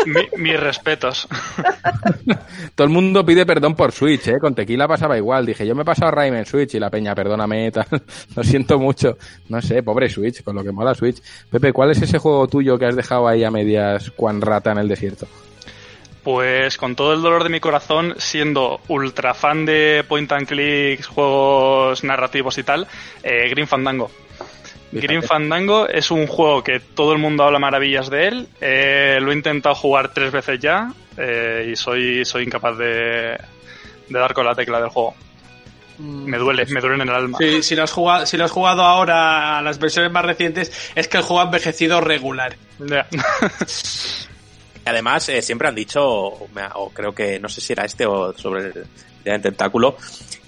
Mi- 0.06 0.28
mis 0.42 0.60
respetos. 0.60 1.26
Todo 2.74 2.86
el 2.86 2.92
mundo 2.92 3.24
pide 3.24 3.46
perdón 3.46 3.74
por 3.74 3.92
Switch, 3.92 4.28
¿eh? 4.28 4.38
Con 4.40 4.54
Tequila 4.54 4.86
pasaba 4.88 5.16
igual. 5.16 5.46
Dije, 5.46 5.66
yo 5.66 5.74
me 5.74 5.82
he 5.82 5.84
pasado 5.84 6.08
a 6.08 6.10
Rayman 6.12 6.40
en 6.40 6.46
Switch 6.46 6.74
y 6.74 6.80
la 6.80 6.90
peña, 6.90 7.14
perdóname, 7.14 7.70
tal. 7.72 7.86
Lo 8.36 8.42
siento 8.44 8.78
mucho. 8.78 9.16
No 9.48 9.60
sé, 9.62 9.82
pobre 9.82 10.08
Switch, 10.08 10.42
con 10.42 10.56
lo 10.56 10.62
que 10.64 10.72
mola 10.72 10.94
Switch. 10.94 11.22
Pepe, 11.50 11.72
¿cuál 11.72 11.90
es 11.92 12.02
ese 12.02 12.18
juego 12.18 12.46
tuyo 12.48 12.78
que 12.78 12.86
has 12.86 12.96
dejado 12.96 13.26
ahí 13.28 13.44
a 13.44 13.50
medias 13.50 14.10
cuan 14.16 14.40
rata 14.40 14.72
en 14.72 14.78
el 14.78 14.88
desierto? 14.88 15.26
Pues 16.22 16.78
con 16.78 16.96
todo 16.96 17.12
el 17.12 17.20
dolor 17.22 17.42
de 17.42 17.50
mi 17.50 17.60
corazón, 17.60 18.14
siendo 18.18 18.80
ultra 18.88 19.34
fan 19.34 19.66
de 19.66 20.04
point 20.08 20.30
and 20.32 20.46
clicks, 20.46 21.06
juegos 21.06 22.02
narrativos 22.02 22.56
y 22.56 22.62
tal, 22.62 22.86
eh, 23.22 23.48
Green 23.50 23.66
Fandango. 23.68 24.10
Green 25.00 25.22
Fandango 25.22 25.88
es 25.88 26.10
un 26.10 26.26
juego 26.26 26.62
que 26.62 26.80
todo 26.80 27.12
el 27.12 27.18
mundo 27.18 27.44
habla 27.44 27.58
maravillas 27.58 28.08
de 28.10 28.28
él. 28.28 28.48
eh, 28.60 29.18
lo 29.20 29.30
he 29.32 29.34
intentado 29.34 29.74
jugar 29.74 30.12
tres 30.14 30.30
veces 30.32 30.58
ya 30.60 30.92
eh, 31.16 31.70
y 31.72 31.76
soy, 31.76 32.24
soy 32.24 32.44
incapaz 32.44 32.76
de, 32.78 32.86
de 34.08 34.18
dar 34.18 34.32
con 34.34 34.46
la 34.46 34.54
tecla 34.54 34.80
del 34.80 34.88
juego. 34.90 35.14
Me 35.98 36.38
duele, 36.38 36.66
me 36.66 36.80
duele 36.80 36.96
en 37.02 37.08
el 37.08 37.14
alma. 37.14 37.38
Si, 37.38 37.62
si, 37.62 37.76
lo 37.76 37.84
has 37.84 37.92
jugado, 37.92 38.26
si 38.26 38.36
lo 38.36 38.44
has 38.44 38.50
jugado 38.50 38.82
ahora 38.82 39.58
a 39.58 39.62
las 39.62 39.78
versiones 39.78 40.10
más 40.10 40.24
recientes, 40.24 40.72
es 40.94 41.06
que 41.06 41.18
el 41.18 41.22
juego 41.22 41.40
ha 41.40 41.44
envejecido 41.44 42.00
regular. 42.00 42.56
Ya. 42.80 43.06
Y 43.12 43.16
Además, 44.86 45.28
eh, 45.28 45.40
siempre 45.40 45.68
han 45.68 45.74
dicho, 45.74 46.04
o 46.04 46.48
me- 46.54 46.66
o 46.74 46.90
creo 46.90 47.14
que, 47.14 47.38
no 47.40 47.48
sé 47.48 47.60
si 47.60 47.72
era 47.72 47.84
este 47.84 48.04
o 48.06 48.36
sobre 48.36 48.72
el 49.24 49.40
Tentáculo, 49.42 49.96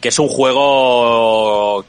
que 0.01 0.09
es 0.09 0.19
un 0.19 0.29
juego 0.29 1.85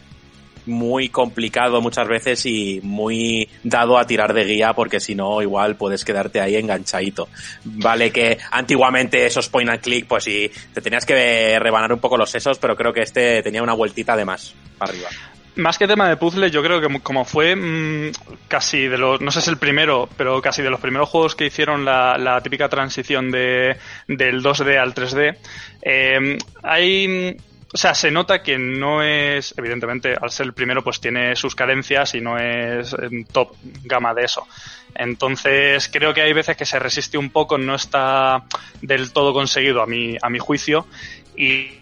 muy 0.68 1.10
complicado 1.10 1.82
muchas 1.82 2.08
veces 2.08 2.46
y 2.46 2.80
muy 2.84 3.50
dado 3.64 3.98
a 3.98 4.06
tirar 4.06 4.34
de 4.34 4.46
guía 4.46 4.74
porque 4.74 5.00
si 5.00 5.16
no 5.16 5.42
igual 5.42 5.76
puedes 5.76 6.06
quedarte 6.06 6.42
ahí 6.42 6.56
enganchadito. 6.56 7.30
Vale 7.64 8.12
que 8.12 8.38
antiguamente 8.52 9.26
esos 9.26 9.50
point 9.50 9.70
and 9.70 9.82
click 9.82 10.08
pues 10.08 10.26
sí, 10.26 10.52
te 10.74 10.82
tenías 10.82 11.06
que 11.06 11.58
rebanar 11.60 11.92
un 11.94 12.00
poco 12.00 12.18
los 12.18 12.30
sesos 12.30 12.60
pero 12.60 12.76
creo 12.76 12.94
que 12.94 13.02
este 13.02 13.42
tenía 13.42 13.64
una 13.64 13.74
vueltita 13.74 14.16
de 14.16 14.26
más 14.26 14.54
arriba. 14.80 15.10
Más 15.58 15.80
que 15.80 15.88
tema 15.88 16.08
de 16.08 16.18
puzzle, 16.18 16.52
yo 16.52 16.62
creo 16.62 16.80
que 16.80 17.00
como 17.00 17.26
fue 17.26 17.56
mm, 17.56 18.12
casi 18.48 18.88
de 18.88 18.98
los, 19.00 19.22
no 19.22 19.32
sé 19.32 19.42
si 19.42 19.46
es 19.46 19.48
el 19.48 19.58
primero, 19.58 20.08
pero 20.16 20.40
casi 20.40 20.62
de 20.62 20.70
los 20.70 20.80
primeros 20.80 21.10
juegos 21.10 21.36
que 21.36 21.48
hicieron 21.48 21.84
la, 21.84 22.16
la 22.20 22.42
típica 22.42 22.70
transición 22.70 23.32
de, 23.32 23.76
del 24.08 24.44
2D 24.44 24.78
al 24.78 24.94
3D, 24.94 25.36
eh, 25.82 26.38
hay, 26.62 27.38
o 27.74 27.78
sea, 27.78 27.94
se 27.94 28.12
nota 28.12 28.42
que 28.42 28.58
no 28.58 29.04
es, 29.04 29.54
evidentemente, 29.58 30.16
al 30.20 30.32
ser 30.32 30.46
el 30.48 30.54
primero, 30.54 30.84
pues 30.84 31.02
tiene 31.02 31.36
sus 31.36 31.56
carencias 31.56 32.16
y 32.16 32.22
no 32.22 32.38
es 32.38 32.94
en 32.94 33.26
top 33.26 33.56
gama 33.84 34.14
de 34.14 34.24
eso. 34.24 34.48
Entonces, 34.96 35.90
creo 35.92 36.14
que 36.14 36.22
hay 36.22 36.34
veces 36.34 36.56
que 36.56 36.66
se 36.66 36.80
resiste 36.80 37.18
un 37.18 37.30
poco, 37.30 37.58
no 37.58 37.76
está 37.76 38.44
del 38.82 39.12
todo 39.12 39.34
conseguido 39.34 39.82
a 39.82 39.86
mi, 39.86 40.18
a 40.22 40.30
mi 40.30 40.40
juicio 40.40 40.88
y 41.36 41.80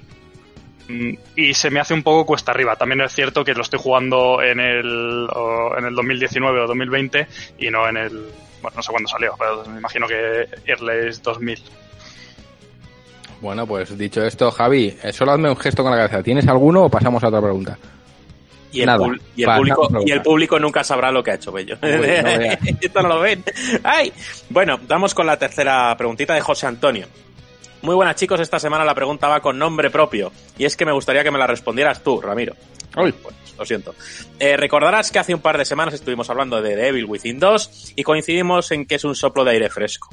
y 1.36 1.54
se 1.54 1.72
me 1.72 1.80
hace 1.80 1.94
un 1.94 2.04
poco 2.04 2.26
cuesta 2.26 2.52
arriba. 2.52 2.76
También 2.76 3.02
es 3.02 3.14
cierto 3.14 3.44
que 3.44 3.54
lo 3.54 3.62
estoy 3.62 3.80
jugando 3.80 4.42
en 4.42 4.60
el, 4.60 5.28
en 5.78 5.86
el 5.86 5.96
2019 5.96 6.62
o 6.62 6.68
2020 6.68 7.28
y 7.60 7.70
no 7.70 7.88
en 7.88 7.98
el. 7.98 8.32
Bueno, 8.62 8.78
no 8.78 8.84
sé 8.84 8.92
cuándo 8.92 9.10
salió, 9.10 9.36
pero 9.38 9.66
me 9.66 9.80
imagino 9.80 10.08
que 10.08 10.48
Early 10.66 11.18
2000. 11.22 11.64
Bueno, 13.42 13.68
pues 13.68 13.98
dicho 13.98 14.24
esto, 14.24 14.52
Javi, 14.52 14.98
eh, 15.04 15.14
solo 15.14 15.34
hazme 15.34 15.50
un 15.50 15.58
gesto 15.58 15.84
con 15.84 15.92
la 15.92 15.98
cabeza. 15.98 16.24
¿Tienes 16.24 16.48
alguno 16.48 16.86
o 16.86 16.90
pasamos 16.90 17.24
a 17.24 17.28
otra 17.28 17.42
pregunta? 17.42 17.78
Y 18.72 18.82
el, 18.82 18.88
Nada. 18.88 19.08
y 19.36 19.44
el 19.44 19.56
público, 19.56 19.90
y 20.06 20.12
el 20.12 20.62
nunca 20.62 20.84
sabrá 20.84 21.10
lo 21.12 21.24
que 21.24 21.32
ha 21.32 21.36
hecho 21.36 21.52
Bello. 21.52 21.78
Uy, 21.82 21.92
no 21.92 22.02
veas. 22.02 22.60
Esto 22.82 23.02
no 23.02 23.08
lo 23.08 23.20
ven. 23.22 23.44
¡Ay! 23.84 24.12
Bueno, 24.50 24.80
vamos 24.86 25.14
con 25.14 25.26
la 25.26 25.38
tercera 25.38 25.96
preguntita 25.98 26.34
de 26.34 26.42
José 26.42 26.68
Antonio. 26.68 27.08
Muy 27.82 27.96
buenas 27.96 28.16
chicos, 28.16 28.40
esta 28.40 28.60
semana 28.60 28.84
la 28.84 28.96
pregunta 28.96 29.28
va 29.28 29.40
con 29.40 29.58
nombre 29.58 29.90
propio. 29.90 30.32
Y 30.58 30.66
es 30.66 30.76
que 30.76 30.86
me 30.86 30.92
gustaría 30.92 31.24
que 31.24 31.32
me 31.32 31.38
la 31.38 31.48
respondieras 31.48 32.04
tú, 32.04 32.20
Ramiro. 32.20 32.56
Uy, 32.98 33.12
pues 33.12 33.36
lo 33.58 33.66
siento. 33.66 33.96
Eh, 34.40 34.58
recordarás 34.58 35.12
que 35.12 35.20
hace 35.20 35.34
un 35.34 35.42
par 35.42 35.58
de 35.58 35.66
semanas 35.66 35.94
estuvimos 35.94 36.30
hablando 36.30 36.62
de 36.62 36.76
The 36.76 36.88
Evil 36.88 37.06
Within 37.06 37.40
2 37.40 37.94
y 37.96 38.04
coincidimos 38.04 38.72
en 38.72 38.86
que 38.86 38.96
es 38.96 39.04
un 39.04 39.16
soplo 39.16 39.44
de 39.44 39.52
aire 39.52 39.70
fresco. 39.70 40.10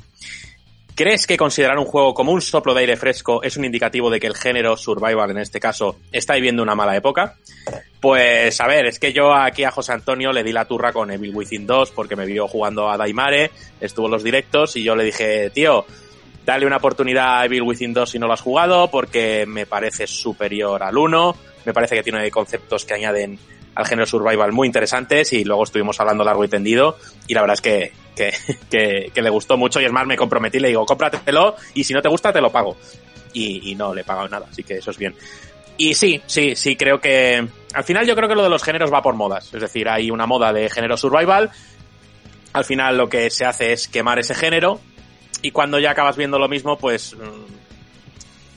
¿Crees 0.94 1.27
que 1.27 1.39
considerar 1.39 1.78
un 1.78 1.86
juego 1.86 2.12
como 2.12 2.32
un 2.32 2.43
soplo 2.43 2.74
de 2.74 2.81
aire 2.81 2.97
fresco 2.97 3.43
es 3.43 3.56
un 3.56 3.64
indicativo 3.64 4.10
de 4.10 4.20
que 4.20 4.27
el 4.27 4.35
género 4.35 4.77
survival, 4.77 5.31
en 5.31 5.39
este 5.39 5.59
caso, 5.59 5.97
está 6.12 6.35
viviendo 6.35 6.62
una 6.62 6.74
mala 6.74 6.94
época? 6.94 7.36
Pues 7.98 8.60
a 8.60 8.66
ver, 8.66 8.85
es 8.86 8.98
que 8.98 9.12
yo 9.12 9.32
aquí 9.32 9.64
a 9.64 9.70
José 9.70 9.93
Antonio 9.93 10.32
le 10.32 10.43
di 10.43 10.52
la 10.52 10.66
turra 10.66 10.93
con 10.93 11.10
Evil 11.10 11.35
Within 11.35 11.66
2 11.66 11.93
porque 11.93 12.14
me 12.14 12.27
vio 12.27 12.47
jugando 12.47 12.90
a 12.90 12.98
Daimare, 12.98 13.51
estuvo 13.81 14.06
en 14.06 14.12
los 14.12 14.23
directos 14.23 14.77
y 14.77 14.82
yo 14.82 14.94
le 14.94 15.05
dije, 15.05 15.48
tío, 15.51 15.86
dale 16.44 16.66
una 16.66 16.77
oportunidad 16.77 17.40
a 17.40 17.44
Evil 17.47 17.62
Within 17.62 17.94
2 17.94 18.10
si 18.10 18.19
no 18.19 18.27
lo 18.27 18.35
has 18.35 18.43
jugado 18.43 18.90
porque 18.90 19.47
me 19.47 19.64
parece 19.64 20.06
superior 20.06 20.82
al 20.82 20.98
1, 20.98 21.36
me 21.64 21.73
parece 21.73 21.94
que 21.94 22.02
tiene 22.02 22.31
conceptos 22.31 22.85
que 22.85 22.94
añaden 22.94 23.39
al 23.74 23.86
género 23.86 24.05
survival 24.05 24.52
muy 24.52 24.66
interesantes 24.66 25.32
y 25.32 25.44
luego 25.44 25.64
estuvimos 25.64 25.98
hablando 26.01 26.23
largo 26.23 26.44
y 26.44 26.48
tendido 26.48 26.98
y 27.28 27.32
la 27.32 27.40
verdad 27.40 27.55
es 27.55 27.62
que, 27.62 27.93
que, 28.16 28.32
que, 28.71 29.11
que 29.15 29.23
le 29.23 29.31
gustó 29.31 29.57
mucho 29.57 29.81
y 29.81 29.85
es 29.85 29.93
más 29.93 30.07
me 30.07 30.16
comprometí, 30.16 30.59
le 30.59 30.69
digo, 30.69 30.87
cómpratelo 30.87 31.57
y 31.74 31.85
si 31.85 31.93
no 31.93 32.03
te 32.03 32.09
gusta 32.09 32.32
te 32.32 32.41
lo 32.41 32.51
pago. 32.51 32.77
Y, 33.35 33.71
y 33.71 33.74
no 33.74 33.95
le 33.95 34.03
he 34.03 34.05
pagado 34.05 34.29
nada, 34.29 34.47
así 34.51 34.63
que 34.63 34.74
eso 34.74 34.91
es 34.91 34.99
bien. 34.99 35.15
Y 35.79 35.95
sí, 35.95 36.21
sí, 36.27 36.55
sí, 36.55 36.77
creo 36.77 37.01
que 37.01 37.47
al 37.74 37.85
final 37.85 38.07
yo 38.07 38.15
creo 38.15 38.29
que 38.29 38.35
lo 38.35 38.43
de 38.43 38.51
los 38.51 38.63
géneros 38.63 38.93
va 38.93 39.03
por 39.03 39.15
modas, 39.15 39.53
es 39.55 39.61
decir, 39.61 39.89
hay 39.89 40.11
una 40.11 40.27
moda 40.27 40.53
de 40.53 40.69
género 40.69 40.97
survival, 40.97 41.51
al 42.53 42.65
final 42.65 42.99
lo 42.99 43.09
que 43.09 43.31
se 43.31 43.47
hace 43.47 43.73
es 43.73 43.89
quemar 43.89 44.19
ese 44.19 44.35
género 44.35 44.81
y 45.41 45.51
cuando 45.51 45.79
ya 45.79 45.91
acabas 45.91 46.16
viendo 46.16 46.39
lo 46.39 46.49
mismo, 46.49 46.77
pues 46.77 47.16
mm, 47.16 47.53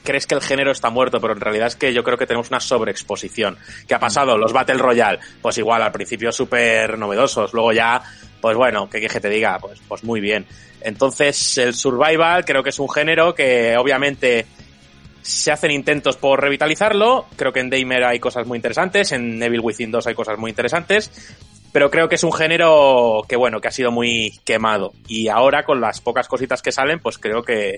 crees 0.04 0.28
que 0.28 0.36
el 0.36 0.42
género 0.42 0.72
está 0.72 0.90
muerto, 0.90 1.20
pero 1.20 1.34
en 1.34 1.42
realidad 1.42 1.68
es 1.68 1.76
que 1.76 1.94
yo 1.94 2.04
creo 2.04 2.18
que 2.18 2.28
tenemos 2.28 2.50
una 2.50 2.60
sobreexposición. 2.60 3.58
¿Qué 3.88 3.96
ha 3.96 4.00
pasado? 4.00 4.38
Los 4.38 4.54
Battle 4.54 4.78
Royale, 4.78 5.20
pues 5.42 5.58
igual 5.58 5.82
al 5.82 5.92
principio 5.92 6.32
súper 6.32 6.98
novedosos, 6.98 7.54
luego 7.54 7.74
ya, 7.74 8.02
pues 8.46 8.58
bueno, 8.58 8.88
¿qué 8.88 9.02
que 9.02 9.20
te 9.20 9.28
diga? 9.28 9.58
Pues, 9.58 9.82
pues 9.88 10.04
muy 10.04 10.22
bien. 10.22 10.46
Entonces, 10.80 11.58
el 11.58 11.74
survival 11.74 12.46
creo 12.46 12.62
que 12.62 12.70
es 12.70 12.78
un 12.78 12.88
género 12.88 13.34
que 13.34 13.76
obviamente 13.76 14.46
se 15.24 15.52
hacen 15.52 15.72
intentos 15.72 16.16
por 16.16 16.42
revitalizarlo. 16.42 17.26
Creo 17.38 17.52
que 17.52 17.62
en 17.62 17.72
Damer 17.72 18.04
hay 18.04 18.20
cosas 18.20 18.46
muy 18.46 18.60
interesantes, 18.60 19.14
en 19.14 19.42
Evil 19.42 19.62
Within 19.62 19.90
2 19.90 20.06
hay 20.06 20.14
cosas 20.14 20.38
muy 20.38 20.52
interesantes. 20.52 21.10
Pero 21.72 21.90
creo 21.90 22.08
que 22.08 22.14
es 22.14 22.24
un 22.24 22.34
género 22.34 23.24
que, 23.28 23.36
bueno, 23.36 23.60
que 23.60 23.68
ha 23.68 23.72
sido 23.72 23.90
muy 23.90 24.40
quemado. 24.44 24.94
Y 25.08 25.28
ahora, 25.28 25.66
con 25.66 25.82
las 25.82 26.00
pocas 26.00 26.28
cositas 26.28 26.62
que 26.62 26.72
salen, 26.72 27.00
pues 27.00 27.18
creo 27.18 27.42
que, 27.42 27.78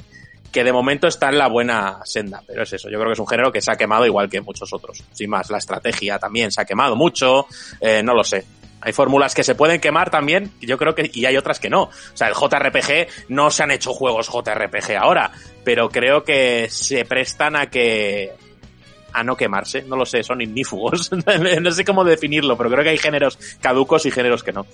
que 0.52 0.66
de 0.66 0.74
momento 0.74 1.08
está 1.08 1.30
en 1.30 1.38
la 1.38 1.48
buena 1.48 2.02
senda. 2.04 2.44
Pero 2.46 2.64
es 2.64 2.74
eso, 2.74 2.90
yo 2.90 2.98
creo 2.98 3.08
que 3.08 3.14
es 3.14 3.20
un 3.20 3.28
género 3.28 3.54
que 3.54 3.62
se 3.62 3.72
ha 3.72 3.78
quemado 3.78 4.06
igual 4.06 4.30
que 4.30 4.42
muchos 4.42 4.74
otros. 4.74 5.02
Sin 5.14 5.30
más, 5.30 5.50
la 5.50 5.60
estrategia 5.60 6.20
también 6.20 6.52
se 6.52 6.60
ha 6.60 6.66
quemado 6.66 6.98
mucho, 6.98 7.48
eh, 7.80 8.04
no 8.04 8.14
lo 8.14 8.26
sé. 8.26 8.44
Hay 8.88 8.94
fórmulas 8.94 9.36
que 9.36 9.44
se 9.44 9.54
pueden 9.54 9.82
quemar 9.82 10.10
también, 10.10 10.50
yo 10.62 10.78
creo 10.78 10.96
que, 10.96 11.12
y 11.14 11.26
hay 11.26 11.36
otras 11.36 11.60
que 11.60 11.70
no. 11.70 11.84
O 11.84 11.92
sea, 12.14 12.30
el 12.30 12.34
JRPG, 12.34 13.28
no 13.28 13.52
se 13.52 13.64
han 13.64 13.72
hecho 13.72 13.92
juegos 13.92 14.30
JRPG 14.30 14.96
ahora, 14.98 15.30
pero 15.66 15.90
creo 15.90 16.24
que 16.24 16.70
se 16.70 17.04
prestan 17.04 17.58
a 17.58 17.66
que, 17.66 18.32
a 19.12 19.26
no 19.26 19.36
quemarse, 19.36 19.82
no 19.82 19.98
lo 19.98 20.06
sé, 20.06 20.24
son 20.24 20.40
ignífugos, 20.40 21.12
no 21.62 21.72
sé 21.72 21.84
cómo 21.84 22.06
definirlo, 22.06 22.56
pero 22.56 22.70
creo 22.70 22.82
que 22.86 22.92
hay 22.92 22.98
géneros 22.98 23.38
caducos 23.60 24.06
y 24.06 24.12
géneros 24.12 24.42
que 24.42 24.54
no. 24.54 24.66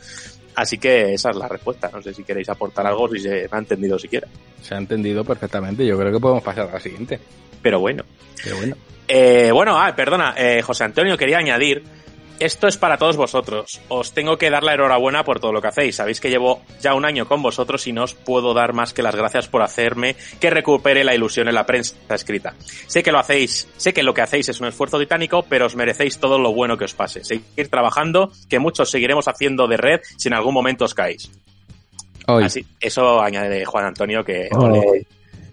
Así 0.54 0.78
que 0.78 1.16
esa 1.16 1.32
es 1.32 1.36
la 1.36 1.48
respuesta, 1.48 1.90
no 1.92 2.00
sé 2.04 2.14
si 2.14 2.24
queréis 2.24 2.50
aportar 2.50 2.86
algo, 2.86 3.10
si 3.10 3.18
se 3.18 3.50
ha 3.50 3.58
entendido 3.58 3.98
siquiera. 3.98 4.28
Se 4.62 4.76
ha 4.76 4.78
entendido 4.78 5.26
perfectamente. 5.26 5.84
Yo 5.88 5.98
creo 5.98 6.12
que 6.12 6.20
podemos 6.20 6.44
pasar 6.44 6.70
a 6.70 6.74
la 6.74 6.80
siguiente. 6.80 7.20
Pero 7.64 7.80
bueno. 7.80 8.04
Pero 8.44 8.58
bueno. 8.58 8.76
Eh, 9.08 9.50
bueno, 9.52 9.76
ah, 9.76 9.96
perdona, 9.96 10.36
eh, 10.38 10.62
José 10.62 10.84
Antonio, 10.84 11.18
quería 11.18 11.40
añadir, 11.40 11.84
esto 12.40 12.68
es 12.68 12.78
para 12.78 12.98
todos 12.98 13.16
vosotros. 13.18 13.80
Os 13.88 14.12
tengo 14.14 14.38
que 14.38 14.50
dar 14.50 14.64
la 14.64 14.74
enhorabuena 14.74 15.24
por 15.24 15.40
todo 15.40 15.52
lo 15.54 15.62
que 15.62 15.68
hacéis. 15.70 15.96
Sabéis 15.96 16.20
que 16.20 16.30
llevo 16.30 16.62
ya 16.82 16.94
un 16.94 17.06
año 17.06 17.28
con 17.28 17.42
vosotros 17.42 17.88
y 17.88 17.94
no 17.94 18.04
os 18.04 18.14
puedo 18.14 18.54
dar 18.54 18.74
más 18.74 18.94
que 18.94 19.04
las 19.04 19.16
gracias 19.16 19.48
por 19.48 19.62
hacerme 19.62 20.16
que 20.40 20.50
recupere 20.50 21.04
la 21.04 21.16
ilusión 21.16 21.48
en 21.48 21.56
la 21.56 21.66
prensa 21.66 21.96
escrita. 22.10 22.54
Sé 22.88 23.04
que 23.04 23.12
lo 23.12 23.20
hacéis, 23.20 23.68
sé 23.78 23.94
que 23.94 24.04
lo 24.04 24.14
que 24.14 24.22
hacéis 24.22 24.50
es 24.50 24.60
un 24.60 24.68
esfuerzo 24.68 25.00
titánico, 25.00 25.44
pero 25.48 25.66
os 25.68 25.76
merecéis 25.76 26.20
todo 26.20 26.38
lo 26.38 26.54
bueno 26.54 26.78
que 26.78 26.86
os 26.86 26.94
pase. 26.94 27.24
Seguir 27.24 27.70
trabajando, 27.70 28.32
que 28.50 28.60
muchos 28.60 28.90
seguiremos 28.90 29.28
haciendo 29.28 29.68
de 29.68 29.78
red 29.78 30.02
si 30.18 30.28
en 30.28 30.34
algún 30.34 30.54
momento 30.54 30.86
os 30.86 30.94
caéis. 30.94 31.32
Hoy. 32.28 32.44
Así, 32.46 32.66
eso 32.80 33.22
añade 33.22 33.66
Juan 33.66 33.86
Antonio 33.86 34.24
que 34.24 34.48
Oh. 34.52 34.64
ole, 34.66 35.06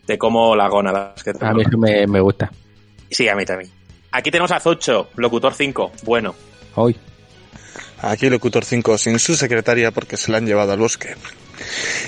te 0.07 0.17
como 0.17 0.55
la 0.55 0.69
gónadas 0.69 1.23
que 1.23 1.33
te 1.35 1.45
A 1.45 1.53
mí 1.53 1.63
eso 1.63 1.77
me, 1.79 2.07
me 2.07 2.21
gusta. 2.21 2.51
Sí, 3.11 3.29
a 3.29 3.35
mí 3.35 3.45
también. 3.45 3.71
Aquí 4.13 4.31
tenemos 4.31 4.51
a 4.51 4.61
Zocho, 4.61 5.09
locutor 5.17 5.55
5. 5.55 5.93
Bueno. 6.05 6.35
Hoy. 6.75 6.97
Aquí 8.03 8.31
Locutor 8.31 8.65
5 8.65 8.97
sin 8.99 9.19
su 9.19 9.35
secretaria 9.37 9.91
porque 9.91 10.17
se 10.17 10.31
la 10.31 10.39
han 10.39 10.47
llevado 10.47 10.73
al 10.73 10.79
bosque. 10.79 11.17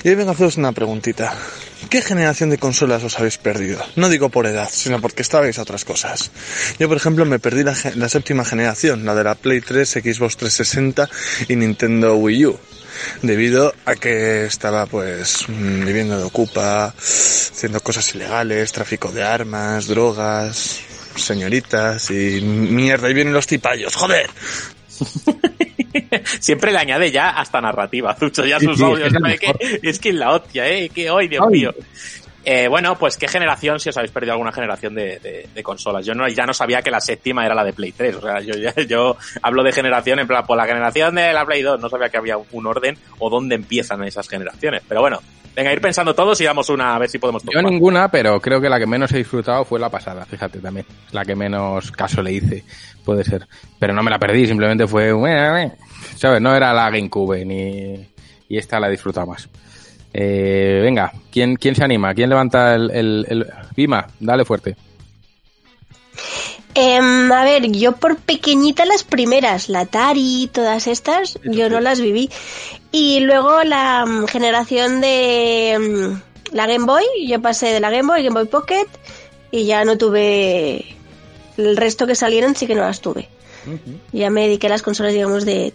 Y 0.03 0.09
hoy 0.09 0.15
vengo 0.15 0.31
a 0.31 0.35
haceros 0.35 0.57
una 0.57 0.73
preguntita. 0.73 1.35
¿Qué 1.91 2.01
generación 2.01 2.49
de 2.49 2.59
consolas 2.59 3.05
os 3.05 3.19
habéis 3.19 3.37
perdido? 3.39 3.85
No 3.97 4.09
digo 4.09 4.31
por 4.31 4.47
edad, 4.47 4.69
sino 4.73 5.01
porque 5.01 5.23
estabais 5.23 5.59
a 5.59 5.63
otras 5.63 5.85
cosas. 5.85 6.31
Yo, 6.79 6.89
por 6.89 6.97
ejemplo, 6.97 7.27
me 7.27 7.39
perdí 7.39 7.63
la, 7.63 7.77
la 7.97 8.09
séptima 8.09 8.45
generación, 8.45 9.05
la 9.05 9.15
de 9.15 9.25
la 9.25 9.35
Play 9.35 9.61
3, 9.61 9.89
Xbox 9.91 10.37
360 10.39 11.09
y 11.49 11.57
Nintendo 11.57 12.15
Wii 12.17 12.47
U. 12.47 12.59
Debido 13.23 13.75
a 13.85 13.95
que 13.97 14.45
estaba, 14.47 14.87
pues, 14.87 15.47
mm, 15.49 15.85
viviendo 15.85 16.19
de 16.19 16.25
ocupa, 16.25 16.95
haciendo 16.97 17.81
cosas 17.81 18.15
ilegales, 18.15 18.73
tráfico 18.73 19.11
de 19.11 19.23
armas, 19.23 19.87
drogas, 19.87 20.81
señoritas 21.17 22.11
y 22.11 22.41
mierda, 22.43 23.09
y 23.11 23.15
vienen 23.15 23.33
los 23.35 23.47
tipallos, 23.47 23.95
joder. 23.97 24.29
Siempre 26.41 26.73
le 26.73 26.79
añade 26.79 27.11
ya 27.11 27.31
hasta 27.31 27.61
narrativa, 27.61 28.15
Zucho, 28.15 28.45
ya 28.45 28.59
Sí, 28.59 28.67
sus 28.67 28.79
sí, 28.79 28.85
audios. 28.85 29.09
es 29.09 29.15
el 29.15 29.21
¿sabe 29.21 29.39
qué? 29.39 29.81
Es 29.83 29.99
que 29.99 30.09
es 30.11 30.15
la 30.15 30.33
hostia, 30.33 30.69
¿eh? 30.69 30.89
Que 30.89 31.11
hoy, 31.11 31.29
Dios 31.29 31.45
Ay. 31.47 31.53
mío. 31.53 31.75
Eh, 32.45 32.67
bueno, 32.67 32.99
pues 32.99 33.17
qué 33.17 33.29
generación, 33.29 33.79
si 33.79 33.89
os 33.91 33.97
habéis 33.97 34.11
perdido 34.11 34.33
alguna 34.33 34.51
generación 34.51 34.95
de, 34.97 35.21
de- 35.21 35.49
de 35.55 35.63
consolas. 35.63 36.05
Yo 36.05 36.13
no, 36.15 36.27
ya 36.29 36.45
no 36.45 36.53
sabía 36.53 36.83
que 36.83 36.91
la 36.91 37.01
séptima 37.01 37.47
era 37.47 37.55
la 37.55 37.63
de 37.63 37.73
Play 37.73 37.93
3. 37.93 38.17
O 38.17 38.21
sea, 38.21 38.41
yo, 38.41 38.55
ya- 38.55 38.75
yo 38.83 39.17
hablo 39.43 39.63
de 39.63 39.71
generación 39.73 40.19
en 40.19 40.27
plan, 40.27 40.45
por 40.45 40.57
la 40.57 40.67
generación 40.67 41.15
de 41.15 41.33
la 41.33 41.47
Play 41.47 41.63
2. 41.63 41.79
No 41.81 41.89
sabía 41.89 42.09
que 42.09 42.17
había 42.17 42.37
un 42.37 42.67
orden 42.67 42.99
o 43.21 43.31
dónde 43.31 43.55
empiezan 43.55 44.03
esas 44.03 44.29
generaciones. 44.29 44.83
Pero 44.89 45.01
bueno, 45.03 45.21
venga, 45.55 45.73
ir 45.73 45.81
pensando 45.81 46.15
todos 46.15 46.41
y 46.41 46.45
damos 46.45 46.69
una 46.69 46.95
a 46.95 46.99
ver 46.99 47.09
si 47.09 47.19
podemos 47.19 47.43
Yo 47.43 47.51
tocar. 47.53 47.65
ninguna, 47.65 48.11
pero 48.11 48.41
creo 48.41 48.61
que 48.61 48.69
la 48.69 48.79
que 48.79 48.87
menos 48.87 49.13
he 49.13 49.19
disfrutado 49.19 49.65
fue 49.65 49.79
la 49.81 49.89
pasada, 49.91 50.25
fíjate 50.27 50.59
también. 50.61 50.87
La 51.11 51.25
que 51.25 51.35
menos 51.35 51.91
caso 51.93 52.23
le 52.23 52.33
hice, 52.33 52.65
puede 53.05 53.25
ser. 53.25 53.47
Pero 53.79 53.93
no 53.95 54.03
me 54.03 54.11
la 54.11 54.19
perdí, 54.19 54.47
simplemente 54.47 54.87
fue... 54.87 55.11
eh, 55.11 55.65
eh, 55.65 55.73
¿Sabes? 56.17 56.41
No 56.41 56.55
era 56.55 56.73
la 56.73 56.91
GameCube 56.91 57.45
ni... 57.45 58.09
Y 58.49 58.59
esta 58.59 58.79
la 58.79 58.89
he 58.89 58.91
disfrutado 58.93 59.27
más. 59.29 59.49
Eh, 60.13 60.81
venga, 60.83 61.11
¿quién, 61.31 61.57
¿quién 61.57 61.75
se 61.75 61.85
anima? 61.85 62.13
¿Quién 62.15 62.29
levanta 62.29 62.75
el, 62.75 62.91
el, 62.91 63.27
el... 63.29 63.47
Vima, 63.75 64.07
dale 64.21 64.45
fuerte. 64.45 64.77
Em, 66.75 67.31
a 67.31 67.45
ver, 67.45 67.71
yo 67.71 67.93
por 67.93 68.17
pequeñita 68.17 68.85
las 68.87 69.05
primeras, 69.05 69.69
la 69.69 69.81
Atari, 69.81 70.49
todas 70.53 70.87
estas, 70.87 71.39
yo 71.45 71.69
no 71.69 71.81
las 71.81 72.01
viví. 72.01 72.31
Y 72.93 73.21
luego 73.21 73.63
la 73.65 74.05
mm, 74.07 74.27
generación 74.27 75.01
de 75.01 75.79
mm, 75.81 76.55
la 76.55 76.67
Game 76.67 76.85
Boy, 76.85 77.05
yo 77.27 77.41
pasé 77.41 77.69
de 77.69 77.81
la 77.81 77.91
Game 77.91 78.07
Boy, 78.07 78.23
Game 78.23 78.35
Boy 78.39 78.47
Pocket, 78.49 78.87
y 79.51 79.65
ya 79.67 79.85
no 79.85 79.97
tuve 79.99 80.95
el 81.57 81.77
resto 81.77 82.07
que 82.07 82.15
salieron, 82.15 82.55
sí 82.55 82.67
que 82.67 82.75
no 82.75 82.83
las 82.83 83.01
tuve. 83.01 83.29
Ya 84.13 84.29
me 84.31 84.43
dediqué 84.43 84.67
a 84.67 84.71
las 84.71 84.83
consolas, 84.83 85.13
digamos, 85.13 85.45
de, 85.45 85.73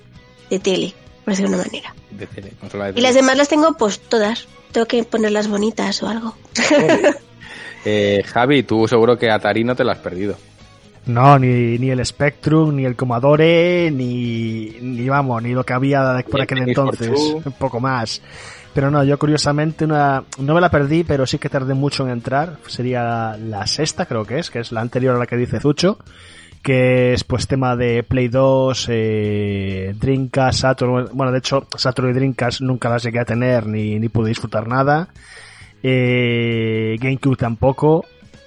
de 0.50 0.60
tele, 0.60 0.94
por 1.24 1.34
decirlo 1.34 1.52
de 1.52 1.56
una 1.56 1.66
manera. 1.66 1.96
De 2.12 2.28
tele, 2.28 2.52
consola 2.60 2.86
de 2.86 2.92
Y 2.92 2.94
tele. 2.96 3.08
las 3.08 3.16
demás 3.16 3.38
las 3.38 3.48
tengo, 3.48 3.74
pues 3.78 4.00
todas. 4.00 4.46
Tengo 4.74 4.86
que 4.88 5.04
ponerlas 5.06 5.48
bonitas 5.48 6.02
o 6.04 6.08
algo. 6.08 6.36
Eh, 7.90 8.22
Javi, 8.26 8.64
tú 8.64 8.86
seguro 8.86 9.18
que 9.18 9.30
Atari 9.32 9.64
no 9.64 9.74
te 9.74 9.86
la 9.86 9.94
has 9.94 10.00
perdido. 10.00 10.38
No, 11.08 11.40
ni, 11.40 11.77
ni 11.77 11.90
el 11.90 12.06
Spectrum, 12.06 12.76
ni 12.76 12.86
el 12.86 12.95
Commodore, 12.95 13.90
ni, 13.92 14.76
ni 14.82 15.08
vamos, 15.08 15.42
ni 15.42 15.53
lo 15.53 15.64
que 15.64 15.74
había 15.74 16.24
por 16.30 16.42
aquel 16.42 16.68
entonces, 16.68 17.11
un 17.45 17.53
poco 17.53 17.80
más. 17.80 18.22
Pero 18.74 18.92
no, 18.92 19.03
yo 19.03 19.18
curiosamente 19.18 19.86
una, 19.86 20.24
no 20.38 20.53
me 20.53 20.61
la 20.61 20.69
perdí, 20.69 21.03
pero 21.03 21.26
sí 21.26 21.40
que 21.40 21.50
tardé 21.50 21.74
mucho 21.74 22.03
en 22.06 22.11
entrar. 22.11 22.58
Sería 22.68 23.36
la 23.38 23.66
sexta, 23.66 24.06
creo 24.06 24.26
que 24.26 24.40
es, 24.40 24.52
que 24.52 24.60
es 24.60 24.72
la 24.72 24.82
anterior 24.82 25.16
a 25.16 25.19
la 25.19 25.26
que 25.26 25.38
dice 25.38 25.60
Zucho, 25.60 25.98
que 26.61 27.14
es 27.14 27.24
pues 27.24 27.48
tema 27.48 27.76
de 27.76 28.03
Play 28.03 28.27
2, 28.27 28.88
eh, 28.92 29.95
Dreamcast, 29.98 30.60
Saturn, 30.60 31.10
bueno, 31.14 31.32
de 31.32 31.40
hecho 31.40 31.66
Saturn 31.76 32.11
y 32.11 32.14
Dreamcast 32.14 32.61
nunca 32.61 32.90
las 32.90 33.02
llegué 33.02 33.19
a 33.19 33.26
tener 33.26 33.66
ni, 33.66 33.98
ni 33.98 34.10
pude 34.10 34.30
disfrutar 34.30 34.68
nada. 34.68 35.08
Eh, 35.82 36.98
GameCube 37.00 37.38
tampoco. 37.38 38.06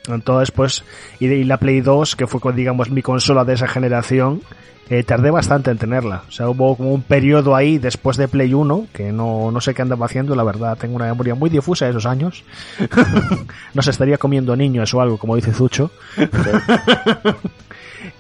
Entonces, 0.09 0.51
pues, 0.51 0.85
y, 1.19 1.45
la 1.45 1.59
Play 1.59 1.81
2, 1.81 2.17
que 2.17 2.27
fue, 2.27 2.53
digamos, 2.53 2.91
mi 2.91 3.03
consola 3.03 3.45
de 3.45 3.55
esa 3.55 3.69
generación, 3.69 4.43
eh, 4.89 5.05
tardé 5.05 5.31
bastante 5.31 5.71
en 5.71 5.79
tenerla. 5.79 6.25
O 6.29 6.33
sea, 6.33 6.49
hubo 6.49 6.77
como 6.77 6.93
un 6.93 7.03
periodo 7.03 7.55
ahí 7.55 7.79
después 7.79 8.17
de 8.17 8.27
Play 8.27 8.55
1, 8.55 8.87
que 8.93 9.13
no, 9.13 9.51
no 9.51 9.61
sé 9.61 9.75
qué 9.75 9.83
andaba 9.83 10.07
haciendo, 10.07 10.35
la 10.35 10.43
verdad, 10.43 10.77
tengo 10.79 10.97
una 10.97 11.07
memoria 11.07 11.35
muy 11.35 11.51
difusa 11.51 11.85
de 11.85 11.93
esos 11.93 12.07
años. 12.07 12.45
no 13.75 13.83
se 13.83 13.91
estaría 13.91 14.19
comiendo 14.19 14.57
niños 14.57 14.93
o 14.95 15.01
algo, 15.01 15.17
como 15.17 15.37
dice 15.37 15.53
Zucho. 15.53 15.91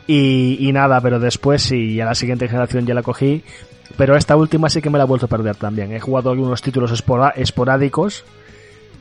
y, 0.06 0.58
y 0.60 0.72
nada, 0.72 1.00
pero 1.00 1.18
después 1.18 1.62
sí, 1.62 2.00
a 2.00 2.04
la 2.04 2.14
siguiente 2.14 2.46
generación 2.46 2.86
ya 2.86 2.94
la 2.94 3.02
cogí. 3.02 3.42
Pero 3.96 4.16
esta 4.16 4.36
última 4.36 4.68
sí 4.68 4.80
que 4.80 4.90
me 4.90 4.98
la 4.98 5.04
he 5.04 5.06
vuelto 5.06 5.26
a 5.26 5.28
perder 5.28 5.56
también. 5.56 5.92
He 5.92 6.00
jugado 6.00 6.30
algunos 6.30 6.62
títulos 6.62 6.92
esporádicos, 7.36 8.24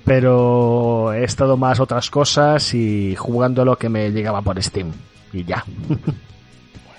pero 0.10 1.14
he 1.14 1.24
estado 1.24 1.56
más 1.56 1.80
otras 1.80 2.10
cosas 2.10 2.74
y 2.74 3.16
jugando 3.16 3.64
lo 3.64 3.78
que 3.78 3.90
me 3.90 4.10
llegaba 4.10 4.42
por 4.42 4.60
Steam. 4.60 4.92
Y 5.32 5.44
ya. 5.44 5.64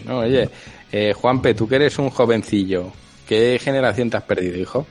Bueno, 0.05 0.21
oye, 0.21 0.49
eh, 0.93 1.13
Juanpe, 1.13 1.55
tú 1.55 1.67
que 1.67 1.75
eres 1.75 1.99
un 1.99 2.11
jovencillo, 2.11 2.93
¿qué 3.27 3.61
generación 3.61 4.11
te 4.11 4.17
has 4.17 4.23
perdido, 4.23 4.57
hijo? 4.59 4.87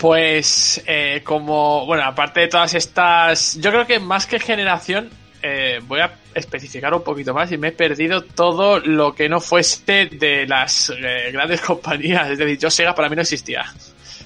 Pues 0.00 0.82
eh, 0.86 1.20
como, 1.22 1.84
bueno, 1.84 2.02
aparte 2.02 2.40
de 2.40 2.48
todas 2.48 2.72
estas, 2.72 3.58
yo 3.60 3.70
creo 3.70 3.86
que 3.86 4.00
más 4.00 4.26
que 4.26 4.40
generación, 4.40 5.10
eh, 5.42 5.80
voy 5.86 6.00
a 6.00 6.14
especificar 6.34 6.94
un 6.94 7.04
poquito 7.04 7.34
más 7.34 7.52
y 7.52 7.58
me 7.58 7.68
he 7.68 7.72
perdido 7.72 8.22
todo 8.24 8.80
lo 8.80 9.14
que 9.14 9.28
no 9.28 9.38
fuese 9.38 10.06
de 10.06 10.46
las 10.46 10.88
eh, 10.88 11.30
grandes 11.30 11.60
compañías. 11.60 12.30
Es 12.30 12.38
decir, 12.38 12.58
yo 12.58 12.70
Sega 12.70 12.94
para 12.94 13.10
mí 13.10 13.16
no 13.16 13.20
existía. 13.22 13.66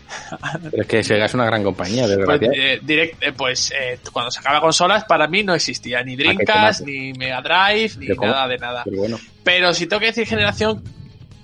Pero 0.71 0.83
es 0.83 0.89
que 0.89 1.03
Sega 1.05 1.27
es 1.27 1.35
una 1.35 1.45
gran 1.47 1.63
compañía, 1.63 2.05
Pues, 2.05 2.17
desgracia. 2.19 2.51
eh, 2.55 2.81
direct- 2.83 3.17
eh, 3.21 3.33
pues 3.37 3.73
eh, 3.79 3.99
cuando 4.13 4.31
sacaba 4.31 4.61
consolas 4.61 5.05
para 5.05 5.27
mí 5.29 5.43
no 5.43 5.55
existía 5.55 6.03
ni 6.03 6.17
Dreamcast, 6.17 6.83
ni 6.87 7.13
Mega 7.13 7.41
Drive, 7.43 7.93
ni 7.99 8.07
nada 8.09 8.49
de 8.49 8.59
nada. 8.59 8.83
Pero 8.85 8.97
bueno, 8.99 9.19
Pero 9.45 9.75
si 9.75 9.87
tengo 9.87 10.01
que 10.01 10.07
decir 10.07 10.27
generación 10.27 10.83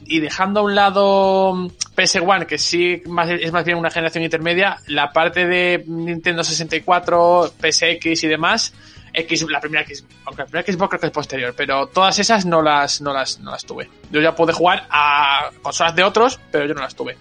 y 0.06 0.20
dejando 0.20 0.60
a 0.60 0.62
un 0.64 0.74
lado 0.74 1.54
mm, 1.54 1.66
PS1, 1.96 2.46
que 2.46 2.58
sí 2.58 3.02
más, 3.06 3.28
es 3.30 3.52
más 3.52 3.64
bien 3.64 3.78
una 3.78 3.90
generación 3.90 4.24
intermedia, 4.24 4.78
la 4.86 5.12
parte 5.12 5.46
de 5.46 5.82
Nintendo 5.86 6.42
64, 6.44 7.54
PSX 7.60 8.24
y 8.24 8.28
demás, 8.28 8.74
X, 9.16 9.46
la 9.48 9.60
primera 9.60 9.82
X, 9.82 10.04
aunque 10.24 10.42
la 10.42 10.46
primera 10.48 10.72
Xbox 10.72 10.88
creo 10.90 11.00
que 11.00 11.06
es 11.06 11.12
posterior, 11.12 11.54
pero 11.56 11.86
todas 11.86 12.18
esas 12.18 12.44
no 12.44 12.60
las, 12.62 13.00
no 13.00 13.12
las, 13.12 13.38
no 13.40 13.52
las 13.52 13.64
tuve. 13.64 13.88
Yo 14.10 14.20
ya 14.20 14.34
pude 14.34 14.52
jugar 14.52 14.86
a 14.90 15.50
consolas 15.62 15.94
de 15.94 16.02
otros, 16.02 16.40
pero 16.50 16.66
yo 16.66 16.74
no 16.74 16.80
las 16.82 16.94
tuve. 16.96 17.16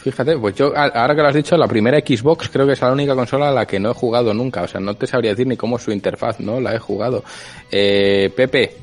Fíjate, 0.00 0.36
pues 0.38 0.54
yo, 0.54 0.72
ahora 0.76 1.14
que 1.14 1.22
lo 1.22 1.28
has 1.28 1.34
dicho, 1.34 1.56
la 1.56 1.68
primera 1.68 1.98
Xbox 1.98 2.48
creo 2.48 2.66
que 2.66 2.72
es 2.74 2.80
la 2.80 2.92
única 2.92 3.14
consola 3.14 3.48
a 3.50 3.52
la 3.52 3.66
que 3.66 3.78
no 3.80 3.90
he 3.90 3.94
jugado 3.94 4.32
nunca. 4.34 4.62
O 4.62 4.68
sea, 4.68 4.80
no 4.80 4.94
te 4.94 5.06
sabría 5.06 5.30
decir 5.30 5.46
ni 5.46 5.56
cómo 5.56 5.78
su 5.78 5.92
interfaz, 5.92 6.40
¿no? 6.40 6.60
La 6.60 6.74
he 6.74 6.78
jugado. 6.78 7.22
Eh, 7.70 8.32
Pepe, 8.36 8.74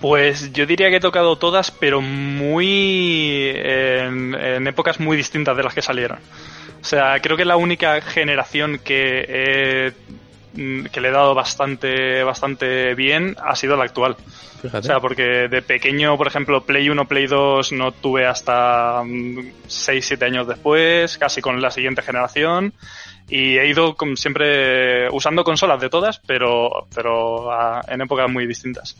Pues 0.00 0.52
yo 0.52 0.64
diría 0.66 0.88
que 0.88 0.96
he 0.96 1.00
tocado 1.00 1.36
todas, 1.36 1.70
pero 1.70 2.00
muy 2.00 3.50
en, 3.54 4.34
en 4.34 4.66
épocas 4.66 4.98
muy 4.98 5.16
distintas 5.16 5.56
de 5.56 5.62
las 5.62 5.74
que 5.74 5.82
salieron. 5.82 6.18
O 6.80 6.84
sea, 6.84 7.20
creo 7.20 7.36
que 7.36 7.44
la 7.44 7.56
única 7.56 8.00
generación 8.00 8.80
que 8.82 9.26
he- 9.28 9.92
que 10.54 11.00
le 11.00 11.08
he 11.08 11.12
dado 11.12 11.34
bastante 11.34 12.22
bastante 12.22 12.94
bien 12.94 13.36
ha 13.42 13.54
sido 13.56 13.76
la 13.76 13.84
actual. 13.84 14.16
fíjate. 14.60 14.78
O 14.78 14.82
sea, 14.82 15.00
porque 15.00 15.48
de 15.48 15.62
pequeño, 15.62 16.16
por 16.16 16.26
ejemplo, 16.26 16.62
Play 16.64 16.88
1, 16.90 17.06
Play 17.06 17.26
2 17.26 17.72
no 17.72 17.92
tuve 17.92 18.26
hasta 18.26 19.02
6-7 19.02 20.22
años 20.24 20.46
después, 20.46 21.16
casi 21.18 21.40
con 21.40 21.60
la 21.62 21.70
siguiente 21.70 22.02
generación. 22.02 22.72
Y 23.28 23.58
he 23.58 23.68
ido 23.68 23.94
siempre 24.16 25.08
usando 25.10 25.44
consolas 25.44 25.80
de 25.80 25.88
todas, 25.88 26.20
pero, 26.26 26.86
pero 26.94 27.52
a- 27.52 27.80
en 27.86 28.00
épocas 28.00 28.28
muy 28.28 28.46
distintas. 28.46 28.96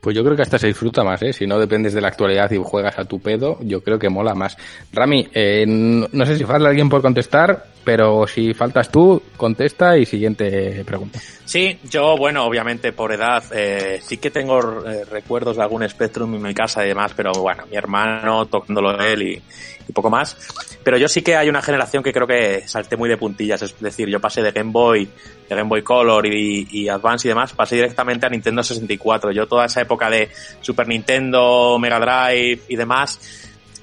Pues 0.00 0.14
yo 0.14 0.22
creo 0.22 0.36
que 0.36 0.42
hasta 0.42 0.58
se 0.58 0.68
disfruta 0.68 1.02
más, 1.02 1.20
¿eh? 1.22 1.32
Si 1.32 1.46
no 1.46 1.58
dependes 1.58 1.92
de 1.92 2.00
la 2.00 2.08
actualidad 2.08 2.50
y 2.50 2.58
juegas 2.62 2.98
a 2.98 3.04
tu 3.04 3.18
pedo, 3.20 3.58
yo 3.62 3.82
creo 3.82 3.98
que 3.98 4.08
mola 4.08 4.34
más. 4.34 4.56
Rami, 4.92 5.28
eh, 5.32 5.64
no 5.66 6.26
sé 6.26 6.36
si 6.36 6.44
falta 6.44 6.68
alguien 6.68 6.88
por 6.88 7.02
contestar, 7.02 7.64
pero 7.86 8.26
si 8.26 8.52
faltas 8.52 8.90
tú, 8.90 9.22
contesta 9.36 9.96
y 9.96 10.04
siguiente 10.04 10.84
pregunta. 10.84 11.20
Sí, 11.44 11.78
yo, 11.88 12.16
bueno, 12.16 12.44
obviamente 12.44 12.92
por 12.92 13.12
edad, 13.12 13.44
eh, 13.52 14.00
sí 14.02 14.18
que 14.18 14.32
tengo 14.32 14.84
eh, 14.84 15.04
recuerdos 15.04 15.56
de 15.56 15.62
algún 15.62 15.88
Spectrum 15.88 16.34
en 16.34 16.42
mi 16.42 16.52
casa 16.52 16.84
y 16.84 16.88
demás, 16.88 17.12
pero 17.16 17.30
bueno, 17.32 17.64
mi 17.70 17.76
hermano 17.76 18.46
tocándolo 18.46 19.00
él 19.00 19.22
y, 19.22 19.42
y 19.88 19.92
poco 19.92 20.10
más. 20.10 20.36
Pero 20.82 20.98
yo 20.98 21.08
sí 21.08 21.22
que 21.22 21.36
hay 21.36 21.48
una 21.48 21.62
generación 21.62 22.02
que 22.02 22.12
creo 22.12 22.26
que 22.26 22.66
salté 22.66 22.96
muy 22.96 23.08
de 23.08 23.16
puntillas, 23.16 23.62
es 23.62 23.78
decir, 23.80 24.08
yo 24.08 24.20
pasé 24.20 24.42
de 24.42 24.50
Game 24.50 24.72
Boy, 24.72 25.08
de 25.48 25.54
Game 25.54 25.68
Boy 25.68 25.82
Color 25.82 26.26
y, 26.26 26.66
y 26.70 26.88
Advance 26.88 27.28
y 27.28 27.30
demás, 27.30 27.52
pasé 27.52 27.76
directamente 27.76 28.26
a 28.26 28.28
Nintendo 28.28 28.64
64. 28.64 29.30
Yo 29.30 29.46
toda 29.46 29.66
esa 29.66 29.80
época 29.80 29.95
de 29.96 30.30
Super 30.60 30.86
Nintendo, 30.86 31.78
Mega 31.78 31.98
Drive 31.98 32.62
y 32.68 32.76
demás, 32.76 33.18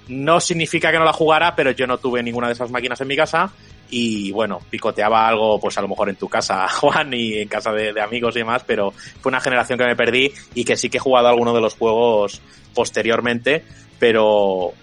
no 0.08 0.40
significa 0.40 0.92
que 0.92 1.00
no 1.00 1.06
la 1.06 1.14
jugara, 1.14 1.56
pero 1.56 1.72
yo 1.72 1.88
no 1.88 1.98
tuve 1.98 2.22
ninguna 2.24 2.48
de 2.48 2.54
esas 2.54 2.70
máquinas 2.70 3.00
en 3.02 3.08
mi 3.08 3.16
casa 3.16 3.52
y 3.90 4.32
bueno, 4.32 4.60
picoteaba 4.70 5.28
algo 5.28 5.60
pues 5.60 5.78
a 5.78 5.82
lo 5.82 5.88
mejor 5.88 6.10
en 6.10 6.16
tu 6.16 6.28
casa, 6.28 6.68
Juan, 6.80 7.14
y 7.14 7.40
en 7.40 7.48
casa 7.48 7.72
de, 7.72 7.94
de 7.94 8.02
amigos 8.02 8.36
y 8.36 8.40
demás, 8.40 8.64
pero 8.66 8.92
fue 8.92 9.30
una 9.30 9.42
generación 9.42 9.78
que 9.78 9.86
me 9.86 9.96
perdí 9.96 10.32
y 10.56 10.64
que 10.64 10.78
sí 10.78 10.90
que 10.90 10.98
he 10.98 11.02
jugado 11.02 11.28
alguno 11.28 11.54
de 11.54 11.62
los 11.62 11.76
juegos 11.76 12.42
posteriormente, 12.74 13.64
pero 14.00 14.74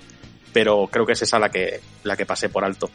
pero 0.53 0.89
creo 0.91 1.07
que 1.07 1.13
es 1.13 1.23
esa 1.23 1.39
la 1.39 1.49
que 1.49 1.81
la 2.05 2.17
que 2.17 2.27
pasé 2.27 2.49
por 2.49 2.65
alto. 2.65 2.91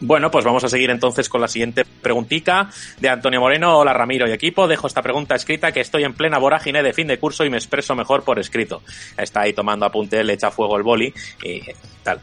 Bueno, 0.00 0.30
pues 0.30 0.44
vamos 0.44 0.62
a 0.62 0.68
seguir 0.68 0.90
entonces 0.90 1.28
con 1.28 1.40
la 1.40 1.48
siguiente 1.48 1.84
preguntica 1.84 2.70
de 3.00 3.08
Antonio 3.08 3.40
Moreno. 3.40 3.78
Hola 3.78 3.92
Ramiro 3.92 4.28
y 4.28 4.32
equipo, 4.32 4.68
dejo 4.68 4.86
esta 4.86 5.02
pregunta 5.02 5.34
escrita 5.34 5.72
que 5.72 5.80
estoy 5.80 6.04
en 6.04 6.14
plena 6.14 6.38
vorágine 6.38 6.84
de 6.84 6.92
fin 6.92 7.08
de 7.08 7.18
curso 7.18 7.44
y 7.44 7.50
me 7.50 7.56
expreso 7.56 7.96
mejor 7.96 8.22
por 8.22 8.38
escrito. 8.38 8.82
Está 9.16 9.40
ahí 9.40 9.52
tomando 9.52 9.86
apunte, 9.86 10.22
le 10.22 10.34
echa 10.34 10.52
fuego 10.52 10.76
el 10.76 10.84
boli 10.84 11.12
y 11.42 11.62
tal. 12.04 12.20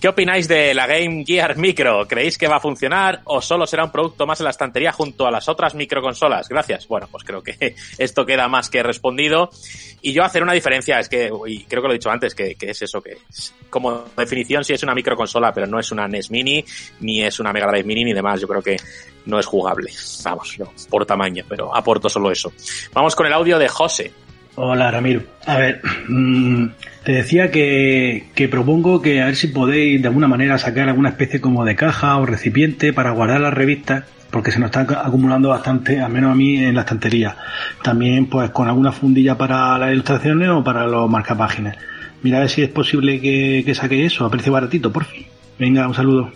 ¿Qué 0.00 0.08
opináis 0.08 0.48
de 0.48 0.72
la 0.72 0.86
Game 0.86 1.24
Gear 1.26 1.58
Micro? 1.58 2.08
¿Creéis 2.08 2.38
que 2.38 2.48
va 2.48 2.56
a 2.56 2.60
funcionar 2.60 3.20
o 3.24 3.42
solo 3.42 3.66
será 3.66 3.84
un 3.84 3.92
producto 3.92 4.26
más 4.26 4.40
en 4.40 4.44
la 4.44 4.50
estantería 4.50 4.92
junto 4.92 5.26
a 5.26 5.30
las 5.30 5.46
otras 5.46 5.74
microconsolas? 5.74 6.48
Gracias. 6.48 6.88
Bueno, 6.88 7.06
pues 7.10 7.22
creo 7.22 7.42
que 7.42 7.76
esto 7.98 8.24
queda 8.24 8.48
más 8.48 8.70
que 8.70 8.82
respondido. 8.82 9.50
Y 10.00 10.14
yo 10.14 10.24
hacer 10.24 10.42
una 10.42 10.54
diferencia, 10.54 10.98
es 10.98 11.10
que, 11.10 11.30
y 11.46 11.64
creo 11.64 11.82
que 11.82 11.88
lo 11.88 11.92
he 11.92 11.98
dicho 11.98 12.10
antes, 12.10 12.34
que, 12.34 12.56
es 12.58 12.80
eso, 12.80 13.02
que 13.02 13.18
como 13.68 14.04
definición 14.16 14.64
sí 14.64 14.72
es 14.72 14.82
una 14.82 14.94
microconsola, 14.94 15.52
pero 15.52 15.66
no 15.66 15.78
es 15.78 15.92
una 15.92 16.08
NES 16.08 16.30
Mini, 16.30 16.64
ni 17.00 17.22
es 17.22 17.38
una 17.38 17.52
Mega 17.52 17.66
Drive 17.66 17.84
Mini, 17.84 18.04
ni 18.04 18.14
demás. 18.14 18.40
Yo 18.40 18.48
creo 18.48 18.62
que 18.62 18.78
no 19.26 19.38
es 19.38 19.44
jugable. 19.44 19.92
Vamos, 20.24 20.58
no, 20.58 20.72
por 20.88 21.04
tamaño, 21.04 21.44
pero 21.46 21.76
aporto 21.76 22.08
solo 22.08 22.30
eso. 22.30 22.50
Vamos 22.94 23.14
con 23.14 23.26
el 23.26 23.34
audio 23.34 23.58
de 23.58 23.68
José. 23.68 24.10
Hola 24.56 24.90
Ramiro. 24.90 25.22
A 25.46 25.58
ver, 25.58 25.80
mm, 26.08 26.66
te 27.04 27.12
decía 27.12 27.50
que, 27.50 28.30
que 28.34 28.48
propongo 28.48 29.00
que 29.00 29.22
a 29.22 29.26
ver 29.26 29.36
si 29.36 29.48
podéis 29.48 30.02
de 30.02 30.08
alguna 30.08 30.28
manera 30.28 30.58
sacar 30.58 30.88
alguna 30.88 31.10
especie 31.10 31.40
como 31.40 31.64
de 31.64 31.76
caja 31.76 32.16
o 32.18 32.26
recipiente 32.26 32.92
para 32.92 33.12
guardar 33.12 33.40
las 33.40 33.54
revistas, 33.54 34.04
porque 34.30 34.50
se 34.50 34.58
nos 34.58 34.66
están 34.66 34.86
acumulando 34.96 35.48
bastante, 35.48 36.00
al 36.00 36.12
menos 36.12 36.32
a 36.32 36.34
mí 36.34 36.56
en 36.56 36.74
la 36.74 36.82
estantería. 36.82 37.36
También 37.82 38.26
pues 38.26 38.50
con 38.50 38.68
alguna 38.68 38.92
fundilla 38.92 39.36
para 39.38 39.78
las 39.78 39.92
ilustraciones 39.92 40.48
o 40.50 40.64
para 40.64 40.86
los 40.86 41.08
marcapáginas. 41.08 41.76
Mira 42.22 42.38
a 42.38 42.40
ver 42.40 42.50
si 42.50 42.62
es 42.62 42.68
posible 42.68 43.20
que, 43.20 43.62
que 43.64 43.74
saquéis 43.74 44.12
eso 44.12 44.24
a 44.26 44.30
precio 44.30 44.52
baratito, 44.52 44.92
por 44.92 45.04
fin. 45.04 45.26
Venga, 45.58 45.86
un 45.86 45.94
saludo. 45.94 46.30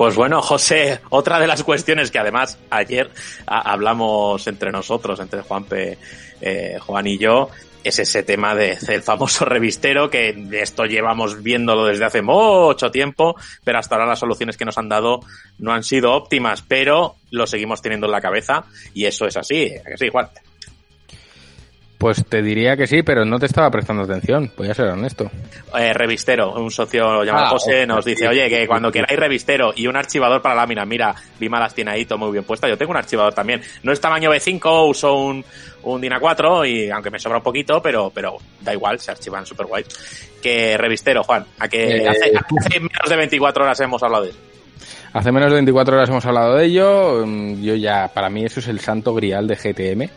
Pues 0.00 0.16
bueno, 0.16 0.40
José, 0.40 1.00
otra 1.10 1.38
de 1.38 1.46
las 1.46 1.62
cuestiones 1.62 2.10
que 2.10 2.18
además 2.18 2.58
ayer 2.70 3.10
hablamos 3.46 4.46
entre 4.46 4.72
nosotros, 4.72 5.20
entre 5.20 5.42
Juanpe, 5.42 5.98
eh, 6.40 6.78
Juan 6.80 7.06
y 7.06 7.18
yo, 7.18 7.48
es 7.82 7.98
ese 7.98 8.22
tema 8.22 8.54
de- 8.54 8.76
del 8.76 9.02
famoso 9.02 9.44
revistero, 9.44 10.10
que 10.10 10.34
esto 10.52 10.84
llevamos 10.84 11.42
viéndolo 11.42 11.86
desde 11.86 12.04
hace 12.04 12.20
mucho 12.22 12.90
tiempo, 12.90 13.36
pero 13.64 13.78
hasta 13.78 13.94
ahora 13.94 14.06
las 14.06 14.18
soluciones 14.18 14.56
que 14.56 14.64
nos 14.66 14.76
han 14.78 14.88
dado 14.88 15.20
no 15.58 15.72
han 15.72 15.82
sido 15.82 16.12
óptimas, 16.12 16.62
pero 16.62 17.16
lo 17.30 17.46
seguimos 17.46 17.80
teniendo 17.80 18.06
en 18.06 18.12
la 18.12 18.20
cabeza 18.20 18.64
y 18.92 19.06
eso 19.06 19.26
es 19.26 19.36
así, 19.36 19.70
¿a 19.84 19.88
que 19.90 19.96
sí, 19.96 20.08
Juan. 20.10 20.28
Pues 22.00 22.24
te 22.24 22.40
diría 22.40 22.78
que 22.78 22.86
sí, 22.86 23.02
pero 23.02 23.26
no 23.26 23.38
te 23.38 23.44
estaba 23.44 23.70
prestando 23.70 24.04
atención, 24.04 24.50
voy 24.56 24.70
a 24.70 24.74
ser 24.74 24.86
honesto. 24.86 25.30
Eh, 25.78 25.92
revistero, 25.92 26.54
un 26.54 26.70
socio 26.70 27.22
llamado 27.24 27.44
Ah, 27.44 27.50
José 27.50 27.86
nos 27.86 28.06
dice, 28.06 28.26
oye, 28.26 28.48
que 28.48 28.66
cuando 28.66 28.90
queráis 28.90 29.20
revistero 29.20 29.74
y 29.76 29.86
un 29.86 29.96
archivador 29.96 30.40
para 30.40 30.54
láminas, 30.54 30.86
mira, 30.86 31.14
Lima 31.38 31.60
las 31.60 31.74
tiene 31.74 31.90
ahí 31.90 32.06
todo 32.06 32.16
muy 32.20 32.32
bien 32.32 32.44
puesta, 32.44 32.66
yo 32.70 32.78
tengo 32.78 32.92
un 32.92 32.96
archivador 32.96 33.34
también, 33.34 33.60
no 33.82 33.92
es 33.92 34.00
tamaño 34.00 34.30
B5, 34.32 34.88
uso 34.88 35.14
un, 35.14 35.44
un 35.82 36.00
DIN 36.00 36.12
A4 36.12 36.66
y 36.66 36.90
aunque 36.90 37.10
me 37.10 37.18
sobra 37.18 37.36
un 37.36 37.42
poquito, 37.44 37.82
pero, 37.82 38.10
pero 38.14 38.38
da 38.62 38.72
igual, 38.72 38.98
se 38.98 39.10
archivan 39.10 39.44
super 39.44 39.66
guay. 39.66 39.84
Que 40.42 40.78
revistero, 40.78 41.22
Juan, 41.22 41.44
a 41.58 41.68
que 41.68 41.98
Eh, 41.98 42.08
hace, 42.08 42.32
hace 42.58 42.80
menos 42.80 43.10
de 43.10 43.16
24 43.16 43.62
horas 43.62 43.78
hemos 43.80 44.02
hablado 44.02 44.24
de 44.24 44.30
eso. 44.30 44.38
Hace 45.12 45.32
menos 45.32 45.50
de 45.50 45.56
24 45.56 45.96
horas 45.96 46.08
hemos 46.08 46.24
hablado 46.24 46.56
de 46.56 46.64
ello. 46.64 47.26
mm, 47.26 47.60
Yo 47.62 47.74
ya, 47.74 48.08
para 48.08 48.30
mí 48.30 48.42
eso 48.46 48.60
es 48.60 48.68
el 48.68 48.80
santo 48.80 49.12
grial 49.12 49.46
de 49.46 49.56
GTM, 49.56 50.08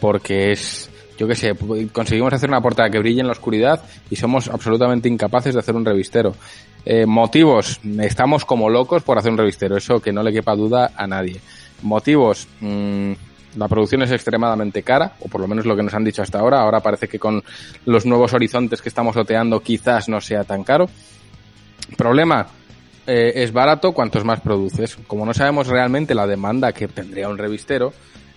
porque 0.00 0.50
es, 0.50 0.89
yo 1.20 1.28
qué 1.28 1.34
sé, 1.34 1.54
conseguimos 1.92 2.32
hacer 2.32 2.48
una 2.48 2.62
portada 2.62 2.88
que 2.88 2.98
brille 2.98 3.20
en 3.20 3.26
la 3.26 3.32
oscuridad 3.32 3.82
y 4.08 4.16
somos 4.16 4.48
absolutamente 4.48 5.06
incapaces 5.06 5.52
de 5.52 5.60
hacer 5.60 5.74
un 5.74 5.84
revistero. 5.84 6.34
Eh, 6.82 7.04
motivos, 7.04 7.78
estamos 8.00 8.46
como 8.46 8.70
locos 8.70 9.02
por 9.02 9.18
hacer 9.18 9.30
un 9.30 9.36
revistero, 9.36 9.76
eso 9.76 10.00
que 10.00 10.14
no 10.14 10.22
le 10.22 10.32
quepa 10.32 10.56
duda 10.56 10.92
a 10.96 11.06
nadie. 11.06 11.38
Motivos, 11.82 12.48
mm, 12.60 13.12
la 13.58 13.68
producción 13.68 14.00
es 14.00 14.12
extremadamente 14.12 14.82
cara, 14.82 15.12
o 15.20 15.28
por 15.28 15.42
lo 15.42 15.46
menos 15.46 15.66
lo 15.66 15.76
que 15.76 15.82
nos 15.82 15.92
han 15.92 16.04
dicho 16.04 16.22
hasta 16.22 16.38
ahora. 16.38 16.62
Ahora 16.62 16.80
parece 16.80 17.06
que 17.06 17.18
con 17.18 17.44
los 17.84 18.06
nuevos 18.06 18.32
horizontes 18.32 18.80
que 18.80 18.88
estamos 18.88 19.14
oteando 19.14 19.60
quizás 19.60 20.08
no 20.08 20.22
sea 20.22 20.44
tan 20.44 20.64
caro. 20.64 20.88
Problema, 21.98 22.46
eh, 23.06 23.32
es 23.42 23.52
barato 23.52 23.92
cuantos 23.92 24.24
más 24.24 24.40
produces. 24.40 24.96
Como 25.06 25.26
no 25.26 25.34
sabemos 25.34 25.66
realmente 25.66 26.14
la 26.14 26.26
demanda 26.26 26.72
que 26.72 26.88
tendría 26.88 27.28
un 27.28 27.36
revistero, 27.36 27.92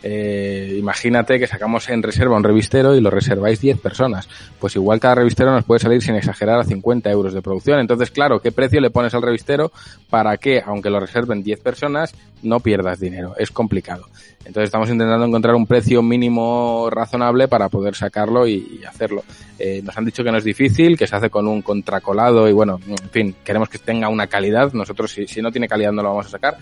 eh, 0.06 0.76
imagínate 0.78 1.40
que 1.40 1.48
sacamos 1.48 1.88
en 1.90 2.04
reserva 2.04 2.36
un 2.36 2.44
revistero 2.44 2.94
y 2.94 3.00
lo 3.00 3.10
reserváis 3.10 3.62
10 3.62 3.80
personas. 3.80 4.28
Pues 4.60 4.76
igual 4.76 5.00
cada 5.00 5.16
revistero 5.16 5.52
nos 5.52 5.64
puede 5.64 5.80
salir 5.80 6.02
sin 6.02 6.16
exagerar 6.16 6.60
a 6.60 6.66
50 6.66 7.10
euros 7.10 7.34
de 7.34 7.42
producción. 7.42 7.80
Entonces, 7.80 8.12
claro, 8.12 8.42
¿qué 8.42 8.52
precio 8.52 8.82
le 8.82 8.90
pones 8.90 9.14
al 9.14 9.22
revistero 9.22 9.72
para 10.10 10.36
que, 10.38 10.62
aunque 10.66 10.90
lo 10.90 11.00
reserven 11.00 11.42
10 11.42 11.62
personas, 11.62 12.14
no 12.42 12.60
pierdas 12.60 13.00
dinero? 13.00 13.36
Es 13.38 13.50
complicado. 13.50 14.06
Entonces 14.40 14.66
estamos 14.66 14.90
intentando 14.90 15.26
encontrar 15.26 15.56
un 15.56 15.66
precio 15.66 16.02
mínimo 16.02 16.90
razonable 16.92 17.48
para 17.48 17.70
poder 17.70 17.96
sacarlo 17.96 18.46
y, 18.46 18.82
hacerlo. 18.86 19.24
Eh, 19.58 19.82
nos 19.84 19.98
han 19.98 20.04
dicho 20.04 20.22
que 20.22 20.32
no 20.32 20.38
es 20.38 20.44
difícil, 20.44 20.98
que 20.98 21.08
se 21.08 21.16
hace 21.16 21.30
con 21.30 21.48
un 21.48 21.62
contracolado 21.62 22.50
y 22.50 22.52
bueno, 22.52 22.78
en 22.86 23.10
fin, 23.10 23.36
queremos 23.42 23.70
que 23.70 23.78
tenga 23.78 24.10
una 24.10 24.28
calidad. 24.28 24.74
Nosotros 24.74 25.12
si, 25.12 25.28
si 25.28 25.42
no 25.42 25.50
tiene 25.50 25.70
calidad 25.70 25.94
no 25.94 26.04
lo 26.04 26.10
vamos 26.10 26.26
a 26.26 26.30
sacar. 26.30 26.58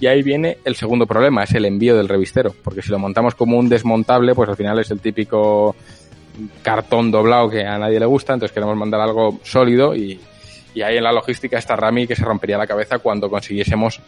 Y 0.00 0.06
ahí 0.06 0.22
viene 0.22 0.58
el 0.64 0.76
segundo 0.76 1.06
problema, 1.06 1.42
es 1.42 1.54
el 1.54 1.64
envío 1.64 1.96
del 1.96 2.08
revistero. 2.08 2.54
Porque 2.62 2.82
si 2.82 2.90
lo 2.90 2.98
montamos 2.98 3.34
como 3.34 3.58
un 3.58 3.68
desmontable, 3.68 4.34
pues 4.34 4.48
al 4.48 4.56
final 4.56 4.78
es 4.78 4.90
el 4.90 5.00
típico 5.00 5.74
cartón 6.62 7.10
doblado 7.10 7.50
que 7.50 7.66
a 7.66 7.78
nadie 7.78 7.98
le 7.98 8.06
gusta, 8.06 8.32
entonces 8.32 8.54
queremos 8.54 8.76
mandar 8.76 9.00
algo 9.00 9.40
sólido 9.42 9.96
y, 9.96 10.20
y 10.72 10.82
ahí 10.82 10.96
en 10.96 11.02
la 11.02 11.12
logística 11.12 11.58
está 11.58 11.74
Rami 11.74 12.06
que 12.06 12.14
se 12.14 12.24
rompería 12.24 12.56
la 12.56 12.66
cabeza 12.66 13.00
cuando 13.00 13.28
consiguiésemos 13.28 14.00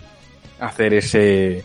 hacer 0.60 0.94
ese, 0.94 1.65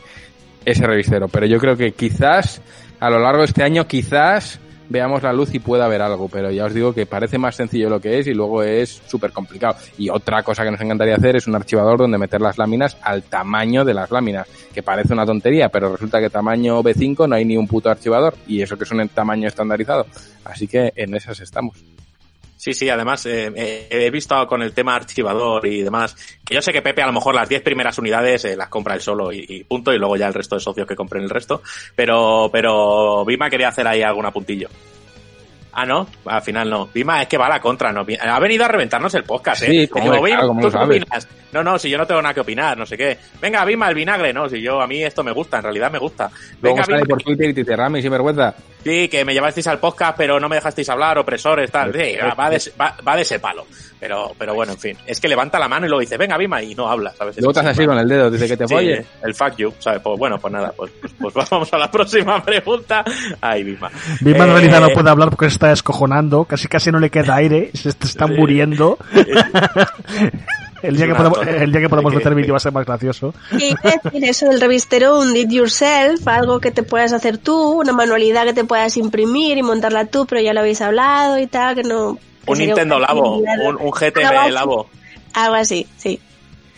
ese 0.64 0.88
revistero. 0.88 1.28
Pero 1.28 1.46
yo 1.46 1.60
creo 1.60 1.78
que 1.78 1.92
quizás 1.92 2.62
a 3.00 3.10
lo 3.10 3.20
largo 3.20 3.42
de 3.42 3.46
este 3.46 3.64
año, 3.64 3.88
quizás 3.88 4.60
veamos 4.90 5.24
la 5.24 5.34
luz 5.34 5.54
y 5.54 5.60
pueda 5.60 5.86
haber 5.86 6.02
algo, 6.02 6.28
pero 6.28 6.52
ya 6.52 6.66
os 6.66 6.74
digo 6.74 6.94
que 6.94 7.06
parece 7.06 7.38
más 7.38 7.56
sencillo 7.56 7.90
lo 7.90 8.00
que 8.00 8.20
es 8.20 8.28
y 8.28 8.34
luego 8.34 8.64
es 8.64 9.02
súper 9.08 9.32
complicado. 9.32 9.76
Y 9.98 10.10
otra 10.10 10.44
cosa 10.44 10.64
que 10.64 10.72
nos 10.72 10.82
encantaría 10.82 11.16
hacer 11.16 11.36
es 11.36 11.48
un 11.48 11.56
archivador 11.56 11.98
donde 11.98 12.18
meter 12.18 12.42
las 12.42 12.58
láminas 12.58 12.98
al 13.02 13.24
tamaño 13.24 13.86
de 13.86 13.94
las 13.94 14.12
láminas, 14.12 14.48
que 14.74 14.84
parece 14.84 15.14
una 15.14 15.26
tontería, 15.26 15.70
pero 15.70 15.92
resulta 15.92 16.20
que 16.20 16.30
tamaño 16.30 16.82
B5 16.84 17.28
no 17.28 17.36
hay 17.36 17.46
ni 17.46 17.58
un 17.58 17.68
puto 17.68 17.90
archivador 17.90 18.36
y 18.48 18.62
eso 18.62 18.78
que 18.78 18.84
es 18.84 18.92
un 18.92 19.08
tamaño 19.10 19.48
estandarizado. 19.48 20.06
Así 20.44 20.68
que 20.68 20.94
en 20.96 21.16
esas 21.16 21.40
estamos. 21.40 21.95
Sí, 22.58 22.74
sí, 22.74 22.90
además 22.90 23.26
eh, 23.26 23.52
eh, 23.56 23.88
he 23.90 24.10
visto 24.10 24.48
con 24.48 24.62
el 24.62 24.74
tema 24.74 24.96
archivador 24.96 25.66
y 25.68 25.82
demás, 25.82 26.16
que 26.46 26.56
yo 26.56 26.62
sé 26.62 26.72
que 26.72 26.82
Pepe 26.82 27.02
a 27.02 27.08
lo 27.08 27.14
mejor 27.14 27.36
las 27.36 27.50
10 27.50 27.62
primeras 27.62 27.98
unidades 27.98 28.46
eh, 28.46 28.56
las 28.56 28.70
compra 28.70 28.96
él 28.96 29.02
solo 29.02 29.32
y, 29.32 29.46
y, 29.48 29.64
punto, 29.66 29.94
y 29.94 29.98
luego 29.98 30.16
ya 30.16 30.28
el 30.28 30.34
resto 30.34 30.56
de 30.56 30.62
socios 30.62 30.88
que 30.88 30.96
compren 30.96 31.24
el 31.24 31.30
resto, 31.30 31.62
pero, 31.96 32.50
pero 32.52 33.26
Vima 33.26 33.50
quería 33.50 33.68
hacer 33.68 33.88
ahí 33.88 34.02
algún 34.02 34.26
apuntillo. 34.26 34.70
Ah, 35.78 35.86
no, 35.86 36.08
al 36.26 36.42
final 36.42 36.70
no. 36.70 36.88
Vima 36.94 37.22
es 37.22 37.28
que 37.28 37.38
va 37.38 37.48
a 37.48 37.50
la 37.50 37.60
contra, 37.60 37.92
no. 37.92 38.06
Ha 38.22 38.40
venido 38.40 38.64
a 38.64 38.68
reventarnos 38.70 39.14
el 39.16 39.24
podcast, 39.26 39.64
¿eh? 39.64 39.68
Sí, 39.68 39.88
como 39.90 40.06
Digo, 40.06 40.16
de- 40.24 40.32
claro, 40.32 40.42
Vima, 40.44 40.48
como 40.48 40.62
¿tú 40.62 40.68
lo 40.68 40.72
qué 40.72 40.78
sabes. 40.78 41.02
opinas? 41.04 41.28
No, 41.52 41.64
no, 41.64 41.80
si 41.80 41.90
yo 41.90 41.98
no 41.98 42.06
tengo 42.08 42.22
nada 42.22 42.34
que 42.34 42.40
opinar, 42.42 42.78
no 42.78 42.86
sé 42.86 42.98
qué. 42.98 43.18
Venga, 43.42 43.64
Vima, 43.66 43.88
el 43.90 43.96
vinagre, 43.96 44.34
no, 44.34 44.48
si 44.50 44.62
yo, 44.62 44.82
a 44.82 44.88
mí 44.88 45.04
esto 45.04 45.24
me 45.24 45.32
gusta, 45.32 45.58
en 45.58 45.64
realidad 45.64 45.92
me 45.92 46.00
gusta. 46.00 46.30
Luego 46.62 46.76
Venga, 46.78 46.86
sale 46.86 46.98
Vima, 47.00 47.08
por 47.08 47.24
Twitter 47.24 47.50
y 47.50 47.54
te 47.54 47.62
dice, 47.62 47.76
Rami, 47.76 48.02
sin 48.02 48.12
vergüenza. 48.12 48.56
Sí, 48.84 49.08
que 49.10 49.26
me 49.26 49.34
llevasteis 49.34 49.66
al 49.68 49.80
podcast, 49.80 50.16
pero 50.18 50.40
no 50.40 50.48
me 50.48 50.58
dejasteis 50.58 50.88
hablar, 50.90 51.18
opresores, 51.18 51.72
tal. 51.72 51.92
Sí, 51.94 52.16
va, 52.22 52.34
va 52.36 52.50
de, 52.50 52.56
ese- 52.58 52.72
va, 52.80 52.96
va 53.06 53.16
de 53.16 53.22
ese 53.24 53.40
palo. 53.40 53.66
Pero, 54.00 54.34
pero 54.38 54.54
bueno, 54.54 54.74
en 54.74 54.78
fin. 54.80 54.98
Es 55.08 55.20
que 55.20 55.28
levanta 55.30 55.58
la 55.58 55.68
mano 55.68 55.86
y 55.86 55.90
luego 55.90 56.02
dice, 56.02 56.18
venga, 56.18 56.38
Vima, 56.38 56.62
y 56.62 56.76
no 56.76 56.88
habla, 56.90 57.12
¿sabes? 57.18 57.38
Luego 57.38 57.54
te 57.54 57.60
haces 57.62 57.72
así 57.72 57.86
con 57.86 57.98
el 57.98 58.08
dedo, 58.08 58.30
dice 58.30 58.48
que 58.50 58.58
te 58.58 58.68
Sí, 58.68 58.74
folle. 58.76 59.06
el 59.24 59.34
fuck 59.34 59.56
you, 59.56 59.74
¿sabes? 59.80 60.02
Pues 60.02 60.20
bueno, 60.20 60.38
pues 60.38 60.54
nada, 60.54 60.72
pues, 60.76 60.92
pues, 61.02 61.34
pues 61.34 61.34
vamos 61.50 61.72
a 61.74 61.78
la 61.78 61.90
próxima 61.90 62.44
pregunta. 62.44 63.04
Ay, 63.42 63.64
Vima. 63.64 63.90
Vima 64.20 64.44
en 64.44 64.50
Eh, 64.50 64.54
realidad 64.54 64.82
no 64.82 64.90
puede 64.90 65.10
hablar 65.10 65.30
porque 65.30 65.50
se 65.50 65.58
está 65.66 65.70
descojonando, 65.72 66.46
casi 66.46 66.68
casi 66.68 66.92
no 66.92 67.00
le 67.00 67.10
queda 67.10 67.36
aire, 67.42 67.72
se 67.74 67.90
está 67.90 68.28
muriendo. 68.28 68.98
el, 70.82 70.96
día 70.96 71.08
que 71.08 71.14
tonta. 71.14 71.42
el 71.42 71.72
día 71.72 71.82
que 71.82 71.90
podamos 71.90 72.14
meter 72.14 72.36
vídeo 72.36 72.54
va 72.54 72.58
a 72.58 72.60
ser 72.60 72.72
más 72.72 72.86
gracioso. 72.86 73.34
A 73.52 73.56
decir 73.56 74.24
eso 74.24 74.48
del 74.48 74.62
revistero, 74.62 75.20
un 75.20 75.34
did 75.34 75.50
yourself, 75.50 76.28
algo 76.28 76.60
que 76.60 76.72
te 76.72 76.84
puedas 76.84 77.14
hacer 77.14 77.38
tú, 77.38 77.80
una 77.80 77.94
manualidad 77.94 78.46
que 78.46 78.54
te 78.54 78.64
puedas 78.64 78.96
imprimir 78.98 79.58
y 79.58 79.64
montarla 79.64 80.06
tú, 80.06 80.26
pero 80.26 80.42
ya 80.42 80.54
lo 80.54 80.60
habéis 80.60 80.82
hablado 80.82 81.40
y 81.40 81.48
tal, 81.48 81.76
que 81.76 81.84
no... 81.84 82.18
que 82.46 82.52
Un 82.52 82.58
Nintendo 82.60 83.00
Labo, 83.00 83.38
un, 83.38 83.78
un 83.80 83.92
GTM 83.92 84.26
Algo 84.26 84.40
así. 84.40 84.52
Labo. 84.52 84.88
Algo 85.34 85.56
así, 85.56 85.88
sí. 85.98 86.20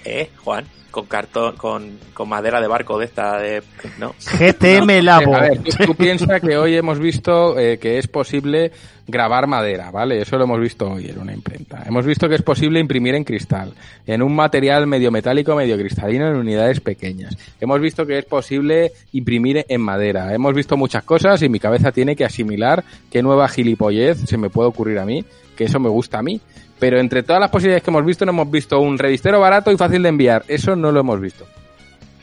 ¿Eh, 0.06 0.30
Juan? 0.44 0.66
Con 0.98 1.06
cartón, 1.06 1.56
con, 1.58 2.00
con 2.16 2.28
madera 2.28 2.60
de 2.60 2.66
barco 2.66 2.98
de 2.98 3.06
esta, 3.06 3.38
de... 3.38 3.62
¿no? 4.00 4.16
GTM 4.18 5.04
Labo. 5.04 5.36
A 5.36 5.42
ver, 5.42 5.60
tú, 5.60 5.86
tú 5.86 5.96
piensas 5.96 6.42
que 6.42 6.58
hoy 6.58 6.76
hemos 6.76 6.98
visto 6.98 7.56
eh, 7.60 7.78
que 7.78 8.00
es 8.00 8.08
posible 8.08 8.72
grabar 9.06 9.46
madera, 9.46 9.92
¿vale? 9.92 10.20
Eso 10.20 10.40
lo 10.40 10.46
hemos 10.46 10.60
visto 10.60 10.90
hoy 10.90 11.08
en 11.08 11.20
una 11.20 11.36
imprenta. 11.36 11.84
Hemos 11.86 12.04
visto 12.04 12.28
que 12.28 12.34
es 12.34 12.42
posible 12.42 12.80
imprimir 12.80 13.14
en 13.14 13.24
cristal, 13.24 13.76
en 14.08 14.24
un 14.24 14.36
material 14.36 14.88
medio 14.88 15.12
metálico, 15.12 15.56
medio 15.56 15.78
cristalino, 15.78 16.30
en 16.30 16.36
unidades 16.36 16.82
pequeñas. 16.82 17.38
Hemos 17.62 17.80
visto 17.80 18.08
que 18.08 18.18
es 18.18 18.26
posible 18.26 18.92
imprimir 19.14 19.68
en 19.70 19.82
madera. 19.82 20.34
Hemos 20.34 20.56
visto 20.56 20.78
muchas 20.78 21.04
cosas 21.04 21.44
y 21.44 21.48
mi 21.48 21.60
cabeza 21.60 21.92
tiene 21.92 22.16
que 22.16 22.26
asimilar 22.26 22.84
qué 23.12 23.22
nueva 23.22 23.48
gilipollez 23.50 24.18
se 24.28 24.38
me 24.40 24.50
puede 24.50 24.70
ocurrir 24.70 24.98
a 24.98 25.06
mí, 25.06 25.24
que 25.56 25.66
eso 25.66 25.80
me 25.80 25.90
gusta 25.90 26.18
a 26.18 26.24
mí. 26.24 26.42
Pero 26.80 27.00
entre 27.00 27.24
todas 27.24 27.40
las 27.40 27.50
posibilidades 27.50 27.84
que 27.84 27.90
hemos 27.90 28.06
visto, 28.06 28.26
no 28.26 28.32
hemos 28.32 28.52
visto 28.52 28.80
un 28.80 28.98
revistero 28.98 29.40
barato 29.40 29.72
y 29.72 29.78
fácil 29.78 30.04
de 30.04 30.10
enviar. 30.10 30.44
Eso 30.48 30.76
no 30.76 30.92
lo 30.92 31.00
hemos 31.00 31.20
visto. 31.20 31.46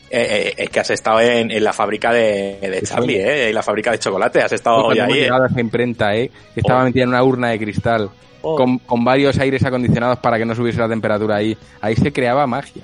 Eh, 0.09 0.27
eh, 0.49 0.53
es 0.57 0.69
que 0.69 0.79
has 0.79 0.89
estado 0.91 1.19
en, 1.19 1.51
en 1.51 1.63
la 1.63 1.73
fábrica 1.73 2.13
de, 2.13 2.57
de 2.61 2.81
Charlie, 2.83 3.17
¿eh? 3.17 3.49
En 3.49 3.55
la 3.55 3.63
fábrica 3.63 3.91
de 3.91 3.99
chocolate. 3.99 4.41
Has 4.41 4.53
estado 4.53 4.85
hoy 4.85 4.99
ahí, 4.99 5.19
¿eh? 5.23 5.29
a 5.29 5.45
esa 5.49 5.59
imprenta, 5.59 6.15
¿eh? 6.15 6.31
que 6.53 6.61
estaba 6.61 6.81
Oh. 6.81 6.85
metida 6.85 7.03
en 7.03 7.09
una 7.09 7.23
urna 7.23 7.49
de 7.49 7.59
cristal, 7.59 8.09
Oh. 8.41 8.55
con, 8.55 8.77
con 8.77 9.03
varios 9.03 9.37
aires 9.39 9.63
acondicionados 9.65 10.19
para 10.19 10.37
que 10.37 10.45
no 10.45 10.53
subiese 10.55 10.79
la 10.79 10.87
temperatura 10.87 11.37
ahí. 11.37 11.57
Ahí 11.81 11.95
se 11.95 12.13
creaba 12.13 12.45
magia. 12.47 12.83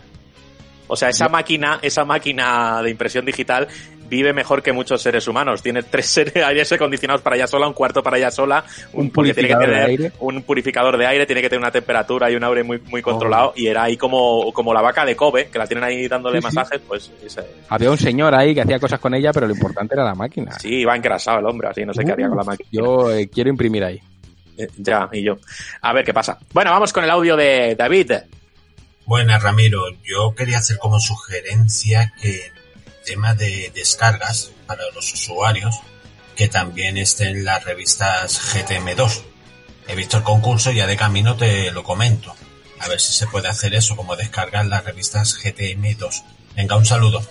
O 0.87 0.95
sea, 0.97 1.07
esa 1.09 1.29
máquina, 1.29 1.79
esa 1.81 2.03
máquina 2.03 2.81
de 2.83 2.89
impresión 2.89 3.23
digital 3.25 3.67
vive 4.11 4.33
mejor 4.33 4.61
que 4.61 4.73
muchos 4.73 5.01
seres 5.01 5.25
humanos. 5.27 5.63
Tiene 5.63 5.81
tres 5.83 6.05
seres- 6.05 6.35
aires 6.45 6.71
acondicionados 6.71 7.21
para 7.21 7.37
ella 7.37 7.47
sola, 7.47 7.65
un 7.65 7.73
cuarto 7.73 8.03
para 8.03 8.17
ella 8.17 8.29
sola, 8.29 8.63
Un 8.93 9.09
porque 9.09 9.33
tiene 9.33 9.47
que 9.47 9.55
purificador 9.55 9.65
de 9.69 9.73
tener 9.73 9.89
aire. 9.89 10.11
un 10.19 10.43
purificador 10.43 10.97
de 10.97 11.05
aire, 11.07 11.25
tiene 11.25 11.41
que 11.41 11.49
tener 11.49 11.61
una 11.61 11.71
temperatura 11.71 12.29
y 12.29 12.35
un 12.35 12.43
aire 12.43 12.63
muy, 12.63 12.77
muy 12.79 13.01
controlado. 13.01 13.53
Y 13.55 13.67
era 13.67 13.83
ahí 13.83 13.95
como, 13.97 14.51
como 14.53 14.73
la 14.73 14.81
vaca 14.81 15.05
de 15.05 15.15
Kobe, 15.15 15.47
que 15.47 15.57
la 15.57 15.65
tienen 15.65 15.85
ahí 15.85 16.07
dándole 16.07 16.41
Sí, 16.41 16.47
sí. 16.49 16.55
masajes, 16.55 16.81
pues 16.87 17.09
ese- 17.25 17.45
Había 17.69 17.89
un 17.89 17.97
señor 17.97 18.35
ahí 18.35 18.53
que 18.53 18.61
hacía 18.61 18.79
cosas 18.79 18.99
con 18.99 19.13
ella, 19.15 19.31
pero 19.33 19.47
lo 19.47 19.53
importante 19.53 19.95
era 19.95 20.03
la 20.03 20.13
máquina. 20.13 20.51
sí, 20.59 20.81
iba 20.81 20.95
engrasado 20.95 21.39
el 21.39 21.45
hombre, 21.45 21.69
así 21.69 21.85
no 21.85 21.93
sé 21.93 22.03
qué 22.03 22.11
haría 22.11 22.27
con 22.27 22.37
la 22.37 22.43
máquina. 22.43 22.67
Yo 22.71 23.11
eh, 23.11 23.29
quiero 23.29 23.49
imprimir 23.49 23.83
ahí. 23.85 23.99
Eh, 24.57 24.67
Ya, 24.77 25.07
y 25.13 25.23
yo. 25.23 25.37
A 25.81 25.93
ver 25.93 26.03
qué 26.03 26.13
pasa. 26.13 26.37
Bueno, 26.53 26.71
vamos 26.71 26.91
con 26.91 27.03
el 27.05 27.09
audio 27.09 27.37
de 27.37 27.75
David. 27.75 28.11
Buenas, 29.05 29.41
Ramiro. 29.41 29.83
Yo 30.03 30.35
quería 30.35 30.57
hacer 30.59 30.77
como 30.77 30.99
sugerencia 30.99 32.13
que 32.21 32.51
tema 33.05 33.33
de 33.33 33.71
descargas 33.73 34.51
para 34.65 34.83
los 34.93 35.13
usuarios, 35.13 35.75
que 36.35 36.47
también 36.47 36.97
estén 36.97 37.43
las 37.43 37.63
revistas 37.63 38.39
GTM2. 38.53 39.21
He 39.87 39.95
visto 39.95 40.17
el 40.17 40.23
concurso 40.23 40.71
y 40.71 40.75
ya 40.75 40.87
de 40.87 40.95
camino 40.95 41.35
te 41.35 41.71
lo 41.71 41.83
comento. 41.83 42.33
A 42.79 42.87
ver 42.87 42.99
si 42.99 43.13
se 43.13 43.27
puede 43.27 43.47
hacer 43.47 43.75
eso, 43.75 43.95
como 43.95 44.15
descargar 44.15 44.65
las 44.65 44.83
revistas 44.83 45.37
GTM2. 45.43 46.23
Venga, 46.55 46.77
un 46.77 46.85
saludo. 46.85 47.21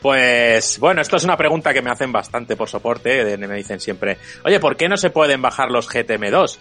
Pues 0.00 0.78
bueno, 0.78 1.02
esto 1.02 1.16
es 1.16 1.24
una 1.24 1.36
pregunta 1.36 1.74
que 1.74 1.82
me 1.82 1.90
hacen 1.90 2.12
bastante 2.12 2.54
por 2.54 2.68
soporte. 2.68 3.36
Me 3.36 3.56
dicen 3.56 3.80
siempre, 3.80 4.18
oye, 4.44 4.60
¿por 4.60 4.76
qué 4.76 4.88
no 4.88 4.96
se 4.96 5.10
pueden 5.10 5.42
bajar 5.42 5.70
los 5.70 5.88
GTM2? 5.88 6.58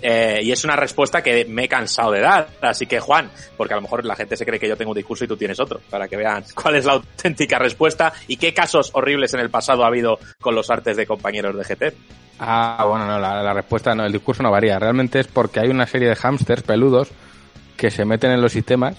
Eh, 0.00 0.40
y 0.42 0.52
es 0.52 0.64
una 0.64 0.76
respuesta 0.76 1.22
que 1.22 1.44
me 1.46 1.64
he 1.64 1.68
cansado 1.68 2.12
de 2.12 2.20
dar. 2.20 2.48
Así 2.60 2.86
que, 2.86 3.00
Juan, 3.00 3.30
porque 3.56 3.74
a 3.74 3.76
lo 3.76 3.82
mejor 3.82 4.04
la 4.04 4.16
gente 4.16 4.36
se 4.36 4.46
cree 4.46 4.60
que 4.60 4.68
yo 4.68 4.76
tengo 4.76 4.92
un 4.92 4.96
discurso 4.96 5.24
y 5.24 5.28
tú 5.28 5.36
tienes 5.36 5.58
otro, 5.60 5.80
para 5.90 6.08
que 6.08 6.16
vean 6.16 6.44
cuál 6.54 6.76
es 6.76 6.84
la 6.84 6.94
auténtica 6.94 7.58
respuesta 7.58 8.12
y 8.26 8.36
qué 8.36 8.54
casos 8.54 8.90
horribles 8.94 9.34
en 9.34 9.40
el 9.40 9.50
pasado 9.50 9.84
ha 9.84 9.88
habido 9.88 10.18
con 10.40 10.54
los 10.54 10.70
artes 10.70 10.96
de 10.96 11.06
compañeros 11.06 11.56
de 11.56 11.64
GT. 11.64 11.94
Ah, 12.40 12.84
bueno, 12.88 13.06
no, 13.06 13.18
la, 13.18 13.42
la 13.42 13.52
respuesta 13.52 13.94
no, 13.94 14.04
el 14.06 14.12
discurso 14.12 14.42
no 14.42 14.50
varía. 14.50 14.78
Realmente 14.78 15.20
es 15.20 15.26
porque 15.26 15.60
hay 15.60 15.68
una 15.68 15.86
serie 15.86 16.08
de 16.08 16.16
hámsters 16.16 16.62
peludos 16.62 17.10
que 17.78 17.90
se 17.90 18.04
meten 18.04 18.32
en 18.32 18.42
los 18.42 18.52
sistemas, 18.52 18.96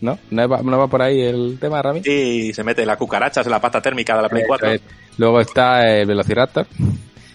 ¿no? 0.00 0.18
¿No 0.30 0.48
va, 0.48 0.62
no 0.62 0.78
va 0.78 0.86
por 0.86 1.02
ahí 1.02 1.20
el 1.20 1.58
tema, 1.60 1.82
Rami? 1.82 2.00
Y 2.04 2.52
se 2.54 2.62
mete 2.62 2.86
la 2.86 2.96
cucaracha 2.96 3.42
la 3.42 3.60
pata 3.60 3.82
térmica 3.82 4.16
de 4.16 4.22
la 4.22 4.28
Play 4.28 4.42
Eso 4.42 4.48
4. 4.48 4.70
es. 4.70 4.80
Luego 5.18 5.40
está 5.40 5.86
el 5.88 6.06
Velociraptor. 6.06 6.66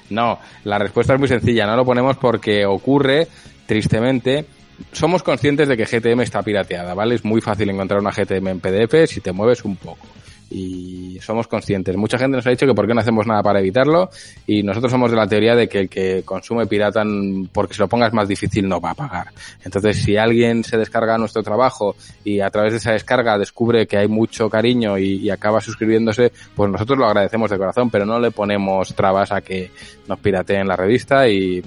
No, 0.10 0.40
la 0.64 0.78
respuesta 0.78 1.14
es 1.14 1.20
muy 1.20 1.28
sencilla. 1.28 1.66
No 1.66 1.76
lo 1.76 1.86
ponemos 1.86 2.18
porque 2.18 2.66
ocurre, 2.66 3.28
tristemente. 3.66 4.46
Somos 4.92 5.24
conscientes 5.24 5.68
de 5.68 5.78
que 5.78 5.86
GTM 5.86 6.22
está 6.22 6.42
pirateada, 6.42 6.94
¿vale? 6.94 7.16
Es 7.16 7.24
muy 7.24 7.42
fácil 7.42 7.70
encontrar 7.70 8.00
una 8.00 8.12
GTM 8.12 8.48
en 8.48 8.60
PDF 8.60 9.10
si 9.10 9.22
te 9.22 9.32
mueves 9.32 9.64
un 9.64 9.78
poco. 9.78 10.06
Y 10.50 11.20
somos 11.22 11.48
conscientes. 11.48 11.96
Mucha 11.96 12.18
gente 12.18 12.38
nos 12.38 12.48
ha 12.48 12.52
dicho 12.52 12.66
que 12.66 12.74
por 12.74 12.88
qué 12.88 12.94
no 12.94 13.02
hacemos 13.02 13.26
nada 13.26 13.42
para 13.42 13.60
evitarlo 13.60 14.10
y 14.46 14.64
nosotros 14.64 14.92
somos 14.92 15.12
de 15.12 15.18
la 15.18 15.28
teoría 15.28 15.56
de 15.56 15.68
que 15.68 15.80
el 15.82 15.90
que 15.90 16.24
consume 16.24 16.68
pirata 16.68 17.04
porque 17.52 17.74
se 17.74 17.82
lo 17.82 17.88
pongas 17.88 18.14
más 18.14 18.28
difícil 18.28 18.68
no 18.68 18.80
va 18.80 18.92
a 18.92 18.96
pagar. 18.96 19.28
Entonces, 19.64 19.98
si 19.98 20.18
alguien 20.18 20.64
se 20.64 20.78
descarga 20.78 21.18
nuestro 21.18 21.44
trabajo 21.44 21.96
y 22.24 22.40
a 22.40 22.50
través 22.50 22.74
de 22.74 22.78
esa 22.78 22.92
descarga 22.92 23.38
descubre 23.38 23.88
que 23.88 23.98
hay 23.98 24.08
mucho 24.08 24.50
cariño 24.50 24.98
y, 24.98 25.30
acaba 25.30 25.60
suscribiéndose, 25.60 26.32
pues 26.56 26.72
nosotros 26.72 26.98
lo 26.98 27.06
agradecemos 27.08 27.50
de 27.50 27.58
corazón, 27.58 27.90
pero 27.90 28.06
no 28.06 28.20
le 28.20 28.32
ponemos 28.32 28.94
trabas 28.94 29.32
a 29.32 29.42
que 29.42 29.72
nos 30.08 30.20
pirateen 30.20 30.68
la 30.68 30.76
revista 30.76 31.28
y 31.28 31.62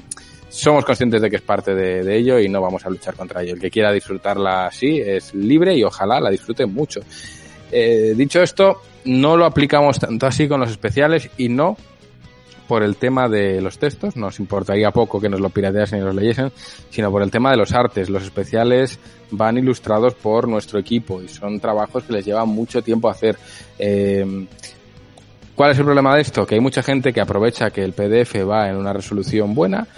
somos 0.48 0.84
conscientes 0.84 1.20
de 1.20 1.28
que 1.28 1.36
es 1.36 1.42
parte 1.42 1.74
de, 1.74 2.16
ello 2.16 2.38
y 2.38 2.48
no 2.48 2.60
vamos 2.60 2.84
a 2.86 2.90
luchar 2.90 3.14
contra 3.14 3.42
ello. 3.42 3.54
El 3.54 3.60
que 3.60 3.70
quiera 3.70 3.92
disfrutarla 3.92 4.66
así 4.66 5.00
es 5.00 5.34
libre 5.34 5.76
y 5.76 5.84
ojalá 5.84 6.20
la 6.20 6.30
disfrute 6.30 6.64
mucho. 6.66 7.00
Eh, 7.70 8.14
dicho 8.16 8.42
esto, 8.42 8.82
no 9.04 9.36
lo 9.36 9.44
aplicamos 9.44 9.98
tanto 9.98 10.26
así 10.26 10.48
con 10.48 10.60
los 10.60 10.70
especiales 10.70 11.30
y 11.36 11.48
no 11.48 11.76
por 12.68 12.82
el 12.82 12.96
tema 12.96 13.28
de 13.28 13.62
los 13.62 13.78
textos, 13.78 14.14
nos 14.16 14.38
importaría 14.38 14.90
poco 14.90 15.18
que 15.18 15.30
nos 15.30 15.40
lo 15.40 15.48
pirateasen 15.48 16.00
y 16.00 16.02
los 16.02 16.14
leyesen, 16.14 16.52
sino 16.90 17.10
por 17.10 17.22
el 17.22 17.30
tema 17.30 17.50
de 17.50 17.56
los 17.56 17.72
artes. 17.72 18.10
Los 18.10 18.22
especiales 18.24 18.98
van 19.30 19.56
ilustrados 19.56 20.14
por 20.14 20.46
nuestro 20.46 20.78
equipo 20.78 21.22
y 21.22 21.28
son 21.28 21.58
trabajos 21.60 22.04
que 22.04 22.12
les 22.12 22.26
lleva 22.26 22.44
mucho 22.44 22.82
tiempo 22.82 23.08
hacer. 23.08 23.38
Eh, 23.78 24.46
¿Cuál 25.54 25.72
es 25.72 25.78
el 25.78 25.84
problema 25.86 26.14
de 26.14 26.20
esto? 26.20 26.46
Que 26.46 26.56
hay 26.56 26.60
mucha 26.60 26.82
gente 26.82 27.12
que 27.12 27.20
aprovecha 27.20 27.70
que 27.70 27.82
el 27.82 27.92
PDF 27.92 28.46
va 28.48 28.68
en 28.68 28.76
una 28.76 28.92
resolución 28.92 29.54
buena 29.54 29.88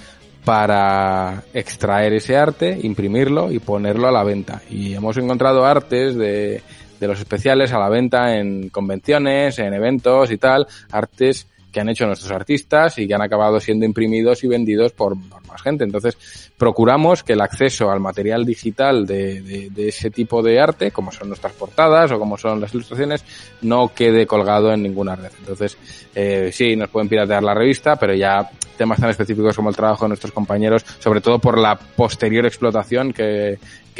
para 0.45 1.43
extraer 1.53 2.15
ese 2.15 2.37
arte, 2.37 2.79
imprimirlo 2.83 3.53
y 3.53 3.59
ponerlo 3.59 4.09
a 4.09 4.13
la 4.13 4.25
venta. 4.25 4.63
Y 4.71 4.95
hemos 4.95 5.17
encontrado 5.19 5.67
artes 5.67 6.17
de, 6.17 6.63
de 7.01 7.09
los 7.09 7.19
especiales 7.19 7.73
a 7.73 7.79
la 7.79 7.89
venta 7.89 8.37
en 8.37 8.69
convenciones, 8.69 9.59
en 9.59 9.73
eventos 9.75 10.31
y 10.31 10.37
tal, 10.37 10.67
artes 10.93 11.47
que 11.73 11.81
han 11.81 11.89
hecho 11.89 12.07
nuestros 12.07 12.31
artistas 12.33 12.99
y 12.99 13.07
que 13.07 13.15
han 13.15 13.23
acabado 13.23 13.61
siendo 13.61 13.87
imprimidos 13.87 14.43
y 14.45 14.49
vendidos 14.49 14.93
por, 14.93 15.17
más 15.17 15.63
gente. 15.63 15.85
Entonces, 15.85 16.51
procuramos 16.59 17.23
que 17.23 17.35
el 17.35 17.41
acceso 17.41 17.91
al 17.91 18.01
material 18.01 18.45
digital 18.45 19.07
de, 19.07 19.41
de, 19.41 19.71
de, 19.71 19.89
ese 19.89 20.11
tipo 20.11 20.43
de 20.43 20.61
arte, 20.61 20.91
como 20.91 21.13
son 21.13 21.29
nuestras 21.29 21.53
portadas 21.53 22.11
o 22.13 22.19
como 22.19 22.37
son 22.37 22.61
las 22.61 22.75
ilustraciones, 22.75 23.25
no 23.63 23.93
quede 23.95 24.27
colgado 24.27 24.73
en 24.73 24.83
ninguna 24.83 25.17
red. 25.17 25.31
Entonces, 25.39 25.79
eh, 26.15 26.51
sí, 26.53 26.77
nos 26.77 26.89
pueden 26.91 27.09
piratear 27.09 27.43
la 27.43 27.55
revista, 27.55 27.97
pero 27.97 28.15
ya 28.15 28.51
temas 28.77 28.99
tan 28.99 29.11
específicos 29.11 29.55
como 29.55 29.71
el 29.71 29.77
trabajo 29.77 30.07
de 30.07 30.11
nuestros 30.11 30.33
compañeros, 30.33 30.85
sobre 30.99 31.21
todo 31.21 31.39
por 31.39 31.59
la 31.59 31.77
posterior 31.77 32.47
explotación 32.47 33.13
que 33.13 33.59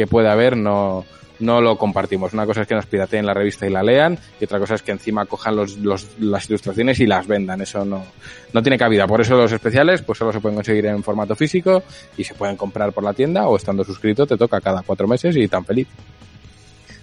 puede 0.09 0.31
haber, 0.31 0.57
no, 0.57 1.05
no 1.41 1.61
lo 1.61 1.77
compartimos. 1.77 2.33
Una 2.33 2.47
cosa 2.47 2.63
es 2.63 2.69
que 2.69 2.75
nos 2.75 2.87
pirateen 2.87 3.27
la 3.27 3.35
revista 3.35 3.67
y 3.67 3.71
la 3.71 3.83
lean, 3.83 4.19
y 4.41 4.45
otra 4.45 4.59
cosa 4.59 4.75
es 4.75 4.83
que 4.83 4.93
encima 4.93 5.27
cojan 5.27 5.57
los, 5.57 5.77
los, 5.79 6.07
las 6.21 6.49
ilustraciones 6.49 7.01
y 7.01 7.07
las 7.07 7.27
vendan. 7.27 7.61
Eso 7.61 7.85
no, 7.85 8.05
no 8.53 8.63
tiene 8.63 8.79
cabida. 8.79 9.07
Por 9.07 9.21
eso 9.21 9.37
los 9.37 9.53
especiales, 9.53 10.03
pues 10.03 10.19
solo 10.19 10.33
se 10.33 10.41
pueden 10.41 10.57
conseguir 10.57 10.87
en 10.87 11.03
formato 11.03 11.35
físico 11.35 11.83
y 12.17 12.25
se 12.25 12.35
pueden 12.35 12.57
comprar 12.57 12.93
por 12.93 13.05
la 13.05 13.13
tienda 13.13 13.49
o 13.49 13.57
estando 13.57 13.85
suscrito 13.85 14.27
te 14.27 14.37
toca 14.37 14.61
cada 14.61 14.83
cuatro 14.83 15.07
meses 15.09 15.37
y 15.37 15.49
tan 15.49 15.65
feliz. 15.65 15.89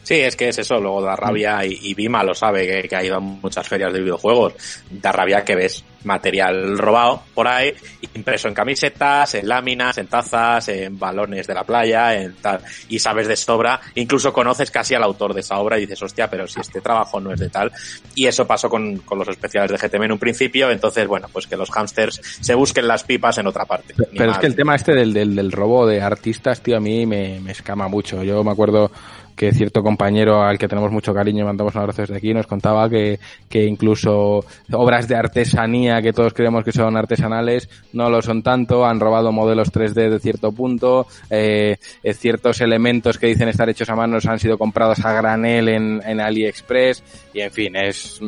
Sí, 0.08 0.22
es 0.22 0.38
que 0.38 0.48
es 0.48 0.58
eso, 0.58 0.80
luego 0.80 1.02
da 1.02 1.18
rabia 1.18 1.66
y, 1.66 1.80
y 1.82 1.94
Bima 1.94 2.24
lo 2.24 2.34
sabe, 2.34 2.66
que, 2.66 2.88
que, 2.88 2.95
ha 2.95 3.03
ido 3.03 3.18
a 3.18 3.19
muchas 3.19 3.68
ferias 3.68 3.92
de 3.92 4.00
videojuegos, 4.00 4.53
da 4.90 5.11
rabia 5.11 5.44
que 5.44 5.53
ves 5.53 5.84
material 6.06 6.77
robado 6.77 7.24
por 7.34 7.45
ahí, 7.45 7.74
impreso 8.14 8.48
en 8.48 8.53
camisetas, 8.53 9.36
en 9.36 9.50
láminas, 9.50 9.98
en 9.98 10.08
tazas, 10.08 10.69
en 10.69 10.98
balones 10.98 11.45
de 11.45 11.53
la 11.53 11.66
playa, 11.66 12.16
en 12.16 12.36
tal, 12.36 12.61
y 12.88 13.00
sabes 13.00 13.27
de 13.27 13.36
sobra, 13.36 13.82
incluso 13.95 14.32
conoces 14.32 14.72
casi 14.72 14.95
al 14.95 15.03
autor 15.03 15.34
de 15.34 15.42
esa 15.42 15.60
obra 15.60 15.77
y 15.77 15.82
dices, 15.82 16.02
hostia, 16.02 16.30
pero 16.30 16.48
si 16.48 16.61
este 16.61 16.80
trabajo 16.80 17.19
no 17.19 17.34
es 17.34 17.40
de 17.42 17.50
tal, 17.50 17.69
y 18.16 18.27
eso 18.27 18.48
pasó 18.48 18.69
con, 18.69 19.00
con 19.00 19.19
los 19.19 19.27
especiales 19.27 19.69
de 19.69 19.90
GTM 19.90 20.03
en 20.03 20.14
un 20.14 20.19
principio, 20.19 20.72
entonces, 20.72 21.06
bueno, 21.06 21.27
pues 21.34 21.48
que 21.48 21.58
los 21.58 21.69
hamsters 21.69 22.22
se 22.40 22.56
busquen 22.56 22.88
las 22.88 23.03
pipas 23.03 23.40
en 23.40 23.48
otra 23.48 23.66
parte. 23.66 23.94
Pero, 23.94 24.10
pero 24.16 24.32
es 24.32 24.38
que 24.38 24.48
el 24.48 24.56
tema 24.56 24.74
este 24.74 24.94
del, 24.94 25.11
del, 25.11 25.36
del 25.36 25.52
robo 25.52 25.86
de 25.86 26.02
artistas, 26.02 26.61
tío, 26.61 26.77
a 26.77 26.80
mí 26.80 27.06
me, 27.06 27.42
me 27.42 27.52
escama 27.52 27.90
mucho. 27.90 28.24
Yo 28.24 28.42
me 28.45 28.52
acuerdo 28.52 28.90
que 29.38 29.53
cierto 29.53 29.83
compañero 29.83 30.41
al 30.41 30.57
que 30.57 30.67
tenemos 30.67 30.91
mucho 30.91 31.14
cariño, 31.14 31.45
mandamos 31.45 31.75
un 31.75 31.82
abrazo 31.82 32.01
desde 32.01 32.17
aquí, 32.17 32.33
nos 32.33 32.48
contaba 32.48 32.90
que, 32.90 33.19
que 33.48 33.66
incluso 33.66 34.43
obras 34.72 35.07
de 35.07 35.16
artesanía 35.16 36.01
que 36.01 36.11
todos 36.11 36.33
creemos 36.33 36.66
que 36.66 36.72
son 36.72 36.98
artesanales 36.98 37.69
no 37.93 38.09
lo 38.09 38.22
son 38.22 38.41
tanto, 38.41 38.85
han 38.85 38.99
robado 38.99 39.32
modelos 39.32 39.72
3D 39.72 40.09
de 40.09 40.19
cierto 40.19 40.51
punto, 40.51 41.06
eh, 41.30 41.77
ciertos 42.14 42.61
elementos 42.61 43.19
que 43.19 43.27
dicen 43.27 43.48
estar 43.48 43.69
hechos 43.69 43.90
a 43.90 43.95
manos 43.95 44.25
han 44.25 44.40
sido 44.40 44.57
comprados 44.57 45.06
a 45.06 45.14
granel 45.14 45.69
en, 45.69 46.01
en 46.03 46.19
AliExpress 46.19 47.03
y 47.33 47.41
en 47.41 47.51
fin, 47.51 47.75
es 47.75 48.19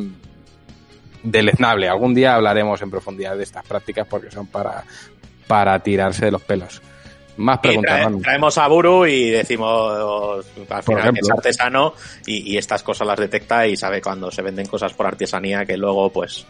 deleznable. 1.24 1.88
Algún 1.88 2.14
día 2.14 2.34
hablaremos 2.34 2.80
en 2.82 2.90
profundidad 2.90 3.36
de 3.36 3.42
estas 3.42 3.66
prácticas 3.66 4.06
porque 4.06 4.30
son 4.30 4.46
para, 4.46 4.84
para 5.48 5.78
tirarse 5.80 6.26
de 6.26 6.30
los 6.30 6.42
pelos. 6.42 6.80
Más 7.40 7.58
preguntas. 7.58 8.06
Trae, 8.06 8.20
traemos 8.20 8.58
a 8.58 8.68
Buru 8.68 9.06
y 9.06 9.30
decimos 9.30 10.44
al 10.68 10.82
final 10.82 11.12
que 11.14 11.20
es 11.20 11.30
artesano 11.30 11.94
y, 12.26 12.52
y, 12.52 12.58
estas 12.58 12.82
cosas 12.82 13.06
las 13.06 13.18
detecta 13.18 13.66
y 13.66 13.76
sabe 13.76 14.02
cuando 14.02 14.30
se 14.30 14.42
venden 14.42 14.66
cosas 14.66 14.92
por 14.92 15.06
artesanía 15.06 15.64
que 15.64 15.76
luego 15.76 16.12
pues 16.12 16.46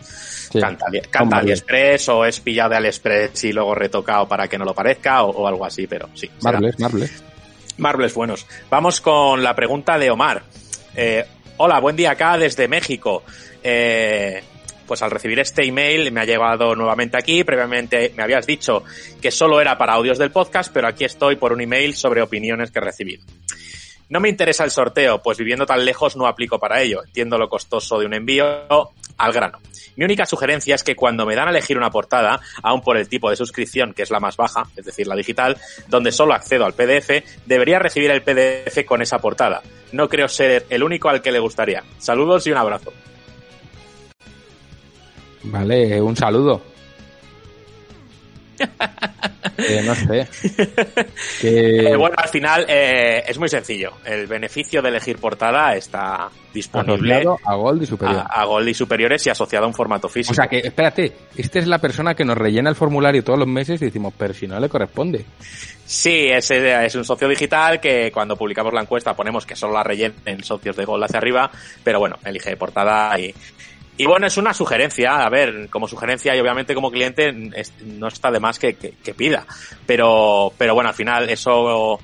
sí. 0.50 0.60
canta, 0.60 0.86
canta 1.08 1.36
AliExpress 1.38 2.08
o 2.08 2.24
es 2.24 2.40
pillado 2.40 2.70
de 2.70 2.76
AliExpress 2.78 3.44
y 3.44 3.52
luego 3.52 3.74
retocado 3.74 4.26
para 4.26 4.48
que 4.48 4.58
no 4.58 4.64
lo 4.64 4.74
parezca 4.74 5.22
o, 5.22 5.30
o 5.30 5.46
algo 5.46 5.64
así, 5.64 5.86
pero 5.86 6.08
sí. 6.14 6.28
Marbles, 6.42 6.78
marbles. 6.80 7.22
Marbles 7.78 8.14
buenos. 8.14 8.46
Vamos 8.68 9.00
con 9.00 9.42
la 9.42 9.54
pregunta 9.54 9.96
de 9.96 10.10
Omar. 10.10 10.42
Eh, 10.96 11.24
hola, 11.58 11.78
buen 11.78 11.94
día 11.94 12.10
acá 12.10 12.36
desde 12.36 12.66
México. 12.66 13.22
Eh, 13.62 14.42
pues 14.90 15.02
al 15.02 15.12
recibir 15.12 15.38
este 15.38 15.64
email 15.64 16.10
me 16.10 16.20
ha 16.20 16.24
llegado 16.24 16.74
nuevamente 16.74 17.16
aquí. 17.16 17.44
Previamente 17.44 18.12
me 18.16 18.24
habías 18.24 18.44
dicho 18.44 18.82
que 19.22 19.30
solo 19.30 19.60
era 19.60 19.78
para 19.78 19.92
audios 19.92 20.18
del 20.18 20.32
podcast, 20.32 20.72
pero 20.74 20.88
aquí 20.88 21.04
estoy 21.04 21.36
por 21.36 21.52
un 21.52 21.60
email 21.60 21.94
sobre 21.94 22.22
opiniones 22.22 22.72
que 22.72 22.80
he 22.80 22.82
recibido. 22.82 23.22
No 24.08 24.18
me 24.18 24.28
interesa 24.28 24.64
el 24.64 24.72
sorteo, 24.72 25.22
pues 25.22 25.38
viviendo 25.38 25.64
tan 25.64 25.84
lejos 25.84 26.16
no 26.16 26.26
aplico 26.26 26.58
para 26.58 26.82
ello. 26.82 27.04
Entiendo 27.04 27.38
lo 27.38 27.48
costoso 27.48 28.00
de 28.00 28.06
un 28.06 28.14
envío 28.14 28.44
al 29.16 29.32
grano. 29.32 29.60
Mi 29.94 30.04
única 30.04 30.26
sugerencia 30.26 30.74
es 30.74 30.82
que 30.82 30.96
cuando 30.96 31.24
me 31.24 31.36
dan 31.36 31.46
a 31.46 31.52
elegir 31.52 31.78
una 31.78 31.92
portada, 31.92 32.40
aun 32.60 32.80
por 32.80 32.96
el 32.96 33.08
tipo 33.08 33.30
de 33.30 33.36
suscripción, 33.36 33.94
que 33.94 34.02
es 34.02 34.10
la 34.10 34.18
más 34.18 34.36
baja, 34.36 34.64
es 34.74 34.84
decir, 34.84 35.06
la 35.06 35.14
digital, 35.14 35.56
donde 35.86 36.10
solo 36.10 36.34
accedo 36.34 36.64
al 36.64 36.72
PDF, 36.72 37.22
debería 37.46 37.78
recibir 37.78 38.10
el 38.10 38.22
PDF 38.22 38.84
con 38.84 39.02
esa 39.02 39.20
portada. 39.20 39.62
No 39.92 40.08
creo 40.08 40.26
ser 40.26 40.66
el 40.68 40.82
único 40.82 41.08
al 41.08 41.22
que 41.22 41.30
le 41.30 41.38
gustaría. 41.38 41.84
Saludos 41.98 42.44
y 42.48 42.50
un 42.50 42.58
abrazo. 42.58 42.92
Vale, 45.44 46.00
un 46.00 46.16
saludo. 46.16 46.62
eh, 49.58 49.82
no 49.84 49.94
sé. 49.94 50.28
Que... 51.40 51.92
Eh, 51.92 51.96
bueno, 51.96 52.14
al 52.18 52.28
final 52.28 52.66
eh, 52.68 53.22
es 53.26 53.38
muy 53.38 53.48
sencillo. 53.48 53.92
El 54.04 54.26
beneficio 54.26 54.82
de 54.82 54.88
elegir 54.88 55.16
portada 55.18 55.74
está 55.74 56.28
disponible 56.52 57.14
asociado 57.14 57.38
a 57.44 57.54
Gold 57.54 57.82
y 57.82 57.86
superior. 57.86 58.18
A, 58.18 58.42
a, 58.42 58.44
Gold 58.44 58.68
y 58.68 58.74
superiores 58.74 59.26
y 59.26 59.30
asociado 59.30 59.64
a 59.64 59.68
un 59.68 59.74
formato 59.74 60.08
físico. 60.08 60.32
O 60.32 60.34
sea 60.34 60.48
que, 60.48 60.58
espérate, 60.58 61.12
esta 61.36 61.58
es 61.58 61.66
la 61.66 61.78
persona 61.78 62.14
que 62.14 62.24
nos 62.24 62.36
rellena 62.36 62.68
el 62.68 62.76
formulario 62.76 63.24
todos 63.24 63.38
los 63.38 63.48
meses 63.48 63.80
y 63.80 63.86
decimos, 63.86 64.12
pero 64.16 64.34
si 64.34 64.46
no 64.46 64.60
le 64.60 64.68
corresponde. 64.68 65.24
Sí, 65.86 66.28
es, 66.28 66.50
es 66.50 66.94
un 66.94 67.04
socio 67.04 67.28
digital 67.28 67.80
que 67.80 68.12
cuando 68.12 68.36
publicamos 68.36 68.72
la 68.72 68.82
encuesta 68.82 69.14
ponemos 69.14 69.46
que 69.46 69.56
solo 69.56 69.72
la 69.72 69.82
rellenen 69.82 70.44
socios 70.44 70.76
de 70.76 70.84
Gold 70.84 71.04
hacia 71.04 71.18
arriba, 71.18 71.50
pero 71.82 71.98
bueno, 71.98 72.16
elige 72.24 72.56
portada 72.56 73.18
y, 73.18 73.34
y 74.00 74.06
bueno, 74.06 74.26
es 74.26 74.38
una 74.38 74.54
sugerencia, 74.54 75.26
a 75.26 75.28
ver, 75.28 75.68
como 75.68 75.86
sugerencia 75.86 76.34
y 76.34 76.40
obviamente 76.40 76.74
como 76.74 76.90
cliente 76.90 77.34
no 77.84 78.08
está 78.08 78.30
de 78.30 78.40
más 78.40 78.58
que, 78.58 78.72
que, 78.72 78.92
que, 78.92 79.12
pida. 79.12 79.44
Pero, 79.84 80.54
pero 80.56 80.72
bueno, 80.72 80.88
al 80.88 80.94
final 80.94 81.28
eso 81.28 82.00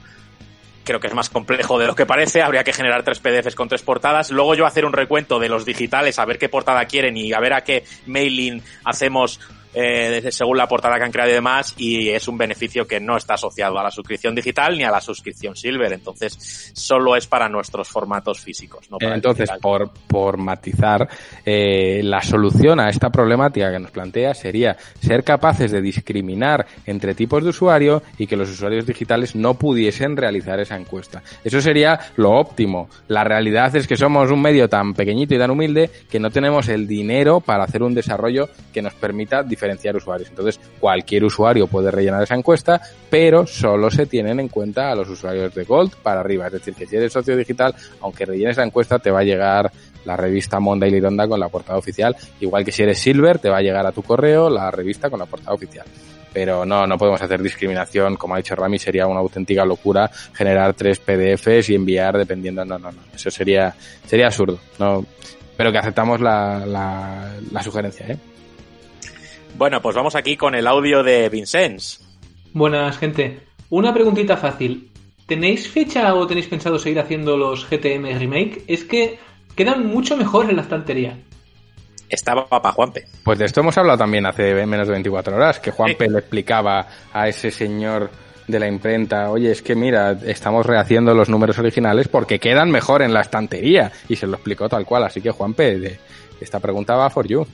creo 0.85 1.01
que 1.01 1.07
es 1.07 1.15
más 1.15 1.31
complejo 1.31 1.79
de 1.79 1.87
lo 1.87 1.95
que 1.95 2.05
parece. 2.05 2.43
Habría 2.43 2.65
que 2.65 2.75
generar 2.75 3.03
tres 3.03 3.19
PDFs 3.21 3.55
con 3.55 3.71
tres 3.71 3.81
portadas. 3.81 4.31
Luego 4.31 4.55
yo 4.55 4.67
hacer 4.67 4.85
un 4.85 4.93
recuento 4.93 5.39
de 5.39 5.49
los 5.49 5.65
digitales, 5.65 6.19
a 6.19 6.27
ver 6.27 6.39
qué 6.39 6.51
portada 6.51 6.85
quieren 6.85 7.17
y 7.17 7.33
a 7.33 7.41
ver 7.41 7.55
a 7.55 7.65
qué 7.65 7.85
mailing 8.05 8.63
hacemos 8.85 9.41
eh, 9.79 10.33
según 10.33 10.57
la 10.57 10.67
portada 10.67 10.97
que 10.97 11.05
han 11.05 11.13
creado 11.13 11.31
y 11.31 11.35
demás, 11.35 11.75
y 11.77 12.09
es 12.09 12.27
un 12.29 12.39
beneficio 12.39 12.87
que 12.87 12.99
no 12.99 13.19
está 13.19 13.35
asociado 13.35 13.79
a 13.79 13.83
la 13.83 13.91
suscripción 13.91 14.35
digital 14.35 14.75
ni 14.79 14.85
a 14.85 14.91
la 14.91 15.03
suscripción 15.03 15.55
Silver, 15.55 15.93
entonces 15.93 16.73
solo 16.75 17.15
es 17.15 17.27
para 17.27 17.47
nuestros 17.51 17.87
formatos 17.87 18.41
físicos. 18.41 18.91
No 18.91 18.97
para 18.97 19.17
entonces, 19.17 19.51
por, 19.61 19.91
por 20.07 20.39
matizar, 20.39 21.07
eh, 21.45 22.01
la 22.03 22.23
solución 22.23 22.81
a 22.81 22.89
esta 22.89 23.11
problemática 23.11 23.71
que 23.71 23.79
nos 23.79 23.91
plantea 23.91 24.33
sería 24.33 24.79
ser 24.99 25.23
capaces 25.25 25.71
de 25.71 25.83
discriminar 25.83 26.67
entre 26.87 27.15
tipos 27.15 27.45
de 27.45 27.51
usuario 27.51 28.03
y 28.17 28.27
que 28.27 28.37
los 28.37 28.49
usuarios 28.49 28.87
digitales 28.87 29.37
no 29.37 29.59
pudiesen 29.59 30.17
realizar 30.17 30.59
esa 30.59 30.77
encuesta. 30.77 31.23
Eso 31.45 31.61
sería 31.61 32.01
lo 32.17 32.31
óptimo. 32.31 32.89
La 33.09 33.25
realidad 33.25 33.77
es 33.77 33.87
que 33.87 33.99
somos 33.99 34.31
un 34.31 34.41
medio 34.41 34.71
tan 34.71 34.95
pequeñito 34.95 35.35
y 35.35 35.39
tan 35.39 35.51
humilde 35.51 35.91
que 36.11 36.19
no 36.19 36.31
tenemos 36.31 36.71
el 36.71 36.87
dinero 36.87 37.41
para 37.41 37.65
hacer 37.65 37.83
un 37.83 37.95
desarrollo 37.95 38.49
que 38.73 38.81
nos 38.81 38.95
permita 38.95 39.43
diferenciar 39.43 39.66
diferenciar 39.67 39.97
usuarios. 39.97 40.29
Entonces, 40.29 40.61
cualquier 40.79 41.25
usuario 41.25 41.67
puede 41.67 41.91
rellenar 41.91 42.23
esa 42.23 42.35
encuesta, 42.35 42.81
pero 43.11 43.47
solo 43.47 43.91
se 43.91 44.07
tienen 44.07 44.41
en 44.41 44.49
cuenta 44.49 44.91
a 44.91 44.95
los 44.95 45.09
usuarios 45.09 45.55
de 45.55 45.65
Gold 45.65 45.97
para 46.03 46.21
arriba. 46.21 46.47
Es 46.47 46.53
decir, 46.53 46.75
que 46.75 46.87
si 46.87 46.97
eres 46.97 47.13
socio 47.13 47.37
digital, 47.37 47.75
aunque 48.01 48.25
rellenes 48.25 48.57
la 48.57 48.65
encuesta, 48.65 48.99
te 48.99 49.11
va 49.11 49.21
a 49.21 49.25
llegar 49.25 49.71
la 50.05 50.17
revista 50.17 50.61
Monday 50.61 50.91
Lironda 50.91 51.27
con 51.27 51.41
la 51.41 51.49
portada 51.49 51.79
oficial. 51.79 52.17
Igual 52.41 52.65
que 52.65 52.73
si 52.73 52.83
eres 52.83 52.99
Silver, 52.99 53.39
te 53.39 53.51
va 53.51 53.59
a 53.59 53.63
llegar 53.63 53.85
a 53.87 53.93
tu 53.93 54.03
correo 54.03 54.49
la 54.49 54.71
revista 54.71 55.11
con 55.11 55.19
la 55.19 55.27
portada 55.27 55.53
oficial. 55.53 55.87
Pero 56.33 56.65
no, 56.65 56.87
no 56.87 56.99
podemos 56.99 57.21
hacer 57.21 57.43
discriminación. 57.43 58.17
Como 58.17 58.35
ha 58.35 58.37
dicho 58.37 58.55
Rami, 58.55 58.79
sería 58.79 59.07
una 59.07 59.21
auténtica 59.21 59.65
locura 59.65 60.11
generar 60.35 60.75
tres 60.75 60.99
PDFs 60.99 61.71
y 61.71 61.75
enviar 61.75 62.17
dependiendo. 62.17 62.65
No, 62.65 62.79
no, 62.79 62.93
no. 62.93 62.99
Eso 63.15 63.31
sería, 63.31 63.75
sería 64.07 64.27
absurdo. 64.27 64.59
No, 64.79 65.05
pero 65.57 65.73
que 65.73 65.79
aceptamos 65.79 66.21
la, 66.21 66.65
la, 66.67 67.33
la 67.51 67.63
sugerencia, 67.63 68.07
¿eh? 68.07 68.19
Bueno, 69.57 69.81
pues 69.81 69.97
vamos 69.97 70.15
aquí 70.15 70.37
con 70.37 70.55
el 70.55 70.67
audio 70.67 71.03
de 71.03 71.29
Vincenz. 71.29 72.01
Buenas, 72.53 72.99
gente. 72.99 73.41
Una 73.71 73.93
preguntita 73.95 74.37
fácil. 74.37 74.91
¿Tenéis 75.27 75.69
fecha 75.69 76.15
o 76.15 76.27
tenéis 76.27 76.47
pensado 76.47 76.79
seguir 76.79 77.01
haciendo 77.01 77.37
los 77.37 77.67
GTM 77.69 78.19
Remake? 78.19 78.63
Es 78.67 78.85
que 78.85 79.19
quedan 79.55 79.87
mucho 79.87 80.17
mejor 80.17 80.49
en 80.51 80.57
la 80.57 80.63
estantería. 80.63 81.19
Estaba 82.09 82.47
papá 82.47 82.71
Juanpe. 82.73 83.07
Pues 83.25 83.39
de 83.39 83.47
esto 83.47 83.61
hemos 83.61 83.77
hablado 83.79 83.99
también 83.99 84.27
hace 84.27 84.65
menos 84.67 84.87
de 84.87 84.93
24 84.93 85.35
horas, 85.35 85.59
que 85.59 85.73
Juanpe 85.73 86.09
le 86.09 86.19
explicaba 86.21 86.87
a 87.13 87.27
ese 87.29 87.51
señor 87.51 88.11
de 88.47 88.61
la 88.61 88.69
imprenta, 88.69 89.29
oye, 89.31 89.51
es 89.51 89.61
que 89.61 89.75
mira, 89.75 90.13
estamos 90.25 90.65
rehaciendo 90.65 91.13
los 91.15 91.29
números 91.29 91.59
originales 91.59 92.07
porque 92.07 92.39
quedan 92.39 92.71
mejor 92.71 93.03
en 93.03 93.13
la 93.13 93.23
estantería. 93.23 93.91
Y 94.09 94.15
se 94.15 94.29
lo 94.29 94.35
explicó 94.35 94.69
tal 94.69 94.85
cual. 94.87 95.03
Así 95.05 95.21
que 95.21 95.33
Juanpe, 95.33 95.79
de- 95.81 95.99
esta 96.41 96.61
pregunta 96.61 96.95
va 96.95 97.11
for 97.11 97.27
you. 97.27 97.45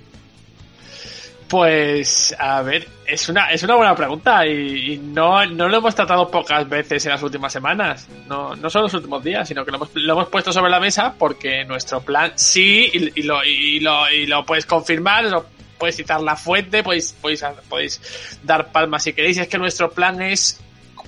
Pues, 1.52 2.34
a 2.38 2.62
ver, 2.62 2.88
es 3.04 3.28
una, 3.28 3.50
es 3.50 3.62
una 3.62 3.74
buena 3.74 3.94
pregunta 3.94 4.46
y, 4.46 4.94
y 4.94 4.96
no, 4.96 5.44
no 5.44 5.68
lo 5.68 5.76
hemos 5.76 5.94
tratado 5.94 6.30
pocas 6.30 6.66
veces 6.66 7.04
en 7.04 7.12
las 7.12 7.22
últimas 7.22 7.52
semanas. 7.52 8.08
No, 8.26 8.56
no 8.56 8.70
solo 8.70 8.84
los 8.84 8.94
últimos 8.94 9.22
días, 9.22 9.46
sino 9.46 9.62
que 9.62 9.70
lo 9.70 9.76
hemos, 9.76 9.90
lo 9.92 10.14
hemos 10.14 10.28
puesto 10.30 10.50
sobre 10.50 10.70
la 10.70 10.80
mesa 10.80 11.14
porque 11.18 11.66
nuestro 11.66 12.00
plan 12.00 12.32
sí, 12.36 12.90
y, 12.90 13.20
y 13.20 13.24
lo, 13.24 13.44
y, 13.44 13.80
lo, 13.80 14.10
y 14.10 14.26
lo 14.26 14.46
puedes 14.46 14.64
confirmar, 14.64 15.24
lo, 15.24 15.44
puedes 15.76 15.94
citar 15.94 16.22
la 16.22 16.36
fuente, 16.36 16.82
podéis, 16.82 17.12
podéis, 17.20 17.44
podéis 17.68 18.38
dar 18.42 18.72
palmas 18.72 19.02
si 19.02 19.12
queréis. 19.12 19.36
Es 19.36 19.46
que 19.46 19.58
nuestro 19.58 19.90
plan 19.90 20.22
es, 20.22 20.58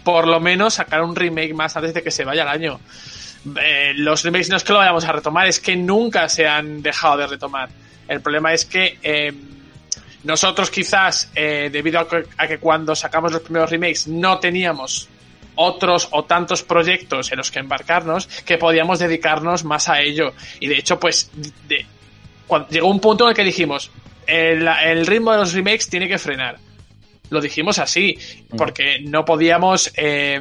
por 0.04 0.26
lo 0.26 0.40
menos, 0.40 0.74
sacar 0.74 1.00
un 1.00 1.16
remake 1.16 1.54
más 1.54 1.74
antes 1.74 1.94
de 1.94 2.02
que 2.02 2.10
se 2.10 2.22
vaya 2.22 2.42
el 2.42 2.48
año. 2.48 2.80
Eh, 3.62 3.92
los 3.94 4.22
remakes 4.22 4.50
no 4.50 4.58
es 4.58 4.62
que 4.62 4.74
lo 4.74 4.80
vayamos 4.80 5.06
a 5.06 5.12
retomar, 5.12 5.46
es 5.46 5.58
que 5.58 5.74
nunca 5.74 6.28
se 6.28 6.46
han 6.46 6.82
dejado 6.82 7.16
de 7.16 7.28
retomar. 7.28 7.70
El 8.06 8.20
problema 8.20 8.52
es 8.52 8.66
que 8.66 8.98
eh, 9.02 9.32
nosotros 10.24 10.70
quizás, 10.70 11.30
eh, 11.34 11.68
debido 11.72 12.00
a 12.00 12.08
que, 12.08 12.24
a 12.36 12.46
que 12.46 12.58
cuando 12.58 12.94
sacamos 12.96 13.32
los 13.32 13.42
primeros 13.42 13.70
remakes 13.70 14.08
no 14.08 14.38
teníamos 14.38 15.08
otros 15.56 16.08
o 16.10 16.24
tantos 16.24 16.62
proyectos 16.62 17.30
en 17.30 17.38
los 17.38 17.50
que 17.50 17.60
embarcarnos 17.60 18.26
que 18.26 18.58
podíamos 18.58 18.98
dedicarnos 18.98 19.62
más 19.64 19.88
a 19.88 20.00
ello. 20.00 20.32
Y 20.60 20.66
de 20.66 20.78
hecho, 20.78 20.98
pues, 20.98 21.30
de- 21.68 21.86
cuando 22.46 22.68
llegó 22.70 22.88
un 22.88 23.00
punto 23.00 23.24
en 23.24 23.30
el 23.30 23.36
que 23.36 23.44
dijimos, 23.44 23.90
el, 24.26 24.66
el 24.66 25.06
ritmo 25.06 25.30
de 25.32 25.38
los 25.38 25.52
remakes 25.52 25.88
tiene 25.88 26.08
que 26.08 26.18
frenar. 26.18 26.58
Lo 27.30 27.40
dijimos 27.40 27.78
así, 27.78 28.18
porque 28.56 28.98
no 29.02 29.24
podíamos... 29.24 29.92
eh, 29.96 30.40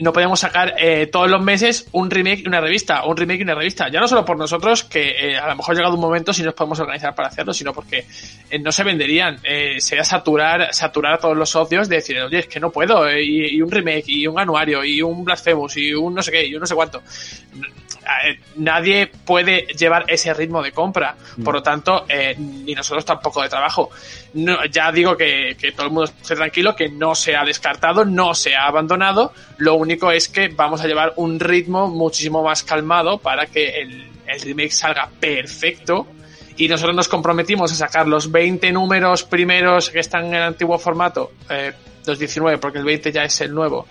no 0.00 0.12
podíamos 0.12 0.40
sacar 0.40 0.74
eh, 0.78 1.06
todos 1.06 1.30
los 1.30 1.42
meses 1.42 1.88
un 1.92 2.10
remake 2.10 2.42
y 2.44 2.48
una 2.48 2.60
revista, 2.60 3.04
un 3.04 3.16
remake 3.16 3.40
y 3.40 3.42
una 3.42 3.54
revista. 3.54 3.88
Ya 3.88 4.00
no 4.00 4.08
solo 4.08 4.24
por 4.24 4.36
nosotros, 4.36 4.84
que 4.84 5.10
eh, 5.10 5.36
a 5.36 5.48
lo 5.48 5.56
mejor 5.56 5.74
ha 5.74 5.78
llegado 5.78 5.94
un 5.94 6.00
momento 6.00 6.32
si 6.32 6.42
nos 6.42 6.54
podemos 6.54 6.80
organizar 6.80 7.14
para 7.14 7.28
hacerlo, 7.28 7.52
sino 7.52 7.72
porque 7.72 8.06
eh, 8.50 8.58
no 8.58 8.72
se 8.72 8.84
venderían. 8.84 9.38
Eh, 9.44 9.80
sería 9.80 10.04
saturar, 10.04 10.72
saturar 10.72 11.14
a 11.14 11.18
todos 11.18 11.36
los 11.36 11.50
socios 11.50 11.88
de 11.88 11.96
decir, 11.96 12.20
oye, 12.20 12.40
es 12.40 12.46
que 12.46 12.60
no 12.60 12.70
puedo, 12.70 13.08
eh, 13.08 13.22
y, 13.22 13.56
y 13.56 13.62
un 13.62 13.70
remake, 13.70 14.08
y 14.08 14.26
un 14.26 14.38
anuario, 14.38 14.84
y 14.84 15.02
un 15.02 15.24
Blasphemous, 15.24 15.76
y 15.76 15.92
un 15.94 16.14
no 16.14 16.22
sé 16.22 16.32
qué, 16.32 16.46
y 16.46 16.54
un 16.54 16.60
no 16.60 16.66
sé 16.66 16.74
cuánto. 16.74 17.02
Eh, 18.24 18.40
Nadie 18.56 19.06
puede 19.06 19.66
llevar 19.78 20.04
ese 20.08 20.32
ritmo 20.34 20.62
de 20.62 20.72
compra, 20.72 21.14
por 21.44 21.54
lo 21.54 21.62
tanto, 21.62 22.06
eh, 22.08 22.34
ni 22.38 22.74
nosotros 22.74 23.04
tampoco 23.04 23.42
de 23.42 23.48
trabajo. 23.48 23.90
No, 24.32 24.64
ya 24.66 24.92
digo 24.92 25.16
que, 25.16 25.56
todo 25.74 25.86
el 25.86 25.92
mundo 25.92 26.04
esté 26.04 26.36
tranquilo, 26.36 26.76
que 26.76 26.88
no 26.88 27.14
se 27.14 27.34
ha 27.34 27.44
descartado, 27.44 28.04
no 28.04 28.34
se 28.34 28.54
ha 28.54 28.66
abandonado. 28.66 29.32
Lo 29.58 29.74
único 29.74 30.10
es 30.12 30.28
que 30.28 30.48
vamos 30.48 30.80
a 30.82 30.86
llevar 30.86 31.14
un 31.16 31.40
ritmo 31.40 31.88
muchísimo 31.88 32.42
más 32.42 32.62
calmado 32.62 33.18
para 33.18 33.46
que 33.46 33.80
el, 33.80 34.08
el 34.26 34.40
remake 34.40 34.72
salga 34.72 35.08
perfecto. 35.18 36.06
Y 36.56 36.68
nosotros 36.68 36.94
nos 36.94 37.08
comprometimos 37.08 37.72
a 37.72 37.74
sacar 37.74 38.06
los 38.06 38.30
20 38.30 38.70
números 38.70 39.24
primeros 39.24 39.90
que 39.90 40.00
están 40.00 40.26
en 40.26 40.34
el 40.34 40.42
antiguo 40.42 40.78
formato, 40.78 41.32
eh, 41.48 41.72
los 42.06 42.18
19, 42.18 42.58
porque 42.58 42.78
el 42.78 42.84
20 42.84 43.10
ya 43.10 43.24
es 43.24 43.40
el 43.40 43.54
nuevo, 43.54 43.86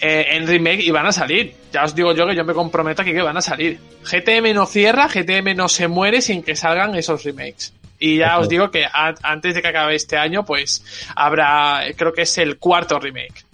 eh, 0.00 0.26
en 0.32 0.46
remake 0.46 0.82
y 0.82 0.90
van 0.90 1.06
a 1.06 1.12
salir. 1.12 1.54
Ya 1.72 1.82
os 1.84 1.94
digo 1.94 2.12
yo 2.12 2.26
que 2.26 2.36
yo 2.36 2.44
me 2.44 2.52
comprometo 2.52 3.02
aquí 3.02 3.12
que 3.12 3.22
van 3.22 3.38
a 3.38 3.40
salir. 3.40 3.78
GTM 4.02 4.52
no 4.54 4.66
cierra, 4.66 5.08
GTM 5.08 5.56
no 5.56 5.68
se 5.68 5.88
muere 5.88 6.20
sin 6.20 6.42
que 6.42 6.54
salgan 6.54 6.94
esos 6.94 7.24
remakes. 7.24 7.72
Y 7.98 8.18
ya 8.18 8.38
os 8.38 8.48
digo 8.48 8.70
que 8.70 8.84
a- 8.84 9.14
antes 9.22 9.54
de 9.54 9.62
que 9.62 9.68
acabe 9.68 9.94
este 9.94 10.16
año, 10.16 10.44
pues 10.44 10.84
habrá, 11.14 11.82
creo 11.96 12.12
que 12.12 12.22
es 12.22 12.38
el 12.38 12.58
cuarto 12.58 12.98
remake. 12.98 13.44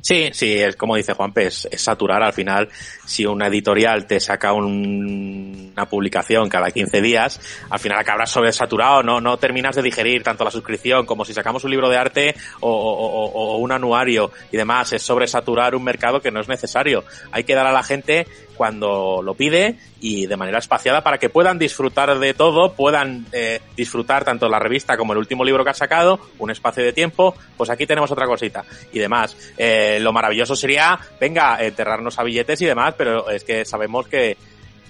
Sí, 0.00 0.30
sí, 0.32 0.54
es 0.54 0.74
como 0.76 0.96
dice 0.96 1.12
Juanpe, 1.12 1.46
es, 1.46 1.68
es 1.70 1.80
saturar 1.80 2.22
al 2.22 2.32
final. 2.32 2.68
Si 3.12 3.26
una 3.26 3.48
editorial 3.48 4.06
te 4.06 4.18
saca 4.20 4.54
un- 4.54 5.70
una 5.76 5.86
publicación 5.86 6.48
cada 6.48 6.70
15 6.70 7.02
días, 7.02 7.40
al 7.68 7.78
final 7.78 7.98
acabas 7.98 8.30
sobresaturado, 8.30 9.02
no, 9.02 9.20
no 9.20 9.36
terminas 9.36 9.76
de 9.76 9.82
digerir 9.82 10.22
tanto 10.22 10.44
la 10.44 10.50
suscripción 10.50 11.04
como 11.04 11.26
si 11.26 11.34
sacamos 11.34 11.62
un 11.64 11.70
libro 11.72 11.90
de 11.90 11.98
arte 11.98 12.34
o, 12.60 12.70
o- 12.70 13.26
o- 13.26 13.56
un 13.58 13.70
anuario 13.70 14.30
y 14.50 14.56
demás. 14.56 14.94
Es 14.94 15.02
sobresaturar 15.02 15.74
un 15.74 15.84
mercado 15.84 16.20
que 16.22 16.30
no 16.30 16.40
es 16.40 16.48
necesario. 16.48 17.04
Hay 17.32 17.44
que 17.44 17.54
dar 17.54 17.66
a 17.66 17.72
la 17.72 17.82
gente 17.82 18.26
cuando 18.56 19.22
lo 19.22 19.34
pide 19.34 19.76
y 20.00 20.26
de 20.26 20.36
manera 20.36 20.58
espaciada 20.58 21.02
para 21.02 21.18
que 21.18 21.30
puedan 21.30 21.58
disfrutar 21.58 22.18
de 22.18 22.34
todo, 22.34 22.74
puedan 22.74 23.26
eh, 23.32 23.60
disfrutar 23.76 24.24
tanto 24.24 24.48
la 24.48 24.58
revista 24.58 24.96
como 24.96 25.12
el 25.14 25.18
último 25.18 25.42
libro 25.44 25.64
que 25.64 25.70
ha 25.70 25.74
sacado, 25.74 26.20
un 26.38 26.50
espacio 26.50 26.84
de 26.84 26.92
tiempo, 26.92 27.34
pues 27.56 27.70
aquí 27.70 27.86
tenemos 27.86 28.10
otra 28.10 28.26
cosita 28.26 28.64
y 28.92 28.98
demás. 28.98 29.36
Eh, 29.56 29.98
lo 30.00 30.12
maravilloso 30.12 30.54
sería, 30.54 30.98
venga, 31.20 31.56
enterrarnos 31.64 32.18
a 32.18 32.24
billetes 32.24 32.60
y 32.60 32.66
demás, 32.66 32.94
pero 33.02 33.28
es 33.30 33.42
que 33.42 33.64
sabemos 33.64 34.06
que 34.06 34.36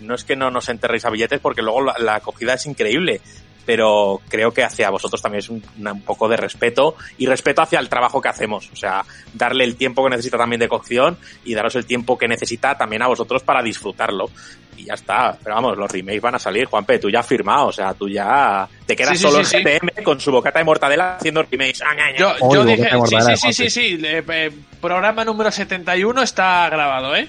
no 0.01 0.15
es 0.15 0.23
que 0.23 0.37
no 0.37 0.51
nos 0.51 0.69
enterréis 0.69 1.07
a 1.07 1.11
billetes 1.11 1.41
porque 1.41 1.63
luego 1.63 1.81
la, 1.81 1.95
la 1.99 2.17
acogida 2.17 2.53
es 2.53 2.67
increíble. 2.67 3.23
Pero 3.65 4.21
creo 4.29 4.53
que 4.53 4.65
hacia 4.65 4.91
vosotros 4.91 5.23
también 5.23 5.39
es 5.39 5.49
un, 5.49 5.63
poco 6.05 6.29
de 6.29 6.37
respeto 6.37 6.97
y 7.17 7.27
respeto 7.27 7.63
hacia 7.63 7.79
el 7.79 7.89
trabajo 7.89 8.21
que 8.21 8.29
hacemos. 8.29 8.69
O 8.71 8.77
sea, 8.77 9.03
darle 9.33 9.65
el 9.65 9.77
tiempo 9.77 10.05
que 10.05 10.11
necesita 10.11 10.37
también 10.37 10.61
de 10.61 10.69
cocción 10.69 11.17
y 11.45 11.55
daros 11.55 11.75
el 11.77 11.87
tiempo 11.87 12.19
que 12.19 12.29
necesita 12.29 12.77
también 12.77 13.03
a 13.03 13.07
vosotros 13.07 13.43
para 13.45 13.63
disfrutarlo. 13.63 14.29
Y 14.77 14.87
ya 14.87 14.95
está. 14.95 15.39
Pero 15.43 15.55
vamos, 15.55 15.79
los 15.79 15.91
remakes 15.91 16.21
van 16.21 16.35
a 16.35 16.39
salir, 16.41 16.67
Juanpe, 16.67 16.99
tú 16.99 17.09
ya 17.09 17.21
has 17.21 17.27
firmado. 17.27 17.69
O 17.69 17.73
sea, 17.73 17.95
tú 17.95 18.09
ya 18.09 18.69
te 18.85 18.97
quedas 18.97 19.17
Sí, 19.17 19.19
sí, 19.19 19.23
solo 19.31 19.45
sí, 19.45 19.57
en 19.57 19.63
GTM 19.63 20.03
con 20.03 20.21
su 20.21 20.33
bocata 20.33 20.59
de 20.59 20.65
mortadela 20.65 21.17
haciendo 21.17 21.45
remakes. 21.45 21.83
Ah. 21.83 21.95
Yo, 22.19 22.35
yo 22.53 22.65
dije, 22.65 22.91
sí, 23.07 23.17
sí, 23.21 23.37
sí, 23.37 23.53
sí, 23.53 23.71
sí, 23.71 24.01
eh, 24.05 24.25
eh, 24.29 24.51
programa 24.81 25.25
número 25.25 25.53
71 25.53 26.21
está 26.21 26.69
grabado, 26.69 27.15
¿eh? 27.15 27.29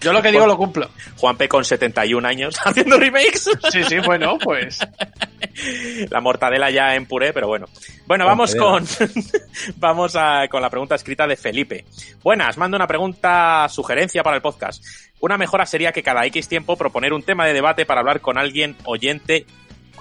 Yo 0.00 0.12
lo 0.12 0.22
que 0.22 0.30
digo 0.30 0.46
lo 0.46 0.56
cumplo. 0.56 0.90
Juanpe 1.16 1.48
con 1.48 1.64
71 1.64 2.26
años 2.26 2.56
haciendo 2.64 2.98
remakes. 2.98 3.50
Sí, 3.70 3.82
sí, 3.84 3.98
bueno, 4.04 4.38
pues. 4.38 4.78
La 6.10 6.20
mortadela 6.20 6.70
ya 6.70 6.94
en 6.94 7.06
puré, 7.06 7.32
pero 7.32 7.48
bueno. 7.48 7.66
Bueno, 8.06 8.26
vamos 8.26 8.54
con, 8.54 8.84
vamos 9.76 10.14
a, 10.16 10.48
con 10.48 10.60
la 10.60 10.70
pregunta 10.70 10.94
escrita 10.94 11.26
de 11.26 11.36
Felipe. 11.36 11.84
Buenas, 12.22 12.58
mando 12.58 12.76
una 12.76 12.86
pregunta, 12.86 13.66
sugerencia 13.68 14.22
para 14.22 14.36
el 14.36 14.42
podcast. 14.42 14.84
Una 15.20 15.38
mejora 15.38 15.64
sería 15.64 15.92
que 15.92 16.02
cada 16.02 16.26
X 16.26 16.48
tiempo 16.48 16.76
proponer 16.76 17.12
un 17.12 17.22
tema 17.22 17.46
de 17.46 17.54
debate 17.54 17.86
para 17.86 18.00
hablar 18.00 18.20
con 18.20 18.38
alguien 18.38 18.76
oyente, 18.84 19.46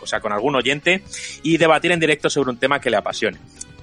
o 0.01 0.05
sea, 0.05 0.19
con 0.19 0.33
algún 0.33 0.55
oyente, 0.55 1.03
y 1.41 1.57
debatir 1.57 1.91
en 1.91 1.99
directo 1.99 2.29
sobre 2.29 2.51
un 2.51 2.57
tema 2.57 2.79
que 2.79 2.89
le 2.89 2.97
apasione. 2.97 3.37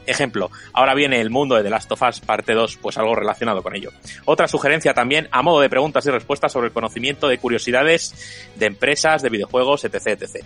Ejemplo, 0.06 0.50
ahora 0.72 0.94
viene 0.94 1.20
el 1.20 1.30
mundo 1.30 1.54
de 1.54 1.62
The 1.62 1.70
Last 1.70 1.92
of 1.92 2.02
Us 2.02 2.20
parte 2.20 2.54
2, 2.54 2.78
pues 2.80 2.98
algo 2.98 3.14
relacionado 3.14 3.62
con 3.62 3.76
ello. 3.76 3.90
Otra 4.24 4.48
sugerencia 4.48 4.94
también, 4.94 5.28
a 5.30 5.42
modo 5.42 5.60
de 5.60 5.68
preguntas 5.68 6.04
y 6.06 6.10
respuestas 6.10 6.52
sobre 6.52 6.68
el 6.68 6.72
conocimiento 6.72 7.28
de 7.28 7.38
curiosidades 7.38 8.14
de 8.56 8.66
empresas, 8.66 9.22
de 9.22 9.28
videojuegos, 9.28 9.84
etc. 9.84 10.06
etc. 10.06 10.44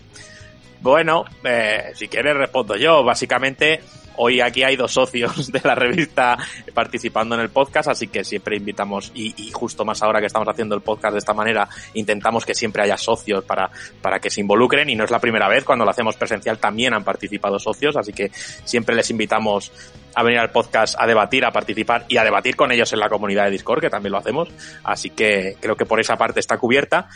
Bueno, 0.81 1.25
eh, 1.45 1.93
si 1.95 2.09
quieres 2.09 2.37
respondo 2.37 2.77
yo. 2.77 3.03
Básicamente, 3.03 3.81
hoy 4.17 4.41
aquí 4.41 4.63
hay 4.63 4.77
dos 4.77 4.93
socios 4.93 5.51
de 5.53 5.61
la 5.65 5.75
revista 5.75 6.37
participando 6.75 7.35
en 7.35 7.41
el 7.43 7.51
podcast, 7.51 7.89
así 7.89 8.09
que 8.09 8.25
siempre 8.25 8.57
invitamos, 8.57 9.13
y, 9.15 9.35
y 9.37 9.51
justo 9.53 9.85
más 9.85 10.03
ahora 10.03 10.21
que 10.21 10.27
estamos 10.27 10.49
haciendo 10.49 10.75
el 10.75 10.83
podcast 10.83 11.13
de 11.13 11.19
esta 11.19 11.35
manera, 11.35 11.69
intentamos 11.95 12.45
que 12.45 12.55
siempre 12.55 12.83
haya 12.83 12.97
socios 12.97 13.45
para, 13.45 13.71
para 14.01 14.19
que 14.19 14.31
se 14.31 14.41
involucren, 14.41 14.89
y 14.89 14.95
no 14.95 15.05
es 15.05 15.11
la 15.11 15.19
primera 15.19 15.49
vez, 15.49 15.65
cuando 15.65 15.85
lo 15.85 15.91
hacemos 15.91 16.17
presencial 16.17 16.59
también 16.59 16.95
han 16.95 17.05
participado 17.05 17.59
socios, 17.59 17.97
así 17.97 18.13
que 18.13 18.31
siempre 18.33 18.95
les 18.95 19.11
invitamos 19.11 19.73
a 20.15 20.23
venir 20.23 20.39
al 20.39 20.51
podcast 20.51 20.95
a 20.99 21.07
debatir, 21.07 21.45
a 21.45 21.53
participar 21.53 22.07
y 22.09 22.17
a 22.17 22.25
debatir 22.25 22.57
con 22.57 22.73
ellos 22.73 22.91
en 22.95 23.01
la 23.01 23.09
comunidad 23.11 23.45
de 23.45 23.51
Discord, 23.51 23.83
que 23.83 23.91
también 23.91 24.13
lo 24.13 24.19
hacemos. 24.19 24.49
Así 24.83 25.11
que 25.11 25.57
creo 25.61 25.77
que 25.77 25.85
por 25.85 26.01
esa 26.01 26.17
parte 26.17 26.41
está 26.41 26.57
cubierta. 26.57 27.09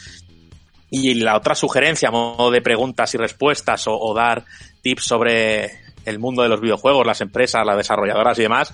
Y 0.90 1.14
la 1.14 1.36
otra 1.36 1.54
sugerencia, 1.54 2.10
modo 2.10 2.50
de 2.50 2.60
preguntas 2.60 3.14
y 3.14 3.18
respuestas 3.18 3.86
o, 3.86 3.96
o 3.96 4.14
dar 4.14 4.44
tips 4.82 5.04
sobre 5.04 5.70
el 6.04 6.18
mundo 6.18 6.42
de 6.42 6.48
los 6.48 6.60
videojuegos, 6.60 7.06
las 7.06 7.20
empresas, 7.20 7.64
las 7.64 7.76
desarrolladoras 7.76 8.38
y 8.38 8.42
demás, 8.42 8.72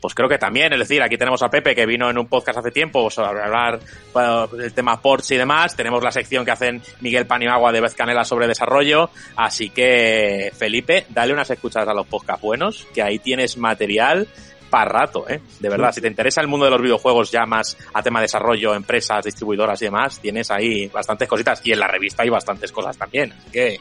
pues 0.00 0.14
creo 0.14 0.28
que 0.28 0.38
también, 0.38 0.72
es 0.72 0.78
decir, 0.78 1.02
aquí 1.02 1.16
tenemos 1.16 1.42
a 1.42 1.48
Pepe 1.48 1.74
que 1.74 1.86
vino 1.86 2.08
en 2.08 2.18
un 2.18 2.28
podcast 2.28 2.58
hace 2.58 2.70
tiempo 2.70 3.10
sobre 3.10 3.42
hablar 3.42 3.80
bueno, 4.12 4.46
del 4.46 4.72
tema 4.72 5.00
ports 5.00 5.32
y 5.32 5.36
demás, 5.36 5.74
tenemos 5.74 6.02
la 6.02 6.12
sección 6.12 6.44
que 6.44 6.52
hacen 6.52 6.80
Miguel 7.00 7.26
Paniagua 7.26 7.72
de 7.72 7.80
Vez 7.80 7.94
Canela 7.94 8.24
sobre 8.24 8.46
desarrollo, 8.46 9.10
así 9.36 9.70
que 9.70 10.52
Felipe, 10.56 11.06
dale 11.08 11.32
unas 11.32 11.50
escuchas 11.50 11.88
a 11.88 11.94
los 11.94 12.06
podcasts 12.06 12.42
buenos, 12.42 12.86
que 12.94 13.02
ahí 13.02 13.18
tienes 13.18 13.56
material 13.56 14.28
para 14.68 14.90
rato, 14.90 15.28
¿eh? 15.28 15.40
De 15.60 15.68
verdad, 15.68 15.92
si 15.92 16.00
te 16.00 16.08
interesa 16.08 16.40
el 16.40 16.48
mundo 16.48 16.66
de 16.66 16.70
los 16.70 16.82
videojuegos 16.82 17.30
ya 17.30 17.46
más 17.46 17.76
a 17.92 18.02
tema 18.02 18.20
de 18.20 18.24
desarrollo, 18.24 18.74
empresas, 18.74 19.24
distribuidoras 19.24 19.80
y 19.82 19.86
demás, 19.86 20.18
tienes 20.20 20.50
ahí 20.50 20.88
bastantes 20.88 21.28
cositas 21.28 21.60
y 21.64 21.72
en 21.72 21.80
la 21.80 21.88
revista 21.88 22.22
hay 22.22 22.30
bastantes 22.30 22.72
cosas 22.72 22.96
también, 22.96 23.32
así 23.32 23.50
que 23.50 23.80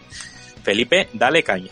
Felipe, 0.63 1.09
dale 1.13 1.43
caña. 1.43 1.71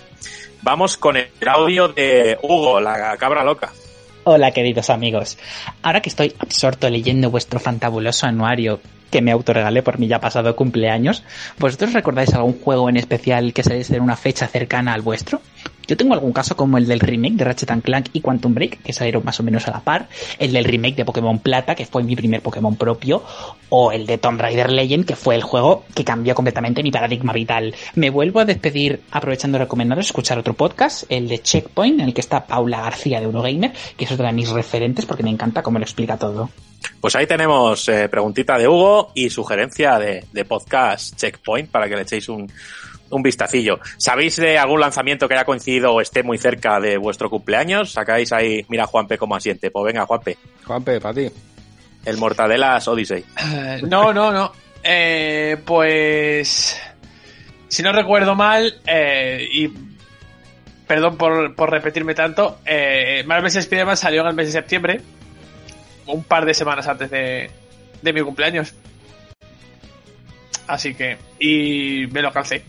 Vamos 0.61 0.97
con 0.97 1.17
el 1.17 1.29
audio 1.47 1.89
de 1.89 2.37
Hugo, 2.41 2.79
la 2.79 3.15
cabra 3.17 3.43
loca. 3.43 3.71
Hola 4.23 4.49
queridos 4.51 4.89
amigos. 4.89 5.37
Ahora 5.83 6.01
que 6.01 6.09
estoy 6.09 6.33
absorto 6.39 6.89
leyendo 6.89 7.29
vuestro 7.29 7.59
fantabuloso 7.59 8.25
anuario 8.25 8.79
que 9.11 9.21
me 9.21 9.31
autorregalé 9.31 9.83
por 9.83 9.99
mi 9.99 10.07
ya 10.07 10.19
pasado 10.19 10.55
cumpleaños, 10.55 11.23
¿vosotros 11.59 11.93
recordáis 11.93 12.33
algún 12.33 12.59
juego 12.59 12.89
en 12.89 12.97
especial 12.97 13.53
que 13.53 13.61
se 13.61 13.95
en 13.95 14.01
una 14.01 14.15
fecha 14.15 14.47
cercana 14.47 14.93
al 14.93 15.03
vuestro? 15.03 15.41
Yo 15.87 15.97
tengo 15.97 16.13
algún 16.13 16.33
caso 16.33 16.55
como 16.55 16.77
el 16.77 16.87
del 16.87 16.99
remake 16.99 17.35
de 17.35 17.43
Ratchet 17.43 17.81
Clank 17.81 18.09
y 18.13 18.21
Quantum 18.21 18.53
Break, 18.53 18.81
que 18.81 18.93
salieron 18.93 19.23
más 19.23 19.39
o 19.39 19.43
menos 19.43 19.67
a 19.67 19.71
la 19.71 19.81
par, 19.81 20.07
el 20.39 20.51
del 20.51 20.65
remake 20.65 20.95
de 20.95 21.05
Pokémon 21.05 21.39
Plata, 21.39 21.75
que 21.75 21.85
fue 21.85 22.03
mi 22.03 22.15
primer 22.15 22.41
Pokémon 22.41 22.75
propio, 22.75 23.23
o 23.69 23.91
el 23.91 24.05
de 24.05 24.17
Tomb 24.17 24.39
Raider 24.39 24.71
Legend, 24.71 25.05
que 25.05 25.15
fue 25.15 25.35
el 25.35 25.43
juego 25.43 25.85
que 25.93 26.03
cambió 26.03 26.35
completamente 26.35 26.83
mi 26.83 26.91
paradigma 26.91 27.33
vital. 27.33 27.75
Me 27.95 28.09
vuelvo 28.09 28.39
a 28.39 28.45
despedir 28.45 29.01
aprovechando 29.11 29.57
recomendaros 29.57 30.05
escuchar 30.05 30.37
otro 30.37 30.53
podcast, 30.53 31.03
el 31.09 31.27
de 31.27 31.39
Checkpoint, 31.39 31.99
en 31.99 32.07
el 32.07 32.13
que 32.13 32.21
está 32.21 32.45
Paula 32.45 32.81
García 32.81 33.19
de 33.19 33.25
Eurogamer, 33.25 33.73
que 33.97 34.05
es 34.05 34.11
otra 34.11 34.27
de 34.27 34.33
mis 34.33 34.49
referentes 34.49 35.05
porque 35.05 35.23
me 35.23 35.29
encanta 35.29 35.61
cómo 35.61 35.79
lo 35.79 35.85
explica 35.85 36.17
todo. 36.17 36.49
Pues 37.01 37.15
ahí 37.15 37.27
tenemos 37.27 37.87
eh, 37.89 38.09
preguntita 38.09 38.57
de 38.57 38.67
Hugo 38.67 39.11
y 39.13 39.29
sugerencia 39.29 39.99
de, 39.99 40.25
de 40.31 40.45
podcast 40.45 41.15
Checkpoint 41.15 41.69
para 41.69 41.87
que 41.87 41.95
le 41.95 42.01
echéis 42.03 42.29
un, 42.29 42.51
un 43.09 43.21
vistacillo. 43.23 43.79
¿Sabéis 43.97 44.35
de 44.37 44.57
algún 44.57 44.79
lanzamiento 44.79 45.27
que 45.27 45.35
haya 45.35 45.45
coincidido 45.45 45.93
o 45.93 46.01
esté 46.01 46.23
muy 46.23 46.37
cerca 46.37 46.79
de 46.79 46.97
vuestro 46.97 47.29
cumpleaños? 47.29 47.91
Sacáis 47.91 48.31
ahí, 48.31 48.65
mira 48.69 48.85
Juanpe 48.85 49.17
cómo 49.17 49.35
asiente. 49.35 49.71
Pues 49.71 49.85
venga, 49.85 50.05
Juanpe. 50.05 50.37
Juanpe, 50.65 50.99
para 50.99 51.13
ti. 51.13 51.31
El 52.03 52.17
Mortadelas 52.17 52.87
Odyssey. 52.87 53.23
Eh, 53.53 53.81
no, 53.83 54.13
no, 54.13 54.31
no. 54.31 54.51
Eh, 54.83 55.57
pues... 55.65 56.81
Si 57.67 57.83
no 57.83 57.91
recuerdo 57.91 58.35
mal, 58.35 58.79
eh, 58.85 59.45
y 59.51 59.69
perdón 60.87 61.17
por, 61.17 61.55
por 61.55 61.71
repetirme 61.71 62.13
tanto, 62.13 62.59
eh, 62.65 63.23
Marvel 63.25 63.47
Spider-Man 63.47 63.97
salió 63.97 64.21
en 64.21 64.27
el 64.27 64.33
mes 64.33 64.45
de 64.45 64.51
septiembre, 64.53 65.01
un 66.05 66.23
par 66.23 66.45
de 66.45 66.53
semanas 66.53 66.87
antes 66.87 67.09
de, 67.09 67.49
de 68.01 68.13
mi 68.13 68.21
cumpleaños. 68.21 68.73
Así 70.67 70.93
que, 70.93 71.17
y 71.39 72.07
me 72.11 72.21
lo 72.21 72.31
calcé. 72.31 72.63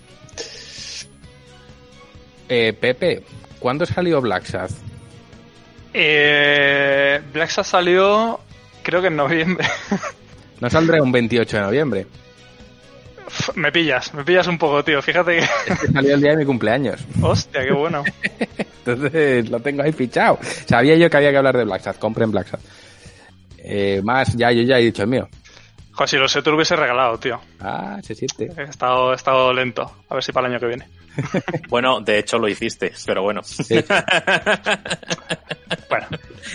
Eh, 2.48 2.72
Pepe, 2.72 3.22
¿cuándo 3.58 3.86
salió 3.86 4.20
Black 4.20 4.44
Sabbath? 4.44 4.72
Eh, 5.92 7.20
Black 7.32 7.50
Sabbath 7.50 7.70
salió, 7.70 8.40
creo 8.82 9.00
que 9.00 9.08
en 9.08 9.16
noviembre. 9.16 9.66
¿No 10.60 10.70
saldrá 10.70 11.02
un 11.02 11.12
28 11.12 11.56
de 11.56 11.62
noviembre? 11.62 12.06
Me 13.54 13.72
pillas, 13.72 14.14
me 14.14 14.24
pillas 14.24 14.46
un 14.46 14.56
poco, 14.56 14.84
tío. 14.84 15.02
Fíjate 15.02 15.38
que. 15.38 15.44
Es 15.72 15.80
que 15.80 15.86
salió 15.88 16.14
el 16.14 16.20
día 16.20 16.30
de 16.30 16.36
mi 16.38 16.44
cumpleaños. 16.44 17.04
Hostia, 17.22 17.64
qué 17.64 17.72
bueno. 17.72 18.04
Entonces 18.86 19.50
lo 19.50 19.60
tengo 19.60 19.82
ahí 19.82 19.92
fichado. 19.92 20.38
Sabía 20.66 20.94
yo 20.96 21.10
que 21.10 21.16
había 21.16 21.30
que 21.30 21.36
hablar 21.36 21.56
de 21.56 21.64
Black 21.64 21.82
Sabbath. 21.82 21.98
Compren 22.00 22.30
Black 22.30 22.46
Sabbath. 22.46 22.66
Eh, 23.58 24.00
más, 24.04 24.34
ya, 24.36 24.52
yo 24.52 24.62
ya 24.62 24.78
he 24.78 24.84
dicho 24.84 25.02
el 25.02 25.08
mío. 25.08 25.28
Joder, 25.92 26.08
si 26.08 26.16
lo 26.18 26.28
sé, 26.28 26.42
te 26.42 26.50
lo 26.50 26.56
hubiese 26.56 26.76
regalado, 26.76 27.18
tío. 27.18 27.40
Ah, 27.58 27.98
se 28.02 28.14
siente. 28.14 28.48
He 28.56 28.64
estado, 28.64 29.12
he 29.12 29.16
estado 29.16 29.52
lento. 29.52 29.90
A 30.08 30.14
ver 30.14 30.22
si 30.22 30.30
para 30.30 30.46
el 30.46 30.52
año 30.52 30.60
que 30.60 30.66
viene. 30.66 30.86
bueno, 31.68 32.00
de 32.00 32.18
hecho 32.18 32.38
lo 32.38 32.48
hiciste, 32.48 32.92
pero 33.04 33.22
bueno. 33.22 33.42
Sí. 33.42 33.74
bueno. 35.88 36.06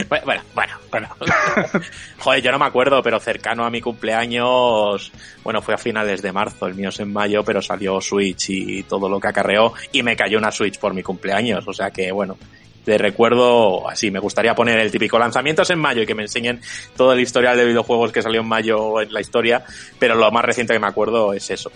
Bueno, 0.08 0.42
bueno, 0.54 0.74
bueno. 0.90 1.10
Joder, 2.20 2.42
yo 2.42 2.52
no 2.52 2.60
me 2.60 2.66
acuerdo, 2.66 3.04
pero 3.04 3.20
cercano 3.20 3.66
a 3.66 3.70
mi 3.70 3.82
cumpleaños, 3.82 5.12
bueno, 5.44 5.62
fue 5.62 5.74
a 5.74 5.78
finales 5.78 6.22
de 6.22 6.32
marzo, 6.32 6.68
el 6.68 6.76
mío 6.76 6.90
es 6.90 7.00
en 7.00 7.12
mayo, 7.12 7.44
pero 7.44 7.62
salió 7.62 8.00
Switch 8.00 8.50
y 8.52 8.84
todo 8.84 9.10
lo 9.10 9.20
que 9.20 9.28
acarreó 9.28 9.74
y 9.92 10.02
me 10.04 10.16
cayó 10.16 10.38
una 10.38 10.52
Switch 10.52 10.80
por 10.80 10.94
mi 10.94 11.04
cumpleaños, 11.04 11.68
o 11.68 11.74
sea 11.74 11.92
que 11.92 12.12
bueno, 12.12 12.38
de 12.86 12.98
recuerdo 12.98 13.90
así. 13.90 14.12
Me 14.12 14.20
gustaría 14.20 14.56
poner 14.56 14.80
el 14.80 14.92
típico 14.92 15.20
lanzamientos 15.20 15.70
en 15.70 15.80
mayo 15.80 16.02
y 16.02 16.06
que 16.06 16.16
me 16.16 16.24
enseñen 16.24 16.62
todo 16.96 17.14
el 17.14 17.20
historial 17.20 17.58
de 17.58 17.66
videojuegos 17.66 18.12
que 18.12 18.22
salió 18.22 18.42
en 18.42 18.48
mayo 18.48 19.02
en 19.02 19.14
la 19.14 19.22
historia, 19.22 19.64
pero 20.00 20.16
lo 20.16 20.32
más 20.32 20.46
reciente 20.46 20.74
que 20.74 20.80
me 20.80 20.88
acuerdo 20.88 21.34
es 21.34 21.50
eso. 21.50 21.72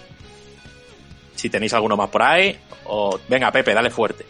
Si 1.36 1.50
tenéis 1.50 1.74
alguno 1.74 1.96
más 1.98 2.10
por 2.10 2.24
ahí, 2.24 2.58
o 2.86 3.20
venga 3.28 3.52
Pepe, 3.52 3.74
dale 3.74 3.90
fuerte. 3.90 4.26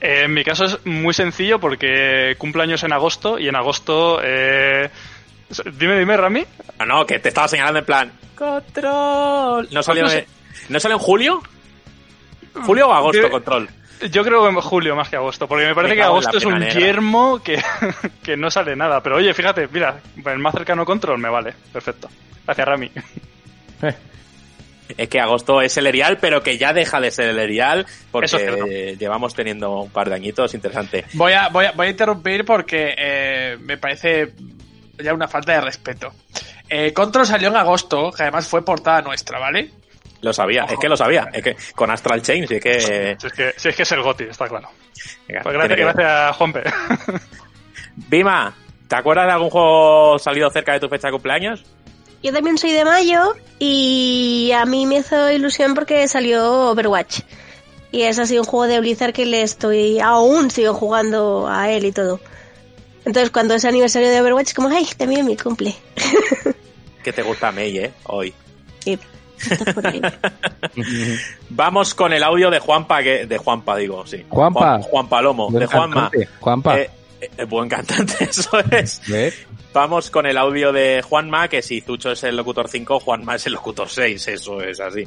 Eh, 0.00 0.22
en 0.24 0.32
mi 0.34 0.44
caso 0.44 0.64
es 0.64 0.78
muy 0.86 1.12
sencillo 1.14 1.58
porque 1.58 2.34
cumpleaños 2.38 2.82
en 2.84 2.92
agosto 2.92 3.38
y 3.38 3.48
en 3.48 3.56
agosto... 3.56 4.20
Eh... 4.22 4.88
Dime, 5.78 5.98
dime, 5.98 6.16
Rami. 6.16 6.44
No, 6.78 6.86
no, 6.86 7.06
que 7.06 7.18
te 7.18 7.28
estaba 7.28 7.48
señalando 7.48 7.80
en 7.80 7.84
plan... 7.84 8.12
Control. 8.36 9.68
¿No 9.70 9.82
salió, 9.82 10.04
Pues 10.04 10.14
de... 10.14 10.26
¿No 10.68 10.78
salió 10.80 10.96
en 10.96 11.02
julio? 11.02 11.42
¿Julio 12.64 12.88
o 12.88 12.92
agosto, 12.92 13.22
Yo- 13.22 13.30
Control? 13.30 13.68
Yo 14.10 14.24
creo 14.24 14.42
que 14.42 14.48
en 14.48 14.54
julio 14.62 14.96
más 14.96 15.10
que 15.10 15.16
agosto, 15.16 15.46
porque 15.46 15.66
me 15.66 15.74
parece 15.74 15.90
Me 15.90 15.96
que 15.96 16.00
en 16.00 16.06
agosto 16.06 16.38
es 16.38 16.44
un 16.46 16.58
yermo 16.70 17.42
que, 17.42 17.62
que 18.22 18.34
no 18.34 18.50
sale 18.50 18.74
nada. 18.74 19.02
Pero 19.02 19.16
oye, 19.16 19.34
fíjate, 19.34 19.68
mira, 19.70 20.00
el 20.24 20.38
más 20.38 20.54
cercano 20.54 20.86
control 20.86 21.18
me 21.18 21.28
vale. 21.28 21.52
Perfecto. 21.70 22.08
Gracias, 22.46 22.66
Rami. 22.66 22.90
Es 24.96 25.08
que 25.08 25.20
agosto 25.20 25.60
es 25.62 25.76
el 25.76 25.86
erial, 25.86 26.18
pero 26.20 26.42
que 26.42 26.58
ya 26.58 26.72
deja 26.72 27.00
de 27.00 27.10
ser 27.10 27.28
el 27.28 27.38
erial 27.38 27.86
porque 28.10 28.26
Eso 28.26 28.36
es 28.38 28.42
cierto. 28.44 28.66
llevamos 28.98 29.34
teniendo 29.34 29.82
un 29.82 29.90
par 29.90 30.08
de 30.08 30.14
añitos 30.16 30.54
interesante. 30.54 31.04
Voy 31.14 31.32
a, 31.32 31.48
voy 31.48 31.66
a, 31.66 31.72
voy 31.72 31.86
a 31.88 31.90
interrumpir 31.90 32.44
porque 32.44 32.94
eh, 32.96 33.56
me 33.60 33.76
parece 33.78 34.32
ya 34.98 35.14
una 35.14 35.28
falta 35.28 35.52
de 35.52 35.60
respeto. 35.60 36.12
Eh, 36.68 36.92
Control 36.92 37.26
salió 37.26 37.48
en 37.48 37.56
agosto, 37.56 38.10
que 38.12 38.22
además 38.22 38.46
fue 38.46 38.64
portada 38.64 39.02
nuestra, 39.02 39.38
¿vale? 39.38 39.70
Lo 40.22 40.32
sabía, 40.32 40.64
es 40.70 40.78
que 40.78 40.88
lo 40.88 40.96
sabía. 40.96 41.28
Es 41.32 41.42
que 41.42 41.56
con 41.74 41.90
Astral 41.90 42.20
Chain, 42.20 42.46
sí 42.46 42.60
que. 42.60 42.78
Si 42.80 42.92
es 43.26 43.32
que, 43.32 43.54
si 43.56 43.68
es, 43.70 43.76
que 43.76 43.82
es 43.84 43.92
el 43.92 44.02
GOTI, 44.02 44.24
está 44.24 44.46
claro. 44.46 44.68
Venga, 45.26 45.40
Pues 45.42 45.54
gracias, 45.54 45.76
que- 45.76 45.82
gracias, 45.84 46.36
Juanpe. 46.36 46.62
Bima, 47.96 48.54
¿te 48.88 48.96
acuerdas 48.96 49.26
de 49.26 49.32
algún 49.32 49.50
juego 49.50 50.18
salido 50.18 50.50
cerca 50.50 50.72
de 50.74 50.80
tu 50.80 50.88
fecha 50.88 51.08
de 51.08 51.12
cumpleaños? 51.12 51.64
Yo 52.22 52.32
también 52.32 52.58
soy 52.58 52.72
de 52.72 52.84
mayo 52.84 53.34
y 53.58 54.50
a 54.54 54.66
mí 54.66 54.86
me 54.86 54.98
hizo 54.98 55.30
ilusión 55.30 55.74
porque 55.74 56.06
salió 56.08 56.70
Overwatch. 56.70 57.20
Y 57.92 58.02
es 58.02 58.18
así 58.18 58.38
un 58.38 58.44
juego 58.44 58.66
de 58.66 58.80
Blizzard 58.80 59.12
que 59.12 59.26
le 59.26 59.42
estoy, 59.42 60.00
aún 60.00 60.50
sigo 60.50 60.74
jugando 60.74 61.48
a 61.48 61.70
él 61.70 61.86
y 61.86 61.92
todo. 61.92 62.20
Entonces 63.04 63.30
cuando 63.30 63.54
es 63.54 63.64
aniversario 63.64 64.10
de 64.10 64.20
Overwatch 64.20 64.48
es 64.48 64.54
como, 64.54 64.68
ay, 64.68 64.86
también 64.96 65.22
es 65.22 65.26
mi 65.26 65.36
cumple. 65.36 65.74
Que 67.02 67.14
te 67.14 67.22
gusta 67.22 67.50
May, 67.50 67.78
¿eh? 67.78 67.92
Hoy. 68.04 68.34
Sí. 68.80 68.98
Vamos 71.48 71.94
con 71.94 72.12
el 72.12 72.22
audio 72.22 72.50
de 72.50 72.58
Juanpa, 72.58 73.02
que, 73.02 73.24
de 73.24 73.38
Juanpa 73.38 73.74
digo, 73.76 74.06
sí. 74.06 74.22
Juanpa. 74.28 74.60
Juan, 74.60 74.82
Juan 74.82 75.08
Palomo, 75.08 75.50
Buen 75.50 75.60
de 75.60 75.66
Juanma. 75.66 76.10
cantante, 76.10 76.28
Juanpa. 76.40 76.78
Eh, 76.78 76.90
eh, 77.20 77.44
buen 77.44 77.68
cantante, 77.68 78.24
eso 78.30 78.50
es. 78.70 79.00
¿Ves? 79.06 79.34
Vamos 79.72 80.10
con 80.10 80.26
el 80.26 80.36
audio 80.36 80.72
de 80.72 81.00
Juanma, 81.00 81.46
que 81.46 81.62
si 81.62 81.80
Zucho 81.80 82.10
es 82.10 82.24
el 82.24 82.36
locutor 82.36 82.68
5, 82.68 82.98
Juanma 82.98 83.36
es 83.36 83.46
el 83.46 83.52
locutor 83.52 83.88
6, 83.88 84.26
eso 84.26 84.60
es 84.60 84.80
así. 84.80 85.06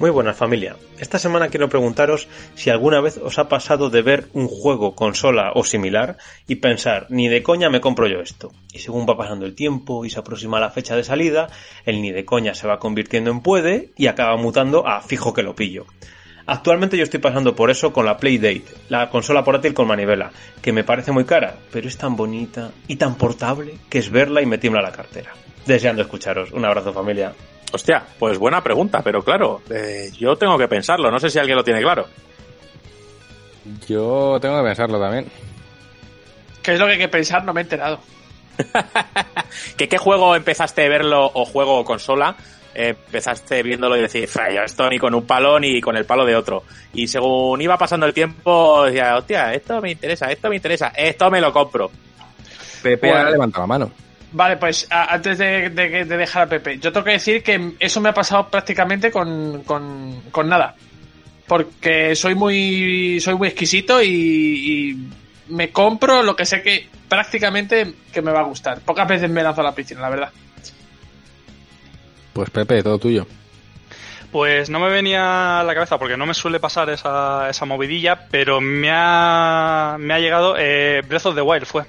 Muy 0.00 0.10
buenas 0.10 0.36
familia. 0.36 0.74
Esta 0.98 1.20
semana 1.20 1.48
quiero 1.50 1.68
preguntaros 1.68 2.26
si 2.56 2.68
alguna 2.68 3.00
vez 3.00 3.16
os 3.16 3.38
ha 3.38 3.48
pasado 3.48 3.88
de 3.88 4.02
ver 4.02 4.26
un 4.32 4.48
juego, 4.48 4.96
consola 4.96 5.52
o 5.54 5.62
similar 5.62 6.18
y 6.48 6.56
pensar, 6.56 7.06
ni 7.10 7.28
de 7.28 7.44
coña 7.44 7.70
me 7.70 7.80
compro 7.80 8.08
yo 8.08 8.20
esto. 8.20 8.50
Y 8.72 8.80
según 8.80 9.06
va 9.08 9.16
pasando 9.16 9.46
el 9.46 9.54
tiempo 9.54 10.04
y 10.04 10.10
se 10.10 10.18
aproxima 10.18 10.58
la 10.58 10.70
fecha 10.70 10.96
de 10.96 11.04
salida, 11.04 11.46
el 11.84 12.02
ni 12.02 12.10
de 12.10 12.24
coña 12.24 12.54
se 12.54 12.66
va 12.66 12.80
convirtiendo 12.80 13.30
en 13.30 13.40
puede 13.40 13.92
y 13.96 14.08
acaba 14.08 14.36
mutando 14.36 14.86
a 14.88 15.00
fijo 15.00 15.32
que 15.32 15.44
lo 15.44 15.54
pillo. 15.54 15.86
Actualmente 16.46 16.96
yo 16.96 17.02
estoy 17.02 17.18
pasando 17.18 17.56
por 17.56 17.70
eso 17.70 17.92
con 17.92 18.06
la 18.06 18.16
Playdate, 18.16 18.64
la 18.88 19.10
consola 19.10 19.42
portátil 19.42 19.74
con 19.74 19.88
manivela, 19.88 20.30
que 20.62 20.72
me 20.72 20.84
parece 20.84 21.10
muy 21.10 21.24
cara, 21.24 21.56
pero 21.72 21.88
es 21.88 21.98
tan 21.98 22.14
bonita 22.14 22.70
y 22.86 22.96
tan 22.96 23.16
portable 23.16 23.74
que 23.90 23.98
es 23.98 24.10
verla 24.10 24.42
y 24.42 24.46
me 24.46 24.58
tiembla 24.58 24.80
la 24.80 24.92
cartera. 24.92 25.32
Deseando 25.66 26.02
escucharos. 26.02 26.52
Un 26.52 26.64
abrazo 26.64 26.92
familia. 26.92 27.32
Hostia, 27.72 28.04
pues 28.18 28.38
buena 28.38 28.62
pregunta, 28.62 29.02
pero 29.02 29.22
claro, 29.22 29.62
eh, 29.70 30.10
yo 30.16 30.36
tengo 30.36 30.56
que 30.56 30.68
pensarlo, 30.68 31.10
no 31.10 31.18
sé 31.18 31.30
si 31.30 31.38
alguien 31.40 31.56
lo 31.56 31.64
tiene 31.64 31.82
claro. 31.82 32.06
Yo 33.88 34.38
tengo 34.40 34.56
que 34.58 34.68
pensarlo 34.68 35.00
también. 35.00 35.26
¿Qué 36.62 36.74
es 36.74 36.78
lo 36.78 36.86
que 36.86 36.92
hay 36.92 36.98
que 36.98 37.08
pensar? 37.08 37.44
No 37.44 37.52
me 37.52 37.60
he 37.60 37.64
enterado. 37.64 37.98
¿Que 39.76 39.88
¿Qué 39.88 39.98
juego 39.98 40.36
empezaste 40.36 40.84
a 40.84 40.88
verlo 40.88 41.30
o 41.34 41.44
juego 41.44 41.80
o 41.80 41.84
consola? 41.84 42.36
Eh, 42.78 42.88
empezaste 42.90 43.62
viéndolo 43.62 43.96
y 43.96 44.02
decir, 44.02 44.28
"Fra, 44.28 44.52
yo 44.52 44.62
esto 44.62 44.88
ni 44.90 44.98
con 44.98 45.14
un 45.14 45.26
palo 45.26 45.58
ni 45.58 45.80
con 45.80 45.96
el 45.96 46.04
palo 46.04 46.24
de 46.26 46.36
otro. 46.36 46.64
Y 46.92 47.06
según 47.08 47.60
iba 47.62 47.76
pasando 47.78 48.04
el 48.06 48.12
tiempo, 48.14 48.84
decía, 48.84 49.16
hostia, 49.16 49.54
esto 49.54 49.80
me 49.80 49.92
interesa, 49.92 50.30
esto 50.30 50.48
me 50.50 50.56
interesa, 50.56 50.88
esto 50.96 51.30
me 51.30 51.40
lo 51.40 51.52
compro. 51.52 51.90
Pepe 52.82 53.06
Bueno. 53.08 53.18
ahora 53.18 53.30
levanta 53.30 53.60
la 53.60 53.66
mano. 53.66 53.90
Vale, 54.32 54.56
pues 54.58 54.86
a- 54.90 55.14
antes 55.14 55.38
de, 55.38 55.70
de- 55.70 56.04
de 56.04 56.16
dejar 56.16 56.42
a 56.42 56.46
Pepe, 56.48 56.78
yo 56.78 56.92
tengo 56.92 57.04
que 57.04 57.12
decir 57.12 57.42
que 57.42 57.72
eso 57.80 58.00
me 58.00 58.10
ha 58.10 58.14
pasado 58.14 58.48
prácticamente 58.48 59.10
con, 59.10 59.62
con, 59.62 60.20
con 60.30 60.48
nada. 60.48 60.74
Porque 61.46 62.14
soy 62.16 62.34
muy 62.34 63.20
soy 63.20 63.34
muy 63.36 63.48
exquisito 63.48 64.02
y, 64.02 64.08
y 64.08 65.08
me 65.48 65.70
compro 65.70 66.22
lo 66.24 66.34
que 66.34 66.44
sé 66.44 66.60
que 66.60 66.88
prácticamente 67.08 67.94
que 68.12 68.20
me 68.20 68.32
va 68.32 68.40
a 68.40 68.44
gustar. 68.44 68.80
Pocas 68.80 69.06
veces 69.06 69.30
me 69.30 69.42
lanzo 69.44 69.60
a 69.60 69.64
la 69.64 69.74
piscina, 69.74 70.00
la 70.00 70.10
verdad. 70.10 70.30
Pues 72.36 72.50
Pepe, 72.50 72.82
todo 72.82 72.98
tuyo. 72.98 73.26
Pues 74.30 74.68
no 74.68 74.78
me 74.78 74.90
venía 74.90 75.60
a 75.60 75.64
la 75.64 75.72
cabeza 75.72 75.98
porque 75.98 76.18
no 76.18 76.26
me 76.26 76.34
suele 76.34 76.60
pasar 76.60 76.90
esa, 76.90 77.48
esa 77.48 77.64
movidilla, 77.64 78.28
pero 78.30 78.60
me 78.60 78.90
ha, 78.92 79.96
me 79.98 80.12
ha 80.12 80.18
llegado 80.18 80.54
eh, 80.58 81.00
Breath 81.08 81.24
of 81.24 81.34
the 81.34 81.40
Wild 81.40 81.64
fue. 81.64 81.84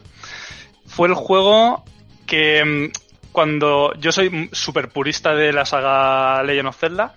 Fue 0.85 1.09
el 1.09 1.15
juego 1.15 1.83
que 2.25 2.63
mm, 2.63 2.91
cuando 3.33 3.93
yo 3.95 4.13
soy 4.13 4.47
súper 4.53 4.87
purista 4.87 5.35
de 5.35 5.51
la 5.51 5.65
saga 5.65 6.41
Legend 6.43 6.69
of 6.69 6.79
Zelda 6.79 7.13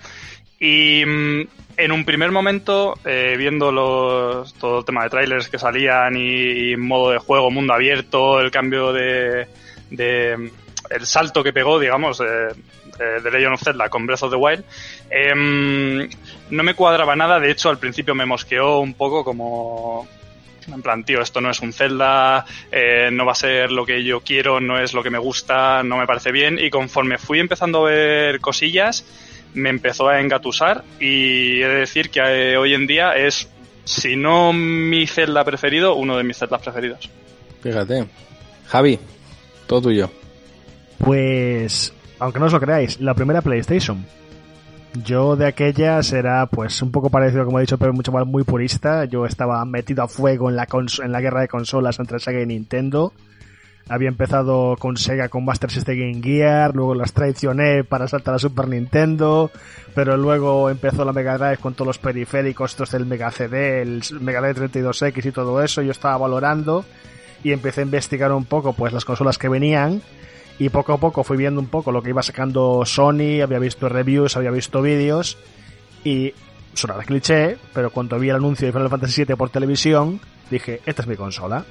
y 0.58 1.04
mm, 1.06 1.42
en 1.76 1.92
un 1.92 2.04
primer 2.04 2.32
momento 2.32 2.98
eh, 3.04 3.36
viendo 3.38 3.70
los, 3.70 4.54
todo 4.54 4.80
el 4.80 4.84
tema 4.84 5.04
de 5.04 5.10
trailers 5.10 5.48
que 5.48 5.60
salían 5.60 6.16
y, 6.16 6.74
modo 6.76 7.12
de 7.12 7.18
juego, 7.18 7.48
mundo 7.52 7.74
abierto, 7.74 8.40
el 8.40 8.50
cambio 8.50 8.92
de, 8.92 9.46
de 9.88 10.36
mm, 10.36 10.50
el 10.90 11.06
salto 11.06 11.42
que 11.42 11.52
pegó, 11.52 11.78
digamos, 11.78 12.20
eh, 12.20 12.48
de, 13.00 13.20
de 13.20 13.30
Legend 13.30 13.54
of 13.54 13.62
Zelda 13.62 13.88
con 13.88 14.06
Breath 14.06 14.22
of 14.22 14.30
the 14.30 14.36
Wild, 14.36 14.64
em, 15.10 16.08
no 16.50 16.62
me 16.62 16.74
cuadraba 16.74 17.16
nada. 17.16 17.40
De 17.40 17.50
hecho, 17.50 17.70
al 17.70 17.78
principio 17.78 18.14
me 18.14 18.26
mosqueó 18.26 18.78
un 18.80 18.94
poco 18.94 19.24
como. 19.24 20.06
En 20.72 20.82
plan, 20.82 21.02
tío, 21.02 21.20
esto 21.20 21.40
no 21.40 21.50
es 21.50 21.60
un 21.60 21.72
Zelda, 21.72 22.44
eh, 22.70 23.08
no 23.10 23.24
va 23.24 23.32
a 23.32 23.34
ser 23.34 23.72
lo 23.72 23.84
que 23.84 24.04
yo 24.04 24.20
quiero, 24.20 24.60
no 24.60 24.78
es 24.78 24.92
lo 24.92 25.02
que 25.02 25.10
me 25.10 25.18
gusta, 25.18 25.82
no 25.82 25.96
me 25.96 26.06
parece 26.06 26.30
bien. 26.30 26.58
Y 26.58 26.70
conforme 26.70 27.18
fui 27.18 27.40
empezando 27.40 27.86
a 27.86 27.90
ver 27.90 28.40
cosillas, 28.40 29.04
me 29.54 29.70
empezó 29.70 30.08
a 30.08 30.20
engatusar. 30.20 30.84
Y 31.00 31.62
he 31.62 31.66
de 31.68 31.74
decir 31.76 32.10
que 32.10 32.20
eh, 32.20 32.56
hoy 32.56 32.74
en 32.74 32.86
día 32.86 33.14
es, 33.14 33.48
si 33.84 34.16
no 34.16 34.52
mi 34.52 35.06
Zelda 35.06 35.44
preferido, 35.44 35.94
uno 35.94 36.16
de 36.16 36.24
mis 36.24 36.38
Zeldas 36.38 36.62
preferidos. 36.62 37.10
Fíjate. 37.62 38.06
Javi, 38.68 38.98
todo 39.66 39.82
tuyo. 39.82 40.10
Pues, 40.98 41.92
aunque 42.20 42.38
no 42.38 42.46
os 42.46 42.52
lo 42.52 42.60
creáis, 42.60 43.00
la 43.00 43.14
primera 43.14 43.42
PlayStation. 43.42 44.04
Yo 45.04 45.36
de 45.36 45.46
aquellas 45.46 46.12
era 46.12 46.46
pues 46.46 46.82
un 46.82 46.90
poco 46.90 47.10
parecido, 47.10 47.44
como 47.44 47.58
he 47.58 47.62
dicho, 47.62 47.78
pero 47.78 47.92
mucho 47.92 48.12
más 48.12 48.26
muy 48.26 48.42
purista. 48.42 49.04
Yo 49.04 49.24
estaba 49.24 49.64
metido 49.64 50.02
a 50.02 50.08
fuego 50.08 50.50
en 50.50 50.56
la, 50.56 51.20
guerra 51.20 51.40
de 51.42 51.48
consolas 51.48 51.98
entre 51.98 52.18
Sega 52.18 52.40
y 52.40 52.46
Nintendo. 52.46 53.12
Había 53.88 54.08
empezado 54.08 54.76
con 54.78 54.96
Sega 54.96 55.28
con 55.28 55.44
Master 55.44 55.70
System 55.70 55.98
Game 55.98 56.22
Gear, 56.22 56.74
luego 56.74 56.94
las 56.94 57.12
traicioné 57.12 57.82
para 57.82 58.06
saltar 58.06 58.34
a 58.34 58.38
Super 58.38 58.68
Nintendo, 58.68 59.50
pero 59.94 60.16
luego 60.16 60.70
empezó 60.70 61.04
la 61.04 61.12
Mega 61.12 61.38
Drive 61.38 61.56
con 61.56 61.74
todos 61.74 61.86
los 61.88 61.98
periféricos, 61.98 62.72
estos 62.72 62.90
del 62.92 63.06
Mega 63.06 63.32
CD, 63.32 63.82
el 63.82 64.02
Mega 64.20 64.40
Drive 64.40 64.70
32X 64.70 65.26
y 65.26 65.32
todo 65.32 65.60
eso, 65.60 65.82
yo 65.82 65.90
estaba 65.90 66.18
valorando 66.18 66.84
y 67.42 67.50
empecé 67.50 67.80
a 67.80 67.84
investigar 67.84 68.30
un 68.30 68.44
poco 68.44 68.74
pues 68.74 68.92
las 68.92 69.04
consolas 69.04 69.38
que 69.38 69.48
venían 69.48 70.02
y 70.60 70.68
poco 70.68 70.92
a 70.92 70.98
poco 70.98 71.24
fui 71.24 71.38
viendo 71.38 71.58
un 71.58 71.68
poco 71.68 71.90
lo 71.90 72.02
que 72.02 72.10
iba 72.10 72.22
sacando 72.22 72.84
Sony, 72.84 73.40
había 73.42 73.58
visto 73.58 73.88
reviews, 73.88 74.36
había 74.36 74.50
visto 74.50 74.82
vídeos 74.82 75.38
y 76.04 76.34
sonará 76.74 77.02
cliché, 77.02 77.56
pero 77.72 77.90
cuando 77.90 78.18
vi 78.18 78.28
el 78.28 78.36
anuncio 78.36 78.66
de 78.66 78.72
Final 78.72 78.90
Fantasy 78.90 79.24
VII 79.24 79.36
por 79.36 79.48
televisión 79.48 80.20
dije, 80.50 80.82
esta 80.84 81.00
es 81.00 81.08
mi 81.08 81.16
consola. 81.16 81.64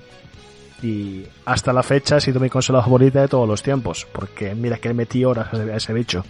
Y 0.81 1.23
hasta 1.45 1.71
la 1.71 1.83
fecha 1.83 2.15
ha 2.15 2.19
sido 2.19 2.39
mi 2.39 2.49
consola 2.49 2.81
favorita 2.81 3.21
de 3.21 3.27
todos 3.27 3.47
los 3.47 3.61
tiempos, 3.61 4.07
porque 4.11 4.55
mira 4.55 4.77
que 4.77 4.91
metí 4.93 5.23
horas 5.23 5.53
a 5.53 5.75
ese 5.75 5.93
bicho. 5.93 6.25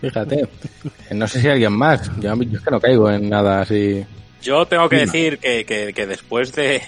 Fíjate. 0.00 0.48
No 1.10 1.26
sé 1.26 1.40
si 1.40 1.48
alguien 1.48 1.72
más. 1.72 2.10
Yo, 2.20 2.34
yo 2.34 2.58
es 2.58 2.64
que 2.64 2.70
no 2.70 2.80
caigo 2.80 3.10
en 3.10 3.28
nada 3.28 3.62
así. 3.62 4.04
Yo 4.40 4.64
tengo 4.66 4.88
que 4.88 4.96
decir 4.96 5.38
que, 5.38 5.64
que, 5.64 5.92
que 5.92 6.06
después 6.06 6.52
de. 6.52 6.80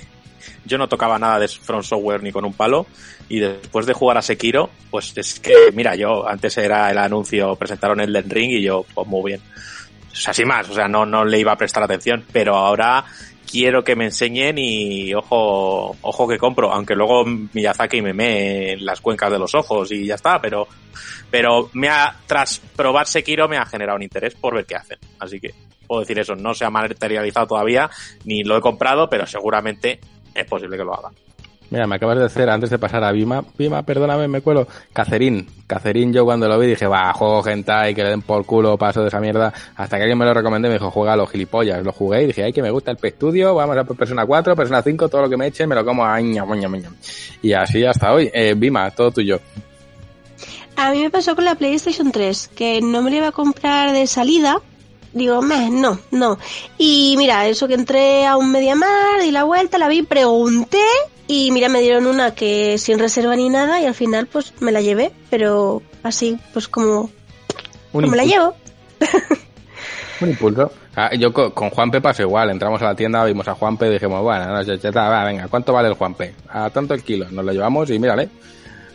Yo 0.64 0.78
no 0.78 0.89
tocaba 0.89 1.18
nada 1.18 1.39
de 1.39 1.48
From 1.48 1.82
Software 1.82 2.23
ni 2.23 2.32
con 2.32 2.44
un 2.44 2.52
palo. 2.52 2.86
Y 3.28 3.39
después 3.39 3.86
de 3.86 3.94
jugar 3.94 4.18
a 4.18 4.23
Sekiro, 4.23 4.70
pues 4.90 5.12
es 5.16 5.40
que, 5.40 5.55
mira, 5.73 5.94
yo 5.94 6.28
antes 6.28 6.56
era 6.58 6.90
el 6.90 6.98
anuncio, 6.98 7.56
presentaron 7.56 8.00
el 8.00 8.12
Den 8.12 8.31
Ring 8.31 8.50
y 8.50 8.62
yo, 8.62 8.84
pues 8.94 9.06
muy 9.06 9.32
bien. 9.32 9.40
O 10.12 10.16
sea, 10.16 10.32
sin 10.32 10.47
más, 10.47 10.68
o 10.68 10.74
sea, 10.74 10.86
no, 10.86 11.05
no 11.06 11.24
le 11.24 11.39
iba 11.40 11.52
a 11.52 11.56
prestar 11.56 11.82
atención. 11.82 12.24
Pero 12.32 12.55
ahora 12.55 13.05
quiero 13.50 13.84
que 13.84 13.97
me 13.97 14.06
enseñen 14.06 14.58
y 14.58 15.14
ojo, 15.14 15.97
ojo 16.02 16.28
que 16.28 16.39
compro. 16.39 16.73
Aunque 16.73 16.94
luego 16.94 17.24
Miyazaki 17.24 18.02
me 18.02 18.12
mee 18.12 18.73
en 18.73 18.84
las 18.84 19.00
cuencas 19.00 19.31
de 19.31 19.39
los 19.39 19.55
ojos 19.55 19.92
y 19.92 20.06
ya 20.06 20.16
está, 20.16 20.40
pero, 20.40 20.66
pero 21.31 21.70
me 21.73 21.89
ha, 21.89 22.16
tras 22.26 22.58
probar 22.58 23.06
Sekiro 23.06 23.48
me 23.48 23.56
ha 23.56 23.66
generado 23.66 23.97
un 23.97 24.02
interés 24.02 24.34
por 24.34 24.55
ver 24.55 24.66
qué 24.66 24.76
hacen. 24.76 24.98
Así 25.18 25.40
que 25.40 25.55
puedo 25.86 26.00
decir 26.00 26.18
eso, 26.18 26.34
no 26.34 26.55
se 26.55 26.64
ha 26.64 26.70
materializado 26.70 27.47
todavía, 27.47 27.90
ni 28.24 28.42
lo 28.42 28.56
he 28.56 28.60
comprado, 28.60 29.08
pero 29.08 29.26
seguramente 29.26 30.00
es 30.34 30.44
posible 30.46 30.76
que 30.76 30.84
lo 30.84 30.94
haga. 30.94 31.10
Mira, 31.70 31.86
me 31.86 31.96
acabas 31.96 32.18
de 32.18 32.24
hacer, 32.26 32.50
antes 32.50 32.70
de 32.70 32.78
pasar 32.78 33.02
a 33.02 33.10
Vima, 33.10 33.42
Vima, 33.58 33.82
perdóname, 33.82 34.28
me 34.28 34.40
cuelo. 34.42 34.66
Cacerín. 34.92 35.46
Cacerín, 35.66 36.12
yo 36.12 36.24
cuando 36.24 36.46
lo 36.46 36.58
vi 36.58 36.68
dije, 36.68 36.86
va, 36.86 37.12
juego 37.12 37.44
hentai, 37.44 37.94
que 37.94 38.04
le 38.04 38.10
den 38.10 38.22
por 38.22 38.44
culo, 38.44 38.76
paso 38.76 39.00
de 39.00 39.08
esa 39.08 39.18
mierda. 39.18 39.52
Hasta 39.74 39.96
que 39.96 40.02
alguien 40.02 40.18
me 40.18 40.24
lo 40.24 40.34
recomendé, 40.34 40.68
me 40.68 40.74
dijo, 40.74 40.90
juega 40.90 41.14
a 41.14 41.16
los 41.16 41.30
gilipollas. 41.30 41.82
Lo 41.82 41.92
jugué 41.92 42.22
y 42.22 42.26
dije, 42.26 42.44
ay, 42.44 42.52
que 42.52 42.62
me 42.62 42.70
gusta 42.70 42.90
el 42.90 42.98
P-Studio, 42.98 43.54
vamos 43.54 43.76
a 43.76 43.84
por 43.84 43.96
Persona 43.96 44.26
4, 44.26 44.54
Persona 44.54 44.82
5, 44.82 45.08
todo 45.08 45.22
lo 45.22 45.28
que 45.28 45.36
me 45.36 45.46
echen, 45.46 45.68
me 45.68 45.74
lo 45.74 45.84
como 45.84 46.04
a 46.04 46.20
ña, 46.20 46.44
ña, 46.44 46.68
ña. 46.68 46.90
Y 47.42 47.52
así 47.54 47.84
hasta 47.84 48.12
hoy. 48.12 48.30
Eh, 48.32 48.54
Vima, 48.56 48.90
todo 48.90 49.10
tuyo. 49.10 49.40
A 50.76 50.90
mí 50.90 51.02
me 51.02 51.10
pasó 51.10 51.34
con 51.34 51.44
la 51.44 51.54
PlayStation 51.54 52.12
3, 52.12 52.50
que 52.54 52.80
no 52.82 53.02
me 53.02 53.10
la 53.10 53.16
iba 53.16 53.28
a 53.28 53.32
comprar 53.32 53.92
de 53.92 54.06
salida. 54.06 54.60
Digo, 55.15 55.41
meh, 55.43 55.70
no, 55.70 55.99
no. 56.10 56.39
Y 56.76 57.15
mira, 57.17 57.47
eso 57.47 57.67
que 57.68 57.75
entré 57.75 58.26
a 58.26 58.36
un 58.36 58.51
Mediamar, 58.51 59.23
di 59.23 59.31
la 59.31 59.44
vuelta, 59.44 59.78
la 59.78 59.89
vi, 59.89 60.02
pregunté 60.02 60.83
y 61.26 61.51
mira, 61.52 61.68
me 61.68 61.81
dieron 61.81 62.07
una 62.07 62.34
que 62.34 62.76
sin 62.78 62.99
reserva 62.99 63.34
ni 63.36 63.49
nada 63.49 63.81
y 63.81 63.86
al 63.86 63.94
final 63.94 64.26
pues 64.26 64.52
me 64.60 64.73
la 64.73 64.81
llevé, 64.83 65.12
pero 65.31 65.81
así 66.02 66.36
pues 66.52 66.67
como, 66.68 67.02
Un 67.02 67.10
como 67.93 68.09
me 68.09 68.17
la 68.17 68.25
llevo. 68.25 68.55
Un 70.20 70.28
impulso. 70.31 70.70
Ah, 70.97 71.10
yo 71.15 71.33
co- 71.33 71.52
con 71.55 71.70
Juanpe 71.70 72.01
pasó 72.01 72.23
igual, 72.23 72.51
entramos 72.51 72.81
a 72.83 72.86
la 72.86 72.94
tienda, 72.94 73.25
vimos 73.25 73.47
a 73.49 73.55
Juanpe 73.55 73.86
y 73.89 73.91
dijimos, 73.94 74.23
bueno, 74.23 74.47
no, 74.47 74.62
ya, 74.62 74.75
ya 74.76 74.89
está, 74.89 75.09
va, 75.09 75.25
venga, 75.25 75.49
¿cuánto 75.49 75.73
vale 75.73 75.89
el 75.89 75.94
Juanpe? 75.94 76.34
A 76.49 76.70
tanto 76.70 76.94
el 76.94 77.02
kilo, 77.02 77.26
nos 77.31 77.44
lo 77.44 77.52
llevamos 77.52 77.91
y 77.91 77.99
mírale, 77.99 78.28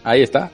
ahí 0.03 0.21
está. 0.21 0.49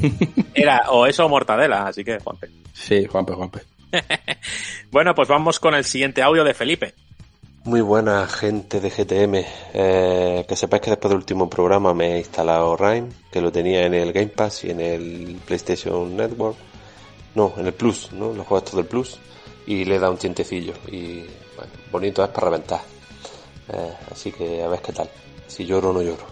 Era 0.54 0.84
o 0.90 1.06
eso 1.06 1.24
o 1.24 1.28
mortadela, 1.28 1.86
así 1.88 2.04
que 2.04 2.18
Juanpe. 2.18 2.50
Sí, 2.72 3.06
Juanpe, 3.06 3.32
Juanpe. 3.32 3.60
Bueno, 4.90 5.14
pues 5.14 5.28
vamos 5.28 5.58
con 5.58 5.74
el 5.74 5.84
siguiente 5.84 6.22
audio 6.22 6.44
de 6.44 6.54
Felipe. 6.54 6.94
Muy 7.64 7.80
buena 7.80 8.26
gente 8.28 8.80
de 8.80 8.90
GTM. 8.90 9.44
Eh, 9.72 10.44
que 10.46 10.54
sepáis 10.54 10.82
que 10.82 10.90
después 10.90 11.10
del 11.10 11.18
último 11.18 11.48
programa 11.50 11.94
me 11.94 12.14
he 12.14 12.18
instalado 12.18 12.76
Rime, 12.76 13.08
que 13.32 13.40
lo 13.40 13.50
tenía 13.50 13.86
en 13.86 13.94
el 13.94 14.12
Game 14.12 14.28
Pass 14.28 14.64
y 14.64 14.70
en 14.70 14.80
el 14.80 15.40
PlayStation 15.44 16.16
Network. 16.16 16.56
No, 17.34 17.54
en 17.56 17.66
el 17.66 17.72
Plus, 17.72 18.12
¿no? 18.12 18.32
Los 18.32 18.46
juegos 18.46 18.64
estos 18.64 18.76
del 18.76 18.86
Plus. 18.86 19.18
Y 19.66 19.84
le 19.84 19.98
dado 19.98 20.12
un 20.12 20.18
tientecillo. 20.18 20.74
Y 20.88 21.20
bueno, 21.56 21.72
bonito 21.90 22.22
es 22.22 22.28
para 22.30 22.46
reventar. 22.50 22.80
Eh, 23.72 23.92
así 24.12 24.30
que 24.30 24.62
a 24.62 24.68
ver 24.68 24.80
qué 24.80 24.92
tal. 24.92 25.08
Si 25.48 25.64
lloro 25.64 25.90
o 25.90 25.92
no 25.94 26.02
lloro. 26.02 26.26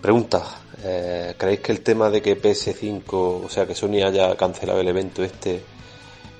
Pregunta. 0.00 0.42
eh, 0.84 1.34
¿Creéis 1.36 1.60
que 1.60 1.72
el 1.72 1.80
tema 1.80 2.08
de 2.08 2.22
que 2.22 2.40
PS5, 2.40 3.02
o 3.44 3.48
sea, 3.50 3.66
que 3.66 3.74
Sony 3.74 4.02
haya 4.06 4.34
cancelado 4.36 4.80
el 4.80 4.86
evento 4.88 5.24
este, 5.24 5.60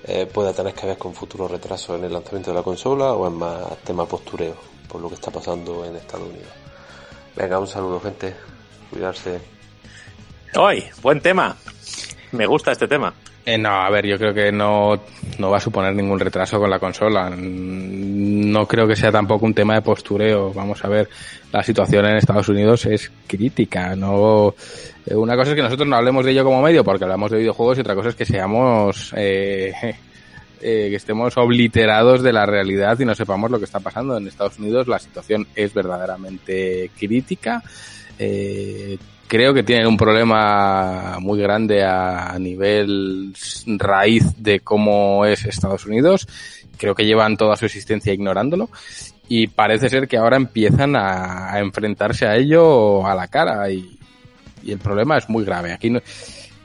eh, 0.08 0.26
pueda 0.26 0.54
tener 0.54 0.72
que 0.72 0.86
ver 0.86 0.96
con 0.96 1.14
futuros 1.14 1.50
retrasos 1.50 1.98
en 1.98 2.04
el 2.04 2.12
lanzamiento 2.12 2.50
de 2.50 2.56
la 2.56 2.62
consola 2.62 3.12
o 3.12 3.26
es 3.26 3.32
más 3.32 3.76
tema 3.84 4.06
postureo 4.06 4.56
por 4.88 5.02
lo 5.02 5.08
que 5.08 5.16
está 5.16 5.30
pasando 5.30 5.84
en 5.84 5.96
Estados 5.96 6.28
Unidos. 6.28 6.48
Venga, 7.36 7.58
un 7.58 7.66
saludo 7.66 8.00
gente, 8.00 8.34
cuidarse. 8.90 9.38
Hoy, 10.56 10.82
buen 11.02 11.20
tema. 11.20 11.54
Me 12.32 12.46
gusta 12.46 12.72
este 12.72 12.88
tema. 12.88 13.12
Eh, 13.50 13.56
no, 13.56 13.70
a 13.70 13.88
ver, 13.88 14.04
yo 14.04 14.18
creo 14.18 14.34
que 14.34 14.52
no, 14.52 15.00
no 15.38 15.50
va 15.50 15.56
a 15.56 15.60
suponer 15.60 15.94
ningún 15.94 16.20
retraso 16.20 16.58
con 16.58 16.68
la 16.68 16.78
consola. 16.78 17.30
Mm, 17.30 18.50
No 18.52 18.66
creo 18.66 18.86
que 18.86 18.94
sea 18.94 19.10
tampoco 19.10 19.46
un 19.46 19.54
tema 19.54 19.74
de 19.74 19.80
postureo. 19.80 20.52
Vamos 20.52 20.84
a 20.84 20.88
ver, 20.88 21.08
la 21.50 21.62
situación 21.62 22.04
en 22.04 22.18
Estados 22.18 22.50
Unidos 22.50 22.84
es 22.84 23.10
crítica. 23.26 23.96
No, 23.96 24.54
eh, 25.06 25.14
una 25.14 25.34
cosa 25.34 25.52
es 25.52 25.56
que 25.56 25.62
nosotros 25.62 25.88
no 25.88 25.96
hablemos 25.96 26.26
de 26.26 26.32
ello 26.32 26.44
como 26.44 26.60
medio 26.60 26.84
porque 26.84 27.04
hablamos 27.04 27.30
de 27.30 27.38
videojuegos 27.38 27.78
y 27.78 27.80
otra 27.80 27.94
cosa 27.94 28.10
es 28.10 28.16
que 28.16 28.26
seamos, 28.26 29.14
eh, 29.16 29.72
eh, 30.60 30.88
que 30.90 30.96
estemos 30.96 31.34
obliterados 31.38 32.22
de 32.22 32.34
la 32.34 32.44
realidad 32.44 33.00
y 33.00 33.06
no 33.06 33.14
sepamos 33.14 33.50
lo 33.50 33.58
que 33.58 33.64
está 33.64 33.80
pasando 33.80 34.18
en 34.18 34.28
Estados 34.28 34.58
Unidos. 34.58 34.88
La 34.88 34.98
situación 34.98 35.46
es 35.54 35.72
verdaderamente 35.72 36.90
crítica. 36.98 37.62
Eh, 38.18 38.98
creo 39.28 39.54
que 39.54 39.62
tienen 39.62 39.86
un 39.86 39.96
problema 39.96 41.18
muy 41.20 41.38
grande 41.38 41.84
a, 41.84 42.36
nivel 42.38 43.34
raíz 43.66 44.24
de 44.42 44.60
cómo 44.60 45.24
es 45.26 45.44
Estados 45.44 45.86
Unidos. 45.86 46.26
Creo 46.76 46.94
que 46.94 47.04
llevan 47.04 47.36
toda 47.36 47.56
su 47.56 47.66
existencia 47.66 48.12
ignorándolo 48.12 48.70
y 49.28 49.46
parece 49.46 49.88
ser 49.88 50.08
que 50.08 50.16
ahora 50.16 50.36
empiezan 50.36 50.96
a, 50.96 51.58
enfrentarse 51.58 52.26
a 52.26 52.36
ello 52.36 53.06
a 53.06 53.14
la 53.14 53.28
cara 53.28 53.70
y 53.70 53.98
y 54.62 54.72
el 54.72 54.78
problema 54.78 55.16
es 55.18 55.28
muy 55.28 55.44
grave. 55.44 55.72
Aquí 55.72 55.90
no, 55.90 56.00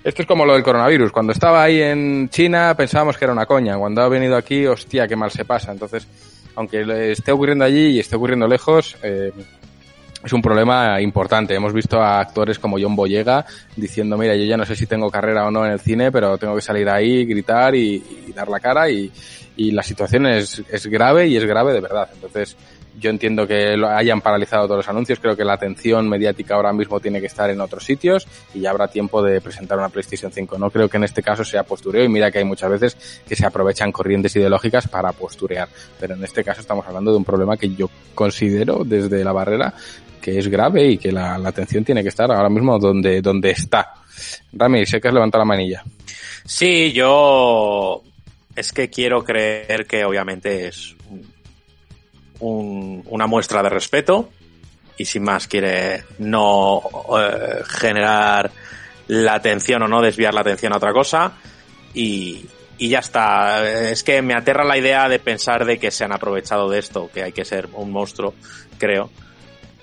esto 0.03 0.21
es 0.21 0.27
como 0.27 0.45
lo 0.45 0.53
del 0.53 0.63
coronavirus. 0.63 1.11
Cuando 1.11 1.31
estaba 1.31 1.63
ahí 1.63 1.81
en 1.81 2.29
China 2.29 2.75
pensábamos 2.75 3.17
que 3.17 3.25
era 3.25 3.33
una 3.33 3.45
coña. 3.45 3.77
Cuando 3.77 4.01
ha 4.01 4.09
venido 4.09 4.35
aquí, 4.35 4.65
hostia, 4.65 5.07
qué 5.07 5.15
mal 5.15 5.31
se 5.31 5.45
pasa. 5.45 5.71
Entonces, 5.71 6.07
aunque 6.55 7.11
esté 7.11 7.31
ocurriendo 7.31 7.65
allí 7.65 7.91
y 7.91 7.99
esté 7.99 8.15
ocurriendo 8.15 8.47
lejos, 8.47 8.97
eh, 9.03 9.31
es 10.23 10.33
un 10.33 10.41
problema 10.41 11.01
importante. 11.01 11.53
Hemos 11.53 11.73
visto 11.73 12.01
a 12.01 12.19
actores 12.19 12.59
como 12.59 12.77
John 12.79 12.95
Boyega 12.95 13.45
diciendo, 13.75 14.17
mira, 14.17 14.35
yo 14.35 14.45
ya 14.45 14.57
no 14.57 14.65
sé 14.65 14.75
si 14.75 14.87
tengo 14.87 15.11
carrera 15.11 15.45
o 15.45 15.51
no 15.51 15.65
en 15.65 15.73
el 15.73 15.79
cine, 15.79 16.11
pero 16.11 16.37
tengo 16.37 16.55
que 16.55 16.61
salir 16.61 16.89
ahí, 16.89 17.25
gritar 17.25 17.75
y, 17.75 18.03
y 18.27 18.31
dar 18.33 18.47
la 18.47 18.59
cara 18.59 18.89
y, 18.89 19.11
y 19.55 19.71
la 19.71 19.83
situación 19.83 20.25
es, 20.25 20.63
es 20.69 20.87
grave 20.87 21.27
y 21.27 21.37
es 21.37 21.45
grave 21.45 21.73
de 21.73 21.81
verdad. 21.81 22.09
Entonces, 22.13 22.55
yo 22.99 23.09
entiendo 23.09 23.47
que 23.47 23.75
lo 23.75 23.89
hayan 23.89 24.21
paralizado 24.21 24.65
todos 24.65 24.77
los 24.77 24.89
anuncios, 24.89 25.19
creo 25.19 25.35
que 25.35 25.43
la 25.43 25.53
atención 25.53 26.07
mediática 26.07 26.55
ahora 26.55 26.71
mismo 26.73 26.99
tiene 26.99 27.19
que 27.19 27.25
estar 27.25 27.49
en 27.49 27.59
otros 27.59 27.83
sitios 27.83 28.27
y 28.53 28.61
ya 28.61 28.69
habrá 28.69 28.87
tiempo 28.87 29.21
de 29.21 29.41
presentar 29.41 29.77
una 29.77 29.89
PlayStation 29.89 30.31
5. 30.31 30.57
No 30.57 30.69
creo 30.69 30.87
que 30.87 30.97
en 30.97 31.03
este 31.03 31.23
caso 31.23 31.43
sea 31.43 31.63
postureo 31.63 32.03
y 32.03 32.09
mira 32.09 32.31
que 32.31 32.39
hay 32.39 32.45
muchas 32.45 32.69
veces 32.69 33.21
que 33.27 33.35
se 33.35 33.45
aprovechan 33.45 33.91
corrientes 33.91 34.35
ideológicas 34.35 34.87
para 34.87 35.11
posturear, 35.11 35.67
pero 35.99 36.13
en 36.13 36.23
este 36.23 36.43
caso 36.43 36.61
estamos 36.61 36.85
hablando 36.85 37.11
de 37.11 37.17
un 37.17 37.25
problema 37.25 37.57
que 37.57 37.73
yo 37.73 37.89
considero 38.13 38.83
desde 38.83 39.23
la 39.23 39.31
barrera 39.31 39.73
que 40.23 40.39
es 40.39 40.47
grave 40.47 40.91
y 40.91 40.97
que 40.97 41.11
la, 41.11 41.35
atención 41.35 41.83
tiene 41.83 42.01
que 42.01 42.07
estar 42.07 42.31
ahora 42.31 42.47
mismo 42.47 42.79
donde, 42.79 43.21
donde 43.21 43.51
está. 43.51 43.93
Rami, 44.53 44.85
sé 44.85 45.01
que 45.01 45.09
has 45.09 45.13
levantado 45.13 45.41
la 45.41 45.47
manilla. 45.47 45.83
Sí, 46.45 46.93
yo 46.93 48.01
es 48.55 48.71
que 48.71 48.89
quiero 48.89 49.25
creer 49.25 49.85
que 49.85 50.05
obviamente 50.05 50.67
es 50.67 50.95
un, 52.39 53.03
una 53.09 53.27
muestra 53.27 53.61
de 53.61 53.69
respeto 53.69 54.29
y 54.97 55.03
sin 55.03 55.23
más 55.23 55.47
quiere 55.47 56.05
no 56.19 56.81
eh, 57.19 57.61
generar 57.67 58.49
la 59.07 59.33
atención 59.33 59.83
o 59.83 59.89
no 59.89 60.01
desviar 60.01 60.33
la 60.33 60.41
atención 60.41 60.71
a 60.71 60.77
otra 60.77 60.93
cosa 60.93 61.33
y, 61.93 62.45
y 62.77 62.87
ya 62.87 62.99
está. 62.99 63.89
Es 63.89 64.03
que 64.03 64.21
me 64.21 64.35
aterra 64.35 64.63
la 64.63 64.77
idea 64.77 65.09
de 65.09 65.19
pensar 65.19 65.65
de 65.65 65.79
que 65.79 65.91
se 65.91 66.05
han 66.05 66.13
aprovechado 66.13 66.69
de 66.69 66.79
esto, 66.79 67.09
que 67.13 67.23
hay 67.23 67.33
que 67.33 67.43
ser 67.43 67.67
un 67.73 67.91
monstruo, 67.91 68.33
creo, 68.77 69.09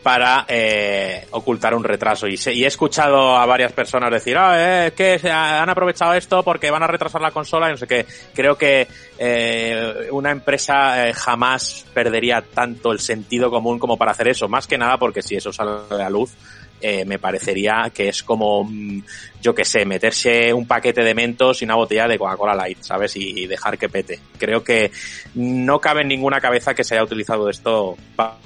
para 0.03 0.47
eh, 0.49 1.27
ocultar 1.33 1.75
un 1.75 1.85
retraso. 1.85 2.27
Y, 2.27 2.37
se, 2.37 2.53
y, 2.53 2.65
he 2.65 2.67
escuchado 2.67 3.37
a 3.37 3.45
varias 3.47 3.73
personas 3.73 4.11
decir, 4.11 4.37
ah, 4.39 4.55
eh, 4.57 4.87
es 4.89 4.93
que 4.95 5.19
se 5.19 5.31
han 5.31 5.69
aprovechado 5.69 6.15
esto 6.15 6.43
porque 6.43 6.71
van 6.71 6.83
a 6.83 6.87
retrasar 6.87 7.21
la 7.21 7.31
consola 7.31 7.69
y 7.69 7.73
no 7.73 7.77
sé 7.77 7.87
qué. 7.87 8.07
Creo 8.35 8.57
que 8.57 8.89
eh, 9.19 10.09
una 10.11 10.31
empresa 10.31 11.09
eh, 11.09 11.13
jamás 11.13 11.85
perdería 11.93 12.43
tanto 12.43 12.93
el 12.93 13.01
sentido 13.01 13.51
común 13.51 13.79
como 13.79 13.97
para 13.97 14.13
hacer 14.13 14.29
eso. 14.29 14.49
Más 14.49 14.67
que 14.67 14.79
nada 14.79 14.97
porque 14.99 15.23
si 15.23 15.37
eso 15.37 15.53
sale 15.53 15.71
a 15.91 15.95
la 15.95 16.11
luz, 16.11 16.33
eh, 16.81 17.05
me 17.05 17.19
parecería 17.19 17.91
que 17.93 18.09
es 18.09 18.23
como, 18.23 18.65
mm, 18.65 19.03
yo 19.43 19.55
que 19.55 19.67
sé, 19.67 19.85
meterse 19.85 20.55
un 20.55 20.67
paquete 20.67 21.03
de 21.03 21.15
mentos 21.15 21.61
y 21.61 21.67
una 21.67 21.75
botella 21.75 22.09
de 22.09 22.19
Coca-Cola 22.19 22.55
Light, 22.55 22.79
¿sabes? 22.81 23.17
Y, 23.17 23.43
y, 23.43 23.47
dejar 23.47 23.77
que 23.77 23.91
pete. 23.91 24.19
Creo 24.39 24.65
que 24.65 24.91
no 25.35 25.79
cabe 25.79 26.01
en 26.01 26.09
ninguna 26.09 26.41
cabeza 26.41 26.75
que 26.75 26.85
se 26.85 26.95
haya 26.95 27.05
utilizado 27.05 27.51
esto 27.51 27.99
para 28.17 28.39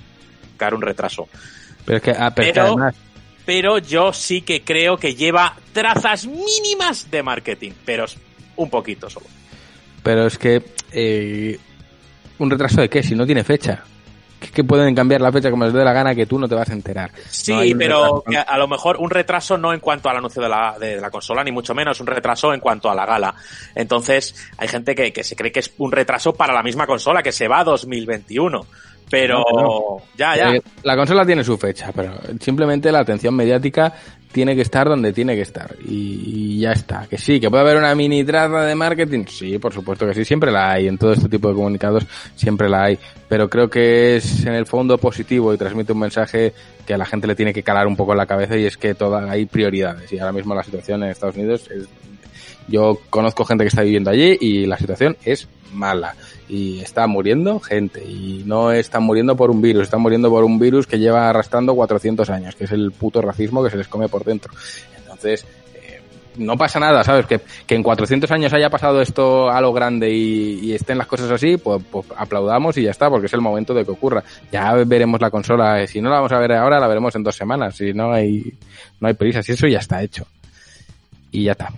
un 0.72 0.82
retraso. 0.82 1.28
Pero 1.84 1.98
es 1.98 2.02
que, 2.02 2.10
ah, 2.12 2.32
pero, 2.34 2.52
pero, 2.52 2.66
además... 2.66 2.94
pero, 3.44 3.78
yo 3.78 4.12
sí 4.12 4.42
que 4.42 4.62
creo 4.62 4.96
que 4.96 5.14
lleva 5.14 5.54
trazas 5.72 6.26
mínimas 6.26 7.10
de 7.10 7.22
marketing, 7.22 7.72
pero 7.84 8.06
un 8.56 8.70
poquito 8.70 9.10
solo. 9.10 9.26
Pero 10.02 10.26
es 10.26 10.38
que 10.38 10.62
eh, 10.92 11.58
un 12.38 12.50
retraso 12.50 12.80
de 12.80 12.88
qué 12.88 13.02
si 13.02 13.14
no 13.14 13.26
tiene 13.26 13.44
fecha. 13.44 13.82
Que, 14.40 14.50
que 14.50 14.64
pueden 14.64 14.94
cambiar 14.94 15.20
la 15.20 15.32
fecha 15.32 15.50
como 15.50 15.64
les 15.64 15.72
dé 15.72 15.82
la 15.84 15.92
gana 15.92 16.14
que 16.14 16.26
tú 16.26 16.38
no 16.38 16.48
te 16.48 16.54
vas 16.54 16.68
a 16.68 16.72
enterar. 16.72 17.10
Sí, 17.30 17.72
no 17.72 17.78
pero 17.78 18.24
a, 18.36 18.40
a, 18.42 18.58
lo 18.58 18.68
mejor 18.68 18.96
un 18.98 19.08
retraso 19.08 19.56
no 19.56 19.72
en 19.72 19.80
cuanto 19.80 20.10
al 20.10 20.18
anuncio 20.18 20.42
de 20.42 20.48
la, 20.48 20.76
de 20.78 21.00
la, 21.00 21.10
consola, 21.10 21.42
ni 21.42 21.52
mucho 21.52 21.74
menos, 21.74 22.00
un 22.00 22.06
retraso 22.06 22.52
en 22.52 22.60
cuanto 22.60 22.90
a 22.90 22.94
la 22.94 23.06
gala. 23.06 23.34
Entonces, 23.74 24.34
hay 24.58 24.68
gente 24.68 24.94
que, 24.94 25.12
que 25.12 25.24
se 25.24 25.36
cree 25.36 25.52
que 25.52 25.60
es 25.60 25.72
un 25.78 25.92
retraso 25.92 26.34
para 26.34 26.52
la 26.52 26.62
misma 26.62 26.86
consola, 26.86 27.22
que 27.22 27.32
se 27.32 27.48
va 27.48 27.60
a 27.60 27.64
2021 27.64 28.66
pero 29.10 29.44
no, 29.54 29.62
no. 29.62 29.96
ya, 30.16 30.36
ya. 30.36 30.54
Eh, 30.54 30.62
la 30.82 30.96
consola 30.96 31.24
tiene 31.24 31.44
su 31.44 31.56
fecha, 31.56 31.92
pero 31.94 32.12
simplemente 32.40 32.90
la 32.90 33.00
atención 33.00 33.34
mediática 33.34 33.92
tiene 34.34 34.56
que 34.56 34.62
estar 34.62 34.88
donde 34.88 35.12
tiene 35.12 35.36
que 35.36 35.42
estar 35.42 35.76
y, 35.86 36.56
y, 36.56 36.58
ya 36.58 36.72
está. 36.72 37.06
Que 37.08 37.18
sí, 37.18 37.38
que 37.38 37.48
puede 37.48 37.62
haber 37.62 37.76
una 37.76 37.94
mini 37.94 38.24
traza 38.24 38.64
de 38.64 38.74
marketing, 38.74 39.26
sí, 39.28 39.58
por 39.58 39.72
supuesto 39.72 40.06
que 40.06 40.14
sí, 40.14 40.24
siempre 40.24 40.50
la 40.50 40.72
hay, 40.72 40.88
en 40.88 40.98
todo 40.98 41.12
este 41.12 41.28
tipo 41.28 41.48
de 41.48 41.54
comunicados 41.54 42.04
siempre 42.34 42.68
la 42.68 42.84
hay, 42.84 42.98
pero 43.28 43.48
creo 43.48 43.70
que 43.70 44.16
es 44.16 44.44
en 44.44 44.54
el 44.54 44.66
fondo 44.66 44.98
positivo 44.98 45.54
y 45.54 45.56
transmite 45.56 45.92
un 45.92 46.00
mensaje 46.00 46.52
que 46.84 46.94
a 46.94 46.98
la 46.98 47.06
gente 47.06 47.28
le 47.28 47.36
tiene 47.36 47.54
que 47.54 47.62
calar 47.62 47.86
un 47.86 47.94
poco 47.94 48.10
en 48.10 48.18
la 48.18 48.26
cabeza 48.26 48.56
y 48.56 48.66
es 48.66 48.76
que 48.76 48.94
toda, 48.94 49.30
hay 49.30 49.46
prioridades 49.46 50.12
y 50.12 50.18
ahora 50.18 50.32
mismo 50.32 50.52
la 50.52 50.64
situación 50.64 51.04
en 51.04 51.10
Estados 51.10 51.36
Unidos 51.36 51.70
es... 51.70 51.86
Yo 52.66 52.98
conozco 53.10 53.44
gente 53.44 53.62
que 53.62 53.68
está 53.68 53.82
viviendo 53.82 54.10
allí 54.10 54.38
y 54.40 54.64
la 54.64 54.78
situación 54.78 55.18
es 55.22 55.46
mala 55.74 56.14
y 56.48 56.80
está 56.80 57.06
muriendo 57.06 57.60
gente 57.60 58.04
y 58.04 58.42
no 58.44 58.70
están 58.72 59.02
muriendo 59.02 59.36
por 59.36 59.50
un 59.50 59.62
virus, 59.62 59.84
están 59.84 60.00
muriendo 60.00 60.28
por 60.30 60.44
un 60.44 60.58
virus 60.58 60.86
que 60.86 60.98
lleva 60.98 61.28
arrastrando 61.28 61.74
400 61.74 62.28
años, 62.30 62.54
que 62.54 62.64
es 62.64 62.72
el 62.72 62.92
puto 62.92 63.22
racismo 63.22 63.62
que 63.64 63.70
se 63.70 63.76
les 63.76 63.88
come 63.88 64.08
por 64.08 64.24
dentro. 64.24 64.52
Entonces, 64.98 65.46
eh, 65.74 66.00
no 66.36 66.56
pasa 66.56 66.78
nada, 66.78 67.02
¿sabes? 67.02 67.26
Que, 67.26 67.40
que 67.66 67.74
en 67.74 67.82
400 67.82 68.30
años 68.30 68.52
haya 68.52 68.68
pasado 68.68 69.00
esto 69.00 69.50
a 69.50 69.60
lo 69.60 69.72
grande 69.72 70.10
y, 70.10 70.72
estén 70.74 70.98
las 70.98 71.06
cosas 71.06 71.30
así, 71.30 71.56
pues, 71.56 71.82
pues, 71.90 72.06
aplaudamos 72.16 72.76
y 72.76 72.82
ya 72.82 72.90
está, 72.90 73.08
porque 73.08 73.26
es 73.26 73.32
el 73.32 73.40
momento 73.40 73.72
de 73.72 73.84
que 73.84 73.92
ocurra. 73.92 74.22
Ya 74.52 74.74
veremos 74.74 75.20
la 75.20 75.30
consola, 75.30 75.86
si 75.86 76.00
no 76.00 76.10
la 76.10 76.16
vamos 76.16 76.32
a 76.32 76.38
ver 76.38 76.52
ahora, 76.52 76.78
la 76.78 76.88
veremos 76.88 77.14
en 77.14 77.22
dos 77.22 77.36
semanas, 77.36 77.76
si 77.76 77.94
no 77.94 78.12
hay, 78.12 78.52
no 79.00 79.08
hay 79.08 79.14
prisa, 79.14 79.42
si 79.42 79.52
eso 79.52 79.66
ya 79.66 79.78
está 79.78 80.02
hecho. 80.02 80.26
Y 81.30 81.44
ya 81.44 81.52
está. 81.52 81.72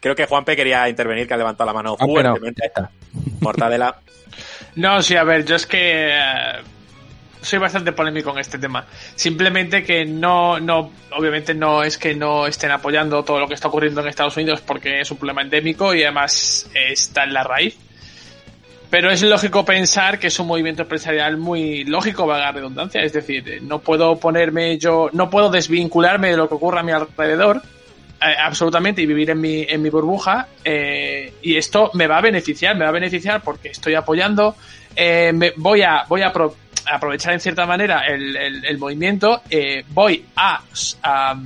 Creo 0.00 0.14
que 0.14 0.26
Juanpe 0.26 0.56
quería 0.56 0.88
intervenir, 0.88 1.26
que 1.26 1.34
ha 1.34 1.38
levantado 1.38 1.66
la 1.66 1.74
mano 1.74 1.96
ah, 1.98 2.04
fuertemente. 2.04 2.70
Bueno, 2.74 2.90
Mortadela. 3.40 3.96
No, 4.76 5.00
sí, 5.00 5.16
a 5.16 5.24
ver, 5.24 5.46
yo 5.46 5.56
es 5.56 5.64
que 5.64 6.10
eh, 6.10 6.52
soy 7.40 7.58
bastante 7.58 7.92
polémico 7.92 8.30
en 8.30 8.38
este 8.38 8.58
tema. 8.58 8.84
Simplemente 9.14 9.82
que 9.82 10.04
no, 10.04 10.60
no, 10.60 10.92
obviamente 11.16 11.54
no 11.54 11.82
es 11.82 11.96
que 11.96 12.14
no 12.14 12.46
estén 12.46 12.70
apoyando 12.70 13.22
todo 13.24 13.40
lo 13.40 13.48
que 13.48 13.54
está 13.54 13.68
ocurriendo 13.68 14.02
en 14.02 14.08
Estados 14.08 14.36
Unidos 14.36 14.60
porque 14.60 15.00
es 15.00 15.10
un 15.10 15.16
problema 15.16 15.40
endémico 15.40 15.94
y 15.94 16.02
además 16.02 16.70
está 16.74 17.24
en 17.24 17.32
la 17.32 17.42
raíz. 17.42 17.78
Pero 18.90 19.10
es 19.10 19.22
lógico 19.22 19.64
pensar 19.64 20.18
que 20.18 20.26
es 20.26 20.38
un 20.38 20.46
movimiento 20.46 20.82
empresarial 20.82 21.38
muy 21.38 21.84
lógico, 21.84 22.26
valga 22.26 22.46
la 22.46 22.52
redundancia. 22.52 23.02
Es 23.02 23.12
decir, 23.12 23.62
no 23.62 23.78
puedo 23.80 24.16
ponerme 24.20 24.76
yo, 24.78 25.08
no 25.12 25.30
puedo 25.30 25.50
desvincularme 25.50 26.30
de 26.30 26.36
lo 26.36 26.48
que 26.48 26.54
ocurre 26.54 26.80
a 26.80 26.82
mi 26.82 26.92
alrededor 26.92 27.62
eh, 28.18 28.34
absolutamente 28.42 29.02
y 29.02 29.06
vivir 29.06 29.28
en 29.28 29.40
mi, 29.40 29.62
en 29.68 29.82
mi 29.82 29.90
burbuja 29.90 30.48
eh, 30.64 31.34
y 31.42 31.56
esto 31.56 31.90
me 31.92 32.06
va 32.06 32.16
a 32.16 32.20
beneficiar, 32.22 32.74
me 32.74 32.84
va 32.84 32.88
a 32.88 32.92
beneficiar 32.92 33.42
porque 33.42 33.68
estoy 33.68 33.94
apoyando, 33.94 34.56
eh, 34.94 35.32
me, 35.34 35.52
voy 35.56 35.82
a, 35.82 36.04
voy 36.08 36.22
a 36.22 36.32
pro, 36.32 36.56
aprovechar 36.90 37.34
en 37.34 37.40
cierta 37.40 37.66
manera 37.66 38.06
el, 38.06 38.64
el, 38.64 38.78
movimiento, 38.78 39.42
voy 39.88 40.24
a, 40.34 40.62
a, 41.02 41.36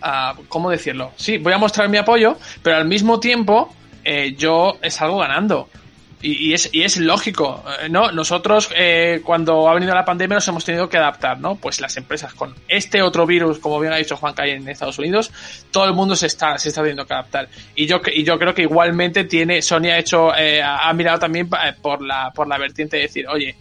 a, 0.00 0.34
¿cómo 0.48 0.70
decirlo? 0.70 1.12
Sí, 1.16 1.36
voy 1.36 1.52
a 1.52 1.58
mostrar 1.58 1.90
mi 1.90 1.98
apoyo, 1.98 2.38
pero 2.62 2.76
al 2.76 2.86
mismo 2.86 3.20
tiempo 3.20 3.74
yo 4.38 4.78
salgo 4.88 5.18
ganando. 5.18 5.68
Y, 6.22 6.54
es, 6.54 6.70
y 6.72 6.82
es 6.82 6.96
lógico, 6.96 7.62
¿no? 7.90 8.10
Nosotros, 8.10 8.70
eh, 8.74 9.20
cuando 9.22 9.68
ha 9.68 9.74
venido 9.74 9.94
la 9.94 10.04
pandemia, 10.04 10.36
nos 10.36 10.48
hemos 10.48 10.64
tenido 10.64 10.88
que 10.88 10.96
adaptar, 10.96 11.38
¿no? 11.38 11.56
Pues 11.56 11.78
las 11.80 11.96
empresas 11.98 12.32
con 12.32 12.54
este 12.68 13.02
otro 13.02 13.26
virus, 13.26 13.58
como 13.58 13.78
bien 13.78 13.92
ha 13.92 13.96
dicho 13.96 14.16
Juan 14.16 14.32
Calle 14.32 14.54
en 14.54 14.66
Estados 14.66 14.98
Unidos, 14.98 15.30
todo 15.70 15.84
el 15.84 15.92
mundo 15.92 16.16
se 16.16 16.26
está, 16.26 16.56
se 16.58 16.70
está 16.70 16.80
teniendo 16.80 17.06
que 17.06 17.12
adaptar. 17.12 17.48
Y 17.74 17.86
yo, 17.86 18.00
y 18.12 18.24
yo 18.24 18.38
creo 18.38 18.54
que 18.54 18.62
igualmente 18.62 19.24
tiene, 19.24 19.60
Sony 19.60 19.90
ha 19.92 19.98
hecho, 19.98 20.34
eh, 20.34 20.62
ha 20.62 20.90
mirado 20.94 21.18
también 21.18 21.50
por 21.82 22.02
la, 22.02 22.32
por 22.34 22.48
la 22.48 22.56
vertiente 22.56 22.96
de 22.96 23.02
decir, 23.02 23.28
oye, 23.28 23.54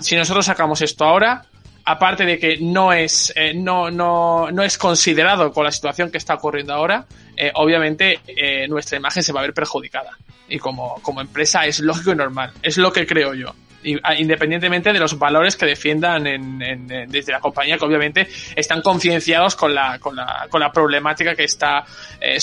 si 0.00 0.14
nosotros 0.14 0.46
sacamos 0.46 0.80
esto 0.82 1.04
ahora, 1.04 1.44
aparte 1.86 2.24
de 2.24 2.38
que 2.38 2.58
no 2.60 2.92
es, 2.92 3.32
eh, 3.36 3.54
no, 3.54 3.90
no, 3.90 4.50
no 4.50 4.62
es 4.62 4.76
considerado 4.76 5.52
con 5.52 5.64
la 5.64 5.70
situación 5.70 6.10
que 6.10 6.18
está 6.18 6.34
ocurriendo 6.34 6.74
ahora, 6.74 7.06
eh, 7.36 7.50
obviamente 7.54 8.20
eh, 8.26 8.66
nuestra 8.68 8.98
imagen 8.98 9.22
se 9.22 9.32
va 9.32 9.40
a 9.40 9.42
ver 9.42 9.54
perjudicada. 9.54 10.16
Y 10.48 10.58
como, 10.58 11.00
como 11.02 11.20
empresa 11.20 11.66
es 11.66 11.80
lógico 11.80 12.12
y 12.12 12.16
normal. 12.16 12.52
Es 12.62 12.78
lo 12.78 12.92
que 12.92 13.06
creo 13.06 13.34
yo. 13.34 13.54
Y, 13.82 13.98
a, 14.02 14.14
independientemente 14.14 14.92
de 14.92 14.98
los 14.98 15.18
valores 15.18 15.56
que 15.56 15.66
defiendan 15.66 16.26
en, 16.26 16.62
en, 16.62 16.90
en, 16.90 17.10
desde 17.10 17.32
la 17.32 17.40
compañía, 17.40 17.78
que 17.78 17.84
obviamente 17.84 18.28
están 18.54 18.82
concienciados 18.82 19.54
con 19.54 19.74
la, 19.74 19.98
con, 19.98 20.16
la, 20.16 20.46
con 20.50 20.60
la 20.60 20.72
problemática 20.72 21.34
que 21.34 21.44
está 21.44 21.84
eh, 22.20 22.38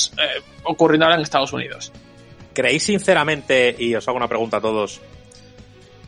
ocurriendo 0.63 1.05
ahora 1.05 1.15
en 1.15 1.23
Estados 1.23 1.51
Unidos. 1.53 1.91
¿Creéis 2.53 2.83
sinceramente, 2.83 3.75
y 3.77 3.95
os 3.95 4.07
hago 4.07 4.17
una 4.17 4.27
pregunta 4.27 4.57
a 4.57 4.61
todos, 4.61 5.01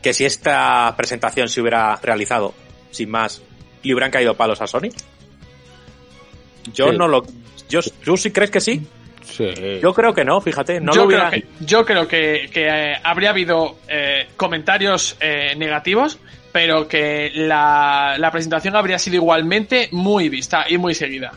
que 0.00 0.14
si 0.14 0.24
esta 0.24 0.94
presentación 0.96 1.48
se 1.48 1.60
hubiera 1.60 1.96
realizado, 1.96 2.54
sin 2.90 3.10
más, 3.10 3.42
le 3.82 3.92
hubieran 3.92 4.10
caído 4.10 4.34
palos 4.36 4.60
a 4.62 4.66
Sony? 4.66 4.90
Yo 6.72 6.90
sí. 6.90 6.96
no 6.96 7.08
lo. 7.08 7.24
Yo, 7.68 7.80
¿Tú 8.04 8.16
sí 8.16 8.30
crees 8.30 8.50
que 8.50 8.60
sí? 8.60 8.86
Sí. 9.24 9.52
Yo 9.82 9.92
creo 9.92 10.14
que 10.14 10.24
no, 10.24 10.40
fíjate. 10.40 10.80
No 10.80 10.92
yo, 10.92 11.02
lo 11.02 11.06
hubiera... 11.08 11.30
creo 11.30 11.42
que, 11.42 11.64
yo 11.64 11.84
creo 11.84 12.08
que, 12.08 12.48
que 12.52 12.68
eh, 12.68 12.96
habría 13.02 13.30
habido 13.30 13.76
eh, 13.88 14.28
comentarios 14.36 15.16
eh, 15.20 15.54
negativos, 15.56 16.18
pero 16.52 16.88
que 16.88 17.32
la, 17.34 18.16
la 18.18 18.30
presentación 18.30 18.76
habría 18.76 18.98
sido 18.98 19.16
igualmente 19.16 19.88
muy 19.92 20.28
vista 20.28 20.64
y 20.68 20.78
muy 20.78 20.94
seguida. 20.94 21.32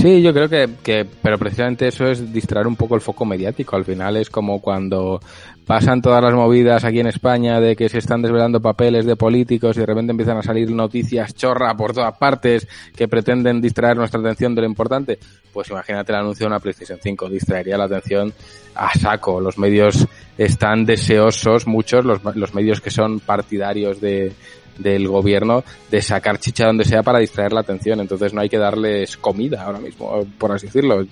Sí, 0.00 0.22
yo 0.22 0.32
creo 0.32 0.48
que, 0.48 0.68
que, 0.80 1.04
pero 1.22 1.38
precisamente 1.38 1.88
eso 1.88 2.06
es 2.06 2.32
distraer 2.32 2.68
un 2.68 2.76
poco 2.76 2.94
el 2.94 3.00
foco 3.00 3.24
mediático. 3.24 3.74
Al 3.74 3.84
final 3.84 4.16
es 4.16 4.30
como 4.30 4.60
cuando 4.60 5.20
pasan 5.66 6.00
todas 6.00 6.22
las 6.22 6.32
movidas 6.32 6.84
aquí 6.84 7.00
en 7.00 7.08
España 7.08 7.60
de 7.60 7.74
que 7.74 7.88
se 7.88 7.98
están 7.98 8.22
desvelando 8.22 8.62
papeles 8.62 9.06
de 9.06 9.16
políticos 9.16 9.76
y 9.76 9.80
de 9.80 9.86
repente 9.86 10.12
empiezan 10.12 10.38
a 10.38 10.42
salir 10.42 10.70
noticias 10.70 11.34
chorra 11.34 11.76
por 11.76 11.94
todas 11.94 12.16
partes 12.16 12.68
que 12.96 13.08
pretenden 13.08 13.60
distraer 13.60 13.96
nuestra 13.96 14.20
atención 14.20 14.54
de 14.54 14.60
lo 14.60 14.68
importante. 14.68 15.18
Pues 15.52 15.68
imagínate 15.70 16.12
el 16.12 16.18
anuncio 16.18 16.44
de 16.44 16.50
una 16.52 16.60
PlayStation 16.60 17.00
5, 17.02 17.28
distraería 17.28 17.76
la 17.76 17.84
atención 17.84 18.32
a 18.76 18.96
saco. 18.96 19.40
Los 19.40 19.58
medios 19.58 20.06
están 20.38 20.86
deseosos, 20.86 21.66
muchos, 21.66 22.04
los, 22.04 22.22
los 22.36 22.54
medios 22.54 22.80
que 22.80 22.92
son 22.92 23.18
partidarios 23.18 24.00
de, 24.00 24.32
del 24.78 25.08
gobierno 25.08 25.64
de 25.90 26.02
sacar 26.02 26.38
chicha 26.38 26.66
donde 26.66 26.84
sea 26.84 27.02
para 27.02 27.18
distraer 27.18 27.52
la 27.52 27.60
atención. 27.60 28.00
Entonces 28.00 28.32
no 28.32 28.40
hay 28.40 28.48
que 28.48 28.58
darles 28.58 29.16
comida 29.16 29.64
ahora 29.64 29.80
mismo, 29.80 30.26
por 30.38 30.52
así 30.52 30.66
decirlo. 30.66 31.06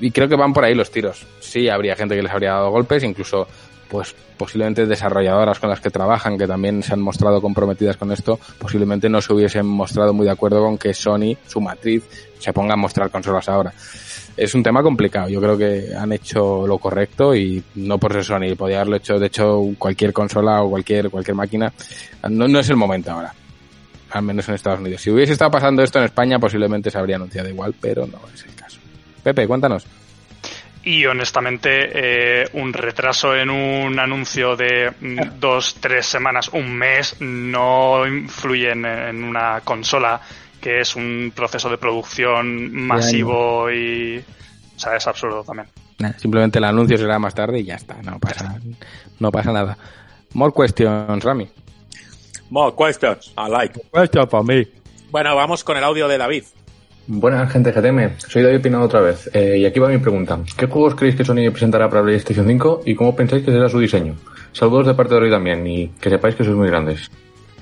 Y 0.00 0.10
creo 0.10 0.28
que 0.28 0.36
van 0.36 0.52
por 0.52 0.64
ahí 0.64 0.74
los 0.74 0.90
tiros. 0.90 1.26
Sí, 1.40 1.68
habría 1.68 1.96
gente 1.96 2.14
que 2.14 2.22
les 2.22 2.32
habría 2.32 2.52
dado 2.52 2.70
golpes, 2.70 3.02
incluso 3.02 3.46
pues 3.88 4.14
posiblemente 4.36 4.86
desarrolladoras 4.86 5.58
con 5.58 5.68
las 5.68 5.80
que 5.80 5.90
trabajan, 5.90 6.38
que 6.38 6.46
también 6.46 6.82
se 6.82 6.94
han 6.94 7.02
mostrado 7.02 7.42
comprometidas 7.42 7.96
con 7.96 8.12
esto, 8.12 8.38
posiblemente 8.58 9.08
no 9.08 9.20
se 9.20 9.34
hubiesen 9.34 9.66
mostrado 9.66 10.14
muy 10.14 10.24
de 10.24 10.30
acuerdo 10.30 10.62
con 10.62 10.78
que 10.78 10.94
Sony, 10.94 11.36
su 11.46 11.60
matriz, 11.60 12.04
se 12.38 12.52
ponga 12.52 12.74
a 12.74 12.76
mostrar 12.76 13.10
consolas 13.10 13.48
ahora. 13.48 13.74
Es 14.40 14.54
un 14.54 14.62
tema 14.62 14.82
complicado, 14.82 15.28
yo 15.28 15.38
creo 15.38 15.58
que 15.58 15.94
han 15.94 16.12
hecho 16.12 16.66
lo 16.66 16.78
correcto 16.78 17.34
y 17.34 17.62
no 17.74 17.98
por 17.98 18.14
ser 18.14 18.24
Sony, 18.24 18.56
podría 18.56 18.78
haberlo 18.78 18.96
hecho, 18.96 19.18
de 19.18 19.26
hecho, 19.26 19.62
cualquier 19.76 20.14
consola 20.14 20.62
o 20.62 20.70
cualquier, 20.70 21.10
cualquier 21.10 21.34
máquina, 21.34 21.70
no, 22.26 22.48
no 22.48 22.58
es 22.58 22.70
el 22.70 22.76
momento 22.76 23.10
ahora, 23.10 23.34
al 24.08 24.22
menos 24.22 24.48
en 24.48 24.54
Estados 24.54 24.80
Unidos. 24.80 25.02
Si 25.02 25.10
hubiese 25.10 25.34
estado 25.34 25.50
pasando 25.50 25.82
esto 25.82 25.98
en 25.98 26.06
España, 26.06 26.38
posiblemente 26.38 26.90
se 26.90 26.96
habría 26.96 27.16
anunciado 27.16 27.50
igual, 27.50 27.74
pero 27.78 28.06
no 28.06 28.18
es 28.32 28.42
el 28.46 28.54
caso. 28.54 28.78
Pepe, 29.22 29.46
cuéntanos. 29.46 29.86
Y 30.84 31.04
honestamente, 31.04 31.90
eh, 31.92 32.48
un 32.54 32.72
retraso 32.72 33.36
en 33.36 33.50
un 33.50 33.98
anuncio 33.98 34.56
de 34.56 34.90
dos, 35.38 35.76
tres 35.78 36.06
semanas, 36.06 36.48
un 36.54 36.74
mes, 36.78 37.20
no 37.20 38.06
influye 38.06 38.70
en 38.70 39.22
una 39.22 39.60
consola 39.60 40.18
que 40.60 40.80
es 40.80 40.96
un 40.96 41.32
proceso 41.34 41.68
de 41.68 41.78
producción 41.78 42.72
masivo 42.72 43.70
y. 43.70 44.18
O 44.76 44.78
sea, 44.78 44.96
es 44.96 45.06
absurdo 45.06 45.42
también. 45.44 45.68
Nah, 45.98 46.12
simplemente 46.16 46.58
el 46.58 46.64
anuncio 46.64 46.96
será 46.96 47.18
más 47.18 47.34
tarde 47.34 47.60
y 47.60 47.64
ya 47.64 47.74
está, 47.74 48.00
no 48.02 48.18
pasa, 48.18 48.58
no 49.18 49.30
pasa 49.30 49.52
nada. 49.52 49.76
More 50.32 50.52
questions, 50.56 51.22
Rami. 51.22 51.48
More 52.48 52.74
questions, 52.74 53.32
I 53.36 53.50
like. 53.50 53.80
Questions 53.92 54.30
for 54.30 54.44
me. 54.44 54.66
Bueno, 55.10 55.36
vamos 55.36 55.62
con 55.64 55.76
el 55.76 55.84
audio 55.84 56.08
de 56.08 56.16
David. 56.16 56.44
Buenas 57.06 57.50
gente 57.50 57.72
GTM, 57.72 58.18
soy 58.18 58.42
David 58.42 58.60
Pinado 58.60 58.84
otra 58.84 59.00
vez, 59.00 59.28
eh, 59.34 59.58
y 59.58 59.64
aquí 59.64 59.80
va 59.80 59.88
mi 59.88 59.98
pregunta. 59.98 60.38
¿Qué 60.56 60.66
juegos 60.66 60.94
creéis 60.94 61.16
que 61.16 61.24
Sony 61.24 61.50
presentará 61.50 61.88
para 61.88 62.04
PlayStation 62.04 62.46
5 62.46 62.82
y 62.86 62.94
cómo 62.94 63.16
pensáis 63.16 63.44
que 63.44 63.50
será 63.50 63.68
su 63.68 63.80
diseño? 63.80 64.14
Saludos 64.52 64.86
de 64.86 64.94
parte 64.94 65.14
de 65.14 65.20
Roy 65.20 65.30
también, 65.30 65.66
y 65.66 65.88
que 65.88 66.08
sepáis 66.08 66.36
que 66.36 66.44
sois 66.44 66.56
muy 66.56 66.68
grandes. 66.68 67.10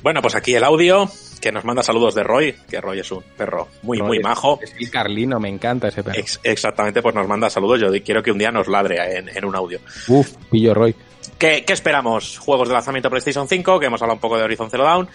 Bueno, 0.03 0.21
pues 0.21 0.35
aquí 0.35 0.55
el 0.55 0.65
audio, 0.65 1.09
que 1.41 1.53
nos 1.53 1.65
manda 1.65 1.83
saludos 1.83 2.15
de 2.15 2.23
Roy, 2.23 2.55
que 2.69 2.81
Roy 2.81 3.01
es 3.01 3.11
un 3.11 3.23
perro 3.37 3.69
muy, 3.83 3.99
Roy 3.99 4.07
muy 4.09 4.17
es- 4.19 4.23
majo. 4.25 4.59
Es 4.63 4.75
el 4.79 4.91
Carlino, 4.91 5.39
me 5.41 5.49
encanta 5.49 5.89
ese 5.89 6.03
perro. 6.03 6.19
Ex- 6.19 6.41
exactamente, 6.43 7.03
pues 7.03 7.15
nos 7.15 7.27
manda 7.29 7.49
saludos. 7.51 7.81
Yo 7.81 7.89
quiero 8.05 8.23
que 8.23 8.31
un 8.31 8.39
día 8.39 8.51
nos 8.51 8.69
ladre 8.69 9.19
en, 9.19 9.29
en 9.29 9.45
un 9.45 9.55
audio. 9.57 9.81
Uf, 10.09 10.31
pillo 10.51 10.75
Roy. 10.75 10.95
¿Qué, 11.39 11.65
qué 11.65 11.73
esperamos? 11.73 12.39
Juegos 12.39 12.69
de 12.69 12.75
lanzamiento 12.75 13.11
PlayStation 13.11 13.47
5, 13.49 13.79
que 13.79 13.87
hemos 13.87 14.01
hablado 14.03 14.17
un 14.17 14.21
poco 14.21 14.37
de 14.39 14.43
Horizon 14.45 14.71
Zero 14.71 14.85
Dawn, 14.85 15.09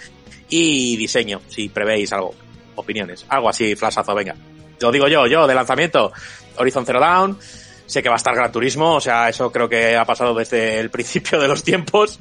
y 0.49 0.95
diseño, 0.97 1.41
si 1.47 1.69
prevéis 1.69 2.11
algo. 2.13 2.33
Opiniones, 2.75 3.25
algo 3.29 3.49
así, 3.49 3.75
flashazo, 3.75 4.15
venga. 4.15 4.35
Lo 4.79 4.91
digo 4.91 5.07
yo, 5.07 5.27
yo, 5.27 5.45
de 5.45 5.53
lanzamiento, 5.53 6.11
Horizon 6.57 6.85
Zero 6.85 6.99
Dawn, 6.99 7.37
sé 7.85 8.01
que 8.01 8.09
va 8.09 8.15
a 8.15 8.17
estar 8.17 8.33
Gran 8.33 8.51
Turismo, 8.51 8.95
o 8.95 9.01
sea, 9.01 9.29
eso 9.29 9.51
creo 9.51 9.69
que 9.69 9.95
ha 9.95 10.05
pasado 10.05 10.33
desde 10.33 10.79
el 10.79 10.89
principio 10.91 11.39
de 11.39 11.47
los 11.47 11.63
tiempos, 11.63 12.19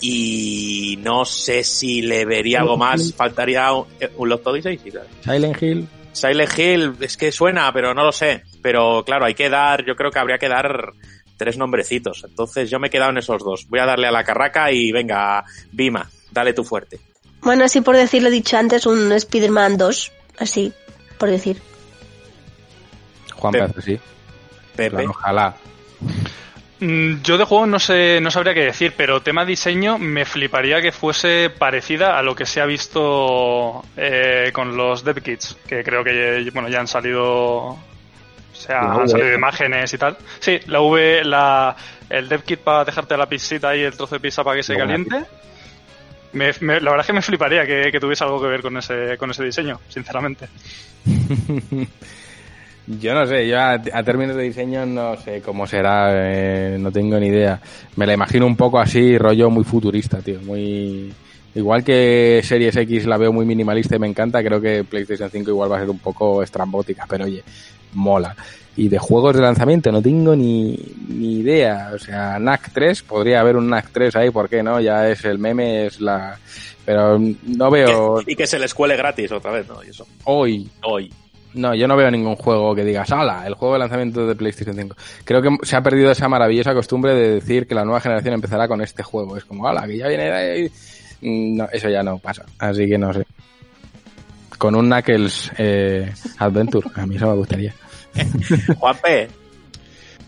y 0.00 0.98
no 1.00 1.24
sé 1.24 1.64
si 1.64 2.02
le 2.02 2.24
vería 2.24 2.60
algo 2.60 2.76
más, 2.76 3.14
faltaría 3.14 3.72
un, 3.72 3.86
un 4.16 4.28
Lost 4.28 4.46
Odyssey. 4.46 4.80
Silent 5.24 5.62
Hill. 5.62 5.88
Silent 6.12 6.58
Hill, 6.58 6.96
es 7.00 7.16
que 7.16 7.30
suena, 7.32 7.72
pero 7.72 7.94
no 7.94 8.04
lo 8.04 8.12
sé. 8.12 8.42
Pero 8.62 9.04
claro, 9.04 9.26
hay 9.26 9.34
que 9.34 9.48
dar, 9.48 9.84
yo 9.84 9.96
creo 9.96 10.10
que 10.10 10.18
habría 10.18 10.38
que 10.38 10.48
dar 10.48 10.92
tres 11.36 11.58
nombrecitos. 11.58 12.24
Entonces 12.24 12.70
yo 12.70 12.78
me 12.78 12.88
he 12.88 12.90
quedado 12.90 13.10
en 13.10 13.18
esos 13.18 13.42
dos. 13.42 13.66
Voy 13.68 13.80
a 13.80 13.86
darle 13.86 14.06
a 14.06 14.12
la 14.12 14.24
carraca 14.24 14.72
y 14.72 14.92
venga, 14.92 15.44
Bima, 15.72 16.08
dale 16.30 16.52
tu 16.52 16.64
fuerte. 16.64 17.00
Bueno, 17.42 17.64
así 17.64 17.80
por 17.80 17.96
decirlo 17.96 18.30
dicho 18.30 18.56
antes, 18.56 18.86
un 18.86 19.12
Spider-Man 19.12 19.76
2, 19.76 20.12
así, 20.38 20.72
por 21.18 21.30
decir. 21.30 21.60
Juan 23.34 23.52
Pepe. 23.52 23.68
Pérez, 23.68 23.84
sí. 23.84 24.00
Pepe. 24.74 25.06
Ojalá. 25.06 25.54
Mm, 26.78 27.22
Yo 27.22 27.38
de 27.38 27.44
juego 27.44 27.66
no 27.66 27.78
sé, 27.78 28.20
no 28.20 28.30
sabría 28.30 28.52
qué 28.52 28.64
decir, 28.64 28.92
pero 28.96 29.22
tema 29.22 29.44
diseño 29.46 29.96
me 29.98 30.24
fliparía 30.26 30.82
que 30.82 30.92
fuese 30.92 31.48
parecida 31.50 32.18
a 32.18 32.22
lo 32.22 32.34
que 32.34 32.44
se 32.44 32.60
ha 32.60 32.66
visto 32.66 33.82
eh, 33.96 34.50
con 34.52 34.76
los 34.76 35.02
dev 35.02 35.22
kits, 35.22 35.56
que 35.66 35.82
creo 35.82 36.04
que 36.04 36.48
bueno 36.52 36.68
ya 36.68 36.80
han 36.80 36.86
salido, 36.86 37.68
o 37.68 37.78
sea, 38.52 38.80
han 39.02 39.08
salido 39.08 39.34
imágenes 39.34 39.92
y 39.94 39.98
tal. 39.98 40.18
Sí, 40.38 40.60
la 40.66 40.80
V, 40.82 41.24
la, 41.24 41.74
el 42.10 42.28
dev 42.28 42.42
kit 42.42 42.60
para 42.60 42.84
dejarte 42.84 43.16
la 43.16 43.26
pizzita 43.26 43.74
y 43.74 43.80
el 43.82 43.96
trozo 43.96 44.16
de 44.16 44.20
pizza 44.20 44.44
para 44.44 44.56
que 44.56 44.62
se 44.62 44.74
caliente. 44.76 45.24
Me- 46.34 46.52
me- 46.60 46.80
la 46.80 46.90
verdad 46.90 47.00
es 47.00 47.06
que 47.06 47.12
me 47.14 47.22
fliparía 47.22 47.64
que, 47.64 47.90
que 47.90 48.00
tuviese 48.00 48.24
algo 48.24 48.38
que 48.42 48.48
ver 48.48 48.60
con 48.60 48.76
ese, 48.76 49.16
con 49.16 49.30
ese 49.30 49.42
diseño, 49.44 49.80
sinceramente. 49.88 50.48
Yo 52.86 53.14
no 53.14 53.26
sé, 53.26 53.48
yo 53.48 53.58
a, 53.58 53.72
a 53.72 54.02
términos 54.04 54.36
de 54.36 54.44
diseño 54.44 54.86
no 54.86 55.16
sé 55.16 55.40
cómo 55.40 55.66
será, 55.66 56.10
eh, 56.12 56.76
no 56.78 56.92
tengo 56.92 57.18
ni 57.18 57.26
idea. 57.26 57.60
Me 57.96 58.06
la 58.06 58.14
imagino 58.14 58.46
un 58.46 58.56
poco 58.56 58.78
así, 58.78 59.18
rollo 59.18 59.50
muy 59.50 59.64
futurista, 59.64 60.18
tío, 60.20 60.40
muy... 60.42 61.12
Igual 61.54 61.82
que 61.82 62.42
Series 62.44 62.76
X 62.76 63.06
la 63.06 63.16
veo 63.16 63.32
muy 63.32 63.46
minimalista 63.46 63.96
y 63.96 63.98
me 63.98 64.06
encanta, 64.06 64.44
creo 64.44 64.60
que 64.60 64.84
PlayStation 64.84 65.30
5 65.30 65.50
igual 65.50 65.72
va 65.72 65.78
a 65.78 65.80
ser 65.80 65.90
un 65.90 65.98
poco 65.98 66.42
estrambótica, 66.42 67.06
pero 67.08 67.24
oye, 67.24 67.42
mola. 67.94 68.36
Y 68.76 68.88
de 68.88 68.98
juegos 68.98 69.34
de 69.34 69.40
lanzamiento 69.40 69.90
no 69.90 70.02
tengo 70.02 70.36
ni, 70.36 70.78
ni 71.08 71.38
idea. 71.38 71.92
O 71.94 71.98
sea, 71.98 72.38
NAC 72.38 72.72
3, 72.74 73.02
podría 73.02 73.40
haber 73.40 73.56
un 73.56 73.70
NAC 73.70 73.90
3 73.90 74.16
ahí, 74.16 74.30
¿por 74.30 74.50
qué 74.50 74.62
no? 74.62 74.80
Ya 74.80 75.08
es 75.08 75.24
el 75.24 75.38
meme, 75.38 75.86
es 75.86 75.98
la... 75.98 76.38
Pero 76.84 77.18
no 77.18 77.70
veo... 77.70 78.22
Y 78.26 78.36
que 78.36 78.46
se 78.46 78.58
les 78.58 78.74
cuele 78.74 78.94
gratis 78.94 79.32
otra 79.32 79.50
vez, 79.50 79.66
¿no? 79.66 79.82
Y 79.82 79.88
eso. 79.88 80.06
Hoy, 80.24 80.68
Hoy. 80.82 81.10
No, 81.56 81.74
yo 81.74 81.88
no 81.88 81.96
veo 81.96 82.10
ningún 82.10 82.36
juego 82.36 82.74
que 82.74 82.84
digas, 82.84 83.10
¡hala! 83.10 83.46
El 83.46 83.54
juego 83.54 83.74
de 83.74 83.80
lanzamiento 83.80 84.26
de 84.26 84.34
PlayStation 84.36 84.76
5. 84.76 84.96
Creo 85.24 85.42
que 85.42 85.48
se 85.62 85.74
ha 85.76 85.82
perdido 85.82 86.10
esa 86.10 86.28
maravillosa 86.28 86.74
costumbre 86.74 87.14
de 87.14 87.30
decir 87.34 87.66
que 87.66 87.74
la 87.74 87.84
nueva 87.84 88.00
generación 88.00 88.34
empezará 88.34 88.68
con 88.68 88.80
este 88.82 89.02
juego. 89.02 89.36
Es 89.36 89.44
como, 89.44 89.66
¡hala! 89.66 89.86
Que 89.86 89.96
ya 89.98 90.08
viene 90.08 90.24
de 90.24 90.32
ahí". 90.32 90.70
Mm, 91.22 91.56
No, 91.56 91.68
eso 91.72 91.88
ya 91.88 92.02
no 92.02 92.18
pasa. 92.18 92.44
Así 92.58 92.86
que 92.88 92.98
no 92.98 93.12
sé. 93.12 93.24
Con 94.58 94.74
un 94.74 94.86
Knuckles 94.88 95.50
eh, 95.58 96.12
Adventure. 96.38 96.88
A 96.94 97.06
mí 97.06 97.16
eso 97.16 97.26
me 97.28 97.34
gustaría. 97.36 97.74
Juanpe, 98.78 99.28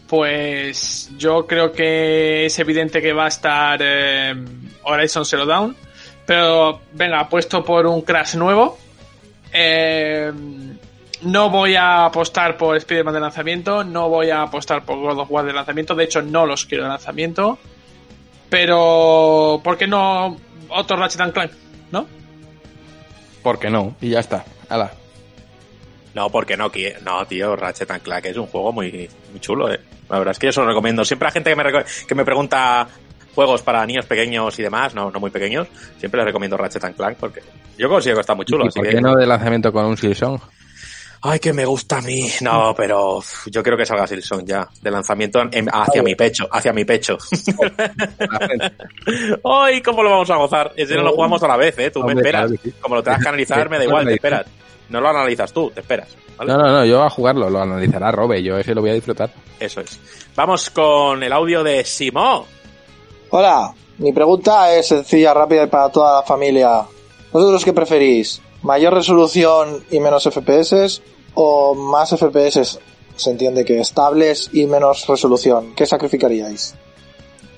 Pues 0.07 1.11
yo 1.19 1.47
creo 1.47 1.71
que 1.73 2.47
es 2.47 2.59
evidente 2.59 3.01
que 3.03 3.13
va 3.13 3.27
a 3.27 3.29
estar 3.29 3.79
eh, 3.83 4.35
Horizon 4.85 5.25
Zero 5.25 5.45
Dawn. 5.47 5.77
Pero 6.27 6.81
venga, 6.93 7.21
apuesto 7.21 7.65
por 7.65 7.87
un 7.87 8.03
Crash 8.03 8.37
nuevo. 8.37 8.79
Eh, 9.53 10.31
no 11.23 11.51
voy 11.51 11.75
a 11.77 12.05
apostar 12.07 12.57
por 12.57 12.77
Spider-Man 12.77 13.15
de 13.15 13.21
lanzamiento. 13.21 13.85
No 13.85 14.09
voy 14.09 14.31
a 14.31 14.43
apostar 14.43 14.85
por 14.85 14.99
God 14.99 15.19
of 15.21 15.31
War 15.31 15.45
de 15.45 15.53
lanzamiento. 15.53 15.95
De 15.95 16.05
hecho, 16.05 16.23
no 16.23 16.47
los 16.47 16.65
quiero 16.67 16.85
de 16.85 16.91
lanzamiento. 16.91 17.59
Pero, 18.49 19.61
¿por 19.63 19.77
qué 19.77 19.87
no 19.87 20.37
otro 20.71 20.97
Ratchet 20.97 21.21
and 21.21 21.33
Clank? 21.33 21.53
¿No? 21.93 22.07
¿Por 23.43 23.59
qué 23.59 23.69
no? 23.71 23.95
Y 24.01 24.11
ya 24.11 24.21
está. 24.21 24.45
¡Hala! 24.69 24.91
No, 26.15 26.31
porque 26.31 26.57
no, 26.57 26.71
no, 27.05 27.27
tío, 27.27 27.55
Ratchet 27.57 27.91
and 27.91 28.03
Clank 28.03 28.25
es 28.27 28.37
un 28.37 28.47
juego 28.47 28.73
muy, 28.73 29.09
muy 29.31 29.41
chulo, 29.41 29.71
eh. 29.73 29.79
La 30.09 30.19
verdad 30.19 30.33
es 30.33 30.39
que 30.39 30.47
yo 30.47 30.53
se 30.53 30.61
lo 30.61 30.67
recomiendo. 30.67 31.05
Siempre 31.05 31.29
a 31.29 31.31
gente 31.31 31.51
que 31.51 31.57
me, 31.57 31.65
que 32.09 32.15
me 32.15 32.25
pregunta 32.25 32.89
juegos 33.35 33.63
para 33.63 33.85
niños 33.87 34.07
pequeños 34.07 34.59
y 34.59 34.63
demás, 34.63 34.95
no, 34.95 35.11
no 35.11 35.21
muy 35.21 35.31
pequeños, 35.31 35.69
siempre 35.99 36.19
les 36.19 36.27
recomiendo 36.27 36.57
Ratchet 36.57 36.83
and 36.85 36.97
Clank 36.97 37.19
porque 37.19 37.41
yo 37.77 37.89
consigo 37.89 38.17
que 38.17 38.23
está 38.23 38.35
muy 38.35 38.47
chulo. 38.47 38.65
¿Y 38.65 38.69
así 38.69 38.79
por 38.81 38.89
que- 38.89 38.95
qué 38.97 39.01
no 39.01 39.15
de 39.15 39.27
lanzamiento 39.27 39.73
con 39.73 39.85
un 39.85 39.97
Silsong? 39.97 40.41
Ay, 41.23 41.41
que 41.41 41.53
me 41.53 41.65
gusta 41.65 41.99
a 41.99 42.01
mí. 42.01 42.29
No, 42.43 42.75
pero 42.77 43.21
yo 43.47 43.63
quiero 43.63 43.77
que 43.77 43.85
salga 43.85 44.07
Silson 44.07 44.47
ya, 44.47 44.69
de 44.81 44.91
lanzamiento 44.91 45.41
en- 45.51 45.69
hacia 45.73 46.03
mi 46.03 46.15
pecho, 46.15 46.47
hacia 46.51 46.73
mi 46.73 46.85
pecho. 46.85 47.19
Ay, 49.45 49.83
¿cómo 49.83 50.03
lo 50.03 50.11
vamos 50.11 50.31
a 50.31 50.37
gozar? 50.37 50.73
Ese 50.77 50.95
no 50.95 51.03
lo 51.03 51.13
jugamos 51.13 51.43
a 51.43 51.49
la 51.49 51.57
vez, 51.57 51.79
¿eh? 51.79 51.91
Tú 51.91 52.03
me 52.05 52.13
esperas. 52.15 52.51
Como 52.81 52.97
lo 52.97 53.03
tengas 53.03 53.23
que 53.23 53.29
analizar, 53.29 53.69
me 53.69 53.79
da 53.79 53.85
igual, 53.85 54.07
te 54.07 54.15
esperas. 54.15 54.47
No 54.89 55.01
lo 55.01 55.09
analizas 55.09 55.53
tú, 55.53 55.71
te 55.71 55.81
esperas. 55.81 56.09
¿vale? 56.37 56.53
No, 56.53 56.59
no, 56.59 56.73
no, 56.73 56.85
yo 56.85 57.03
a 57.03 57.11
jugarlo, 57.11 57.51
lo 57.51 57.61
analizará 57.61 58.11
Robe, 58.11 58.43
yo 58.43 58.57
ese 58.57 58.75
lo 58.75 58.81
voy 58.81 58.91
a 58.91 58.95
disfrutar. 58.95 59.31
Eso 59.61 59.81
es. 59.81 59.99
Vamos 60.35 60.71
con 60.71 61.23
el 61.23 61.33
audio 61.33 61.63
de 61.63 61.85
Simó. 61.85 62.47
Hola, 63.31 63.73
Mi 63.99 64.13
pregunta 64.13 64.73
es 64.75 64.89
sencilla, 64.89 65.35
rápida 65.35 65.65
y 65.65 65.67
para 65.67 65.91
toda 65.91 66.21
la 66.21 66.27
familia. 66.27 66.83
¿Vosotros 67.33 67.65
qué 67.65 67.73
preferís? 67.73 68.41
¿Mayor 68.63 68.95
resolución 68.95 69.85
y 69.91 70.01
menos 70.01 70.25
FPS? 70.25 71.03
¿O 71.35 71.75
más 71.75 72.11
FPS, 72.11 72.79
se 73.17 73.31
entiende 73.31 73.65
que 73.65 73.81
estables 73.81 74.51
y 74.53 74.67
menos 74.67 75.07
resolución? 75.07 75.75
¿Qué 75.75 75.87
sacrificaríais? 75.87 76.75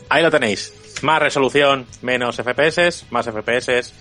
Ahí 0.08 0.22
lo 0.22 0.30
tenéis. 0.30 0.74
Más 1.02 1.20
resolución, 1.20 1.86
menos 2.02 2.36
FPS, 2.36 3.06
más 3.10 3.26
FPS, 3.26 3.92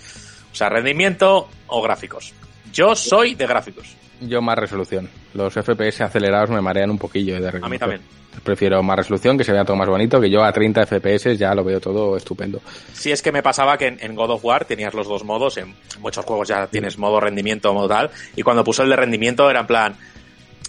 o 0.52 0.54
sea, 0.54 0.68
rendimiento 0.68 1.48
o 1.68 1.80
gráficos. 1.80 2.34
Yo 2.72 2.94
soy 2.94 3.34
de 3.34 3.46
gráficos. 3.46 3.96
Yo 4.20 4.42
más 4.42 4.58
resolución. 4.58 5.08
Los 5.34 5.54
FPS 5.54 6.02
acelerados 6.02 6.50
me 6.50 6.60
marean 6.60 6.90
un 6.90 6.98
poquillo 6.98 7.40
de 7.40 7.48
A 7.62 7.68
mí 7.68 7.78
también. 7.78 8.00
Prefiero 8.44 8.82
más 8.82 8.96
resolución, 8.96 9.36
que 9.36 9.44
se 9.44 9.52
vea 9.52 9.64
todo 9.64 9.76
más 9.76 9.88
bonito, 9.88 10.20
que 10.20 10.30
yo 10.30 10.44
a 10.44 10.52
30 10.52 10.86
FPS 10.86 11.36
ya 11.36 11.54
lo 11.54 11.64
veo 11.64 11.80
todo 11.80 12.16
estupendo. 12.16 12.60
Sí, 12.92 13.10
es 13.10 13.22
que 13.22 13.32
me 13.32 13.42
pasaba 13.42 13.76
que 13.76 13.88
en, 13.88 13.98
en 14.00 14.14
God 14.14 14.30
of 14.30 14.44
War 14.44 14.64
tenías 14.64 14.94
los 14.94 15.08
dos 15.08 15.24
modos, 15.24 15.56
en 15.56 15.74
muchos 15.98 16.24
juegos 16.24 16.48
ya 16.48 16.66
tienes 16.66 16.96
modo 16.96 17.20
rendimiento, 17.20 17.74
modo 17.74 17.88
tal, 17.88 18.10
y 18.36 18.42
cuando 18.42 18.62
puso 18.62 18.82
el 18.82 18.90
de 18.90 18.96
rendimiento 18.96 19.50
era 19.50 19.60
en 19.60 19.66
plan, 19.66 19.96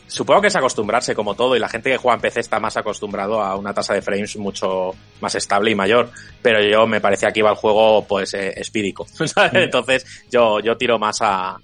supongo 0.08 0.42
que 0.42 0.48
es 0.48 0.56
acostumbrarse 0.56 1.16
como 1.16 1.36
todo, 1.36 1.56
y 1.56 1.60
la 1.60 1.70
gente 1.70 1.92
que 1.92 1.98
juega 1.98 2.16
en 2.16 2.22
PC 2.22 2.42
está 2.42 2.60
más 2.60 2.76
acostumbrado 2.78 3.42
a 3.42 3.56
una 3.56 3.74
tasa 3.74 3.94
de 3.94 4.02
frames 4.02 4.36
mucho 4.38 4.94
más 5.22 5.36
estable 5.36 5.72
y 5.72 5.76
mayor, 5.76 6.10
pero 6.42 6.62
yo 6.62 6.88
me 6.88 7.00
parecía 7.00 7.32
que 7.32 7.40
iba 7.40 7.52
el 7.52 7.56
juego 7.56 8.06
pues 8.06 8.34
eh, 8.34 8.54
espídico, 8.58 9.06
¿sabes? 9.26 9.54
entonces 9.54 10.06
yo, 10.30 10.60
yo 10.60 10.76
tiro 10.78 10.98
más 11.00 11.20
a, 11.22 11.58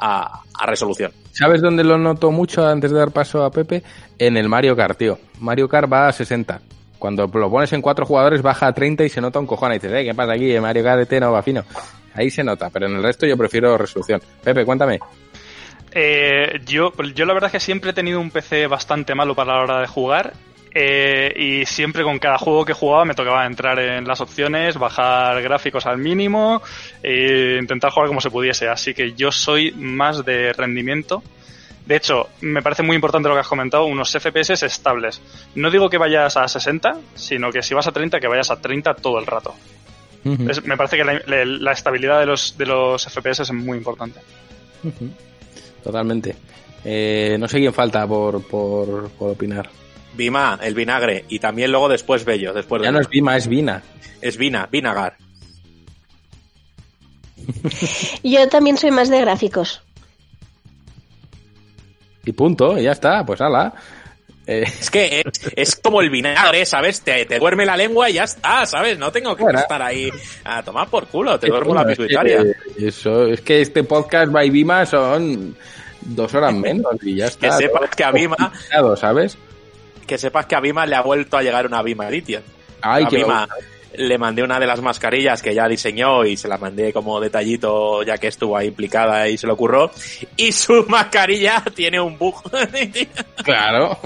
a, 0.00 0.42
a 0.54 0.66
resolución. 0.66 1.12
¿Sabes 1.32 1.62
dónde 1.62 1.84
lo 1.84 1.98
noto 1.98 2.30
mucho 2.30 2.66
antes 2.66 2.90
de 2.90 2.98
dar 2.98 3.12
paso 3.12 3.44
a 3.44 3.50
Pepe? 3.50 3.82
En 4.18 4.36
el 4.36 4.48
Mario 4.48 4.74
Kart, 4.74 4.98
tío. 4.98 5.18
Mario 5.38 5.68
Kart 5.68 5.90
va 5.90 6.08
a 6.08 6.12
60. 6.12 6.60
Cuando 6.98 7.26
lo 7.26 7.50
pones 7.50 7.72
en 7.72 7.80
cuatro 7.80 8.04
jugadores 8.04 8.42
baja 8.42 8.66
a 8.66 8.72
30 8.72 9.04
y 9.04 9.08
se 9.08 9.20
nota 9.20 9.38
un 9.38 9.46
cojón. 9.46 9.70
Y 9.72 9.74
dices, 9.74 9.92
eh, 9.92 10.04
¿qué 10.04 10.14
pasa 10.14 10.32
aquí? 10.32 10.54
En 10.54 10.62
Mario 10.62 10.82
Kart 10.82 11.10
ET 11.10 11.20
no 11.20 11.32
va 11.32 11.42
fino. 11.42 11.64
Ahí 12.14 12.30
se 12.30 12.42
nota, 12.42 12.70
pero 12.70 12.86
en 12.86 12.96
el 12.96 13.02
resto 13.02 13.26
yo 13.26 13.36
prefiero 13.36 13.78
resolución. 13.78 14.20
Pepe, 14.42 14.64
cuéntame. 14.64 14.98
Eh, 15.92 16.60
yo, 16.66 16.92
yo 17.14 17.24
la 17.24 17.32
verdad 17.32 17.48
es 17.48 17.52
que 17.52 17.60
siempre 17.60 17.90
he 17.90 17.94
tenido 17.94 18.20
un 18.20 18.30
PC 18.30 18.66
bastante 18.66 19.14
malo 19.14 19.34
para 19.34 19.54
la 19.54 19.62
hora 19.62 19.80
de 19.80 19.86
jugar. 19.86 20.32
Eh, 20.74 21.32
y 21.36 21.66
siempre 21.66 22.02
con 22.04 22.18
cada 22.18 22.38
juego 22.38 22.64
que 22.64 22.72
jugaba 22.72 23.04
me 23.04 23.14
tocaba 23.14 23.44
entrar 23.46 23.78
en 23.78 24.06
las 24.06 24.20
opciones, 24.20 24.76
bajar 24.78 25.42
gráficos 25.42 25.86
al 25.86 25.98
mínimo 25.98 26.62
e 27.02 27.58
intentar 27.60 27.90
jugar 27.90 28.08
como 28.08 28.20
se 28.20 28.30
pudiese. 28.30 28.68
Así 28.68 28.94
que 28.94 29.12
yo 29.14 29.32
soy 29.32 29.72
más 29.72 30.24
de 30.24 30.52
rendimiento. 30.52 31.22
De 31.86 31.96
hecho, 31.96 32.28
me 32.42 32.62
parece 32.62 32.82
muy 32.84 32.94
importante 32.94 33.28
lo 33.28 33.34
que 33.34 33.40
has 33.40 33.48
comentado, 33.48 33.84
unos 33.86 34.12
FPS 34.12 34.62
estables. 34.64 35.20
No 35.56 35.70
digo 35.70 35.90
que 35.90 35.98
vayas 35.98 36.36
a 36.36 36.46
60, 36.46 36.96
sino 37.14 37.50
que 37.50 37.62
si 37.62 37.74
vas 37.74 37.86
a 37.88 37.92
30, 37.92 38.20
que 38.20 38.28
vayas 38.28 38.50
a 38.50 38.60
30 38.60 38.94
todo 38.94 39.18
el 39.18 39.26
rato. 39.26 39.54
Es- 40.50 40.64
me 40.64 40.76
parece 40.76 40.98
que 40.98 41.04
la, 41.04 41.14
la- 41.26 41.44
la 41.44 41.72
estabilidad 41.72 42.20
de 42.20 42.26
los, 42.26 42.56
de 42.58 42.66
los 42.66 43.02
FPS 43.08 43.40
es 43.42 43.52
muy 43.52 43.78
importante. 43.78 44.20
Totalmente. 45.82 46.36
Eh, 46.84 47.36
no 47.40 47.48
sé 47.48 47.58
quién 47.58 47.72
falta 47.72 48.06
por, 48.06 48.46
por, 48.46 49.10
por 49.12 49.30
opinar. 49.32 49.68
Vima, 50.14 50.58
el 50.62 50.74
vinagre, 50.74 51.24
y 51.28 51.38
también 51.38 51.70
luego 51.70 51.88
después 51.88 52.24
Bello, 52.24 52.52
después 52.52 52.80
de 52.82 52.86
Ya 52.88 52.92
no 52.92 53.00
es 53.00 53.08
Vima, 53.08 53.36
es 53.36 53.46
Vina. 53.46 53.82
Es 54.20 54.36
Vina, 54.36 54.68
Vinagar. 54.70 55.16
Yo 58.22 58.48
también 58.48 58.76
soy 58.76 58.90
más 58.90 59.08
de 59.08 59.20
gráficos. 59.20 59.82
Y 62.24 62.32
punto, 62.32 62.78
y 62.78 62.82
ya 62.84 62.92
está, 62.92 63.24
pues 63.24 63.40
ala. 63.40 63.72
Eh, 64.46 64.64
Es 64.66 64.90
que 64.90 65.22
es, 65.24 65.52
es 65.56 65.76
como 65.76 66.00
el 66.00 66.10
vinagre, 66.10 66.66
¿sabes? 66.66 67.00
Te, 67.00 67.24
te 67.24 67.38
duerme 67.38 67.64
la 67.64 67.76
lengua 67.76 68.10
y 68.10 68.14
ya 68.14 68.24
está, 68.24 68.66
¿sabes? 68.66 68.98
No 68.98 69.10
tengo 69.10 69.34
que 69.36 69.42
Bueno. 69.44 69.58
estar 69.58 69.80
ahí 69.80 70.10
a 70.44 70.62
tomar 70.62 70.88
por 70.88 71.06
culo, 71.06 71.38
te 71.38 71.46
es 71.46 71.50
duermo 71.52 71.74
la 71.74 71.82
bueno, 71.82 71.92
es 71.92 71.98
que, 71.98 72.02
pituitaria. 72.04 72.44
Eso, 72.78 73.26
es 73.26 73.40
que 73.40 73.60
este 73.62 73.84
podcast 73.84 74.30
by 74.32 74.50
Vima 74.50 74.84
son 74.86 75.56
dos 76.02 76.34
horas 76.34 76.54
menos 76.54 76.94
y 77.02 77.16
ya 77.16 77.26
está. 77.26 77.48
Que 77.48 77.64
sepas 77.64 77.90
que 77.96 78.04
a 78.04 78.10
Vima, 78.10 78.52
¿sabes? 78.96 79.38
Que 80.06 80.18
sepas 80.18 80.46
que 80.46 80.54
a 80.54 80.60
Vima 80.60 80.86
le 80.86 80.96
ha 80.96 81.02
vuelto 81.02 81.36
a 81.36 81.42
llegar 81.42 81.66
una 81.66 81.82
Vima 81.82 82.08
Edition. 82.08 82.42
Ay, 82.82 83.04
a 83.04 83.08
qué 83.08 83.16
Vima 83.18 83.48
le 83.94 84.18
mandé 84.18 84.42
una 84.42 84.60
de 84.60 84.66
las 84.66 84.80
mascarillas 84.80 85.42
que 85.42 85.54
ya 85.54 85.68
diseñó 85.68 86.24
y 86.24 86.36
se 86.36 86.48
la 86.48 86.58
mandé 86.58 86.92
como 86.92 87.20
detallito 87.20 88.02
ya 88.02 88.18
que 88.18 88.28
estuvo 88.28 88.56
ahí 88.56 88.68
implicada 88.68 89.28
y 89.28 89.36
se 89.36 89.46
lo 89.46 89.54
ocurrió. 89.54 89.90
Y 90.36 90.52
su 90.52 90.84
mascarilla 90.88 91.62
tiene 91.74 92.00
un 92.00 92.16
bug. 92.18 92.42
Claro, 93.44 93.98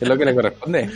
es 0.00 0.08
lo 0.08 0.16
que 0.16 0.24
le 0.24 0.34
corresponde. 0.34 0.90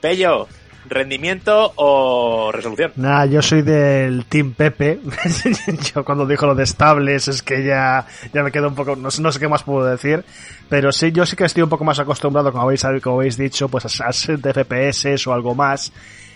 Bello, 0.00 0.48
¿rendimiento 0.92 1.72
o 1.76 2.50
resolución? 2.52 2.92
Nah, 2.96 3.24
yo 3.26 3.42
soy 3.42 3.62
del 3.62 4.26
Team 4.26 4.52
Pepe. 4.52 5.00
yo 5.94 6.04
cuando 6.04 6.26
dijo 6.26 6.46
lo 6.46 6.54
de 6.54 6.64
estables 6.64 7.28
es 7.28 7.42
que 7.42 7.64
ya, 7.64 8.06
ya 8.32 8.42
me 8.42 8.52
quedo 8.52 8.68
un 8.68 8.74
poco, 8.74 8.96
no, 8.96 9.08
no 9.18 9.32
sé 9.32 9.38
qué 9.38 9.48
más 9.48 9.62
puedo 9.62 9.84
decir. 9.84 10.24
Pero 10.68 10.92
sí, 10.92 11.12
yo 11.12 11.26
sí 11.26 11.36
que 11.36 11.44
estoy 11.44 11.62
un 11.62 11.68
poco 11.68 11.84
más 11.84 11.98
acostumbrado, 11.98 12.50
como 12.50 12.64
habéis, 12.64 12.82
como 13.02 13.16
habéis 13.16 13.36
dicho, 13.36 13.68
pues 13.68 13.84
a, 14.00 14.08
a 14.08 14.12
60 14.12 14.52
FPS 14.52 15.26
o 15.26 15.32
algo 15.32 15.54
más. 15.54 15.92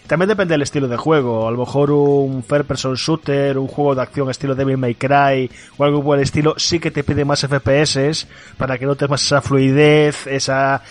También 0.06 0.28
depende 0.28 0.54
del 0.54 0.62
estilo 0.62 0.86
de 0.86 0.96
juego. 0.96 1.48
A 1.48 1.50
lo 1.50 1.58
mejor 1.58 1.90
un 1.90 2.42
third 2.42 2.64
person 2.64 2.94
shooter, 2.94 3.58
un 3.58 3.66
juego 3.66 3.94
de 3.94 4.02
acción 4.02 4.30
estilo 4.30 4.54
Devil 4.54 4.76
May 4.76 4.94
Cry 4.94 5.50
o 5.76 5.84
algo 5.84 6.02
por 6.02 6.16
el 6.16 6.22
estilo, 6.22 6.54
sí 6.58 6.78
que 6.78 6.92
te 6.92 7.02
pide 7.02 7.24
más 7.24 7.40
FPS 7.40 8.26
para 8.56 8.78
que 8.78 8.86
notes 8.86 9.08
más 9.08 9.22
esa 9.22 9.42
fluidez, 9.42 10.28
esa 10.28 10.82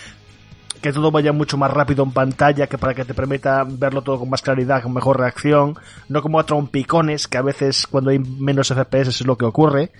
que 0.80 0.92
todo 0.92 1.10
vaya 1.10 1.32
mucho 1.32 1.56
más 1.56 1.70
rápido 1.70 2.04
en 2.04 2.12
pantalla, 2.12 2.66
que 2.66 2.78
para 2.78 2.94
que 2.94 3.04
te 3.04 3.14
permita 3.14 3.64
verlo 3.68 4.02
todo 4.02 4.18
con 4.18 4.30
más 4.30 4.42
claridad, 4.42 4.82
con 4.82 4.92
mejor 4.92 5.18
reacción, 5.18 5.76
no 6.08 6.22
como 6.22 6.38
a 6.38 6.46
trompicones, 6.46 7.28
que 7.28 7.38
a 7.38 7.42
veces 7.42 7.86
cuando 7.86 8.10
hay 8.10 8.18
menos 8.18 8.68
FPS 8.68 9.08
es 9.08 9.26
lo 9.26 9.36
que 9.36 9.44
ocurre, 9.44 9.90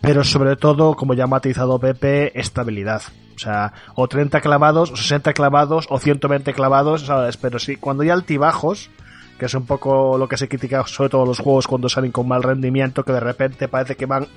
pero 0.00 0.24
sobre 0.24 0.56
todo, 0.56 0.96
como 0.96 1.14
ya 1.14 1.24
ha 1.24 1.28
matizado 1.28 1.78
Pepe, 1.78 2.38
estabilidad. 2.38 3.02
O 3.34 3.38
sea, 3.38 3.72
o 3.94 4.06
30 4.06 4.40
clavados, 4.40 4.90
o 4.90 4.96
60 4.96 5.32
clavados, 5.32 5.86
o 5.88 5.98
120 5.98 6.52
clavados, 6.52 7.06
¿sabes? 7.06 7.36
Pero 7.36 7.58
sí, 7.58 7.76
cuando 7.76 8.02
hay 8.02 8.10
altibajos, 8.10 8.90
que 9.38 9.46
es 9.46 9.54
un 9.54 9.66
poco 9.66 10.16
lo 10.18 10.28
que 10.28 10.36
se 10.36 10.48
critica 10.48 10.86
sobre 10.86 11.10
todo 11.10 11.26
los 11.26 11.40
juegos 11.40 11.66
cuando 11.66 11.88
salen 11.88 12.12
con 12.12 12.28
mal 12.28 12.42
rendimiento, 12.42 13.04
que 13.04 13.12
de 13.12 13.20
repente 13.20 13.68
parece 13.68 13.96
que 13.96 14.06
van 14.06 14.28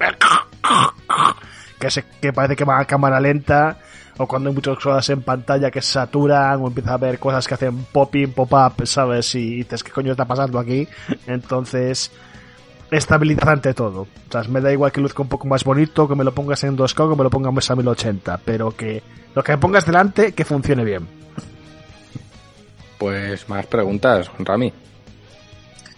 que, 1.80 1.92
se, 1.92 2.04
que 2.22 2.34
parece 2.34 2.56
que 2.56 2.64
van 2.64 2.82
a 2.82 2.86
cámara 2.86 3.20
lenta, 3.20 3.78
o 4.18 4.28
cuando 4.28 4.50
hay 4.50 4.56
muchas 4.56 4.78
cosas 4.78 5.10
en 5.10 5.22
pantalla 5.22 5.70
que 5.72 5.82
se 5.82 5.94
saturan, 5.94 6.62
o 6.62 6.68
empieza 6.68 6.92
a 6.92 6.96
haber 6.96 7.20
cosas 7.20 7.48
que 7.48 7.54
hacen 7.54 7.86
pop-in, 7.86 8.34
pop-up, 8.34 8.86
¿sabes? 8.86 9.34
Y 9.36 9.58
dices, 9.58 9.84
¿qué 9.84 9.92
coño 9.92 10.12
está 10.12 10.26
pasando 10.26 10.60
aquí? 10.60 10.88
Entonces, 11.28 12.12
estabilidad 12.92 13.50
ante 13.50 13.74
todo. 13.74 14.02
O 14.02 14.32
sea, 14.32 14.44
me 14.44 14.62
da 14.62 14.72
igual 14.72 14.92
que 14.92 15.02
luzca 15.02 15.22
un 15.22 15.30
poco 15.30 15.48
más 15.48 15.64
bonito, 15.64 16.08
que 16.08 16.16
me 16.16 16.24
lo 16.24 16.34
pongas 16.34 16.64
en 16.64 16.78
2K, 16.78 17.10
que 17.10 17.16
me 17.16 17.24
lo 17.24 17.30
pongas 17.30 17.70
a 17.70 17.76
1080, 17.76 18.40
pero 18.44 18.76
que 18.76 19.04
lo 19.36 19.44
que 19.44 19.52
me 19.52 19.58
pongas 19.60 19.86
delante, 19.86 20.34
que 20.34 20.46
funcione 20.46 20.84
bien. 20.84 21.08
Pues 22.98 23.48
más 23.48 23.66
preguntas, 23.68 24.32
Rami. 24.40 24.74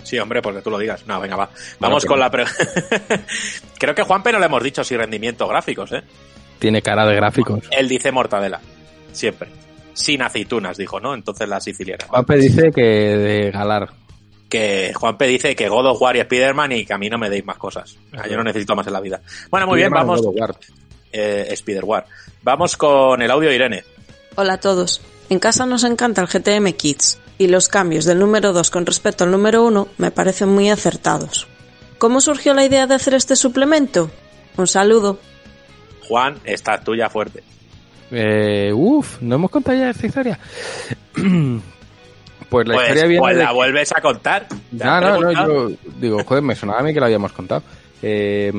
Sí, 0.03 0.17
hombre, 0.17 0.41
porque 0.41 0.61
tú 0.61 0.69
lo 0.69 0.77
digas. 0.77 1.06
No, 1.06 1.19
venga, 1.19 1.35
va. 1.35 1.49
Vamos 1.80 2.06
con 2.06 2.19
la 2.19 2.30
pre... 2.31 2.43
Creo 3.80 3.95
que 3.95 4.03
Juanpe 4.03 4.31
no 4.31 4.39
le 4.39 4.48
hemos 4.48 4.64
dicho 4.64 4.83
si 4.83 4.98
rendimiento 4.98 5.48
gráficos, 5.48 5.91
¿eh? 5.91 6.03
Tiene 6.59 6.81
cara 6.81 7.05
de 7.05 7.15
gráficos. 7.15 7.63
Él 7.71 7.88
dice 7.88 8.11
mortadela. 8.11 8.59
Siempre. 9.11 9.49
Sin 9.93 10.21
aceitunas, 10.21 10.77
dijo, 10.77 10.99
¿no? 10.99 11.13
Entonces 11.13 11.47
la 11.47 11.59
siciliana. 11.59 12.05
Pape 12.07 12.35
dice 12.38 12.71
que 12.71 12.81
de 12.81 13.51
galar. 13.51 13.89
Que 14.49 14.93
Juanpe 14.95 15.27
dice 15.27 15.55
que 15.55 15.69
God 15.69 15.88
of 15.88 16.01
War 16.01 16.15
y 16.15 16.19
Spider-Man 16.19 16.71
y 16.71 16.85
que 16.85 16.93
a 16.93 16.97
mí 16.97 17.09
no 17.09 17.17
me 17.17 17.29
deis 17.29 17.45
más 17.45 17.57
cosas. 17.57 17.97
Ah, 18.13 18.27
Yo 18.27 18.35
no 18.35 18.43
necesito 18.43 18.75
más 18.75 18.88
en 18.88 18.93
la 18.93 18.99
vida. 18.99 19.21
Bueno, 19.49 19.67
muy 19.67 19.77
bien, 19.77 19.91
vamos. 19.91 20.21
God 20.21 20.29
of 20.29 20.35
War. 20.39 20.55
Eh, 21.11 21.47
Spider-War. 21.51 22.05
Vamos 22.43 22.77
con 22.77 23.21
el 23.21 23.31
audio 23.31 23.51
Irene. 23.51 23.83
Hola 24.35 24.53
a 24.53 24.59
todos. 24.59 25.01
En 25.29 25.39
casa 25.39 25.65
nos 25.65 25.83
encanta 25.83 26.21
el 26.21 26.27
GTM 26.27 26.73
Kids 26.73 27.19
y 27.38 27.47
los 27.47 27.67
cambios 27.67 28.05
del 28.05 28.19
número 28.19 28.53
2 28.53 28.71
con 28.71 28.85
respecto 28.85 29.23
al 29.23 29.31
número 29.31 29.63
1 29.65 29.88
me 29.97 30.11
parecen 30.11 30.49
muy 30.49 30.69
acertados. 30.69 31.47
¿Cómo 31.97 32.21
surgió 32.21 32.53
la 32.53 32.65
idea 32.65 32.88
de 32.88 32.95
hacer 32.95 33.13
este 33.13 33.35
suplemento? 33.35 34.09
Un 34.57 34.67
saludo. 34.67 35.19
Juan, 36.09 36.35
esta 36.43 36.81
tuya 36.81 37.09
fuerte. 37.09 37.41
Eh, 38.11 38.71
uf, 38.73 39.21
no 39.21 39.35
hemos 39.35 39.49
contado 39.51 39.77
ya 39.77 39.91
esta 39.91 40.07
historia. 40.07 40.38
pues 41.13 42.67
la 42.67 42.73
Pues, 42.73 42.88
historia 42.88 43.05
viene 43.05 43.19
pues 43.21 43.38
la 43.38 43.51
vuelves 43.51 43.91
a 43.95 44.01
contar. 44.01 44.47
¿Te 44.47 44.83
No, 44.83 44.99
no, 44.99 45.19
no, 45.19 45.31
yo 45.31 45.75
digo, 45.99 46.23
joder, 46.23 46.43
me 46.43 46.55
sonaba 46.55 46.79
a 46.79 46.83
mí 46.83 46.93
que 46.93 46.99
lo 46.99 47.05
habíamos 47.05 47.31
contado. 47.31 47.61
Eh, 48.01 48.51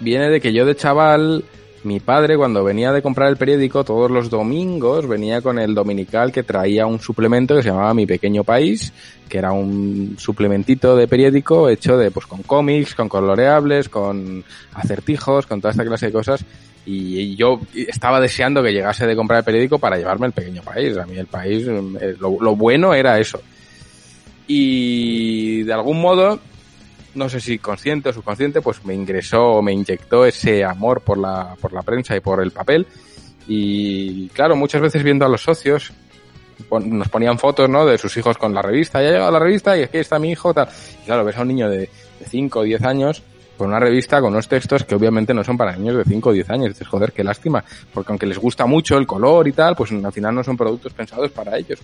viene 0.00 0.28
de 0.30 0.40
que 0.40 0.52
yo 0.52 0.64
de 0.64 0.74
chaval, 0.74 1.44
mi 1.84 2.00
padre 2.00 2.36
cuando 2.36 2.62
venía 2.62 2.92
de 2.92 3.02
comprar 3.02 3.28
el 3.28 3.36
periódico 3.36 3.84
todos 3.84 4.10
los 4.10 4.30
domingos 4.30 5.08
venía 5.08 5.40
con 5.40 5.58
el 5.58 5.74
dominical 5.74 6.30
que 6.30 6.42
traía 6.42 6.86
un 6.86 7.00
suplemento 7.00 7.56
que 7.56 7.62
se 7.62 7.70
llamaba 7.70 7.94
Mi 7.94 8.06
Pequeño 8.06 8.44
País, 8.44 8.92
que 9.28 9.38
era 9.38 9.52
un 9.52 10.16
suplementito 10.18 10.94
de 10.96 11.08
periódico 11.08 11.68
hecho 11.68 11.96
de, 11.96 12.10
pues 12.10 12.26
con 12.26 12.42
cómics, 12.42 12.94
con 12.94 13.08
coloreables, 13.08 13.88
con 13.88 14.44
acertijos, 14.74 15.46
con 15.46 15.60
toda 15.60 15.72
esta 15.72 15.84
clase 15.84 16.06
de 16.06 16.12
cosas. 16.12 16.44
Y 16.84 17.36
yo 17.36 17.60
estaba 17.74 18.20
deseando 18.20 18.62
que 18.62 18.72
llegase 18.72 19.06
de 19.06 19.14
comprar 19.14 19.38
el 19.38 19.44
periódico 19.44 19.78
para 19.78 19.96
llevarme 19.96 20.26
el 20.26 20.32
pequeño 20.32 20.62
país. 20.62 20.96
A 20.98 21.06
mí 21.06 21.16
el 21.16 21.26
país, 21.26 21.66
eh, 21.66 22.16
lo, 22.18 22.38
lo 22.40 22.56
bueno 22.56 22.92
era 22.92 23.20
eso. 23.20 23.40
Y 24.48 25.62
de 25.62 25.72
algún 25.72 26.00
modo, 26.00 26.40
no 27.14 27.28
sé 27.28 27.40
si 27.40 27.58
consciente 27.58 28.08
o 28.08 28.12
subconsciente, 28.12 28.60
pues 28.60 28.84
me 28.84 28.94
ingresó 28.94 29.60
me 29.62 29.72
inyectó 29.72 30.24
ese 30.24 30.64
amor 30.64 31.00
por 31.02 31.18
la, 31.18 31.54
por 31.60 31.72
la 31.72 31.82
prensa 31.82 32.16
y 32.16 32.20
por 32.20 32.42
el 32.42 32.50
papel. 32.50 32.86
Y 33.46 34.28
claro, 34.28 34.56
muchas 34.56 34.80
veces 34.80 35.02
viendo 35.02 35.24
a 35.24 35.28
los 35.28 35.42
socios, 35.42 35.92
nos 36.70 37.08
ponían 37.08 37.38
fotos, 37.38 37.68
¿no? 37.68 37.84
De 37.84 37.98
sus 37.98 38.16
hijos 38.16 38.38
con 38.38 38.54
la 38.54 38.62
revista. 38.62 39.02
Ya 39.02 39.08
ha 39.08 39.12
llegado 39.12 39.32
la 39.32 39.38
revista 39.38 39.76
y 39.76 39.82
aquí 39.82 39.98
está 39.98 40.18
mi 40.18 40.30
hijo, 40.30 40.54
tal. 40.54 40.68
Y 41.02 41.06
claro, 41.06 41.24
ves 41.24 41.36
a 41.36 41.42
un 41.42 41.48
niño 41.48 41.68
de, 41.68 41.78
de 41.78 42.26
5 42.26 42.60
o 42.60 42.62
10 42.62 42.82
años 42.84 43.22
con 43.56 43.68
una 43.68 43.78
revista 43.78 44.20
con 44.20 44.32
unos 44.32 44.48
textos 44.48 44.84
que 44.84 44.94
obviamente 44.94 45.34
no 45.34 45.44
son 45.44 45.56
para 45.56 45.76
niños 45.76 45.96
de 45.96 46.04
5 46.04 46.30
o 46.30 46.32
10 46.32 46.50
años. 46.50 46.68
Dices, 46.70 46.88
joder, 46.88 47.12
qué 47.12 47.22
lástima. 47.22 47.64
Porque 47.92 48.12
aunque 48.12 48.26
les 48.26 48.38
gusta 48.38 48.66
mucho 48.66 48.96
el 48.96 49.06
color 49.06 49.46
y 49.48 49.52
tal, 49.52 49.76
pues 49.76 49.92
al 49.92 50.12
final 50.12 50.34
no 50.34 50.44
son 50.44 50.56
productos 50.56 50.92
pensados 50.92 51.30
para 51.30 51.56
ellos. 51.56 51.80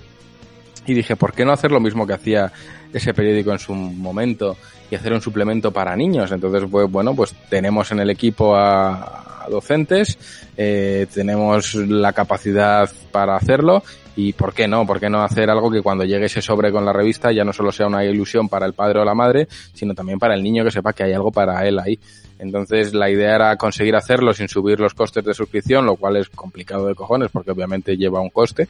Y 0.88 0.94
dije, 0.94 1.16
¿por 1.16 1.32
qué 1.32 1.44
no 1.44 1.52
hacer 1.52 1.70
lo 1.70 1.80
mismo 1.80 2.06
que 2.06 2.14
hacía 2.14 2.50
ese 2.92 3.12
periódico 3.14 3.52
en 3.52 3.58
su 3.58 3.74
momento 3.74 4.56
y 4.90 4.94
hacer 4.94 5.12
un 5.12 5.20
suplemento 5.20 5.70
para 5.70 5.94
niños? 5.94 6.32
Entonces, 6.32 6.64
pues 6.70 6.90
bueno, 6.90 7.14
pues 7.14 7.34
tenemos 7.48 7.92
en 7.92 8.00
el 8.00 8.10
equipo 8.10 8.56
a, 8.56 9.44
a 9.44 9.48
docentes, 9.48 10.18
eh, 10.56 11.06
tenemos 11.12 11.74
la 11.74 12.12
capacidad 12.12 12.90
para 13.10 13.36
hacerlo 13.36 13.82
y 14.16 14.32
¿por 14.32 14.52
qué 14.52 14.66
no? 14.66 14.84
¿Por 14.84 14.98
qué 14.98 15.08
no 15.08 15.22
hacer 15.22 15.48
algo 15.48 15.70
que 15.70 15.80
cuando 15.80 16.04
llegue 16.04 16.26
ese 16.26 16.42
sobre 16.42 16.72
con 16.72 16.84
la 16.84 16.92
revista 16.92 17.30
ya 17.30 17.44
no 17.44 17.52
solo 17.52 17.70
sea 17.70 17.86
una 17.86 18.04
ilusión 18.04 18.48
para 18.48 18.66
el 18.66 18.72
padre 18.72 19.00
o 19.00 19.04
la 19.04 19.14
madre, 19.14 19.46
sino 19.72 19.94
también 19.94 20.18
para 20.18 20.34
el 20.34 20.42
niño 20.42 20.64
que 20.64 20.72
sepa 20.72 20.92
que 20.92 21.04
hay 21.04 21.12
algo 21.12 21.30
para 21.30 21.66
él 21.66 21.78
ahí? 21.78 22.00
Entonces 22.38 22.94
la 22.94 23.10
idea 23.10 23.34
era 23.34 23.56
conseguir 23.56 23.96
hacerlo 23.96 24.32
sin 24.32 24.48
subir 24.48 24.78
los 24.80 24.94
costes 24.94 25.24
de 25.24 25.34
suscripción, 25.34 25.86
lo 25.86 25.96
cual 25.96 26.16
es 26.16 26.28
complicado 26.28 26.86
de 26.86 26.94
cojones 26.94 27.30
porque 27.32 27.50
obviamente 27.50 27.96
lleva 27.96 28.20
un 28.20 28.30
coste. 28.30 28.68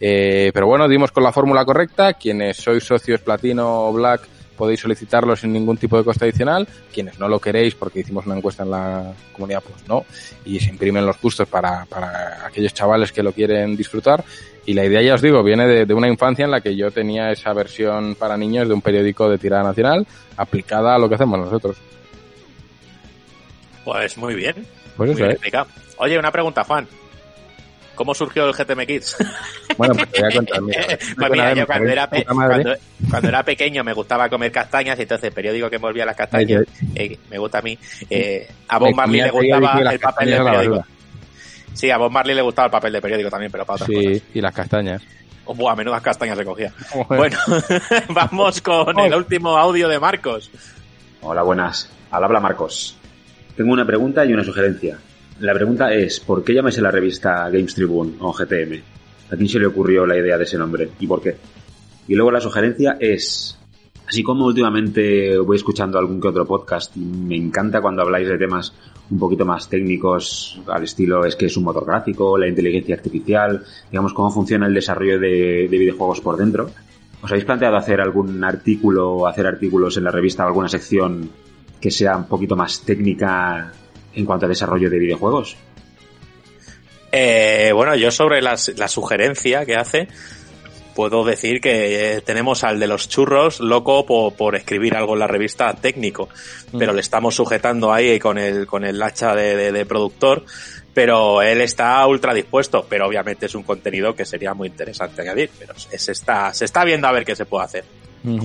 Eh, 0.00 0.50
pero 0.54 0.66
bueno, 0.66 0.88
dimos 0.88 1.12
con 1.12 1.24
la 1.24 1.32
fórmula 1.32 1.64
correcta. 1.64 2.14
Quienes 2.14 2.56
sois 2.56 2.84
socios 2.84 3.20
platino 3.20 3.88
o 3.88 3.92
black 3.92 4.22
podéis 4.56 4.80
solicitarlo 4.80 5.36
sin 5.36 5.52
ningún 5.52 5.76
tipo 5.76 5.96
de 5.96 6.04
coste 6.04 6.24
adicional. 6.24 6.66
Quienes 6.92 7.18
no 7.18 7.28
lo 7.28 7.40
queréis 7.40 7.74
porque 7.74 8.00
hicimos 8.00 8.26
una 8.26 8.36
encuesta 8.36 8.62
en 8.62 8.70
la 8.70 9.12
comunidad, 9.32 9.62
pues 9.62 9.88
no. 9.88 10.04
Y 10.44 10.60
se 10.60 10.70
imprimen 10.70 11.06
los 11.06 11.20
gustos 11.20 11.48
para, 11.48 11.86
para 11.86 12.46
aquellos 12.46 12.74
chavales 12.74 13.12
que 13.12 13.22
lo 13.22 13.32
quieren 13.32 13.76
disfrutar. 13.76 14.24
Y 14.66 14.74
la 14.74 14.84
idea, 14.84 15.00
ya 15.00 15.14
os 15.14 15.22
digo, 15.22 15.42
viene 15.42 15.66
de, 15.66 15.86
de 15.86 15.94
una 15.94 16.08
infancia 16.08 16.44
en 16.44 16.50
la 16.50 16.60
que 16.60 16.76
yo 16.76 16.90
tenía 16.90 17.32
esa 17.32 17.54
versión 17.54 18.16
para 18.16 18.36
niños 18.36 18.68
de 18.68 18.74
un 18.74 18.82
periódico 18.82 19.30
de 19.30 19.38
tirada 19.38 19.62
nacional 19.62 20.06
aplicada 20.36 20.94
a 20.94 20.98
lo 20.98 21.08
que 21.08 21.14
hacemos 21.14 21.38
nosotros. 21.38 21.78
Pues 23.92 24.18
muy 24.18 24.34
bien. 24.34 24.54
Pues 24.98 25.10
muy 25.10 25.22
eso, 25.22 25.38
bien 25.40 25.54
¿eh? 25.54 25.64
Oye, 25.96 26.18
una 26.18 26.30
pregunta, 26.30 26.62
Juan. 26.62 26.86
¿Cómo 27.94 28.14
surgió 28.14 28.46
el 28.46 28.52
GTM 28.52 28.84
Kids? 28.86 29.16
Bueno, 29.78 29.94
pues 29.94 30.12
te 30.12 30.20
voy 30.20 30.30
a 30.30 30.36
contar. 30.36 30.62
Mira, 30.62 30.86
Pues 31.16 31.30
mira, 31.30 31.54
yo 31.54 31.66
cuando 31.66 31.88
era, 31.88 32.08
cuando, 32.08 32.74
cuando 33.10 33.28
era 33.28 33.42
pequeño 33.42 33.82
me 33.82 33.94
gustaba 33.94 34.28
comer 34.28 34.52
castañas 34.52 34.98
y 34.98 35.02
entonces 35.02 35.28
el 35.28 35.32
periódico 35.32 35.70
que 35.70 35.76
envolvía 35.76 36.04
las 36.04 36.16
castañas, 36.16 36.64
eh, 36.94 37.18
me 37.30 37.38
gusta 37.38 37.58
a 37.58 37.62
mí, 37.62 37.78
eh, 38.10 38.48
a 38.68 38.78
Bob 38.78 38.94
Marley 38.94 39.22
le 39.22 39.30
gustaba 39.30 39.72
el 39.80 39.98
papel 39.98 40.00
castañas 40.00 40.30
de 40.30 40.36
a 40.36 40.44
la 40.44 40.50
periódico. 40.50 40.86
Sí, 41.72 41.90
a 41.90 41.96
Bob 41.96 42.12
Marley 42.12 42.36
le 42.36 42.42
gustaba 42.42 42.66
el 42.66 42.72
papel 42.72 42.92
de 42.92 43.00
periódico 43.00 43.30
también, 43.30 43.50
pero 43.50 43.64
para 43.64 43.74
otras 43.76 43.88
cosas. 43.88 44.12
Sí, 44.12 44.22
y 44.34 44.40
las 44.40 44.54
castañas. 44.54 45.02
Oh, 45.46 45.54
buah, 45.54 45.74
menudas 45.74 46.02
castañas 46.02 46.36
se 46.36 46.44
cogía. 46.44 46.72
Bueno, 47.08 47.38
vamos 48.10 48.60
con 48.60 48.98
el 49.00 49.14
último 49.14 49.56
audio 49.56 49.88
de 49.88 49.98
Marcos. 49.98 50.50
Hola, 51.22 51.42
buenas. 51.42 51.90
Al 52.10 52.22
habla 52.22 52.38
Marcos. 52.38 52.98
Tengo 53.58 53.72
una 53.72 53.84
pregunta 53.84 54.24
y 54.24 54.32
una 54.32 54.44
sugerencia. 54.44 54.96
La 55.40 55.52
pregunta 55.52 55.92
es, 55.92 56.20
¿por 56.20 56.44
qué 56.44 56.54
llamáis 56.54 56.78
a 56.78 56.82
la 56.82 56.92
revista 56.92 57.50
Games 57.50 57.74
Tribune 57.74 58.12
o 58.20 58.32
GTM? 58.32 58.80
¿A 59.32 59.36
quién 59.36 59.48
se 59.48 59.58
le 59.58 59.66
ocurrió 59.66 60.06
la 60.06 60.16
idea 60.16 60.38
de 60.38 60.44
ese 60.44 60.56
nombre 60.56 60.90
y 61.00 61.08
por 61.08 61.20
qué? 61.20 61.34
Y 62.06 62.14
luego 62.14 62.30
la 62.30 62.40
sugerencia 62.40 62.96
es, 63.00 63.58
así 64.06 64.22
como 64.22 64.46
últimamente 64.46 65.36
voy 65.38 65.56
escuchando 65.56 65.98
algún 65.98 66.20
que 66.20 66.28
otro 66.28 66.46
podcast, 66.46 66.96
y 66.96 67.00
me 67.00 67.34
encanta 67.34 67.80
cuando 67.80 68.02
habláis 68.02 68.28
de 68.28 68.38
temas 68.38 68.72
un 69.10 69.18
poquito 69.18 69.44
más 69.44 69.68
técnicos, 69.68 70.60
al 70.68 70.84
estilo 70.84 71.24
es 71.24 71.34
que 71.34 71.46
es 71.46 71.56
un 71.56 71.64
motor 71.64 71.84
gráfico, 71.84 72.38
la 72.38 72.46
inteligencia 72.46 72.94
artificial, 72.94 73.64
digamos 73.90 74.12
cómo 74.12 74.30
funciona 74.30 74.68
el 74.68 74.74
desarrollo 74.74 75.18
de, 75.18 75.66
de 75.68 75.78
videojuegos 75.78 76.20
por 76.20 76.36
dentro. 76.36 76.70
¿Os 77.20 77.28
habéis 77.28 77.44
planteado 77.44 77.74
hacer 77.74 78.00
algún 78.00 78.44
artículo 78.44 79.14
o 79.14 79.26
hacer 79.26 79.48
artículos 79.48 79.96
en 79.96 80.04
la 80.04 80.12
revista 80.12 80.44
o 80.44 80.46
alguna 80.46 80.68
sección 80.68 81.28
que 81.80 81.90
sea 81.90 82.16
un 82.16 82.26
poquito 82.26 82.56
más 82.56 82.80
técnica 82.80 83.72
en 84.14 84.24
cuanto 84.24 84.46
a 84.46 84.48
desarrollo 84.48 84.90
de 84.90 84.98
videojuegos? 84.98 85.56
Eh, 87.12 87.70
bueno, 87.74 87.94
yo 87.94 88.10
sobre 88.10 88.42
las- 88.42 88.68
la 88.76 88.88
sugerencia 88.88 89.64
que 89.64 89.76
hace, 89.76 90.08
puedo 90.94 91.24
decir 91.24 91.60
que 91.60 92.22
tenemos 92.26 92.64
al 92.64 92.78
de 92.80 92.86
los 92.86 93.08
churros 93.08 93.60
loco 93.60 94.04
po- 94.04 94.32
por, 94.32 94.56
escribir 94.56 94.94
algo 94.96 95.14
en 95.14 95.20
la 95.20 95.26
revista 95.26 95.72
técnico, 95.74 96.28
pero 96.76 96.92
le 96.92 97.00
estamos 97.00 97.34
sujetando 97.36 97.92
ahí 97.92 98.18
con 98.18 98.36
el, 98.36 98.66
con 98.66 98.84
el 98.84 99.00
hacha 99.02 99.34
de, 99.34 99.56
de- 99.56 99.72
de 99.72 99.86
productor, 99.86 100.44
pero 100.92 101.40
él 101.40 101.60
está 101.60 102.04
ultra 102.06 102.34
dispuesto, 102.34 102.84
pero 102.88 103.06
obviamente 103.06 103.46
es 103.46 103.54
un 103.54 103.62
contenido 103.62 104.14
que 104.14 104.24
sería 104.26 104.52
muy 104.52 104.68
interesante 104.68 105.22
añadir, 105.22 105.50
pero 105.58 105.78
se, 105.78 105.96
se 105.98 106.12
está, 106.12 106.52
se 106.52 106.64
está 106.64 106.84
viendo 106.84 107.06
a 107.06 107.12
ver 107.12 107.24
qué 107.24 107.36
se 107.36 107.46
puede 107.46 107.64
hacer. 107.64 107.84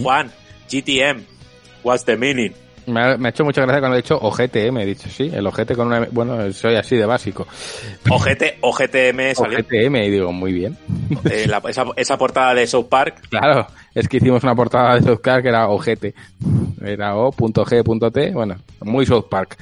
Juan, 0.04 0.32
GTM, 0.72 1.24
what's 1.84 2.06
the 2.06 2.16
meaning? 2.16 2.52
Me 2.88 3.02
ha, 3.02 3.18
me 3.18 3.28
ha 3.28 3.32
hecho 3.32 3.44
mucha 3.46 3.62
gracia 3.62 3.80
cuando 3.80 3.98
he 3.98 4.02
dicho 4.02 4.18
OGTM, 4.18 4.78
he 4.80 4.86
dicho, 4.86 5.10
sí, 5.10 5.30
el 5.34 5.46
ojete 5.48 5.76
con 5.76 5.88
una... 5.88 6.08
Bueno, 6.12 6.52
soy 6.52 6.76
así 6.76 6.96
de 6.98 7.06
básico. 7.06 7.48
OGT, 8.10 8.44
OGTM 8.62 9.34
salió. 9.36 9.60
OGTM, 9.60 9.96
y 9.98 10.10
digo, 10.12 10.32
muy 10.32 10.52
bien. 10.54 10.78
Eh, 11.32 11.46
la- 11.48 11.62
esa, 11.68 11.86
esa 11.96 12.18
portada 12.18 12.54
de 12.54 12.68
South 12.68 12.88
Park. 12.90 13.22
Claro, 13.30 13.68
es 13.94 14.08
que 14.08 14.18
hicimos 14.18 14.44
una 14.44 14.56
portada 14.56 14.96
de 14.96 15.02
South 15.04 15.22
Park 15.24 15.44
que 15.44 15.50
era 15.50 15.68
ojete. 15.70 16.14
Era 16.84 17.16
O.G.T, 17.16 18.32
bueno, 18.34 18.56
muy 18.82 19.06
South 19.06 19.28
Park. 19.30 19.58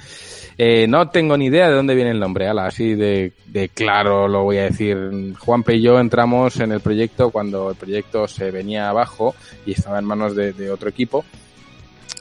Eh, 0.58 0.86
no 0.88 1.10
tengo 1.10 1.38
ni 1.38 1.46
idea 1.48 1.70
de 1.70 1.76
dónde 1.76 1.96
viene 1.96 2.12
el 2.12 2.20
nombre, 2.20 2.48
ala, 2.48 2.66
así 2.68 2.94
de, 2.94 3.34
de 3.48 3.70
claro 3.70 4.28
lo 4.28 4.44
voy 4.44 4.58
a 4.58 4.64
decir. 4.64 5.34
Juanpe 5.40 5.76
y 5.76 5.82
yo 5.82 6.00
entramos 6.00 6.60
en 6.60 6.72
el 6.72 6.82
proyecto 6.82 7.30
cuando 7.32 7.70
el 7.72 7.76
proyecto 7.76 8.28
se 8.28 8.52
venía 8.52 8.90
abajo 8.90 9.34
y 9.66 9.72
estaba 9.72 9.98
en 10.00 10.06
manos 10.06 10.36
de, 10.36 10.54
de 10.54 10.70
otro 10.72 10.90
equipo. 10.90 11.24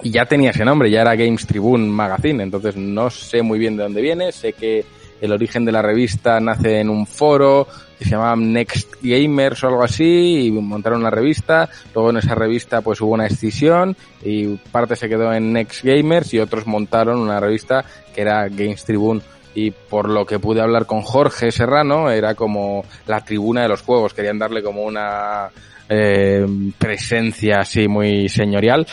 Y 0.03 0.11
ya 0.11 0.25
tenía 0.25 0.51
ese 0.51 0.65
nombre, 0.65 0.91
ya 0.91 1.03
era 1.03 1.15
Games 1.15 1.47
Tribune 1.47 1.87
Magazine, 1.87 2.43
entonces 2.43 2.77
no 2.77 3.11
sé 3.11 3.43
muy 3.43 3.59
bien 3.59 3.77
de 3.77 3.83
dónde 3.83 4.01
viene, 4.01 4.33
sé 4.33 4.53
que 4.55 4.85
el 5.21 5.33
origen 5.33 5.65
de 5.65 5.73
la 5.73 5.83
revista 5.83 6.41
nace 6.41 6.81
en 6.81 6.89
un 6.89 7.07
foro 7.07 7.67
que 7.99 8.05
se 8.05 8.13
llamaba 8.13 8.37
Next 8.37 8.95
Gamers 9.03 9.63
o 9.63 9.69
algo 9.69 9.83
así, 9.83 10.47
y 10.47 10.51
montaron 10.51 11.01
una 11.01 11.11
revista, 11.11 11.69
luego 11.95 12.11
en 12.11 12.17
esa 12.17 12.35
revista 12.35 12.81
pues 12.81 13.01
hubo 13.03 13.13
una 13.13 13.27
escisión 13.27 13.95
y 14.25 14.57
parte 14.57 14.97
se 14.97 15.09
quedó 15.09 15.33
en 15.35 15.53
Next 15.53 15.85
Gamers 15.85 16.33
y 16.33 16.39
otros 16.39 16.67
montaron 16.67 17.19
una 17.19 17.39
revista 17.39 17.85
que 18.15 18.23
era 18.23 18.49
Games 18.49 18.85
Tribune. 18.85 19.21
Y 19.53 19.73
por 19.73 20.09
lo 20.09 20.25
que 20.25 20.39
pude 20.39 20.61
hablar 20.61 20.87
con 20.87 21.03
Jorge 21.03 21.51
Serrano 21.51 22.09
era 22.09 22.37
como 22.37 22.85
la 23.09 23.25
tribuna 23.25 23.63
de 23.63 23.69
los 23.69 23.83
juegos, 23.83 24.15
querían 24.15 24.39
darle 24.39 24.63
como 24.63 24.85
una 24.85 25.51
eh, 25.89 26.47
presencia 26.79 27.59
así 27.59 27.89
muy 27.89 28.29
señorial 28.29 28.87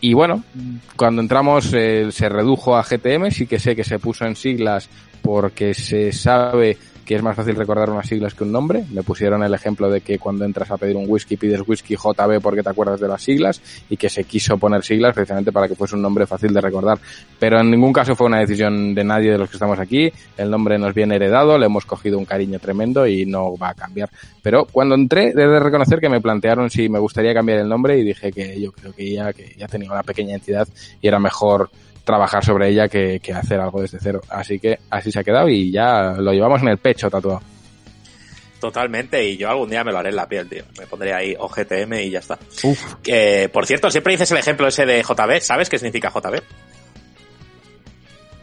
y 0.00 0.14
bueno, 0.14 0.44
cuando 0.96 1.22
entramos 1.22 1.72
eh, 1.74 2.08
se 2.10 2.28
redujo 2.28 2.76
a 2.76 2.82
GTM, 2.82 3.30
sí 3.30 3.46
que 3.46 3.58
sé 3.58 3.74
que 3.74 3.84
se 3.84 3.98
puso 3.98 4.24
en 4.24 4.36
siglas 4.36 4.88
porque 5.22 5.74
se 5.74 6.12
sabe 6.12 6.76
que 7.08 7.14
es 7.14 7.22
más 7.22 7.34
fácil 7.34 7.56
recordar 7.56 7.88
unas 7.88 8.06
siglas 8.06 8.34
que 8.34 8.44
un 8.44 8.52
nombre. 8.52 8.84
Me 8.92 9.02
pusieron 9.02 9.42
el 9.42 9.54
ejemplo 9.54 9.88
de 9.88 10.02
que 10.02 10.18
cuando 10.18 10.44
entras 10.44 10.70
a 10.70 10.76
pedir 10.76 10.94
un 10.94 11.06
whisky 11.08 11.38
pides 11.38 11.62
whisky 11.66 11.96
JB 11.96 12.42
porque 12.42 12.62
te 12.62 12.68
acuerdas 12.68 13.00
de 13.00 13.08
las 13.08 13.22
siglas 13.22 13.62
y 13.88 13.96
que 13.96 14.10
se 14.10 14.24
quiso 14.24 14.58
poner 14.58 14.84
siglas 14.84 15.14
precisamente 15.14 15.50
para 15.50 15.66
que 15.66 15.74
fuese 15.74 15.96
un 15.96 16.02
nombre 16.02 16.26
fácil 16.26 16.52
de 16.52 16.60
recordar. 16.60 16.98
Pero 17.38 17.60
en 17.60 17.70
ningún 17.70 17.94
caso 17.94 18.14
fue 18.14 18.26
una 18.26 18.40
decisión 18.40 18.94
de 18.94 19.04
nadie 19.04 19.32
de 19.32 19.38
los 19.38 19.48
que 19.48 19.56
estamos 19.56 19.78
aquí. 19.78 20.12
El 20.36 20.50
nombre 20.50 20.78
nos 20.78 20.92
viene 20.92 21.16
heredado, 21.16 21.56
le 21.56 21.64
hemos 21.64 21.86
cogido 21.86 22.18
un 22.18 22.26
cariño 22.26 22.58
tremendo 22.58 23.06
y 23.06 23.24
no 23.24 23.56
va 23.56 23.70
a 23.70 23.74
cambiar. 23.74 24.10
Pero 24.42 24.66
cuando 24.70 24.94
entré, 24.94 25.28
he 25.28 25.34
de 25.34 25.60
reconocer 25.60 26.00
que 26.00 26.10
me 26.10 26.20
plantearon 26.20 26.68
si 26.68 26.90
me 26.90 26.98
gustaría 26.98 27.32
cambiar 27.32 27.60
el 27.60 27.70
nombre 27.70 27.98
y 27.98 28.04
dije 28.04 28.30
que 28.30 28.60
yo 28.60 28.70
creo 28.70 28.92
que 28.92 29.10
ya, 29.10 29.32
que 29.32 29.54
ya 29.56 29.66
tenía 29.66 29.90
una 29.90 30.02
pequeña 30.02 30.34
entidad 30.34 30.68
y 31.00 31.08
era 31.08 31.18
mejor 31.18 31.70
trabajar 32.08 32.42
sobre 32.42 32.70
ella 32.70 32.88
que, 32.88 33.20
que 33.20 33.34
hacer 33.34 33.60
algo 33.60 33.82
desde 33.82 33.98
cero. 34.00 34.22
Así 34.30 34.58
que 34.58 34.78
así 34.88 35.12
se 35.12 35.18
ha 35.18 35.24
quedado 35.24 35.46
y 35.46 35.70
ya 35.70 36.14
lo 36.18 36.32
llevamos 36.32 36.62
en 36.62 36.68
el 36.68 36.78
pecho 36.78 37.10
tatuado. 37.10 37.42
Totalmente, 38.58 39.22
y 39.22 39.36
yo 39.36 39.50
algún 39.50 39.68
día 39.68 39.84
me 39.84 39.92
lo 39.92 39.98
haré 39.98 40.08
en 40.08 40.16
la 40.16 40.26
piel, 40.26 40.48
tío. 40.48 40.64
Me 40.78 40.86
pondré 40.86 41.12
ahí 41.12 41.36
OGTM 41.38 41.92
y 42.00 42.10
ya 42.10 42.20
está. 42.20 42.38
Que, 43.02 43.50
por 43.52 43.66
cierto, 43.66 43.90
siempre 43.90 44.14
dices 44.14 44.30
el 44.32 44.38
ejemplo 44.38 44.66
ese 44.66 44.86
de 44.86 45.02
JB. 45.02 45.40
¿Sabes 45.42 45.68
qué 45.68 45.78
significa 45.78 46.10
JB? 46.10 46.40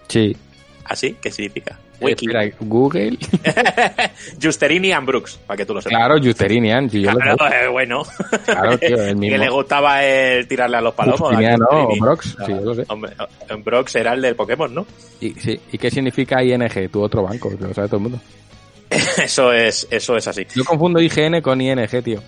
Sí. 0.08 0.38
¿Así? 0.86 1.18
¿Qué 1.20 1.32
significa? 1.32 1.80
Wiki. 2.00 2.28
Google. 2.62 3.18
Justerini 4.42 4.92
and 4.92 5.06
Brooks, 5.08 5.38
para 5.46 5.58
que 5.58 5.66
tú 5.66 5.74
lo 5.74 5.82
sepas. 5.82 5.98
Claro, 5.98 6.18
Justerini 6.22 6.72
and. 6.72 6.92
Si 6.92 7.04
claro, 7.04 7.36
lo 7.38 7.48
eh, 7.48 7.68
bueno. 7.68 8.04
claro, 8.46 8.78
tío, 8.78 9.02
el 9.04 9.16
mismo. 9.18 9.34
Que 9.34 9.38
le 9.38 9.50
gustaba 9.50 10.04
el 10.04 10.48
tirarle 10.48 10.78
a 10.78 10.82
los 10.82 10.94
palomos. 10.94 11.20
Justinia, 11.20 11.58
no, 11.58 11.90
Brooks, 12.00 12.38
ah, 12.40 12.46
sí, 12.46 12.52
yo 12.52 12.62
lo 12.62 12.76
sé. 12.76 12.86
Brooks 13.64 13.96
era 13.96 14.14
el 14.14 14.22
del 14.22 14.36
Pokémon, 14.36 14.74
¿no? 14.74 14.86
Y, 15.20 15.34
sí. 15.34 15.60
¿Y 15.72 15.78
qué 15.78 15.90
significa 15.90 16.44
ING? 16.44 16.90
Tu 16.92 17.02
otro 17.02 17.24
banco, 17.24 17.50
que 17.50 17.64
lo 17.64 17.74
sabe 17.74 17.88
todo 17.88 17.98
el 17.98 18.04
mundo. 18.04 18.20
eso 19.24 19.52
es, 19.52 19.88
eso 19.90 20.16
es 20.16 20.28
así. 20.28 20.46
Yo 20.56 20.64
confundo 20.64 21.02
IGN 21.02 21.42
con 21.42 21.60
ING, 21.62 21.88
tío. 22.04 22.22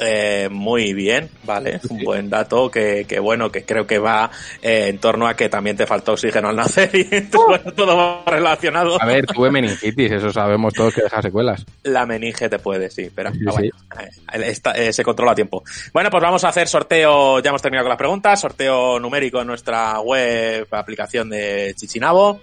Eh, 0.00 0.48
muy 0.50 0.92
bien, 0.92 1.28
vale, 1.42 1.80
un 1.90 2.04
buen 2.04 2.30
dato 2.30 2.70
que, 2.70 3.04
que 3.08 3.18
bueno, 3.18 3.50
que 3.50 3.64
creo 3.64 3.84
que 3.86 3.98
va 3.98 4.30
eh, 4.62 4.86
en 4.88 4.98
torno 4.98 5.26
a 5.26 5.34
que 5.34 5.48
también 5.48 5.76
te 5.76 5.86
faltó 5.86 6.12
oxígeno 6.12 6.48
al 6.48 6.56
nacer 6.56 6.90
y 6.94 7.00
entonces, 7.10 7.40
bueno, 7.64 7.72
todo 7.72 7.96
va 7.96 8.22
relacionado. 8.26 8.96
A 9.02 9.06
ver, 9.06 9.26
tuve 9.26 9.50
meningitis, 9.50 10.12
eso 10.12 10.30
sabemos 10.30 10.72
todos 10.74 10.94
que 10.94 11.02
deja 11.02 11.20
secuelas. 11.20 11.66
La 11.82 12.06
meninge 12.06 12.48
te 12.48 12.58
puede, 12.60 12.90
sí, 12.90 13.10
pero 13.14 13.32
Sí, 13.32 13.40
ah, 13.48 13.50
bueno, 13.52 13.70
eh, 13.98 14.50
está- 14.50 14.72
eh, 14.72 14.92
se 14.92 15.02
controla 15.02 15.32
a 15.32 15.34
tiempo. 15.34 15.64
Bueno, 15.92 16.10
pues 16.10 16.22
vamos 16.22 16.44
a 16.44 16.48
hacer 16.50 16.68
sorteo, 16.68 17.40
ya 17.40 17.48
hemos 17.50 17.62
terminado 17.62 17.86
con 17.86 17.90
las 17.90 17.98
preguntas, 17.98 18.40
sorteo 18.40 19.00
numérico 19.00 19.40
en 19.40 19.48
nuestra 19.48 19.98
web, 20.00 20.66
aplicación 20.70 21.28
de 21.30 21.74
Chichinabo, 21.76 22.40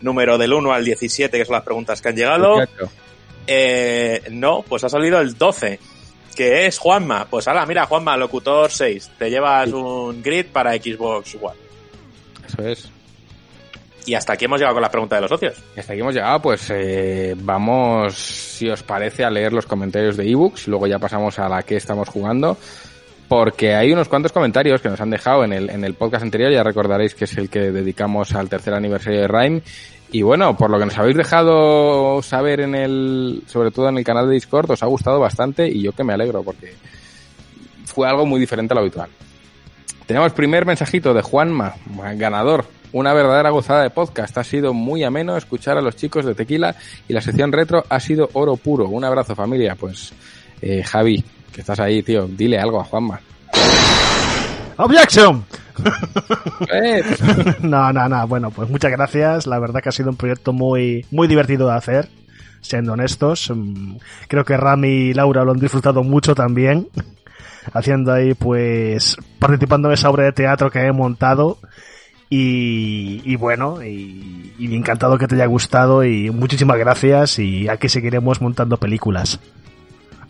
número 0.00 0.38
del 0.38 0.52
1 0.52 0.72
al 0.72 0.84
17, 0.84 1.38
que 1.38 1.44
son 1.44 1.54
las 1.54 1.62
preguntas 1.64 2.02
que 2.02 2.08
han 2.08 2.16
llegado. 2.16 2.56
Eh, 3.46 4.22
no, 4.30 4.64
pues 4.68 4.82
ha 4.84 4.88
salido 4.88 5.20
el 5.20 5.38
12, 5.38 5.78
que 6.36 6.66
es 6.66 6.78
Juanma. 6.78 7.26
Pues 7.28 7.48
ala, 7.48 7.66
mira, 7.66 7.86
Juanma, 7.86 8.16
locutor 8.16 8.70
6, 8.70 9.12
te 9.18 9.30
llevas 9.30 9.72
un 9.72 10.22
grid 10.22 10.46
para 10.52 10.74
Xbox 10.74 11.36
One. 11.40 11.58
Eso 12.46 12.62
es. 12.62 12.90
Y 14.06 14.14
hasta 14.14 14.34
aquí 14.34 14.44
hemos 14.44 14.60
llegado 14.60 14.74
con 14.74 14.82
las 14.82 14.90
preguntas 14.92 15.16
de 15.16 15.20
los 15.22 15.30
socios. 15.30 15.56
Y 15.76 15.80
hasta 15.80 15.92
aquí 15.92 16.00
hemos 16.00 16.14
llegado, 16.14 16.40
pues 16.40 16.70
eh, 16.70 17.34
vamos, 17.36 18.14
si 18.14 18.68
os 18.68 18.84
parece, 18.84 19.24
a 19.24 19.30
leer 19.30 19.52
los 19.52 19.66
comentarios 19.66 20.16
de 20.16 20.30
ebooks, 20.30 20.68
luego 20.68 20.86
ya 20.86 21.00
pasamos 21.00 21.40
a 21.40 21.48
la 21.48 21.64
que 21.64 21.74
estamos 21.74 22.08
jugando, 22.08 22.56
porque 23.26 23.74
hay 23.74 23.92
unos 23.92 24.08
cuantos 24.08 24.30
comentarios 24.30 24.80
que 24.80 24.88
nos 24.88 25.00
han 25.00 25.10
dejado 25.10 25.42
en 25.42 25.52
el, 25.52 25.70
en 25.70 25.82
el 25.82 25.94
podcast 25.94 26.22
anterior, 26.22 26.52
ya 26.52 26.62
recordaréis 26.62 27.16
que 27.16 27.24
es 27.24 27.36
el 27.36 27.50
que 27.50 27.72
dedicamos 27.72 28.32
al 28.36 28.48
tercer 28.48 28.74
aniversario 28.74 29.22
de 29.22 29.28
Rime, 29.28 29.62
y 30.12 30.22
bueno, 30.22 30.56
por 30.56 30.70
lo 30.70 30.78
que 30.78 30.86
nos 30.86 30.98
habéis 30.98 31.16
dejado 31.16 32.22
saber 32.22 32.60
en 32.60 32.74
el, 32.74 33.42
sobre 33.46 33.70
todo 33.70 33.88
en 33.88 33.98
el 33.98 34.04
canal 34.04 34.28
de 34.28 34.34
Discord, 34.34 34.70
os 34.70 34.82
ha 34.82 34.86
gustado 34.86 35.18
bastante, 35.18 35.68
y 35.68 35.82
yo 35.82 35.92
que 35.92 36.04
me 36.04 36.12
alegro, 36.12 36.42
porque 36.42 36.74
fue 37.84 38.08
algo 38.08 38.26
muy 38.26 38.38
diferente 38.38 38.72
a 38.72 38.76
lo 38.76 38.80
habitual. 38.82 39.10
Tenemos 40.06 40.32
primer 40.32 40.64
mensajito 40.66 41.12
de 41.12 41.22
Juanma, 41.22 41.74
ganador. 42.14 42.66
Una 42.92 43.12
verdadera 43.12 43.50
gozada 43.50 43.82
de 43.82 43.90
podcast. 43.90 44.38
Ha 44.38 44.44
sido 44.44 44.72
muy 44.72 45.02
ameno 45.02 45.36
escuchar 45.36 45.76
a 45.76 45.82
los 45.82 45.96
chicos 45.96 46.24
de 46.24 46.34
Tequila 46.34 46.76
y 47.08 47.12
la 47.12 47.20
sección 47.20 47.50
retro 47.50 47.84
ha 47.88 47.98
sido 47.98 48.30
oro 48.34 48.56
puro. 48.56 48.88
Un 48.88 49.04
abrazo 49.04 49.34
familia. 49.34 49.74
Pues 49.74 50.12
eh, 50.62 50.84
Javi, 50.84 51.24
que 51.52 51.60
estás 51.60 51.80
ahí, 51.80 52.02
tío, 52.04 52.28
dile 52.28 52.58
algo 52.58 52.80
a 52.80 52.84
Juanma. 52.84 53.20
¡Objection! 54.76 55.44
Eh, 56.72 57.02
no, 57.62 57.92
no, 57.92 58.08
no. 58.08 58.26
Bueno, 58.28 58.50
pues 58.50 58.68
muchas 58.68 58.90
gracias. 58.90 59.46
La 59.46 59.58
verdad 59.58 59.80
que 59.82 59.88
ha 59.88 59.92
sido 59.92 60.10
un 60.10 60.16
proyecto 60.16 60.52
muy, 60.52 61.04
muy 61.10 61.28
divertido 61.28 61.68
de 61.68 61.74
hacer. 61.76 62.08
Siendo 62.60 62.94
honestos, 62.94 63.50
Mm, 63.54 63.96
creo 64.28 64.44
que 64.44 64.56
Rami 64.56 64.88
y 64.88 65.14
Laura 65.14 65.44
lo 65.44 65.52
han 65.52 65.58
disfrutado 65.58 66.02
mucho 66.02 66.34
también. 66.34 66.88
Haciendo 67.72 68.12
ahí, 68.12 68.34
pues, 68.34 69.16
participando 69.38 69.88
en 69.88 69.94
esa 69.94 70.10
obra 70.10 70.24
de 70.24 70.32
teatro 70.32 70.70
que 70.70 70.80
he 70.80 70.92
montado. 70.92 71.58
Y, 72.28 73.22
y 73.24 73.36
bueno, 73.36 73.82
y, 73.84 74.52
y 74.58 74.74
encantado 74.74 75.16
que 75.16 75.28
te 75.28 75.36
haya 75.36 75.46
gustado 75.46 76.02
y 76.04 76.30
muchísimas 76.30 76.76
gracias 76.76 77.38
y 77.38 77.68
aquí 77.68 77.88
seguiremos 77.88 78.40
montando 78.40 78.78
películas. 78.78 79.38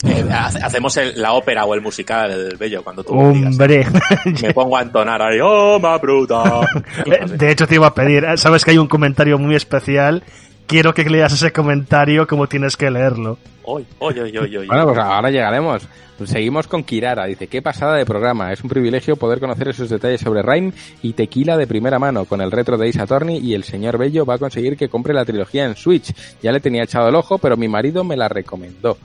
Eh, 0.04 0.24
hace- 0.30 0.58
hacemos 0.62 0.96
el- 0.98 1.20
la 1.20 1.32
ópera 1.32 1.64
o 1.64 1.74
el 1.74 1.80
musical 1.80 2.28
del 2.30 2.56
bello 2.58 2.84
cuando 2.84 3.02
tú 3.02 3.14
me 3.14 3.32
digas. 3.32 3.52
Hombre, 3.52 3.86
Me 4.42 4.52
pongo 4.54 4.76
a 4.76 4.82
entonar 4.82 5.22
ahí, 5.22 5.38
oh, 5.42 5.78
ma 5.80 5.96
bruta. 5.98 6.42
Eh, 7.06 7.26
de 7.26 7.50
hecho 7.50 7.66
te 7.66 7.76
iba 7.76 7.86
a 7.86 7.94
pedir, 7.94 8.24
eh, 8.24 8.36
sabes 8.36 8.64
que 8.64 8.72
hay 8.72 8.78
un 8.78 8.88
comentario 8.88 9.38
muy 9.38 9.54
especial, 9.56 10.22
quiero 10.66 10.92
que 10.92 11.04
leas 11.08 11.32
ese 11.32 11.50
comentario 11.52 12.26
como 12.26 12.46
tienes 12.46 12.76
que 12.76 12.90
leerlo. 12.90 13.38
Oy, 13.64 13.84
oy, 13.98 14.20
oy, 14.20 14.36
oy, 14.38 14.56
oy. 14.58 14.66
Bueno, 14.66 14.84
pues 14.86 14.98
ahora 14.98 15.30
llegaremos. 15.30 15.88
Pues 16.16 16.30
seguimos 16.30 16.66
con 16.68 16.82
Kirara. 16.84 17.26
Dice, 17.26 17.46
qué 17.48 17.60
pasada 17.60 17.96
de 17.96 18.06
programa. 18.06 18.50
Es 18.52 18.62
un 18.62 18.70
privilegio 18.70 19.16
poder 19.16 19.38
conocer 19.40 19.68
esos 19.68 19.90
detalles 19.90 20.20
sobre 20.20 20.40
Rhyme 20.40 20.72
y 21.02 21.12
Tequila 21.14 21.56
de 21.58 21.66
primera 21.66 21.98
mano. 21.98 22.24
Con 22.26 22.40
el 22.40 22.50
retro 22.52 22.78
de 22.78 22.88
Ace 22.88 23.02
Attorney 23.02 23.38
y 23.38 23.54
el 23.54 23.64
señor 23.64 23.98
Bello 23.98 24.24
va 24.24 24.34
a 24.34 24.38
conseguir 24.38 24.76
que 24.76 24.88
compre 24.88 25.12
la 25.12 25.24
trilogía 25.26 25.64
en 25.66 25.74
Switch. 25.76 26.14
Ya 26.42 26.52
le 26.52 26.60
tenía 26.60 26.84
echado 26.84 27.08
el 27.08 27.14
ojo, 27.16 27.36
pero 27.38 27.56
mi 27.56 27.66
marido 27.68 28.02
me 28.04 28.16
la 28.16 28.28
recomendó. 28.28 28.96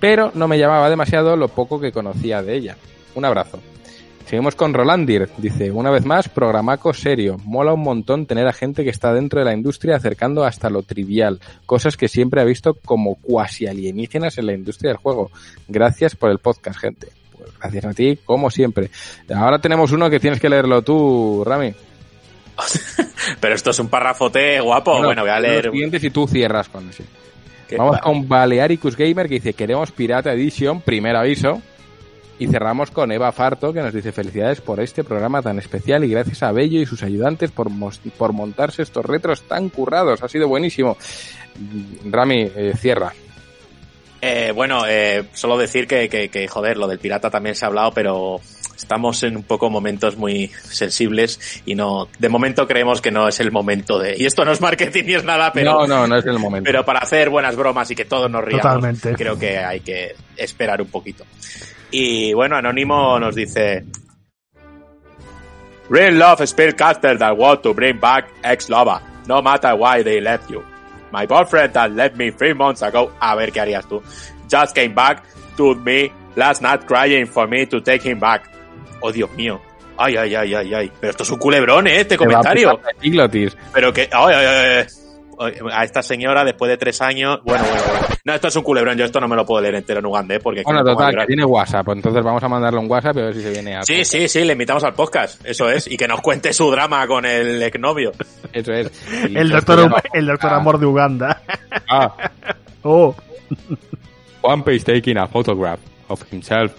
Pero 0.00 0.32
no 0.34 0.48
me 0.48 0.58
llamaba 0.58 0.90
demasiado 0.90 1.36
lo 1.36 1.48
poco 1.48 1.78
que 1.78 1.92
conocía 1.92 2.42
de 2.42 2.56
ella. 2.56 2.76
Un 3.14 3.24
abrazo. 3.24 3.60
Seguimos 4.30 4.54
con 4.54 4.72
Rolandir. 4.72 5.28
Dice, 5.38 5.72
una 5.72 5.90
vez 5.90 6.04
más, 6.04 6.28
programaco 6.28 6.94
serio. 6.94 7.36
Mola 7.44 7.72
un 7.72 7.82
montón 7.82 8.26
tener 8.26 8.46
a 8.46 8.52
gente 8.52 8.84
que 8.84 8.90
está 8.90 9.12
dentro 9.12 9.40
de 9.40 9.44
la 9.44 9.52
industria 9.52 9.96
acercando 9.96 10.44
hasta 10.44 10.70
lo 10.70 10.82
trivial. 10.82 11.40
Cosas 11.66 11.96
que 11.96 12.06
siempre 12.06 12.40
ha 12.40 12.44
visto 12.44 12.74
como 12.74 13.16
cuasi 13.16 13.66
alienígenas 13.66 14.38
en 14.38 14.46
la 14.46 14.52
industria 14.54 14.90
del 14.90 14.98
juego. 14.98 15.32
Gracias 15.66 16.14
por 16.14 16.30
el 16.30 16.38
podcast, 16.38 16.78
gente. 16.78 17.08
Pues 17.36 17.50
gracias 17.58 17.84
a 17.84 17.92
ti, 17.92 18.20
como 18.24 18.50
siempre. 18.50 18.90
Ahora 19.34 19.58
tenemos 19.58 19.90
uno 19.90 20.08
que 20.08 20.20
tienes 20.20 20.38
que 20.38 20.48
leerlo 20.48 20.82
tú, 20.82 21.42
Rami. 21.44 21.74
Pero 23.40 23.54
esto 23.54 23.70
es 23.70 23.78
un 23.80 23.88
párrafote 23.88 24.60
guapo. 24.60 25.02
Bueno, 25.02 25.22
voy 25.22 25.30
a 25.30 25.40
leer. 25.40 25.64
Los 25.64 25.72
siguientes 25.72 26.04
y 26.04 26.10
tú 26.10 26.28
cierras 26.28 26.68
con 26.68 26.88
ese. 26.88 27.02
Vamos 27.76 28.00
con 28.00 28.28
Balearicus 28.28 28.96
Gamer 28.96 29.28
que 29.28 29.34
dice 29.34 29.54
queremos 29.54 29.92
Pirata 29.92 30.32
Edition, 30.32 30.80
primer 30.80 31.16
aviso. 31.16 31.60
Y 32.38 32.46
cerramos 32.46 32.90
con 32.90 33.12
Eva 33.12 33.32
Farto 33.32 33.70
que 33.70 33.82
nos 33.82 33.92
dice 33.92 34.12
felicidades 34.12 34.62
por 34.62 34.80
este 34.80 35.04
programa 35.04 35.42
tan 35.42 35.58
especial 35.58 36.04
y 36.04 36.08
gracias 36.08 36.42
a 36.42 36.52
Bello 36.52 36.80
y 36.80 36.86
sus 36.86 37.02
ayudantes 37.02 37.50
por, 37.50 37.68
por 38.16 38.32
montarse 38.32 38.80
estos 38.80 39.04
retros 39.04 39.42
tan 39.42 39.68
currados. 39.68 40.22
Ha 40.22 40.28
sido 40.28 40.48
buenísimo. 40.48 40.96
Mm, 41.58 42.10
Rami, 42.10 42.50
eh, 42.56 42.72
cierra. 42.78 43.12
Eh, 44.22 44.52
bueno, 44.54 44.86
eh, 44.88 45.24
solo 45.34 45.58
decir 45.58 45.86
que, 45.86 46.08
que, 46.08 46.30
que, 46.30 46.48
joder, 46.48 46.78
lo 46.78 46.88
del 46.88 46.98
pirata 46.98 47.30
también 47.30 47.54
se 47.54 47.66
ha 47.66 47.68
hablado, 47.68 47.92
pero 47.92 48.40
estamos 48.80 49.22
en 49.22 49.36
un 49.36 49.42
poco 49.42 49.70
momentos 49.70 50.16
muy 50.16 50.48
sensibles 50.64 51.62
y 51.66 51.74
no, 51.74 52.08
de 52.18 52.28
momento 52.28 52.66
creemos 52.66 53.00
que 53.00 53.10
no 53.10 53.28
es 53.28 53.38
el 53.40 53.52
momento 53.52 53.98
de, 53.98 54.16
y 54.18 54.26
esto 54.26 54.44
no 54.44 54.52
es 54.52 54.60
marketing 54.60 55.04
ni 55.04 55.14
es 55.14 55.24
nada, 55.24 55.52
pero, 55.52 55.72
no, 55.72 55.86
no, 55.86 56.06
no 56.06 56.16
es 56.16 56.26
el 56.26 56.38
momento. 56.38 56.66
pero 56.66 56.84
para 56.84 57.00
hacer 57.00 57.30
buenas 57.30 57.56
bromas 57.56 57.90
y 57.90 57.94
que 57.94 58.04
todos 58.04 58.30
nos 58.30 58.44
riamos, 58.44 58.62
Totalmente. 58.62 59.14
creo 59.14 59.38
que 59.38 59.58
hay 59.58 59.80
que 59.80 60.14
esperar 60.36 60.80
un 60.80 60.88
poquito. 60.88 61.24
Y 61.90 62.32
bueno, 62.34 62.56
Anónimo 62.56 63.18
nos 63.18 63.34
dice, 63.34 63.84
Real 65.88 66.16
love 66.18 66.40
spellcaster 66.46 67.18
that 67.18 67.36
want 67.36 67.62
to 67.64 67.74
bring 67.74 67.98
back 67.98 68.28
ex-lover, 68.44 69.00
no 69.26 69.42
matter 69.42 69.74
why 69.74 70.02
they 70.02 70.20
left 70.20 70.48
you. 70.48 70.62
My 71.12 71.26
boyfriend 71.26 71.72
that 71.74 71.90
left 71.92 72.16
me 72.16 72.30
three 72.30 72.54
months 72.54 72.82
ago, 72.82 73.12
a 73.20 73.34
ver 73.34 73.50
qué 73.50 73.60
harías 73.60 73.86
tú, 73.88 74.00
just 74.48 74.74
came 74.74 74.94
back 74.94 75.24
to 75.56 75.74
me 75.74 76.12
last 76.36 76.62
night 76.62 76.86
crying 76.86 77.26
for 77.26 77.48
me 77.48 77.66
to 77.66 77.80
take 77.80 78.02
him 78.02 78.20
back. 78.20 78.48
Oh, 79.00 79.12
Dios 79.12 79.30
mío. 79.32 79.60
Ay, 79.96 80.16
ay, 80.16 80.34
ay, 80.34 80.54
ay, 80.54 80.74
ay. 80.74 80.92
Pero 81.00 81.10
esto 81.10 81.22
es 81.24 81.30
un 81.30 81.38
culebrón, 81.38 81.86
¿eh? 81.86 82.00
Este 82.00 82.16
Te 82.16 82.26
va 82.26 82.40
a 82.40 82.42
comentario. 82.42 82.80
Pero 83.72 83.92
que... 83.92 84.08
Ay, 84.12 84.34
ay, 84.34 84.46
ay, 84.46 84.68
ay. 84.78 84.86
A 85.72 85.84
esta 85.84 86.02
señora, 86.02 86.44
después 86.44 86.70
de 86.70 86.76
tres 86.76 87.00
años... 87.00 87.40
Bueno, 87.44 87.64
bueno, 87.64 87.82
bueno. 87.88 88.06
No, 88.24 88.34
esto 88.34 88.48
es 88.48 88.56
un 88.56 88.62
culebrón. 88.62 88.98
Yo 88.98 89.06
esto 89.06 89.20
no 89.20 89.28
me 89.28 89.36
lo 89.36 89.46
puedo 89.46 89.62
leer 89.62 89.74
entero 89.74 90.00
en 90.00 90.06
ugandés 90.06 90.40
porque... 90.42 90.62
Bueno, 90.62 90.84
total, 90.84 91.14
que 91.16 91.26
tiene 91.26 91.44
WhatsApp. 91.44 91.84
pues 91.84 91.96
Entonces 91.96 92.22
vamos 92.22 92.42
a 92.42 92.48
mandarle 92.48 92.78
un 92.78 92.90
WhatsApp 92.90 93.16
y 93.16 93.20
a 93.20 93.24
ver 93.24 93.34
si 93.34 93.42
se 93.42 93.50
viene 93.50 93.76
a... 93.76 93.82
Sí, 93.82 94.04
sí, 94.04 94.28
sí, 94.28 94.44
le 94.44 94.52
invitamos 94.52 94.84
al 94.84 94.92
podcast, 94.92 95.44
eso 95.46 95.70
es, 95.70 95.86
y 95.90 95.96
que 95.96 96.06
nos 96.06 96.20
cuente 96.20 96.52
su 96.52 96.70
drama 96.70 97.06
con 97.06 97.24
el 97.24 97.62
exnovio. 97.62 98.12
Eso 98.52 98.72
es. 98.72 98.90
El 99.34 99.48
doctor, 99.48 99.94
el 100.12 100.26
doctor 100.26 100.52
Amor 100.52 100.78
de 100.78 100.86
Uganda. 100.86 101.42
Ah, 101.88 102.14
Oh, 102.82 103.14
Juanpe 104.40 104.74
is 104.74 104.84
taking 104.84 105.18
a 105.18 105.26
photograph 105.26 105.80
of 106.08 106.22
himself. 106.32 106.72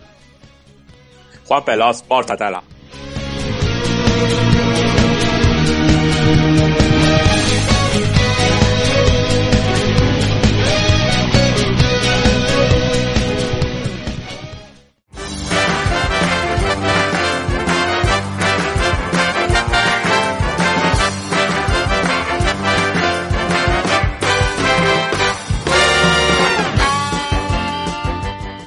Juan 1.52 1.66
Pelos, 1.66 2.02
pórtatela. 2.04 2.64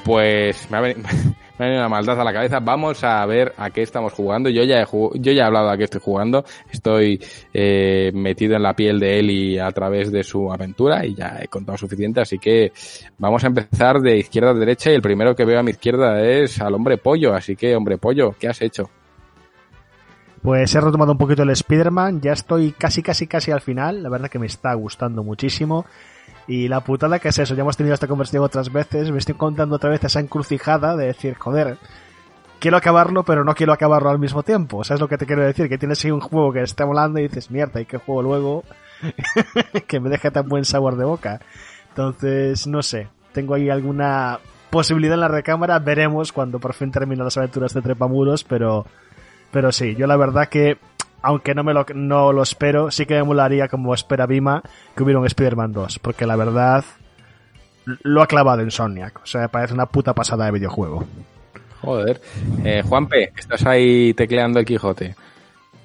Pues 0.03 0.69
me 0.69 0.77
ha, 0.77 0.81
venido, 0.81 1.09
me 1.57 1.65
ha 1.65 1.79
una 1.79 1.89
maldad 1.89 2.19
a 2.19 2.23
la 2.23 2.33
cabeza. 2.33 2.59
Vamos 2.59 3.03
a 3.03 3.25
ver 3.25 3.53
a 3.57 3.69
qué 3.69 3.81
estamos 3.81 4.13
jugando. 4.13 4.49
Yo 4.49 4.63
ya 4.63 4.81
he, 4.81 4.85
yo 4.85 5.31
ya 5.31 5.43
he 5.43 5.45
hablado 5.45 5.69
a 5.69 5.77
qué 5.77 5.85
estoy 5.85 6.01
jugando. 6.01 6.43
Estoy 6.71 7.21
eh, 7.53 8.11
metido 8.13 8.55
en 8.55 8.63
la 8.63 8.73
piel 8.73 8.99
de 8.99 9.19
Eli 9.19 9.59
a 9.59 9.71
través 9.71 10.11
de 10.11 10.23
su 10.23 10.51
aventura 10.51 11.05
y 11.05 11.15
ya 11.15 11.39
he 11.41 11.47
contado 11.47 11.77
suficiente. 11.77 12.21
Así 12.21 12.37
que 12.39 12.71
vamos 13.17 13.43
a 13.43 13.47
empezar 13.47 13.99
de 14.01 14.17
izquierda 14.17 14.51
a 14.51 14.53
derecha 14.53 14.91
y 14.91 14.95
el 14.95 15.01
primero 15.01 15.35
que 15.35 15.45
veo 15.45 15.59
a 15.59 15.63
mi 15.63 15.71
izquierda 15.71 16.21
es 16.21 16.59
al 16.61 16.73
hombre 16.73 16.97
pollo. 16.97 17.33
Así 17.33 17.55
que, 17.55 17.75
hombre 17.75 17.97
pollo, 17.97 18.35
¿qué 18.39 18.47
has 18.47 18.61
hecho? 18.61 18.89
Pues 20.41 20.75
he 20.75 20.81
retomado 20.81 21.13
un 21.13 21.17
poquito 21.17 21.41
el 21.41 21.49
Spider-Man, 21.49 22.21
ya 22.21 22.33
estoy 22.33 22.71
casi, 22.73 23.01
casi, 23.01 23.25
casi 23.25 23.49
al 23.49 23.61
final, 23.61 24.03
la 24.03 24.09
verdad 24.09 24.29
que 24.29 24.37
me 24.37 24.45
está 24.45 24.75
gustando 24.75 25.23
muchísimo. 25.23 25.87
Y 26.47 26.67
la 26.67 26.81
putada 26.81 27.19
que 27.19 27.29
es 27.29 27.39
eso, 27.39 27.55
ya 27.55 27.61
hemos 27.61 27.77
tenido 27.77 27.93
esta 27.93 28.07
conversación 28.07 28.43
otras 28.43 28.71
veces, 28.71 29.11
me 29.11 29.17
estoy 29.17 29.35
contando 29.35 29.77
otra 29.77 29.89
vez 29.89 30.03
esa 30.03 30.19
encrucijada 30.19 30.95
de 30.95 31.07
decir, 31.07 31.35
joder, 31.35 31.77
quiero 32.59 32.77
acabarlo, 32.77 33.23
pero 33.23 33.43
no 33.43 33.55
quiero 33.55 33.73
acabarlo 33.73 34.09
al 34.09 34.19
mismo 34.19 34.43
tiempo. 34.43 34.83
¿Sabes 34.83 35.01
lo 35.01 35.07
que 35.07 35.17
te 35.17 35.25
quiero 35.25 35.43
decir? 35.43 35.69
Que 35.69 35.77
tienes 35.77 36.03
ahí 36.05 36.11
un 36.11 36.21
juego 36.21 36.53
que 36.53 36.61
está 36.61 36.85
volando 36.85 37.19
y 37.19 37.23
dices, 37.23 37.49
mierda, 37.49 37.81
¿y 37.81 37.85
qué 37.85 37.97
juego 37.97 38.21
luego? 38.21 38.63
que 39.87 39.99
me 39.99 40.09
deja 40.09 40.31
tan 40.31 40.47
buen 40.47 40.65
sabor 40.65 40.97
de 40.97 41.05
boca. 41.05 41.39
Entonces, 41.89 42.67
no 42.67 42.83
sé, 42.83 43.07
tengo 43.31 43.55
ahí 43.55 43.69
alguna 43.69 44.39
posibilidad 44.69 45.13
en 45.13 45.21
la 45.21 45.27
recámara, 45.27 45.79
veremos 45.79 46.31
cuando 46.33 46.59
por 46.59 46.73
fin 46.73 46.91
termine 46.91 47.23
las 47.23 47.37
aventuras 47.37 47.73
de 47.73 47.81
Trepamuros, 47.81 48.43
pero, 48.43 48.85
pero 49.51 49.71
sí, 49.71 49.95
yo 49.95 50.05
la 50.05 50.17
verdad 50.17 50.49
que, 50.49 50.77
aunque 51.25 51.55
no 51.55 51.63
me 51.63 51.73
lo, 51.73 51.85
no 51.95 52.31
lo 52.31 52.43
espero, 52.43 52.91
sí 52.91 53.07
que 53.07 53.15
me 53.15 53.23
molaría 53.23 53.67
como 53.67 53.95
espera 53.95 54.27
Bima 54.27 54.61
que 54.95 55.01
hubiera 55.01 55.19
un 55.19 55.25
Spider-Man 55.25 55.71
2, 55.71 55.97
porque 55.97 56.27
la 56.27 56.35
verdad 56.35 56.85
lo 58.03 58.21
ha 58.21 58.27
clavado 58.27 58.61
en 58.61 58.69
Sonic, 58.69 59.21
o 59.23 59.25
sea, 59.25 59.41
me 59.41 59.49
parece 59.49 59.73
una 59.73 59.87
puta 59.87 60.13
pasada 60.13 60.45
de 60.45 60.51
videojuego. 60.51 61.03
Joder. 61.81 62.21
Eh, 62.63 62.83
Juanpe, 62.87 63.33
estás 63.35 63.65
ahí 63.65 64.13
tecleando 64.13 64.59
el 64.59 64.65
Quijote. 64.65 65.15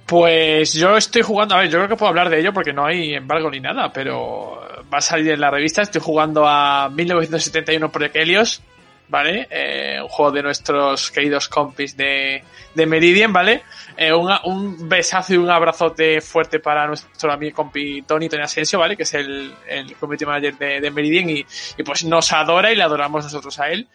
Pues 0.04 0.74
yo 0.74 0.94
estoy 0.98 1.22
jugando, 1.22 1.54
a 1.54 1.60
ver, 1.60 1.70
yo 1.70 1.78
creo 1.78 1.88
que 1.88 1.96
puedo 1.96 2.10
hablar 2.10 2.28
de 2.28 2.40
ello 2.40 2.52
porque 2.52 2.74
no 2.74 2.84
hay 2.84 3.14
embargo 3.14 3.50
ni 3.50 3.60
nada, 3.60 3.90
pero 3.94 4.60
va 4.92 4.98
a 4.98 5.02
salir 5.02 5.30
en 5.30 5.40
la 5.40 5.50
revista. 5.50 5.80
Estoy 5.80 6.02
jugando 6.02 6.46
a 6.46 6.90
1971 6.90 7.90
Project 7.90 8.16
Helios, 8.16 8.62
¿vale? 9.10 9.48
Eh, 9.50 9.98
un 10.00 10.08
juego 10.08 10.32
de 10.32 10.42
nuestros 10.42 11.10
queridos 11.10 11.48
compis 11.48 11.96
de, 11.96 12.42
de 12.74 12.86
Meridian, 12.86 13.32
¿vale? 13.32 13.62
Eh, 13.96 14.12
un, 14.12 14.32
un 14.44 14.88
besazo 14.88 15.34
y 15.34 15.36
un 15.36 15.50
abrazote 15.50 16.20
fuerte 16.20 16.60
para 16.60 16.86
nuestro 16.86 17.32
amigo 17.32 17.56
compi 17.56 18.02
Tony, 18.02 18.28
Tony 18.28 18.42
Asensio, 18.42 18.78
¿vale? 18.78 18.96
Que 18.96 19.02
es 19.02 19.12
el, 19.14 19.52
el 19.68 19.94
community 19.96 20.24
manager 20.24 20.56
de, 20.56 20.80
de 20.80 20.90
Meridian 20.90 21.28
y, 21.28 21.44
y 21.76 21.82
pues 21.82 22.04
nos 22.04 22.32
adora 22.32 22.72
y 22.72 22.76
le 22.76 22.82
adoramos 22.82 23.24
nosotros 23.24 23.58
a 23.58 23.68
él. 23.68 23.86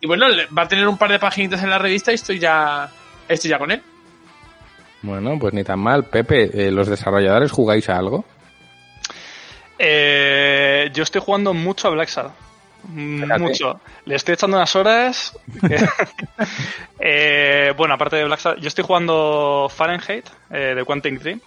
Y 0.00 0.06
bueno, 0.06 0.26
va 0.56 0.62
a 0.62 0.68
tener 0.68 0.86
un 0.86 0.98
par 0.98 1.10
de 1.10 1.18
paginitas 1.18 1.62
en 1.62 1.70
la 1.70 1.78
revista 1.78 2.10
y 2.10 2.16
estoy 2.16 2.38
ya, 2.38 2.90
estoy 3.28 3.50
ya 3.50 3.58
con 3.58 3.70
él. 3.70 3.80
Bueno, 5.02 5.38
pues 5.38 5.54
ni 5.54 5.64
tan 5.64 5.78
mal. 5.78 6.04
Pepe, 6.04 6.50
eh, 6.52 6.70
¿los 6.70 6.88
desarrolladores 6.88 7.52
jugáis 7.52 7.88
a 7.88 7.96
algo? 7.96 8.24
Eh, 9.78 10.90
yo 10.92 11.02
estoy 11.02 11.20
jugando 11.20 11.52
mucho 11.54 11.88
a 11.88 11.90
Black 11.90 12.08
Mucho. 12.88 13.80
Le 14.04 14.14
estoy 14.16 14.34
echando 14.34 14.56
unas 14.56 14.74
horas. 14.76 15.38
que- 15.66 15.76
Eh, 17.06 17.72
bueno, 17.76 17.94
aparte 17.94 18.16
de 18.16 18.24
Black 18.24 18.40
Sad, 18.40 18.56
yo 18.58 18.68
estoy 18.68 18.84
jugando 18.84 19.68
Fahrenheit 19.74 20.26
eh, 20.50 20.74
de 20.74 20.84
Quantum 20.84 21.18
Dream. 21.18 21.40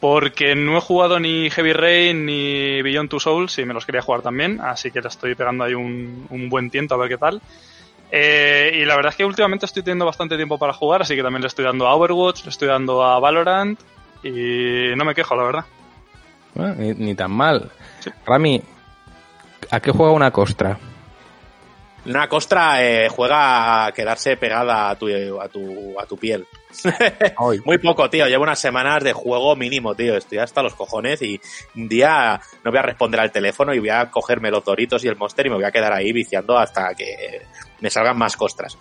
Porque 0.00 0.54
no 0.54 0.78
he 0.78 0.80
jugado 0.80 1.20
ni 1.20 1.50
Heavy 1.50 1.72
Rain 1.74 2.24
ni 2.24 2.80
Beyond 2.82 3.10
Two 3.10 3.20
Souls 3.20 3.58
y 3.58 3.64
me 3.66 3.74
los 3.74 3.84
quería 3.84 4.00
jugar 4.00 4.22
también. 4.22 4.58
Así 4.60 4.90
que 4.90 5.00
le 5.02 5.08
estoy 5.08 5.34
pegando 5.34 5.64
ahí 5.64 5.74
un, 5.74 6.26
un 6.30 6.48
buen 6.48 6.70
tiento 6.70 6.94
a 6.94 6.98
ver 6.98 7.08
qué 7.10 7.18
tal. 7.18 7.40
Eh, 8.10 8.78
y 8.80 8.84
la 8.86 8.96
verdad 8.96 9.10
es 9.10 9.16
que 9.16 9.24
últimamente 9.26 9.66
estoy 9.66 9.82
teniendo 9.82 10.06
bastante 10.06 10.36
tiempo 10.36 10.58
para 10.58 10.72
jugar, 10.72 11.02
así 11.02 11.14
que 11.14 11.22
también 11.22 11.42
le 11.42 11.48
estoy 11.48 11.64
dando 11.64 11.86
a 11.86 11.94
Overwatch, 11.94 12.44
le 12.44 12.50
estoy 12.50 12.66
dando 12.68 13.04
a 13.04 13.20
Valorant 13.20 13.78
y 14.24 14.92
no 14.96 15.04
me 15.04 15.14
quejo, 15.14 15.36
la 15.36 15.44
verdad. 15.44 15.64
Bueno, 16.54 16.74
ni, 16.76 16.92
ni 16.94 17.14
tan 17.14 17.30
mal. 17.30 17.70
Rami, 18.26 18.60
¿a 19.70 19.80
qué 19.80 19.90
juega 19.90 20.12
una 20.12 20.30
costra? 20.30 20.78
Una 22.06 22.28
costra 22.28 22.82
eh, 22.82 23.08
juega 23.10 23.86
a 23.86 23.92
quedarse 23.92 24.36
pegada 24.36 24.88
a 24.88 24.96
tu, 24.96 25.06
a 25.38 25.48
tu, 25.48 26.00
a 26.00 26.06
tu 26.06 26.16
piel. 26.16 26.46
Muy 27.64 27.78
poco, 27.78 28.08
tío. 28.08 28.26
Llevo 28.26 28.44
unas 28.44 28.58
semanas 28.58 29.04
de 29.04 29.12
juego 29.12 29.54
mínimo, 29.54 29.94
tío. 29.94 30.16
Estoy 30.16 30.38
hasta 30.38 30.62
los 30.62 30.74
cojones 30.74 31.20
y 31.20 31.38
un 31.76 31.88
día 31.88 32.40
no 32.64 32.70
voy 32.70 32.78
a 32.78 32.82
responder 32.82 33.20
al 33.20 33.30
teléfono 33.30 33.74
y 33.74 33.80
voy 33.80 33.90
a 33.90 34.10
cogerme 34.10 34.50
los 34.50 34.64
doritos 34.64 35.04
y 35.04 35.08
el 35.08 35.16
monster 35.16 35.46
y 35.46 35.50
me 35.50 35.56
voy 35.56 35.64
a 35.64 35.70
quedar 35.70 35.92
ahí 35.92 36.10
viciando 36.12 36.56
hasta 36.56 36.94
que 36.94 37.42
me 37.80 37.90
salgan 37.90 38.16
más 38.16 38.34
costras. 38.34 38.78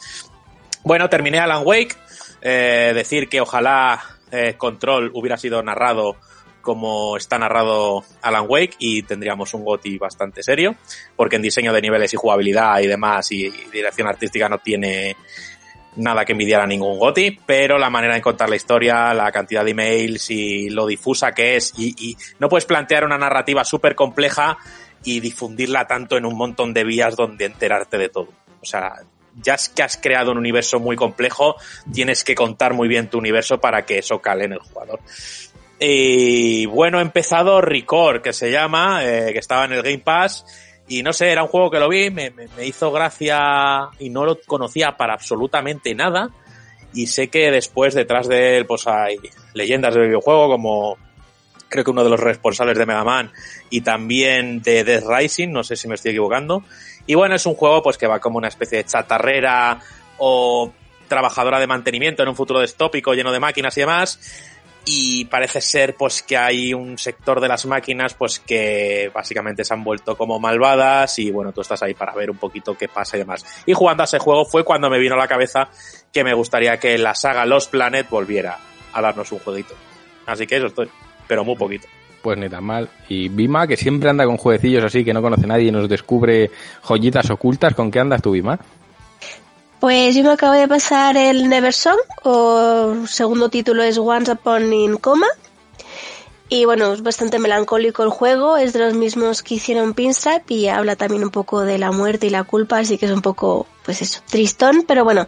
Bueno, 0.84 1.10
terminé 1.10 1.40
Alan 1.40 1.64
Wake. 1.66 1.96
Eh, 2.42 2.94
decir 2.96 3.28
que 3.28 3.42
ojalá 3.42 4.02
eh, 4.32 4.56
Control 4.58 5.12
hubiera 5.14 5.36
sido 5.36 5.62
narrado 5.62 6.16
como 6.62 7.18
está 7.18 7.38
narrado 7.38 8.04
Alan 8.22 8.46
Wake 8.48 8.76
y 8.80 9.04
tendríamos 9.04 9.54
un 9.54 9.64
GOTI 9.64 9.98
bastante 9.98 10.44
serio, 10.44 10.76
porque 11.16 11.38
en 11.38 11.42
diseño 11.42 11.74
de 11.74 11.82
niveles 11.82 12.14
y 12.14 12.18
jugabilidad 12.18 12.80
y 12.80 12.88
demás 12.88 13.32
y, 13.32 13.50
dirección 13.72 14.08
artística 14.08 14.50
no 14.50 14.60
tiene 14.60 15.16
nada 15.96 16.24
que 16.24 16.34
envidiar 16.34 16.62
a 16.62 16.68
ningún 16.68 17.00
GOTI, 17.00 17.40
pero 17.46 17.78
la 17.78 17.90
manera 17.90 18.14
de 18.14 18.22
contar 18.22 18.50
la 18.50 18.56
historia, 18.56 19.14
la 19.14 19.32
cantidad 19.32 19.66
de 19.66 19.72
emails 19.72 20.30
y 20.30 20.70
lo 20.70 20.86
difusa 20.86 21.32
que 21.32 21.56
es 21.56 21.74
y, 21.78 21.96
y 21.98 22.18
no 22.40 22.50
puedes 22.50 22.66
plantear 22.66 23.04
una 23.04 23.18
narrativa 23.18 23.64
súper 23.64 23.96
compleja 23.96 24.58
y 25.04 25.20
difundirla 25.20 25.88
tanto 25.88 26.18
en 26.18 26.26
un 26.26 26.36
montón 26.36 26.74
de 26.74 26.84
vías 26.84 27.16
donde 27.16 27.46
enterarte 27.46 27.98
de 27.98 28.10
todo. 28.10 28.30
O 28.62 28.66
sea, 28.66 28.96
ya 29.42 29.54
es 29.56 29.70
que 29.70 29.84
has 29.84 29.98
creado 29.98 30.32
un 30.32 30.38
universo 30.38 30.80
muy 30.80 30.96
complejo, 30.96 31.56
tienes 31.92 32.24
que 32.24 32.36
contar 32.36 32.74
muy 32.74 32.88
bien 32.88 33.10
tu 33.10 33.18
universo 33.18 33.60
para 33.60 33.86
que 33.86 34.00
eso 34.00 34.20
cale 34.20 34.46
en 34.46 34.54
el 34.54 34.60
jugador. 34.60 35.00
Y 35.80 36.66
bueno, 36.66 37.00
he 37.00 37.02
empezado 37.02 37.62
Record, 37.62 38.22
que 38.22 38.34
se 38.34 38.52
llama, 38.52 39.06
eh, 39.06 39.32
que 39.32 39.40
estaba 39.40 39.66
en 39.66 39.74
el 39.74 39.82
Game 39.82 40.00
Pass. 40.00 40.46
Y 40.88 41.04
no 41.04 41.14
sé, 41.14 41.32
era 41.32 41.44
un 41.44 41.50
juego 41.50 41.70
que 41.70 41.80
lo 41.80 41.88
vi, 41.88 42.10
me, 42.10 42.32
me, 42.32 42.48
me 42.58 42.66
hizo 42.66 42.92
gracia 42.92 43.90
y 44.00 44.10
no 44.10 44.26
lo 44.26 44.40
conocía 44.46 44.98
para 44.98 45.14
absolutamente 45.14 45.94
nada. 45.94 46.30
Y 46.94 47.08
sé 47.08 47.30
que 47.30 47.52
después 47.52 47.94
detrás 47.94 48.28
de 48.28 48.58
él 48.58 48.66
pues 48.66 48.88
hay 48.88 49.18
leyendas 49.54 49.94
del 49.94 50.08
videojuego 50.08 50.50
como 50.50 50.98
creo 51.70 51.84
que 51.84 51.92
uno 51.92 52.04
de 52.04 52.10
los 52.10 52.20
responsables 52.20 52.78
de 52.78 52.86
Mega 52.86 53.04
Man 53.04 53.32
y 53.70 53.82
también 53.82 54.62
de 54.62 54.84
Death 54.84 55.06
Rising, 55.08 55.50
no 55.52 55.64
sé 55.64 55.76
si 55.76 55.88
me 55.88 55.96
estoy 55.96 56.12
equivocando. 56.12 56.64
Y 57.06 57.16
bueno, 57.16 57.36
es 57.36 57.46
un 57.46 57.56
juego 57.56 57.82
pues 57.82 57.98
que 57.98 58.08
va 58.08 58.20
como 58.20 58.38
una 58.38 58.48
especie 58.48 58.80
de 58.80 58.86
chatarrera 58.86 59.80
o 60.18 60.72
trabajadora 61.08 61.60
de 61.60 61.68
mantenimiento 61.68 62.24
en 62.24 62.30
un 62.30 62.36
futuro 62.36 62.62
distópico 62.62 63.14
lleno 63.14 63.32
de 63.32 63.40
máquinas 63.40 63.78
y 63.78 63.82
demás. 63.82 64.49
Y 64.92 65.26
parece 65.26 65.62
ser 65.62 65.96
pues 65.96 66.24
que 66.24 66.36
hay 66.36 66.74
un 66.74 66.98
sector 66.98 67.40
de 67.40 67.48
las 67.48 67.66
máquinas 67.68 68.16
pues 68.16 68.40
que 68.40 69.12
básicamente 69.14 69.64
se 69.64 69.74
han 69.74 69.84
vuelto 69.84 70.18
como 70.18 70.40
malvadas 70.40 71.20
y 71.20 71.30
bueno, 71.30 71.52
tú 71.52 71.62
estás 71.62 71.84
ahí 71.84 71.94
para 71.94 72.14
ver 72.16 72.32
un 72.32 72.38
poquito 72.38 72.76
qué 72.76 72.88
pasa 72.88 73.16
y 73.16 73.20
demás. 73.20 73.46
Y 73.68 73.74
jugando 73.74 74.02
a 74.04 74.06
ese 74.06 74.18
juego 74.18 74.46
fue 74.46 74.64
cuando 74.64 74.90
me 74.90 74.98
vino 74.98 75.14
a 75.14 75.18
la 75.18 75.28
cabeza 75.28 75.70
que 76.12 76.24
me 76.24 76.34
gustaría 76.34 76.78
que 76.80 76.98
la 76.98 77.14
saga 77.14 77.46
Los 77.46 77.68
Planet 77.68 78.10
volviera 78.10 78.58
a 78.94 79.02
darnos 79.02 79.32
un 79.32 79.40
jueguito. 79.40 79.76
Así 80.26 80.48
que 80.48 80.58
eso 80.58 80.68
estoy, 80.68 80.90
pero 81.28 81.44
muy 81.46 81.56
poquito. 81.56 81.88
Pues 82.22 82.38
ni 82.38 82.50
tan 82.50 82.64
mal. 82.64 82.90
Y 83.08 83.30
Bima, 83.30 83.68
que 83.68 83.78
siempre 83.78 84.10
anda 84.10 84.26
con 84.26 84.38
jueguecillos 84.38 84.84
así 84.84 85.06
que 85.06 85.14
no 85.14 85.22
conoce 85.22 85.48
nadie 85.48 85.68
y 85.68 85.72
nos 85.72 85.88
descubre 85.88 86.50
joyitas 86.82 87.30
ocultas, 87.30 87.76
¿con 87.76 87.92
qué 87.92 88.00
andas 88.00 88.22
tú, 88.22 88.32
Bima? 88.32 88.60
Pues 89.80 90.14
yo 90.14 90.24
me 90.24 90.32
acabo 90.32 90.54
de 90.54 90.68
pasar 90.68 91.16
el 91.16 91.48
Never 91.48 91.74
Song, 91.74 92.00
o 92.24 93.08
segundo 93.08 93.48
título 93.48 93.82
es 93.82 93.98
Once 93.98 94.30
Upon 94.30 94.74
in 94.74 94.98
Coma. 94.98 95.28
Y 96.50 96.66
bueno, 96.66 96.92
es 96.92 97.02
bastante 97.02 97.40
melancólico 97.40 98.04
el 98.04 98.10
juego, 98.10 98.58
es 98.58 98.74
de 98.74 98.80
los 98.80 98.96
mismos 98.96 99.42
que 99.42 99.56
hicieron 99.56 99.94
Pinstripe 99.94 100.54
y 100.54 100.68
habla 100.68 100.98
también 100.98 101.24
un 101.24 101.30
poco 101.30 101.62
de 101.62 101.78
la 101.78 101.92
muerte 101.94 102.28
y 102.28 102.30
la 102.30 102.44
culpa, 102.44 102.80
así 102.80 102.98
que 102.98 103.06
es 103.06 103.12
un 103.14 103.22
poco, 103.22 103.68
pues 103.86 104.02
eso, 104.02 104.20
tristón, 104.30 104.84
pero 104.86 105.06
bueno, 105.06 105.28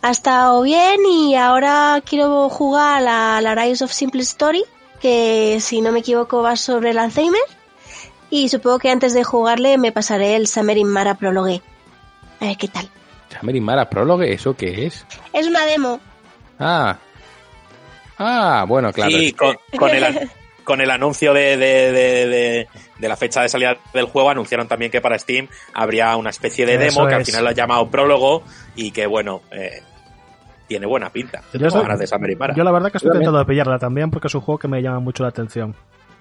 ha 0.00 0.10
estado 0.10 0.62
bien 0.62 1.04
y 1.04 1.34
ahora 1.34 2.00
quiero 2.02 2.48
jugar 2.48 3.06
a 3.06 3.42
la 3.42 3.54
Rise 3.54 3.84
of 3.84 3.92
Simple 3.92 4.22
Story, 4.22 4.64
que 5.02 5.58
si 5.60 5.82
no 5.82 5.92
me 5.92 5.98
equivoco 5.98 6.40
va 6.40 6.56
sobre 6.56 6.90
el 6.90 6.98
Alzheimer. 6.98 7.42
Y 8.30 8.48
supongo 8.48 8.78
que 8.78 8.90
antes 8.90 9.12
de 9.12 9.22
jugarle 9.22 9.76
me 9.76 9.92
pasaré 9.92 10.36
el 10.36 10.46
Summer 10.46 10.78
in 10.78 10.88
Mara 10.88 11.16
Prologue. 11.16 11.60
A 12.40 12.46
ver 12.46 12.56
qué 12.56 12.68
tal. 12.68 12.88
Summer 13.42 13.56
in 13.56 13.64
Mara 13.64 13.90
Prologue, 13.90 14.32
¿eso 14.32 14.54
qué 14.56 14.86
es? 14.86 15.04
Es 15.32 15.46
una 15.48 15.64
demo. 15.66 15.98
Ah. 16.60 16.96
Ah, 18.18 18.64
bueno, 18.68 18.92
claro. 18.92 19.10
Sí, 19.10 19.32
con, 19.32 19.56
con 19.76 19.90
el, 19.90 20.30
con 20.62 20.80
el 20.80 20.88
anuncio 20.90 21.34
de, 21.34 21.56
de, 21.56 21.90
de, 21.92 22.26
de- 22.28 22.68
de 22.98 23.08
la 23.08 23.16
fecha 23.16 23.42
de 23.42 23.48
salida 23.48 23.76
del 23.92 24.04
juego 24.04 24.30
anunciaron 24.30 24.68
también 24.68 24.92
que 24.92 25.00
para 25.00 25.18
Steam 25.18 25.48
habría 25.74 26.14
una 26.16 26.30
especie 26.30 26.64
de 26.64 26.74
Eso 26.74 27.00
demo 27.00 27.08
que 27.08 27.14
al 27.16 27.22
es. 27.22 27.26
final 27.26 27.42
lo 27.42 27.48
han 27.50 27.56
llamado 27.56 27.90
prólogo 27.90 28.44
y 28.76 28.92
que 28.92 29.06
bueno, 29.08 29.42
eh, 29.50 29.82
tiene 30.68 30.86
buena 30.86 31.10
pinta. 31.10 31.40
Yo, 31.52 31.58
Tengo 31.58 31.66
estoy- 31.66 31.82
ganas 31.82 31.98
de 31.98 32.06
Summer 32.06 32.30
in 32.30 32.38
Mara. 32.38 32.54
yo 32.54 32.62
la 32.62 32.70
verdad 32.70 32.92
que 32.92 32.98
estoy 32.98 33.08
intentando 33.10 33.44
pillarla 33.44 33.80
también 33.80 34.08
porque 34.12 34.28
es 34.28 34.34
un 34.36 34.40
juego 34.42 34.60
que 34.60 34.68
me 34.68 34.80
llama 34.80 35.00
mucho 35.00 35.24
la 35.24 35.30
atención. 35.30 35.74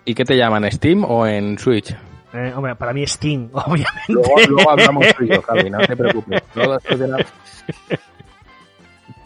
¿Y 0.05 0.15
qué 0.15 0.25
te 0.25 0.35
llaman, 0.35 0.71
Steam 0.71 1.03
o 1.03 1.27
en 1.27 1.59
Switch? 1.59 1.95
Eh, 2.33 2.53
hombre, 2.55 2.75
para 2.75 2.93
mí 2.93 3.05
Steam, 3.05 3.49
obviamente. 3.53 3.89
Luego, 4.09 4.35
luego 4.47 4.71
hablamos 4.71 5.05
tú 5.17 5.23
y 5.25 5.29
yo, 5.29 5.41
Javi, 5.41 5.69
no 5.69 5.79
te 5.79 5.95
preocupes. 5.97 6.41
Luego 6.55 6.73
después 6.73 6.99
de 6.99 7.07
la- 7.07 7.25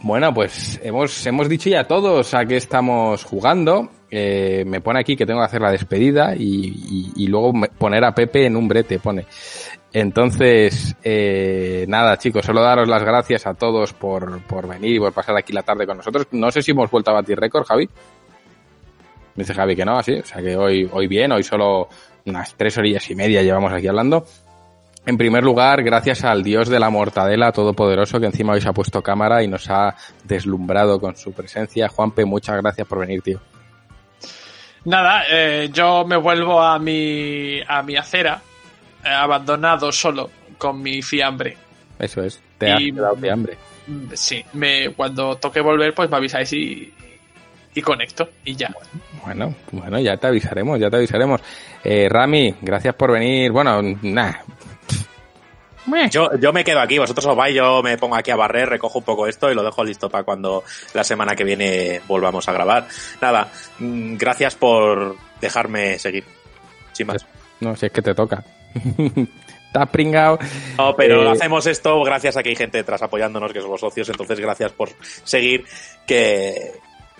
Bueno, 0.02 0.32
pues 0.32 0.78
hemos, 0.84 1.26
hemos 1.26 1.48
dicho 1.48 1.68
ya 1.68 1.84
todos 1.84 2.32
a 2.34 2.44
qué 2.44 2.56
estamos 2.56 3.24
jugando. 3.24 3.90
Eh, 4.10 4.62
me 4.66 4.80
pone 4.80 5.00
aquí 5.00 5.16
que 5.16 5.26
tengo 5.26 5.40
que 5.40 5.46
hacer 5.46 5.60
la 5.60 5.70
despedida 5.72 6.34
y, 6.36 6.42
y- 6.44 7.12
y 7.24 7.26
luego 7.26 7.52
poner 7.78 8.04
a 8.04 8.14
Pepe 8.14 8.46
en 8.46 8.56
un 8.56 8.68
brete, 8.68 8.98
pone. 9.00 9.26
Entonces, 9.92 10.94
eh, 11.02 11.86
nada, 11.88 12.18
chicos, 12.18 12.44
solo 12.44 12.60
daros 12.62 12.86
las 12.88 13.02
gracias 13.02 13.46
a 13.46 13.54
todos 13.54 13.94
por, 13.94 14.40
por 14.42 14.68
venir 14.68 14.96
y 14.96 14.98
por 15.00 15.12
pasar 15.12 15.36
aquí 15.36 15.52
la 15.52 15.62
tarde 15.62 15.86
con 15.86 15.96
nosotros. 15.96 16.26
No 16.32 16.50
sé 16.50 16.62
si 16.62 16.70
hemos 16.72 16.90
vuelto 16.90 17.10
a 17.10 17.14
batir 17.14 17.38
récord, 17.40 17.64
Javi. 17.66 17.86
Me 19.34 19.42
dice 19.42 19.54
Javi 19.54 19.74
que 19.74 19.84
no, 19.84 19.98
así. 19.98 20.12
O 20.12 20.24
sea 20.24 20.40
que 20.42 20.56
hoy, 20.56 20.88
hoy 20.92 21.06
bien, 21.08 21.32
hoy 21.32 21.42
solo 21.42 21.88
unas 22.26 22.54
tres 22.56 22.76
orillas 22.78 23.08
y 23.10 23.14
media 23.14 23.42
llevamos 23.42 23.72
aquí 23.72 23.86
hablando. 23.88 24.26
En 25.06 25.16
primer 25.16 25.44
lugar, 25.44 25.84
gracias 25.84 26.24
al 26.24 26.42
dios 26.42 26.68
de 26.68 26.80
la 26.80 26.90
mortadela 26.90 27.52
todopoderoso 27.52 28.18
que 28.18 28.26
encima 28.26 28.54
hoy 28.54 28.60
se 28.60 28.68
ha 28.68 28.72
puesto 28.72 29.02
cámara 29.02 29.42
y 29.42 29.48
nos 29.48 29.70
ha 29.70 29.94
deslumbrado 30.24 31.00
con 31.00 31.16
su 31.16 31.32
presencia. 31.32 31.88
Juanpe, 31.88 32.24
muchas 32.24 32.56
gracias 32.60 32.88
por 32.88 32.98
venir, 32.98 33.22
tío. 33.22 33.40
Nada, 34.84 35.22
eh, 35.30 35.68
yo 35.72 36.04
me 36.04 36.16
vuelvo 36.16 36.60
a 36.60 36.78
mi, 36.78 37.60
a 37.66 37.82
mi 37.82 37.96
acera, 37.96 38.40
eh, 39.04 39.08
abandonado 39.08 39.90
solo, 39.90 40.30
con 40.58 40.80
mi 40.80 41.02
fiambre. 41.02 41.56
Eso 41.98 42.22
es, 42.22 42.40
te 42.58 42.70
has 42.72 42.80
Y- 42.80 42.92
quedado 42.92 43.16
de 43.16 43.30
hambre. 43.30 43.58
Mm, 43.86 44.06
Sí, 44.14 44.44
me, 44.54 44.90
cuando 44.90 45.36
toque 45.36 45.60
volver, 45.60 45.94
pues 45.94 46.10
me 46.10 46.16
avisáis 46.16 46.52
y, 46.52 46.92
y 47.76 47.82
conecto, 47.82 48.30
y 48.42 48.56
ya. 48.56 48.74
Bueno, 49.22 49.54
bueno, 49.70 50.00
ya 50.00 50.16
te 50.16 50.26
avisaremos, 50.26 50.80
ya 50.80 50.88
te 50.88 50.96
avisaremos. 50.96 51.42
Eh, 51.84 52.08
Rami, 52.08 52.54
gracias 52.62 52.94
por 52.94 53.12
venir. 53.12 53.52
Bueno, 53.52 53.82
nada, 54.00 54.42
Yo, 56.10 56.30
yo 56.40 56.54
me 56.54 56.64
quedo 56.64 56.80
aquí, 56.80 56.98
vosotros 56.98 57.26
os 57.26 57.36
vais, 57.36 57.54
yo 57.54 57.82
me 57.82 57.98
pongo 57.98 58.16
aquí 58.16 58.30
a 58.30 58.36
barrer, 58.36 58.70
recojo 58.70 59.00
un 59.00 59.04
poco 59.04 59.26
esto 59.26 59.52
y 59.52 59.54
lo 59.54 59.62
dejo 59.62 59.84
listo 59.84 60.08
para 60.08 60.24
cuando 60.24 60.64
la 60.94 61.04
semana 61.04 61.36
que 61.36 61.44
viene 61.44 62.00
volvamos 62.08 62.48
a 62.48 62.52
grabar. 62.52 62.88
Nada, 63.20 63.48
mm, 63.78 64.16
gracias 64.16 64.54
por 64.54 65.14
dejarme 65.38 65.98
seguir. 65.98 66.24
Sin 66.92 67.08
más. 67.08 67.26
no, 67.60 67.76
si 67.76 67.86
es 67.86 67.92
que 67.92 68.00
te 68.00 68.14
toca. 68.14 68.42
Estás 69.66 69.90
pringado. 69.90 70.38
No, 70.78 70.96
pero 70.96 71.24
Eh, 71.24 71.28
hacemos 71.28 71.66
esto 71.66 72.02
gracias 72.02 72.38
a 72.38 72.42
que 72.42 72.48
hay 72.48 72.56
gente 72.56 72.78
detrás 72.78 73.02
apoyándonos, 73.02 73.52
que 73.52 73.60
somos 73.60 73.80
socios, 73.80 74.08
entonces 74.08 74.40
gracias 74.40 74.72
por 74.72 74.88
seguir, 75.24 75.66
que, 76.06 76.72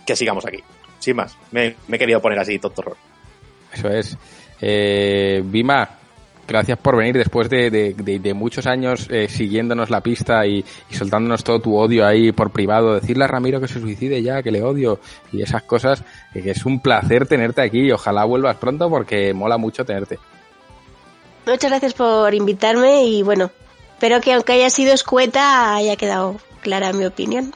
que 0.07 0.17
sigamos 0.17 0.47
aquí. 0.47 0.63
Sin 0.99 1.17
más, 1.17 1.37
me, 1.53 1.77
me 1.89 1.97
he 1.97 1.99
querido 1.99 2.21
poner 2.23 2.39
así, 2.39 2.59
tonto 2.59 2.81
horror. 2.81 2.97
Eso 3.73 3.89
es. 3.91 4.17
Eh, 4.61 5.43
Bima, 5.45 5.89
gracias 6.49 6.79
por 6.79 6.97
venir 6.97 7.17
después 7.19 7.51
de, 7.51 7.71
de- 7.71 7.93
de- 7.95 8.19
de 8.19 8.35
muchos 8.35 8.67
años 8.67 9.07
eh, 9.11 9.29
siguiéndonos 9.29 9.91
la 9.91 10.01
pista 10.01 10.47
y, 10.47 10.65
y 10.91 10.95
soltándonos 10.95 11.45
todo 11.45 11.61
tu 11.61 11.77
odio 11.77 12.07
ahí 12.07 12.33
por 12.33 12.51
privado. 12.51 12.95
Decirle 12.95 13.25
a 13.25 13.29
Ramiro 13.29 13.61
que 13.61 13.69
se 13.69 13.81
suicide 13.81 14.23
ya, 14.23 14.43
que 14.43 14.51
le 14.51 14.63
odio 14.63 14.99
y 15.33 15.43
esas 15.43 15.63
cosas. 15.65 16.03
eh, 16.35 16.43
que 16.43 16.53
es 16.53 16.65
un 16.65 16.81
placer 16.81 17.27
tenerte 17.27 17.61
aquí. 17.61 17.93
Ojalá 17.93 18.25
vuelvas 18.25 18.57
pronto 18.57 18.89
porque 18.89 19.35
mola 19.35 19.59
mucho 19.59 19.85
tenerte. 19.85 20.19
Muchas 21.47 21.71
gracias 21.71 21.95
por 21.95 22.35
invitarme 22.35 23.05
y 23.05 23.23
bueno, 23.23 23.51
espero 23.95 24.21
que 24.21 24.33
aunque 24.33 24.55
haya 24.55 24.71
sido 24.71 24.93
escueta 24.95 25.75
haya 25.77 25.95
quedado 25.97 26.37
clara 26.67 26.93
mi 26.93 27.05
opinión. 27.05 27.53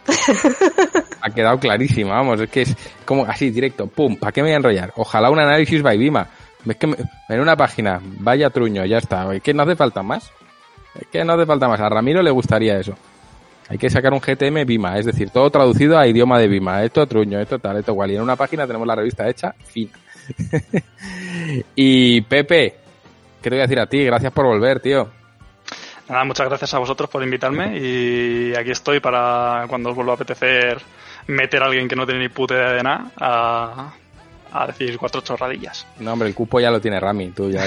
Ha 1.20 1.30
quedado 1.30 1.58
clarísima, 1.58 2.14
vamos. 2.14 2.40
Es 2.40 2.48
que 2.48 2.62
es 2.62 2.76
como 3.04 3.24
así, 3.24 3.50
directo. 3.50 3.88
Pum, 3.88 4.16
¿para 4.16 4.30
qué 4.30 4.40
me 4.40 4.48
voy 4.50 4.54
a 4.54 4.56
enrollar? 4.58 4.92
Ojalá 4.94 5.30
un 5.30 5.40
análisis 5.40 5.82
by 5.82 5.98
Bima. 5.98 6.28
Es 6.64 6.76
que 6.76 6.86
me- 6.86 6.96
en 7.28 7.40
una 7.40 7.56
página, 7.56 8.00
vaya 8.20 8.50
truño, 8.50 8.84
ya 8.84 8.98
está. 8.98 9.34
Es 9.34 9.42
que 9.42 9.52
no 9.52 9.64
hace 9.64 9.74
falta 9.74 10.04
más. 10.04 10.30
Es 10.94 11.08
que 11.08 11.24
no 11.24 11.32
hace 11.32 11.44
falta 11.44 11.66
más. 11.66 11.80
A 11.80 11.88
Ramiro 11.88 12.22
le 12.22 12.30
gustaría 12.30 12.78
eso. 12.78 12.94
Hay 13.68 13.78
que 13.78 13.90
sacar 13.90 14.12
un 14.12 14.20
GTM 14.20 14.64
Bima, 14.64 14.96
es 14.96 15.06
decir, 15.06 15.30
todo 15.30 15.50
traducido 15.50 15.98
a 15.98 16.06
idioma 16.06 16.38
de 16.38 16.46
Bima. 16.46 16.84
Esto 16.84 17.04
truño, 17.08 17.40
esto 17.40 17.58
tal, 17.58 17.78
esto 17.78 17.90
igual. 17.90 18.12
Y 18.12 18.14
en 18.16 18.22
una 18.22 18.36
página 18.36 18.64
tenemos 18.64 18.86
la 18.86 18.94
revista 18.94 19.28
hecha, 19.28 19.52
fin. 19.64 19.90
y 21.74 22.20
Pepe, 22.20 22.76
¿qué 23.42 23.50
te 23.50 23.50
voy 23.50 23.58
a 23.58 23.62
decir 23.62 23.80
a 23.80 23.86
ti? 23.86 24.04
Gracias 24.04 24.32
por 24.32 24.46
volver, 24.46 24.78
tío. 24.80 25.08
Nada, 26.10 26.24
muchas 26.24 26.48
gracias 26.48 26.74
a 26.74 26.80
vosotros 26.80 27.08
por 27.08 27.22
invitarme 27.22 27.78
y 27.78 28.52
aquí 28.56 28.72
estoy 28.72 28.98
para 28.98 29.66
cuando 29.68 29.90
os 29.90 29.94
vuelva 29.94 30.14
a 30.14 30.16
apetecer 30.16 30.82
meter 31.28 31.62
a 31.62 31.66
alguien 31.66 31.86
que 31.86 31.94
no 31.94 32.04
tiene 32.04 32.22
ni 32.22 32.28
puta 32.28 32.54
idea 32.54 32.72
de 32.72 32.82
nada 32.82 33.12
a, 33.16 33.92
a 34.50 34.66
decir 34.66 34.98
cuatro 34.98 35.20
chorradillas. 35.20 35.86
No, 36.00 36.12
hombre, 36.12 36.28
el 36.28 36.34
cupo 36.34 36.58
ya 36.58 36.72
lo 36.72 36.80
tiene 36.80 36.98
Rami, 36.98 37.30
tú 37.30 37.48
ya. 37.48 37.64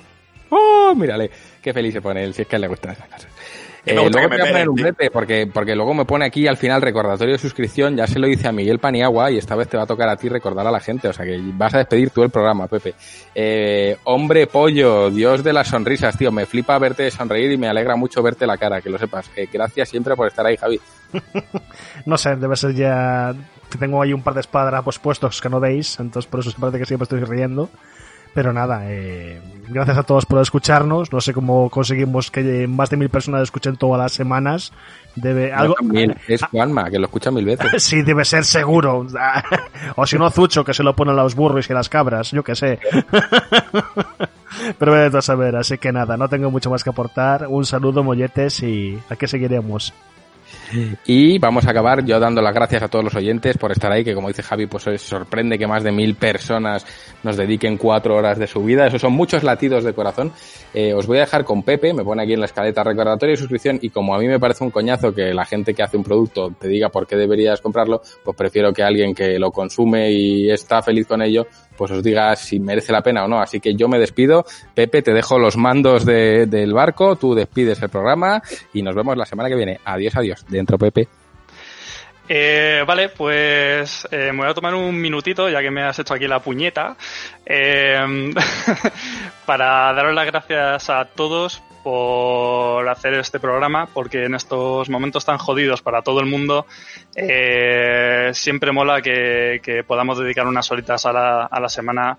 ¡Oh! 0.50 0.92
Mírale, 0.94 1.30
qué 1.62 1.72
feliz 1.72 1.94
se 1.94 2.02
pone 2.02 2.22
él, 2.22 2.34
si 2.34 2.42
es 2.42 2.48
que 2.48 2.56
a 2.56 2.58
él 2.58 2.62
le 2.62 2.68
gustan 2.68 2.92
esas 2.92 3.08
cosas. 3.08 3.28
Eh, 3.86 3.94
me 3.94 4.00
gusta 4.00 4.18
luego 4.18 4.30
que 4.30 4.36
te 4.36 4.42
voy 4.42 4.52
me 4.52 4.60
a 4.60 4.64
poner 4.64 4.68
un 4.68 5.10
porque, 5.12 5.46
porque 5.46 5.76
luego 5.76 5.94
me 5.94 6.04
pone 6.04 6.24
aquí 6.24 6.48
al 6.48 6.56
final 6.56 6.82
recordatorio 6.82 7.34
de 7.34 7.38
suscripción, 7.38 7.96
ya 7.96 8.08
se 8.08 8.18
lo 8.18 8.26
hice 8.26 8.48
a 8.48 8.52
Miguel 8.52 8.80
Paniagua 8.80 9.30
y 9.30 9.38
esta 9.38 9.54
vez 9.54 9.68
te 9.68 9.76
va 9.76 9.84
a 9.84 9.86
tocar 9.86 10.08
a 10.08 10.16
ti 10.16 10.28
recordar 10.28 10.66
a 10.66 10.72
la 10.72 10.80
gente, 10.80 11.06
o 11.06 11.12
sea 11.12 11.24
que 11.24 11.40
vas 11.40 11.72
a 11.72 11.78
despedir 11.78 12.10
tú 12.10 12.24
el 12.24 12.30
programa, 12.30 12.66
Pepe. 12.66 12.94
Eh, 13.32 13.96
hombre 14.02 14.48
pollo, 14.48 15.08
dios 15.10 15.44
de 15.44 15.52
las 15.52 15.68
sonrisas, 15.68 16.18
tío, 16.18 16.32
me 16.32 16.46
flipa 16.46 16.76
verte 16.80 17.08
sonreír 17.12 17.52
y 17.52 17.56
me 17.56 17.68
alegra 17.68 17.94
mucho 17.94 18.22
verte 18.24 18.44
la 18.44 18.56
cara, 18.56 18.80
que 18.80 18.90
lo 18.90 18.98
sepas. 18.98 19.30
Eh, 19.36 19.48
gracias 19.52 19.88
siempre 19.88 20.16
por 20.16 20.26
estar 20.26 20.44
ahí, 20.44 20.56
Javi. 20.56 20.80
No 22.04 22.18
sé, 22.18 22.34
debe 22.36 22.56
ser 22.56 22.74
ya 22.74 23.34
que 23.70 23.78
tengo 23.78 24.02
ahí 24.02 24.12
un 24.12 24.22
par 24.22 24.34
de 24.34 24.40
espadadrapos 24.40 24.98
puestos 24.98 25.40
que 25.40 25.48
no 25.48 25.60
veis, 25.60 25.98
entonces 26.00 26.28
por 26.28 26.40
eso 26.40 26.50
se 26.50 26.58
parece 26.58 26.78
que 26.78 26.86
siempre 26.86 27.04
estoy 27.04 27.20
riendo. 27.20 27.70
Pero 28.36 28.52
nada, 28.52 28.82
eh, 28.84 29.40
gracias 29.70 29.96
a 29.96 30.02
todos 30.02 30.26
por 30.26 30.42
escucharnos. 30.42 31.10
No 31.10 31.22
sé 31.22 31.32
cómo 31.32 31.70
conseguimos 31.70 32.30
que 32.30 32.66
más 32.68 32.90
de 32.90 32.98
mil 32.98 33.08
personas 33.08 33.40
escuchen 33.44 33.76
todas 33.78 33.98
las 33.98 34.12
semanas. 34.12 34.74
Debe 35.14 35.52
No, 35.52 35.56
algo. 35.56 35.74
también 35.74 36.14
es 36.28 36.42
Juanma, 36.42 36.90
que 36.90 36.98
lo 36.98 37.06
escucha 37.06 37.30
mil 37.30 37.46
veces. 37.46 37.82
Sí, 37.82 38.02
debe 38.02 38.26
ser 38.26 38.44
seguro. 38.44 39.06
o 39.96 40.06
si 40.06 40.18
no, 40.18 40.30
Zucho, 40.30 40.62
que 40.66 40.74
se 40.74 40.82
lo 40.82 40.94
ponen 40.94 41.18
a 41.18 41.22
los 41.22 41.34
burros 41.34 41.66
y 41.70 41.72
a 41.72 41.76
las 41.76 41.88
cabras, 41.88 42.30
yo 42.30 42.44
qué 42.44 42.54
sé. 42.54 42.78
Pero 44.78 44.92
vete 44.92 45.16
a 45.16 45.22
saber, 45.22 45.56
así 45.56 45.78
que 45.78 45.90
nada, 45.90 46.18
no 46.18 46.28
tengo 46.28 46.50
mucho 46.50 46.68
más 46.68 46.84
que 46.84 46.90
aportar. 46.90 47.46
Un 47.48 47.64
saludo, 47.64 48.04
molletes, 48.04 48.62
y 48.62 48.98
aquí 49.08 49.26
seguiremos. 49.26 49.94
Y 51.06 51.38
vamos 51.38 51.66
a 51.66 51.70
acabar 51.70 52.04
yo 52.04 52.18
dando 52.18 52.42
las 52.42 52.54
gracias 52.54 52.82
a 52.82 52.88
todos 52.88 53.04
los 53.04 53.14
oyentes 53.14 53.56
por 53.58 53.72
estar 53.72 53.92
ahí, 53.92 54.04
que 54.04 54.14
como 54.14 54.28
dice 54.28 54.42
Javi, 54.42 54.66
pues 54.66 54.84
sorprende 55.00 55.58
que 55.58 55.66
más 55.66 55.82
de 55.82 55.92
mil 55.92 56.14
personas 56.14 56.86
nos 57.22 57.36
dediquen 57.36 57.76
cuatro 57.76 58.16
horas 58.16 58.38
de 58.38 58.46
su 58.46 58.62
vida. 58.62 58.86
Esos 58.86 59.00
son 59.00 59.12
muchos 59.12 59.42
latidos 59.42 59.84
de 59.84 59.92
corazón. 59.92 60.32
Eh, 60.74 60.92
os 60.92 61.06
voy 61.06 61.18
a 61.18 61.20
dejar 61.20 61.44
con 61.44 61.62
Pepe, 61.62 61.94
me 61.94 62.04
pone 62.04 62.22
aquí 62.22 62.32
en 62.32 62.40
la 62.40 62.46
escaleta 62.46 62.84
recordatorio 62.84 63.34
y 63.34 63.36
suscripción, 63.36 63.78
y 63.80 63.90
como 63.90 64.14
a 64.14 64.18
mí 64.18 64.26
me 64.26 64.38
parece 64.38 64.64
un 64.64 64.70
coñazo 64.70 65.14
que 65.14 65.32
la 65.32 65.44
gente 65.44 65.74
que 65.74 65.82
hace 65.82 65.96
un 65.96 66.04
producto 66.04 66.52
te 66.58 66.68
diga 66.68 66.88
por 66.88 67.06
qué 67.06 67.16
deberías 67.16 67.60
comprarlo, 67.60 68.02
pues 68.24 68.36
prefiero 68.36 68.72
que 68.72 68.82
alguien 68.82 69.14
que 69.14 69.38
lo 69.38 69.50
consume 69.50 70.10
y 70.12 70.50
está 70.50 70.82
feliz 70.82 71.06
con 71.06 71.22
ello, 71.22 71.46
pues 71.76 71.90
os 71.92 72.02
diga 72.02 72.34
si 72.36 72.58
merece 72.58 72.92
la 72.92 73.02
pena 73.02 73.24
o 73.24 73.28
no. 73.28 73.40
Así 73.40 73.60
que 73.60 73.74
yo 73.74 73.88
me 73.88 73.98
despido. 73.98 74.44
Pepe, 74.74 75.02
te 75.02 75.12
dejo 75.12 75.38
los 75.38 75.56
mandos 75.56 76.04
de- 76.04 76.46
del 76.46 76.72
barco, 76.72 77.16
tú 77.16 77.34
despides 77.34 77.80
el 77.82 77.88
programa 77.88 78.42
y 78.72 78.82
nos 78.82 78.94
vemos 78.94 79.16
la 79.16 79.26
semana 79.26 79.48
que 79.48 79.54
viene. 79.56 79.80
Adiós, 79.84 80.16
adiós. 80.16 80.44
Dentro, 80.48 80.78
Pepe. 80.78 81.08
Eh, 82.28 82.82
vale, 82.84 83.10
pues 83.10 84.08
eh, 84.10 84.32
me 84.32 84.38
voy 84.38 84.48
a 84.50 84.54
tomar 84.54 84.74
un 84.74 85.00
minutito, 85.00 85.48
ya 85.48 85.60
que 85.62 85.70
me 85.70 85.82
has 85.84 85.96
hecho 86.00 86.12
aquí 86.14 86.26
la 86.26 86.40
puñeta, 86.40 86.96
eh, 87.44 88.00
para 89.46 89.92
daros 89.92 90.12
las 90.14 90.26
gracias 90.26 90.90
a 90.90 91.04
todos 91.04 91.62
por 91.86 92.88
hacer 92.88 93.14
este 93.14 93.38
programa, 93.38 93.86
porque 93.86 94.24
en 94.24 94.34
estos 94.34 94.90
momentos 94.90 95.24
tan 95.24 95.38
jodidos 95.38 95.82
para 95.82 96.02
todo 96.02 96.18
el 96.18 96.26
mundo, 96.26 96.66
eh, 97.14 98.30
siempre 98.32 98.72
mola 98.72 99.00
que, 99.00 99.84
podamos 99.86 100.18
dedicar 100.18 100.48
unas 100.48 100.68
horitas 100.72 101.06
a 101.06 101.12
la, 101.12 101.44
a 101.44 101.60
la 101.60 101.68
semana, 101.68 102.18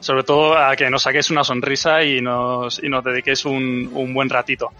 sobre 0.00 0.24
todo 0.24 0.58
a 0.58 0.74
que 0.74 0.90
nos 0.90 1.04
saquéis 1.04 1.30
una 1.30 1.44
sonrisa 1.44 2.02
y 2.02 2.20
nos, 2.20 2.82
y 2.82 2.88
nos 2.88 3.04
dediquéis 3.04 3.44
un, 3.44 3.92
un 3.94 4.12
buen 4.12 4.28
ratito. 4.28 4.72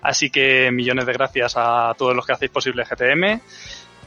Así 0.00 0.30
que 0.30 0.70
millones 0.70 1.04
de 1.04 1.14
gracias 1.14 1.54
a 1.56 1.92
todos 1.98 2.14
los 2.14 2.24
que 2.24 2.34
hacéis 2.34 2.52
posible 2.52 2.84
GTM. 2.84 3.40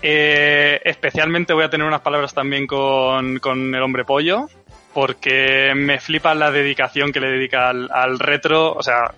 Eh, 0.02 0.80
especialmente 0.86 1.52
voy 1.52 1.66
a 1.66 1.70
tener 1.70 1.86
unas 1.86 2.00
palabras 2.00 2.34
también 2.34 2.66
con, 2.66 3.40
con 3.40 3.76
el 3.76 3.82
hombre 3.82 4.06
pollo, 4.06 4.48
porque 4.94 5.74
me 5.76 6.00
flipa 6.00 6.34
la 6.34 6.50
dedicación 6.50 7.12
que 7.12 7.20
le 7.20 7.32
dedica 7.32 7.68
al, 7.68 7.90
al 7.92 8.20
retro. 8.20 8.72
O 8.72 8.82
sea, 8.82 9.14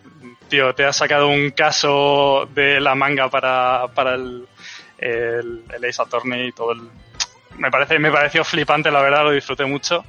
tío, 0.48 0.74
te 0.74 0.86
has 0.86 0.96
sacado 0.96 1.28
un 1.28 1.52
caso 1.52 2.48
de 2.54 2.80
la 2.80 2.96
manga 2.96 3.30
para, 3.30 3.88
para 3.94 4.16
el, 4.16 4.48
el, 4.98 5.64
el 5.74 5.86
Ace 5.86 6.02
Attorney 6.02 6.48
y 6.48 6.52
todo 6.52 6.72
el... 6.72 6.82
Me, 7.58 7.72
parece, 7.72 7.98
me 8.00 8.12
pareció 8.12 8.44
flipante, 8.44 8.92
la 8.92 9.02
verdad, 9.02 9.24
lo 9.24 9.32
disfruté 9.32 9.66
mucho. 9.66 10.06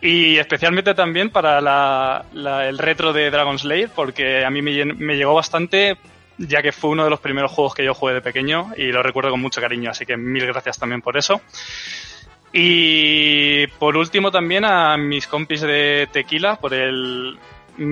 Y 0.00 0.36
especialmente 0.36 0.94
también 0.94 1.30
para 1.30 1.60
la- 1.60 2.24
la- 2.32 2.68
el 2.68 2.78
retro 2.78 3.12
de 3.12 3.30
Dragon 3.30 3.58
Slayer, 3.58 3.90
porque 3.94 4.44
a 4.44 4.50
mí 4.50 4.60
me, 4.62 4.84
me 4.84 5.16
llegó 5.16 5.34
bastante, 5.34 5.96
ya 6.38 6.60
que 6.62 6.72
fue 6.72 6.90
uno 6.90 7.04
de 7.04 7.10
los 7.10 7.20
primeros 7.20 7.50
juegos 7.52 7.74
que 7.74 7.84
yo 7.84 7.94
jugué 7.94 8.14
de 8.14 8.20
pequeño 8.20 8.72
y 8.76 8.92
lo 8.92 9.02
recuerdo 9.02 9.30
con 9.30 9.40
mucho 9.40 9.60
cariño, 9.60 9.90
así 9.90 10.04
que 10.04 10.16
mil 10.16 10.44
gracias 10.46 10.78
también 10.78 11.00
por 11.02 11.16
eso. 11.16 11.40
Y 12.52 13.66
por 13.78 13.96
último 13.96 14.30
también 14.30 14.64
a 14.64 14.96
mis 14.96 15.26
compis 15.26 15.60
de 15.62 16.08
Tequila 16.12 16.56
por 16.56 16.72
el 16.74 17.36
mm, 17.76 17.82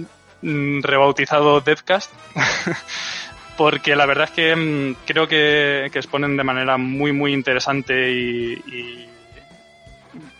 mm, 0.00 0.06
rebautizado 0.42 1.60
Deathcast. 1.60 2.12
porque 3.56 3.94
la 3.94 4.06
verdad 4.06 4.24
es 4.24 4.30
que 4.30 4.56
mm, 4.56 4.96
creo 5.04 5.28
que, 5.28 5.90
que 5.92 5.98
exponen 5.98 6.36
de 6.36 6.44
manera 6.44 6.78
muy 6.78 7.12
muy 7.12 7.34
interesante 7.34 8.10
y, 8.10 8.52
y 8.54 9.08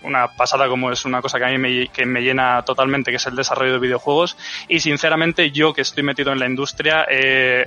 una 0.02 0.28
pasada 0.28 0.68
como 0.68 0.90
es 0.90 1.04
una 1.04 1.20
cosa 1.20 1.38
que 1.38 1.44
a 1.44 1.48
mí 1.48 1.58
me, 1.58 1.88
que 1.88 2.06
me 2.06 2.22
llena 2.22 2.62
totalmente, 2.62 3.10
que 3.10 3.18
es 3.18 3.26
el 3.26 3.36
desarrollo 3.36 3.74
de 3.74 3.78
videojuegos. 3.78 4.36
Y 4.68 4.80
sinceramente 4.80 5.50
yo 5.50 5.72
que 5.72 5.82
estoy 5.82 6.02
metido 6.02 6.32
en 6.32 6.38
la 6.38 6.46
industria, 6.46 7.06
eh, 7.10 7.66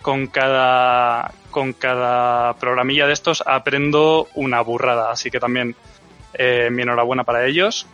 con 0.00 0.26
cada 0.26 1.32
con 1.50 1.74
cada 1.74 2.54
programilla 2.54 3.06
de 3.06 3.12
estos 3.12 3.42
aprendo 3.46 4.28
una 4.34 4.60
burrada. 4.60 5.10
Así 5.10 5.30
que 5.30 5.38
también 5.38 5.76
eh, 6.34 6.68
mi 6.70 6.82
enhorabuena 6.82 7.24
para 7.24 7.46
ellos. 7.46 7.86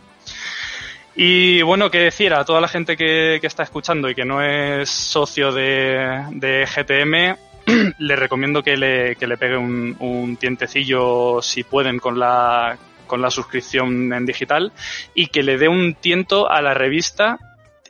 Y 1.21 1.61
bueno, 1.63 1.91
que 1.91 1.99
decir 1.99 2.33
a 2.33 2.45
toda 2.45 2.61
la 2.61 2.69
gente 2.69 2.95
que, 2.95 3.39
que 3.41 3.47
está 3.47 3.63
escuchando 3.63 4.09
y 4.09 4.15
que 4.15 4.23
no 4.23 4.41
es 4.41 4.89
socio 4.89 5.51
de, 5.51 6.23
de 6.31 6.65
GTM, 6.65 7.35
le 7.99 8.15
recomiendo 8.15 8.63
que 8.63 8.77
le, 8.77 9.17
que 9.17 9.27
le 9.27 9.35
pegue 9.35 9.57
un, 9.57 9.97
un 9.99 10.37
tientecillo 10.37 11.41
si 11.41 11.65
pueden 11.65 11.99
con 11.99 12.17
la, 12.17 12.77
con 13.05 13.21
la 13.21 13.29
suscripción 13.29 14.13
en 14.13 14.25
digital 14.25 14.71
y 15.13 15.27
que 15.27 15.43
le 15.43 15.57
dé 15.57 15.67
un 15.67 15.95
tiento 15.95 16.49
a 16.49 16.61
la 16.61 16.73
revista. 16.73 17.37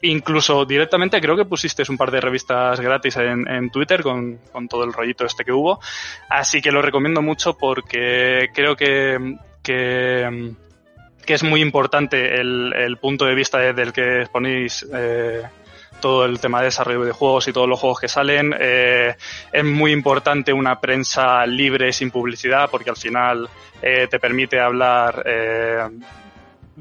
Incluso 0.01 0.65
directamente 0.65 1.21
creo 1.21 1.37
que 1.37 1.45
pusiste 1.45 1.83
un 1.87 1.97
par 1.97 2.09
de 2.09 2.21
revistas 2.21 2.79
gratis 2.79 3.15
en, 3.17 3.47
en 3.47 3.69
Twitter 3.69 4.01
con, 4.01 4.39
con 4.51 4.67
todo 4.67 4.83
el 4.85 4.91
rollito 4.91 5.23
este 5.25 5.45
que 5.45 5.51
hubo. 5.51 5.79
Así 6.29 6.63
que 6.63 6.71
lo 6.71 6.81
recomiendo 6.81 7.21
mucho 7.21 7.55
porque 7.55 8.49
creo 8.55 8.75
que, 8.75 9.35
que, 9.61 10.55
que 11.29 11.35
es 11.35 11.43
muy 11.43 11.61
importante 11.61 12.41
el, 12.41 12.73
el 12.75 12.97
punto 12.97 13.25
de 13.25 13.35
vista 13.35 13.59
del 13.59 13.93
que 13.93 14.21
exponéis 14.21 14.83
eh, 14.91 15.43
todo 16.01 16.25
el 16.25 16.39
tema 16.39 16.57
de 16.57 16.65
desarrollo 16.65 17.05
de 17.05 17.11
juegos 17.11 17.47
y 17.47 17.53
todos 17.53 17.69
los 17.69 17.79
juegos 17.79 17.99
que 17.99 18.07
salen. 18.07 18.51
Eh, 18.59 19.13
es 19.53 19.63
muy 19.63 19.91
importante 19.91 20.51
una 20.51 20.79
prensa 20.79 21.45
libre 21.45 21.93
sin 21.93 22.09
publicidad 22.09 22.67
porque 22.71 22.89
al 22.89 22.97
final 22.97 23.47
eh, 23.79 24.07
te 24.09 24.19
permite 24.19 24.59
hablar 24.59 25.21
eh, 25.23 25.87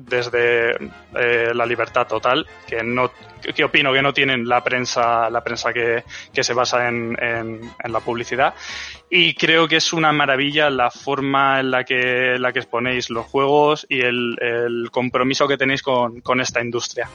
desde 0.04 0.76
eh, 1.14 1.52
la 1.54 1.66
libertad 1.66 2.06
total, 2.06 2.46
que 2.66 2.82
no 2.82 3.10
que 3.40 3.64
opino 3.64 3.92
que 3.92 4.02
no 4.02 4.12
tienen 4.12 4.48
la 4.48 4.62
prensa, 4.62 5.30
la 5.30 5.42
prensa 5.42 5.72
que, 5.72 6.04
que 6.32 6.42
se 6.42 6.54
basa 6.54 6.88
en, 6.88 7.16
en, 7.20 7.60
en, 7.82 7.92
la 7.92 8.00
publicidad. 8.00 8.54
Y 9.10 9.34
creo 9.34 9.68
que 9.68 9.76
es 9.76 9.92
una 9.92 10.12
maravilla 10.12 10.70
la 10.70 10.90
forma 10.90 11.60
en 11.60 11.70
la 11.70 11.84
que, 11.84 12.36
la 12.38 12.52
que 12.52 12.58
exponéis 12.58 13.10
los 13.10 13.26
juegos 13.26 13.86
y 13.88 14.00
el, 14.00 14.36
el 14.40 14.90
compromiso 14.90 15.48
que 15.48 15.56
tenéis 15.56 15.82
con, 15.82 16.20
con, 16.20 16.40
esta 16.40 16.60
industria. 16.60 17.08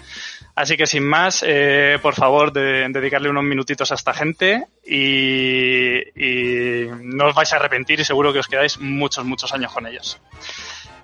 Así 0.56 0.78
que 0.78 0.88
sin 0.88 1.04
más, 1.04 1.44
eh, 1.46 2.00
por 2.02 2.16
favor, 2.16 2.52
de, 2.52 2.88
dedicarle 2.90 3.30
unos 3.30 3.44
minutitos 3.44 3.92
a 3.92 3.96
esta 3.96 4.14
gente 4.14 4.66
y, 4.86 5.98
y 6.16 6.88
no 7.02 7.28
os 7.28 7.36
vais 7.36 7.52
a 7.54 7.58
arrepentir 7.58 8.00
y 8.00 8.06
seguro 8.06 8.34
que 8.34 8.40
os 8.40 8.48
quedáis 8.48 8.80
muchos, 8.80 9.24
muchos 9.26 9.54
años 9.54 9.72
con 9.72 9.86
ellos. 9.86 10.20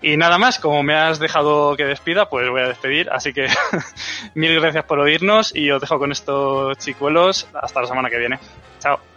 Y 0.01 0.15
nada 0.15 0.37
más, 0.37 0.59
como 0.59 0.81
me 0.81 0.95
has 0.95 1.19
dejado 1.19 1.75
que 1.75 1.85
despida, 1.85 2.29
pues 2.29 2.49
voy 2.49 2.61
a 2.61 2.67
despedir. 2.67 3.09
Así 3.11 3.33
que 3.33 3.47
mil 4.33 4.59
gracias 4.59 4.85
por 4.85 4.99
oírnos 4.99 5.55
y 5.55 5.69
os 5.71 5.81
dejo 5.81 5.99
con 5.99 6.11
estos 6.11 6.77
chicuelos 6.77 7.47
hasta 7.53 7.81
la 7.81 7.87
semana 7.87 8.09
que 8.09 8.17
viene. 8.17 8.39
Chao. 8.79 9.08